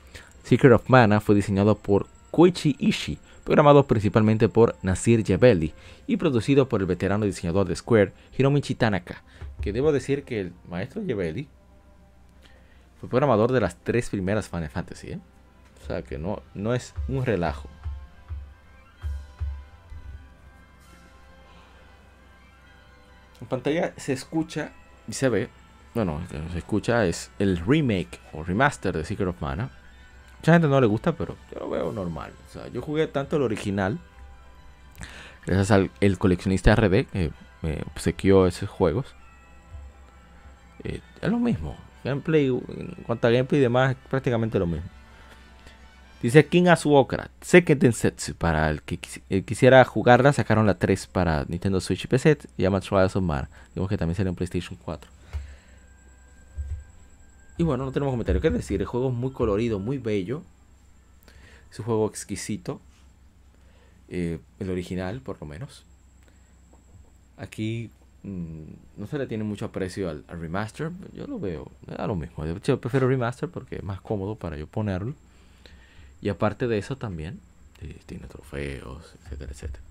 Secret 0.42 0.72
of 0.72 0.88
Mana 0.88 1.20
fue 1.20 1.34
diseñado 1.34 1.76
por 1.76 2.06
Koichi 2.30 2.76
Ishii, 2.78 3.18
programado 3.44 3.86
principalmente 3.86 4.48
por 4.48 4.76
Nasir 4.82 5.24
Jebeli 5.24 5.72
y 6.06 6.16
producido 6.16 6.68
por 6.68 6.80
el 6.80 6.86
veterano 6.86 7.24
diseñador 7.24 7.68
de 7.68 7.76
Square, 7.76 8.12
Hiromichi 8.36 8.74
Tanaka, 8.74 9.22
que 9.60 9.72
debo 9.72 9.92
decir 9.92 10.24
que 10.24 10.40
el 10.40 10.52
maestro 10.68 11.02
Jebeli 11.04 11.48
fue 13.00 13.08
programador 13.08 13.52
de 13.52 13.60
las 13.60 13.76
tres 13.76 14.10
primeras 14.10 14.48
Final 14.48 14.70
Fantasy. 14.70 15.12
¿eh? 15.12 15.20
O 15.82 15.86
sea 15.86 16.02
que 16.02 16.18
no, 16.18 16.42
no 16.54 16.74
es 16.74 16.94
un 17.08 17.24
relajo. 17.24 17.68
En 23.40 23.46
pantalla 23.46 23.92
se 23.96 24.12
escucha 24.12 24.72
y 25.08 25.12
se 25.12 25.28
ve, 25.28 25.48
bueno, 25.94 26.20
se 26.52 26.58
escucha 26.58 27.06
es 27.06 27.30
el 27.38 27.58
remake 27.58 28.20
o 28.32 28.44
remaster 28.44 28.96
de 28.96 29.04
Secret 29.04 29.28
of 29.28 29.40
Mana. 29.40 29.70
Mucha 30.38 30.52
gente 30.52 30.68
no 30.68 30.80
le 30.80 30.86
gusta, 30.86 31.12
pero 31.12 31.36
yo 31.52 31.60
lo 31.60 31.70
veo 31.70 31.92
normal. 31.92 32.32
O 32.48 32.52
sea, 32.52 32.68
yo 32.68 32.82
jugué 32.82 33.06
tanto 33.06 33.36
el 33.36 33.42
original, 33.42 33.98
gracias 35.44 35.70
al 35.70 35.90
el 36.00 36.18
coleccionista 36.18 36.74
RD 36.74 37.06
que 37.06 37.30
me 37.62 37.82
obsequió 37.92 38.46
esos 38.46 38.68
juegos. 38.68 39.14
Eh, 40.84 41.00
es 41.20 41.30
lo 41.30 41.38
mismo, 41.38 41.76
Gameplay, 42.04 42.46
en 42.46 43.02
cuanto 43.06 43.26
a 43.26 43.30
gameplay 43.30 43.60
y 43.60 43.62
demás, 43.62 43.92
es 43.92 43.96
prácticamente 44.08 44.58
lo 44.58 44.66
mismo. 44.66 44.88
Dice 46.26 46.44
King 46.44 46.66
Asuokra, 46.66 47.30
Seken 47.40 47.78
Densetsu. 47.78 48.34
Para 48.34 48.68
el 48.68 48.82
que 48.82 48.98
quisiera 49.44 49.84
jugarla, 49.84 50.32
sacaron 50.32 50.66
la 50.66 50.76
3 50.76 51.06
para 51.06 51.44
Nintendo 51.44 51.80
Switch 51.80 52.04
y 52.04 52.08
PC. 52.08 52.38
Se 52.40 52.48
llama 52.60 52.80
Trials 52.80 53.14
of 53.14 53.22
Mar. 53.22 53.48
Digamos 53.68 53.88
que 53.88 53.96
también 53.96 54.16
sería 54.16 54.30
en 54.30 54.34
PlayStation 54.34 54.76
4. 54.84 55.08
Y 57.58 57.62
bueno, 57.62 57.84
no 57.84 57.92
tenemos 57.92 58.12
comentario 58.12 58.42
que 58.42 58.50
decir. 58.50 58.80
El 58.80 58.88
juego 58.88 59.10
es 59.10 59.14
muy 59.14 59.30
colorido, 59.30 59.78
muy 59.78 59.98
bello. 59.98 60.42
Es 61.70 61.78
un 61.78 61.84
juego 61.84 62.08
exquisito. 62.08 62.80
Eh, 64.08 64.40
el 64.58 64.70
original, 64.70 65.20
por 65.20 65.40
lo 65.40 65.46
menos. 65.46 65.84
Aquí 67.36 67.88
mm, 68.24 68.62
no 68.96 69.06
se 69.06 69.16
le 69.18 69.28
tiene 69.28 69.44
mucho 69.44 69.66
aprecio 69.66 70.10
al, 70.10 70.24
remaster. 70.26 70.90
Yo 71.12 71.28
lo 71.28 71.38
veo, 71.38 71.70
me 71.86 71.94
da 71.94 72.08
lo 72.08 72.16
mismo. 72.16 72.44
Hecho, 72.44 72.80
prefiero 72.80 73.08
remaster 73.08 73.48
porque 73.48 73.76
es 73.76 73.84
más 73.84 74.00
cómodo 74.00 74.34
para 74.34 74.56
yo 74.56 74.66
ponerlo. 74.66 75.14
Y 76.20 76.28
aparte 76.28 76.66
de 76.66 76.78
eso 76.78 76.96
también, 76.96 77.40
tiene 78.06 78.26
trofeos, 78.26 79.14
etcétera, 79.22 79.52
etcétera. 79.52 79.82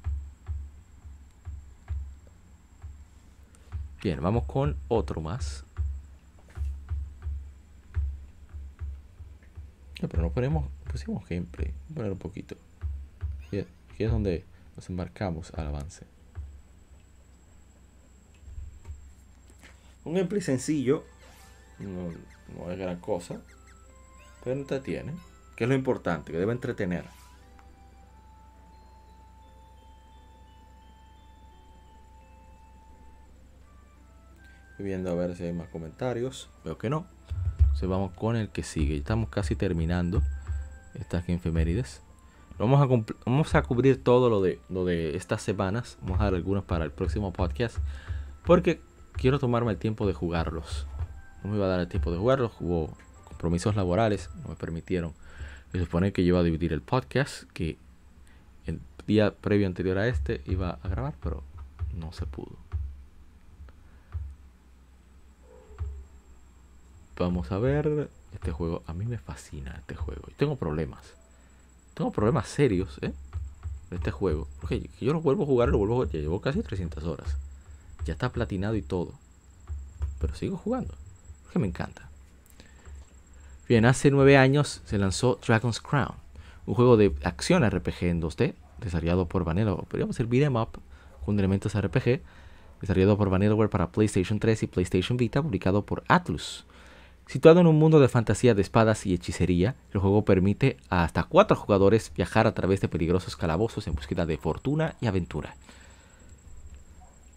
Bien, 4.02 4.22
vamos 4.22 4.45
con 4.45 4.76
otro 4.88 5.22
más. 5.22 5.66
pero 10.08 10.22
no 10.22 10.30
ponemos, 10.32 10.70
pusimos 10.92 11.28
gameplay. 11.28 11.74
Voy 11.90 11.92
a 11.92 11.95
poner 11.95 12.12
un 12.12 12.20
poquito. 12.20 12.56
Aquí, 13.48 14.04
es 14.04 14.12
donde 14.12 14.45
nos 14.76 14.90
embarcamos 14.90 15.54
al 15.54 15.68
avance. 15.68 16.06
Un 20.04 20.14
gameplay 20.14 20.42
sencillo. 20.42 21.04
No, 21.80 22.12
no 22.56 22.72
es 22.72 22.78
gran 22.78 23.00
cosa. 23.00 23.42
Pero 24.44 24.60
entretiene. 24.60 25.14
Que 25.56 25.64
es 25.64 25.69
lo 25.69 25.75
importante, 25.75 26.32
que 26.32 26.38
debe 26.38 26.51
entretener. 26.51 27.06
Estoy 34.72 34.88
viendo 34.88 35.09
a 35.09 35.16
ver 35.16 35.38
si 35.38 35.43
hay 35.43 35.53
más 35.53 35.69
comentarios. 35.69 36.50
Veo 36.66 36.77
que 36.77 36.90
no. 36.90 37.06
Entonces 37.59 37.88
vamos 37.88 38.11
con 38.11 38.35
el 38.35 38.50
que 38.50 38.61
sigue. 38.61 38.98
Estamos 38.98 39.30
casi 39.30 39.56
terminando 39.56 40.22
estas 40.95 41.30
efemérides. 41.30 42.01
Vamos 42.59 42.82
a, 42.82 43.16
vamos 43.25 43.56
a 43.56 43.64
cubrir 43.64 44.03
todo 44.03 44.30
lo 44.30 44.42
de, 44.42 44.59
lo 44.69 44.84
de 44.84 45.16
estas 45.16 45.42
semanas. 45.42 45.98
Vamos 46.01 46.19
a 46.19 46.25
dar 46.25 46.35
algunos 46.35 46.66
para 46.66 46.84
el 46.84 46.92
próximo 46.92 47.32
podcast. 47.32 47.77
Porque 48.45 48.82
quiero 49.14 49.40
tomarme 49.40 49.72
el 49.72 49.77
tiempo 49.77 50.06
de 50.08 50.14
jugarlos. 50.14 50.88
No 51.42 51.51
me 51.51 51.56
iba 51.56 51.67
a 51.67 51.69
dar 51.69 51.80
el 51.80 51.88
tiempo 51.88 52.11
de 52.11 52.17
jugarlos. 52.17 52.51
Hubo 52.59 52.93
compromisos 53.24 53.77
laborales. 53.77 54.30
No 54.43 54.50
me 54.50 54.56
permitieron 54.56 55.14
se 55.78 55.86
supone 55.86 56.12
que 56.12 56.24
yo 56.24 56.30
iba 56.30 56.40
a 56.40 56.44
dividir 56.44 56.74
el 56.74 56.82
podcast, 56.82 57.44
que 57.54 57.78
el 58.66 58.80
día 59.08 59.34
previo 59.34 59.68
anterior 59.68 59.98
a 59.98 60.08
este 60.08 60.42
iba 60.45 60.80
a 60.82 60.88
grabar, 60.88 61.16
pero 61.22 61.44
no 61.94 62.12
se 62.12 62.26
pudo. 62.26 62.56
Vamos 67.18 67.52
a 67.52 67.60
ver 67.60 68.10
este 68.34 68.52
juego. 68.52 68.84
A 68.88 68.94
mí 68.94 69.06
me 69.06 69.18
fascina 69.18 69.76
este 69.78 69.95
juego. 69.95 70.24
Y 70.28 70.34
tengo 70.34 70.58
problemas. 70.58 71.14
Tengo 71.94 72.12
problemas 72.12 72.48
serios, 72.48 72.98
¿eh? 73.02 73.14
De 73.90 73.95
este 73.95 74.12
juego. 74.12 74.48
Porque 74.60 74.90
yo 75.00 75.14
lo 75.14 75.22
vuelvo 75.22 75.44
a 75.44 75.45
jugar, 75.45 75.70
lo 75.70 75.78
vuelvo 75.78 75.94
a 75.94 75.98
jugar. 75.98 76.12
Ya 76.12 76.20
llevo 76.20 76.42
casi 76.42 76.62
300 76.62 77.06
horas. 77.06 77.38
Ya 78.06 78.14
está 78.14 78.32
platinado 78.32 78.76
y 78.76 78.82
todo. 78.82 79.14
Pero 80.20 80.36
sigo 80.36 80.58
jugando. 80.58 80.94
Porque 81.44 81.60
me 81.60 81.68
encanta. 81.68 82.10
Bien, 83.68 83.84
hace 83.85 84.11
nueve 84.11 84.38
años 84.38 84.82
se 84.85 85.00
lanzó 85.00 85.40
Dragon's 85.44 85.82
Crown, 85.82 86.14
un 86.68 86.76
juego 86.76 86.98
de 86.98 87.16
acción 87.24 87.68
RPG 87.68 88.03
en 88.03 88.22
2D, 88.22 88.53
desarrollado 88.80 89.27
por 89.27 89.44
Vanilla, 89.44 89.76
podríamos 89.76 90.16
decir 90.16 90.30
beat'em 90.30 90.56
up, 90.56 90.80
con 91.26 91.40
elementos 91.40 91.76
RPG, 91.76 92.22
desarrollado 92.82 93.18
por 93.18 93.32
Vanillaware 93.32 93.72
para 93.72 93.92
PlayStation 93.92 94.38
3 94.38 94.61
y 94.61 94.68
PlayStation 94.68 95.18
Vita, 95.18 95.42
publicado 95.42 95.84
por 95.84 96.03
Atlus. 96.08 96.66
Situado 97.26 97.60
en 97.60 97.66
un 97.66 97.80
mundo 97.80 98.00
de 98.00 98.08
fantasía 98.08 98.53
de 98.53 98.61
espadas 98.61 99.08
y 99.08 99.16
hechicería, 99.16 99.74
el 99.94 100.00
juego 100.00 100.24
permite 100.26 100.77
a 100.90 101.03
hasta 101.03 101.24
cuatro 101.24 101.58
jugadores 101.58 102.11
viajar 102.16 102.45
a 102.45 102.53
través 102.53 102.82
de 102.82 102.88
peligrosos 102.88 103.35
calabozos 103.35 103.88
en 103.88 103.95
búsqueda 103.95 104.27
de 104.27 104.38
fortuna 104.38 104.94
y 105.02 105.08
aventura. 105.08 105.56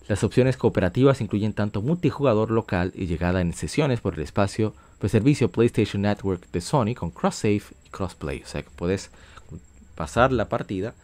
Las 0.09 0.25
opciones 0.25 0.57
cooperativas 0.57 1.20
incluyen 1.20 1.53
tanto 1.53 1.83
multijugador 1.83 2.51
local 2.51 2.93
y 2.95 3.07
llegada 3.07 3.43
en 3.43 3.53
sesiones 3.53 4.01
por 4.01 4.15
el 4.15 4.20
espacio 4.20 4.75
pues 4.99 5.12
servicio 5.12 5.51
PlayStation 5.51 6.03
Network 6.03 6.51
de 6.51 6.62
Sony 6.62 6.95
con 6.97 7.11
cross-save 7.11 7.62
y 7.85 7.91
cross-play. 7.91 8.43
O 8.43 8.47
sea 8.47 8.62
que 8.62 8.70
puedes 8.70 9.11
pasar 9.95 10.33
la 10.33 10.49
partida, 10.49 10.95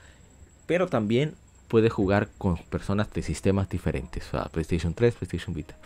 pero 0.67 0.89
también 0.89 1.35
puedes 1.69 1.93
jugar 1.93 2.29
con 2.39 2.57
personas 2.57 3.13
de 3.13 3.23
sistemas 3.23 3.69
diferentes. 3.69 4.27
O 4.29 4.31
sea, 4.31 4.45
PlayStation 4.45 4.95
3, 4.95 5.15
PlayStation 5.15 5.55
Vita. 5.55 5.77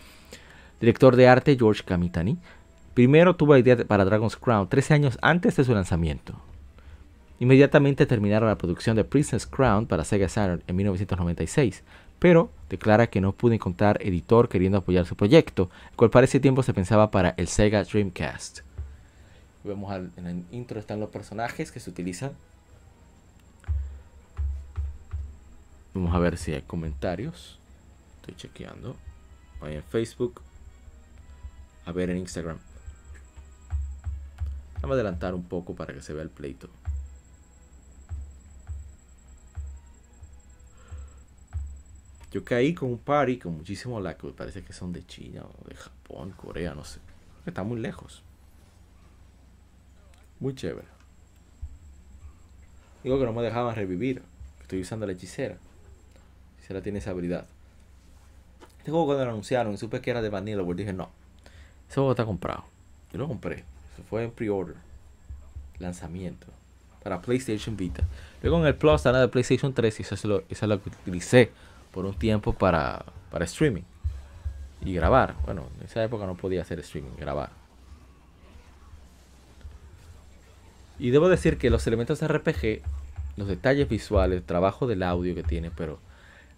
Director 0.79 1.15
de 1.17 1.27
arte 1.27 1.57
George 1.57 1.83
Kamitani. 1.83 2.37
Primero 2.93 3.35
tuvo 3.35 3.53
la 3.53 3.59
idea 3.59 3.77
para 3.85 4.05
Dragon's 4.05 4.37
Crown 4.37 4.69
13 4.69 4.93
años 4.93 5.17
antes 5.21 5.57
de 5.57 5.65
su 5.65 5.73
lanzamiento. 5.73 6.39
Inmediatamente 7.39 8.05
terminaron 8.05 8.49
la 8.49 8.57
producción 8.57 8.95
de 8.95 9.03
Princess 9.03 9.45
Crown 9.45 9.87
para 9.87 10.03
Sega 10.03 10.27
Saturn 10.27 10.63
en 10.67 10.75
1996, 10.75 11.83
pero 12.19 12.51
declara 12.69 13.07
que 13.07 13.21
no 13.21 13.31
pudo 13.33 13.53
encontrar 13.53 13.97
editor 14.01 14.49
queriendo 14.49 14.77
apoyar 14.77 15.05
su 15.05 15.15
proyecto, 15.15 15.69
el 15.89 15.95
cual 15.95 16.09
para 16.09 16.25
ese 16.25 16.39
tiempo 16.39 16.61
se 16.63 16.73
pensaba 16.73 17.09
para 17.11 17.33
el 17.37 17.47
Sega 17.47 17.83
Dreamcast. 17.83 18.59
Vemos 19.63 19.93
en 20.15 20.27
el 20.27 20.45
intro 20.51 20.79
están 20.79 20.99
los 20.99 21.09
personajes 21.09 21.71
que 21.71 21.79
se 21.79 21.89
utilizan. 21.89 22.31
Vamos 25.93 26.13
a 26.15 26.19
ver 26.19 26.37
si 26.37 26.53
hay 26.53 26.61
comentarios. 26.61 27.59
Estoy 28.21 28.35
chequeando. 28.35 28.95
Voy 29.59 29.73
en 29.73 29.83
Facebook. 29.83 30.41
A 31.85 31.91
ver 31.91 32.09
en 32.09 32.17
Instagram. 32.17 32.57
Vamos 34.81 34.91
a 34.91 34.93
adelantar 34.93 35.33
un 35.33 35.43
poco 35.43 35.75
para 35.75 35.93
que 35.93 36.01
se 36.01 36.13
vea 36.13 36.23
el 36.23 36.29
pleito. 36.29 36.69
Yo 42.31 42.43
caí 42.43 42.75
con 42.75 42.89
un 42.89 42.99
party 42.99 43.39
con 43.39 43.57
muchísimo 43.57 43.99
lag, 43.99 44.17
parece 44.35 44.61
que 44.63 44.71
son 44.71 44.93
de 44.93 45.05
China 45.05 45.43
o 45.43 45.67
de 45.67 45.75
Japón, 45.75 46.31
Corea, 46.37 46.75
no 46.75 46.85
sé. 46.85 46.99
Está 47.45 47.63
muy 47.63 47.79
lejos. 47.79 48.21
Muy 50.39 50.53
chévere. 50.53 50.87
Digo 53.03 53.17
que 53.17 53.25
no 53.25 53.33
me 53.33 53.41
dejaban 53.41 53.75
revivir. 53.75 54.21
Estoy 54.61 54.81
usando 54.81 55.07
la 55.07 55.13
hechicera. 55.13 55.55
La 55.55 56.57
hechicera 56.59 56.81
tiene 56.81 56.99
esa 56.99 57.11
habilidad. 57.11 57.45
Este 58.77 58.91
juego 58.91 59.07
cuando 59.07 59.25
lo 59.25 59.31
anunciaron 59.31 59.77
supe 59.77 59.99
que 59.99 60.11
era 60.11 60.21
de 60.21 60.29
Vanilla 60.29 60.61
World, 60.61 60.79
dije 60.79 60.93
no. 60.93 61.09
Ese 61.87 61.95
juego 61.95 62.11
está 62.11 62.25
comprado. 62.25 62.63
Yo 63.11 63.17
lo 63.17 63.27
compré. 63.27 63.63
Se 63.95 64.03
fue 64.03 64.23
en 64.23 64.31
pre-order. 64.31 64.75
Lanzamiento. 65.79 66.45
Para 67.03 67.21
PlayStation 67.21 67.75
Vita. 67.75 68.03
Luego 68.43 68.59
en 68.59 68.67
el 68.67 68.75
Plus 68.75 69.05
era 69.05 69.19
de 69.19 69.27
PlayStation 69.29 69.73
3 69.73 69.99
y 69.99 70.03
eso 70.03 70.15
es 70.15 70.23
eso 70.49 70.67
lo 70.67 70.83
que 70.83 70.89
utilicé 70.89 71.51
por 71.91 72.05
un 72.05 72.13
tiempo 72.13 72.53
para, 72.53 73.05
para 73.31 73.45
streaming 73.45 73.83
y 74.81 74.93
grabar. 74.93 75.35
Bueno, 75.45 75.67
en 75.79 75.85
esa 75.85 76.03
época 76.03 76.25
no 76.25 76.35
podía 76.35 76.61
hacer 76.61 76.79
streaming, 76.79 77.11
grabar. 77.17 77.49
Y 80.97 81.11
debo 81.11 81.29
decir 81.29 81.57
que 81.57 81.69
los 81.69 81.87
elementos 81.87 82.19
de 82.19 82.27
RPG, 82.27 82.81
los 83.37 83.47
detalles 83.47 83.87
visuales, 83.87 84.39
el 84.39 84.43
trabajo 84.43 84.85
del 84.85 85.03
audio 85.03 85.33
que 85.33 85.43
tiene, 85.43 85.71
pero 85.71 85.99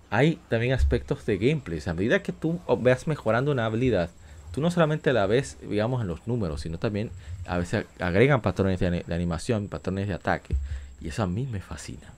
hay 0.09 0.39
también 0.49 0.73
aspectos 0.73 1.25
de 1.25 1.37
gameplay. 1.37 1.79
a 1.85 1.93
medida 1.93 2.23
que 2.23 2.33
tú 2.33 2.59
veas 2.79 3.07
mejorando 3.07 3.51
una 3.51 3.65
habilidad, 3.65 4.09
tú 4.51 4.59
no 4.59 4.71
solamente 4.71 5.13
la 5.13 5.27
ves, 5.27 5.57
digamos, 5.61 6.01
en 6.01 6.07
los 6.07 6.27
números, 6.27 6.61
sino 6.61 6.79
también 6.79 7.11
a 7.45 7.57
veces 7.57 7.85
agregan 7.99 8.41
patrones 8.41 8.79
de, 8.79 9.05
animación, 9.09 9.67
patrones 9.67 10.07
de 10.07 10.15
ataque. 10.15 10.55
Y 10.99 11.07
eso 11.07 11.23
a 11.23 11.27
mí 11.27 11.47
me 11.47 11.61
fascina 11.61 12.13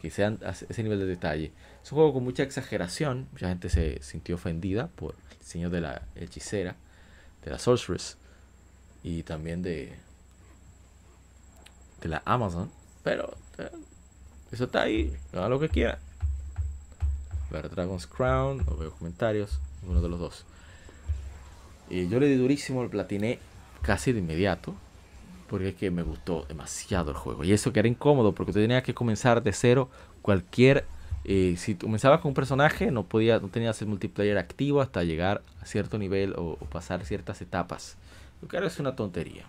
que 0.00 0.10
sean 0.10 0.38
ese 0.68 0.82
nivel 0.82 0.98
de 0.98 1.06
detalle. 1.06 1.52
Es 1.82 1.92
un 1.92 1.96
juego 1.96 2.14
con 2.14 2.24
mucha 2.24 2.42
exageración. 2.42 3.28
Mucha 3.32 3.48
gente 3.48 3.68
se 3.68 4.02
sintió 4.02 4.34
ofendida 4.36 4.88
por 4.88 5.14
el 5.30 5.38
diseño 5.38 5.70
de 5.70 5.80
la 5.80 6.02
hechicera, 6.14 6.76
de 7.44 7.50
la 7.50 7.58
sorceress 7.58 8.16
y 9.02 9.22
también 9.22 9.62
de, 9.62 9.94
de 12.00 12.08
la 12.08 12.22
Amazon. 12.24 12.70
Pero 13.02 13.36
eh, 13.58 13.70
eso 14.52 14.64
está 14.64 14.82
ahí. 14.82 15.16
Hagan 15.32 15.50
lo 15.50 15.60
que 15.60 15.68
quieran. 15.68 15.98
Ver 17.50 17.68
Dragon's 17.68 18.06
Crown, 18.06 18.64
no 18.64 18.76
veo 18.76 18.92
comentarios, 18.92 19.58
uno 19.86 20.00
de 20.00 20.08
los 20.08 20.20
dos. 20.20 20.44
Y 21.88 22.08
yo 22.08 22.20
le 22.20 22.28
di 22.28 22.36
durísimo, 22.36 22.82
el 22.82 22.90
platiné 22.90 23.40
casi 23.82 24.12
de 24.12 24.20
inmediato 24.20 24.74
porque 25.50 25.70
es 25.70 25.74
que 25.74 25.90
me 25.90 26.02
gustó 26.02 26.44
demasiado 26.48 27.10
el 27.10 27.16
juego. 27.16 27.42
Y 27.42 27.52
eso 27.52 27.72
que 27.72 27.80
era 27.80 27.88
incómodo 27.88 28.32
porque 28.32 28.52
tú 28.52 28.60
tenías 28.60 28.84
que 28.84 28.94
comenzar 28.94 29.42
de 29.42 29.52
cero 29.52 29.90
cualquier 30.22 30.84
si 31.24 31.74
comenzabas 31.74 32.20
con 32.20 32.30
un 32.30 32.34
personaje, 32.34 32.90
no, 32.90 33.04
podía, 33.04 33.38
no 33.38 33.48
tenías 33.48 33.80
el 33.82 33.88
multiplayer 33.88 34.38
activo 34.38 34.80
hasta 34.80 35.04
llegar 35.04 35.42
a 35.60 35.66
cierto 35.66 35.98
nivel 35.98 36.34
o, 36.36 36.56
pasar 36.56 37.04
ciertas 37.04 37.40
etapas. 37.42 37.96
Lo 38.40 38.48
que 38.48 38.56
es 38.56 38.78
una 38.78 38.96
tontería. 38.96 39.44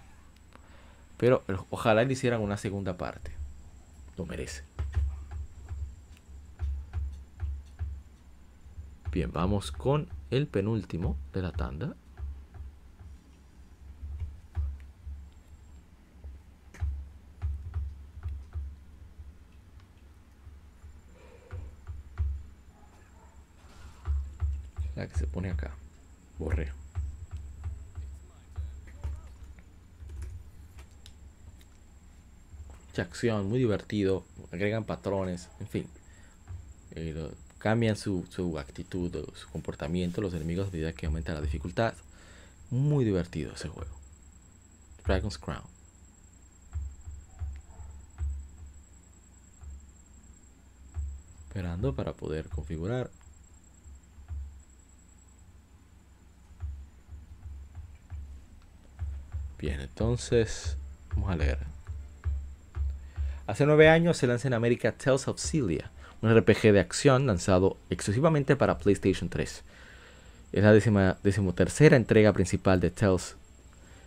Pero 1.18 1.44
ojalá 1.70 2.04
le 2.04 2.14
hicieran 2.14 2.42
una 2.42 2.58
segunda 2.58 2.98
parte. 2.98 3.32
Lo 4.18 4.26
merece. 4.26 4.64
Bien, 9.12 9.32
vamos 9.32 9.72
con 9.72 10.08
el 10.30 10.48
penúltimo 10.48 11.18
de 11.34 11.42
la 11.42 11.52
tanda. 11.52 11.96
La 24.96 25.08
que 25.08 25.18
se 25.18 25.28
pone 25.28 25.50
acá. 25.50 25.72
Borreo. 26.38 26.74
Mucha 32.90 33.04
acción, 33.04 33.48
muy 33.48 33.60
divertido. 33.60 34.26
Agregan 34.52 34.84
patrones, 34.84 35.48
en 35.60 35.68
fin. 35.68 35.88
Eh, 36.92 37.32
cambian 37.58 37.96
su, 37.96 38.26
su 38.30 38.60
actitud, 38.60 39.30
su 39.34 39.48
comportamiento, 39.50 40.20
los 40.20 40.34
enemigos 40.34 40.68
a 40.68 40.72
medida 40.72 40.92
que 40.92 41.06
aumenta 41.06 41.34
la 41.34 41.42
dificultad. 41.42 41.94
Muy 42.70 43.06
divertido 43.06 43.54
ese 43.54 43.70
juego. 43.70 43.96
Dragon's 45.06 45.38
Crown. 45.38 45.64
Esperando 51.48 51.96
para 51.96 52.14
poder 52.14 52.50
configurar 52.50 53.10
Bien, 59.62 59.80
entonces 59.80 60.76
vamos 61.14 61.30
a 61.30 61.36
leer. 61.36 61.60
Hace 63.46 63.68
nueve 63.68 63.90
años 63.90 64.18
se 64.18 64.26
lanza 64.26 64.48
en 64.48 64.56
América 64.56 64.92
Tales 64.92 65.28
of 65.28 65.40
Celia, 65.40 65.92
un 66.24 66.36
RPG 66.36 66.74
de 66.74 66.80
acción 66.80 67.28
lanzado 67.28 67.78
exclusivamente 67.92 68.56
para 68.56 68.80
PlayStation 68.80 69.30
3. 69.30 69.64
Es 70.54 70.64
la 70.64 70.74
décima, 70.74 71.18
decimotercera 71.22 71.96
entrega 71.96 72.34
principal 72.34 72.80
de 72.80 72.90
Tales. 72.90 73.36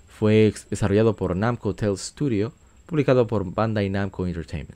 Fue 0.09 0.53
desarrollado 0.71 1.15
por 1.15 1.37
Namco 1.37 1.73
Tales 1.73 2.01
Studio, 2.01 2.53
publicado 2.87 3.29
por 3.29 3.49
Bandai 3.49 3.89
Namco 3.91 4.27
Entertainment. 4.27 4.75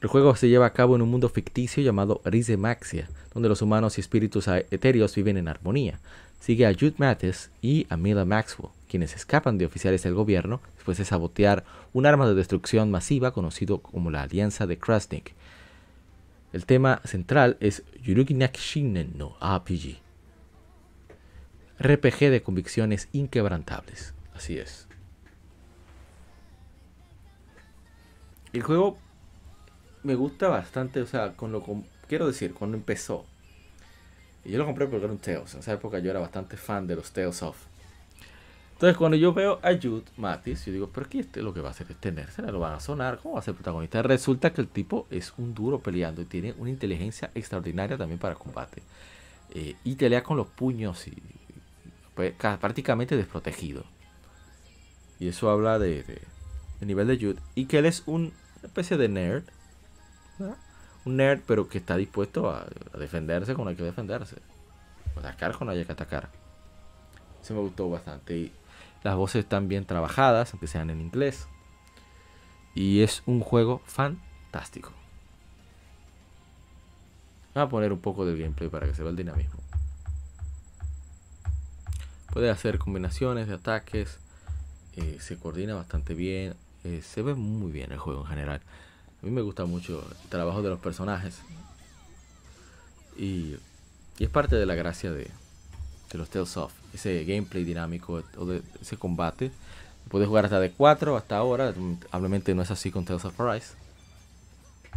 El 0.00 0.08
juego 0.08 0.34
se 0.34 0.48
lleva 0.48 0.66
a 0.66 0.72
cabo 0.72 0.96
en 0.96 1.02
un 1.02 1.10
mundo 1.10 1.28
ficticio 1.28 1.80
llamado 1.80 2.20
Rise 2.24 2.56
Maxia, 2.56 3.08
donde 3.34 3.48
los 3.48 3.62
humanos 3.62 3.98
y 3.98 4.00
espíritus 4.00 4.48
etéreos 4.48 5.14
viven 5.14 5.36
en 5.36 5.46
armonía. 5.46 6.00
Sigue 6.40 6.66
a 6.66 6.74
Jude 6.74 6.94
Mathis 6.96 7.50
y 7.60 7.86
a 7.88 7.96
Mila 7.96 8.24
Maxwell, 8.24 8.72
quienes 8.92 9.16
escapan 9.16 9.56
de 9.56 9.64
oficiales 9.64 10.02
del 10.02 10.12
gobierno 10.12 10.60
después 10.74 10.98
de 10.98 11.06
sabotear 11.06 11.64
un 11.94 12.04
arma 12.04 12.28
de 12.28 12.34
destrucción 12.34 12.90
masiva 12.90 13.32
conocido 13.32 13.80
como 13.80 14.10
la 14.10 14.20
Alianza 14.20 14.66
de 14.66 14.76
Krasnik. 14.76 15.32
El 16.52 16.66
tema 16.66 17.00
central 17.06 17.56
es 17.60 17.84
Yurugi 18.02 18.34
Nakishinen 18.34 19.14
no 19.16 19.38
RPG. 19.40 19.96
RPG 21.78 22.18
de 22.18 22.42
convicciones 22.42 23.08
inquebrantables. 23.12 24.12
Así 24.34 24.58
es. 24.58 24.86
El 28.52 28.62
juego 28.62 28.98
me 30.02 30.16
gusta 30.16 30.48
bastante, 30.48 31.00
o 31.00 31.06
sea, 31.06 31.32
con 31.32 31.50
lo 31.50 31.64
quiero 32.08 32.26
decir, 32.26 32.52
cuando 32.52 32.76
empezó. 32.76 33.24
Y 34.44 34.50
yo 34.50 34.58
lo 34.58 34.66
compré 34.66 34.86
porque 34.86 35.06
era 35.06 35.14
un 35.14 35.18
Tales. 35.18 35.54
En 35.54 35.60
esa 35.60 35.72
época 35.72 35.98
yo 35.98 36.10
era 36.10 36.20
bastante 36.20 36.58
fan 36.58 36.86
de 36.86 36.96
los 36.96 37.10
Tales 37.10 37.42
of. 37.42 37.71
Entonces, 38.82 38.98
cuando 38.98 39.16
yo 39.16 39.32
veo 39.32 39.60
a 39.62 39.74
Jude 39.80 40.02
Matis, 40.16 40.64
yo 40.64 40.72
digo, 40.72 40.90
pero 40.92 41.06
aquí 41.06 41.20
este 41.20 41.40
lo 41.40 41.54
que 41.54 41.60
va 41.60 41.68
a 41.68 41.70
hacer 41.70 41.86
es 41.88 41.96
tenerse, 41.98 42.42
lo 42.42 42.58
van 42.58 42.72
a 42.74 42.80
sonar, 42.80 43.20
¿cómo 43.22 43.34
va 43.34 43.38
a 43.38 43.44
ser 43.44 43.54
protagonista? 43.54 44.02
Resulta 44.02 44.52
que 44.52 44.60
el 44.60 44.66
tipo 44.66 45.06
es 45.08 45.34
un 45.38 45.54
duro 45.54 45.78
peleando 45.78 46.20
y 46.20 46.24
tiene 46.24 46.52
una 46.58 46.68
inteligencia 46.68 47.30
extraordinaria 47.32 47.96
también 47.96 48.18
para 48.18 48.34
combate. 48.34 48.82
Eh, 49.50 49.76
y 49.84 49.94
pelea 49.94 50.24
con 50.24 50.36
los 50.36 50.48
puños 50.48 51.06
y 51.06 51.14
pues, 52.16 52.34
prácticamente 52.34 53.16
desprotegido. 53.16 53.84
Y 55.20 55.28
eso 55.28 55.48
habla 55.48 55.78
de, 55.78 56.20
nivel 56.80 57.06
de 57.06 57.18
Jude. 57.18 57.40
Y 57.54 57.66
que 57.66 57.78
él 57.78 57.86
es 57.86 58.02
una 58.06 58.32
especie 58.64 58.96
de 58.96 59.08
nerd. 59.08 59.44
Un 61.04 61.18
nerd, 61.18 61.42
pero 61.46 61.68
que 61.68 61.78
está 61.78 61.96
dispuesto 61.96 62.50
a, 62.50 62.66
defenderse 62.98 63.54
cuando 63.54 63.70
hay 63.70 63.76
que 63.76 63.84
defenderse. 63.84 64.38
atacar 65.14 65.56
cuando 65.56 65.70
hay 65.70 65.84
que 65.84 65.92
atacar. 65.92 66.30
Eso 67.40 67.54
me 67.54 67.60
gustó 67.60 67.88
bastante. 67.88 68.36
Y 68.36 68.52
las 69.02 69.16
voces 69.16 69.44
están 69.44 69.68
bien 69.68 69.84
trabajadas, 69.84 70.52
aunque 70.52 70.66
sean 70.66 70.90
en 70.90 71.00
inglés. 71.00 71.48
Y 72.74 73.02
es 73.02 73.22
un 73.26 73.40
juego 73.40 73.82
fantástico. 73.84 74.92
Voy 77.54 77.62
a 77.62 77.68
poner 77.68 77.92
un 77.92 78.00
poco 78.00 78.24
de 78.24 78.38
gameplay 78.38 78.70
para 78.70 78.86
que 78.86 78.94
se 78.94 79.02
vea 79.02 79.10
el 79.10 79.16
dinamismo. 79.16 79.60
Puede 82.32 82.48
hacer 82.48 82.78
combinaciones 82.78 83.46
de 83.46 83.54
ataques. 83.54 84.18
Eh, 84.96 85.18
se 85.20 85.38
coordina 85.38 85.74
bastante 85.74 86.14
bien. 86.14 86.54
Eh, 86.84 87.02
se 87.02 87.22
ve 87.22 87.34
muy 87.34 87.70
bien 87.70 87.92
el 87.92 87.98
juego 87.98 88.22
en 88.22 88.28
general. 88.28 88.62
A 89.22 89.26
mí 89.26 89.30
me 89.30 89.42
gusta 89.42 89.66
mucho 89.66 90.02
el 90.22 90.28
trabajo 90.30 90.62
de 90.62 90.70
los 90.70 90.78
personajes. 90.78 91.42
Y, 93.18 93.56
y 94.18 94.24
es 94.24 94.30
parte 94.30 94.56
de 94.56 94.64
la 94.64 94.74
gracia 94.74 95.12
de, 95.12 95.30
de 96.10 96.18
los 96.18 96.30
Tales 96.30 96.56
of, 96.56 96.72
ese 96.92 97.24
gameplay 97.24 97.64
dinámico 97.64 98.22
o 98.36 98.46
de 98.46 98.62
ese 98.80 98.96
combate. 98.96 99.50
Puedes 100.08 100.28
jugar 100.28 100.44
hasta 100.44 100.60
de 100.60 100.70
4 100.70 101.16
hasta 101.16 101.36
ahora, 101.36 101.72
probablemente 101.72 102.54
no 102.54 102.62
es 102.62 102.70
así 102.70 102.90
con 102.90 103.04
Tales 103.04 103.24
of 103.24 103.40
Arise. 103.40 103.74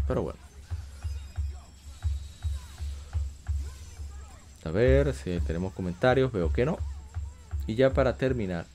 Pero 0.07 0.24
bueno. 0.24 0.40
A 4.65 4.69
ver 4.72 5.14
si 5.14 5.40
tenemos 5.41 5.74
comentarios, 5.74 6.32
veo 6.32 6.51
que 6.51 6.65
no. 6.65 6.77
Y 7.67 7.75
ya 7.75 7.93
para 7.93 8.17
terminar 8.17 8.65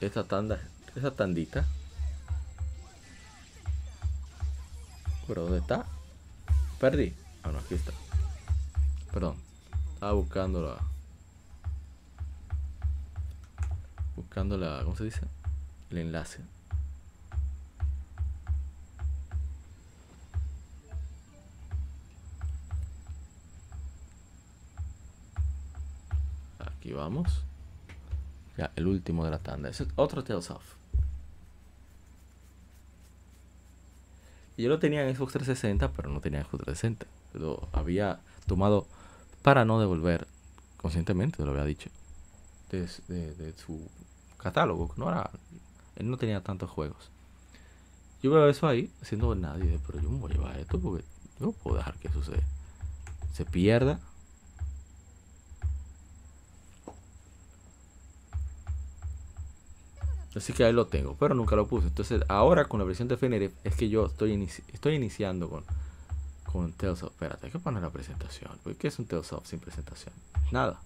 esta 0.00 0.24
tanda, 0.24 0.60
esa 0.94 1.10
tandita. 1.10 1.66
¿Pero 5.26 5.42
dónde 5.42 5.58
está? 5.58 5.84
Perdí. 6.80 7.14
Ah, 7.42 7.50
no, 7.52 7.58
aquí 7.58 7.74
está. 7.74 7.92
Perdón. 9.12 9.36
Estaba 9.94 10.12
buscando 10.12 10.62
la. 10.62 10.97
Buscando 14.18 14.58
la. 14.58 14.82
¿Cómo 14.82 14.96
se 14.96 15.04
dice? 15.04 15.20
El 15.90 15.98
enlace. 15.98 16.42
Aquí 26.58 26.92
vamos. 26.92 27.44
Ya, 28.56 28.72
el 28.74 28.88
último 28.88 29.24
de 29.24 29.30
la 29.30 29.38
tanda. 29.38 29.68
Es 29.68 29.86
otro 29.94 30.24
Tales 30.24 30.50
of. 30.50 30.64
Yo 34.56 34.68
lo 34.68 34.80
tenía 34.80 35.08
en 35.08 35.14
Xbox 35.14 35.34
360, 35.34 35.92
pero 35.92 36.10
no 36.10 36.20
tenía 36.20 36.42
Xbox 36.42 36.64
360. 36.64 37.06
Pero 37.32 37.68
había 37.72 38.18
tomado 38.46 38.88
para 39.42 39.64
no 39.64 39.78
devolver 39.78 40.26
conscientemente, 40.78 41.44
lo 41.44 41.52
había 41.52 41.64
dicho, 41.64 41.88
de, 42.70 42.86
su 43.56 43.88
catálogo. 44.38 44.92
No 44.96 45.10
era, 45.10 45.30
él 45.96 46.10
no 46.10 46.16
tenía 46.16 46.42
tantos 46.42 46.70
juegos. 46.70 47.10
Yo 48.22 48.32
veo 48.32 48.48
eso 48.48 48.66
ahí, 48.66 48.90
haciendo 49.00 49.34
nadie, 49.34 49.78
pero 49.86 50.00
yo 50.00 50.10
me 50.10 50.18
voy 50.18 50.32
a 50.32 50.34
llevar 50.34 50.58
esto 50.58 50.80
porque 50.80 51.04
yo 51.38 51.46
no 51.46 51.52
puedo 51.52 51.76
dejar 51.76 51.94
que 51.98 52.08
eso 52.08 52.20
se, 53.32 53.44
pierda. 53.44 54.00
Así 60.34 60.52
que 60.52 60.64
ahí 60.64 60.72
lo 60.72 60.86
tengo, 60.86 61.16
pero 61.18 61.34
nunca 61.34 61.54
lo 61.56 61.66
puse. 61.66 61.86
Entonces, 61.86 62.22
ahora 62.28 62.66
con 62.66 62.80
la 62.80 62.86
versión 62.86 63.08
de 63.08 63.16
Fenrir 63.16 63.52
es 63.64 63.76
que 63.76 63.88
yo 63.88 64.06
estoy, 64.06 64.48
estoy 64.72 64.94
iniciando 64.94 65.48
con, 65.48 65.64
con 66.52 66.72
Tales 66.72 67.02
of. 67.02 67.12
Espérate, 67.12 67.46
hay 67.46 67.52
que 67.52 67.58
poner 67.58 67.82
la 67.82 67.90
presentación. 67.90 68.50
¿Qué 68.78 68.88
es 68.88 68.98
un 68.98 69.06
Tales 69.06 69.32
of 69.32 69.46
sin 69.46 69.60
presentación? 69.60 70.14
Nada. 70.50 70.80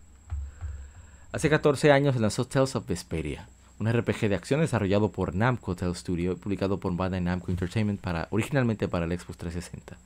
Hace 1.32 1.48
14 1.48 1.90
años 1.92 2.16
lanzó 2.16 2.44
Tales 2.44 2.76
of 2.76 2.86
Vesperia, 2.86 3.48
un 3.78 3.90
RPG 3.90 4.28
de 4.28 4.34
acción 4.34 4.60
desarrollado 4.60 5.10
por 5.10 5.34
Namco 5.34 5.74
Tales 5.74 5.96
Studio 5.96 6.32
y 6.32 6.34
publicado 6.34 6.78
por 6.78 6.94
Bandai 6.94 7.22
Namco 7.22 7.50
Entertainment 7.50 8.02
para, 8.02 8.28
originalmente 8.28 8.86
para 8.86 9.06
el 9.06 9.18
Xbox 9.18 9.38
360. 9.38 9.96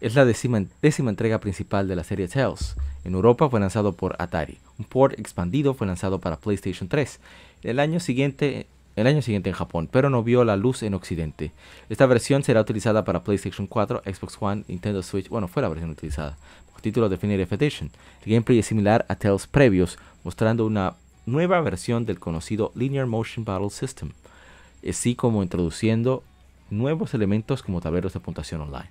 Es 0.00 0.14
la 0.14 0.24
décima, 0.24 1.10
entrega 1.10 1.40
principal 1.40 1.88
de 1.88 1.96
la 1.96 2.04
serie 2.04 2.28
Tales. 2.28 2.76
En 3.02 3.14
Europa 3.14 3.50
fue 3.50 3.58
lanzado 3.58 3.94
por 3.94 4.14
Atari. 4.20 4.58
Un 4.78 4.84
port 4.84 5.18
expandido 5.18 5.74
fue 5.74 5.88
lanzado 5.88 6.20
para 6.20 6.36
PlayStation 6.36 6.88
3. 6.88 7.18
El 7.64 7.80
año 7.80 7.98
siguiente 7.98 8.68
el 8.94 9.06
año 9.06 9.20
siguiente 9.20 9.50
en 9.50 9.56
Japón, 9.56 9.90
pero 9.92 10.08
no 10.08 10.22
vio 10.22 10.42
la 10.44 10.56
luz 10.56 10.82
en 10.82 10.94
Occidente. 10.94 11.52
Esta 11.90 12.06
versión 12.06 12.44
será 12.44 12.62
utilizada 12.62 13.04
para 13.04 13.24
PlayStation 13.24 13.66
4, 13.66 14.04
Xbox 14.06 14.38
One, 14.40 14.64
Nintendo 14.68 15.02
Switch, 15.02 15.28
bueno, 15.28 15.48
fue 15.48 15.60
la 15.60 15.68
versión 15.68 15.90
utilizada. 15.90 16.38
Título 16.86 17.08
Definitive 17.08 17.52
Edition. 17.56 17.90
El 18.24 18.32
gameplay 18.32 18.60
es 18.60 18.66
similar 18.66 19.04
a 19.08 19.16
Tales 19.16 19.48
previos, 19.48 19.98
mostrando 20.26 20.66
una 20.66 20.94
nueva 21.24 21.60
versión 21.60 22.04
del 22.04 22.18
conocido 22.18 22.72
Linear 22.74 23.06
Motion 23.06 23.44
Battle 23.44 23.70
System, 23.70 24.10
así 24.86 25.14
como 25.14 25.40
introduciendo 25.40 26.24
nuevos 26.68 27.14
elementos 27.14 27.62
como 27.62 27.80
tableros 27.80 28.12
de 28.12 28.18
puntuación 28.18 28.60
online. 28.60 28.90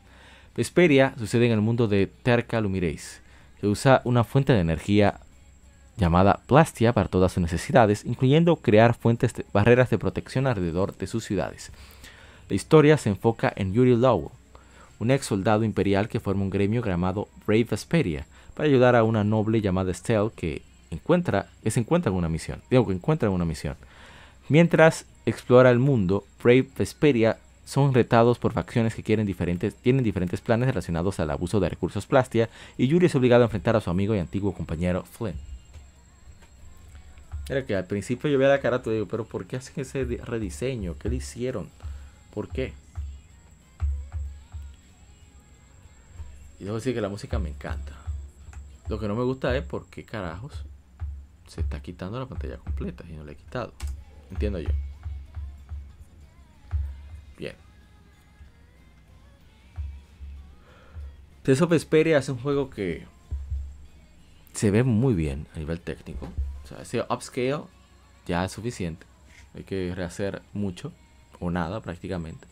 Vesperia 0.56 1.14
sucede 1.18 1.48
en 1.48 1.52
el 1.52 1.60
mundo 1.60 1.90
de 1.90 2.08
Terca 2.08 2.62
Lumireis, 2.62 3.22
que 3.60 3.68
usa 3.68 4.02
una 4.06 4.24
fuente 4.24 4.54
de 4.54 4.62
energía 4.62 5.20
llamada 5.98 6.40
Plastia 6.48 6.94
para 6.94 7.10
todas 7.10 7.34
sus 7.34 7.44
necesidades, 7.44 8.06
incluyendo 8.06 8.56
crear 8.56 8.94
fuentes 8.94 9.34
de 9.34 9.46
barreras 9.52 9.90
de 9.90 9.98
protección 9.98 10.48
alrededor 10.48 10.96
de 10.96 11.08
sus 11.08 11.26
ciudades. 11.26 11.74
La 12.48 12.56
historia 12.56 12.96
se 12.96 13.10
enfoca 13.10 13.52
en 13.58 13.74
Yuri 13.74 13.98
Lowell, 13.98 14.30
un 15.00 15.12
ex 15.12 15.26
soldado 15.26 15.66
imperial 15.66 16.08
que 16.08 16.22
forma 16.22 16.44
un 16.44 16.50
gremio 16.50 16.82
llamado 16.82 17.28
Brave 17.46 17.66
Vesperia 17.66 18.26
para 18.54 18.70
ayudar 18.70 18.96
a 18.96 19.04
una 19.04 19.26
noble 19.26 19.60
llamada 19.60 19.92
Estelle 19.92 20.32
que 20.34 20.62
encuentra, 20.92 21.48
que 21.64 21.72
se 21.72 21.80
encuentra 21.80 22.12
en 22.12 22.18
una 22.18 22.30
misión, 22.30 22.62
digo 22.70 22.86
que 22.88 22.94
encuentra 22.94 23.28
en 23.28 23.36
una 23.36 23.46
misión. 23.46 23.76
Mientras 24.48 25.06
explora 25.26 25.72
el 25.72 25.80
mundo, 25.80 26.24
Brave 26.44 26.68
Vesperia 26.78 27.38
son 27.66 27.94
retados 27.94 28.38
por 28.38 28.54
facciones 28.54 28.94
que 28.94 29.04
quieren 29.04 29.26
diferentes, 29.26 29.76
tienen 29.76 30.04
diferentes 30.04 30.40
planes 30.40 30.68
relacionados 30.68 31.20
al 31.20 31.32
abuso 31.32 31.60
de 31.60 31.70
recursos 31.70 32.06
Plastia 32.06 32.50
y 32.78 32.88
Yuri 32.88 33.08
es 33.08 33.16
obligado 33.16 33.44
a 33.44 33.48
enfrentar 33.48 33.76
a 33.76 33.82
su 33.82 33.90
amigo 33.90 34.16
y 34.16 34.20
antiguo 34.20 34.54
compañero 34.54 35.04
Flynn. 35.04 35.36
Era 37.50 37.66
que 37.66 37.76
al 37.76 37.86
principio 37.86 38.30
yo 38.30 38.38
veía 38.38 38.50
la 38.50 38.62
cara 38.62 38.82
y 38.86 38.90
digo, 38.90 39.08
pero 39.08 39.26
¿por 39.26 39.46
qué 39.46 39.56
hacen 39.56 39.74
ese 39.78 40.04
rediseño? 40.04 40.96
¿Qué 40.98 41.10
le 41.10 41.18
hicieron? 41.18 41.70
¿Por 42.34 42.50
qué? 42.50 42.74
Y 46.60 46.64
debo 46.64 46.78
decir 46.78 46.94
que 46.94 47.02
la 47.02 47.10
música 47.10 47.38
me 47.38 47.50
encanta. 47.50 47.94
Lo 48.88 49.00
que 49.00 49.08
no 49.08 49.16
me 49.16 49.24
gusta 49.24 49.56
es 49.56 49.64
por 49.64 49.88
qué 49.88 50.06
carajos 50.06 50.64
se 51.48 51.62
está 51.62 51.82
quitando 51.82 52.20
la 52.20 52.26
pantalla 52.26 52.58
completa 52.58 53.04
y 53.08 53.14
no 53.14 53.24
la 53.24 53.32
he 53.32 53.36
quitado. 53.36 53.74
Entiendo 54.32 54.60
yo. 54.60 54.70
Bien. 57.38 57.56
Tales 61.44 61.62
of 61.62 61.70
Vesperia 61.70 62.18
es 62.18 62.30
un 62.30 62.38
juego 62.38 62.70
que 62.70 63.06
se 64.54 64.72
ve 64.72 64.84
muy 64.84 65.14
bien 65.14 65.48
a 65.56 65.60
nivel 65.60 65.80
técnico. 65.80 66.30
O 66.64 66.68
sea, 66.68 66.82
ese 66.82 67.02
upscale 67.02 67.64
ya 68.26 68.46
es 68.46 68.52
suficiente. 68.52 69.06
Hay 69.54 69.64
que 69.64 69.94
rehacer 69.94 70.42
mucho 70.54 70.92
o 71.40 71.52
nada 71.52 71.82
prácticamente. 71.82 72.48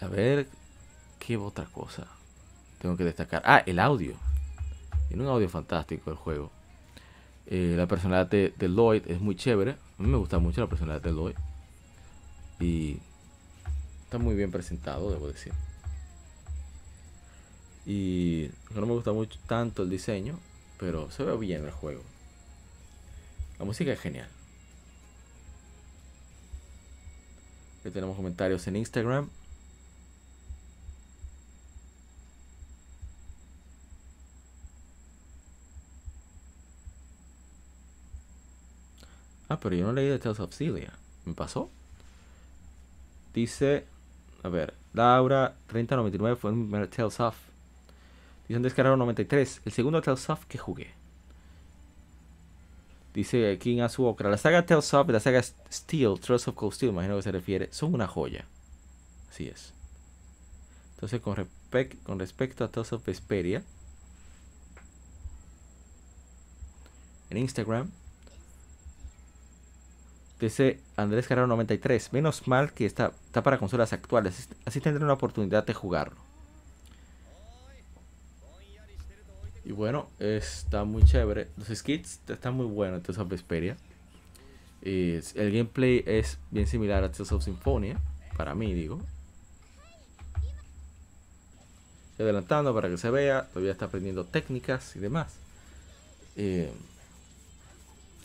A 0.00 0.06
ver 0.06 0.48
qué 1.18 1.36
otra 1.36 1.64
cosa 1.64 2.06
tengo 2.78 2.96
que 2.96 3.04
destacar. 3.04 3.42
Ah, 3.46 3.62
el 3.64 3.78
audio. 3.78 4.14
Tiene 5.08 5.22
un 5.22 5.28
audio 5.28 5.48
fantástico 5.48 6.10
el 6.10 6.16
juego. 6.16 6.50
Eh, 7.46 7.74
la 7.76 7.86
personalidad 7.86 8.28
de, 8.28 8.68
Lloyd 8.68 9.02
es 9.06 9.20
muy 9.20 9.36
chévere. 9.36 9.72
A 9.72 10.02
mí 10.02 10.08
me 10.08 10.16
gusta 10.16 10.38
mucho 10.38 10.60
la 10.60 10.68
personalidad 10.68 11.02
de 11.02 11.12
Lloyd. 11.12 11.36
Y 12.60 12.98
está 14.04 14.18
muy 14.18 14.34
bien 14.34 14.50
presentado, 14.50 15.10
debo 15.10 15.28
decir. 15.28 15.52
Y 17.86 18.50
no 18.74 18.86
me 18.86 18.94
gusta 18.94 19.12
mucho 19.12 19.38
tanto 19.46 19.82
el 19.82 19.90
diseño, 19.90 20.38
pero 20.78 21.10
se 21.10 21.22
ve 21.22 21.36
bien 21.36 21.64
el 21.64 21.70
juego. 21.70 22.02
La 23.58 23.64
música 23.64 23.92
es 23.92 24.00
genial. 24.00 24.28
Aquí 27.80 27.90
tenemos 27.90 28.16
comentarios 28.16 28.66
en 28.66 28.76
Instagram. 28.76 29.28
Ah, 39.54 39.58
pero 39.60 39.76
yo 39.76 39.86
no 39.86 39.92
leí 39.92 40.08
de 40.08 40.18
Tales 40.18 40.40
of 40.40 40.52
Celia. 40.52 40.92
¿Me 41.24 41.32
pasó? 41.32 41.70
Dice, 43.32 43.86
a 44.42 44.48
ver, 44.48 44.74
Laura 44.92 45.54
3099 45.68 46.34
fue 46.34 46.50
el 46.50 46.56
primer 46.56 46.88
Tales 46.88 47.20
of. 47.20 47.36
Dice 48.48 48.58
descargado 48.58 48.96
93, 48.96 49.62
el 49.64 49.70
segundo 49.70 50.02
Tales 50.02 50.28
of 50.28 50.44
que 50.46 50.58
jugué. 50.58 50.90
Dice 53.14 53.56
King 53.60 53.78
Azuokra, 53.78 54.28
la 54.28 54.38
saga 54.38 54.66
Tales 54.66 54.92
of 54.92 55.08
y 55.08 55.12
la 55.12 55.20
saga 55.20 55.40
Steel, 55.40 56.18
Trust 56.18 56.48
of 56.48 56.56
Cold 56.56 56.72
Steel, 56.72 56.90
imagino 56.90 57.14
que 57.14 57.22
se 57.22 57.30
refiere, 57.30 57.68
son 57.72 57.94
una 57.94 58.08
joya. 58.08 58.46
Así 59.30 59.46
es. 59.46 59.72
Entonces, 60.94 61.20
con, 61.20 61.48
con 62.02 62.18
respecto 62.18 62.64
a 62.64 62.68
Tales 62.72 62.92
of 62.92 63.06
Vesperia, 63.06 63.62
en 67.30 67.36
Instagram, 67.36 67.92
dice 70.44 70.80
Andrés 70.96 71.26
Carrero 71.26 71.46
93, 71.46 72.12
menos 72.12 72.46
mal 72.46 72.72
que 72.72 72.86
está, 72.86 73.12
está 73.26 73.42
para 73.42 73.58
consolas 73.58 73.92
actuales, 73.92 74.48
así 74.64 74.80
tendré 74.80 75.04
una 75.04 75.14
oportunidad 75.14 75.64
de 75.64 75.74
jugarlo. 75.74 76.16
Y 79.64 79.72
bueno, 79.72 80.08
está 80.18 80.84
muy 80.84 81.04
chévere. 81.04 81.48
Los 81.56 81.68
skits 81.68 82.20
están 82.28 82.54
muy 82.54 82.66
buenos 82.66 82.98
en 82.98 83.02
Tales 83.02 83.18
of 83.18 83.28
Vesperia. 83.28 83.76
el 84.82 85.22
gameplay 85.34 86.04
es 86.06 86.38
bien 86.50 86.66
similar 86.66 87.02
a 87.02 87.10
Tales 87.10 87.32
of 87.32 87.42
Symphonia. 87.42 87.98
Para 88.36 88.54
mí, 88.54 88.74
digo. 88.74 89.00
Estoy 92.10 92.24
adelantando 92.24 92.74
para 92.74 92.90
que 92.90 92.98
se 92.98 93.08
vea. 93.08 93.48
Todavía 93.48 93.72
está 93.72 93.86
aprendiendo 93.86 94.24
técnicas 94.24 94.96
y 94.96 94.98
demás. 94.98 95.34
Eh, 96.36 96.70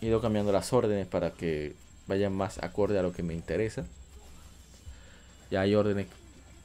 he 0.02 0.08
ido 0.08 0.20
cambiando 0.20 0.52
las 0.52 0.74
órdenes 0.74 1.08
para 1.08 1.32
que 1.32 1.74
vayan 2.10 2.34
más 2.36 2.62
acorde 2.62 3.00
a 3.00 3.02
lo 3.02 3.14
que 3.14 3.24
me 3.24 3.34
interesa. 3.34 3.86
Ya 5.50 5.62
hay 5.62 5.76
órdenes 5.76 6.08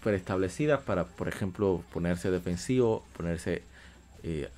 preestablecidas 0.02 0.80
para, 0.80 1.04
por 1.04 1.28
ejemplo, 1.28 1.84
ponerse 1.92 2.32
defensivo, 2.32 3.04
ponerse 3.16 3.62
eh, 4.24 4.48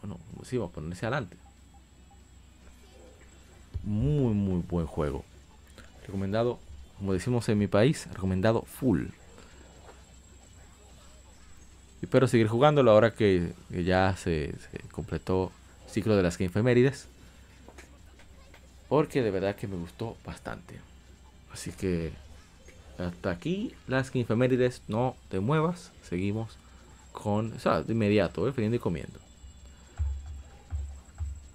bueno, 0.00 0.18
sí, 0.44 0.58
ponerse 0.72 1.06
adelante. 1.06 1.36
Muy, 3.82 4.32
muy 4.32 4.62
buen 4.62 4.86
juego. 4.86 5.24
Recomendado, 6.06 6.58
como 6.98 7.12
decimos 7.12 7.48
en 7.48 7.58
mi 7.58 7.66
país, 7.66 8.08
recomendado 8.12 8.62
full. 8.62 9.06
Espero 12.00 12.28
seguir 12.28 12.46
jugándolo 12.46 12.92
ahora 12.92 13.14
que, 13.14 13.52
ya 13.70 14.14
se, 14.16 14.54
completó 14.92 15.50
el 15.86 15.90
ciclo 15.90 16.16
de 16.16 16.22
las 16.22 16.38
Game 16.38 16.50
Femérides. 16.50 17.08
Porque 18.88 19.22
de 19.22 19.30
verdad 19.30 19.56
que 19.56 19.66
me 19.66 19.76
gustó 19.76 20.16
bastante. 20.24 20.76
Así 21.52 21.72
que 21.72 22.12
hasta 22.98 23.30
aquí 23.30 23.74
las 23.86 24.12
Game 24.12 24.24
Femérides. 24.24 24.82
No 24.88 25.16
te 25.28 25.40
muevas. 25.40 25.92
Seguimos 26.02 26.56
con, 27.12 27.52
o 27.54 27.58
sea, 27.58 27.82
de 27.82 27.92
inmediato, 27.92 28.48
¿eh? 28.48 28.52
y 28.56 28.78
comiendo 28.78 29.26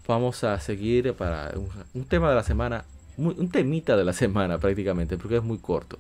vamos 0.08 0.44
a 0.44 0.60
seguir 0.60 1.14
para 1.14 1.54
un, 1.94 2.06
tema 2.06 2.30
de 2.30 2.36
la 2.36 2.44
semana, 2.44 2.84
un 3.18 3.50
temita 3.50 3.96
de 3.96 4.04
la 4.04 4.14
semana 4.14 4.58
prácticamente, 4.58 5.18
porque 5.18 5.38
es 5.38 5.44
muy 5.44 5.58
corto. 5.58 6.00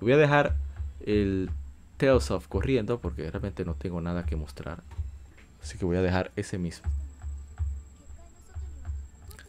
Voy 0.00 0.12
a 0.12 0.16
dejar 0.16 0.56
el 1.06 1.50
Tales 1.96 2.30
of 2.30 2.48
corriendo 2.48 2.98
porque 2.98 3.30
realmente 3.30 3.64
no 3.64 3.74
tengo 3.74 4.00
nada 4.00 4.26
que 4.26 4.36
mostrar. 4.36 4.82
Así 5.62 5.78
que 5.78 5.84
voy 5.84 5.96
a 5.96 6.02
dejar 6.02 6.32
ese 6.36 6.58
mismo. 6.58 6.88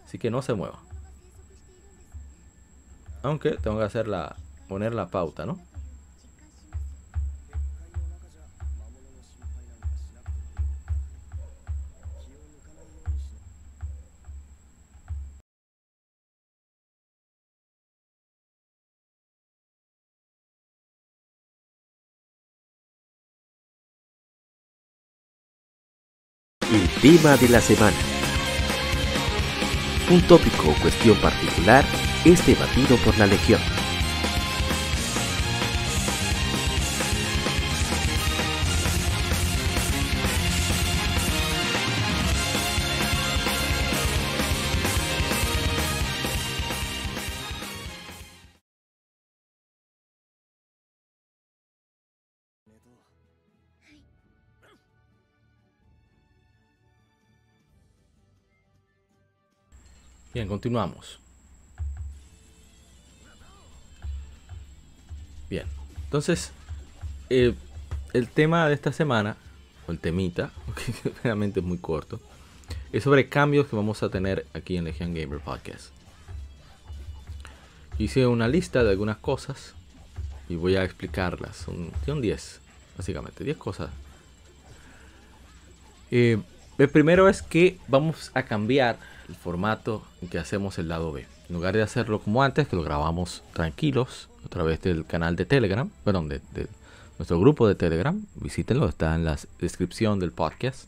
Así 0.06 0.18
que 0.18 0.30
no 0.30 0.42
se 0.42 0.54
mueva. 0.54 0.80
Aunque 3.24 3.52
tengo 3.52 3.78
que 3.78 3.84
hacer 3.84 4.08
la, 4.08 4.36
poner 4.68 4.94
la 4.94 5.08
pauta, 5.08 5.46
¿no? 5.46 5.60
El 26.72 26.88
tema 27.02 27.36
de 27.36 27.50
la 27.50 27.60
semana. 27.60 27.98
Un 30.10 30.22
tópico 30.22 30.70
o 30.70 30.82
cuestión 30.82 31.18
particular 31.18 31.84
es 32.26 32.46
debatido 32.46 32.98
por 32.98 33.18
la 33.18 33.26
Legión. 33.26 33.60
Bien, 60.34 60.48
continuamos. 60.48 61.21
Bien, 65.52 65.66
entonces, 66.06 66.54
eh, 67.30 67.54
el 68.14 68.30
tema 68.30 68.70
de 68.70 68.74
esta 68.74 68.94
semana, 68.94 69.36
o 69.86 69.92
el 69.92 70.00
temita, 70.00 70.50
que 71.04 71.12
realmente 71.26 71.60
es 71.60 71.66
muy 71.66 71.78
corto, 71.78 72.22
es 72.94 73.04
sobre 73.04 73.28
cambios 73.28 73.68
que 73.68 73.76
vamos 73.76 74.02
a 74.02 74.08
tener 74.08 74.48
aquí 74.54 74.78
en 74.78 74.86
Legion 74.86 75.14
Gamer 75.14 75.42
Podcast. 75.42 75.90
Hice 77.98 78.28
una 78.28 78.48
lista 78.48 78.86
de 78.86 78.92
algunas 78.92 79.18
cosas 79.18 79.76
y 80.48 80.56
voy 80.56 80.78
a 80.78 80.86
explicarlas. 80.86 81.58
Son, 81.58 81.92
son 82.06 82.22
10, 82.22 82.62
básicamente, 82.98 83.44
10 83.44 83.58
cosas. 83.58 83.90
Eh, 86.12 86.42
el 86.78 86.90
primero 86.90 87.28
es 87.28 87.42
que 87.42 87.78
vamos 87.90 88.32
a 88.36 88.44
cambiar 88.44 89.00
el 89.28 89.36
formato 89.36 90.02
en 90.22 90.30
que 90.30 90.40
hacemos 90.40 90.80
el 90.80 90.88
lado 90.88 91.12
B. 91.12 91.28
En 91.52 91.56
lugar 91.56 91.76
de 91.76 91.82
hacerlo 91.82 92.22
como 92.22 92.44
antes, 92.44 92.66
que 92.70 92.78
lo 92.78 92.82
grabamos 92.82 93.44
tranquilos 93.52 94.30
a 94.46 94.48
través 94.48 94.82
del 94.84 95.06
canal 95.06 95.36
de 95.36 95.44
Telegram, 95.44 95.90
perdón, 96.06 96.30
de, 96.30 96.40
nuestro 97.18 97.42
grupo 97.42 97.68
de 97.68 97.76
Telegram, 97.76 98.26
visítenlo, 98.36 98.88
está 98.88 99.16
en 99.16 99.26
la 99.26 99.38
descripción 99.60 100.22
del 100.22 100.32
podcast. 100.32 100.86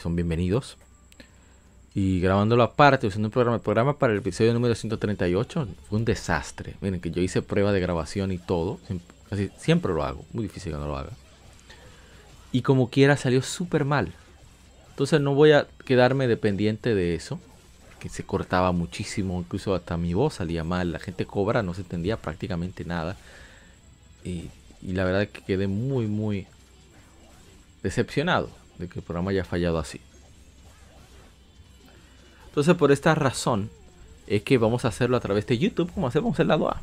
Son 0.00 0.16
bienvenidos. 0.16 0.78
Y 1.94 2.20
grabándolo 2.20 2.62
aparte, 2.62 3.06
usando 3.06 3.28
un 3.28 3.32
programa, 3.32 3.56
el 3.56 3.62
programa 3.62 3.98
para 3.98 4.14
el 4.14 4.20
episodio 4.20 4.54
número 4.54 4.74
138 4.74 5.68
fue 5.90 5.98
un 5.98 6.06
desastre. 6.06 6.76
Miren 6.80 7.02
que 7.02 7.10
yo 7.10 7.20
hice 7.20 7.42
prueba 7.42 7.70
de 7.72 7.80
grabación 7.80 8.32
y 8.32 8.38
todo. 8.38 8.80
Casi 9.28 9.50
siempre 9.58 9.92
lo 9.92 10.04
hago, 10.04 10.24
muy 10.32 10.44
difícil 10.44 10.72
que 10.72 10.78
no 10.78 10.86
lo 10.86 10.96
haga. 10.96 11.10
Y 12.50 12.62
como 12.62 12.88
quiera 12.88 13.18
salió 13.18 13.42
súper 13.42 13.84
mal. 13.84 14.14
Entonces 14.88 15.20
no 15.20 15.34
voy 15.34 15.52
a 15.52 15.66
quedarme 15.84 16.28
dependiente 16.28 16.94
de 16.94 17.14
eso. 17.14 17.38
Se 18.08 18.24
cortaba 18.24 18.72
muchísimo, 18.72 19.38
incluso 19.40 19.74
hasta 19.74 19.96
mi 19.96 20.14
voz 20.14 20.34
salía 20.34 20.64
mal. 20.64 20.92
La 20.92 20.98
gente 20.98 21.26
cobra, 21.26 21.62
no 21.62 21.74
se 21.74 21.82
entendía 21.82 22.16
prácticamente 22.16 22.84
nada. 22.84 23.16
Y, 24.24 24.50
la 24.82 25.04
verdad 25.04 25.22
es 25.22 25.30
que 25.30 25.42
quedé 25.42 25.66
muy, 25.66 26.06
muy 26.06 26.46
decepcionado 27.82 28.50
de 28.78 28.88
que 28.88 28.98
el 28.98 29.04
programa 29.04 29.30
haya 29.30 29.44
fallado 29.44 29.78
así. 29.78 30.00
Entonces 32.48 32.74
por 32.74 32.92
esta 32.92 33.14
razón 33.14 33.70
es 34.26 34.42
que 34.42 34.58
vamos 34.58 34.84
a 34.84 34.88
hacerlo 34.88 35.16
a 35.16 35.20
través 35.20 35.46
de 35.46 35.58
YouTube 35.58 35.90
como 35.92 36.06
hacemos 36.06 36.38
el 36.38 36.48
lado 36.48 36.68
A. 36.68 36.82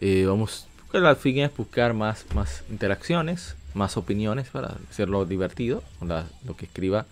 Eh, 0.00 0.26
vamos, 0.26 0.68
al 0.92 1.16
fin 1.16 1.38
es 1.38 1.56
buscar 1.56 1.94
más, 1.94 2.26
más 2.34 2.64
interacciones, 2.70 3.56
más 3.74 3.96
opiniones 3.96 4.48
para 4.48 4.76
hacerlo 4.90 5.24
divertido, 5.24 5.82
lo 6.00 6.56
que 6.56 6.66
escriba 6.66 7.06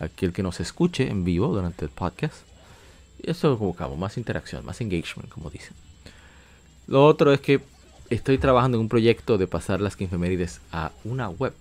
aquel 0.00 0.32
que 0.32 0.42
nos 0.42 0.60
escuche 0.60 1.08
en 1.08 1.24
vivo 1.24 1.48
durante 1.48 1.84
el 1.84 1.90
podcast. 1.90 2.36
Y 3.22 3.30
eso 3.30 3.56
buscamos, 3.56 3.98
más 3.98 4.16
interacción, 4.16 4.64
más 4.64 4.80
engagement, 4.80 5.28
como 5.28 5.50
dicen. 5.50 5.74
Lo 6.86 7.06
otro 7.06 7.32
es 7.32 7.40
que 7.40 7.60
estoy 8.08 8.38
trabajando 8.38 8.76
en 8.78 8.82
un 8.82 8.88
proyecto 8.88 9.38
de 9.38 9.46
pasar 9.46 9.80
las 9.80 9.96
Kinfemérides 9.96 10.60
a 10.72 10.90
una 11.04 11.28
web. 11.28 11.54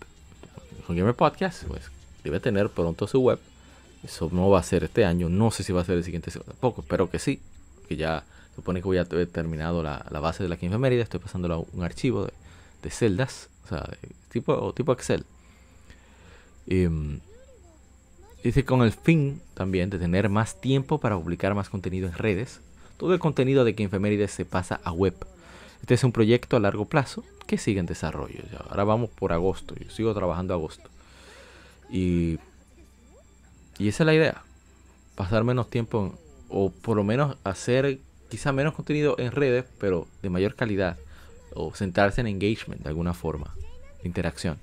Con 0.87 0.97
Gamer 0.97 1.13
Podcast, 1.13 1.65
pues 1.65 1.83
debe 2.23 2.39
tener 2.39 2.69
pronto 2.69 3.05
su 3.05 3.19
web 3.19 3.39
eso 4.03 4.29
no 4.31 4.49
va 4.49 4.59
a 4.59 4.63
ser 4.63 4.83
este 4.83 5.05
año. 5.05 5.29
No 5.29 5.51
sé 5.51 5.63
si 5.63 5.73
va 5.73 5.81
a 5.81 5.85
ser 5.85 5.97
el 5.97 6.03
siguiente 6.03 6.31
tampoco. 6.31 6.81
Espero 6.81 7.09
que 7.09 7.19
sí. 7.19 7.41
Que 7.87 7.95
ya 7.95 8.23
supone 8.55 8.81
que 8.81 8.85
voy 8.85 8.97
a 8.97 9.01
haber 9.01 9.27
terminado 9.27 9.83
la, 9.83 10.03
base 10.21 10.43
de 10.43 10.49
la 10.49 10.57
Mérida. 10.77 11.03
Estoy 11.03 11.19
pasándolo 11.19 11.55
a 11.55 11.77
un 11.77 11.83
archivo 11.83 12.29
de, 12.81 12.89
celdas. 12.89 13.49
O 13.65 13.67
sea, 13.67 13.89
tipo, 14.29 14.73
tipo 14.73 14.93
Excel. 14.93 15.25
Em, 16.67 17.19
dice 18.43 18.65
con 18.65 18.81
el 18.81 18.91
fin 18.91 19.41
también 19.53 19.89
de 19.89 19.99
tener 19.99 20.29
más 20.29 20.59
tiempo 20.59 20.99
para 20.99 21.17
publicar 21.17 21.55
más 21.55 21.69
contenido 21.69 22.07
en 22.07 22.13
redes. 22.13 22.61
Todo 22.97 23.13
el 23.13 23.19
contenido 23.19 23.63
de 23.63 23.75
Kinfemérides 23.75 24.31
se 24.31 24.45
pasa 24.45 24.79
a 24.83 24.91
web. 24.91 25.15
Este 25.81 25.93
es 25.93 26.03
un 26.03 26.11
proyecto 26.11 26.57
a 26.57 26.59
largo 26.59 26.85
plazo 26.85 27.23
que 27.47 27.57
sigue 27.57 27.79
en 27.79 27.85
desarrollo. 27.85 28.41
Ahora 28.69 28.83
vamos 28.83 29.09
por 29.09 29.31
agosto. 29.31 29.75
Yo 29.75 29.89
sigo 29.89 30.13
trabajando 30.13 30.53
agosto. 30.53 30.89
Y 31.89 32.37
y 33.79 33.87
esa 33.87 34.03
es 34.03 34.05
la 34.05 34.13
idea. 34.13 34.43
Pasar 35.15 35.43
menos 35.43 35.69
tiempo 35.69 36.13
o 36.49 36.69
por 36.69 36.97
lo 36.97 37.03
menos 37.03 37.37
hacer 37.45 37.99
quizá 38.29 38.51
menos 38.51 38.73
contenido 38.73 39.15
en 39.17 39.31
redes, 39.31 39.65
pero 39.79 40.05
de 40.21 40.29
mayor 40.29 40.53
calidad. 40.53 40.97
O 41.55 41.73
sentarse 41.73 42.21
en 42.21 42.27
engagement 42.27 42.83
de 42.83 42.89
alguna 42.89 43.13
forma. 43.13 43.55
Interacción. 44.03 44.57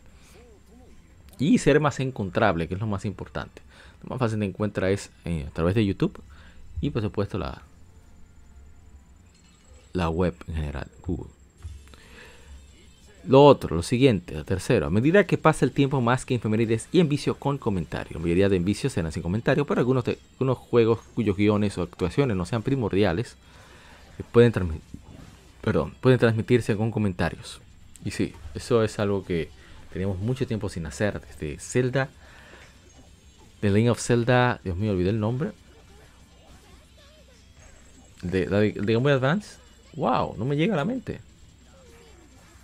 Y 1.39 1.59
ser 1.59 1.81
más 1.81 1.99
encontrable, 1.99 2.69
que 2.69 2.75
es 2.75 2.81
lo 2.81 2.87
más 2.87 3.05
importante. 3.07 3.63
Más 4.09 4.19
fácil 4.19 4.39
de 4.41 4.47
encuentra 4.47 4.91
es 4.91 5.11
eh, 5.25 5.47
a 5.49 5.51
través 5.51 5.75
de 5.75 5.85
YouTube 5.85 6.21
y 6.81 6.91
por 6.91 7.03
supuesto 7.03 7.39
la, 7.39 7.63
la 9.93 10.09
web 10.09 10.35
en 10.47 10.55
general, 10.55 10.89
Google. 11.05 11.31
Lo 13.27 13.45
otro, 13.45 13.75
lo 13.75 13.83
siguiente, 13.83 14.35
lo 14.35 14.45
tercero, 14.45 14.87
a 14.87 14.91
medida 14.91 15.27
que 15.27 15.37
pasa 15.37 15.65
el 15.65 15.73
tiempo 15.73 16.01
más 16.01 16.25
que 16.25 16.35
infemérides 16.35 16.89
y 16.93 17.01
en 17.01 17.09
vicio 17.09 17.35
con 17.35 17.59
comentario. 17.59 18.15
La 18.15 18.21
mayoría 18.21 18.49
de 18.49 18.57
envicios 18.57 18.93
serán 18.93 19.11
sin 19.11 19.23
comentario, 19.23 19.67
pero 19.67 19.81
algunos, 19.81 20.05
de, 20.05 20.19
algunos 20.35 20.59
juegos 20.59 21.01
cuyos 21.17 21.37
guiones 21.37 21.77
o 21.77 21.83
actuaciones 21.83 22.37
no 22.37 22.47
sean 22.47 22.63
primordiales 22.63 23.37
eh, 24.21 24.23
pueden, 24.31 24.53
perdón, 25.61 25.95
pueden 26.01 26.21
transmitirse 26.21 26.77
con 26.77 26.93
comentarios. 26.93 27.61
Y 28.05 28.13
sí, 28.13 28.33
eso 28.55 28.85
es 28.85 29.01
algo 29.01 29.25
que 29.25 29.49
tenemos 29.93 30.21
mucho 30.21 30.47
tiempo 30.47 30.69
sin 30.69 30.87
hacer. 30.87 31.21
Desde 31.21 31.59
Zelda, 31.59 32.09
The 33.67 33.73
Lane 33.73 33.91
of 33.91 34.01
Zelda, 34.01 34.61
Dios 34.63 34.77
mío, 34.77 34.93
olvidé 34.93 35.11
el 35.11 35.19
nombre. 35.19 35.51
De, 38.23 38.47
de, 38.47 38.71
Game 38.71 38.99
Boy 38.99 39.11
Advance. 39.11 39.59
Wow, 39.95 40.37
no 40.39 40.45
me 40.45 40.57
llega 40.57 40.75
a 40.75 40.77
la 40.77 40.85
mente. 40.85 41.21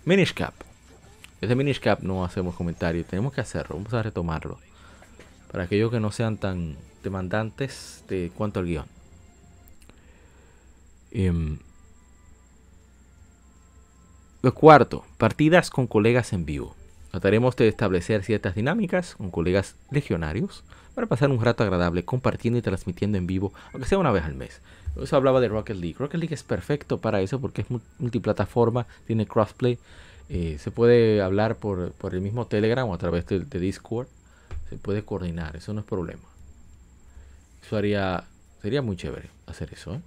Minish 0.05 0.33
Cap. 0.33 0.53
Ese 1.41 1.55
Minish 1.55 1.81
Cap 1.81 1.99
no 2.03 2.23
hacemos 2.23 2.55
comentarios. 2.55 3.05
Tenemos 3.05 3.33
que 3.33 3.41
hacerlo. 3.41 3.75
Vamos 3.75 3.93
a 3.93 4.01
retomarlo. 4.01 4.59
Para 5.51 5.65
aquellos 5.65 5.91
que 5.91 5.99
no 5.99 6.09
sean 6.13 6.37
tan 6.37 6.77
demandantes 7.03 8.05
de 8.07 8.31
cuanto 8.33 8.61
al 8.61 8.67
guion. 8.67 8.85
Em, 11.11 11.59
lo 14.41 14.53
cuarto, 14.53 15.05
partidas 15.17 15.69
con 15.69 15.85
colegas 15.85 16.31
en 16.31 16.45
vivo. 16.45 16.77
Trataremos 17.11 17.57
de 17.57 17.67
establecer 17.67 18.23
ciertas 18.23 18.55
dinámicas 18.55 19.15
con 19.15 19.31
colegas 19.31 19.75
legionarios 19.91 20.63
para 20.95 21.07
pasar 21.07 21.29
un 21.31 21.41
rato 21.41 21.63
agradable 21.63 22.05
compartiendo 22.05 22.59
y 22.59 22.61
transmitiendo 22.61 23.17
en 23.17 23.27
vivo, 23.27 23.53
aunque 23.71 23.87
sea 23.87 23.97
una 23.97 24.11
vez 24.11 24.23
al 24.23 24.35
mes. 24.35 24.61
Eso 25.01 25.15
hablaba 25.15 25.41
de 25.41 25.47
Rocket 25.47 25.77
League. 25.77 25.95
Rocket 25.97 26.19
League 26.19 26.33
es 26.33 26.43
perfecto 26.43 26.99
para 26.99 27.21
eso 27.21 27.39
porque 27.39 27.61
es 27.61 27.67
multiplataforma, 27.97 28.85
tiene 29.07 29.25
crossplay. 29.25 29.79
Eh, 30.29 30.57
se 30.59 30.71
puede 30.71 31.21
hablar 31.21 31.55
por, 31.55 31.93
el 32.11 32.21
mismo 32.21 32.45
Telegram 32.47 32.87
o 32.87 32.93
a 32.93 32.97
través 32.97 33.25
de, 33.25 33.39
Discord. 33.39 34.07
Se 34.69 34.77
puede 34.77 35.03
coordinar, 35.03 35.55
eso 35.55 35.73
no 35.73 35.81
es 35.81 35.85
problema. 35.85 36.23
Eso 37.63 37.79
sería 38.61 38.81
muy 38.81 38.95
chévere 38.95 39.29
hacer 39.47 39.73
eso. 39.73 39.95
¿eh? 39.95 40.01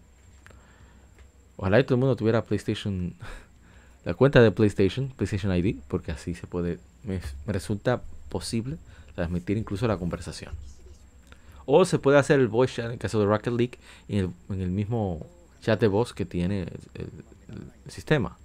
Ojalá 1.56 1.82
todo 1.84 1.94
el 1.94 2.00
mundo 2.00 2.16
tuviera 2.16 2.44
PlayStation, 2.44 3.14
la 4.04 4.14
cuenta 4.14 4.40
de 4.40 4.52
PlayStation, 4.52 5.08
PlayStation 5.08 5.54
ID, 5.54 5.76
porque 5.88 6.12
así 6.12 6.34
se 6.34 6.46
puede, 6.46 6.78
me 7.02 7.20
resulta 7.46 8.02
posible 8.28 8.76
transmitir 9.14 9.56
incluso 9.56 9.88
la 9.88 9.96
conversación. 9.96 10.52
O 11.66 11.84
se 11.84 11.98
puede 11.98 12.18
hacer 12.18 12.40
el 12.40 12.48
voice 12.48 12.76
chat 12.76 12.86
en 12.86 12.92
el 12.92 12.98
caso 12.98 13.20
de 13.20 13.26
Rocket 13.26 13.52
League 13.52 13.78
en 14.08 14.32
el, 14.48 14.70
mismo 14.70 15.26
chat 15.60 15.80
de 15.80 15.88
voz 15.88 16.14
que 16.14 16.24
tiene 16.24 16.68
el, 16.94 17.10
sistema. 17.88 18.38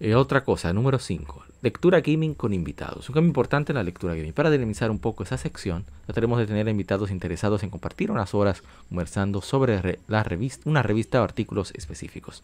Eh, 0.00 0.14
otra 0.14 0.44
cosa, 0.44 0.72
número 0.72 0.98
5. 0.98 1.44
Lectura 1.62 2.00
gaming 2.00 2.34
con 2.34 2.52
invitados. 2.52 3.08
Un 3.08 3.14
cambio 3.14 3.28
importante 3.28 3.72
en 3.72 3.76
la 3.76 3.82
lectura 3.82 4.14
gaming. 4.14 4.32
Para 4.32 4.50
dinamizar 4.50 4.90
un 4.90 4.98
poco 4.98 5.22
esa 5.22 5.38
sección, 5.38 5.84
trataremos 6.04 6.38
de 6.38 6.46
tener 6.46 6.68
invitados 6.68 7.10
interesados 7.10 7.62
en 7.62 7.70
compartir 7.70 8.10
unas 8.10 8.34
horas 8.34 8.62
conversando 8.88 9.40
sobre 9.40 9.98
la 10.06 10.26
una 10.64 10.82
revista 10.82 11.20
o 11.20 11.24
artículos 11.24 11.72
específicos. 11.74 12.42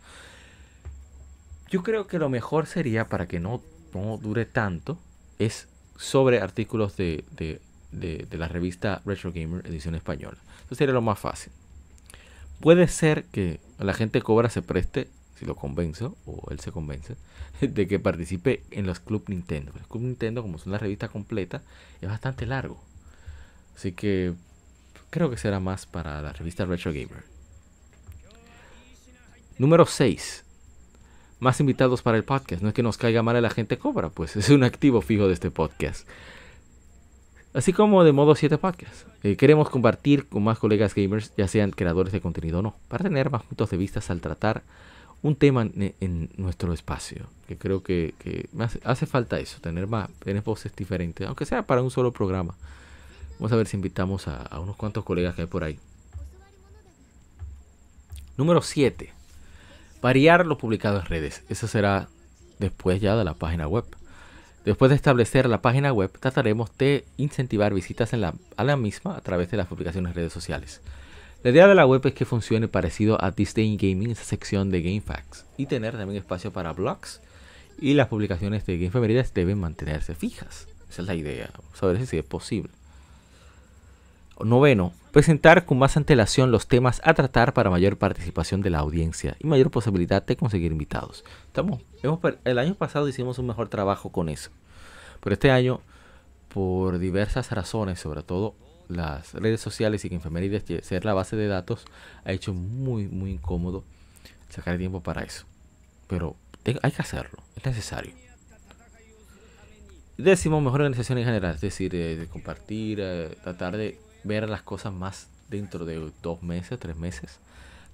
Yo 1.73 1.83
creo 1.83 2.07
que 2.07 2.19
lo 2.19 2.29
mejor 2.29 2.67
sería, 2.67 3.09
para 3.09 3.27
que 3.27 3.41
no, 3.41 3.63
dure 4.21 4.45
tanto, 4.45 4.99
es 5.39 5.69
sobre 5.97 6.41
artículos 6.41 6.99
de, 6.99 7.25
la 7.93 8.49
revista 8.49 9.03
Retro 9.05 9.33
Gamer 9.33 9.67
edición 9.67 9.95
española. 9.95 10.39
Eso 10.67 10.75
sería 10.75 10.95
lo 10.95 11.03
más 11.03 11.19
fácil. 11.19 11.53
Puede 12.61 12.89
ser 12.89 13.25
que 13.25 13.61
la 13.79 13.93
gente 13.93 14.23
cobra 14.23 14.49
se 14.49 14.63
preste, 14.63 15.09
si 15.39 15.45
lo 15.45 15.57
convenzo, 15.57 16.17
o 16.27 16.51
él 16.51 16.61
se 16.61 16.71
convence, 16.71 17.17
de 17.61 17.89
que 17.89 17.99
participe 17.99 18.63
en 18.71 18.87
los 18.87 19.01
Club 19.01 19.25
Nintendo. 19.29 19.73
El 19.77 19.87
Club 19.87 20.03
Nintendo, 20.03 20.43
como 20.43 20.57
es 20.57 20.67
una 20.67 20.79
revista 20.79 21.09
completa, 21.09 21.63
es 22.01 22.09
bastante 22.09 22.47
largo. 22.47 22.81
Así 23.77 23.93
que 23.93 24.35
creo 25.11 25.31
que 25.31 25.37
será 25.37 25.61
más 25.61 25.87
para 25.87 26.23
la 26.23 26.33
revista 26.33 26.65
Retro 26.65 26.93
Gamer. 26.93 27.25
Número 29.59 29.85
6. 29.85 30.45
Más 31.41 31.61
invitados 31.61 32.03
para 32.03 32.17
el 32.17 32.25
podcast. 32.25 32.63
No 32.63 32.69
es 32.69 32.75
que 32.75 32.83
nos 32.83 32.97
caiga 32.97 33.23
mal 33.23 33.37
a 33.37 33.41
la 33.41 33.51
gente 33.51 33.79
cobra, 33.79 34.09
pues 34.09 34.37
es 34.37 34.51
un 34.51 34.65
activo 34.65 35.03
fijo 35.03 35.27
de 35.27 35.35
este 35.35 35.51
podcast. 35.51 36.09
Así 37.55 37.73
como 37.73 38.05
de 38.05 38.13
modo 38.13 38.35
7 38.35 38.59
podcast. 38.59 39.07
Eh, 39.23 39.37
queremos 39.37 39.69
compartir 39.71 40.27
con 40.29 40.43
más 40.43 40.59
colegas 40.59 40.95
gamers, 40.95 41.33
ya 41.37 41.49
sean 41.49 41.71
creadores 41.71 42.13
de 42.13 42.21
contenido 42.21 42.61
o 42.61 42.63
no, 42.63 42.75
para 42.89 43.05
tener 43.05 43.31
más 43.31 43.43
puntos 43.43 43.71
de 43.71 43.77
vista 43.77 44.01
al 44.09 44.21
tratar 44.21 44.63
un 45.23 45.37
tema 45.37 45.63
en, 45.63 46.31
nuestro 46.37 46.73
espacio. 46.73 47.27
Que 47.47 47.57
creo 47.57 47.83
que, 47.83 48.15
hace, 48.85 49.07
falta 49.07 49.39
eso, 49.39 49.61
tener 49.61 49.87
más 49.87 50.11
tener 50.19 50.43
voces 50.43 50.75
diferentes, 50.75 51.27
aunque 51.27 51.47
sea 51.47 51.63
para 51.63 51.83
un 51.83 51.91
solo 51.91 52.13
programa. 52.13 52.55
Vamos 53.39 53.53
a 53.53 53.57
ver 53.57 53.67
si 53.67 53.77
invitamos 53.77 54.29
a, 54.29 54.43
a 54.43 54.61
unos 54.61 54.77
cuantos 54.77 55.05
colegas 55.05 55.35
que 55.35 55.43
hay 55.43 55.47
por 55.49 55.65
ahí. 55.65 55.79
Número 58.37 58.63
7. 58.63 59.13
Variar 60.01 60.47
lo 60.47 60.59
publicado 60.59 60.99
en 60.99 61.07
redes. 61.07 61.43
Eso 61.49 61.69
será 61.69 62.09
después 62.59 63.01
ya 63.01 63.17
de 63.17 63.25
la 63.25 63.35
página 63.35 63.69
web. 63.69 63.85
Después 64.65 64.91
de 64.91 64.97
establecer 64.97 65.49
la 65.49 65.61
página 65.61 65.93
web, 65.93 66.11
trataremos 66.19 66.71
de 66.79 67.05
incentivar 67.17 67.75
visitas 67.75 68.13
en 68.13 68.21
la, 68.21 68.35
a 68.57 68.65
la 68.65 68.77
misma 68.77 69.17
a 69.17 69.21
través 69.21 69.51
de 69.51 69.57
las 69.57 69.67
publicaciones 69.67 70.11
en 70.11 70.15
redes 70.15 70.33
sociales. 70.33 70.81
La 71.43 71.51
idea 71.51 71.67
de 71.67 71.75
la 71.75 71.87
web 71.87 72.01
es 72.05 72.15
que 72.15 72.25
funcione 72.25 72.69
parecido 72.69 73.23
a 73.23 73.33
This 73.33 73.55
Day 73.55 73.65
in 73.65 73.77
Gaming, 73.77 74.11
esa 74.11 74.23
sección 74.23 74.71
de 74.71 74.81
GameFAQs, 74.81 75.45
y 75.57 75.67
tener 75.67 75.97
también 75.97 76.19
espacio 76.19 76.53
para 76.53 76.73
blogs. 76.73 77.21
Y 77.81 77.95
las 77.95 78.07
publicaciones 78.07 78.65
de 78.65 78.79
Game 78.79 79.25
deben 79.35 79.59
mantenerse 79.59 80.15
fijas. 80.15 80.69
Esa 80.89 81.03
es 81.03 81.09
la 81.09 81.15
idea. 81.17 81.51
Vamos 81.57 81.83
a 81.83 81.87
ver 81.87 82.07
si 82.07 82.19
es 82.19 82.25
posible. 82.25 82.71
Noveno, 84.39 84.93
presentar 85.13 85.67
con 85.67 85.79
más 85.79 85.97
antelación 85.97 86.51
los 86.51 86.67
temas 86.67 87.01
a 87.05 87.13
tratar 87.15 87.53
para 87.53 87.71
mayor 87.71 87.99
participación 87.99 88.63
de 88.63 88.71
la 88.71 88.79
audiencia 88.79 89.37
y 89.39 89.47
mayor 89.47 89.71
posibilidad 89.71 90.25
de 90.25 90.37
conseguir 90.37 90.73
invitados. 90.73 91.25
Estamos, 91.47 91.83
el 92.45 92.59
año 92.59 92.75
pasado 92.75 93.07
hicimos 93.09 93.39
un 93.39 93.47
mejor 93.47 93.69
trabajo 93.69 94.11
con 94.11 94.31
eso, 94.31 94.51
pero 95.21 95.35
este 95.35 95.51
año, 95.51 95.81
por 96.49 96.99
diversas 96.99 97.53
razones, 97.53 98.01
sobre 98.01 98.23
todo 98.23 98.55
las 98.89 99.35
redes 99.35 99.61
sociales 99.61 100.05
y 100.05 100.09
que 100.09 100.15
Infemérides 100.15 100.65
ser 100.85 101.05
la 101.05 101.15
base 101.15 101.37
de 101.37 101.47
datos, 101.47 101.85
ha 102.25 102.33
hecho 102.33 102.55
muy, 102.55 103.07
muy 103.07 103.33
incómodo 103.33 103.85
sacar 104.49 104.79
tiempo 104.79 105.03
para 105.03 105.23
eso. 105.23 105.45
Pero 106.09 106.37
hay 106.65 106.91
que 106.91 107.03
hacerlo, 107.03 107.39
es 107.57 107.65
necesario. 107.65 108.15
Décimo, 110.17 110.61
mejor 110.61 110.83
organización 110.83 111.19
en 111.19 111.25
general, 111.25 111.55
es 111.55 111.61
decir, 111.61 111.95
eh, 111.95 112.17
de 112.17 112.27
compartir, 112.27 112.99
eh, 113.01 113.37
tratar 113.43 113.77
de 113.77 113.99
ver 114.25 114.49
las 114.49 114.63
cosas 114.63 114.93
más 114.93 115.29
dentro 115.49 115.85
de 115.85 116.11
dos 116.23 116.43
meses, 116.43 116.79
tres 116.79 116.97
meses, 116.97 117.39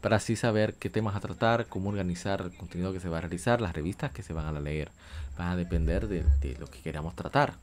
para 0.00 0.16
así 0.16 0.36
saber 0.36 0.74
qué 0.74 0.90
temas 0.90 1.16
a 1.16 1.20
tratar, 1.20 1.66
cómo 1.66 1.90
organizar 1.90 2.40
el 2.42 2.56
contenido 2.56 2.92
que 2.92 3.00
se 3.00 3.08
va 3.08 3.18
a 3.18 3.20
realizar, 3.20 3.60
las 3.60 3.74
revistas 3.74 4.12
que 4.12 4.22
se 4.22 4.32
van 4.32 4.46
a 4.46 4.60
leer, 4.60 4.90
van 5.36 5.48
a 5.48 5.56
depender 5.56 6.08
de, 6.08 6.24
lo 6.58 6.66
que 6.68 6.80
queramos 6.80 7.14
tratar. 7.16 7.54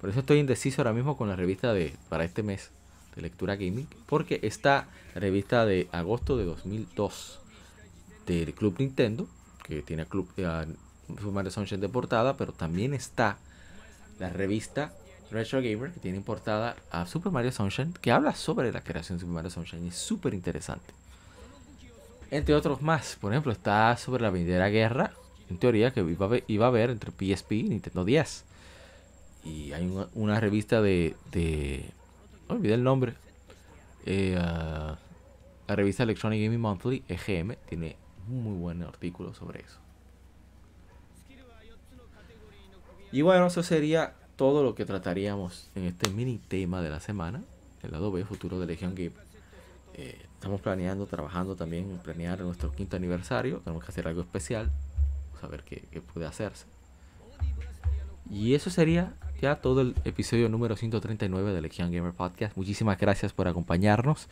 Por 0.00 0.10
eso 0.10 0.20
estoy 0.20 0.38
indeciso 0.38 0.80
ahora 0.80 0.92
mismo 0.92 1.16
con 1.16 1.28
la 1.28 1.36
revista 1.36 1.72
de 1.72 1.94
para 2.08 2.24
este 2.24 2.42
mes 2.42 2.70
de 3.14 3.22
lectura 3.22 3.56
gaming, 3.56 3.88
porque 4.06 4.40
está 4.42 4.86
la 5.14 5.20
revista 5.20 5.66
de 5.66 5.88
agosto 5.92 6.36
de 6.36 6.44
2002 6.44 7.40
del 8.26 8.54
Club 8.54 8.76
Nintendo, 8.78 9.26
que 9.64 9.82
tiene 9.82 10.06
Club 10.06 10.28
uh, 10.38 11.14
Super 11.16 11.32
Mario 11.32 11.50
Sunshine 11.50 11.80
de 11.80 11.88
portada, 11.88 12.36
pero 12.36 12.52
también 12.52 12.94
está 12.94 13.38
la 14.18 14.30
revista 14.30 14.92
Retro 15.30 15.60
Gamer, 15.60 15.92
que 15.92 16.00
tiene 16.00 16.20
portada 16.20 16.76
a 16.90 17.06
Super 17.06 17.32
Mario 17.32 17.52
Sunshine, 17.52 17.92
que 18.00 18.10
habla 18.10 18.34
sobre 18.34 18.72
la 18.72 18.82
creación 18.82 19.18
de 19.18 19.20
Super 19.20 19.34
Mario 19.34 19.50
Sunshine 19.50 19.84
y 19.84 19.88
es 19.88 19.96
súper 19.96 20.34
interesante. 20.34 20.94
Entre 22.30 22.54
otros 22.54 22.82
más, 22.82 23.16
por 23.20 23.32
ejemplo, 23.32 23.52
está 23.52 23.96
sobre 23.96 24.22
la 24.22 24.30
venidera 24.30 24.68
guerra, 24.68 25.12
en 25.50 25.58
teoría, 25.58 25.92
que 25.92 26.00
iba 26.46 26.66
a 26.66 26.68
haber, 26.68 26.90
entre 26.90 27.10
PSP 27.10 27.52
y 27.52 27.62
Nintendo 27.64 28.04
10. 28.04 28.44
Y 29.44 29.72
hay 29.72 29.90
una, 30.14 30.40
revista 30.40 30.82
de, 30.82 31.14
de. 31.32 31.90
olvidé 32.48 32.74
el 32.74 32.84
nombre. 32.84 33.14
Eh, 34.04 34.34
la 34.34 35.76
revista 35.76 36.02
Electronic 36.02 36.42
Gaming 36.42 36.60
Monthly, 36.60 37.04
EGM, 37.08 37.56
tiene 37.68 37.96
muy 38.26 38.56
buen 38.58 38.82
artículo 38.82 39.34
sobre 39.34 39.60
eso. 39.60 39.78
Y 43.10 43.22
bueno, 43.22 43.46
eso 43.46 43.62
sería 43.62 44.12
todo 44.38 44.62
lo 44.62 44.76
que 44.76 44.86
trataríamos 44.86 45.68
en 45.74 45.82
este 45.82 46.08
mini 46.10 46.38
tema 46.38 46.80
de 46.80 46.88
la 46.88 47.00
semana, 47.00 47.42
el 47.82 47.90
lado 47.90 48.12
B, 48.12 48.24
futuro 48.24 48.60
de 48.60 48.66
Legion 48.66 48.94
Game. 48.94 49.10
Eh, 49.94 50.16
estamos 50.34 50.60
planeando, 50.60 51.06
trabajando 51.06 51.56
también 51.56 51.98
planear 52.04 52.40
nuestro 52.42 52.70
quinto 52.70 52.94
aniversario. 52.94 53.58
Tenemos 53.64 53.84
que 53.84 53.90
hacer 53.90 54.06
algo 54.06 54.20
especial. 54.20 54.70
A 55.42 55.48
ver 55.48 55.64
qué, 55.64 55.82
puede 56.14 56.24
hacerse. 56.24 56.66
Y 58.30 58.54
eso 58.54 58.70
sería 58.70 59.12
ya 59.42 59.56
todo 59.56 59.80
el 59.80 59.96
episodio 60.04 60.48
número 60.48 60.76
139 60.76 61.52
de 61.52 61.60
Legion 61.60 61.90
Gamer 61.90 62.12
Podcast. 62.12 62.56
Muchísimas 62.56 62.96
gracias 62.96 63.32
por 63.32 63.48
acompañarnos. 63.48 64.28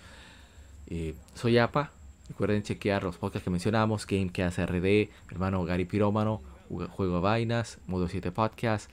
Eh, 0.87 1.17
soy 1.35 1.59
APA. 1.59 1.91
Recuerden 2.29 2.63
chequear 2.63 3.03
los 3.03 3.17
podcasts 3.17 3.43
que 3.43 3.51
mencionamos: 3.51 4.07
Gamecast 4.07 4.59
RD, 4.61 5.11
hermano 5.33 5.65
Gary 5.65 5.85
Pirómano, 5.85 6.43
Juego 6.69 7.17
de 7.17 7.21
Vainas, 7.21 7.79
Modo 7.89 8.07
7 8.07 8.31
Podcast 8.31 8.89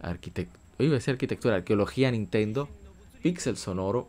arquitectura, 0.00 0.60
iba 0.78 0.96
a 0.96 1.10
arquitectura, 1.10 1.56
arqueología 1.56 2.10
Nintendo, 2.10 2.68
Pixel 3.22 3.56
Sonoro. 3.56 4.08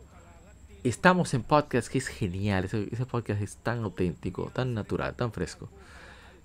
Estamos 0.84 1.34
en 1.34 1.42
podcast 1.42 1.88
que 1.88 1.98
es 1.98 2.08
genial, 2.08 2.64
ese, 2.64 3.06
podcast 3.06 3.42
es 3.42 3.56
tan 3.56 3.82
auténtico, 3.82 4.50
tan 4.54 4.74
natural, 4.74 5.14
tan 5.14 5.32
fresco. 5.32 5.68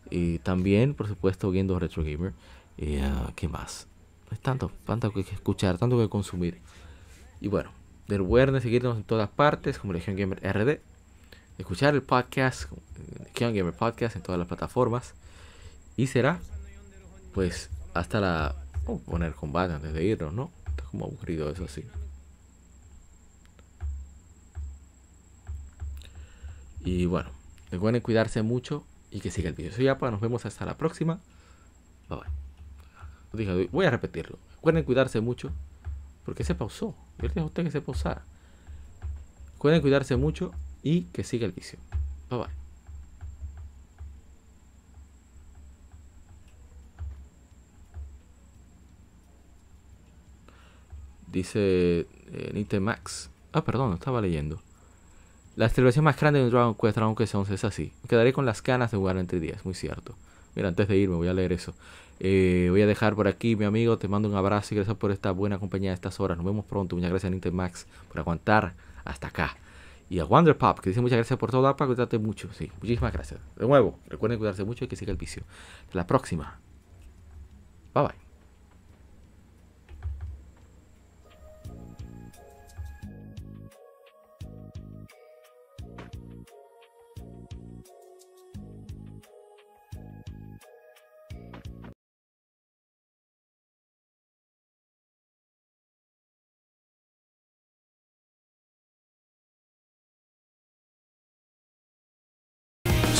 Y 0.09 0.39
también, 0.39 0.95
por 0.95 1.07
supuesto, 1.07 1.49
viendo 1.51 1.77
Retro 1.79 2.03
Gamer. 2.03 2.33
Uh, 2.77 3.31
¿Qué 3.35 3.47
más? 3.47 3.87
Es 4.31 4.39
tanto, 4.39 4.71
tanto 4.85 5.11
que 5.13 5.21
escuchar, 5.21 5.77
tanto 5.77 5.97
que 5.97 6.09
consumir. 6.09 6.59
Y 7.39 7.47
bueno, 7.47 7.71
recuerden 8.07 8.59
seguirnos 8.61 8.97
en 8.97 9.03
todas 9.03 9.29
partes 9.29 9.77
como 9.77 9.93
Legion 9.93 10.15
Gamer 10.15 10.39
RD. 10.41 10.79
Escuchar 11.57 11.93
el 11.93 12.01
podcast, 12.01 12.71
Legion 13.25 13.53
Gamer 13.53 13.73
Podcast 13.73 14.15
en 14.15 14.23
todas 14.23 14.39
las 14.39 14.47
plataformas. 14.47 15.13
Y 15.95 16.07
será, 16.07 16.39
pues, 17.33 17.69
hasta 17.93 18.19
la 18.19 18.62
o 18.85 18.99
poner 18.99 19.33
combate 19.33 19.73
antes 19.73 19.93
de 19.93 20.03
irnos, 20.03 20.33
¿no? 20.33 20.51
Está 20.67 20.83
como 20.83 21.05
aburrido 21.05 21.49
eso 21.49 21.65
así. 21.65 21.83
Y 26.85 27.05
bueno, 27.05 27.29
recuerden 27.71 28.01
cuidarse 28.01 28.41
mucho 28.41 28.85
y 29.09 29.19
que 29.21 29.31
siga 29.31 29.49
el 29.49 29.55
video. 29.55 29.71
Soy 29.71 29.87
Apa, 29.87 30.11
nos 30.11 30.19
vemos 30.19 30.45
hasta 30.45 30.65
la 30.65 30.77
próxima. 30.77 31.19
Bye 32.09 32.19
bye. 33.31 33.69
voy 33.71 33.85
a 33.85 33.89
repetirlo. 33.89 34.37
Recuerden 34.55 34.83
cuidarse 34.83 35.21
mucho. 35.21 35.51
Porque 36.25 36.43
se 36.43 36.55
pausó. 36.55 36.95
Yo 37.19 37.29
le 37.33 37.41
usted 37.43 37.63
que 37.63 37.71
se 37.71 37.81
pausara. 37.81 38.23
Recuerden 39.53 39.81
cuidarse 39.81 40.15
mucho 40.15 40.51
y 40.81 41.03
que 41.05 41.23
siga 41.23 41.45
el 41.45 41.51
vicio. 41.51 41.79
Bye. 42.29 42.62
Dice 51.33 52.05
eh, 52.31 52.79
Max. 52.79 53.31
Ah, 53.51 53.63
perdón, 53.65 53.93
estaba 53.93 54.21
leyendo. 54.21 54.61
La 55.55 55.67
celebración 55.67 56.05
más 56.05 56.19
grande 56.19 56.43
de 56.43 56.49
Dragon 56.49 56.75
Quest, 56.75 56.95
Dragon 56.95 57.15
Quest 57.15 57.35
11 57.35 57.53
es 57.55 57.63
así. 57.63 57.91
Me 58.03 58.07
quedaré 58.07 58.33
con 58.33 58.45
las 58.45 58.61
ganas 58.61 58.91
de 58.91 58.97
jugar 58.97 59.17
entre 59.17 59.39
días, 59.39 59.65
muy 59.65 59.73
cierto. 59.73 60.15
Mira, 60.55 60.67
antes 60.67 60.87
de 60.87 60.95
irme 60.95 61.15
voy 61.15 61.27
a 61.27 61.33
leer 61.33 61.51
eso. 61.51 61.73
Eh, 62.19 62.67
voy 62.69 62.83
a 62.83 62.87
dejar 62.87 63.15
por 63.15 63.27
aquí, 63.27 63.55
mi 63.55 63.65
amigo, 63.65 63.97
te 63.97 64.07
mando 64.07 64.29
un 64.29 64.35
abrazo 64.35 64.73
y 64.73 64.77
gracias 64.77 64.95
por 64.95 65.11
esta 65.11 65.31
buena 65.31 65.57
compañía 65.57 65.89
de 65.89 65.95
estas 65.95 66.19
horas. 66.19 66.37
Nos 66.37 66.45
vemos 66.45 66.65
pronto. 66.65 66.95
Muchas 66.95 67.09
gracias 67.09 67.33
a 67.33 67.51
Max 67.51 67.87
por 68.09 68.19
aguantar 68.19 68.73
hasta 69.03 69.27
acá. 69.27 69.57
Y 70.09 70.19
a 70.19 70.25
Wonder 70.25 70.55
Pop, 70.55 70.79
que 70.79 70.91
dice 70.91 71.01
muchas 71.01 71.17
gracias 71.17 71.39
por 71.39 71.49
todo, 71.49 71.75
para 71.75 71.87
cuidarte 71.87 72.19
mucho. 72.19 72.47
Sí, 72.53 72.71
muchísimas 72.79 73.11
gracias. 73.11 73.39
De 73.55 73.67
nuevo, 73.67 73.97
recuerden 74.07 74.37
cuidarse 74.37 74.63
mucho 74.63 74.85
y 74.85 74.87
que 74.87 74.95
siga 74.95 75.11
el 75.11 75.17
vicio. 75.17 75.43
Hasta 75.85 75.97
la 75.97 76.05
próxima. 76.05 76.59
Bye 77.95 78.03
bye. 78.03 78.22